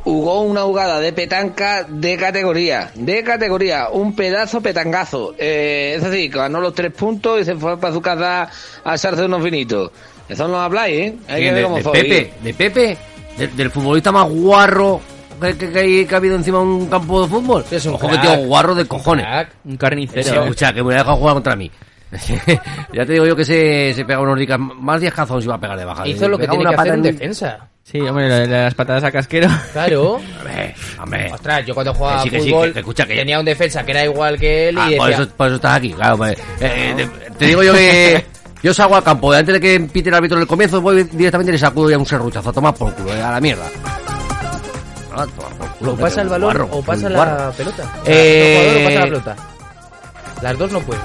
jugó 0.05 0.43
una 0.43 0.63
jugada 0.63 1.01
de 1.01 1.13
petanca 1.13 1.85
de 1.89 2.17
categoría, 2.17 2.91
de 2.95 3.23
categoría, 3.25 3.89
un 3.91 4.15
pedazo 4.15 4.61
petangazo. 4.61 5.35
Eh, 5.39 5.95
es 5.97 6.03
decir, 6.05 6.31
que 6.31 6.39
ganó 6.39 6.61
los 6.61 6.75
tres 6.75 6.93
puntos 6.93 7.41
y 7.41 7.45
se 7.45 7.57
fue 7.57 7.79
para 7.79 7.93
su 7.93 8.01
casa 8.01 8.49
a 8.85 8.95
echarse 8.95 9.25
unos 9.25 9.43
vinitos. 9.43 9.91
Eso 10.29 10.47
no 10.47 10.61
habláis, 10.61 10.95
¿eh? 10.99 11.15
Hay 11.29 11.37
que 11.37 11.41
¿Quién? 11.43 11.55
ver 11.55 11.57
de, 11.57 11.63
cómo 11.65 11.77
de 11.77 11.83
soy. 11.83 11.93
Pepe, 12.03 12.33
de 12.43 12.55
Pepe, 12.55 12.97
de- 13.37 13.49
del 13.49 13.71
futbolista 13.71 14.13
más 14.13 14.29
guarro 14.29 15.01
que, 15.41 15.57
que- 15.57 15.71
que 15.73 15.79
hay- 15.79 16.05
que 16.07 16.15
ha 16.15 16.19
habido 16.19 16.37
encima 16.37 16.59
de 16.59 16.65
un 16.65 16.87
campo 16.87 17.23
de 17.23 17.29
fútbol. 17.29 17.65
Es 17.71 17.85
un 17.87 17.95
Ojo 17.95 18.07
que 18.09 18.15
crack. 18.15 18.23
tengo 18.31 18.47
guarro 18.47 18.75
de 18.75 18.85
cojones. 18.87 19.27
Un 19.65 19.77
carnicero. 19.77 20.23
Sí, 20.23 20.31
escucha, 20.37 20.69
que 20.73 20.77
me 20.77 20.83
voy 20.85 20.95
a 20.95 20.99
dejar 20.99 21.15
jugar 21.17 21.35
contra 21.35 21.57
mí. 21.57 21.71
ya 22.93 23.05
te 23.05 23.13
digo 23.13 23.27
yo 23.27 23.37
que 23.37 23.45
se, 23.45 23.93
se 23.95 24.05
pega 24.05 24.21
unos 24.21 24.39
dicas, 24.39 24.59
más 24.59 25.01
10 25.01 25.13
cazones 25.13 25.45
iba 25.45 25.55
a 25.57 25.61
pegar 25.61 25.79
de 25.79 25.85
baja. 25.85 26.07
Hizo 26.09 26.29
lo 26.29 26.39
que 26.39 26.47
tiene 26.49 26.63
una 26.63 26.71
que 26.71 26.77
hacer 26.77 26.93
en 26.95 26.99
un- 27.01 27.03
defensa. 27.03 27.59
Sí, 27.83 28.01
hombre, 28.01 28.29
la- 28.29 28.45
la- 28.47 28.63
las 28.65 28.75
patadas 28.75 29.05
a 29.05 29.11
casquero. 29.13 29.49
Claro. 29.73 30.13
Hombre, 30.39 30.75
hombre. 31.03 31.33
Ostras, 31.33 31.65
yo 31.67 31.75
cuando 31.75 31.95
jugaba 31.95 32.23
sí, 32.23 32.29
que 32.31 32.41
sí, 32.41 32.51
fútbol 32.51 32.67
que- 32.69 32.73
que 32.75 32.79
escucha 32.81 33.07
que- 33.07 33.15
tenía 33.17 33.39
un 33.39 33.45
defensa 33.47 33.83
que 33.85 33.91
era 33.93 34.05
igual 34.05 34.39
que 34.39 34.69
él 34.69 34.75
y 34.77 34.79
Ah, 34.79 34.85
decía... 34.85 34.99
por, 34.99 35.11
eso, 35.11 35.29
por 35.37 35.47
eso 35.47 35.57
estás 35.57 35.77
aquí, 35.77 35.93
claro. 35.95 36.17
pues, 36.19 36.39
eh, 36.39 36.41
eh, 36.61 36.95
te, 36.97 37.31
te 37.33 37.47
digo 37.47 37.63
yo 37.63 37.73
que 37.73 38.25
yo 38.63 38.75
salgo 38.75 38.97
al 38.97 39.03
campo, 39.05 39.33
antes 39.33 39.55
de 39.55 39.61
que 39.61 39.81
pite 39.81 40.11
el 40.11 40.15
árbitro 40.15 40.37
en 40.37 40.43
el 40.43 40.49
comienzo, 40.49 40.81
voy 40.83 41.03
directamente 41.05 41.51
y 41.51 41.53
le 41.55 41.59
sacudo 41.59 41.91
ya 41.91 41.97
un 41.99 42.05
serruchazo, 42.07 42.51
a 42.51 42.53
tomar 42.53 42.75
por 42.75 42.93
culo, 42.95 43.15
eh, 43.15 43.23
a 43.23 43.31
la 43.33 43.41
mierda. 43.41 43.65
Ah, 45.15 45.27
toma 45.35 45.49
por 45.59 45.69
culo, 45.79 45.93
O 45.93 45.97
pasa 45.97 46.21
el 46.23 46.29
balón 46.29 46.69
o 46.71 46.83
pasa 46.83 47.09
la 47.09 47.53
pelota. 47.57 47.83
O 48.03 48.05
sea, 48.05 48.15
Eh, 48.15 48.55
el 48.55 48.59
jugador 48.59 48.77
o 48.81 48.85
pasa 48.85 48.99
la 49.01 49.05
pelota. 49.07 49.37
Las 50.43 50.59
dos 50.59 50.73
no 50.73 50.81
pueden. 50.81 51.03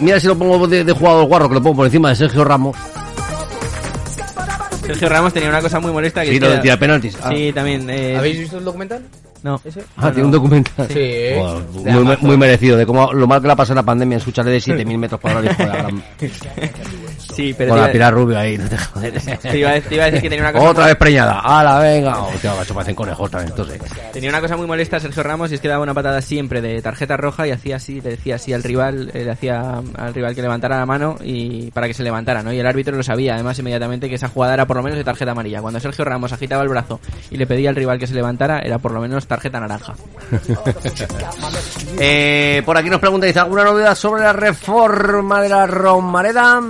Mira 0.00 0.18
si 0.20 0.26
lo 0.26 0.36
pongo 0.38 0.66
de, 0.66 0.84
de 0.84 0.92
jugador 0.92 1.26
guarro, 1.26 1.48
que 1.48 1.54
lo 1.54 1.62
pongo 1.62 1.76
por 1.76 1.86
encima 1.86 2.08
de 2.10 2.16
Sergio 2.16 2.44
Ramos. 2.44 2.76
Sergio 4.86 5.08
Ramos 5.08 5.32
tenía 5.32 5.48
una 5.50 5.60
cosa 5.60 5.78
muy 5.78 5.92
molesta 5.92 6.22
que 6.24 6.30
Sí, 6.32 6.40
lo 6.40 6.50
de 6.50 6.58
tirar 6.58 6.78
penaltis. 6.78 7.16
Ah. 7.22 7.30
Sí, 7.34 7.52
también. 7.52 7.88
eh, 7.90 8.16
¿Habéis 8.16 8.38
visto 8.40 8.58
el 8.58 8.64
documental? 8.64 9.02
No. 9.42 9.60
¿Ese? 9.64 9.82
Ah, 9.96 10.10
tiene 10.10 10.24
un 10.26 10.32
documental. 10.32 10.86
Sí. 10.88 11.10
Joder, 11.34 12.18
muy, 12.20 12.36
merecido, 12.36 12.76
de 12.76 12.84
cómo 12.84 13.12
lo 13.12 13.26
mal 13.26 13.40
que 13.40 13.48
la 13.48 13.56
pasó 13.56 13.72
en 13.72 13.76
la 13.76 13.82
pandemia 13.84 14.16
en 14.16 14.20
su 14.20 14.32
chalet 14.32 14.52
de 14.54 14.60
7000 14.60 14.98
metros 14.98 15.20
cuadrados. 15.20 15.50
hijo 15.50 15.62
de 15.62 15.68
la 15.68 15.76
gran- 15.76 16.02
Sí, 17.40 17.54
pero 17.56 17.70
Con 17.70 17.76
te 17.78 17.80
la 17.80 17.86
iba- 17.86 17.92
Pilar 17.92 18.14
Rubio 18.14 18.38
ahí, 18.38 18.58
no 18.58 18.68
te 18.68 18.76
jodes. 18.78 19.24
Te 19.42 19.58
iba, 19.58 19.70
a- 19.70 19.80
te 19.80 19.94
iba 19.94 20.04
a 20.04 20.06
decir 20.06 20.22
que 20.22 20.28
tenía 20.30 20.44
una 20.44 20.52
cosa 20.52 20.70
Otra 20.70 20.86
vez 20.86 20.96
preñada. 20.96 21.40
¡Hala, 21.40 21.78
venga! 21.78 22.22
Hostia, 22.22 22.54
macho, 22.54 22.74
parecen 22.74 22.94
conejos 22.94 23.30
también, 23.30 23.50
entonces. 23.50 23.80
Tenía 24.12 24.28
una 24.30 24.40
cosa 24.40 24.56
muy 24.56 24.66
molesta 24.66 24.98
a 24.98 25.00
Sergio 25.00 25.22
Ramos 25.22 25.50
y 25.50 25.54
es 25.54 25.60
que 25.60 25.68
daba 25.68 25.82
una 25.82 25.94
patada 25.94 26.20
siempre 26.20 26.60
de 26.60 26.80
tarjeta 26.82 27.16
roja 27.16 27.46
y 27.46 27.50
hacía 27.52 27.76
así, 27.76 28.00
le 28.00 28.10
decía 28.10 28.34
así 28.36 28.52
al 28.52 28.62
rival, 28.62 29.10
eh, 29.14 29.24
le 29.24 29.30
hacía 29.30 29.80
al 29.96 30.14
rival 30.14 30.34
que 30.34 30.42
levantara 30.42 30.78
la 30.78 30.86
mano 30.86 31.16
y 31.22 31.70
para 31.70 31.86
que 31.86 31.94
se 31.94 32.02
levantara, 32.02 32.42
¿no? 32.42 32.52
Y 32.52 32.58
el 32.58 32.66
árbitro 32.66 32.96
lo 32.96 33.02
sabía, 33.02 33.34
además 33.34 33.58
inmediatamente 33.58 34.08
que 34.08 34.16
esa 34.16 34.28
jugada 34.28 34.54
era 34.54 34.66
por 34.66 34.76
lo 34.76 34.82
menos 34.82 34.98
de 34.98 35.04
tarjeta 35.04 35.30
amarilla. 35.32 35.60
Cuando 35.62 35.80
Sergio 35.80 36.04
Ramos 36.04 36.32
agitaba 36.32 36.62
el 36.62 36.68
brazo 36.68 37.00
y 37.30 37.36
le 37.36 37.46
pedía 37.46 37.70
al 37.70 37.76
rival 37.76 37.98
que 37.98 38.06
se 38.06 38.14
levantara, 38.14 38.60
era 38.60 38.78
por 38.78 38.92
lo 38.92 39.00
menos 39.00 39.26
tarjeta 39.26 39.60
naranja. 39.60 39.94
Eh, 42.02 42.62
por 42.64 42.76
aquí 42.78 42.88
nos 42.88 43.00
pregunta, 43.00 43.26
dice, 43.26 43.40
¿alguna 43.40 43.64
novedad 43.64 43.94
sobre 43.94 44.22
la 44.22 44.32
reforma 44.32 45.42
de 45.42 45.48
la 45.48 45.66
Romareda? 45.66 46.60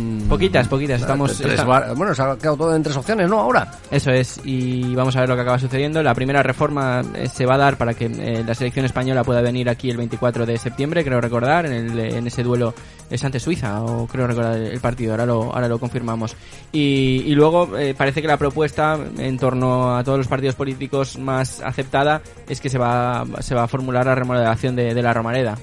Mm, 0.00 0.28
Poquitas, 0.28 0.68
poquitas, 0.68 1.00
estamos... 1.00 1.36
tres 1.36 1.64
Bueno, 1.64 2.14
se 2.14 2.22
ha 2.22 2.36
quedado 2.36 2.56
todo 2.56 2.74
en 2.74 2.82
tres 2.82 2.96
opciones, 2.96 3.28
¿no? 3.28 3.40
Ahora. 3.40 3.70
Eso 3.90 4.10
es, 4.10 4.40
y 4.44 4.94
vamos 4.94 5.14
a 5.16 5.20
ver 5.20 5.28
lo 5.28 5.34
que 5.34 5.42
acaba 5.42 5.58
sucediendo. 5.58 6.02
La 6.02 6.14
primera 6.14 6.42
reforma 6.42 7.02
eh, 7.14 7.28
se 7.28 7.46
va 7.46 7.54
a 7.54 7.58
dar 7.58 7.76
para 7.76 7.94
que 7.94 8.06
eh, 8.06 8.44
la 8.46 8.54
selección 8.54 8.86
española 8.86 9.24
pueda 9.24 9.40
venir 9.42 9.68
aquí 9.68 9.90
el 9.90 9.96
24 9.96 10.46
de 10.46 10.58
septiembre, 10.58 11.04
creo 11.04 11.20
recordar, 11.20 11.66
en, 11.66 11.72
el, 11.72 11.98
en 11.98 12.26
ese 12.26 12.42
duelo 12.42 12.74
es 13.10 13.24
ante 13.24 13.40
Suiza, 13.40 13.82
o 13.82 14.06
creo 14.06 14.26
recordar 14.26 14.56
el, 14.56 14.80
partido, 14.80 15.12
ahora 15.12 15.26
lo, 15.26 15.52
ahora 15.52 15.68
lo 15.68 15.78
confirmamos. 15.78 16.36
Y, 16.72 17.24
y 17.26 17.34
luego 17.34 17.76
eh, 17.76 17.94
parece 17.96 18.22
que 18.22 18.28
la 18.28 18.36
propuesta 18.36 18.98
en 19.18 19.38
torno 19.38 19.96
a 19.96 20.04
todos 20.04 20.18
los 20.18 20.28
partidos 20.28 20.54
políticos 20.54 21.18
más 21.18 21.60
aceptada 21.60 22.22
es 22.48 22.60
que 22.60 22.70
se 22.70 22.78
va, 22.78 23.24
se 23.40 23.54
va 23.54 23.64
a 23.64 23.68
formular 23.68 24.06
la 24.06 24.14
remodelación 24.14 24.76
de, 24.76 24.94
de 24.94 25.02
la 25.02 25.12
Romareda. 25.12 25.58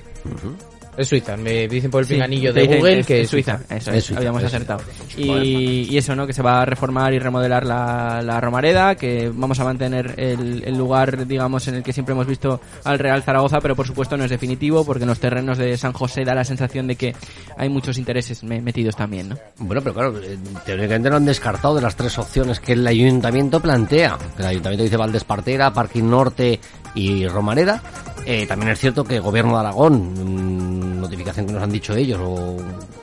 Es 0.97 1.07
Suiza, 1.09 1.37
me 1.37 1.67
dicen 1.67 1.91
por 1.91 2.01
el 2.01 2.07
Sí, 2.07 2.13
pinganillo 2.15 2.51
de 2.51 2.65
Google 2.65 2.93
que 2.95 2.99
es- 3.01 3.05
que 3.05 3.21
es 3.21 3.29
Suiza. 3.29 3.59
Eso 3.69 3.91
Es 3.91 3.97
es, 3.97 4.03
Suiza, 4.05 4.19
habíamos 4.19 4.41
es 4.41 4.47
acertado. 4.47 4.81
Y, 5.15 5.87
y 5.89 5.97
eso, 5.97 6.15
¿no? 6.15 6.25
Que 6.25 6.33
se 6.33 6.41
va 6.41 6.61
a 6.61 6.65
reformar 6.65 7.13
y 7.13 7.19
remodelar 7.19 7.65
la, 7.65 8.21
la 8.23 8.41
Romareda, 8.41 8.95
que 8.95 9.31
vamos 9.33 9.59
a 9.59 9.63
mantener 9.63 10.15
el, 10.17 10.63
el 10.65 10.75
lugar, 10.77 11.27
digamos, 11.27 11.67
en 11.67 11.75
el 11.75 11.83
que 11.83 11.93
siempre 11.93 12.13
hemos 12.13 12.25
visto 12.25 12.59
al 12.83 12.97
Real 12.97 13.21
Zaragoza, 13.21 13.59
pero 13.61 13.75
por 13.75 13.85
supuesto 13.85 14.17
no 14.17 14.23
es 14.23 14.29
definitivo, 14.31 14.83
porque 14.85 15.03
en 15.03 15.09
los 15.09 15.19
terrenos 15.19 15.57
de 15.59 15.77
San 15.77 15.93
José 15.93 16.23
da 16.25 16.33
la 16.33 16.43
sensación 16.43 16.87
de 16.87 16.95
que 16.95 17.15
hay 17.57 17.69
muchos 17.69 17.97
intereses 17.99 18.43
me- 18.43 18.59
metidos 18.61 18.95
también, 18.95 19.29
¿no? 19.29 19.37
Bueno, 19.59 19.81
pero 19.83 19.93
claro, 19.93 20.17
eh, 20.19 20.37
teóricamente 20.65 21.09
lo 21.11 21.17
han 21.17 21.25
descartado 21.25 21.75
de 21.75 21.81
las 21.81 21.95
tres 21.95 22.17
opciones 22.17 22.59
que 22.59 22.73
el 22.73 22.87
ayuntamiento 22.87 23.59
plantea. 23.59 24.17
El 24.39 24.45
ayuntamiento 24.45 24.83
dice 24.83 24.97
Valdespartera, 24.97 25.71
Parking 25.71 26.09
Norte 26.09 26.59
y 26.95 27.27
Romareda. 27.27 27.81
Eh, 28.29 28.45
también 28.45 28.71
es 28.73 28.79
cierto 28.79 29.05
que 29.05 29.19
Gobierno 29.21 29.53
de 29.53 29.59
Aragón, 29.61 30.11
mm, 30.13 30.99
notificación 30.99 31.45
que 31.45 31.53
nos 31.53 31.63
han 31.63 31.71
dicho 31.71 31.95
ellos, 31.95 32.19
o 32.21 32.57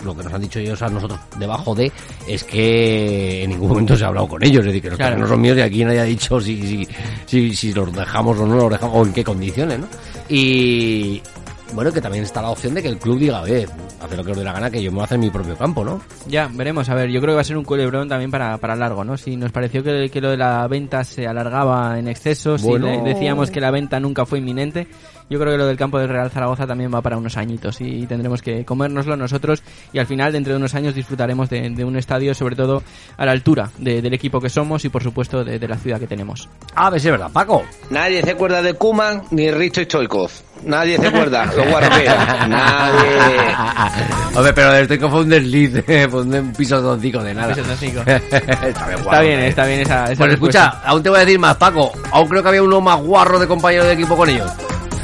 lo 0.05 0.15
que 0.15 0.23
nos 0.23 0.35
han 0.35 0.43
dicho 0.43 0.59
ellos 0.59 0.83
a 0.83 0.89
nosotros 0.91 1.19
debajo 1.39 1.75
de, 1.75 1.91
es 2.28 2.44
que 2.44 3.43
en 3.44 3.49
ningún 3.51 3.69
momento 3.70 3.97
se 3.97 4.05
ha 4.05 4.09
hablado 4.09 4.28
con 4.28 4.44
ellos. 4.44 4.61
Es 4.61 4.67
decir, 4.67 4.83
que 4.83 4.89
los 4.91 4.99
Claro. 4.99 5.12
terrenos 5.12 5.31
son 5.31 5.41
míos 5.41 5.57
y 5.57 5.62
aquí 5.62 5.83
nadie 5.83 6.01
ha 6.01 6.05
dicho 6.05 6.39
si, 6.43 6.61
si, 6.67 6.89
si, 7.25 7.57
si 7.57 7.73
los 7.73 7.91
dejamos 7.91 8.39
o 8.39 8.47
no 8.47 8.55
los 8.57 8.70
dejamos, 8.70 8.97
o 8.97 9.07
en 9.07 9.12
qué 9.15 9.25
condiciones, 9.25 9.78
¿no? 9.78 9.86
Y, 10.28 11.23
bueno, 11.73 11.91
que 11.91 12.01
también 12.03 12.25
está 12.25 12.43
la 12.43 12.51
opción 12.51 12.75
de 12.75 12.83
que 12.83 12.89
el 12.89 12.99
club 12.99 13.19
diga, 13.19 13.39
a 13.39 13.43
ver, 13.44 13.69
hace 14.01 14.17
lo 14.17 14.25
que 14.25 14.33
os 14.33 14.36
dé 14.36 14.44
la 14.44 14.53
gana, 14.53 14.70
que 14.70 14.83
yo 14.83 14.91
me 14.91 14.97
voy 14.97 15.03
a 15.03 15.05
hacer 15.07 15.19
mi 15.19 15.31
propio 15.31 15.57
campo, 15.57 15.85
¿no? 15.85 16.01
Ya, 16.28 16.49
veremos. 16.53 16.89
A 16.91 16.94
ver, 16.94 17.09
yo 17.09 17.20
creo 17.20 17.33
que 17.33 17.36
va 17.36 17.41
a 17.41 17.44
ser 17.44 17.57
un 17.57 17.65
culebrón 17.65 18.09
también 18.09 18.31
para, 18.31 18.59
para 18.59 18.77
largo, 18.77 19.03
¿no? 19.05 19.17
Si 19.17 19.36
nos 19.36 19.51
pareció 19.53 19.83
que, 19.83 20.11
que 20.12 20.20
lo 20.20 20.31
de 20.31 20.36
la 20.36 20.67
venta 20.69 21.03
se 21.03 21.27
alargaba 21.27 21.99
en 21.99 22.09
exceso, 22.09 22.59
si 22.59 22.78
le- 22.78 23.01
decíamos 23.03 23.51
que 23.51 23.61
la 23.61 23.70
venta 23.70 23.99
nunca 23.99 24.25
fue 24.27 24.39
inminente, 24.39 24.86
yo 25.31 25.39
creo 25.41 25.53
que 25.53 25.59
lo 25.59 25.67
del 25.67 25.77
campo 25.77 25.99
del 25.99 26.09
Real 26.09 26.31
Zaragoza 26.31 26.67
también 26.67 26.93
va 26.94 27.01
para 27.03 27.17
unos 27.17 27.36
añitos 27.36 27.81
y 27.81 28.07
tendremos 28.07 28.43
que 28.43 28.65
comérnoslo 28.65 29.17
nosotros 29.17 29.62
y 29.93 29.99
al 29.99 30.07
final 30.07 30.33
dentro 30.33 30.53
de 30.53 30.59
unos 30.59 30.75
años 30.75 30.94
disfrutaremos 30.94 31.49
de, 31.51 31.70
de 31.70 31.85
un 31.85 31.97
estadio 31.97 32.35
sobre 32.35 32.57
todo 32.57 32.83
a 33.17 33.25
la 33.25 33.33
altura 33.33 33.70
de- 33.78 34.03
del 34.03 34.12
equipo 34.15 34.41
que 34.41 34.49
somos 34.51 34.85
y 34.85 34.89
por 34.91 35.03
supuesto 35.03 35.43
de, 35.44 35.59
de 35.59 35.69
la 35.69 35.77
ciudad 35.78 35.99
que 35.99 36.07
tenemos. 36.07 36.49
A 36.75 36.91
ver 36.91 37.01
si 37.01 37.09
es 37.09 37.12
verdad, 37.12 37.31
Paco. 37.33 37.62
Nadie 37.91 38.23
se 38.23 38.33
acuerda 38.33 38.61
de 38.62 38.75
Kuman 38.75 39.23
ni 39.31 39.51
Risto 39.51 39.83
Stoikov. 39.83 40.31
Nadie 40.65 40.99
se 40.99 41.07
acuerda, 41.09 41.44
lo 41.57 41.65
guarro 41.65 41.94
que 41.97 42.03
era. 42.03 42.47
Nadie. 42.47 43.17
Hombre, 44.36 44.53
pero 44.53 44.73
estoy 44.75 44.99
que 44.99 45.09
fue 45.09 45.20
un 45.20 45.28
desliz, 45.28 45.85
fue 46.11 46.23
un 46.23 46.53
piso 46.57 46.81
doncico 46.81 47.23
de 47.23 47.35
nada. 47.35 47.55
Pisotoncico. 47.55 48.01
está 48.07 48.41
bien, 48.41 48.99
Está 48.99 49.20
bien, 49.20 49.41
eh. 49.41 49.49
está 49.49 49.67
bien 49.67 49.81
esa, 49.81 50.05
esa 50.05 50.15
Bueno, 50.19 50.31
respuesta. 50.33 50.65
escucha, 50.67 50.83
aún 50.89 51.03
te 51.03 51.09
voy 51.11 51.19
a 51.19 51.25
decir 51.25 51.39
más, 51.39 51.57
Paco. 51.57 51.93
Aún 52.12 52.28
creo 52.28 52.43
que 52.43 52.49
había 52.49 52.62
uno 52.62 52.81
más 52.81 53.01
guarro 53.01 53.39
de 53.39 53.47
compañero 53.47 53.85
de 53.85 53.93
equipo 53.93 54.17
con 54.17 54.28
ellos. 54.28 54.51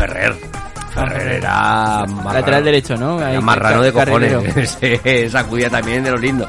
Ferrer. 0.01 0.35
Ferrer 0.95 1.33
era. 1.33 2.07
Lateral 2.33 2.65
derecho, 2.65 2.97
¿no? 2.97 3.19
Era 3.19 3.29
Ahí, 3.29 3.41
marrano 3.43 3.83
de 3.83 3.93
cojones. 3.93 4.71
Se 4.81 5.29
sacudía 5.29 5.69
también 5.69 6.03
de 6.03 6.11
los 6.11 6.21
lindos. 6.21 6.49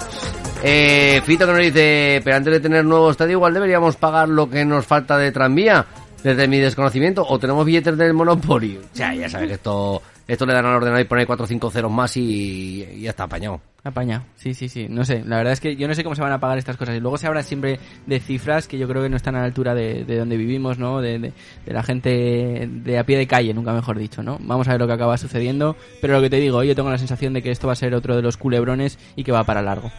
Eh, 0.64 1.22
Fito 1.26 1.46
que 1.46 1.52
nos 1.52 1.62
dice, 1.62 2.22
pero 2.24 2.38
antes 2.38 2.54
de 2.54 2.60
tener 2.60 2.86
nuevo 2.86 3.12
estadio 3.12 3.34
igual 3.34 3.54
deberíamos 3.54 3.96
pagar 3.98 4.30
lo 4.30 4.50
que 4.50 4.64
nos 4.64 4.86
falta 4.86 5.18
de 5.18 5.32
tranvía, 5.32 5.86
desde 6.24 6.48
mi 6.48 6.60
desconocimiento, 6.60 7.26
o 7.28 7.40
tenemos 7.40 7.66
billetes 7.66 7.98
del 7.98 8.14
Monopoly. 8.14 8.78
O 8.78 8.96
sea, 8.96 9.14
ya 9.14 9.28
sabes 9.28 9.48
que 9.50 9.54
esto, 9.56 10.02
esto 10.28 10.46
le 10.46 10.54
dan 10.54 10.66
al 10.66 10.76
ordenador 10.76 11.02
y 11.02 11.06
poner 11.06 11.28
4 11.28 11.44
o 11.44 11.48
5 11.48 11.72
ceros 11.72 11.92
más 11.92 12.16
y, 12.18 12.84
y 12.84 13.02
ya 13.02 13.10
está 13.12 13.24
apañado. 13.24 13.62
Apaña, 13.84 14.26
sí, 14.36 14.54
sí, 14.54 14.70
sí. 14.70 14.86
No 14.90 15.04
sé, 15.04 15.24
la 15.26 15.38
verdad 15.38 15.54
es 15.54 15.60
que 15.60 15.76
yo 15.76 15.88
no 15.88 15.96
sé 15.96 16.04
cómo 16.04 16.16
se 16.16 16.22
van 16.22 16.32
a 16.32 16.40
pagar 16.40 16.60
estas 16.60 16.78
cosas. 16.78 16.96
Y 16.96 17.00
luego 17.00 17.18
se 17.18 17.26
habla 17.26 17.42
siempre 17.42 17.80
de 18.06 18.20
cifras 18.20 18.68
que 18.68 18.78
yo 18.78 18.88
creo 18.88 19.02
que 19.02 19.10
no 19.10 19.18
están 19.18 19.36
a 19.36 19.40
la 19.40 19.46
altura 19.46 19.74
de, 19.74 20.06
de 20.06 20.18
donde 20.20 20.38
vivimos, 20.38 20.78
¿no? 20.78 21.02
De, 21.02 21.18
de- 21.18 21.34
de 21.66 21.74
la 21.74 21.82
gente 21.82 22.70
de 22.72 23.00
a 23.00 23.04
pie 23.06 23.18
de 23.18 23.26
calle, 23.26 23.54
nunca 23.56 23.74
mejor 23.74 23.98
dicho, 23.98 24.22
¿no? 24.22 24.38
Vamos 24.42 24.68
a 24.68 24.72
ver 24.74 24.82
lo 24.82 24.88
que 24.88 24.94
acaba 24.94 25.18
sucediendo. 25.18 25.76
Pero 26.00 26.14
lo 26.14 26.22
que 26.22 26.30
te 26.30 26.38
digo, 26.38 26.64
yo 26.64 26.76
tengo 26.76 26.92
la 26.92 27.00
sensación 27.00 27.34
de 27.34 27.42
que 27.42 27.50
esto 27.50 27.66
va 27.66 27.74
a 27.74 27.76
ser 27.76 27.96
otro 27.96 28.16
de 28.16 28.22
los 28.22 28.38
culebrones 28.38 29.00
y 29.16 29.24
que 29.24 29.32
va 29.32 29.44
para 29.44 29.64
largo. 29.64 29.92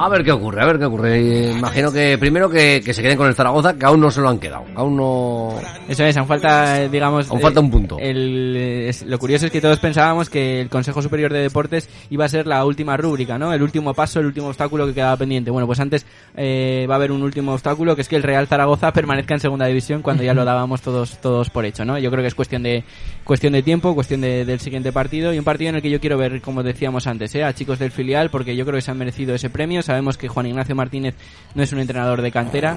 A 0.00 0.08
ver 0.08 0.22
qué 0.24 0.30
ocurre, 0.32 0.62
a 0.62 0.66
ver 0.66 0.78
qué 0.78 0.84
ocurre. 0.84 1.18
Eh, 1.18 1.52
Imagino 1.52 1.90
que 1.92 2.16
primero 2.18 2.48
que, 2.48 2.80
que 2.84 2.94
se 2.94 3.02
queden 3.02 3.16
con 3.16 3.26
el 3.26 3.34
Zaragoza, 3.34 3.74
que 3.76 3.84
aún 3.84 4.00
no 4.00 4.10
se 4.10 4.20
lo 4.20 4.28
han 4.28 4.38
quedado. 4.38 4.64
Aún 4.74 4.96
no... 4.96 5.54
Eso 5.88 6.04
es, 6.04 6.16
aún 6.16 6.28
falta, 6.28 6.82
eh, 6.82 6.88
digamos... 6.88 7.28
Aún 7.30 7.40
falta 7.40 7.60
un 7.60 7.70
punto. 7.70 7.98
el- 7.98 8.54
eh, 8.56 8.88
es- 8.90 9.02
lo 9.04 9.18
curioso 9.18 9.46
es 9.46 9.52
que 9.52 9.60
todos 9.60 9.78
pensábamos 9.80 10.30
que 10.30 10.60
el 10.60 10.68
Consejo 10.68 11.02
Superior 11.02 11.32
de 11.32 11.40
Deportes 11.40 11.88
iba 12.10 12.24
a 12.24 12.28
ser 12.28 12.46
la 12.46 12.64
última 12.64 12.96
rúbrica, 12.96 13.38
¿no? 13.38 13.52
El 13.52 13.62
último 13.62 13.92
paso, 13.94 14.20
el 14.20 14.26
último 14.26 14.48
obstáculo 14.48 14.86
que 14.86 14.94
quedaba 14.94 15.16
pendiente. 15.16 15.50
Bueno, 15.50 15.66
pues 15.66 15.80
antes 15.80 16.06
eh, 16.36 16.86
va 16.88 16.94
a 16.94 16.96
haber 16.96 17.10
un 17.12 17.22
último 17.22 17.52
obstáculo, 17.52 17.96
que 17.96 18.02
es 18.02 18.08
que 18.08 18.16
el 18.16 18.22
Real 18.22 18.46
Zaragoza 18.46 18.92
permanezca 18.92 19.34
en 19.34 19.40
segunda 19.40 19.66
división 19.66 20.02
cuando 20.02 20.22
ya 20.22 20.32
lo 20.34 20.44
dábamos 20.44 20.80
todos, 20.80 21.18
todos 21.20 21.50
por 21.50 21.64
hecho, 21.64 21.84
¿no? 21.84 21.98
Yo 21.98 22.10
creo 22.10 22.22
que 22.22 22.28
es 22.28 22.34
cuestión 22.36 22.62
de, 22.62 22.84
cuestión 23.24 23.52
de 23.52 23.62
tiempo, 23.62 23.94
cuestión 23.94 24.20
de- 24.20 24.44
del 24.44 24.60
siguiente 24.60 24.92
partido 24.92 25.34
y 25.34 25.38
un 25.38 25.44
partido 25.44 25.70
en 25.70 25.76
el 25.76 25.82
que 25.82 25.90
yo 25.90 25.98
quiero 26.00 26.16
ver, 26.18 26.40
como 26.40 26.62
decíamos 26.62 27.06
antes, 27.08 27.34
¿eh? 27.34 27.42
a 27.42 27.52
chicos 27.52 27.78
del 27.80 27.90
filial, 27.90 28.30
porque 28.30 28.54
yo 28.54 28.64
creo 28.64 28.76
que 28.76 28.82
se 28.82 28.90
han 28.92 28.98
merecido 28.98 29.34
ese 29.34 29.50
premio. 29.50 29.82
Sabemos 29.88 30.18
que 30.18 30.28
Juan 30.28 30.44
Ignacio 30.44 30.74
Martínez 30.74 31.14
no 31.54 31.62
es 31.62 31.72
un 31.72 31.78
entrenador 31.80 32.20
de 32.20 32.30
cantera, 32.30 32.76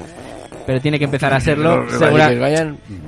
pero 0.65 0.79
tiene 0.79 0.97
que 0.97 1.03
empezar 1.05 1.33
a 1.33 1.41
serlo. 1.41 1.83
Los 1.83 1.91
segura- 1.99 2.29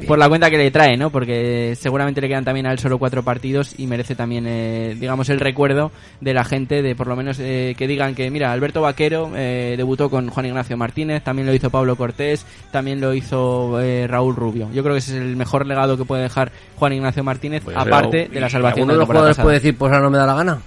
por 0.06 0.18
la 0.18 0.28
cuenta 0.28 0.50
que 0.50 0.58
le 0.58 0.72
trae, 0.72 0.98
¿no? 0.98 1.10
Porque 1.10 1.74
seguramente 1.80 2.20
le 2.20 2.28
quedan 2.28 2.44
también 2.44 2.66
a 2.66 2.72
él 2.74 2.80
solo 2.80 2.98
cuatro 2.98 3.24
partidos 3.24 3.76
y 3.80 3.88
merece 3.88 4.14
también, 4.16 4.46
eh, 4.46 4.98
digamos, 5.00 5.30
el 5.30 5.40
recuerdo 5.40 5.92
de 6.20 6.34
la 6.34 6.44
gente, 6.44 6.82
de 6.82 6.96
por 6.96 7.08
lo 7.08 7.16
menos 7.16 7.38
eh, 7.40 7.76
que 7.78 7.88
digan 7.88 8.14
que, 8.14 8.30
mira, 8.30 8.52
Alberto 8.52 8.82
Vaquero 8.82 9.32
eh, 9.36 9.76
debutó 9.78 10.10
con 10.10 10.30
Juan 10.30 10.48
Ignacio 10.48 10.76
Martínez, 10.76 11.24
también 11.24 11.48
lo 11.48 11.54
hizo 11.54 11.70
Pablo 11.70 11.96
Cortés, 11.96 12.46
también 12.72 13.00
lo 13.00 13.14
hizo 13.14 13.80
eh, 13.80 14.06
Raúl 14.06 14.36
Rubio. 14.36 14.68
Yo 14.74 14.84
creo 14.84 14.96
que 14.96 15.00
ese 15.00 15.16
es 15.16 15.22
el 15.22 15.38
mejor 15.38 15.66
legado 15.66 15.96
que 15.98 16.04
puede 16.04 16.24
dejar 16.24 16.52
Juan 16.76 16.92
Ignacio 16.92 17.24
Martínez, 17.24 17.64
aparte 17.74 18.28
de 18.28 18.40
la 18.42 18.50
salvación 18.50 18.90
¿Alguno 18.90 18.94
de 18.94 18.94
de 18.94 18.98
la 18.98 19.00
los 19.00 19.08
temporada 19.08 19.08
jugadores 19.08 19.36
pasada. 19.38 19.44
puede 19.46 19.56
decir, 19.60 19.78
pues 19.78 19.92
ahora 19.94 20.04
no 20.04 20.10
me 20.12 20.18
da 20.18 20.26
la 20.28 20.34
gana? 20.36 20.58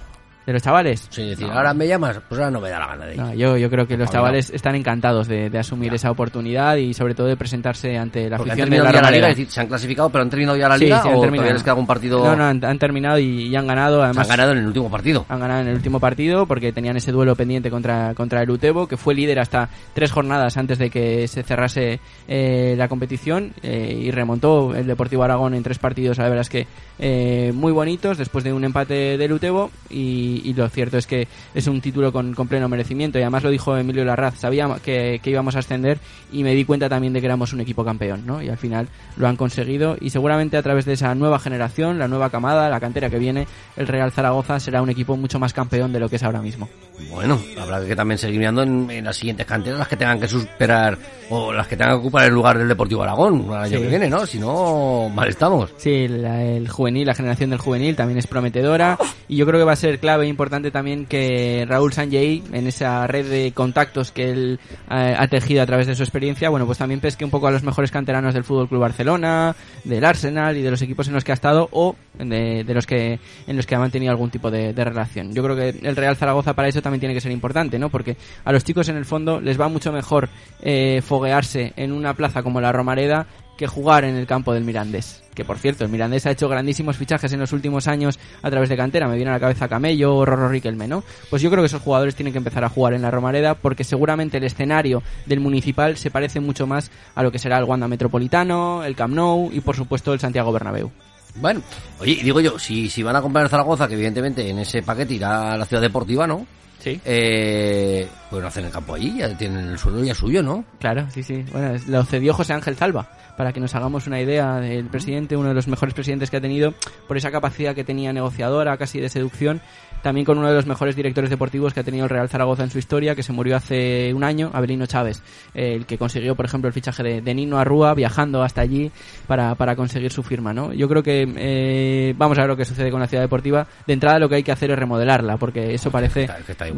¿De 0.47 0.53
los 0.53 0.63
chavales? 0.63 1.05
Sí, 1.09 1.23
decir, 1.27 1.45
No. 1.45 1.53
ahora 1.53 1.73
me 1.73 1.85
llamas, 1.87 2.21
pues 2.27 2.39
ahora 2.39 2.49
no 2.51 2.61
me 2.61 2.69
da 2.69 2.79
la 2.79 2.87
gana 2.87 3.05
de 3.05 3.13
ir. 3.15 3.19
No, 3.21 3.33
yo, 3.33 3.57
yo 3.57 3.69
creo 3.69 3.85
que 3.85 3.97
los 3.97 4.09
chavales 4.09 4.49
están 4.49 4.75
encantados 4.75 5.27
de, 5.27 5.49
de 5.49 5.59
asumir 5.59 5.93
esa 5.93 6.09
oportunidad 6.09 6.77
y 6.77 6.93
sobre 6.93 7.13
todo 7.15 7.27
de 7.27 7.35
presentarse 7.35 7.97
ante 7.97 8.29
la 8.29 8.37
Porque 8.37 8.51
han 8.53 8.59
afición 8.61 8.69
de 8.69 8.75
terminado 8.77 8.85
la 8.85 8.91
ya 8.93 9.01
la 9.01 9.11
liga, 9.11 9.27
es 9.29 9.35
decir, 9.35 9.51
se 9.51 9.59
han 9.59 9.67
clasificado, 9.67 10.09
pero 10.09 10.21
han 10.23 10.29
terminado 10.29 10.57
ya 10.57 10.69
la 10.69 10.77
Sí, 10.77 10.85
liga 10.85 11.01
sí, 11.03 11.09
han 11.09 11.15
o 11.15 11.19
terminado. 11.21 11.51
les 11.51 11.61
queda 11.63 11.71
algún 11.73 11.85
partido. 11.85 12.23
No, 12.23 12.35
no, 12.37 12.45
han, 12.45 12.63
han 12.63 12.79
terminado 12.79 13.19
y, 13.19 13.47
y 13.49 13.55
han 13.57 13.67
ganado. 13.67 14.01
Además, 14.01 14.25
han 14.25 14.37
ganado 14.37 14.51
en 14.53 14.59
el 14.59 14.67
último 14.67 14.89
partido. 14.89 15.25
Han 15.27 15.39
ganado 15.41 15.61
en 15.63 15.67
el 15.67 15.75
último 15.75 15.99
partido 15.99 16.45
porque 16.45 16.71
tenían 16.71 16.95
ese 16.95 17.11
duelo 17.11 17.35
pendiente 17.35 17.69
contra, 17.69 18.13
contra 18.15 18.41
el 18.41 18.49
Utebo, 18.49 18.87
que 18.87 18.95
fue 18.95 19.13
líder 19.15 19.39
hasta 19.39 19.67
tres 19.93 20.13
jornadas 20.13 20.55
antes 20.55 20.77
de 20.77 20.89
que 20.89 21.27
se 21.27 21.43
cerrase 21.43 21.99
eh, 22.29 22.73
la 22.77 22.87
competición 22.87 23.51
eh, 23.63 23.99
y 24.01 24.11
remontó 24.11 24.73
el 24.73 24.87
Deportivo 24.87 25.23
Aragón 25.23 25.55
en 25.55 25.63
tres 25.63 25.77
partidos, 25.77 26.17
la 26.19 26.23
verdad 26.29 26.41
es 26.41 26.49
que 26.49 26.67
eh, 26.99 27.51
muy 27.53 27.73
bonitos 27.73 28.17
después 28.17 28.45
de 28.45 28.53
un 28.53 28.63
empate 28.63 29.17
del 29.17 29.33
Utebo 29.33 29.71
y, 29.89 30.36
y 30.43 30.53
lo 30.53 30.67
cierto 30.69 30.97
es 30.97 31.07
que 31.07 31.27
es 31.53 31.67
un 31.67 31.81
título 31.81 32.11
con, 32.11 32.33
con 32.33 32.47
pleno 32.47 32.67
merecimiento 32.69 33.17
y 33.19 33.21
además 33.21 33.43
lo 33.43 33.49
dijo 33.49 33.75
Emilio 33.77 34.03
Larraz, 34.05 34.39
sabía 34.39 34.67
que, 34.83 35.19
que 35.23 35.29
íbamos 35.29 35.55
a 35.55 35.59
ascender 35.59 35.99
y 36.31 36.43
me 36.43 36.53
di 36.55 36.65
cuenta 36.65 36.89
también 36.89 37.13
de 37.13 37.19
que 37.19 37.25
éramos 37.27 37.53
un 37.53 37.61
equipo 37.61 37.83
campeón, 37.85 38.23
¿no? 38.25 38.41
Y 38.41 38.49
al 38.49 38.57
final 38.57 38.87
lo 39.17 39.27
han 39.27 39.35
conseguido 39.35 39.97
y 39.99 40.09
seguramente 40.09 40.57
a 40.57 40.63
través 40.63 40.85
de 40.85 40.93
esa 40.93 41.13
nueva 41.15 41.39
generación, 41.39 41.99
la 41.99 42.07
nueva 42.07 42.29
camada, 42.29 42.69
la 42.69 42.79
cantera 42.79 43.09
que 43.09 43.19
viene, 43.19 43.47
el 43.75 43.87
Real 43.87 44.11
Zaragoza 44.11 44.59
será 44.59 44.81
un 44.81 44.89
equipo 44.89 45.15
mucho 45.17 45.39
más 45.39 45.53
campeón 45.53 45.93
de 45.93 45.99
lo 45.99 46.09
que 46.09 46.17
es 46.17 46.23
ahora 46.23 46.41
mismo. 46.41 46.67
Bueno, 47.11 47.39
habrá 47.61 47.85
que 47.85 47.95
también 47.95 48.17
seguir 48.17 48.39
mirando 48.39 48.63
en, 48.63 48.89
en 48.89 49.05
las 49.05 49.15
siguientes 49.17 49.45
canteras 49.45 49.79
las 49.79 49.87
que 49.87 49.95
tengan 49.97 50.19
que 50.19 50.27
superar 50.27 50.97
o 51.29 51.53
las 51.53 51.67
que 51.67 51.75
tengan 51.77 51.95
que 51.95 51.99
ocupar 51.99 52.25
el 52.25 52.33
lugar 52.33 52.57
del 52.57 52.67
Deportivo 52.67 53.03
Aragón 53.03 53.45
el 53.49 53.53
año 53.55 53.77
Sí. 53.77 53.83
que 53.83 53.87
viene, 53.89 54.09
¿no? 54.09 54.25
Si 54.25 54.39
no, 54.39 55.09
mal 55.13 55.27
estamos. 55.29 55.71
Sí, 55.77 56.07
la- 56.07 56.43
el 56.43 56.67
juvenil, 56.69 57.05
la 57.07 57.13
generación 57.13 57.49
del 57.51 57.59
juvenil 57.59 57.95
también 57.95 58.17
es 58.17 58.27
prometedora 58.27 58.97
y 59.27 59.35
yo 59.37 59.45
creo 59.45 59.59
que 59.59 59.65
va 59.65 59.73
a 59.73 59.77
ser 59.77 59.99
clave 59.99 60.26
importante 60.27 60.71
también 60.71 61.05
que 61.05 61.65
Raúl 61.67 61.93
Sanjei, 61.93 62.43
en 62.51 62.67
esa 62.67 63.07
red 63.07 63.29
de 63.29 63.51
contactos 63.51 64.11
que 64.11 64.31
él 64.31 64.59
eh, 64.89 65.15
ha 65.17 65.27
tejido 65.27 65.61
a 65.61 65.65
través 65.65 65.87
de 65.87 65.95
su 65.95 66.03
experiencia, 66.03 66.49
bueno, 66.49 66.65
pues 66.65 66.77
también 66.77 66.99
pesque 66.99 67.25
un 67.25 67.31
poco 67.31 67.47
a 67.47 67.51
los 67.51 67.63
mejores 67.63 67.91
canteranos 67.91 68.33
del 68.33 68.43
Fútbol 68.43 68.67
Club 68.67 68.81
Barcelona, 68.81 69.55
del 69.83 70.05
Arsenal 70.05 70.57
y 70.57 70.61
de 70.61 70.71
los 70.71 70.81
equipos 70.81 71.07
en 71.07 71.13
los 71.13 71.23
que 71.23 71.31
ha 71.31 71.35
estado 71.35 71.69
o 71.71 71.95
de, 72.17 72.63
de 72.63 72.73
los 72.73 72.85
que 72.85 73.19
en 73.47 73.55
los 73.55 73.65
que 73.65 73.75
ha 73.75 73.79
mantenido 73.79 74.11
algún 74.11 74.29
tipo 74.29 74.51
de, 74.51 74.73
de 74.73 74.83
relación. 74.83 75.33
Yo 75.33 75.43
creo 75.43 75.55
que 75.55 75.69
el 75.69 75.95
Real 75.95 76.15
Zaragoza 76.15 76.53
para 76.53 76.67
eso 76.67 76.81
también 76.81 76.99
tiene 76.99 77.13
que 77.13 77.21
ser 77.21 77.31
importante, 77.31 77.79
¿no? 77.79 77.89
Porque 77.89 78.17
a 78.43 78.51
los 78.51 78.63
chicos 78.63 78.89
en 78.89 78.97
el 78.97 79.05
fondo 79.05 79.39
les 79.39 79.59
va 79.59 79.67
mucho 79.67 79.91
mejor 79.91 80.29
eh, 80.61 81.01
foguearse 81.01 81.73
en 81.75 81.91
una 81.91 82.13
plaza 82.13 82.43
como 82.43 82.61
la 82.61 82.71
Romareda 82.71 83.27
que 83.57 83.67
jugar 83.67 84.05
en 84.05 84.15
el 84.15 84.25
campo 84.25 84.53
del 84.53 84.63
Mirandés. 84.63 85.23
Que 85.33 85.43
por 85.43 85.57
cierto, 85.57 85.83
el 85.83 85.91
Mirandés 85.91 86.25
ha 86.25 86.31
hecho 86.31 86.47
grandísimos 86.47 86.95
fichajes 86.95 87.31
en 87.33 87.39
los 87.39 87.51
últimos 87.51 87.87
años 87.87 88.17
a 88.41 88.49
través 88.49 88.69
de 88.69 88.77
cantera. 88.77 89.07
Me 89.07 89.15
viene 89.15 89.31
a 89.31 89.33
la 89.33 89.39
cabeza 89.39 89.67
Camello 89.67 90.15
o 90.15 90.25
Rorro 90.25 90.49
Riquelme, 90.49 90.87
¿no? 90.87 91.03
Pues 91.29 91.41
yo 91.41 91.49
creo 91.49 91.61
que 91.61 91.67
esos 91.67 91.81
jugadores 91.81 92.15
tienen 92.15 92.31
que 92.31 92.37
empezar 92.37 92.63
a 92.63 92.69
jugar 92.69 92.93
en 92.93 93.01
la 93.01 93.11
Romareda 93.11 93.55
porque 93.55 93.83
seguramente 93.83 94.37
el 94.37 94.45
escenario 94.45 95.03
del 95.25 95.39
Municipal 95.39 95.97
se 95.97 96.11
parece 96.11 96.39
mucho 96.39 96.65
más 96.65 96.89
a 97.15 97.23
lo 97.23 97.31
que 97.31 97.39
será 97.39 97.57
el 97.57 97.65
Wanda 97.65 97.87
Metropolitano, 97.87 98.83
el 98.83 98.95
Camp 98.95 99.13
Nou 99.13 99.49
y 99.51 99.59
por 99.59 99.75
supuesto 99.75 100.13
el 100.13 100.19
Santiago 100.19 100.51
Bernabéu. 100.51 100.91
Bueno, 101.35 101.61
oye, 101.99 102.19
digo 102.23 102.39
yo, 102.41 102.57
si, 102.57 102.89
si 102.89 103.03
van 103.03 103.15
a 103.15 103.21
comprar 103.21 103.45
el 103.45 103.49
Zaragoza, 103.49 103.87
que 103.87 103.93
evidentemente 103.93 104.49
en 104.49 104.59
ese 104.59 104.81
paquete 104.81 105.13
irá 105.13 105.53
a 105.53 105.57
la 105.57 105.65
ciudad 105.65 105.81
deportiva, 105.81 106.25
¿no? 106.25 106.47
Sí. 106.79 106.99
Eh, 107.05 108.07
pueden 108.29 108.45
hacer 108.45 108.65
el 108.65 108.71
campo 108.71 108.95
allí, 108.95 109.17
ya 109.17 109.35
tienen 109.37 109.67
el 109.67 109.77
suelo 109.77 110.03
ya 110.03 110.13
suyo, 110.13 110.41
¿no? 110.41 110.63
Claro, 110.79 111.07
sí, 111.11 111.23
sí. 111.23 111.43
Bueno, 111.51 111.75
lo 111.87 112.03
cedió 112.05 112.33
José 112.33 112.53
Ángel 112.53 112.75
Zalba, 112.75 113.09
para 113.37 113.53
que 113.53 113.59
nos 113.59 113.75
hagamos 113.75 114.07
una 114.07 114.19
idea 114.19 114.55
del 114.55 114.87
presidente, 114.87 115.37
uno 115.37 115.49
de 115.49 115.53
los 115.53 115.67
mejores 115.67 115.93
presidentes 115.93 116.29
que 116.29 116.37
ha 116.37 116.41
tenido, 116.41 116.73
por 117.07 117.15
esa 117.15 117.31
capacidad 117.31 117.75
que 117.75 117.83
tenía 117.83 118.11
negociadora, 118.11 118.75
casi 118.77 118.99
de 118.99 119.09
seducción, 119.09 119.61
también 120.01 120.25
con 120.25 120.37
uno 120.37 120.47
de 120.49 120.55
los 120.55 120.65
mejores 120.65 120.95
directores 120.95 121.29
deportivos 121.29 121.73
que 121.73 121.79
ha 121.79 121.83
tenido 121.83 122.05
el 122.05 122.09
Real 122.09 122.29
Zaragoza 122.29 122.63
en 122.63 122.69
su 122.69 122.79
historia, 122.79 123.15
que 123.15 123.23
se 123.23 123.33
murió 123.33 123.55
hace 123.57 124.13
un 124.13 124.23
año, 124.23 124.51
Abelino 124.53 124.85
Chávez, 124.85 125.21
eh, 125.53 125.73
el 125.75 125.85
que 125.85 125.97
consiguió, 125.97 126.35
por 126.35 126.45
ejemplo, 126.45 126.67
el 126.67 126.73
fichaje 126.73 127.03
de, 127.03 127.21
de 127.21 127.33
Nino 127.33 127.57
Arrúa, 127.57 127.93
viajando 127.93 128.43
hasta 128.43 128.61
allí 128.61 128.91
para, 129.27 129.55
para 129.55 129.75
conseguir 129.75 130.11
su 130.11 130.23
firma, 130.23 130.53
¿no? 130.53 130.73
Yo 130.73 130.87
creo 130.87 131.03
que 131.03 131.27
eh, 131.37 132.13
vamos 132.17 132.37
a 132.37 132.41
ver 132.41 132.49
lo 132.49 132.57
que 132.57 132.65
sucede 132.65 132.91
con 132.91 132.99
la 132.99 133.07
ciudad 133.07 133.23
deportiva. 133.23 133.67
De 133.85 133.93
entrada 133.93 134.19
lo 134.19 134.29
que 134.29 134.35
hay 134.35 134.43
que 134.43 134.51
hacer 134.51 134.71
es 134.71 134.77
remodelarla, 134.79 135.37
porque 135.37 135.73
eso 135.73 135.91
parece 135.91 136.27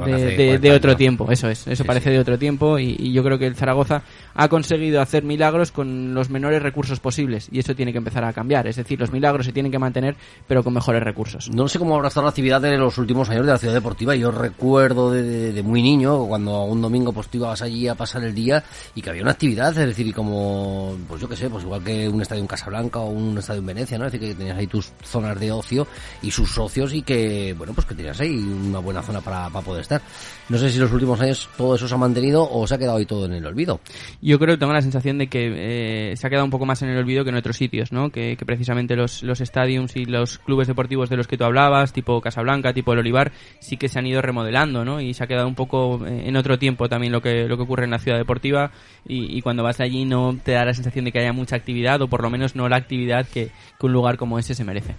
de, 0.05 0.13
hace 0.15 0.25
de- 0.25 0.35
40 0.35 0.59
de 0.61 0.71
otro 0.71 0.95
tiempo, 0.95 1.31
eso 1.31 1.49
es, 1.49 1.67
eso 1.67 1.83
Sí, 1.83 1.87
parece 1.87 2.09
de 2.11 2.19
otro 2.19 2.37
tiempo 2.37 2.79
y, 2.79 2.95
y 2.99 3.11
yo 3.13 3.23
creo 3.23 3.37
que 3.37 3.47
el 3.47 3.55
Zaragoza 3.55 4.01
ha 4.35 4.47
conseguido 4.47 5.01
hacer 5.01 5.23
milagros 5.23 5.71
con 5.71 6.13
los 6.13 6.29
menores 6.29 6.61
recursos 6.61 6.99
posibles 6.99 7.49
y 7.51 7.59
eso 7.59 7.75
tiene 7.75 7.91
que 7.91 7.97
empezar 7.97 8.23
a 8.23 8.33
cambiar, 8.33 8.67
es 8.67 8.75
decir, 8.77 8.99
los 8.99 9.11
milagros 9.11 9.45
se 9.45 9.51
tienen 9.51 9.71
que 9.71 9.79
mantener 9.79 10.15
pero 10.47 10.63
con 10.63 10.73
mejores 10.73 11.03
recursos. 11.03 11.49
No 11.53 11.67
sé 11.67 11.79
cómo 11.79 11.95
habrá 11.95 12.07
estado 12.07 12.25
la 12.25 12.29
actividad 12.29 12.61
de 12.61 12.77
los 12.77 12.97
últimos 12.97 13.08
años 13.09 13.45
de 13.45 13.51
la 13.51 13.57
ciudad 13.57 13.73
deportiva. 13.73 14.15
Yo 14.15 14.31
recuerdo 14.31 15.11
de, 15.11 15.61
muy 15.63 15.81
niño, 15.81 16.25
cuando 16.25 16.63
un 16.63 16.81
domingo 16.81 17.11
pues 17.11 17.27
tú 17.27 17.37
ibas 17.37 17.61
allí 17.61 17.87
a 17.87 17.95
pasar 17.95 18.23
el 18.23 18.33
día 18.33 18.63
y 18.95 19.01
que 19.01 19.09
había 19.09 19.23
una 19.23 19.31
actividad, 19.31 19.69
es 19.69 19.87
decir, 19.87 20.07
y 20.07 20.13
como, 20.13 20.95
pues 21.07 21.21
yo 21.21 21.27
qué 21.27 21.35
sé, 21.35 21.49
pues 21.49 21.63
igual 21.63 21.83
que 21.83 22.07
un 22.07 22.21
estadio 22.21 22.41
en 22.41 22.47
Casablanca 22.47 22.99
o 22.99 23.09
un 23.09 23.37
estadio 23.37 23.59
en 23.59 23.65
Venecia, 23.65 23.97
¿no? 23.97 24.05
Es 24.05 24.11
decir, 24.11 24.29
que 24.29 24.35
tenías 24.35 24.57
ahí 24.57 24.67
tus 24.67 24.91
zonas 25.03 25.39
de 25.39 25.51
ocio 25.51 25.87
y 26.21 26.31
sus 26.31 26.51
socios 26.51 26.93
y 26.93 27.01
que, 27.01 27.53
bueno, 27.57 27.73
pues 27.73 27.87
que 27.87 27.95
tenías 27.95 28.19
ahí 28.19 28.37
una 28.37 28.79
buena 28.79 29.01
zona 29.01 29.21
para, 29.21 29.49
para 29.49 29.65
poder 29.65 29.81
estar. 29.81 30.01
No 30.49 30.57
sé 30.57 30.71
si 30.71 30.79
los 30.79 30.91
últimos 30.91 31.21
años 31.21 31.47
todo 31.57 31.75
eso 31.75 31.87
se 31.87 31.93
ha 31.93 31.97
mantenido 31.97 32.47
o 32.49 32.65
se 32.65 32.75
ha 32.75 32.77
quedado 32.77 32.97
ahí 32.97 33.05
todo 33.05 33.25
en 33.25 33.33
el 33.33 33.45
olvido. 33.45 33.79
Yo 34.21 34.39
creo 34.39 34.55
que 34.55 34.59
tengo 34.59 34.73
la 34.73 34.81
sensación 34.81 35.19
de 35.19 35.27
que 35.27 36.11
eh, 36.11 36.17
se 36.17 36.25
ha 36.25 36.29
quedado 36.29 36.45
un 36.45 36.51
poco 36.51 36.65
más 36.65 36.81
en 36.81 36.89
el 36.89 36.97
olvido 36.97 37.23
que 37.23 37.29
en 37.29 37.35
otros 37.35 37.57
sitios, 37.57 37.91
¿no? 37.91 38.09
Que, 38.09 38.35
que 38.35 38.45
precisamente 38.45 38.95
los, 38.95 39.21
los 39.21 39.39
stadiums 39.39 39.95
y 39.95 40.05
los 40.05 40.39
clubes 40.39 40.67
deportivos 40.67 41.09
de 41.09 41.17
los 41.17 41.27
que 41.27 41.37
tú 41.37 41.43
hablabas, 41.43 41.93
tipo 41.93 42.19
Casablanca, 42.19 42.73
tipo 42.73 42.93
el 42.93 42.99
Olivar, 42.99 43.31
sí 43.59 43.77
que 43.77 43.89
se 43.89 43.99
han 43.99 44.07
ido 44.07 44.21
remodelando, 44.21 44.83
¿no? 44.83 45.01
Y 45.01 45.13
se 45.13 45.23
ha 45.23 45.27
quedado 45.27 45.47
un 45.47 45.55
poco 45.55 46.05
eh, 46.05 46.23
en 46.27 46.35
otro 46.35 46.57
tiempo 46.57 46.89
también 46.89 47.13
lo 47.13 47.21
que, 47.21 47.47
lo 47.47 47.55
que 47.55 47.63
ocurre 47.63 47.85
en 47.85 47.91
la 47.91 47.99
ciudad 47.99 48.17
deportiva 48.17 48.71
y, 49.07 49.37
y 49.37 49.41
cuando 49.41 49.63
vas 49.63 49.79
allí 49.79 50.05
no 50.05 50.37
te 50.43 50.53
da 50.53 50.65
la 50.65 50.73
sensación 50.73 51.05
de 51.05 51.11
que 51.11 51.19
haya 51.19 51.33
mucha 51.33 51.55
actividad 51.55 52.01
o 52.01 52.07
por 52.07 52.23
lo 52.23 52.29
menos 52.29 52.55
no 52.55 52.67
la 52.67 52.77
actividad 52.77 53.27
que, 53.27 53.51
que 53.79 53.85
un 53.85 53.93
lugar 53.93 54.17
como 54.17 54.39
ese 54.39 54.55
se 54.55 54.63
merece. 54.63 54.95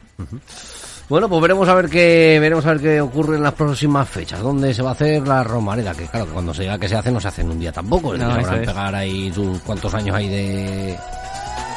Bueno, 1.10 1.28
pues 1.28 1.42
veremos 1.42 1.68
a 1.68 1.74
ver 1.74 1.88
qué 1.88 2.38
veremos 2.40 2.64
a 2.66 2.68
ver 2.70 2.80
qué 2.80 3.00
ocurre 3.00 3.36
en 3.36 3.42
las 3.42 3.54
próximas 3.54 4.08
fechas. 4.08 4.40
¿Dónde 4.40 4.72
se 4.72 4.80
va 4.80 4.90
a 4.90 4.92
hacer 4.92 5.26
la 5.26 5.42
Romareda? 5.42 5.92
Que 5.92 6.06
claro, 6.06 6.26
que 6.26 6.32
cuando 6.32 6.54
se 6.54 6.62
diga 6.62 6.78
que 6.78 6.88
se 6.88 6.94
hace 6.94 7.10
no 7.10 7.18
se 7.18 7.26
hace 7.26 7.42
en 7.42 7.50
un 7.50 7.58
día 7.58 7.72
tampoco. 7.72 8.16
No, 8.16 8.30
habrán 8.30 8.62
es. 8.62 8.68
pegar 8.68 8.94
ahí 8.94 9.32
sus 9.32 9.58
cuántos 9.62 9.92
años 9.92 10.14
hay 10.14 10.28
de 10.28 10.96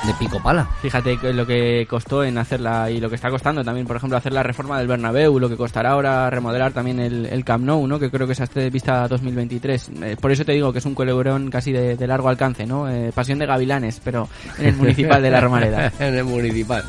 de 0.06 0.14
pico 0.20 0.40
pala. 0.40 0.68
Fíjate 0.84 1.18
lo 1.34 1.48
que 1.48 1.88
costó 1.90 2.24
en 2.24 2.38
hacerla 2.38 2.92
y 2.92 3.00
lo 3.00 3.10
que 3.10 3.16
está 3.16 3.32
costando 3.32 3.64
también, 3.64 3.88
por 3.88 3.96
ejemplo, 3.96 4.18
hacer 4.18 4.34
la 4.34 4.44
reforma 4.44 4.78
del 4.78 4.88
Bernabéu, 4.88 5.40
lo 5.40 5.50
que 5.50 5.58
costará 5.58 5.92
ahora 5.92 6.30
remodelar 6.30 6.72
también 6.72 7.00
el, 7.00 7.26
el 7.26 7.44
Camp 7.44 7.66
Nou, 7.66 7.88
¿no? 7.88 7.98
Que 7.98 8.12
creo 8.12 8.28
que 8.28 8.34
es 8.34 8.42
hasta 8.42 8.60
vista 8.70 9.08
2023. 9.08 9.92
Eh, 10.04 10.18
por 10.22 10.32
eso 10.32 10.46
te 10.46 10.52
digo 10.52 10.72
que 10.72 10.78
es 10.78 10.86
un 10.86 10.94
culebrón 10.94 11.50
casi 11.50 11.72
de, 11.72 11.96
de 11.98 12.08
largo 12.08 12.30
alcance, 12.30 12.68
¿no? 12.68 12.88
Eh, 12.88 13.12
pasión 13.16 13.40
de 13.40 13.48
gavilanes, 13.48 14.00
pero 14.04 14.30
en 14.60 14.68
el 14.68 14.76
municipal 14.76 15.24
de 15.24 15.32
la 15.32 15.42
Romareda. 15.42 15.92
en 16.00 16.16
el 16.16 16.24
municipal. 16.24 16.84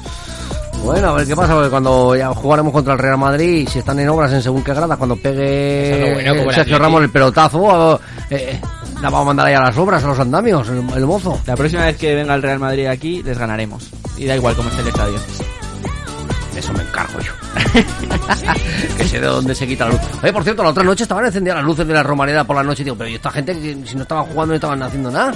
Bueno, 0.85 1.09
a 1.09 1.13
ver 1.15 1.27
qué 1.27 1.35
pasa, 1.35 1.55
porque 1.55 1.71
cuando 1.71 2.15
ya 2.15 2.29
jugaremos 2.35 2.73
contra 2.73 2.93
el 2.93 2.99
Real 2.99 3.17
Madrid, 3.17 3.67
si 3.71 3.79
están 3.79 3.99
en 4.01 4.09
obras 4.11 4.33
en 4.33 4.43
según 4.43 4.63
qué 4.63 4.75
grada, 4.75 4.99
cuando 4.99 5.17
pegue 5.17 6.13
bueno, 6.13 6.21
eh, 6.21 6.35
Sergio 6.35 6.51
Atleti. 6.51 6.75
Ramos 6.75 7.03
el 7.03 7.11
pelotazo, 7.11 8.01
eh, 8.29 8.61
la 8.97 9.09
vamos 9.09 9.23
a 9.23 9.25
mandar 9.25 9.47
ahí 9.47 9.55
a 9.55 9.61
las 9.61 9.79
obras, 9.79 10.05
a 10.05 10.09
los 10.09 10.19
andamios, 10.19 10.69
el, 10.69 10.85
el 10.95 11.07
mozo. 11.07 11.41
La 11.47 11.57
próxima 11.57 11.87
vez 11.87 11.97
que 11.97 12.15
venga 12.15 12.35
el 12.35 12.43
Real 12.43 12.59
Madrid 12.59 12.87
aquí, 12.87 13.23
les 13.23 13.39
ganaremos. 13.39 13.91
Y 14.19 14.27
da 14.27 14.37
igual 14.37 14.55
cómo 14.55 14.69
esté 14.69 14.83
el 14.83 14.89
estadio. 14.89 15.19
Eso 16.55 16.73
me 16.75 16.83
encargo 16.83 17.19
yo. 17.19 17.33
que 18.97 19.05
sé 19.05 19.21
de 19.21 19.27
dónde 19.27 19.55
se 19.55 19.67
quita 19.67 19.87
la 19.87 19.93
luz. 19.93 20.01
Oye, 20.23 20.33
por 20.33 20.45
cierto, 20.45 20.63
la 20.63 20.69
otra 20.69 20.85
noche 20.85 21.05
estaban 21.05 21.25
encendidas 21.25 21.57
las 21.57 21.65
luces 21.65 21.87
de 21.87 21.95
la 21.95 22.03
Romareda 22.03 22.45
por 22.45 22.57
la 22.57 22.63
noche, 22.63 22.85
digo, 22.85 22.97
pero 22.97 23.09
¿y 23.09 23.15
esta 23.15 23.31
gente 23.31 23.55
que 23.55 23.77
si 23.87 23.97
no 23.97 24.03
estaban 24.03 24.25
jugando 24.27 24.53
no 24.53 24.55
estaban 24.55 24.83
haciendo 24.83 25.11
nada? 25.11 25.33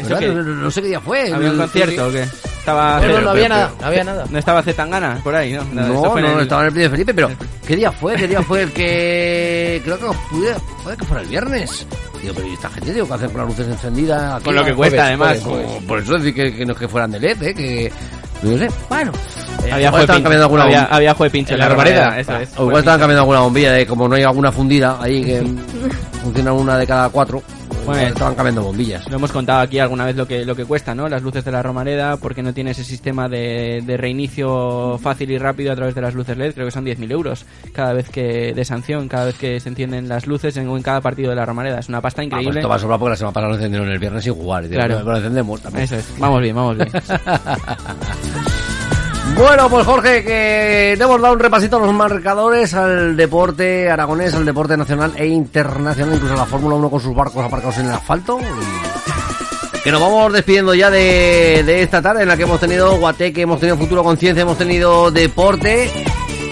¿Eso 0.00 0.08
¿Verdad? 0.08 0.18
qué? 0.20 0.28
No, 0.28 0.42
no- 0.42 0.54
no 0.56 0.70
sé 0.70 0.82
qué 0.82 0.88
día 0.88 1.00
fue. 1.00 1.32
¿Había 1.32 1.50
un 1.50 1.58
concierto 1.58 2.06
o 2.08 2.10
qué? 2.12 2.22
Estaba... 2.22 3.00
No, 3.00 3.00
no, 3.00 3.00
Pero- 3.00 3.20
no 3.22 3.30
había 3.30 3.42
pero- 3.44 3.54
nada, 3.54 3.70
no 3.80 3.86
había 3.86 4.04
nada. 4.04 4.24
¿No 4.30 4.38
estaba 4.38 4.62
Zetangana 4.62 5.20
por 5.24 5.34
ahí, 5.34 5.52
no? 5.54 5.64
No, 5.72 6.10
fue 6.10 6.20
en 6.20 6.26
no, 6.26 6.36
el- 6.36 6.42
estaba 6.42 6.62
en 6.62 6.66
el 6.68 6.72
Príncipe 6.72 6.90
Felipe, 6.96 7.14
pero 7.14 7.30
¿qué 7.66 7.76
día 7.76 7.90
fue? 7.92 8.16
¿Qué 8.16 8.28
día 8.28 8.42
fue 8.42 8.62
el 8.62 8.72
que 8.72 9.80
creo 9.84 9.98
que 9.98 10.06
pude, 10.30 10.54
puede 10.82 10.96
que 10.96 11.04
fuera 11.06 11.22
el 11.22 11.28
viernes? 11.28 11.86
Digo, 12.20 12.34
pero 12.34 12.46
¿y 12.48 12.52
esta 12.52 12.68
gente 12.68 12.92
digo 12.92 13.08
que 13.08 13.14
hacer 13.14 13.30
con 13.30 13.40
las 13.40 13.48
luces 13.48 13.66
encendidas? 13.68 14.34
aquí? 14.34 14.44
Con 14.44 14.54
lo 14.54 14.64
que 14.64 14.74
cuesta, 14.74 14.96
jueves, 15.06 15.08
además. 15.08 15.40
jueves, 15.42 15.66
como- 15.66 15.86
por 15.86 15.98
eso 16.00 16.12
decir 16.18 16.34
que, 16.34 16.54
que 16.54 16.66
no 16.66 16.72
es 16.74 16.78
que 16.78 16.88
fueran 16.88 17.10
de 17.12 17.20
LED, 17.20 17.42
¿eh? 17.42 17.54
que 17.54 17.92
no 18.42 18.58
sé. 18.58 18.68
Bueno, 18.90 19.12
eh, 19.12 19.72
Había 19.72 19.76
igual 19.78 19.90
juez 19.92 20.00
estaban 20.02 20.22
cambiando 20.22 20.44
alguna 20.44 20.62
Había, 20.64 20.84
había 20.84 21.14
juez 21.14 21.32
pincho 21.32 21.54
En 21.54 21.60
la. 21.60 22.18
Eso 22.20 22.36
es. 22.36 22.50
O 22.58 22.62
igual 22.64 22.78
estaban 22.80 23.00
cambiando 23.00 23.20
alguna 23.22 23.40
bombilla 23.40 23.72
de 23.72 23.86
como 23.86 24.06
no 24.06 24.14
hay 24.16 24.22
alguna 24.22 24.52
fundida 24.52 24.98
ahí 25.00 25.24
que 25.24 25.42
funciona 26.22 26.52
una 26.52 26.76
de 26.76 26.86
cada 26.86 27.08
cuatro. 27.08 27.42
Bueno. 27.86 28.08
estaban 28.08 28.34
cambiando 28.34 28.62
bombillas. 28.62 29.08
Lo 29.08 29.16
hemos 29.16 29.32
contado 29.32 29.60
aquí 29.60 29.78
alguna 29.78 30.04
vez 30.06 30.16
lo 30.16 30.26
que, 30.26 30.44
lo 30.44 30.54
que 30.56 30.64
cuesta, 30.64 30.94
¿no? 30.94 31.08
Las 31.08 31.22
luces 31.22 31.44
de 31.44 31.52
la 31.52 31.62
Romareda, 31.62 32.16
porque 32.16 32.42
no 32.42 32.52
tiene 32.54 32.70
ese 32.72 32.84
sistema 32.84 33.28
de, 33.28 33.82
de 33.84 33.96
reinicio 33.96 34.98
fácil 35.02 35.30
y 35.30 35.38
rápido 35.38 35.72
a 35.72 35.76
través 35.76 35.94
de 35.94 36.00
las 36.00 36.14
luces 36.14 36.36
LED. 36.36 36.54
Creo 36.54 36.66
que 36.66 36.72
son 36.72 36.84
10.000 36.84 37.10
euros 37.10 37.44
cada 37.72 37.92
vez 37.92 38.08
que, 38.10 38.52
de 38.54 38.64
sanción, 38.64 39.08
cada 39.08 39.26
vez 39.26 39.36
que 39.38 39.60
se 39.60 39.68
encienden 39.68 40.08
las 40.08 40.26
luces 40.26 40.56
en, 40.56 40.68
en 40.68 40.82
cada 40.82 41.00
partido 41.00 41.30
de 41.30 41.36
la 41.36 41.46
Romareda. 41.46 41.78
Es 41.78 41.88
una 41.88 42.00
pasta 42.00 42.20
Ah, 42.22 42.24
pues 42.24 42.32
increíble. 42.40 42.60
esto 42.60 42.68
va 42.68 42.74
a 42.76 42.78
sobrar 42.78 42.98
porque 42.98 43.10
la 43.10 43.16
semana 43.16 43.32
pasada 43.32 43.48
lo 43.50 43.54
encendieron 43.56 43.88
el 43.88 43.98
viernes 43.98 44.26
y 44.26 44.30
digo, 44.30 44.44
Claro. 44.44 44.68
pero 44.98 45.02
lo 45.04 45.16
encendemos 45.16 45.60
también. 45.62 45.84
Eso 45.84 45.96
es. 45.96 46.14
Vamos 46.18 46.40
bien, 46.42 46.54
vamos 46.56 46.76
bien. 46.76 46.88
Bueno, 49.36 49.70
pues 49.70 49.86
Jorge, 49.86 50.22
que 50.22 50.94
te 50.96 51.02
hemos 51.02 51.20
dado 51.20 51.34
un 51.34 51.40
repasito 51.40 51.76
a 51.76 51.80
los 51.80 51.94
marcadores, 51.94 52.74
al 52.74 53.16
deporte 53.16 53.90
aragonés, 53.90 54.34
al 54.34 54.44
deporte 54.44 54.76
nacional 54.76 55.12
e 55.16 55.26
internacional, 55.26 56.14
incluso 56.14 56.34
a 56.34 56.38
la 56.38 56.46
Fórmula 56.46 56.76
1 56.76 56.90
con 56.90 57.00
sus 57.00 57.14
barcos 57.14 57.44
aparcados 57.44 57.78
en 57.78 57.86
el 57.86 57.92
asfalto. 57.92 58.38
Que 59.82 59.90
nos 59.90 60.00
vamos 60.00 60.32
despidiendo 60.32 60.74
ya 60.74 60.90
de, 60.90 61.62
de 61.64 61.82
esta 61.82 62.02
tarde 62.02 62.22
en 62.22 62.28
la 62.28 62.36
que 62.36 62.42
hemos 62.42 62.60
tenido 62.60 62.98
Guateque, 62.98 63.42
hemos 63.42 63.58
tenido 63.58 63.78
Futuro 63.78 64.04
Conciencia, 64.04 64.42
hemos 64.42 64.58
tenido 64.58 65.10
deporte, 65.10 65.90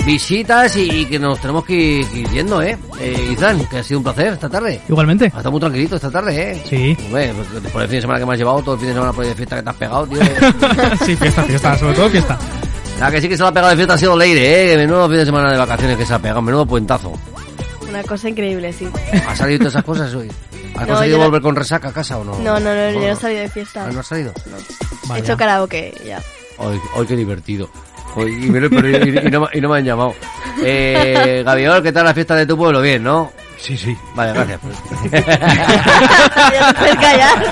visitas 0.07 0.75
y, 0.77 1.03
y 1.03 1.05
que 1.05 1.19
nos 1.19 1.39
tenemos 1.39 1.67
que 1.67 1.75
ir, 1.75 2.07
que 2.07 2.21
ir 2.21 2.31
yendo, 2.31 2.63
¿eh? 2.63 2.79
eh 2.99 3.29
Izan, 3.33 3.67
que 3.67 3.79
ha 3.79 3.83
sido 3.83 4.01
un 4.01 4.05
placer 4.05 4.29
esta 4.29 4.49
tarde. 4.49 4.81
Igualmente. 4.89 5.27
Ha 5.27 5.29
estado 5.29 5.51
muy 5.51 5.61
tranquilito 5.61 5.97
esta 5.97 6.11
tarde, 6.11 6.53
¿eh? 6.53 6.63
Sí. 6.65 6.97
Hombre, 7.05 7.35
pues 7.35 7.63
después 7.63 7.83
del 7.83 7.89
fin 7.89 7.97
de 7.97 8.01
semana 8.01 8.19
que 8.19 8.25
me 8.25 8.33
has 8.33 8.39
llevado, 8.39 8.63
todo 8.63 8.75
el 8.77 8.81
fin 8.81 8.89
de 8.89 8.95
semana 8.95 9.13
por 9.13 9.25
ahí 9.25 9.29
de 9.29 9.37
fiesta 9.37 9.57
que 9.57 9.63
te 9.63 9.69
has 9.71 9.77
pegado, 9.77 10.07
tío. 10.07 10.21
sí, 11.05 11.17
fiesta, 11.17 11.43
fiesta, 11.43 11.77
sobre 11.77 11.95
todo 11.95 12.09
fiesta. 12.09 12.39
La 13.01 13.11
que 13.13 13.21
sí 13.21 13.29
que 13.29 13.37
se 13.37 13.43
la 13.43 13.51
ha 13.51 13.53
pegado 13.53 13.71
de 13.71 13.77
fiesta 13.77 13.95
ha 13.95 13.99
sido 13.99 14.17
Leire, 14.17 14.73
¿eh? 14.73 14.77
Menudo 14.77 15.09
fin 15.09 15.19
de 15.19 15.27
semana 15.27 15.53
de 15.53 15.59
vacaciones 15.59 15.97
que 15.97 16.05
se 16.05 16.15
ha 16.15 16.19
pegado, 16.19 16.43
menudo 16.43 16.67
puentazo. 16.67 17.13
Una 17.89 18.03
cosa 18.03 18.29
increíble, 18.29 18.73
sí. 18.73 18.89
¿Ha 19.29 19.37
salido 19.37 19.59
todas 19.61 19.75
esas 19.75 19.85
cosas 19.85 20.15
hoy? 20.15 20.29
¿Has 20.75 20.83
No, 20.83 20.95
conseguido 20.95 21.07
yo 21.07 21.19
no- 21.19 21.25
volver 21.25 21.43
con 21.43 21.57
resaca 21.57 21.89
a 21.89 21.93
casa 21.93 22.19
o 22.19 22.25
no? 22.25 22.33
No, 22.39 22.59
no, 22.61 22.75
no, 22.75 22.91
yo 22.91 23.01
no 23.01 23.07
he 23.07 23.17
salido 23.17 23.41
de 23.43 23.49
fiesta. 23.49 23.85
Ah, 23.87 23.91
¿No 23.93 24.01
has 24.01 24.07
salido? 24.07 24.33
He 25.15 25.19
hecho 25.21 25.37
karaoke, 25.37 25.95
ya. 26.05 26.21
Hoy, 26.59 26.79
hoy 26.97 27.07
qué 27.07 27.17
divertido. 27.17 27.71
Hoy, 28.17 28.33
y, 28.47 28.51
me 28.51 28.59
lo 28.61 28.67
he 28.67 28.71
perdido 28.71 28.99
y, 29.23 29.27
y 29.27 29.31
no, 29.31 29.41
me- 29.43 29.49
y 29.55 29.61
no 29.61 29.69
me 29.69 29.79
han 29.79 29.85
llamado. 29.85 30.15
Eh, 30.65 31.43
Gaviol, 31.47 31.83
¿qué 31.83 31.93
tal 31.93 32.05
la 32.05 32.15
fiesta 32.15 32.35
de 32.35 32.47
tu 32.47 32.57
pueblo? 32.57 32.81
Bien, 32.83 33.03
¿no? 33.03 33.31
Sí, 33.59 33.77
sí. 33.77 33.97
Vale, 34.15 34.33
gracias. 34.33 34.61
ya 35.13 36.73
te 36.73 36.79
puedes 36.79 36.97
callar. 36.97 37.45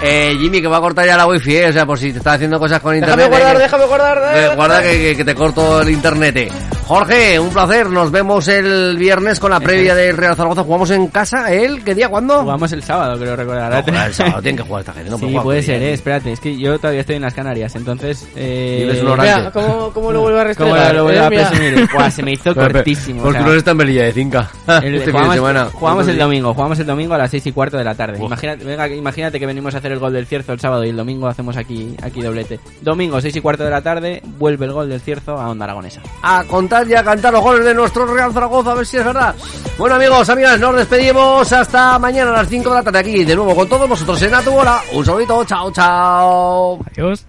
Eh, 0.00 0.36
Jimmy, 0.38 0.60
que 0.60 0.68
va 0.68 0.76
a 0.76 0.80
cortar 0.80 1.06
ya 1.06 1.16
la 1.16 1.26
wifi, 1.26 1.56
¿eh? 1.56 1.68
O 1.68 1.72
sea, 1.72 1.84
por 1.84 1.98
si 1.98 2.12
te 2.12 2.18
estás 2.18 2.34
haciendo 2.36 2.58
cosas 2.60 2.80
con 2.80 2.92
Déjame 2.94 3.24
internet. 3.24 3.30
guardar, 3.30 3.50
eh, 3.50 3.56
que- 3.56 3.62
déjame 3.62 3.84
guardar. 3.86 4.36
Eh, 4.36 4.54
guarda 4.54 4.82
que, 4.82 4.90
que- 4.90 5.16
que 5.16 5.24
te 5.24 5.34
corto 5.34 5.80
el 5.82 5.90
internet. 5.90 6.36
eh. 6.36 6.48
Jorge, 6.88 7.38
un 7.38 7.50
placer. 7.50 7.90
Nos 7.90 8.10
vemos 8.10 8.48
el 8.48 8.96
viernes 8.96 9.38
con 9.38 9.50
la 9.50 9.60
previa 9.60 9.94
del 9.94 10.16
Real 10.16 10.34
Zaragoza. 10.34 10.62
¿Jugamos 10.64 10.90
en 10.90 11.08
casa? 11.08 11.52
¿El? 11.52 11.84
¿Qué 11.84 11.94
día? 11.94 12.08
¿Cuándo? 12.08 12.40
Jugamos 12.40 12.72
el 12.72 12.82
sábado, 12.82 13.18
creo 13.18 13.36
recordar. 13.36 13.84
No, 13.92 14.04
el 14.06 14.14
sábado 14.14 14.40
tienen 14.40 14.56
que 14.56 14.62
jugar 14.62 14.80
esta 14.80 14.94
gente. 14.94 15.10
No 15.10 15.18
sí, 15.18 15.36
puede 15.42 15.62
ser, 15.62 15.82
eh. 15.82 15.92
Espérate, 15.92 16.32
es 16.32 16.40
que 16.40 16.56
yo 16.56 16.78
todavía 16.78 17.02
estoy 17.02 17.16
en 17.16 17.22
las 17.22 17.34
Canarias, 17.34 17.76
entonces... 17.76 18.26
Eh... 18.34 18.84
Vives 18.86 19.02
un 19.02 19.08
horario. 19.08 19.36
Mira, 19.36 19.50
¿cómo, 19.50 19.90
cómo 19.92 20.12
lo 20.12 20.22
vuelvo 20.22 20.38
a 20.38 20.40
¿Cómo 20.40 20.48
restaurar? 20.48 20.94
lo 20.94 21.04
vuelvo 21.04 21.24
a 21.26 21.28
mira. 21.28 21.50
presumir? 21.50 21.88
Buah, 21.92 22.10
se 22.10 22.22
me 22.22 22.32
hizo 22.32 22.54
cortísimo. 22.54 23.22
Porque 23.22 23.38
o 23.38 23.42
sea, 23.42 23.50
no 23.50 23.54
está 23.58 23.70
en 23.72 23.78
Velilla 23.78 24.04
de 24.04 24.12
Cinca. 24.14 24.50
el- 24.66 24.94
este 24.94 24.98
fin 24.98 25.04
de 25.04 25.12
jugamos, 25.12 25.34
semana. 25.34 25.64
jugamos 25.70 26.08
el 26.08 26.18
domingo, 26.18 26.54
jugamos 26.54 26.78
el 26.78 26.86
domingo 26.86 27.12
a 27.12 27.18
las 27.18 27.30
seis 27.30 27.46
y 27.46 27.52
cuarto 27.52 27.76
de 27.76 27.84
la 27.84 27.94
tarde. 27.94 28.18
Imagínate, 28.24 28.64
venga, 28.64 28.88
imagínate 28.88 29.38
que 29.38 29.44
venimos 29.44 29.74
a 29.74 29.78
hacer 29.78 29.92
el 29.92 29.98
gol 29.98 30.14
del 30.14 30.26
Cierzo 30.26 30.54
el 30.54 30.60
sábado 30.60 30.86
y 30.86 30.88
el 30.88 30.96
domingo 30.96 31.26
hacemos 31.28 31.58
aquí, 31.58 31.94
aquí 32.02 32.22
doblete. 32.22 32.58
Domingo, 32.80 33.20
seis 33.20 33.36
y 33.36 33.42
cuarto 33.42 33.64
de 33.64 33.70
la 33.72 33.82
tarde, 33.82 34.22
vuelve 34.38 34.64
el 34.64 34.72
gol 34.72 34.88
del 34.88 35.02
Cierzo 35.02 35.32
a 35.38 35.50
Onda 35.50 35.64
Aragonesa. 35.66 36.00
A 36.22 36.44
contar 36.44 36.77
y 36.86 36.94
a 36.94 37.02
cantar 37.02 37.32
los 37.32 37.42
goles 37.42 37.64
de 37.64 37.74
nuestro 37.74 38.06
Real 38.06 38.32
Zaragoza, 38.32 38.72
a 38.72 38.74
ver 38.74 38.86
si 38.86 38.96
es 38.96 39.04
verdad. 39.04 39.34
Bueno, 39.76 39.96
amigos, 39.96 40.28
amigas, 40.28 40.60
nos 40.60 40.76
despedimos 40.76 41.52
hasta 41.52 41.98
mañana 41.98 42.30
a 42.30 42.38
las 42.38 42.48
5 42.48 42.68
de 42.68 42.74
la 42.74 42.82
tarde 42.82 42.98
aquí, 42.98 43.24
de 43.24 43.34
nuevo 43.34 43.54
con 43.54 43.68
todos 43.68 43.88
vosotros 43.88 44.20
en 44.22 44.34
A 44.34 44.42
Tu 44.42 44.50
Bola. 44.50 44.82
Un 44.92 45.04
saludito, 45.04 45.44
chao, 45.44 45.70
chao. 45.72 46.78
Adiós. 46.90 47.26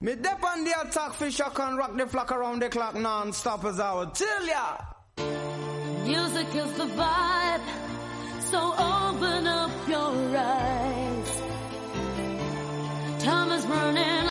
Me 0.00 0.14
dep 0.14 0.44
on 0.44 0.62
the 0.62 0.72
attack 0.72 1.14
for 1.14 1.30
shock 1.30 1.58
and 1.58 1.78
rock 1.78 1.96
the 1.96 2.06
flock 2.06 2.30
around 2.30 2.60
the 2.60 2.68
clock 2.68 2.94
non-stop 2.94 3.64
as 3.64 3.80
I 3.80 3.94
would 3.94 4.14
tell 4.14 4.46
ya. 4.46 4.76
Music 6.04 6.46
is 6.54 6.72
the 6.74 6.84
vibe, 6.84 7.66
so 8.50 8.58
open 8.58 9.46
up 9.46 9.70
your 9.88 10.36
eyes. 10.36 11.42
Time 13.24 13.50
is 13.52 13.66
running 13.66 14.16